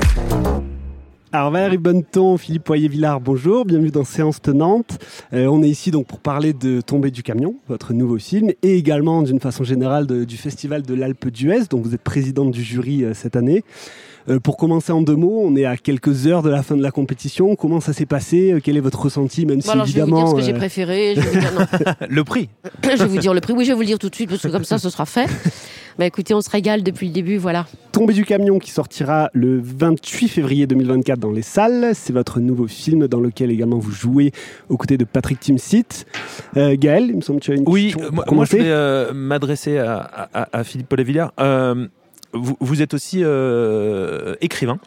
Alors 1.32 1.50
Valérie 1.50 1.76
Bonneton, 1.78 2.36
Philippe 2.36 2.62
Poirier-Villard, 2.62 3.20
bonjour, 3.20 3.64
bienvenue 3.64 3.90
dans 3.90 4.04
Séance 4.04 4.40
Tenante. 4.40 4.98
Euh, 5.32 5.46
on 5.46 5.64
est 5.64 5.68
ici 5.68 5.90
donc 5.90 6.06
pour 6.06 6.20
parler 6.20 6.52
de 6.52 6.80
Tomber 6.80 7.10
du 7.10 7.24
camion, 7.24 7.56
votre 7.66 7.92
nouveau 7.94 8.16
film, 8.18 8.52
et 8.62 8.78
également 8.78 9.22
d'une 9.22 9.40
façon 9.40 9.64
générale 9.64 10.06
du 10.06 10.36
Festival 10.36 10.82
de 10.82 10.94
l'Alpe 10.94 11.26
d'Huez, 11.26 11.64
dont 11.68 11.80
vous 11.80 11.96
êtes 11.96 12.02
présidente 12.02 12.52
du 12.52 12.62
jury 12.62 13.02
euh, 13.02 13.12
cette 13.12 13.34
année. 13.34 13.64
Euh, 14.28 14.40
pour 14.40 14.56
commencer 14.56 14.92
en 14.92 15.02
deux 15.02 15.14
mots, 15.16 15.42
on 15.44 15.54
est 15.56 15.64
à 15.64 15.76
quelques 15.76 16.26
heures 16.26 16.42
de 16.42 16.50
la 16.50 16.62
fin 16.62 16.76
de 16.76 16.82
la 16.82 16.90
compétition. 16.90 17.54
Comment 17.56 17.80
ça 17.80 17.92
s'est 17.92 18.06
passé? 18.06 18.52
Euh, 18.52 18.60
Quel 18.62 18.76
est 18.76 18.80
votre 18.80 19.00
ressenti, 19.00 19.46
même 19.46 19.60
si 19.60 19.68
Bon, 19.68 19.74
alors, 19.74 19.86
je 19.86 19.92
vais 19.92 20.00
vous 20.00 20.06
dire 20.06 20.14
évidemment... 20.16 20.30
ce 20.32 20.40
que 20.40 20.46
j'ai 20.46 20.52
euh, 20.54 20.58
préféré. 20.58 21.14
Je 21.16 21.20
vais, 21.20 21.28
vous 21.30 21.40
dire, 21.40 21.52
non. 21.58 21.92
Le 22.08 22.24
prix. 22.24 22.48
je 22.82 22.88
vais 22.96 23.06
vous 23.06 23.18
dire 23.18 23.34
le 23.34 23.40
prix. 23.40 23.52
Oui, 23.52 23.64
je 23.64 23.70
vais 23.70 23.74
vous 23.74 23.80
le 23.80 23.86
dire 23.86 23.98
tout 23.98 24.08
de 24.10 24.14
suite 24.14 24.30
parce 24.30 24.42
que 24.42 24.48
comme 24.48 24.64
ça, 24.64 24.78
ce 24.78 24.90
sera 24.90 25.06
fait. 25.06 25.26
Bah 25.98 26.04
écoutez, 26.04 26.34
on 26.34 26.42
se 26.42 26.50
régale 26.50 26.82
depuis 26.82 27.06
le 27.06 27.14
début, 27.14 27.38
voilà. 27.38 27.64
Tomber 27.90 28.12
du 28.12 28.26
camion 28.26 28.58
qui 28.58 28.70
sortira 28.70 29.30
le 29.32 29.58
28 29.64 30.28
février 30.28 30.66
2024 30.66 31.18
dans 31.18 31.30
les 31.32 31.40
salles. 31.40 31.92
C'est 31.94 32.12
votre 32.12 32.38
nouveau 32.38 32.66
film 32.66 33.08
dans 33.08 33.18
lequel 33.18 33.50
également 33.50 33.78
vous 33.78 33.92
jouez 33.92 34.30
aux 34.68 34.76
côtés 34.76 34.98
de 34.98 35.04
Patrick 35.04 35.40
Timsit. 35.40 36.04
Euh, 36.58 36.76
Gaël, 36.78 37.06
il 37.08 37.16
me 37.16 37.20
semble 37.22 37.40
que 37.40 37.46
tu 37.46 37.52
as 37.52 37.54
une 37.54 37.64
Oui, 37.66 37.84
question. 37.94 38.02
euh, 38.02 38.08
pour 38.10 38.14
moi, 38.16 38.24
moi, 38.34 38.44
je 38.44 38.56
euh, 38.60 39.14
m'adresser 39.14 39.78
à, 39.78 40.28
à- 40.34 40.48
à 40.58 40.64
Philippe 40.64 40.90
Paulet-Villard. 40.90 41.32
Euh, 41.40 41.86
vous, 42.36 42.56
vous 42.60 42.82
êtes 42.82 42.94
aussi 42.94 43.20
euh, 43.22 44.34
écrivain. 44.40 44.78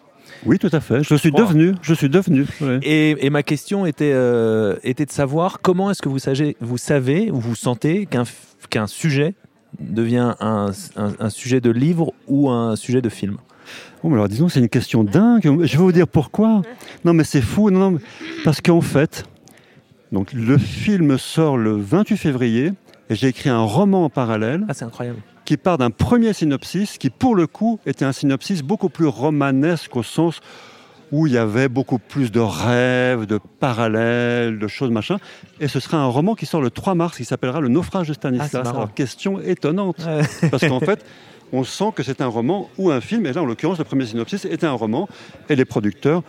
Oui, 0.45 0.57
tout 0.57 0.69
à 0.71 0.79
fait. 0.79 1.03
Je 1.03 1.15
suis 1.15 1.31
crois. 1.31 1.43
devenu. 1.45 1.73
Je 1.81 1.93
suis 1.93 2.09
devenu. 2.09 2.45
ouais. 2.61 2.79
Et, 2.83 3.25
et 3.25 3.29
ma 3.29 3.43
question 3.43 3.85
était, 3.85 4.11
euh, 4.13 4.75
était 4.83 5.05
de 5.05 5.11
savoir 5.11 5.59
comment 5.61 5.91
est-ce 5.91 6.01
que 6.01 6.07
vous 6.09 6.19
savez, 6.19 6.55
vous 6.61 6.77
savez 6.77 7.29
ou 7.31 7.39
vous 7.39 7.55
sentez 7.55 8.07
qu'un 8.69 8.87
sujet 8.87 9.33
devient 9.79 10.33
un, 10.39 10.71
un- 10.95 11.13
un 11.19 11.29
sujet 11.29 11.59
de 11.61 11.69
livre 11.69 12.13
ou 12.27 12.49
un 12.49 12.75
sujet 12.77 13.01
de 13.01 13.09
film? 13.09 13.37
Bon, 14.01 14.09
mais 14.09 14.15
alors 14.15 14.29
disons, 14.29 14.47
c'est 14.47 14.61
une 14.61 14.69
question 14.69 15.03
dingue. 15.03 15.41
Je 15.43 15.71
vais 15.73 15.77
vous 15.77 15.91
dire 15.91 16.07
pourquoi. 16.07 16.61
Non, 17.03 17.13
mais 17.13 17.25
c'est 17.25 17.41
fou. 17.41 17.69
Non, 17.69 17.97
parce 18.45 18.61
qu'en 18.61 18.81
fait, 18.81 19.25
donc 20.13 20.31
le 20.33 20.57
film 20.57 21.17
sort 21.17 21.57
le 21.57 21.73
28 21.75 22.15
février 22.17 22.71
et 23.09 23.15
j'ai 23.15 23.27
écrit 23.27 23.49
un 23.49 23.59
roman 23.61 24.05
en 24.05 24.09
parallèle. 24.09 24.63
Ah, 24.69 24.73
c'est 24.73 24.85
incroyable. 24.85 25.19
Qui 25.49 25.57
part 25.57 25.79
d'un 25.79 25.89
premier 25.89 26.31
synopsis 26.33 26.99
qui, 26.99 27.09
pour 27.09 27.33
le 27.33 27.47
coup, 27.47 27.79
était 27.87 28.05
un 28.05 28.11
synopsis 28.11 28.61
beaucoup 28.61 28.89
plus 28.89 29.07
romanesque 29.07 29.95
au 29.95 30.03
sens 30.03 30.41
où 31.11 31.25
il 31.25 31.33
y 31.33 31.39
avait 31.39 31.67
beaucoup 31.67 31.97
plus 31.97 32.31
de 32.31 32.39
rêves, 32.39 33.25
de 33.25 33.39
parallèles, 33.59 34.59
de 34.59 34.67
choses 34.67 34.91
machin. 34.91 35.17
Et 35.59 35.67
ce 35.67 35.79
sera 35.79 35.97
un 35.97 36.05
roman 36.05 36.35
qui 36.35 36.45
sort 36.45 36.61
le 36.61 36.69
3 36.69 36.93
mars, 36.93 37.17
qui 37.17 37.25
s'appellera 37.25 37.61
Le 37.61 37.67
naufrage 37.67 38.05
de 38.09 38.11
Ah, 38.11 38.13
Stanislas. 38.13 38.63
marrant. 38.63 38.77
Alors, 38.77 38.93
question 38.93 39.41
étonnante. 39.41 40.07
Parce 40.51 40.67
qu'en 40.67 40.81
fait, 40.81 41.03
on 41.51 41.63
sent 41.63 41.93
que 41.95 42.03
c'est 42.03 42.21
un 42.21 42.27
roman 42.27 42.69
ou 42.77 42.91
un 42.91 43.01
film. 43.01 43.25
Et 43.25 43.33
là, 43.33 43.41
en 43.41 43.45
l'occurrence, 43.45 43.79
le 43.79 43.85
premier 43.85 44.05
synopsis 44.05 44.45
était 44.45 44.67
un 44.67 44.73
roman. 44.73 45.09
Et 45.49 45.55
les 45.55 45.65
producteurs 45.65 46.21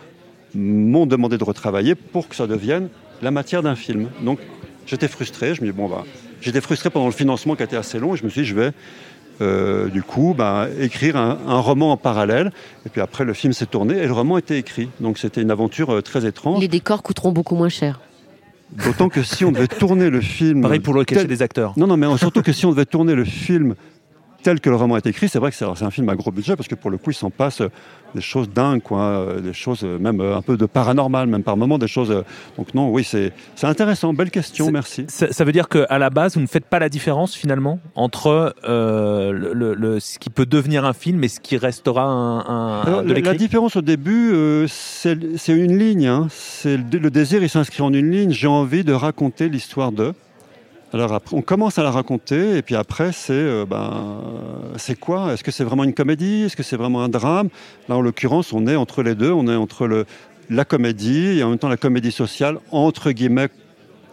m'ont 0.55 1.05
demandé 1.05 1.37
de 1.37 1.43
retravailler 1.43 1.93
pour 1.93 2.27
que 2.27 2.35
ça 2.35 2.47
devienne 2.47 2.89
la 3.21 3.29
matière 3.29 3.61
d'un 3.61 3.75
film. 3.75 4.09
Donc, 4.23 4.39
j'étais 4.87 5.07
frustré. 5.07 5.53
Je 5.53 5.61
me 5.61 5.67
dis, 5.67 5.77
bon, 5.77 5.87
bah, 5.87 6.05
j'étais 6.41 6.59
frustré 6.59 6.89
pendant 6.89 7.05
le 7.05 7.11
financement 7.11 7.55
qui 7.55 7.61
a 7.61 7.65
été 7.65 7.77
assez 7.77 7.99
long. 7.99 8.15
Et 8.15 8.17
je 8.17 8.23
me 8.23 8.29
suis 8.29 8.41
dit, 8.41 8.47
je 8.47 8.55
vais. 8.55 8.71
Euh, 9.41 9.87
du 9.89 10.03
coup, 10.03 10.33
bah, 10.37 10.67
écrire 10.79 11.17
un, 11.17 11.37
un 11.47 11.59
roman 11.59 11.91
en 11.91 11.97
parallèle. 11.97 12.51
Et 12.85 12.89
puis 12.89 13.01
après, 13.01 13.25
le 13.25 13.33
film 13.33 13.51
s'est 13.53 13.65
tourné 13.65 13.97
et 13.97 14.05
le 14.07 14.13
roman 14.13 14.37
était 14.37 14.57
écrit. 14.59 14.89
Donc 14.99 15.17
c'était 15.17 15.41
une 15.41 15.51
aventure 15.51 15.89
euh, 15.95 16.01
très 16.01 16.25
étrange. 16.25 16.61
Les 16.61 16.67
décors 16.67 17.03
coûteront 17.03 17.31
beaucoup 17.31 17.55
moins 17.55 17.69
cher. 17.69 17.99
D'autant 18.85 19.09
que 19.09 19.21
si 19.21 19.43
on 19.43 19.51
devait 19.51 19.67
tourner 19.67 20.09
le 20.09 20.21
film. 20.21 20.61
Pareil 20.61 20.79
pour 20.79 20.93
le 20.93 21.03
cachet 21.03 21.21
tel- 21.21 21.27
des 21.27 21.41
acteurs. 21.41 21.73
Non, 21.75 21.87
non, 21.87 21.97
mais 21.97 22.07
surtout 22.17 22.41
que 22.41 22.53
si 22.53 22.65
on 22.65 22.71
devait 22.71 22.85
tourner 22.85 23.15
le 23.15 23.25
film 23.25 23.75
tel 24.41 24.59
que 24.59 24.69
le 24.69 24.75
roman 24.75 24.97
est 24.97 25.05
écrit, 25.05 25.29
c'est 25.29 25.39
vrai 25.39 25.51
que 25.51 25.57
c'est 25.57 25.65
un 25.83 25.91
film 25.91 26.09
à 26.09 26.15
gros 26.15 26.31
budget 26.31 26.55
parce 26.55 26.67
que 26.67 26.75
pour 26.75 26.91
le 26.91 26.97
coup, 26.97 27.11
il 27.11 27.15
s'en 27.15 27.29
passe 27.29 27.61
des 28.13 28.21
choses 28.21 28.49
dingues, 28.49 28.81
quoi, 28.81 29.27
des 29.41 29.53
choses 29.53 29.83
euh, 29.85 29.97
même 29.97 30.19
euh, 30.19 30.35
un 30.35 30.41
peu 30.41 30.57
de 30.57 30.65
paranormal, 30.65 31.27
même 31.27 31.43
par 31.43 31.55
moments, 31.55 31.77
des 31.77 31.87
choses. 31.87 32.11
euh, 32.11 32.23
Donc, 32.57 32.73
non, 32.73 32.89
oui, 32.89 33.03
c'est 33.05 33.31
intéressant. 33.63 34.13
Belle 34.13 34.31
question, 34.31 34.69
merci. 34.71 35.05
Ça, 35.07 35.43
veut 35.45 35.51
dire 35.53 35.69
qu'à 35.69 35.97
la 35.97 36.09
base, 36.09 36.35
vous 36.35 36.41
ne 36.41 36.47
faites 36.47 36.65
pas 36.65 36.79
la 36.79 36.89
différence 36.89 37.33
finalement 37.35 37.79
entre 37.95 38.53
euh, 38.67 39.31
le, 39.31 39.53
le- 39.53 39.73
le- 39.75 39.99
ce 40.01 40.19
qui 40.19 40.29
peut 40.29 40.45
devenir 40.45 40.83
un 40.83 40.93
film 40.93 41.23
et 41.23 41.29
ce 41.29 41.39
qui 41.39 41.55
restera 41.55 42.03
un, 42.03 42.39
un- 42.39 42.81
Alors, 42.81 43.03
de 43.03 43.13
la, 43.13 43.33
différence 43.33 43.77
au 43.77 43.81
début, 43.81 44.31
euh, 44.33 44.65
c'est 44.67 45.13
une 45.47 45.77
ligne. 45.77 46.07
hein. 46.07 46.27
Le 46.65 47.09
désir, 47.09 47.41
il 47.43 47.49
s'inscrit 47.49 47.81
en 47.81 47.93
une 47.93 48.11
ligne. 48.11 48.31
J'ai 48.31 48.47
envie 48.47 48.83
de 48.83 48.93
raconter 48.93 49.47
l'histoire 49.47 49.91
de. 49.93 50.13
Alors 50.93 51.21
on 51.31 51.41
commence 51.41 51.79
à 51.79 51.83
la 51.83 51.91
raconter, 51.91 52.57
et 52.57 52.61
puis 52.61 52.75
après, 52.75 53.13
c'est 53.13 53.31
euh, 53.31 53.65
ben, 53.65 54.21
c'est 54.75 54.99
quoi? 54.99 55.31
Est-ce 55.31 55.43
que 55.43 55.51
c'est 55.51 55.63
vraiment 55.63 55.85
une 55.85 55.93
comédie? 55.93 56.43
Est-ce 56.43 56.57
que 56.57 56.63
c'est 56.63 56.75
vraiment 56.75 57.01
un 57.01 57.07
drame? 57.07 57.47
Là, 57.87 57.95
en 57.95 58.01
l'occurrence, 58.01 58.51
on 58.51 58.67
est 58.67 58.75
entre 58.75 59.01
les 59.01 59.15
deux. 59.15 59.31
On 59.31 59.47
est 59.47 59.55
entre 59.55 60.05
la 60.49 60.65
comédie 60.65 61.39
et 61.39 61.43
en 61.43 61.49
même 61.49 61.59
temps 61.59 61.69
la 61.69 61.77
comédie 61.77 62.11
sociale, 62.11 62.57
entre 62.71 63.11
guillemets, 63.11 63.47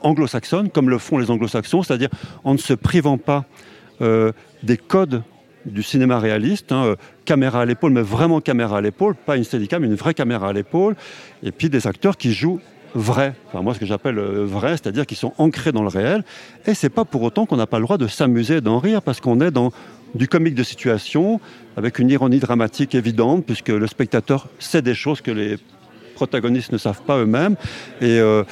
anglo-saxonne, 0.02 0.70
comme 0.70 0.88
le 0.88 0.98
font 0.98 1.18
les 1.18 1.32
anglo-saxons, 1.32 1.82
c'est-à-dire 1.82 2.10
en 2.44 2.52
ne 2.52 2.58
se 2.58 2.74
privant 2.74 3.18
pas 3.18 3.44
euh, 4.00 4.30
des 4.62 4.76
codes 4.76 5.24
du 5.66 5.82
cinéma 5.82 6.20
réaliste, 6.20 6.70
hein, 6.70 6.84
euh, 6.84 6.96
caméra 7.24 7.62
à 7.62 7.64
l'épaule, 7.64 7.90
mais 7.90 8.02
vraiment 8.02 8.40
caméra 8.40 8.78
à 8.78 8.80
l'épaule, 8.80 9.16
pas 9.16 9.36
une 9.36 9.42
steadicam, 9.42 9.82
une 9.82 9.96
vraie 9.96 10.14
caméra 10.14 10.48
à 10.48 10.52
l'épaule, 10.52 10.94
et 11.42 11.50
puis 11.50 11.68
des 11.68 11.88
acteurs 11.88 12.16
qui 12.16 12.32
jouent 12.32 12.60
vrai, 12.94 13.34
enfin 13.46 13.62
moi 13.62 13.74
ce 13.74 13.78
que 13.78 13.86
j'appelle 13.86 14.18
euh, 14.18 14.44
vrai, 14.44 14.70
c'est-à-dire 14.72 15.06
qui 15.06 15.14
sont 15.14 15.32
ancrés 15.38 15.72
dans 15.72 15.82
le 15.82 15.88
réel, 15.88 16.24
et 16.66 16.74
c'est 16.74 16.88
pas 16.88 17.04
pour 17.04 17.22
autant 17.22 17.46
qu'on 17.46 17.56
n'a 17.56 17.66
pas 17.66 17.78
le 17.78 17.84
droit 17.84 17.98
de 17.98 18.06
s'amuser 18.06 18.56
et 18.56 18.60
d'en 18.60 18.78
rire, 18.78 19.02
parce 19.02 19.20
qu'on 19.20 19.40
est 19.40 19.50
dans 19.50 19.72
du 20.14 20.28
comique 20.28 20.54
de 20.54 20.62
situation, 20.62 21.40
avec 21.76 21.98
une 21.98 22.10
ironie 22.10 22.38
dramatique 22.38 22.94
évidente, 22.94 23.44
puisque 23.44 23.68
le 23.68 23.86
spectateur 23.86 24.48
sait 24.58 24.82
des 24.82 24.94
choses 24.94 25.20
que 25.20 25.30
les 25.30 25.56
protagonistes 26.14 26.72
ne 26.72 26.78
savent 26.78 27.02
pas 27.02 27.18
eux-mêmes. 27.18 27.54
Et, 28.00 28.18
euh, 28.18 28.42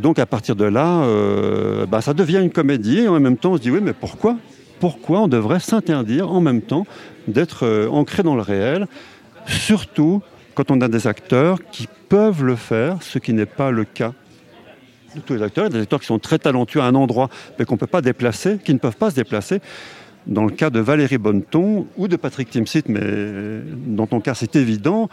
donc 0.00 0.18
à 0.18 0.26
partir 0.26 0.56
de 0.56 0.64
là, 0.64 1.02
euh, 1.04 1.86
bah, 1.86 2.00
ça 2.00 2.14
devient 2.14 2.40
une 2.42 2.50
comédie. 2.50 3.00
Et 3.00 3.08
en 3.08 3.20
même 3.20 3.36
temps, 3.36 3.52
on 3.52 3.56
se 3.56 3.62
dit 3.62 3.70
oui, 3.70 3.80
mais 3.82 3.92
pourquoi? 3.92 4.36
Pourquoi 4.80 5.20
on 5.20 5.28
devrait 5.28 5.60
s'interdire 5.60 6.32
en 6.32 6.40
même 6.40 6.62
temps 6.62 6.86
d'être 7.28 7.64
euh, 7.64 7.88
ancré 7.88 8.24
dans 8.24 8.34
le 8.34 8.42
réel? 8.42 8.88
Surtout 9.46 10.22
quand 10.54 10.70
on 10.70 10.80
a 10.80 10.88
des 10.88 11.06
acteurs 11.06 11.58
qui 11.70 11.88
peuvent 12.08 12.44
le 12.44 12.56
faire, 12.56 13.02
ce 13.02 13.18
qui 13.18 13.32
n'est 13.32 13.46
pas 13.46 13.70
le 13.70 13.84
cas 13.84 14.12
de 15.14 15.20
tous 15.20 15.34
les 15.34 15.42
acteurs. 15.42 15.66
Il 15.66 15.72
y 15.72 15.74
a 15.74 15.78
des 15.78 15.82
acteurs 15.82 16.00
qui 16.00 16.06
sont 16.06 16.18
très 16.18 16.38
talentueux 16.38 16.80
à 16.80 16.84
un 16.84 16.94
endroit, 16.94 17.28
mais 17.58 17.64
qu'on 17.64 17.74
ne 17.74 17.80
peut 17.80 17.86
pas 17.86 18.02
déplacer, 18.02 18.58
qui 18.64 18.72
ne 18.72 18.78
peuvent 18.78 18.96
pas 18.96 19.10
se 19.10 19.16
déplacer. 19.16 19.60
Dans 20.26 20.44
le 20.44 20.50
cas 20.50 20.70
de 20.70 20.78
Valérie 20.78 21.18
Bonneton 21.18 21.86
ou 21.96 22.06
de 22.06 22.16
Patrick 22.16 22.48
Timsit, 22.50 22.84
mais 22.88 23.60
dans 23.86 24.06
ton 24.06 24.20
cas 24.20 24.34
c'est 24.34 24.54
évident, 24.54 25.08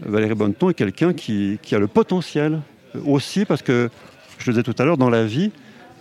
Valérie 0.00 0.34
Bonneton 0.34 0.70
est 0.70 0.74
quelqu'un 0.74 1.12
qui, 1.12 1.58
qui 1.62 1.74
a 1.74 1.78
le 1.78 1.86
potentiel 1.86 2.60
euh, 2.94 3.00
aussi 3.06 3.44
parce 3.44 3.62
que, 3.62 3.90
je 4.38 4.50
le 4.50 4.54
disais 4.54 4.62
tout 4.62 4.80
à 4.82 4.86
l'heure, 4.86 4.96
dans 4.96 5.10
la 5.10 5.24
vie, 5.24 5.52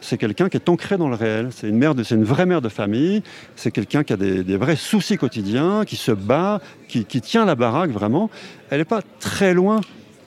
c'est 0.03 0.17
quelqu'un 0.17 0.49
qui 0.49 0.57
est 0.57 0.69
ancré 0.69 0.97
dans 0.97 1.09
le 1.09 1.15
réel. 1.15 1.49
C'est 1.51 1.67
une, 1.69 1.77
mère 1.77 1.95
de, 1.95 2.03
c'est 2.03 2.15
une 2.15 2.23
vraie 2.23 2.45
mère 2.45 2.61
de 2.61 2.69
famille, 2.69 3.23
c'est 3.55 3.71
quelqu'un 3.71 4.03
qui 4.03 4.13
a 4.13 4.17
des, 4.17 4.43
des 4.43 4.57
vrais 4.57 4.75
soucis 4.75 5.17
quotidiens, 5.17 5.85
qui 5.85 5.95
se 5.95 6.11
bat, 6.11 6.61
qui, 6.87 7.05
qui 7.05 7.21
tient 7.21 7.45
la 7.45 7.55
baraque 7.55 7.91
vraiment. 7.91 8.29
Elle 8.69 8.79
n'est 8.79 8.85
pas 8.85 9.01
très 9.19 9.53
loin 9.53 9.81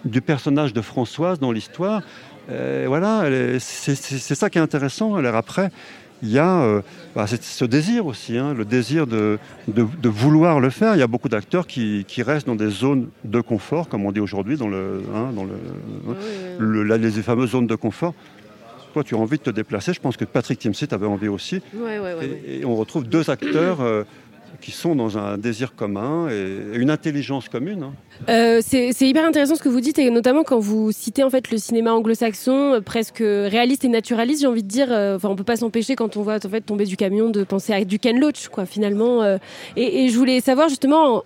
du 0.04 0.20
personnage 0.20 0.72
de 0.72 0.80
Françoise 0.80 1.38
dans 1.38 1.52
l'histoire. 1.52 2.02
Euh, 2.50 2.84
voilà, 2.88 3.28
est- 3.28 3.58
c'est, 3.58 3.94
c'est- 3.94 4.18
c'est 4.18 4.34
ça 4.34 4.50
qui 4.50 4.58
est 4.58 4.60
intéressant. 4.62 5.14
Alors 5.16 5.34
après, 5.36 5.70
il 6.22 6.30
y 6.30 6.38
a 6.38 6.60
euh, 6.62 6.80
bah, 7.14 7.26
c'est 7.26 7.42
ce 7.42 7.64
désir 7.66 8.06
aussi, 8.06 8.38
hein, 8.38 8.54
le 8.54 8.64
désir 8.64 9.06
de, 9.06 9.38
de- 9.68 9.86
de 10.00 10.08
vouloir 10.08 10.60
le 10.60 10.70
faire. 10.70 10.94
Il 10.94 10.98
y 10.98 11.02
a 11.02 11.06
beaucoup 11.08 11.28
d'acteurs 11.28 11.66
qui, 11.66 12.04
qui 12.08 12.22
restent 12.22 12.46
dans 12.46 12.54
des 12.54 12.70
zones 12.70 13.08
de 13.24 13.40
confort, 13.42 13.88
comme 13.88 14.06
on 14.06 14.12
dit 14.12 14.20
aujourd'hui, 14.20 14.56
dans, 14.56 14.68
le, 14.68 15.02
hein, 15.14 15.32
dans 15.34 15.44
le, 15.44 15.52
le- 16.58 16.82
la- 16.84 16.96
les 16.96 17.10
fameuses 17.10 17.50
zones 17.50 17.66
de 17.66 17.74
confort. 17.74 18.14
Toi, 18.97 19.05
tu 19.05 19.14
as 19.14 19.18
envie 19.18 19.36
de 19.36 19.43
te 19.43 19.51
déplacer. 19.51 19.93
Je 19.93 20.01
pense 20.01 20.16
que 20.16 20.24
Patrick 20.24 20.59
Timsit 20.59 20.90
avait 20.90 21.05
envie 21.06 21.28
aussi. 21.28 21.56
Ouais, 21.74 21.98
ouais, 21.98 21.98
ouais, 21.98 22.14
ouais. 22.14 22.40
Et, 22.48 22.60
et 22.60 22.64
on 22.64 22.77
retrouve 22.77 23.05
deux 23.05 23.28
acteurs 23.28 23.82
euh, 23.82 24.05
qui 24.62 24.70
sont 24.70 24.94
dans 24.94 25.18
un 25.18 25.36
désir 25.36 25.74
commun 25.74 26.31
et, 26.31 26.78
une 26.78 26.89
intelligence 26.89 27.51
commune. 27.51 27.82
hein. 27.82 27.93
Euh, 28.31 28.60
c'est 28.64 28.94
hyper 29.02 29.27
intéressant 29.27 29.55
ce 29.55 29.62
que 29.62 29.68
vous 29.68 29.82
dites 29.82 29.98
et 29.98 30.09
notamment 30.09 30.44
quand 30.44 30.59
vous 30.60 30.93
citez 30.93 31.23
en 31.24 31.28
fait 31.28 31.51
le 31.51 31.59
cinéma 31.59 31.93
anglo-saxon 31.93 32.73
euh, 32.77 32.81
presque 32.81 33.18
réaliste 33.18 33.85
et 33.85 33.89
naturaliste 33.89 34.40
j'ai 34.40 34.47
envie 34.47 34.62
de 34.62 34.68
dire 34.68 34.86
euh, 34.90 35.16
enfin 35.16 35.28
on 35.28 35.36
peut 35.36 35.44
pas 35.44 35.56
s'empêcher 35.56 35.94
quand 35.94 36.16
on 36.16 36.23
voit 36.23 36.36
en 36.43 36.48
fait 36.48 36.62
tomber 36.62 36.86
du 36.86 36.97
camion 36.97 37.28
de 37.28 37.44
penser 37.44 37.74
à 37.74 37.85
du 37.85 37.98
Ken 37.98 38.18
Loach 38.18 38.48
quoi 38.48 38.64
finalement 38.64 39.23
euh, 39.23 39.36
et, 39.77 40.06
et 40.06 40.09
je 40.09 40.16
voulais 40.16 40.40
savoir 40.40 40.70
justement 40.70 41.23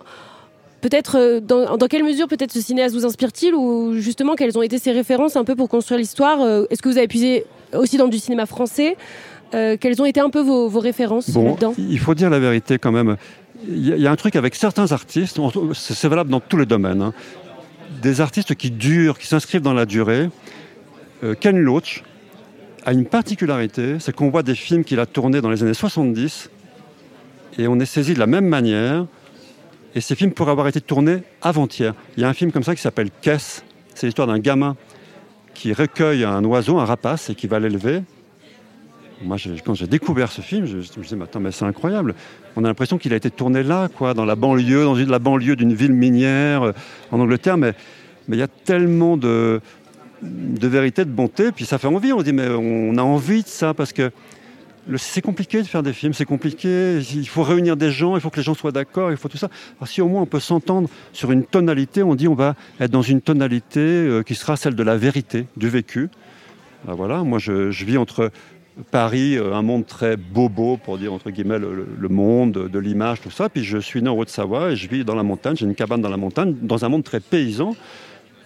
peut-être 0.81 1.17
euh, 1.17 1.39
dans, 1.39 1.77
dans 1.77 1.87
quelle 1.87 2.03
mesure 2.03 2.27
peut-être 2.27 2.51
ce 2.51 2.59
cinéaste 2.59 2.93
vous 2.95 3.05
inspire-t-il 3.05 3.55
ou 3.55 3.93
justement 3.93 4.35
quelles 4.35 4.57
ont 4.57 4.61
été 4.61 4.77
ses 4.77 4.91
références 4.91 5.37
un 5.37 5.45
peu 5.45 5.55
pour 5.55 5.69
construire 5.69 5.99
l'histoire 5.99 6.41
Euh, 6.41 6.65
est-ce 6.69 6.81
que 6.81 6.89
vous 6.89 6.97
avez 6.97 7.07
puisé 7.07 7.45
aussi 7.73 7.97
dans 7.97 8.07
du 8.07 8.19
cinéma 8.19 8.45
français 8.45 8.97
Euh, 9.53 9.75
quelles 9.77 10.01
ont 10.01 10.05
été 10.05 10.21
un 10.21 10.29
peu 10.29 10.39
vos, 10.41 10.69
vos 10.69 10.79
références 10.79 11.29
Bon, 11.31 11.43
là-dedans 11.49 11.73
il 11.77 11.99
faut 11.99 12.15
dire 12.15 12.29
la 12.29 12.39
vérité 12.39 12.77
quand 12.79 12.93
même. 12.93 13.17
Il 13.67 13.85
y, 13.85 13.91
a- 13.91 13.97
il 13.97 14.01
y 14.01 14.07
a 14.07 14.11
un 14.11 14.15
truc 14.15 14.37
avec 14.37 14.55
certains 14.55 14.93
artistes, 14.93 15.39
c'est 15.73 16.07
valable 16.07 16.29
dans 16.29 16.39
tous 16.39 16.55
les 16.55 16.65
domaines, 16.65 17.01
hein. 17.01 17.13
des 18.01 18.21
artistes 18.21 18.55
qui 18.55 18.71
durent, 18.71 19.19
qui 19.19 19.27
s'inscrivent 19.27 19.61
dans 19.61 19.73
la 19.73 19.85
durée. 19.85 20.29
Euh, 21.25 21.35
Ken 21.37 21.57
Loach 21.59 22.01
a 22.85 22.93
une 22.93 23.03
particularité, 23.05 23.97
c'est 23.99 24.15
qu'on 24.15 24.29
voit 24.29 24.41
des 24.43 24.55
films 24.55 24.85
qu'il 24.85 24.99
a 25.01 25.05
tournés 25.05 25.41
dans 25.41 25.49
les 25.49 25.61
années 25.61 25.73
70 25.73 26.49
et 27.59 27.67
on 27.67 27.77
est 27.81 27.85
saisi 27.85 28.13
de 28.13 28.19
la 28.19 28.27
même 28.27 28.45
manière. 28.47 29.05
Et 29.95 29.99
ces 29.99 30.15
films 30.15 30.31
pourraient 30.31 30.51
avoir 30.51 30.69
été 30.69 30.79
tournés 30.79 31.23
avant-hier. 31.41 31.93
Il 32.15 32.21
y 32.21 32.25
a 32.25 32.29
un 32.29 32.33
film 32.33 32.53
comme 32.53 32.63
ça 32.63 32.73
qui 32.73 32.81
s'appelle 32.81 33.09
Kess. 33.21 33.63
C'est 33.95 34.07
l'histoire 34.07 34.27
d'un 34.29 34.39
gamin 34.39 34.77
qui 35.53 35.73
recueille 35.73 36.23
un 36.23 36.43
oiseau, 36.43 36.79
un 36.79 36.85
rapace, 36.85 37.29
et 37.29 37.35
qui 37.35 37.47
va 37.47 37.59
l'élever. 37.59 38.01
Moi, 39.23 39.37
quand 39.63 39.75
j'ai 39.75 39.87
découvert 39.87 40.31
ce 40.31 40.41
film, 40.41 40.65
je, 40.65 40.77
me 40.77 41.03
disais, 41.03 41.15
mais 41.15 41.25
attends, 41.25 41.39
mais 41.39 41.51
c'est 41.51 41.65
incroyable. 41.65 42.15
On 42.55 42.63
a 42.63 42.67
l'impression 42.67 42.97
qu'il 42.97 43.13
a 43.13 43.15
été 43.15 43.29
tourné 43.29 43.61
là, 43.61 43.87
quoi, 43.87 44.13
dans 44.13 44.25
la 44.25 44.35
banlieue, 44.35 44.83
dans 44.83 44.95
une, 44.95 45.09
la 45.09 45.19
banlieue 45.19 45.55
d'une 45.55 45.73
ville 45.73 45.93
minière 45.93 46.63
euh, 46.63 46.71
en 47.11 47.19
Angleterre. 47.19 47.57
Mais 47.57 47.73
il 48.29 48.35
y 48.35 48.41
a 48.41 48.47
tellement 48.47 49.17
de, 49.17 49.61
de 50.23 50.67
vérité, 50.67 51.05
de 51.05 51.11
bonté. 51.11 51.51
Puis 51.51 51.65
ça 51.65 51.77
fait 51.77 51.87
envie. 51.87 52.13
On 52.13 52.23
dit, 52.23 52.33
mais 52.33 52.47
on 52.49 52.97
a 52.97 53.03
envie 53.03 53.43
de 53.43 53.47
ça 53.47 53.73
parce 53.73 53.93
que 53.93 54.11
c'est 54.97 55.21
compliqué 55.21 55.61
de 55.61 55.67
faire 55.67 55.83
des 55.83 55.93
films, 55.93 56.13
c'est 56.13 56.25
compliqué. 56.25 56.99
Il 57.13 57.27
faut 57.27 57.43
réunir 57.43 57.77
des 57.77 57.91
gens, 57.91 58.15
il 58.15 58.21
faut 58.21 58.29
que 58.29 58.37
les 58.37 58.43
gens 58.43 58.55
soient 58.55 58.71
d'accord, 58.71 59.11
il 59.11 59.17
faut 59.17 59.29
tout 59.29 59.37
ça. 59.37 59.49
Si 59.85 60.01
au 60.01 60.07
moins 60.07 60.23
on 60.23 60.25
peut 60.25 60.39
s'entendre 60.39 60.89
sur 61.13 61.31
une 61.31 61.43
tonalité, 61.43 62.03
on 62.03 62.15
dit 62.15 62.27
on 62.27 62.33
va 62.33 62.55
être 62.79 62.91
dans 62.91 63.01
une 63.01 63.21
tonalité 63.21 63.79
euh, 63.79 64.23
qui 64.23 64.35
sera 64.35 64.57
celle 64.57 64.75
de 64.75 64.83
la 64.83 64.97
vérité, 64.97 65.45
du 65.55 65.69
vécu. 65.69 66.09
Ben 66.85 66.93
voilà, 66.95 67.23
moi 67.23 67.37
je, 67.37 67.69
vis 67.85 67.97
entre 67.97 68.31
Paris, 68.89 69.37
euh, 69.37 69.53
un 69.53 69.61
monde 69.61 69.85
très 69.85 70.17
bobo, 70.17 70.77
pour 70.77 70.97
dire 70.97 71.13
entre 71.13 71.29
guillemets 71.29 71.59
le, 71.59 71.87
le- 71.97 72.09
monde 72.09 72.67
de 72.71 72.79
l'image, 72.79 73.21
tout 73.21 73.29
ça. 73.31 73.49
Puis 73.49 73.63
je 73.63 73.77
suis 73.77 74.01
né 74.01 74.09
en 74.09 74.17
Haute-Savoie 74.17 74.71
et 74.71 74.75
je 74.75 74.89
vis 74.89 75.05
dans 75.05 75.15
la 75.15 75.23
montagne, 75.23 75.55
j'ai 75.55 75.65
une 75.65 75.75
cabane 75.75 76.01
dans 76.01 76.09
la 76.09 76.17
montagne, 76.17 76.55
dans 76.61 76.83
un 76.83 76.89
monde 76.89 77.03
très 77.03 77.19
paysan. 77.19 77.75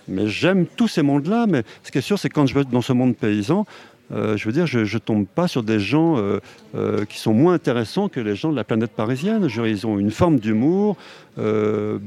Mais 0.07 0.27
j'aime 0.27 0.67
tous 0.67 0.87
ces 0.87 1.01
mondes-là. 1.01 1.45
Mais 1.47 1.63
ce 1.81 1.91
qui 1.91 1.97
est 1.97 2.01
sûr, 2.01 2.19
c'est 2.19 2.29
quand 2.29 2.45
je 2.45 2.53
vais 2.53 2.63
dans 2.65 2.81
ce 2.81 2.93
monde 2.93 3.15
paysan, 3.15 3.65
euh, 4.11 4.37
je 4.37 4.45
veux 4.45 4.51
dire, 4.51 4.67
je 4.67 4.79
ne 4.79 4.99
tombe 4.99 5.25
pas 5.25 5.47
sur 5.47 5.63
des 5.63 5.79
gens 5.79 6.17
euh, 6.17 6.39
euh, 6.75 7.05
qui 7.05 7.17
sont 7.17 7.33
moins 7.33 7.53
intéressants 7.53 8.07
que 8.07 8.19
les 8.19 8.35
gens 8.35 8.51
de 8.51 8.55
la 8.55 8.63
planète 8.63 8.91
parisienne. 8.91 9.47
Je 9.47 9.61
ils 9.63 9.87
ont 9.87 9.97
une 9.97 10.11
forme 10.11 10.39
d'humour, 10.39 10.95
de 11.37 11.99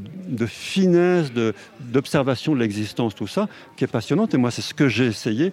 finesse, 0.46 1.32
d'observation 1.80 2.54
de, 2.54 2.60
l'existence, 2.60 3.14
tout 3.14 3.26
ça, 3.26 3.48
qui 3.76 3.84
est 3.84 3.88
passionnante. 3.88 4.32
Et 4.34 4.38
moi, 4.38 4.50
c'est 4.50 4.62
ce 4.62 4.74
que 4.74 4.88
j'ai 4.88 5.06
essayé 5.06 5.50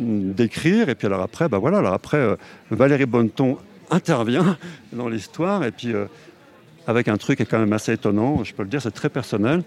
d'écrire. 0.00 0.88
Et 0.88 0.94
puis 0.94 1.06
alors 1.06 1.20
après, 1.20 1.48
bah 1.48 1.58
voilà, 1.58 1.78
alors 1.78 1.94
après, 1.94 2.36
Valérie 2.70 3.06
Bonneton 3.06 3.56
intervient 3.90 4.58
dans 4.92 5.08
l'histoire. 5.08 5.64
Et 5.64 5.70
puis, 5.70 5.92
avec 6.86 7.06
un 7.08 7.16
truc 7.16 7.36
qui 7.36 7.44
est 7.44 7.46
quand 7.46 7.60
même 7.60 7.72
assez 7.72 7.92
étonnant, 7.92 8.42
je 8.42 8.52
peux 8.52 8.64
le 8.64 8.68
dire, 8.68 8.82
c'est 8.82 8.90
très 8.90 9.10
personnel. 9.10 9.62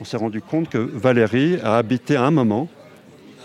On 0.00 0.04
s'est 0.04 0.16
rendu 0.16 0.42
compte 0.42 0.68
que 0.68 0.78
Valérie 0.78 1.58
a 1.62 1.76
habité 1.76 2.16
à 2.16 2.24
un 2.24 2.30
moment 2.30 2.68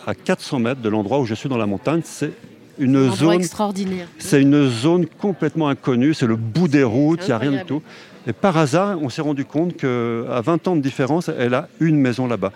à 0.07 0.15
400 0.15 0.59
mètres 0.59 0.81
de 0.81 0.89
l'endroit 0.89 1.19
où 1.19 1.25
je 1.25 1.33
suis 1.33 1.49
dans 1.49 1.57
la 1.57 1.65
montagne. 1.65 2.01
C'est 2.03 2.31
une 2.79 2.95
Un 2.95 3.15
zone 3.15 3.33
extraordinaire. 3.35 4.07
c'est 4.17 4.41
une 4.41 4.67
zone 4.69 5.05
complètement 5.05 5.67
inconnue, 5.69 6.13
c'est 6.13 6.25
le 6.27 6.35
bout 6.35 6.67
des 6.67 6.83
routes, 6.83 7.19
il 7.23 7.27
n'y 7.27 7.31
a 7.33 7.37
rien 7.37 7.51
du 7.51 7.63
tout. 7.65 7.81
Et 8.25 8.33
par 8.33 8.57
hasard, 8.57 8.97
on 9.01 9.09
s'est 9.09 9.21
rendu 9.21 9.45
compte 9.45 9.75
qu'à 9.77 10.41
20 10.41 10.67
ans 10.67 10.75
de 10.75 10.81
différence, 10.81 11.29
elle 11.29 11.53
a 11.53 11.67
une 11.79 11.97
maison 11.97 12.25
là-bas. 12.27 12.51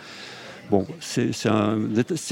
Bon, 0.71 0.85
c'est 0.99 1.31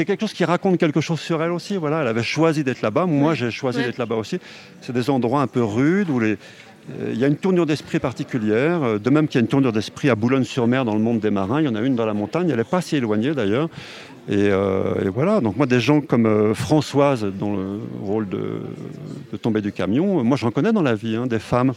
quelque 0.06 0.22
chose 0.22 0.34
qui 0.34 0.44
raconte 0.46 0.78
quelque 0.78 1.00
chose 1.00 1.20
sur 1.20 1.42
elle 1.44 1.52
aussi. 1.52 1.78
Voilà, 1.78 2.02
elle 2.02 2.08
avait 2.08 2.24
choisi 2.24 2.64
d'être 2.64 2.82
là-bas. 2.82 3.06
Moi, 3.06 3.34
j'ai 3.34 3.52
choisi 3.52 3.78
Ouais. 3.80 3.86
d'être 3.86 3.98
là-bas 3.98 4.16
aussi. 4.16 4.40
C'est 4.82 4.92
des 4.94 5.10
endroits 5.10 5.42
un 5.42 5.48
peu 5.48 5.64
rudes 5.64 6.10
où 6.10 6.20
les, 6.20 6.32
euh, 7.00 7.12
il 7.14 7.18
y 7.20 7.24
a 7.24 7.28
une 7.28 7.38
tournure 7.38 7.66
d'esprit 7.66 8.00
particulière. 8.00 8.84
euh, 8.84 9.00
De 9.00 9.10
même 9.10 9.28
qu'il 9.30 9.36
y 9.36 9.42
a 9.42 9.42
une 9.44 9.48
tournure 9.48 9.72
d'esprit 9.72 10.10
à 10.10 10.16
Boulogne-sur-Mer 10.16 10.84
dans 10.84 10.96
le 10.96 11.00
monde 11.02 11.20
des 11.22 11.32
marins. 11.32 11.62
Il 11.62 11.66
y 11.66 11.70
en 11.70 11.76
a 11.76 11.82
une 11.82 11.96
dans 11.96 12.06
la 12.06 12.14
montagne. 12.14 12.50
Elle 12.50 12.58
n'est 12.58 12.64
pas 12.66 12.82
si 12.82 12.98
éloignée 12.98 13.34
d'ailleurs. 13.34 13.70
Et, 14.28 14.50
euh, 14.50 15.06
et 15.06 15.10
voilà. 15.10 15.40
Donc 15.40 15.58
moi, 15.58 15.66
des 15.66 15.80
gens 15.80 16.02
comme 16.02 16.26
euh, 16.26 16.54
Françoise 16.54 17.26
dans 17.26 17.56
le 17.56 17.80
rôle 18.02 18.28
de, 18.28 18.62
de 19.32 19.38
tomber 19.38 19.62
du 19.62 19.72
camion, 19.72 20.20
euh, 20.20 20.24
moi 20.24 20.38
j'en 20.38 20.52
connais 20.52 20.74
dans 20.74 20.82
la 20.82 20.96
vie, 20.96 21.16
hein, 21.16 21.28
des 21.28 21.40
femmes 21.40 21.74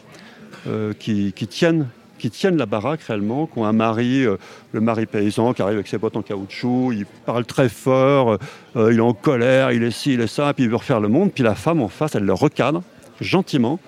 qui, 0.98 1.32
qui 1.32 1.46
tiennent 1.46 1.86
qui 2.18 2.30
tiennent 2.30 2.56
la 2.56 2.66
baraque 2.66 3.00
réellement, 3.02 3.46
qui 3.46 3.58
ont 3.58 3.64
un 3.64 3.72
mari, 3.72 4.24
le 4.72 4.80
mari 4.80 5.06
paysan 5.06 5.54
qui 5.54 5.62
arrive 5.62 5.76
avec 5.76 5.86
ses 5.86 5.98
bottes 5.98 6.16
en 6.16 6.22
caoutchouc, 6.22 6.92
il 6.92 7.06
parle 7.24 7.46
très 7.46 7.68
fort, 7.68 8.38
il 8.74 8.98
est 8.98 9.00
en 9.00 9.14
colère, 9.14 9.70
il 9.70 9.84
est 9.84 9.92
ci, 9.92 10.14
il 10.14 10.20
est 10.20 10.26
ça, 10.26 10.52
puis 10.52 10.64
il 10.64 10.68
veut 10.68 10.76
refaire 10.76 11.00
le 11.00 11.08
monde, 11.08 11.30
puis 11.32 11.44
la 11.44 11.54
femme 11.54 11.80
en 11.80 11.88
face, 11.88 12.16
elle 12.16 12.24
le 12.24 12.34
recadre 12.34 12.82
gentiment, 13.20 13.78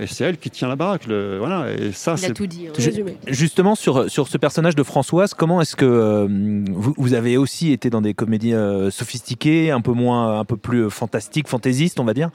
et 0.00 0.06
c'est 0.06 0.24
elle 0.24 0.36
qui 0.38 0.50
tient 0.50 0.68
la 0.68 0.76
baraque. 0.76 1.06
le- 1.06 1.38
voilà, 1.38 1.72
et 1.72 1.92
ça, 1.92 2.14
Il 2.18 2.24
a 2.26 2.30
tout 2.30 2.46
dit. 2.46 2.66
hein. 2.68 2.72
Résumé. 2.76 3.16
Justement, 3.26 3.74
sur, 3.74 4.10
sur 4.10 4.28
ce 4.28 4.36
personnage 4.38 4.74
de 4.74 4.82
Françoise, 4.82 5.34
comment 5.34 5.60
est-ce 5.60 5.76
que 5.76 5.84
euh, 5.84 6.26
vous, 6.70 6.94
vous 6.96 7.14
avez 7.14 7.36
aussi 7.36 7.72
été 7.72 7.90
dans 7.90 8.00
des 8.02 8.14
comédies 8.14 8.54
euh, 8.54 8.90
sophistiquées, 8.90 9.70
un 9.70 9.80
peu 9.80 9.92
moins, 9.92 10.38
un 10.40 10.44
peu 10.44 10.56
plus 10.56 10.84
euh, 10.84 10.90
fantastiques, 10.90 11.48
fantaisistes, 11.48 11.98
on 12.00 12.04
va 12.04 12.14
dire 12.14 12.30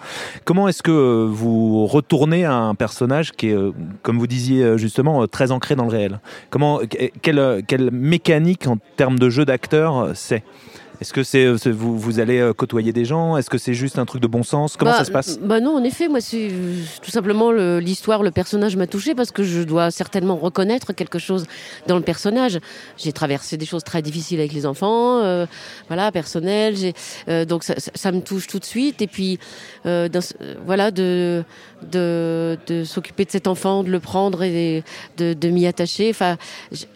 Comment 0.45 0.67
est-ce 0.67 0.81
que 0.83 0.91
euh, 0.91 1.27
vous 1.29 1.85
retournez 1.85 2.45
à 2.45 2.55
un 2.55 2.75
personnage 2.75 3.31
qui 3.31 3.49
est, 3.49 3.53
euh, 3.55 3.71
comme 4.03 4.17
vous 4.17 4.27
disiez 4.27 4.77
justement, 4.77 5.23
euh, 5.23 5.27
très 5.27 5.51
ancré 5.51 5.75
dans 5.75 5.85
le 5.85 5.91
réel? 5.91 6.19
Comment, 6.49 6.79
que- 6.79 7.09
quelle, 7.21 7.63
quelle 7.67 7.91
mécanique 7.91 8.67
en 8.67 8.77
termes 8.97 9.19
de 9.19 9.29
jeu 9.29 9.45
d'acteur 9.45 9.97
euh, 9.99 10.11
c'est? 10.15 10.43
Est-ce 11.01 11.13
que 11.13 11.23
c'est, 11.23 11.45
euh, 11.45 11.57
vous, 11.71 11.97
vous 11.97 12.19
allez 12.19 12.37
euh, 12.37 12.53
côtoyer 12.53 12.93
des 12.93 13.05
gens? 13.05 13.35
Est-ce 13.35 13.49
que 13.49 13.57
c'est 13.57 13.73
juste 13.73 13.97
un 13.97 14.05
truc 14.05 14.21
de 14.21 14.27
bon 14.27 14.43
sens? 14.43 14.77
Comment 14.77 14.91
Bah, 14.91 14.97
ça 14.99 15.05
se 15.05 15.11
passe? 15.11 15.39
Bah 15.39 15.59
non, 15.59 15.75
en 15.75 15.83
effet, 15.83 16.07
moi, 16.07 16.21
c'est 16.21 16.49
tout 17.01 17.09
simplement 17.09 17.51
le- 17.51 17.79
l'histoire, 17.79 18.21
le, 18.21 18.29
personnage 18.29 18.75
m'a 18.77 18.85
touché 18.85 19.15
parce 19.15 19.31
que 19.31 19.41
je 19.41 19.63
dois 19.63 19.89
certainement 19.89 20.35
reconnaître 20.35 20.93
quelque 20.93 21.17
chose 21.17 21.47
dans 21.87 21.95
le 21.95 22.03
personnage. 22.03 22.59
J'ai 22.97 23.13
traversé 23.13 23.57
des 23.57 23.65
choses 23.65 23.83
très 23.83 24.03
difficiles 24.03 24.39
avec 24.39 24.53
les 24.53 24.67
enfants, 24.67 25.21
euh, 25.23 25.47
voilà, 25.87 26.11
personnelles. 26.11 26.75
j'ai- 26.77 26.93
euh, 27.29 27.45
donc 27.45 27.63
ça, 27.63 27.73
ça- 27.79 27.91
ça 27.95 28.11
me 28.11 28.21
touche 28.21 28.45
tout 28.45 28.59
de 28.59 28.65
suite. 28.65 29.01
Et 29.01 29.07
puis, 29.07 29.39
euh, 29.87 30.07
dans 30.07 30.21
voilà, 30.67 30.91
de 30.91 31.43
de, 31.91 32.59
de 32.67 32.83
s'occuper 32.83 33.25
de 33.25 33.31
cet 33.31 33.47
enfant, 33.47 33.83
de 33.83 33.89
le 33.89 33.99
prendre 33.99 34.43
et 34.43 34.83
de, 35.17 35.33
de 35.33 35.49
m'y 35.49 35.65
attacher. 35.65 36.11
Enfin, 36.11 36.37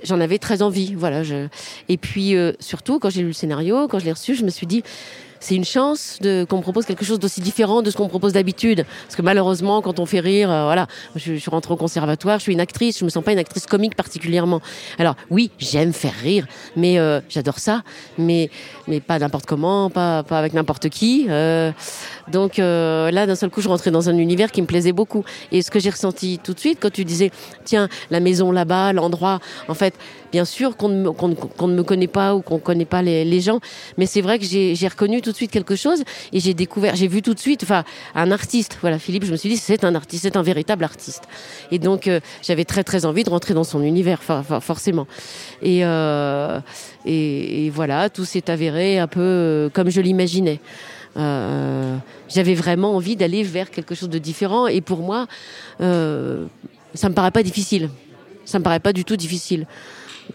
j'en 0.03 0.22
avais 0.22 0.38
très 0.38 0.61
envie. 0.61 0.94
Voilà. 0.94 1.23
Je... 1.23 1.48
Et 1.90 1.98
puis 1.98 2.36
surtout, 2.60 2.99
quand 2.99 3.10
j'ai 3.10 3.22
lu 3.22 3.27
le 3.30 3.34
scénario, 3.34 3.88
quand 3.88 3.94
je 3.99 4.05
l'ai 4.05 4.11
reçu, 4.11 4.35
je 4.35 4.43
me 4.43 4.49
suis 4.49 4.67
dit 4.67 4.84
c'est 5.45 5.55
une 5.55 5.65
chance 5.65 6.17
de 6.22 6.43
qu'on 6.49 6.61
propose 6.61 6.85
quelque 6.85 7.05
chose 7.05 7.19
d'aussi 7.19 7.39
différent 7.39 7.84
de 7.84 7.91
ce 7.91 7.97
qu'on 7.97 8.07
propose 8.07 8.34
d'habitude. 8.34 8.84
Parce 9.03 9.15
que 9.15 9.22
malheureusement, 9.22 9.81
quand 9.84 9.99
on 9.99 10.07
fait 10.07 10.19
rire, 10.19 10.49
euh, 10.49 10.63
voilà, 10.63 10.88
je, 11.15 11.34
je 11.34 11.38
suis 11.38 11.51
rentrée 11.51 11.73
au 11.73 11.77
conservatoire, 11.77 12.39
je 12.39 12.43
suis 12.43 12.53
une 12.53 12.59
actrice, 12.59 12.97
je 12.97 13.05
me 13.05 13.09
sens 13.09 13.23
pas 13.23 13.31
une 13.31 13.38
actrice 13.38 13.67
comique 13.67 13.95
particulièrement. 13.95 14.61
Alors 14.97 15.15
oui, 15.30 15.51
j'aime 15.59 15.93
faire 15.93 16.13
rire, 16.13 16.47
mais 16.76 16.97
euh, 16.97 17.22
j'adore 17.30 17.59
ça, 17.59 17.84
mais 18.17 18.49
mais 18.88 18.99
pas 18.99 19.18
n'importe 19.20 19.45
comment, 19.45 19.90
pas 19.90 20.24
pas 20.24 20.40
avec 20.40 20.53
n'importe 20.53 20.90
qui. 20.90 21.26
euh, 21.30 21.72
donc 22.28 22.57
euh, 22.60 23.12
là, 23.12 23.28
d'un 23.28 23.36
seul 23.36 23.49
coup, 23.49 23.62
je 23.62 23.68
rentrais 23.70 23.91
dans 23.91 24.10
un 24.10 24.18
univers 24.18 24.52
qui 24.52 24.62
me 24.62 24.68
plaisait 24.68 24.91
beaucoup. 24.94 25.24
Et 25.52 25.62
ce 25.62 25.70
que 25.72 25.80
j'ai 25.80 25.90
ressenti 25.91 26.40
tout 26.44 26.53
de 26.53 26.60
suite, 26.60 26.80
quand 26.82 26.91
tu 26.91 27.06
disais, 27.06 27.32
tiens, 27.66 27.88
la 28.10 28.20
maison 28.20 28.52
là-bas, 28.52 28.94
l'endroit, 28.94 29.40
en 29.68 29.74
fait, 29.76 29.94
bien 30.32 30.44
sûr 30.45 30.76
qu'on 30.76 30.90
ne, 30.90 31.03
me- 31.03 31.12
qu'on 31.12 31.28
ne- 31.68 31.74
me 31.76 31.84
connaît 31.84 32.07
pas 32.07 32.36
ou 32.36 32.41
qu'on 32.41 32.56
ne 32.56 32.60
connaît 32.60 32.86
pas 32.86 33.02
les, 33.02 33.24
les 33.26 33.41
gens, 33.41 33.60
mais 33.98 34.06
c'est 34.06 34.22
vrai 34.22 34.40
que 34.40 34.45
j'ai 34.45 34.88
reconnu 34.88 35.22
tout 35.22 35.32
de 35.32 35.36
suite 35.36 35.52
quelque 35.52 35.76
chose 35.76 36.03
et 36.34 36.40
j'ai 36.40 36.53
découvert, 36.53 36.95
j'ai 36.95 37.07
vu 37.07 37.22
tout 37.22 37.34
de 37.34 37.40
suite, 37.40 37.62
enfin, 37.64 37.84
un 38.16 38.32
artiste. 38.32 38.78
Voilà, 38.82 38.98
Philippe, 38.99 39.26
je 39.26 39.32
me 39.32 39.38
suis 39.38 39.49
dit, 39.49 39.57
c'est 39.57 39.84
un 39.84 39.94
artiste, 39.95 40.24
c'est 40.24 40.36
un 40.38 40.41
véritable 40.41 40.84
artiste. 40.84 41.24
Et 41.72 41.80
donc, 41.80 42.07
euh, 42.07 42.20
j'avais 42.41 42.66
très 42.66 42.84
très 42.84 43.06
envie 43.06 43.24
de 43.24 43.30
rentrer 43.30 43.53
dans 43.53 43.64
son 43.64 43.82
univers, 43.84 44.22
for- 44.24 44.44
for- 44.44 44.64
forcément. 44.64 45.07
Et, 45.62 45.82
et 47.06 47.70
voilà, 47.70 48.10
tout 48.10 48.26
s'est 48.26 48.49
avéré 48.49 48.74
un 48.99 49.07
peu 49.07 49.19
euh, 49.22 49.69
comme 49.69 49.89
je 49.89 50.02
l'imaginais. 50.02 50.60
Euh, 51.18 51.95
j'avais 52.27 52.56
vraiment 52.56 52.95
envie 52.95 53.15
d'aller 53.15 53.43
vers 53.43 53.72
quelque 53.72 53.95
chose 53.95 54.10
de 54.10 54.18
différent 54.19 54.68
et 54.68 54.81
pour 54.81 54.99
moi, 54.99 55.27
euh, 55.81 56.45
ça 56.93 57.07
me 57.10 57.14
paraît 57.15 57.31
pas 57.31 57.43
difficile. 57.43 57.89
Ça 58.43 58.60
me 58.60 58.64
paraît 58.64 58.80
pas 58.81 58.93
du 58.93 59.06
tout 59.06 59.15
difficile 59.15 59.65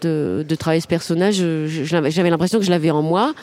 de, 0.01 0.43
de 0.47 0.55
travailler 0.55 0.81
ce 0.81 0.87
personnage. 0.87 1.35
J'avais 1.67 2.29
l'impression 2.29 2.57
que 2.59 2.65
je 2.65 2.71
l'avais 2.71 2.91
en 2.91 3.01
moi, 3.03 3.33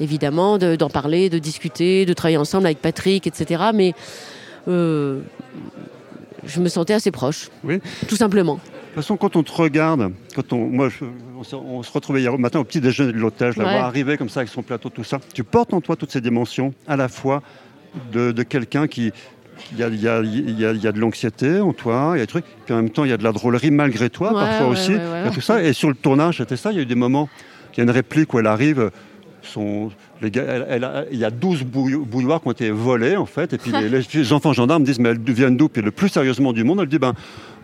évidemment, 0.00 0.58
de- 0.58 0.74
d'en 0.76 0.90
parler, 0.90 1.30
de 1.30 1.38
discuter, 1.38 2.04
de 2.04 2.12
travailler 2.12 2.36
ensemble 2.36 2.66
avec 2.66 2.78
Patrick, 2.82 3.26
etc. 3.26 3.62
Mais 3.74 3.94
euh, 4.68 5.20
je 6.44 6.60
me 6.60 6.68
sentais 6.68 6.94
assez 6.94 7.10
proche, 7.12 7.48
Oui. 7.64 7.78
tout 8.08 8.16
simplement. 8.16 8.58
De 8.92 8.96
toute 8.96 9.04
façon, 9.04 9.16
quand 9.16 9.36
on 9.36 9.42
te 9.42 9.50
regarde, 9.52 10.12
quand 10.36 10.52
on, 10.52 10.66
moi, 10.66 10.90
je- 10.90 11.06
on, 11.56 11.82
se 11.82 11.90
retrouvait 11.90 12.20
hier 12.20 12.38
matin 12.38 12.58
au 12.60 12.64
petit 12.64 12.78
déjeuner 12.82 13.14
de 13.14 13.18
l'hôtel, 13.18 13.52
je 13.54 13.58
la 13.58 13.64
Ouais. 13.64 13.72
vois 13.72 13.84
arriver 13.86 14.18
comme 14.18 14.28
ça 14.28 14.40
avec 14.40 14.50
son 14.52 14.62
plateau, 14.62 14.90
tout 14.90 15.02
ça. 15.02 15.18
Tu 15.32 15.44
portes 15.44 15.72
en 15.72 15.80
toi 15.80 15.96
toutes 15.96 16.10
ces 16.12 16.20
dimensions, 16.20 16.74
à 16.86 16.96
la 16.96 17.08
fois 17.08 17.42
de, 18.12 18.32
de 18.32 18.42
quelqu'un 18.42 18.86
qui. 18.88 19.10
Il 19.72 19.78
y 19.78 19.82
a, 19.82 19.88
il 19.88 20.00
y, 20.00 20.08
a, 20.08 20.20
il 20.20 20.60
y 20.60 20.66
a- 20.66 20.72
il 20.72 20.82
y 20.82 20.86
a 20.86 20.92
de 20.92 20.98
l'anxiété 21.00 21.60
en 21.60 21.72
toi, 21.72 22.12
il 22.14 22.18
y 22.18 22.20
a 22.20 22.24
des 22.24 22.26
trucs, 22.26 22.44
puis 22.66 22.74
en 22.74 22.78
même 22.78 22.90
temps 22.90 23.04
il 23.04 23.10
y 23.10 23.14
a 23.14 23.16
de 23.16 23.22
la 23.24 23.32
drôlerie 23.32 23.70
malgré 23.70 24.10
toi, 24.10 24.28
Ouais, 24.28 24.40
parfois 24.40 24.66
ouais, 24.66 24.72
aussi. 24.72 24.90
ouais, 24.92 24.96
ouais, 24.98 25.20
Il 25.22 25.26
y 25.26 25.28
a 25.28 25.30
tout 25.30 25.40
ça. 25.40 25.62
Et 25.62 25.72
sur 25.72 25.88
le 25.88 25.94
tournage, 25.94 26.38
c'était 26.38 26.56
ça, 26.56 26.70
il 26.72 26.76
y 26.76 26.78
a 26.80 26.82
eu 26.82 26.86
des 26.86 26.94
moments, 26.94 27.28
il 27.72 27.78
y 27.78 27.80
a 27.80 27.84
une 27.84 27.90
réplique 27.90 28.34
où 28.34 28.38
elle 28.40 28.46
arrive, 28.46 28.90
il 29.42 31.18
y 31.18 31.24
a 31.24 31.30
12 31.30 31.64
bouillo- 31.64 32.04
bouilloires 32.04 32.40
qui 32.40 32.48
ont 32.48 32.52
été 32.52 32.70
volés 32.70 33.16
en 33.16 33.26
fait, 33.26 33.52
et 33.52 33.58
puis 33.58 33.72
les, 33.72 34.32
enfants 34.32 34.52
gendarmes 34.52 34.84
disent 34.84 34.98
mais 34.98 35.10
elles 35.10 35.20
viennent 35.20 35.56
d'où? 35.56 35.68
Puis 35.68 35.82
le 35.82 35.90
plus 35.90 36.08
sérieusement 36.08 36.52
du 36.52 36.64
monde, 36.64 36.80
elle 36.80 36.88
dit 36.88 36.98
ben 36.98 37.14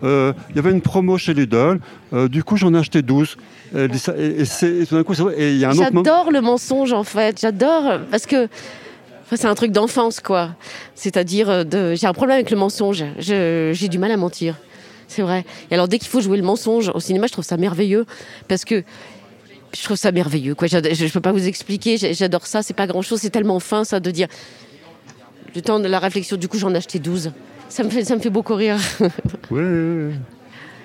euh, 0.03 0.33
il 0.51 0.57
y 0.57 0.59
avait 0.59 0.71
une 0.71 0.81
promo 0.81 1.19
chez 1.19 1.35
Lidl, 1.35 1.81
euh, 2.13 2.29
du 2.29 2.45
coup 2.45 2.57
j'en 2.57 2.75
ai 2.75 2.79
acheté 2.79 3.03
12. 3.03 3.37
Elle 3.75 3.89
dit 3.89 3.99
ça, 3.99 4.15
et, 4.17 4.45
tout 4.87 4.95
d'un 4.95 5.03
coup. 5.03 5.15
Et 5.37 5.53
il 5.53 5.59
y 5.59 5.65
a 5.65 5.71
un 5.71 5.73
autre. 5.73 5.91
J'adore 5.95 6.31
le 6.31 6.41
mensonge 6.41 6.93
en 6.93 7.05
fait. 7.05 7.41
J'adore 7.41 8.01
parce 8.11 8.27
que 8.27 8.49
c'est 9.31 9.47
un 9.47 9.55
truc 9.55 9.73
d'enfance 9.73 10.21
quoi. 10.21 10.51
C'est-à-dire 10.95 11.49
euh, 11.51 11.95
j'ai 11.95 12.07
un 12.07 12.13
problème 12.13 12.37
avec 12.37 12.51
le 12.51 12.57
mensonge. 12.57 13.05
J'ai 13.19 13.89
du 13.89 13.99
mal 13.99 14.11
à 14.11 14.17
mentir. 14.17 14.57
C'est 15.09 15.23
vrai. 15.23 15.45
Et 15.71 15.75
alors 15.75 15.89
dès 15.89 15.99
qu'il 15.99 16.09
faut 16.09 16.21
jouer 16.21 16.37
le 16.37 16.43
mensonge 16.43 16.91
au 16.95 17.01
cinéma, 17.01 17.27
je 17.27 17.33
trouve 17.33 17.45
ça 17.45 17.57
merveilleux 17.57 18.05
parce 18.47 18.65
que 18.65 18.85
je 19.77 19.83
trouve 19.85 19.97
ça 19.97 20.13
merveilleux 20.13 20.55
quoi. 20.55 20.67
Je, 20.69 20.79
je 20.95 21.13
peux 21.13 21.21
pas 21.21 21.33
vous 21.33 21.47
expliquer. 21.47 21.97
J'adore 22.13 22.47
ça. 22.47 22.63
C'est 22.63 22.75
pas 22.75 22.87
grand 22.87 23.03
chose. 23.03 23.21
C'est 23.21 23.31
tellement 23.31 23.61
fin 23.61 23.85
ça 23.85 24.01
de 24.01 24.11
dire 24.11 24.29
le 25.55 25.63
temps 25.63 25.81
de 25.81 25.89
la 25.89 25.99
réflexion. 25.99 26.37
Du 26.37 26.49
coup, 26.49 26.59
j'en 26.59 26.73
ai 26.75 26.77
acheté 26.79 26.99
12. 26.99 27.33
Ça 27.69 27.83
me 27.85 27.91
fait 27.91 28.05
ça 28.05 28.15
me 28.17 28.21
fait 28.21 28.31
beaucoup 28.31 28.55
rire. 28.55 28.77
Oui, 29.01 29.09
oui, 29.51 29.63
oui. 29.63 30.15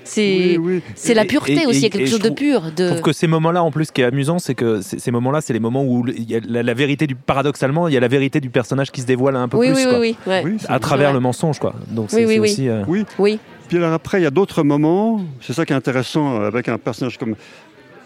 C'est 0.06 0.58
c'est 0.96 1.14
la 1.14 1.24
Et- 1.24 1.28
pureté 1.28 1.62
et- 1.62 1.66
aussi. 1.66 1.80
Il 1.80 1.84
y 1.84 1.86
a 1.86 1.90
quelque 1.90 2.10
chose 2.10 2.20
je 2.22 2.28
de 2.28 2.34
pur. 2.34 2.64
Je 2.66 2.84
De 2.84 2.90
trouve 2.90 3.02
que 3.02 3.14
ces 3.14 3.26
moments-là, 3.28 3.64
en 3.64 3.72
plus, 3.72 3.86
ce 3.86 3.92
qui 3.94 4.02
est 4.02 4.04
amusant, 4.04 4.38
c'est 4.38 4.54
que 4.54 4.82
ces 4.82 5.12
moments-là, 5.12 5.40
c'est 5.40 5.54
les 5.54 5.62
moments 5.62 5.86
où 5.86 6.06
il 6.10 6.30
y 6.30 6.36
a 6.36 6.42
la, 6.46 6.62
la 6.62 6.74
vérité 6.74 7.08
du 7.08 7.16
paradoxalement, 7.16 7.88
il 7.88 7.94
y 7.94 7.98
a 7.98 8.02
la 8.02 8.10
vérité 8.10 8.42
du 8.42 8.50
personnage 8.50 8.92
qui 8.92 9.00
se 9.00 9.06
dévoile 9.06 9.38
un 9.38 9.48
peu 9.48 9.56
Oui, 9.58 9.68
plus, 9.72 9.78
oui, 9.78 9.84
quoi. 9.90 10.00
oui, 10.00 10.18
oui, 10.28 10.32
ouais. 10.34 10.42
Oui, 10.44 10.58
à 10.68 10.80
travers 10.80 11.08
vrai. 11.12 11.14
le 11.14 11.20
mensonge, 11.22 11.58
quoi. 11.58 11.74
Donc 11.90 12.10
Oui, 12.12 12.20
c'est 12.20 12.26
oui, 12.26 12.40
oui. 12.40 12.50
aussi. 12.52 12.68
euh, 12.68 12.84
Oui. 12.86 13.06
Oui. 13.18 13.40
Puis 13.70 13.78
alors 13.78 13.94
après, 13.94 14.20
il 14.20 14.24
y 14.24 14.28
a 14.28 14.30
d'autres 14.32 14.64
moments, 14.64 15.22
c'est 15.40 15.54
ça 15.54 15.66
qui 15.66 15.72
est 15.72 15.76
intéressant 15.78 16.42
avec 16.42 16.68
un 16.68 16.78
personnage 16.78 17.18
comme... 17.18 17.36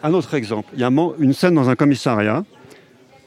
Un 0.07 0.13
autre 0.13 0.35
exemple, 0.35 0.69
il 0.73 0.79
y 0.79 0.85
a 0.85 0.89
une 1.19 1.34
scène 1.34 1.53
dans 1.55 1.69
un 1.69 1.75
commissariat 1.75 2.45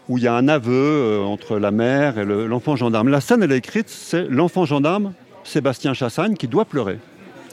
où 0.09 0.17
il 0.17 0.25
y 0.25 0.27
a 0.27 0.33
un 0.35 0.49
aveu 0.49 0.73
euh, 0.73 1.23
entre 1.25 1.59
la 1.59 1.71
mère 1.71 2.19
et 2.19 2.25
le- 2.25 2.47
l'enfant 2.47 2.75
gendarme. 2.75 3.11
La 3.11 3.21
scène, 3.21 3.43
elle 3.43 3.53
est 3.53 3.59
écrite, 3.59 3.91
c'est 3.91 4.27
l'enfant 4.31 4.65
gendarme, 4.65 5.13
Sébastien 5.45 5.93
Chassagne, 5.93 6.37
qui 6.37 6.49
doit 6.49 6.65
pleurer. 6.65 6.99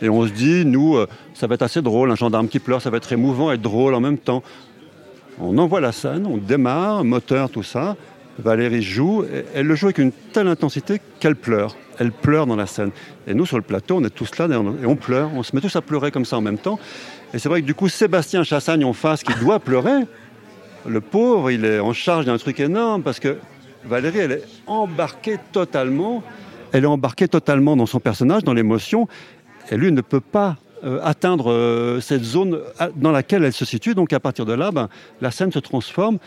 Et 0.02 0.08
on 0.08 0.26
se 0.26 0.32
dit, 0.32 0.64
nous, 0.66 0.96
euh, 0.96 1.08
ça 1.34 1.46
va 1.46 1.56
être 1.56 1.62
assez 1.64 1.82
drôle, 1.82 2.10
un 2.10 2.16
gendarme 2.16 2.48
qui 2.48 2.60
pleure, 2.60 2.82
ça 2.82 2.90
va 2.90 2.96
être 2.96 3.12
émouvant 3.12 3.52
et 3.52 3.58
drôle 3.58 3.96
en 3.96 4.00
même 4.00 4.18
temps. 4.18 4.44
On 5.42 5.58
envoie 5.58 5.82
la 5.82 5.92
scène, 5.92 6.26
on 6.26 6.38
démarre, 6.38 7.04
moteur, 7.04 7.50
tout 7.50 7.64
ça. 7.64 7.98
Valérie 8.40 8.82
joue, 8.82 9.26
elle 9.54 9.66
le 9.68 9.76
joue 9.76 9.88
avec 9.88 9.98
une 9.98 10.14
telle 10.32 10.48
intensité 10.48 11.02
qu'elle 11.20 11.36
pleure. 11.36 11.76
Elle 12.00 12.14
pleure 12.14 12.46
dans 12.48 12.56
la 12.56 12.68
scène. 12.68 12.92
Et 13.28 13.34
nous, 13.34 13.46
sur 13.46 13.58
le 13.58 13.64
plateau, 13.64 13.98
on 13.98 14.04
est 14.06 14.10
tous 14.14 14.38
là 14.38 14.48
et 14.48 14.86
on 14.86 14.96
pleure. 14.96 15.32
On 15.36 15.44
se 15.44 15.54
met 15.54 15.62
tous 15.62 15.76
à 15.76 15.82
pleurer 15.82 16.12
comme 16.12 16.24
ça 16.26 16.38
en 16.38 16.42
même 16.42 16.60
temps. 16.60 16.80
Et 17.34 17.40
c'est 17.40 17.50
vrai 17.50 17.62
que 17.62 17.66
du 17.66 17.76
coup, 17.76 17.90
Sébastien 17.90 18.44
Chassagne 18.44 18.86
en 18.86 18.94
face, 18.94 19.24
qui 19.24 19.34
doit 19.40 19.60
pleurer, 19.60 20.06
le 20.88 21.02
pauvre, 21.02 21.52
il 21.52 21.66
est 21.66 21.80
en 21.80 21.94
charge 21.94 22.26
d'un 22.26 22.38
truc 22.38 22.60
énorme 22.60 23.04
parce 23.04 23.20
que 23.20 23.38
Valérie, 23.86 24.20
elle 24.20 24.32
est 24.34 24.44
embarquée 24.66 25.38
totalement. 25.52 26.24
Elle 26.72 26.84
est 26.84 26.88
embarquée 26.88 27.28
totalement 27.28 27.76
dans 27.76 27.86
son 27.86 28.00
personnage, 28.00 28.44
dans 28.44 28.54
l'émotion. 28.54 29.08
Et 29.72 29.78
lui 29.78 29.92
ne 29.92 30.02
peut 30.02 30.22
pas 30.22 30.58
euh, 30.84 31.00
atteindre 31.04 31.52
euh, 31.52 32.00
cette 32.00 32.24
zone 32.24 32.60
à- 32.80 32.90
dans 32.96 33.12
laquelle 33.12 33.44
elle 33.44 33.54
se 33.54 33.66
situe. 33.66 33.96
Donc 33.96 34.14
à 34.14 34.20
partir 34.20 34.46
de 34.46 34.54
là, 34.54 34.72
ben, 34.72 34.88
la 35.22 35.32
scène 35.32 35.52
se 35.52 35.60
transforme. 35.60 36.18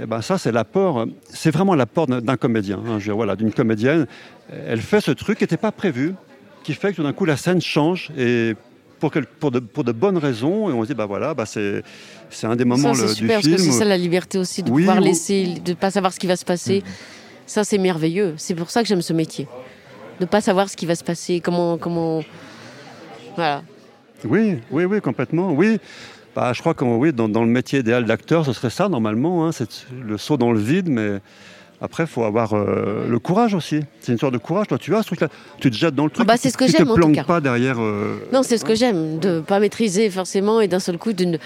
Et 0.00 0.06
ben 0.06 0.20
ça, 0.22 0.38
c'est 0.38 0.52
l'apport. 0.52 1.00
euh, 1.00 1.06
C'est 1.28 1.50
vraiment 1.50 1.74
l'apport 1.74 2.06
d'un 2.06 2.36
comédien. 2.36 2.80
hein. 2.86 2.98
Je 2.98 3.12
voilà, 3.12 3.36
d'une 3.36 3.52
comédienne. 3.52 4.06
Elle 4.66 4.80
fait 4.80 5.00
ce 5.00 5.10
truc 5.12 5.38
qui 5.38 5.44
n'était 5.44 5.56
pas 5.58 5.72
prévu, 5.72 6.14
qui 6.62 6.74
fait 6.74 6.90
que 6.92 6.96
tout 6.96 7.02
d'un 7.02 7.12
coup 7.12 7.24
la 7.24 7.36
scène 7.36 7.60
change 7.60 8.10
et 8.18 8.54
pour, 9.02 9.10
quel- 9.10 9.26
pour, 9.26 9.50
de, 9.50 9.58
pour 9.58 9.82
de 9.82 9.90
bonnes 9.90 10.16
raisons. 10.16 10.70
Et 10.70 10.72
on 10.72 10.82
se 10.82 10.86
dit, 10.88 10.94
bah 10.94 11.06
voilà, 11.06 11.34
bah 11.34 11.44
c'est 11.44 11.82
c'est 12.30 12.46
un 12.46 12.54
des 12.54 12.64
moments 12.64 12.94
ça, 12.94 13.02
le- 13.02 13.08
c'est 13.08 13.14
du 13.14 13.20
super, 13.22 13.36
parce 13.38 13.44
film. 13.46 13.56
que 13.56 13.62
c'est 13.62 13.72
ça 13.72 13.84
la 13.84 13.96
liberté 13.98 14.38
aussi, 14.38 14.62
de 14.62 14.70
Oui, 14.70 14.82
pouvoir 14.82 15.00
ou- 15.02 15.04
laisser, 15.04 15.54
de 15.64 15.70
ne 15.72 15.74
pas 15.76 15.90
savoir 15.90 16.12
ce 16.12 16.20
qui 16.20 16.28
va 16.28 16.36
se 16.36 16.44
passer. 16.44 16.84
Ça, 17.44 17.64
c'est 17.64 17.78
merveilleux. 17.78 18.34
C'est 18.36 18.54
pour 18.54 18.70
ça 18.70 18.80
que 18.82 18.88
j'aime 18.88 19.02
ce 19.02 19.12
métier. 19.12 19.48
De 20.20 20.24
ne 20.24 20.28
pas 20.28 20.40
savoir 20.40 20.68
ce 20.70 20.76
qui 20.76 20.86
va 20.86 20.94
se 20.94 21.02
passer, 21.02 21.40
comment. 21.40 21.76
comment... 21.78 22.22
Voilà. 23.34 23.62
Oui, 24.24 24.58
oui, 24.70 24.84
oui, 24.84 25.00
complètement. 25.00 25.52
Oui. 25.52 25.78
Bah, 26.36 26.52
je 26.54 26.60
crois 26.60 26.74
que 26.74 26.84
oui, 26.84 27.12
dans, 27.12 27.28
dans 27.28 27.42
le 27.42 27.50
métier 27.50 27.80
idéal 27.80 28.04
d'acteur, 28.04 28.46
ce 28.46 28.52
serait 28.52 28.70
ça 28.70 28.88
normalement. 28.88 29.46
hein, 29.46 29.52
c'est 29.52 29.84
le 30.00 30.16
saut 30.16 30.36
dans 30.36 30.52
le 30.52 30.60
vide, 30.60 30.88
mais 30.88 31.18
après, 31.82 32.04
il 32.04 32.08
faut 32.08 32.22
avoir 32.24 32.54
euh, 32.54 33.06
le 33.08 33.18
courage 33.18 33.54
aussi. 33.54 33.80
C'est 34.00 34.12
une 34.12 34.18
sorte 34.18 34.32
de 34.32 34.38
courage. 34.38 34.68
Toi, 34.68 34.78
tu 34.78 34.94
as 34.94 35.02
ce 35.02 35.06
truc-là. 35.08 35.28
Tu 35.60 35.70
te 35.70 35.76
jettes 35.76 35.94
dans 35.94 36.04
le 36.04 36.10
truc. 36.10 36.26
bah, 36.26 36.36
c'est 36.38 36.48
ce 36.50 36.56
que 36.56 36.64
tu 36.64 36.70
j'aime, 36.72 36.86
te 36.88 36.94
planques 36.94 37.24
pas 37.26 37.40
derrière. 37.40 37.76
euh, 37.80 38.18
Non, 38.32 38.42
c'est 38.42 38.56
ce 38.56 38.64
que 38.64 38.74
j'aime, 38.74 39.18
de 39.18 39.40
pas 39.40 39.58
maîtriser 39.60 40.08
forcément 40.08 40.60
et 40.60 40.68
d'un 40.68 40.78
seul 40.78 40.96
coup, 40.96 41.12
d'une- 41.12 41.38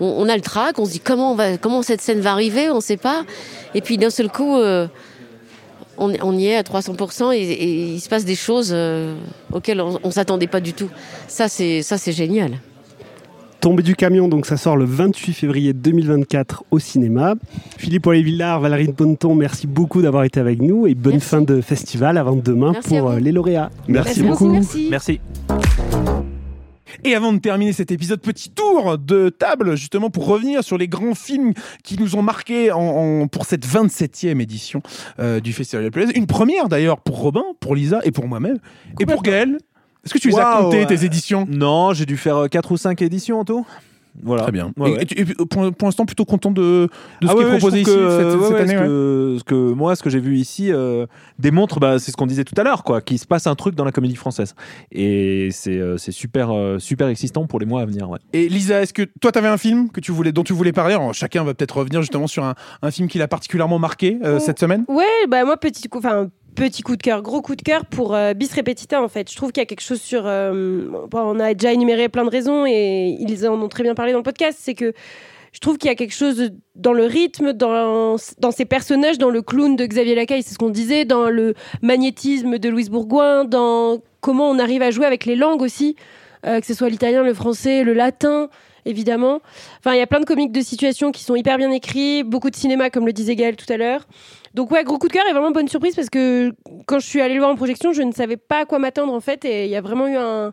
on, 0.00 0.06
on 0.18 0.28
a 0.28 0.36
le 0.36 0.40
trac, 0.40 0.78
on 0.78 0.84
se 0.86 0.92
dit 0.92 1.00
comment, 1.00 1.32
on 1.32 1.34
va, 1.34 1.58
comment 1.58 1.82
cette 1.82 2.00
scène 2.00 2.20
va 2.20 2.32
arriver, 2.32 2.70
on 2.70 2.76
ne 2.76 2.80
sait 2.80 2.96
pas. 2.96 3.24
Et 3.74 3.80
puis 3.82 3.98
d'un 3.98 4.10
seul 4.10 4.28
coup, 4.30 4.56
euh, 4.56 4.86
on, 5.98 6.12
on 6.22 6.36
y 6.38 6.46
est 6.46 6.56
à 6.56 6.62
300% 6.62 7.32
et, 7.34 7.38
et 7.38 7.84
il 7.94 8.00
se 8.00 8.08
passe 8.08 8.24
des 8.24 8.34
choses 8.34 8.74
auxquelles 9.52 9.80
on 9.80 9.98
ne 10.04 10.10
s'attendait 10.10 10.46
pas 10.46 10.60
du 10.60 10.72
tout. 10.72 10.88
Ça, 11.28 11.48
c'est 11.48 11.82
ça, 11.82 11.98
c'est 11.98 12.12
génial. 12.12 12.52
Tombé 13.62 13.84
du 13.84 13.94
camion, 13.94 14.26
donc 14.28 14.44
ça 14.46 14.56
sort 14.56 14.76
le 14.76 14.84
28 14.84 15.32
février 15.34 15.72
2024 15.72 16.64
au 16.72 16.80
cinéma. 16.80 17.34
Philippe 17.78 18.04
Ollet-Villard, 18.08 18.58
Valérie 18.60 18.88
Bonneton, 18.88 19.36
merci 19.36 19.68
beaucoup 19.68 20.02
d'avoir 20.02 20.24
été 20.24 20.40
avec 20.40 20.60
nous 20.60 20.88
et 20.88 20.96
bonne 20.96 21.20
fin 21.20 21.42
de 21.42 21.60
festival 21.60 22.18
avant 22.18 22.34
demain 22.34 22.72
Merci 22.72 22.98
pour 22.98 23.10
euh, 23.10 23.20
les 23.20 23.30
lauréats. 23.30 23.70
Merci 23.86 24.24
beaucoup. 24.24 24.50
Merci. 24.50 24.88
Merci. 24.90 25.20
Et 27.04 27.14
avant 27.14 27.32
de 27.32 27.38
terminer 27.38 27.72
cet 27.72 27.92
épisode, 27.92 28.20
petit 28.20 28.50
tour 28.50 28.98
de 28.98 29.28
table, 29.28 29.76
justement, 29.76 30.10
pour 30.10 30.26
revenir 30.26 30.64
sur 30.64 30.76
les 30.76 30.88
grands 30.88 31.14
films 31.14 31.52
qui 31.84 31.96
nous 32.00 32.16
ont 32.16 32.22
marqués 32.22 32.72
en, 32.72 32.80
en- 32.80 33.26
pour 33.28 33.46
cette 33.46 33.64
27e 33.66 34.40
édition 34.40 34.82
euh, 35.20 35.38
du 35.38 35.52
Festival 35.52 35.84
de 35.84 35.86
la 35.86 35.92
Plaise. 35.92 36.10
Une 36.16 36.26
première 36.26 36.68
d'ailleurs 36.68 36.98
pour 37.00 37.20
Robin, 37.20 37.44
pour 37.60 37.76
Lisa 37.76 38.00
et 38.02 38.10
pour 38.10 38.26
moi-même. 38.26 38.58
Et 38.98 39.06
pour 39.06 39.22
Gaël. 39.22 39.58
Est-ce 40.04 40.14
que 40.14 40.18
tu 40.18 40.28
les 40.28 40.34
as 40.38 40.38
Waouh, 40.56 40.64
comptés, 40.64 40.78
ouais. 40.80 40.86
tes 40.86 41.04
éditions 41.04 41.46
Non, 41.48 41.92
j'ai 41.92 42.06
dû 42.06 42.16
faire 42.16 42.48
4 42.50 42.72
ou 42.72 42.76
5 42.76 43.00
éditions 43.02 43.40
en 43.40 43.44
tout. 43.44 43.64
Voilà. 44.22 44.42
Très 44.42 44.52
bien. 44.52 44.72
Ouais, 44.76 44.90
Et- 44.90 44.92
ouais. 44.92 45.02
et 45.04 45.06
tu- 45.06 45.18
et 45.20 45.24
pour, 45.24 45.72
pour 45.72 45.88
l'instant, 45.88 46.04
plutôt 46.04 46.26
content 46.26 46.50
de, 46.50 46.60
de 47.22 47.26
ce 47.26 47.26
Ah 47.26 47.28
qui 47.28 47.34
ouais, 47.38 47.42
est 47.42 47.44
ouais, 47.46 47.50
proposé 47.56 47.76
je 47.78 47.82
ici 47.82 47.90
trouve 47.92 48.04
que, 48.04 48.10
cette, 48.10 48.26
ouais, 48.40 48.46
cette 48.46 48.52
ouais, 48.52 48.60
année. 48.60 48.74
ce, 48.74 48.78
ouais. 48.80 48.86
que, 48.86 49.36
ce 49.38 49.44
que 49.44 49.72
moi, 49.72 49.96
ce 49.96 50.02
que 50.02 50.10
j'ai 50.10 50.20
vu 50.20 50.36
ici 50.36 50.70
euh, 50.70 51.06
démontre, 51.38 51.80
bah, 51.80 51.98
c'est 51.98 52.10
ce 52.10 52.16
qu'on 52.18 52.26
disait 52.26 52.44
tout 52.44 52.52
à 52.58 52.62
l'heure, 52.62 52.84
quoi, 52.84 53.00
qu'il 53.00 53.18
se 53.18 53.26
passe 53.26 53.46
un 53.46 53.54
truc 53.54 53.74
dans 53.74 53.86
la 53.86 53.90
comédie 53.92 54.14
française. 54.16 54.54
Et 54.90 55.48
c'est 55.50 55.78
euh, 55.78 55.96
c'est 55.96 56.12
super, 56.12 56.50
euh, 56.54 56.78
super 56.78 57.08
excitant 57.08 57.46
pour 57.46 57.58
les 57.58 57.64
mois 57.64 57.80
à 57.80 57.86
venir. 57.86 58.10
Ouais. 58.10 58.18
Et 58.34 58.50
Lisa, 58.50 58.82
est-ce 58.82 58.92
que 58.92 59.02
toi, 59.22 59.32
tu 59.32 59.38
avais 59.38 59.48
un 59.48 59.56
film 59.56 59.88
que 59.90 60.00
tu 60.00 60.12
voulais, 60.12 60.32
dont 60.32 60.44
tu 60.44 60.52
voulais 60.52 60.72
parler? 60.72 60.92
Alors, 60.92 61.14
Chacun 61.14 61.42
va 61.42 61.54
peut-être 61.54 61.78
revenir 61.78 62.02
justement 62.02 62.26
sur 62.26 62.44
un, 62.44 62.54
un 62.82 62.90
film 62.90 63.08
qui 63.08 63.16
l'a 63.16 63.28
particulièrement 63.28 63.78
marqué 63.78 64.18
euh, 64.24 64.38
cette 64.40 64.58
semaine. 64.58 64.84
Ouais, 64.88 65.06
bah 65.30 65.46
moi 65.46 65.56
petit 65.56 65.88
coup, 65.88 65.98
enfin 65.98 66.28
petit 66.54 66.82
coup 66.82 66.96
de 66.96 67.02
cœur, 67.02 67.22
gros 67.22 67.42
coup 67.42 67.56
de 67.56 67.62
cœur 67.62 67.86
pour 67.86 68.14
euh, 68.14 68.34
Bis 68.34 68.52
Repetita 68.54 69.02
en 69.02 69.08
fait. 69.08 69.30
Je 69.30 69.36
trouve 69.36 69.52
qu'il 69.52 69.60
y 69.60 69.64
a 69.64 69.66
quelque 69.66 69.82
chose 69.82 70.00
sur, 70.00 70.26
euh, 70.26 70.86
on 71.12 71.40
a 71.40 71.54
déjà 71.54 71.72
énuméré 71.72 72.08
plein 72.08 72.24
de 72.24 72.30
raisons 72.30 72.66
et 72.66 73.16
ils 73.18 73.48
en 73.48 73.60
ont 73.60 73.68
très 73.68 73.82
bien 73.82 73.94
parlé 73.94 74.12
dans 74.12 74.18
le 74.18 74.24
podcast, 74.24 74.58
c'est 74.60 74.74
que 74.74 74.92
je 75.52 75.58
trouve 75.58 75.76
qu'il 75.76 75.88
y 75.88 75.92
a 75.92 75.94
quelque 75.94 76.14
chose 76.14 76.50
dans 76.74 76.94
le 76.94 77.04
rythme, 77.04 77.52
dans, 77.52 78.16
dans 78.38 78.50
ces 78.50 78.64
personnages, 78.64 79.18
dans 79.18 79.28
le 79.28 79.42
clown 79.42 79.76
de 79.76 79.84
Xavier 79.84 80.14
Lacaille, 80.14 80.42
c'est 80.42 80.54
ce 80.54 80.58
qu'on 80.58 80.70
disait, 80.70 81.04
dans 81.04 81.28
le 81.28 81.54
magnétisme 81.82 82.58
de 82.58 82.68
Louise 82.70 82.88
Bourgoin, 82.88 83.44
dans 83.44 83.98
comment 84.22 84.48
on 84.48 84.58
arrive 84.58 84.80
à 84.80 84.90
jouer 84.90 85.04
avec 85.04 85.26
les 85.26 85.36
langues 85.36 85.60
aussi, 85.60 85.94
euh, 86.46 86.58
que 86.60 86.66
ce 86.66 86.72
soit 86.72 86.88
l'italien, 86.88 87.22
le 87.22 87.34
français, 87.34 87.84
le 87.84 87.92
latin, 87.92 88.48
évidemment. 88.86 89.40
Enfin, 89.80 89.94
il 89.94 89.98
y 89.98 90.02
a 90.02 90.06
plein 90.06 90.20
de 90.20 90.24
comiques 90.24 90.52
de 90.52 90.62
situation 90.62 91.12
qui 91.12 91.22
sont 91.22 91.36
hyper 91.36 91.58
bien 91.58 91.70
écrits, 91.70 92.22
beaucoup 92.22 92.48
de 92.48 92.56
cinéma, 92.56 92.88
comme 92.88 93.04
le 93.04 93.12
disait 93.12 93.36
Gaël 93.36 93.56
tout 93.56 93.70
à 93.70 93.76
l'heure. 93.76 94.06
Donc 94.54 94.70
ouais, 94.70 94.84
gros 94.84 94.98
coup 94.98 95.08
de 95.08 95.12
cœur 95.12 95.24
et 95.28 95.32
vraiment 95.32 95.50
bonne 95.50 95.68
surprise 95.68 95.94
parce 95.94 96.10
que 96.10 96.52
quand 96.86 96.98
je 96.98 97.06
suis 97.06 97.20
allée 97.20 97.34
le 97.34 97.40
voir 97.40 97.50
en 97.52 97.56
projection, 97.56 97.92
je 97.92 98.02
ne 98.02 98.12
savais 98.12 98.36
pas 98.36 98.60
à 98.60 98.64
quoi 98.64 98.78
m'attendre 98.78 99.12
en 99.12 99.20
fait 99.20 99.44
et 99.44 99.64
il 99.64 99.70
y 99.70 99.76
a 99.76 99.80
vraiment 99.80 100.06
eu 100.06 100.16
un 100.16 100.52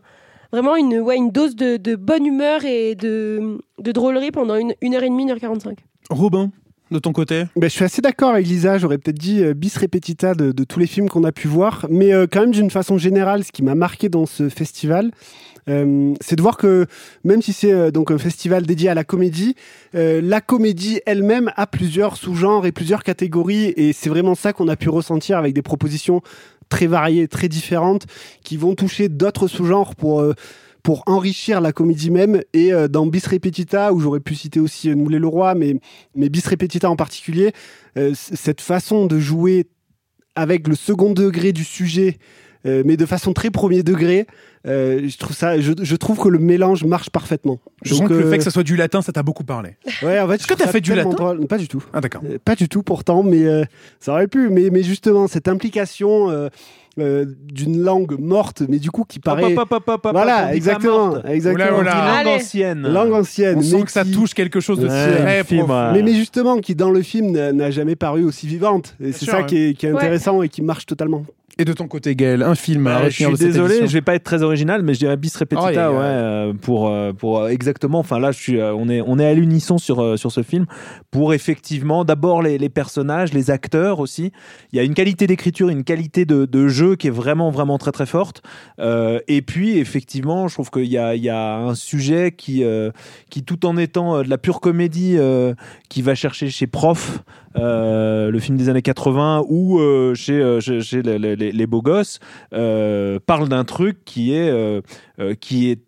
vraiment 0.52 0.76
une 0.76 1.00
ouais, 1.00 1.16
une 1.16 1.30
dose 1.30 1.54
de, 1.54 1.76
de 1.76 1.96
bonne 1.96 2.26
humeur 2.26 2.64
et 2.64 2.94
de, 2.94 3.58
de 3.78 3.92
drôlerie 3.92 4.30
pendant 4.30 4.56
une, 4.56 4.74
une 4.80 4.94
heure 4.94 5.02
et 5.02 5.08
demie, 5.08 5.24
une 5.24 5.30
heure 5.30 5.38
45. 5.38 5.78
Robin, 6.10 6.50
de 6.90 6.98
ton 6.98 7.12
côté 7.12 7.44
Ben, 7.56 7.68
je 7.68 7.74
suis 7.74 7.84
assez 7.84 8.02
d'accord 8.02 8.30
avec 8.30 8.46
Lisa, 8.46 8.78
j'aurais 8.78 8.98
peut-être 8.98 9.18
dit 9.18 9.42
euh, 9.42 9.54
bis 9.54 9.76
repetita 9.76 10.34
de, 10.34 10.50
de 10.52 10.64
tous 10.64 10.80
les 10.80 10.86
films 10.86 11.08
qu'on 11.08 11.24
a 11.24 11.32
pu 11.32 11.46
voir, 11.46 11.86
mais 11.88 12.12
euh, 12.12 12.26
quand 12.30 12.40
même 12.40 12.50
d'une 12.50 12.70
façon 12.70 12.98
générale, 12.98 13.44
ce 13.44 13.52
qui 13.52 13.62
m'a 13.62 13.74
marqué 13.74 14.08
dans 14.08 14.26
ce 14.26 14.48
festival, 14.48 15.12
euh, 15.68 16.14
c'est 16.20 16.36
de 16.36 16.42
voir 16.42 16.56
que 16.56 16.86
même 17.24 17.42
si 17.42 17.52
c'est 17.52 17.72
euh, 17.72 17.90
donc 17.90 18.10
un 18.10 18.18
festival 18.18 18.66
dédié 18.66 18.88
à 18.88 18.94
la 18.94 19.04
comédie, 19.04 19.54
euh, 19.94 20.20
la 20.22 20.40
comédie 20.40 21.00
elle-même 21.06 21.52
a 21.56 21.66
plusieurs 21.66 22.16
sous-genres 22.16 22.66
et 22.66 22.72
plusieurs 22.72 23.02
catégories, 23.02 23.72
et 23.76 23.92
c'est 23.92 24.08
vraiment 24.08 24.34
ça 24.34 24.52
qu'on 24.52 24.68
a 24.68 24.76
pu 24.76 24.88
ressentir 24.88 25.38
avec 25.38 25.54
des 25.54 25.62
propositions 25.62 26.22
très 26.68 26.86
variées, 26.86 27.28
très 27.28 27.48
différentes, 27.48 28.06
qui 28.44 28.56
vont 28.56 28.74
toucher 28.74 29.08
d'autres 29.08 29.48
sous-genres 29.48 29.94
pour 29.96 30.24
pour 30.82 31.02
enrichir 31.06 31.60
la 31.60 31.72
comédie 31.72 32.10
même. 32.10 32.40
Et 32.52 32.72
dans 32.88 33.06
Bis 33.06 33.26
Repetita, 33.26 33.92
où 33.92 34.00
j'aurais 34.00 34.20
pu 34.20 34.34
citer 34.34 34.60
aussi 34.60 34.90
euh, 34.90 34.96
Moulay 34.96 35.18
le 35.18 35.26
Roi, 35.26 35.54
mais, 35.54 35.76
mais 36.14 36.28
Bis 36.28 36.46
Repetita 36.46 36.88
en 36.88 36.96
particulier, 36.96 37.52
cette 38.14 38.60
façon 38.60 39.06
de 39.06 39.18
jouer 39.18 39.66
avec 40.36 40.68
le 40.68 40.74
second 40.74 41.12
degré 41.12 41.52
du 41.52 41.64
sujet, 41.64 42.18
euh, 42.66 42.82
mais 42.84 42.96
de 42.96 43.06
façon 43.06 43.32
très 43.32 43.50
premier 43.50 43.82
degré, 43.82 44.26
euh, 44.66 45.08
je, 45.08 45.16
trouve 45.16 45.34
ça, 45.34 45.58
je, 45.60 45.72
je 45.80 45.96
trouve 45.96 46.18
que 46.18 46.28
le 46.28 46.38
mélange 46.38 46.84
marche 46.84 47.08
parfaitement. 47.10 47.58
Je 47.82 47.90
sens 47.94 48.00
Donc, 48.00 48.08
que 48.10 48.14
le 48.14 48.26
euh, 48.26 48.30
fait 48.30 48.38
que 48.38 48.44
ça 48.44 48.50
soit 48.50 48.62
du 48.62 48.76
latin, 48.76 49.00
ça 49.02 49.12
t'a 49.12 49.22
beaucoup 49.22 49.44
parlé. 49.44 49.76
Ouais, 50.02 50.20
en 50.20 50.28
fait, 50.28 50.34
Est-ce 50.34 50.46
que 50.46 50.54
t'as 50.54 50.66
fait 50.66 50.80
du 50.82 50.94
latin 50.94 51.36
Pas 51.48 51.58
du 51.58 51.68
tout. 51.68 51.82
Ah 51.92 52.00
d'accord. 52.00 52.22
Euh, 52.28 52.38
Pas 52.44 52.54
du 52.56 52.68
tout 52.68 52.82
pourtant, 52.82 53.22
mais 53.22 53.44
euh, 53.46 53.64
ça 54.00 54.12
aurait 54.12 54.28
pu. 54.28 54.50
Mais, 54.50 54.68
mais 54.70 54.82
justement, 54.82 55.26
cette 55.28 55.48
implication 55.48 56.30
euh, 56.30 56.48
euh, 56.98 57.24
d'une 57.44 57.80
langue 57.82 58.18
morte, 58.18 58.62
mais 58.68 58.78
du 58.78 58.90
coup 58.90 59.04
qui 59.08 59.20
paraît. 59.20 59.54
voilà, 60.12 60.54
exactement, 60.54 61.22
exactement. 61.24 61.78
Oula, 61.78 61.94
oula. 61.94 62.22
Langue 62.24 62.26
ancienne. 62.40 62.82
Langue 62.82 63.12
ancienne. 63.12 63.58
On 63.58 63.62
sent 63.62 63.76
mais 63.78 63.82
que 63.84 63.92
ça 63.92 64.04
touche 64.04 64.34
quelque 64.34 64.60
chose 64.60 64.78
de 64.80 64.88
Ouais, 64.88 65.16
très 65.42 65.44
profond. 65.44 65.72
ouais. 65.72 65.92
Mais, 65.94 66.02
mais 66.02 66.14
justement, 66.14 66.58
qui 66.58 66.74
dans 66.74 66.90
le 66.90 67.00
film 67.02 67.30
n'a 67.30 67.52
n'a 67.52 67.70
jamais 67.70 67.96
paru 67.96 68.24
aussi 68.24 68.46
vivante. 68.46 68.96
Et 69.00 69.12
c'est 69.12 69.24
sûr, 69.24 69.32
ça 69.32 69.40
ouais. 69.40 69.46
qui 69.46 69.56
est, 69.56 69.74
qui 69.74 69.86
est 69.86 69.92
Ouais. 69.92 69.96
intéressant 69.96 70.42
et 70.42 70.48
qui 70.50 70.60
marche 70.62 70.84
totalement. 70.84 71.24
Et 71.58 71.64
de 71.64 71.72
ton 71.72 71.88
côté, 71.88 72.16
Gaël, 72.16 72.42
un 72.42 72.54
film 72.54 72.86
à 72.86 73.00
Bah, 73.00 73.08
je 73.10 73.24
suis 73.24 73.34
désolé, 73.34 73.86
je 73.86 73.92
vais 73.92 74.00
pas 74.00 74.14
être 74.14 74.24
très 74.24 74.42
original, 74.42 74.82
mais 74.82 74.94
je 74.94 75.00
dirais 75.00 75.16
bis 75.16 75.36
repetita, 75.36 75.92
ouais, 75.92 75.98
euh, 76.00 76.52
pour 76.54 76.88
euh, 76.88 77.12
pour 77.12 77.40
euh, 77.40 77.48
exactement. 77.48 77.98
Enfin 77.98 78.18
là, 78.18 78.32
je 78.32 78.38
suis, 78.38 78.58
euh, 78.58 78.72
on 78.74 78.88
est 78.88 79.02
on 79.04 79.18
est 79.18 79.26
à 79.26 79.34
l'unisson 79.34 79.76
sur 79.76 80.02
euh, 80.02 80.16
sur 80.16 80.32
ce 80.32 80.42
film 80.42 80.66
pour 81.10 81.34
effectivement 81.34 82.04
d'abord 82.04 82.42
les, 82.42 82.56
les 82.56 82.68
personnages, 82.68 83.32
les 83.34 83.50
acteurs 83.50 84.00
aussi. 84.00 84.32
Il 84.72 84.76
y 84.76 84.80
a 84.80 84.84
une 84.84 84.94
qualité 84.94 85.26
d'écriture, 85.26 85.68
une 85.68 85.84
qualité 85.84 86.24
de, 86.24 86.46
de 86.46 86.68
jeu 86.68 86.96
qui 86.96 87.08
est 87.08 87.10
vraiment 87.10 87.50
vraiment 87.50 87.78
très 87.78 87.92
très 87.92 88.06
forte. 88.06 88.42
Euh, 88.78 89.20
et 89.28 89.42
puis 89.42 89.78
effectivement, 89.78 90.48
je 90.48 90.54
trouve 90.54 90.70
qu'il 90.70 90.84
y 90.86 90.98
a 90.98 91.14
il 91.14 91.22
y 91.22 91.30
a 91.30 91.56
un 91.58 91.74
sujet 91.74 92.32
qui 92.32 92.64
euh, 92.64 92.90
qui 93.28 93.42
tout 93.42 93.66
en 93.66 93.76
étant 93.76 94.16
euh, 94.16 94.22
de 94.22 94.30
la 94.30 94.38
pure 94.38 94.60
comédie, 94.60 95.16
euh, 95.18 95.54
qui 95.88 96.00
va 96.00 96.14
chercher 96.14 96.48
chez 96.48 96.66
Prof. 96.66 97.22
euh, 97.56 98.30
le 98.30 98.38
film 98.38 98.56
des 98.56 98.68
années 98.68 98.82
80 98.82 99.44
ou 99.48 99.80
euh, 99.80 100.14
chez, 100.14 100.40
euh, 100.40 100.60
chez, 100.60 100.80
chez 100.82 101.02
les, 101.02 101.18
les- 101.18 101.36
les- 101.52 101.66
beaux 101.66 101.82
gosses 101.82 102.18
parle 102.50 103.48
d'un 103.48 103.64
truc 103.64 104.04
qui 104.04 104.32
est, 104.34 104.82
qui 105.40 105.70
est 105.70 105.80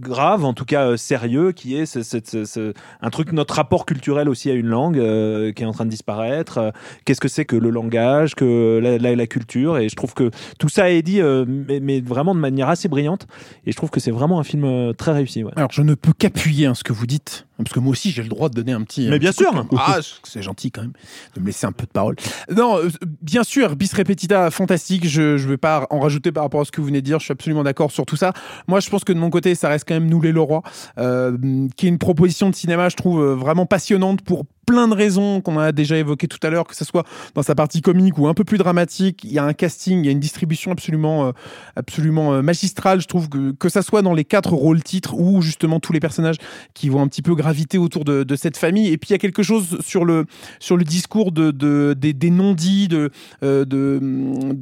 grave, 0.00 0.44
en 0.44 0.54
tout 0.54 0.64
cas 0.64 0.96
sérieux, 0.96 1.52
qui 1.52 1.76
est 1.76 1.86
ce- 1.86 2.02
ce- 2.02 2.44
ce- 2.44 2.72
un 3.00 3.10
truc, 3.10 3.32
notre 3.32 3.54
rapport 3.54 3.86
culturel 3.86 4.28
aussi 4.28 4.50
à 4.50 4.54
une 4.54 4.66
langue 4.66 4.98
euh, 4.98 5.52
qui 5.52 5.62
est 5.62 5.66
en 5.66 5.72
train 5.72 5.84
de 5.84 5.90
disparaître. 5.90 6.72
Qu'est-ce 7.04 7.20
que 7.20 7.28
c'est 7.28 7.44
que 7.44 7.54
le 7.54 7.70
langage, 7.70 8.34
que 8.34 8.80
la, 8.82 8.98
la- 8.98 9.26
culture? 9.28 9.78
Et 9.78 9.88
je 9.88 9.94
trouve 9.94 10.14
que 10.14 10.30
tout 10.58 10.68
ça 10.68 10.90
est 10.90 11.02
dit, 11.02 11.20
mais, 11.46 11.78
mais 11.80 12.00
vraiment 12.00 12.34
de 12.34 12.40
manière 12.40 12.68
assez 12.68 12.88
brillante. 12.88 13.26
Et 13.66 13.72
je 13.72 13.76
trouve 13.76 13.90
que 13.90 14.00
c'est 14.00 14.10
vraiment 14.10 14.40
un 14.40 14.44
film 14.44 14.94
très 14.94 15.12
réussi. 15.12 15.44
ouais. 15.44 15.52
Alors, 15.56 15.70
je 15.72 15.82
ne 15.82 15.94
peux 15.94 16.12
qu'appuyer 16.12 16.66
hein, 16.66 16.74
ce 16.74 16.82
que 16.82 16.92
vous 16.92 17.06
dites, 17.06 17.46
parce 17.64 17.74
que 17.74 17.80
moi 17.80 17.92
aussi, 17.92 18.12
j'ai 18.12 18.22
le 18.22 18.28
droit 18.28 18.48
de 18.48 18.54
donner 18.54 18.72
un 18.72 18.82
petit. 18.82 19.08
Mais 19.08 19.18
bien 19.18 19.32
petit 19.32 19.44
sûr. 19.44 19.66
Ah, 19.76 19.98
c'est 20.22 20.42
gentil 20.42 20.70
quand 20.70 20.82
même 20.82 20.92
de 21.34 21.40
me 21.40 21.46
laisser 21.46 21.66
un 21.66 21.72
peu 21.72 21.86
de 21.86 21.90
parole. 21.90 22.16
Non, 22.54 22.78
euh, 22.78 22.88
bien 23.20 23.42
sûr, 23.42 23.74
bis 23.74 23.92
repetita, 23.92 24.50
fantastique. 24.50 25.08
Je 25.08 25.32
ne 25.32 25.48
vais 25.48 25.56
pas 25.56 25.86
en 25.90 25.98
rajouter 25.98 26.30
par 26.30 26.44
rapport 26.44 26.60
à 26.60 26.64
ce 26.64 26.70
que 26.70 26.80
vous 26.80 26.86
venez 26.86 27.00
de 27.00 27.06
dire. 27.06 27.18
Je 27.18 27.24
suis 27.24 27.32
absolument 27.32 27.64
d'accord 27.64 27.90
sur 27.90 28.06
tout 28.06 28.16
ça. 28.16 28.32
Moi, 28.68 28.80
je 28.80 28.88
pense 28.88 29.04
que 29.04 29.12
de 29.12 29.18
mon 29.18 29.30
côté, 29.30 29.54
ça 29.54 29.68
reste 29.68 29.86
quand 29.88 29.94
même 29.94 30.08
Nous 30.08 30.20
les 30.20 30.32
Leroy, 30.32 30.62
euh, 30.98 31.36
qui 31.76 31.86
est 31.86 31.88
une 31.88 31.98
proposition 31.98 32.48
de 32.48 32.54
cinéma, 32.54 32.88
je 32.88 32.96
trouve, 32.96 33.20
euh, 33.20 33.34
vraiment 33.34 33.66
passionnante 33.66 34.22
pour 34.22 34.44
plein 34.68 34.86
de 34.86 34.94
raisons 34.94 35.40
qu'on 35.40 35.58
a 35.58 35.72
déjà 35.72 35.96
évoquées 35.96 36.28
tout 36.28 36.38
à 36.42 36.50
l'heure, 36.50 36.66
que 36.66 36.76
ce 36.76 36.84
soit 36.84 37.04
dans 37.34 37.42
sa 37.42 37.54
partie 37.54 37.80
comique 37.80 38.18
ou 38.18 38.28
un 38.28 38.34
peu 38.34 38.44
plus 38.44 38.58
dramatique. 38.58 39.24
Il 39.24 39.32
y 39.32 39.38
a 39.38 39.44
un 39.44 39.54
casting, 39.54 40.00
il 40.00 40.04
y 40.04 40.08
a 40.10 40.12
une 40.12 40.20
distribution 40.20 40.70
absolument, 40.70 41.28
euh, 41.28 41.32
absolument 41.74 42.34
euh, 42.34 42.42
magistrale. 42.42 43.00
Je 43.00 43.06
trouve 43.06 43.30
que 43.30 43.52
que 43.52 43.70
ça 43.70 43.80
soit 43.80 44.02
dans 44.02 44.12
les 44.12 44.24
quatre 44.24 44.52
rôles 44.52 44.82
titres 44.82 45.14
ou 45.14 45.40
justement 45.40 45.80
tous 45.80 45.94
les 45.94 46.00
personnages 46.00 46.36
qui 46.74 46.90
vont 46.90 47.00
un 47.00 47.08
petit 47.08 47.22
peu 47.22 47.34
graviter 47.34 47.78
autour 47.78 48.04
de, 48.04 48.24
de 48.24 48.36
cette 48.36 48.58
famille. 48.58 48.88
Et 48.88 48.98
puis 48.98 49.08
il 49.08 49.12
y 49.12 49.14
a 49.14 49.18
quelque 49.18 49.42
chose 49.42 49.78
sur 49.80 50.04
le 50.04 50.26
sur 50.60 50.76
le 50.76 50.84
discours 50.84 51.32
de, 51.32 51.50
de 51.50 51.94
des, 51.96 52.12
des 52.12 52.30
non-dits, 52.30 52.88
de, 52.88 53.10
euh, 53.42 53.64
de 53.64 53.98
hum, 54.02 54.54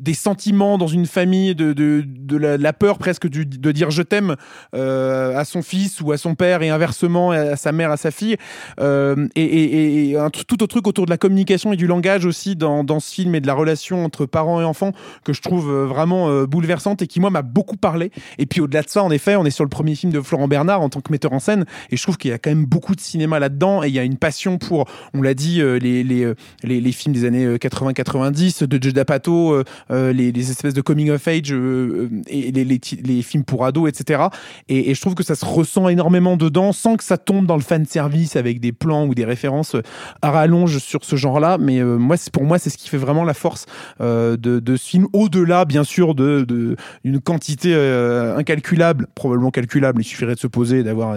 des 0.00 0.14
sentiments 0.14 0.78
dans 0.78 0.86
une 0.86 1.06
famille, 1.06 1.54
de, 1.54 1.72
de, 1.72 2.02
de 2.06 2.36
la, 2.36 2.72
peur 2.72 2.98
presque 2.98 3.28
du- 3.28 3.46
de 3.46 3.72
dire 3.72 3.90
je 3.90 4.02
t'aime 4.02 4.36
euh, 4.74 5.36
à 5.36 5.44
son 5.44 5.62
fils 5.62 6.00
ou 6.00 6.12
à 6.12 6.16
son 6.16 6.34
père 6.34 6.62
et 6.62 6.70
inversement 6.70 7.30
à 7.32 7.56
sa 7.56 7.72
mère, 7.72 7.90
à 7.90 7.96
sa 7.96 8.10
fille. 8.10 8.36
Euh, 8.80 9.26
et, 9.36 9.42
et- 9.44 10.10
et 10.10 10.16
un 10.16 10.30
tout 10.30 10.54
autre 10.54 10.66
truc 10.66 10.86
autour 10.86 11.04
de 11.06 11.10
la 11.10 11.18
communication 11.18 11.72
et 11.72 11.76
du 11.76 11.86
langage 11.86 12.24
aussi 12.24 12.56
dans, 12.56 12.82
dans 12.84 13.00
ce 13.00 13.12
film 13.12 13.34
et 13.34 13.40
de 13.40 13.46
la 13.46 13.54
relation 13.54 14.04
entre 14.04 14.26
parents 14.26 14.60
et 14.60 14.64
enfants 14.64 14.92
que 15.24 15.32
je 15.32 15.42
trouve 15.42 15.70
euh, 15.70 15.86
vraiment 15.86 16.28
euh, 16.30 16.46
bouleversante 16.46 17.02
et 17.02 17.06
qui 17.06 17.20
moi 17.20 17.30
m'a 17.30 17.42
beaucoup 17.42 17.76
parlé. 17.76 18.10
Et 18.38 18.46
puis 18.46 18.60
au-delà 18.60 18.82
de 18.82 18.88
ça, 18.88 19.02
en 19.02 19.10
effet, 19.10 19.36
on 19.36 19.44
est 19.44 19.50
sur 19.50 19.64
le 19.64 19.70
premier 19.70 19.94
film 19.94 20.12
de 20.12 20.20
Florent 20.20 20.48
Bernard 20.48 20.80
en 20.80 20.88
tant 20.88 21.00
que 21.00 21.12
metteur 21.12 21.32
en 21.32 21.38
scène 21.40 21.64
et 21.90 21.96
je 21.96 22.02
trouve 22.02 22.16
qu'il 22.16 22.30
y 22.30 22.34
a 22.34 22.38
quand 22.38 22.50
même 22.50 22.64
beaucoup 22.64 22.94
de 22.94 23.00
cinéma 23.00 23.38
là-dedans 23.38 23.82
et 23.82 23.88
il 23.88 23.94
y 23.94 23.98
a 23.98 24.04
une 24.04 24.16
passion 24.16 24.58
pour, 24.58 24.86
on 25.14 25.20
l'a 25.22 25.34
dit, 25.34 25.60
euh, 25.60 25.78
les, 25.78 26.02
les, 26.04 26.32
les, 26.62 26.80
les 26.80 26.92
films 26.92 27.14
des 27.14 27.24
années 27.24 27.44
euh, 27.44 27.56
80-90 27.56 28.66
de 28.66 28.82
Joe 28.82 28.92
D'Apato, 28.94 29.62
euh, 29.90 30.12
les, 30.12 30.50
espèces 30.50 30.74
de 30.74 30.80
coming 30.80 31.10
of 31.10 31.26
age 31.26 31.52
euh, 31.52 32.08
euh, 32.12 32.22
et 32.28 32.52
les, 32.52 33.22
films 33.22 33.44
pour 33.44 33.64
ados, 33.64 33.88
etc. 33.88 34.24
Et, 34.68 34.94
je 34.94 35.00
trouve 35.00 35.14
que 35.14 35.22
ça 35.22 35.34
se 35.34 35.44
ressent 35.44 35.88
énormément 35.88 36.36
dedans 36.36 36.72
sans 36.72 36.96
que 36.96 37.04
ça 37.04 37.18
tombe 37.18 37.46
dans 37.46 37.56
le 37.56 37.62
fan 37.62 37.84
service 37.86 38.36
avec 38.36 38.60
des 38.60 38.72
plans 38.72 39.06
ou 39.06 39.14
des 39.14 39.24
références 39.24 39.76
à 40.22 40.30
rallonge 40.30 40.78
sur 40.78 41.04
ce 41.04 41.16
genre-là. 41.16 41.58
Mais 41.58 41.82
moi, 41.82 42.16
pour 42.32 42.44
moi, 42.44 42.58
c'est 42.58 42.70
ce 42.70 42.78
qui 42.78 42.88
fait 42.88 42.98
vraiment 42.98 43.24
la 43.24 43.34
force 43.34 43.66
de, 44.00 44.36
de 44.36 44.76
ce 44.76 44.88
film, 44.88 45.06
au-delà, 45.12 45.64
bien 45.64 45.84
sûr, 45.84 46.14
de, 46.14 46.44
de 46.46 46.76
une 47.04 47.20
quantité 47.20 47.74
incalculable, 48.36 49.06
probablement 49.14 49.50
calculable. 49.50 50.02
Il 50.02 50.04
suffirait 50.04 50.34
de 50.34 50.40
se 50.40 50.46
poser 50.46 50.82
d'avoir 50.82 51.16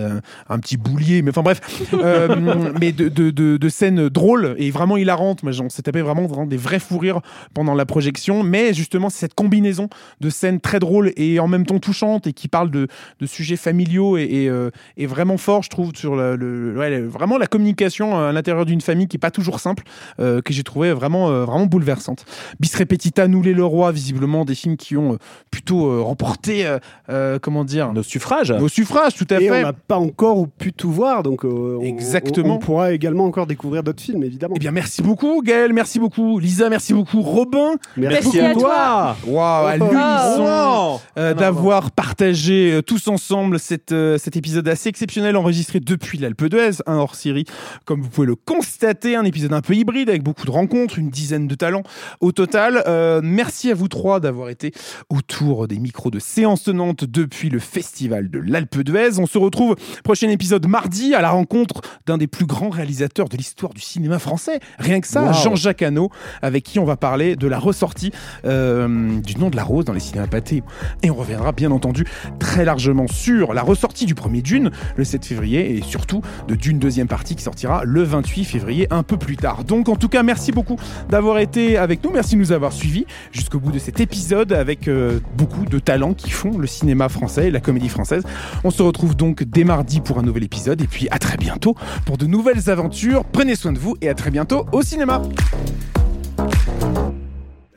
un, 0.49 0.59
petit 0.59 0.77
boulier. 0.77 1.21
Mais 1.21 1.29
enfin 1.29 1.43
bref, 1.43 1.61
mais 2.79 2.91
de, 2.91 3.09
de, 3.09 3.69
scènes 3.69 4.09
drôles 4.09 4.55
et 4.57 4.71
vraiment 4.71 4.97
hilarantes. 4.97 5.41
On 5.43 5.69
s'est 5.69 5.81
tapé 5.81 6.01
vraiment 6.01 6.27
des 6.45 6.57
vrais 6.57 6.79
fous 6.79 6.97
rires 6.97 7.21
pendant 7.53 7.75
la 7.75 7.85
projection. 7.85 8.43
Mais 8.43 8.62
justement, 8.71 9.09
c'est 9.09 9.19
cette 9.19 9.33
combinaison 9.33 9.89
de 10.21 10.29
scènes 10.29 10.59
très 10.61 10.79
drôles 10.79 11.11
et 11.17 11.39
en 11.39 11.47
même 11.47 11.65
temps 11.65 11.79
touchantes 11.79 12.27
et 12.27 12.33
qui 12.33 12.47
parlent 12.47 12.71
de, 12.71 12.87
de 13.19 13.25
sujets 13.25 13.55
familiaux 13.57 14.17
et, 14.17 14.23
et, 14.23 14.49
euh, 14.49 14.69
et 14.97 15.05
vraiment 15.05 15.37
fort, 15.37 15.63
je 15.63 15.69
trouve, 15.69 15.91
sur 15.95 16.15
le, 16.15 16.35
le- 16.35 16.77
ouais, 16.77 16.89
le- 16.89 17.07
vraiment 17.07 17.37
la 17.37 17.47
communication 17.47 18.17
à 18.17 18.31
l'intérieur 18.31 18.65
d'une 18.65 18.81
famille 18.81 19.07
qui 19.07 19.17
est 19.17 19.19
pas 19.19 19.31
toujours 19.31 19.59
simple, 19.59 19.83
euh, 20.19 20.41
que 20.41 20.53
j'ai 20.53 20.63
trouvé 20.63 20.93
vraiment, 20.93 21.29
euh, 21.29 21.45
vraiment 21.45 21.65
bouleversante. 21.65 22.25
Bis 22.59 22.75
repetita, 22.75 23.27
Nous 23.27 23.41
les 23.41 23.53
Leroy, 23.53 23.91
visiblement 23.91 24.45
des 24.45 24.55
films 24.55 24.77
qui 24.77 24.95
ont 24.97 25.13
euh, 25.13 25.17
plutôt 25.51 25.87
euh, 25.87 26.01
remporté, 26.01 26.65
euh, 26.65 26.77
euh, 27.09 27.39
comment 27.41 27.63
dire, 27.63 27.91
nos 27.93 28.03
suffrages. 28.03 28.51
Nos 28.51 28.67
suffrages, 28.69 29.15
tout 29.15 29.27
à 29.31 29.39
Et 29.41 29.47
fait. 29.47 29.59
on 29.59 29.61
n'a 29.63 29.73
pas 29.73 29.97
encore 29.97 30.47
pu 30.47 30.71
tout 30.73 30.91
voir, 30.91 31.23
donc 31.23 31.43
euh, 31.45 31.77
on- 31.79 31.83
Exactement. 31.83 32.53
On, 32.53 32.57
on 32.57 32.59
pourra 32.59 32.93
également 32.93 33.25
encore 33.25 33.47
découvrir 33.47 33.83
d'autres 33.83 34.01
films, 34.03 34.23
évidemment. 34.23 34.53
Eh 34.55 34.59
bien, 34.59 34.71
merci 34.71 35.01
beaucoup, 35.01 35.41
Gaël, 35.41 35.73
merci 35.73 35.99
beaucoup, 35.99 36.39
Lisa, 36.39 36.69
merci 36.69 36.93
beaucoup, 36.93 37.21
Robin. 37.21 37.71
Merci 37.97 38.39
à 38.39 38.52
toi. 38.53 39.15
Waouh, 39.25 39.65
à 39.67 39.77
l'unisson, 39.77 40.99
euh, 41.17 41.33
d'avoir 41.33 41.91
partagé 41.91 42.73
euh, 42.73 42.81
tous 42.81 43.07
ensemble 43.07 43.59
cette, 43.59 43.91
euh, 43.91 44.17
cet 44.17 44.35
épisode 44.37 44.67
assez 44.67 44.89
exceptionnel 44.89 45.35
enregistré 45.37 45.79
depuis 45.79 46.17
l'Alpe 46.17 46.45
d'Huez, 46.45 46.81
un 46.85 46.95
hors 46.95 47.15
série, 47.15 47.45
comme 47.85 48.01
vous 48.01 48.09
pouvez 48.09 48.27
le 48.27 48.35
constater, 48.35 49.15
un 49.15 49.25
épisode 49.25 49.53
un 49.53 49.61
peu 49.61 49.73
hybride 49.73 50.09
avec 50.09 50.23
beaucoup 50.23 50.45
de 50.45 50.51
rencontres, 50.51 50.99
une 50.99 51.09
dizaine 51.09 51.47
de 51.47 51.55
talents 51.55 51.83
au 52.21 52.31
total. 52.31 52.83
Euh, 52.87 53.21
merci 53.23 53.71
à 53.71 53.73
vous 53.73 53.87
trois 53.87 54.19
d'avoir 54.19 54.49
été 54.49 54.71
autour 55.09 55.67
des 55.67 55.79
micros 55.79 56.09
de 56.11 56.19
séance 56.19 56.63
tenante 56.63 57.05
depuis 57.05 57.49
le 57.49 57.59
festival 57.59 58.29
de 58.29 58.39
l'Alpe 58.39 58.79
d'Huez. 58.79 59.19
On 59.19 59.25
se 59.25 59.37
retrouve 59.37 59.75
prochain 60.03 60.29
épisode 60.29 60.67
mardi 60.67 61.13
à 61.15 61.21
la 61.21 61.31
rencontre 61.31 61.81
d'un 62.05 62.17
des 62.17 62.27
plus 62.27 62.45
grands 62.45 62.69
réalisateurs 62.69 63.29
de 63.29 63.37
l'histoire 63.37 63.73
du 63.73 63.81
cinéma 63.81 64.19
français. 64.19 64.59
Rien 64.79 64.99
que 65.01 65.07
ça, 65.07 65.23
Wow. 65.23 65.33
Jean-Jacques 65.33 65.81
Hano, 65.81 66.09
avec 66.41 66.63
qui 66.63 66.79
on 66.79 66.85
va 66.85 66.97
parler 66.97 67.35
de 67.35 67.47
la 67.47 67.59
ressortie 67.59 68.11
euh, 68.45 69.19
du 69.21 69.37
nom 69.37 69.49
de 69.49 69.55
la 69.55 69.63
rose 69.63 69.85
dans 69.85 69.93
les 69.93 69.99
cinémas 69.99 70.27
pâtés. 70.27 70.63
Et 71.01 71.11
on 71.11 71.15
reviendra 71.15 71.51
bien 71.51 71.71
entendu 71.71 72.05
très 72.39 72.65
largement 72.65 73.07
sur 73.07 73.53
la 73.53 73.61
ressortie 73.61 74.05
du 74.05 74.15
premier 74.15 74.41
Dune 74.41 74.71
le 74.95 75.03
7 75.03 75.25
février 75.25 75.77
et 75.77 75.81
surtout 75.81 76.21
de 76.47 76.55
Dune 76.55 76.79
deuxième 76.79 77.07
partie 77.07 77.35
qui 77.35 77.43
sortira 77.43 77.83
le 77.85 78.03
28 78.03 78.45
février 78.45 78.87
un 78.91 79.03
peu 79.03 79.17
plus 79.17 79.37
tard. 79.37 79.63
Donc 79.63 79.89
en 79.89 79.95
tout 79.95 80.09
cas, 80.09 80.23
merci 80.23 80.51
beaucoup 80.51 80.77
d'avoir 81.09 81.39
été 81.39 81.77
avec 81.77 82.03
nous. 82.03 82.11
Merci 82.11 82.35
de 82.35 82.39
nous 82.39 82.51
avoir 82.51 82.73
suivis 82.73 83.05
jusqu'au 83.31 83.59
bout 83.59 83.71
de 83.71 83.79
cet 83.79 83.99
épisode 83.99 84.53
avec 84.53 84.87
euh, 84.87 85.19
beaucoup 85.37 85.65
de 85.65 85.79
talents 85.79 86.13
qui 86.13 86.29
font 86.29 86.57
le 86.57 86.67
cinéma 86.67 87.09
français 87.09 87.47
et 87.47 87.51
la 87.51 87.59
comédie 87.59 87.89
française. 87.89 88.23
On 88.63 88.71
se 88.71 88.81
retrouve 88.81 89.15
donc 89.15 89.43
dès 89.43 89.63
mardi 89.63 90.01
pour 90.01 90.19
un 90.19 90.23
nouvel 90.23 90.43
épisode 90.43 90.81
et 90.81 90.87
puis 90.87 91.07
à 91.11 91.19
très 91.19 91.37
bientôt 91.37 91.75
pour 92.05 92.17
de 92.17 92.25
nouvelles 92.25 92.69
aventures. 92.69 93.23
Prenez 93.25 93.55
soin 93.55 93.71
de 93.71 93.79
vous 93.79 93.95
et 94.01 94.09
à 94.09 94.13
très 94.13 94.31
bientôt 94.31 94.65
au 94.71 94.81
cinéma. 94.81 95.21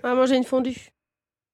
Va 0.07 0.15
manger 0.15 0.37
une 0.37 0.45
fondue. 0.45 0.96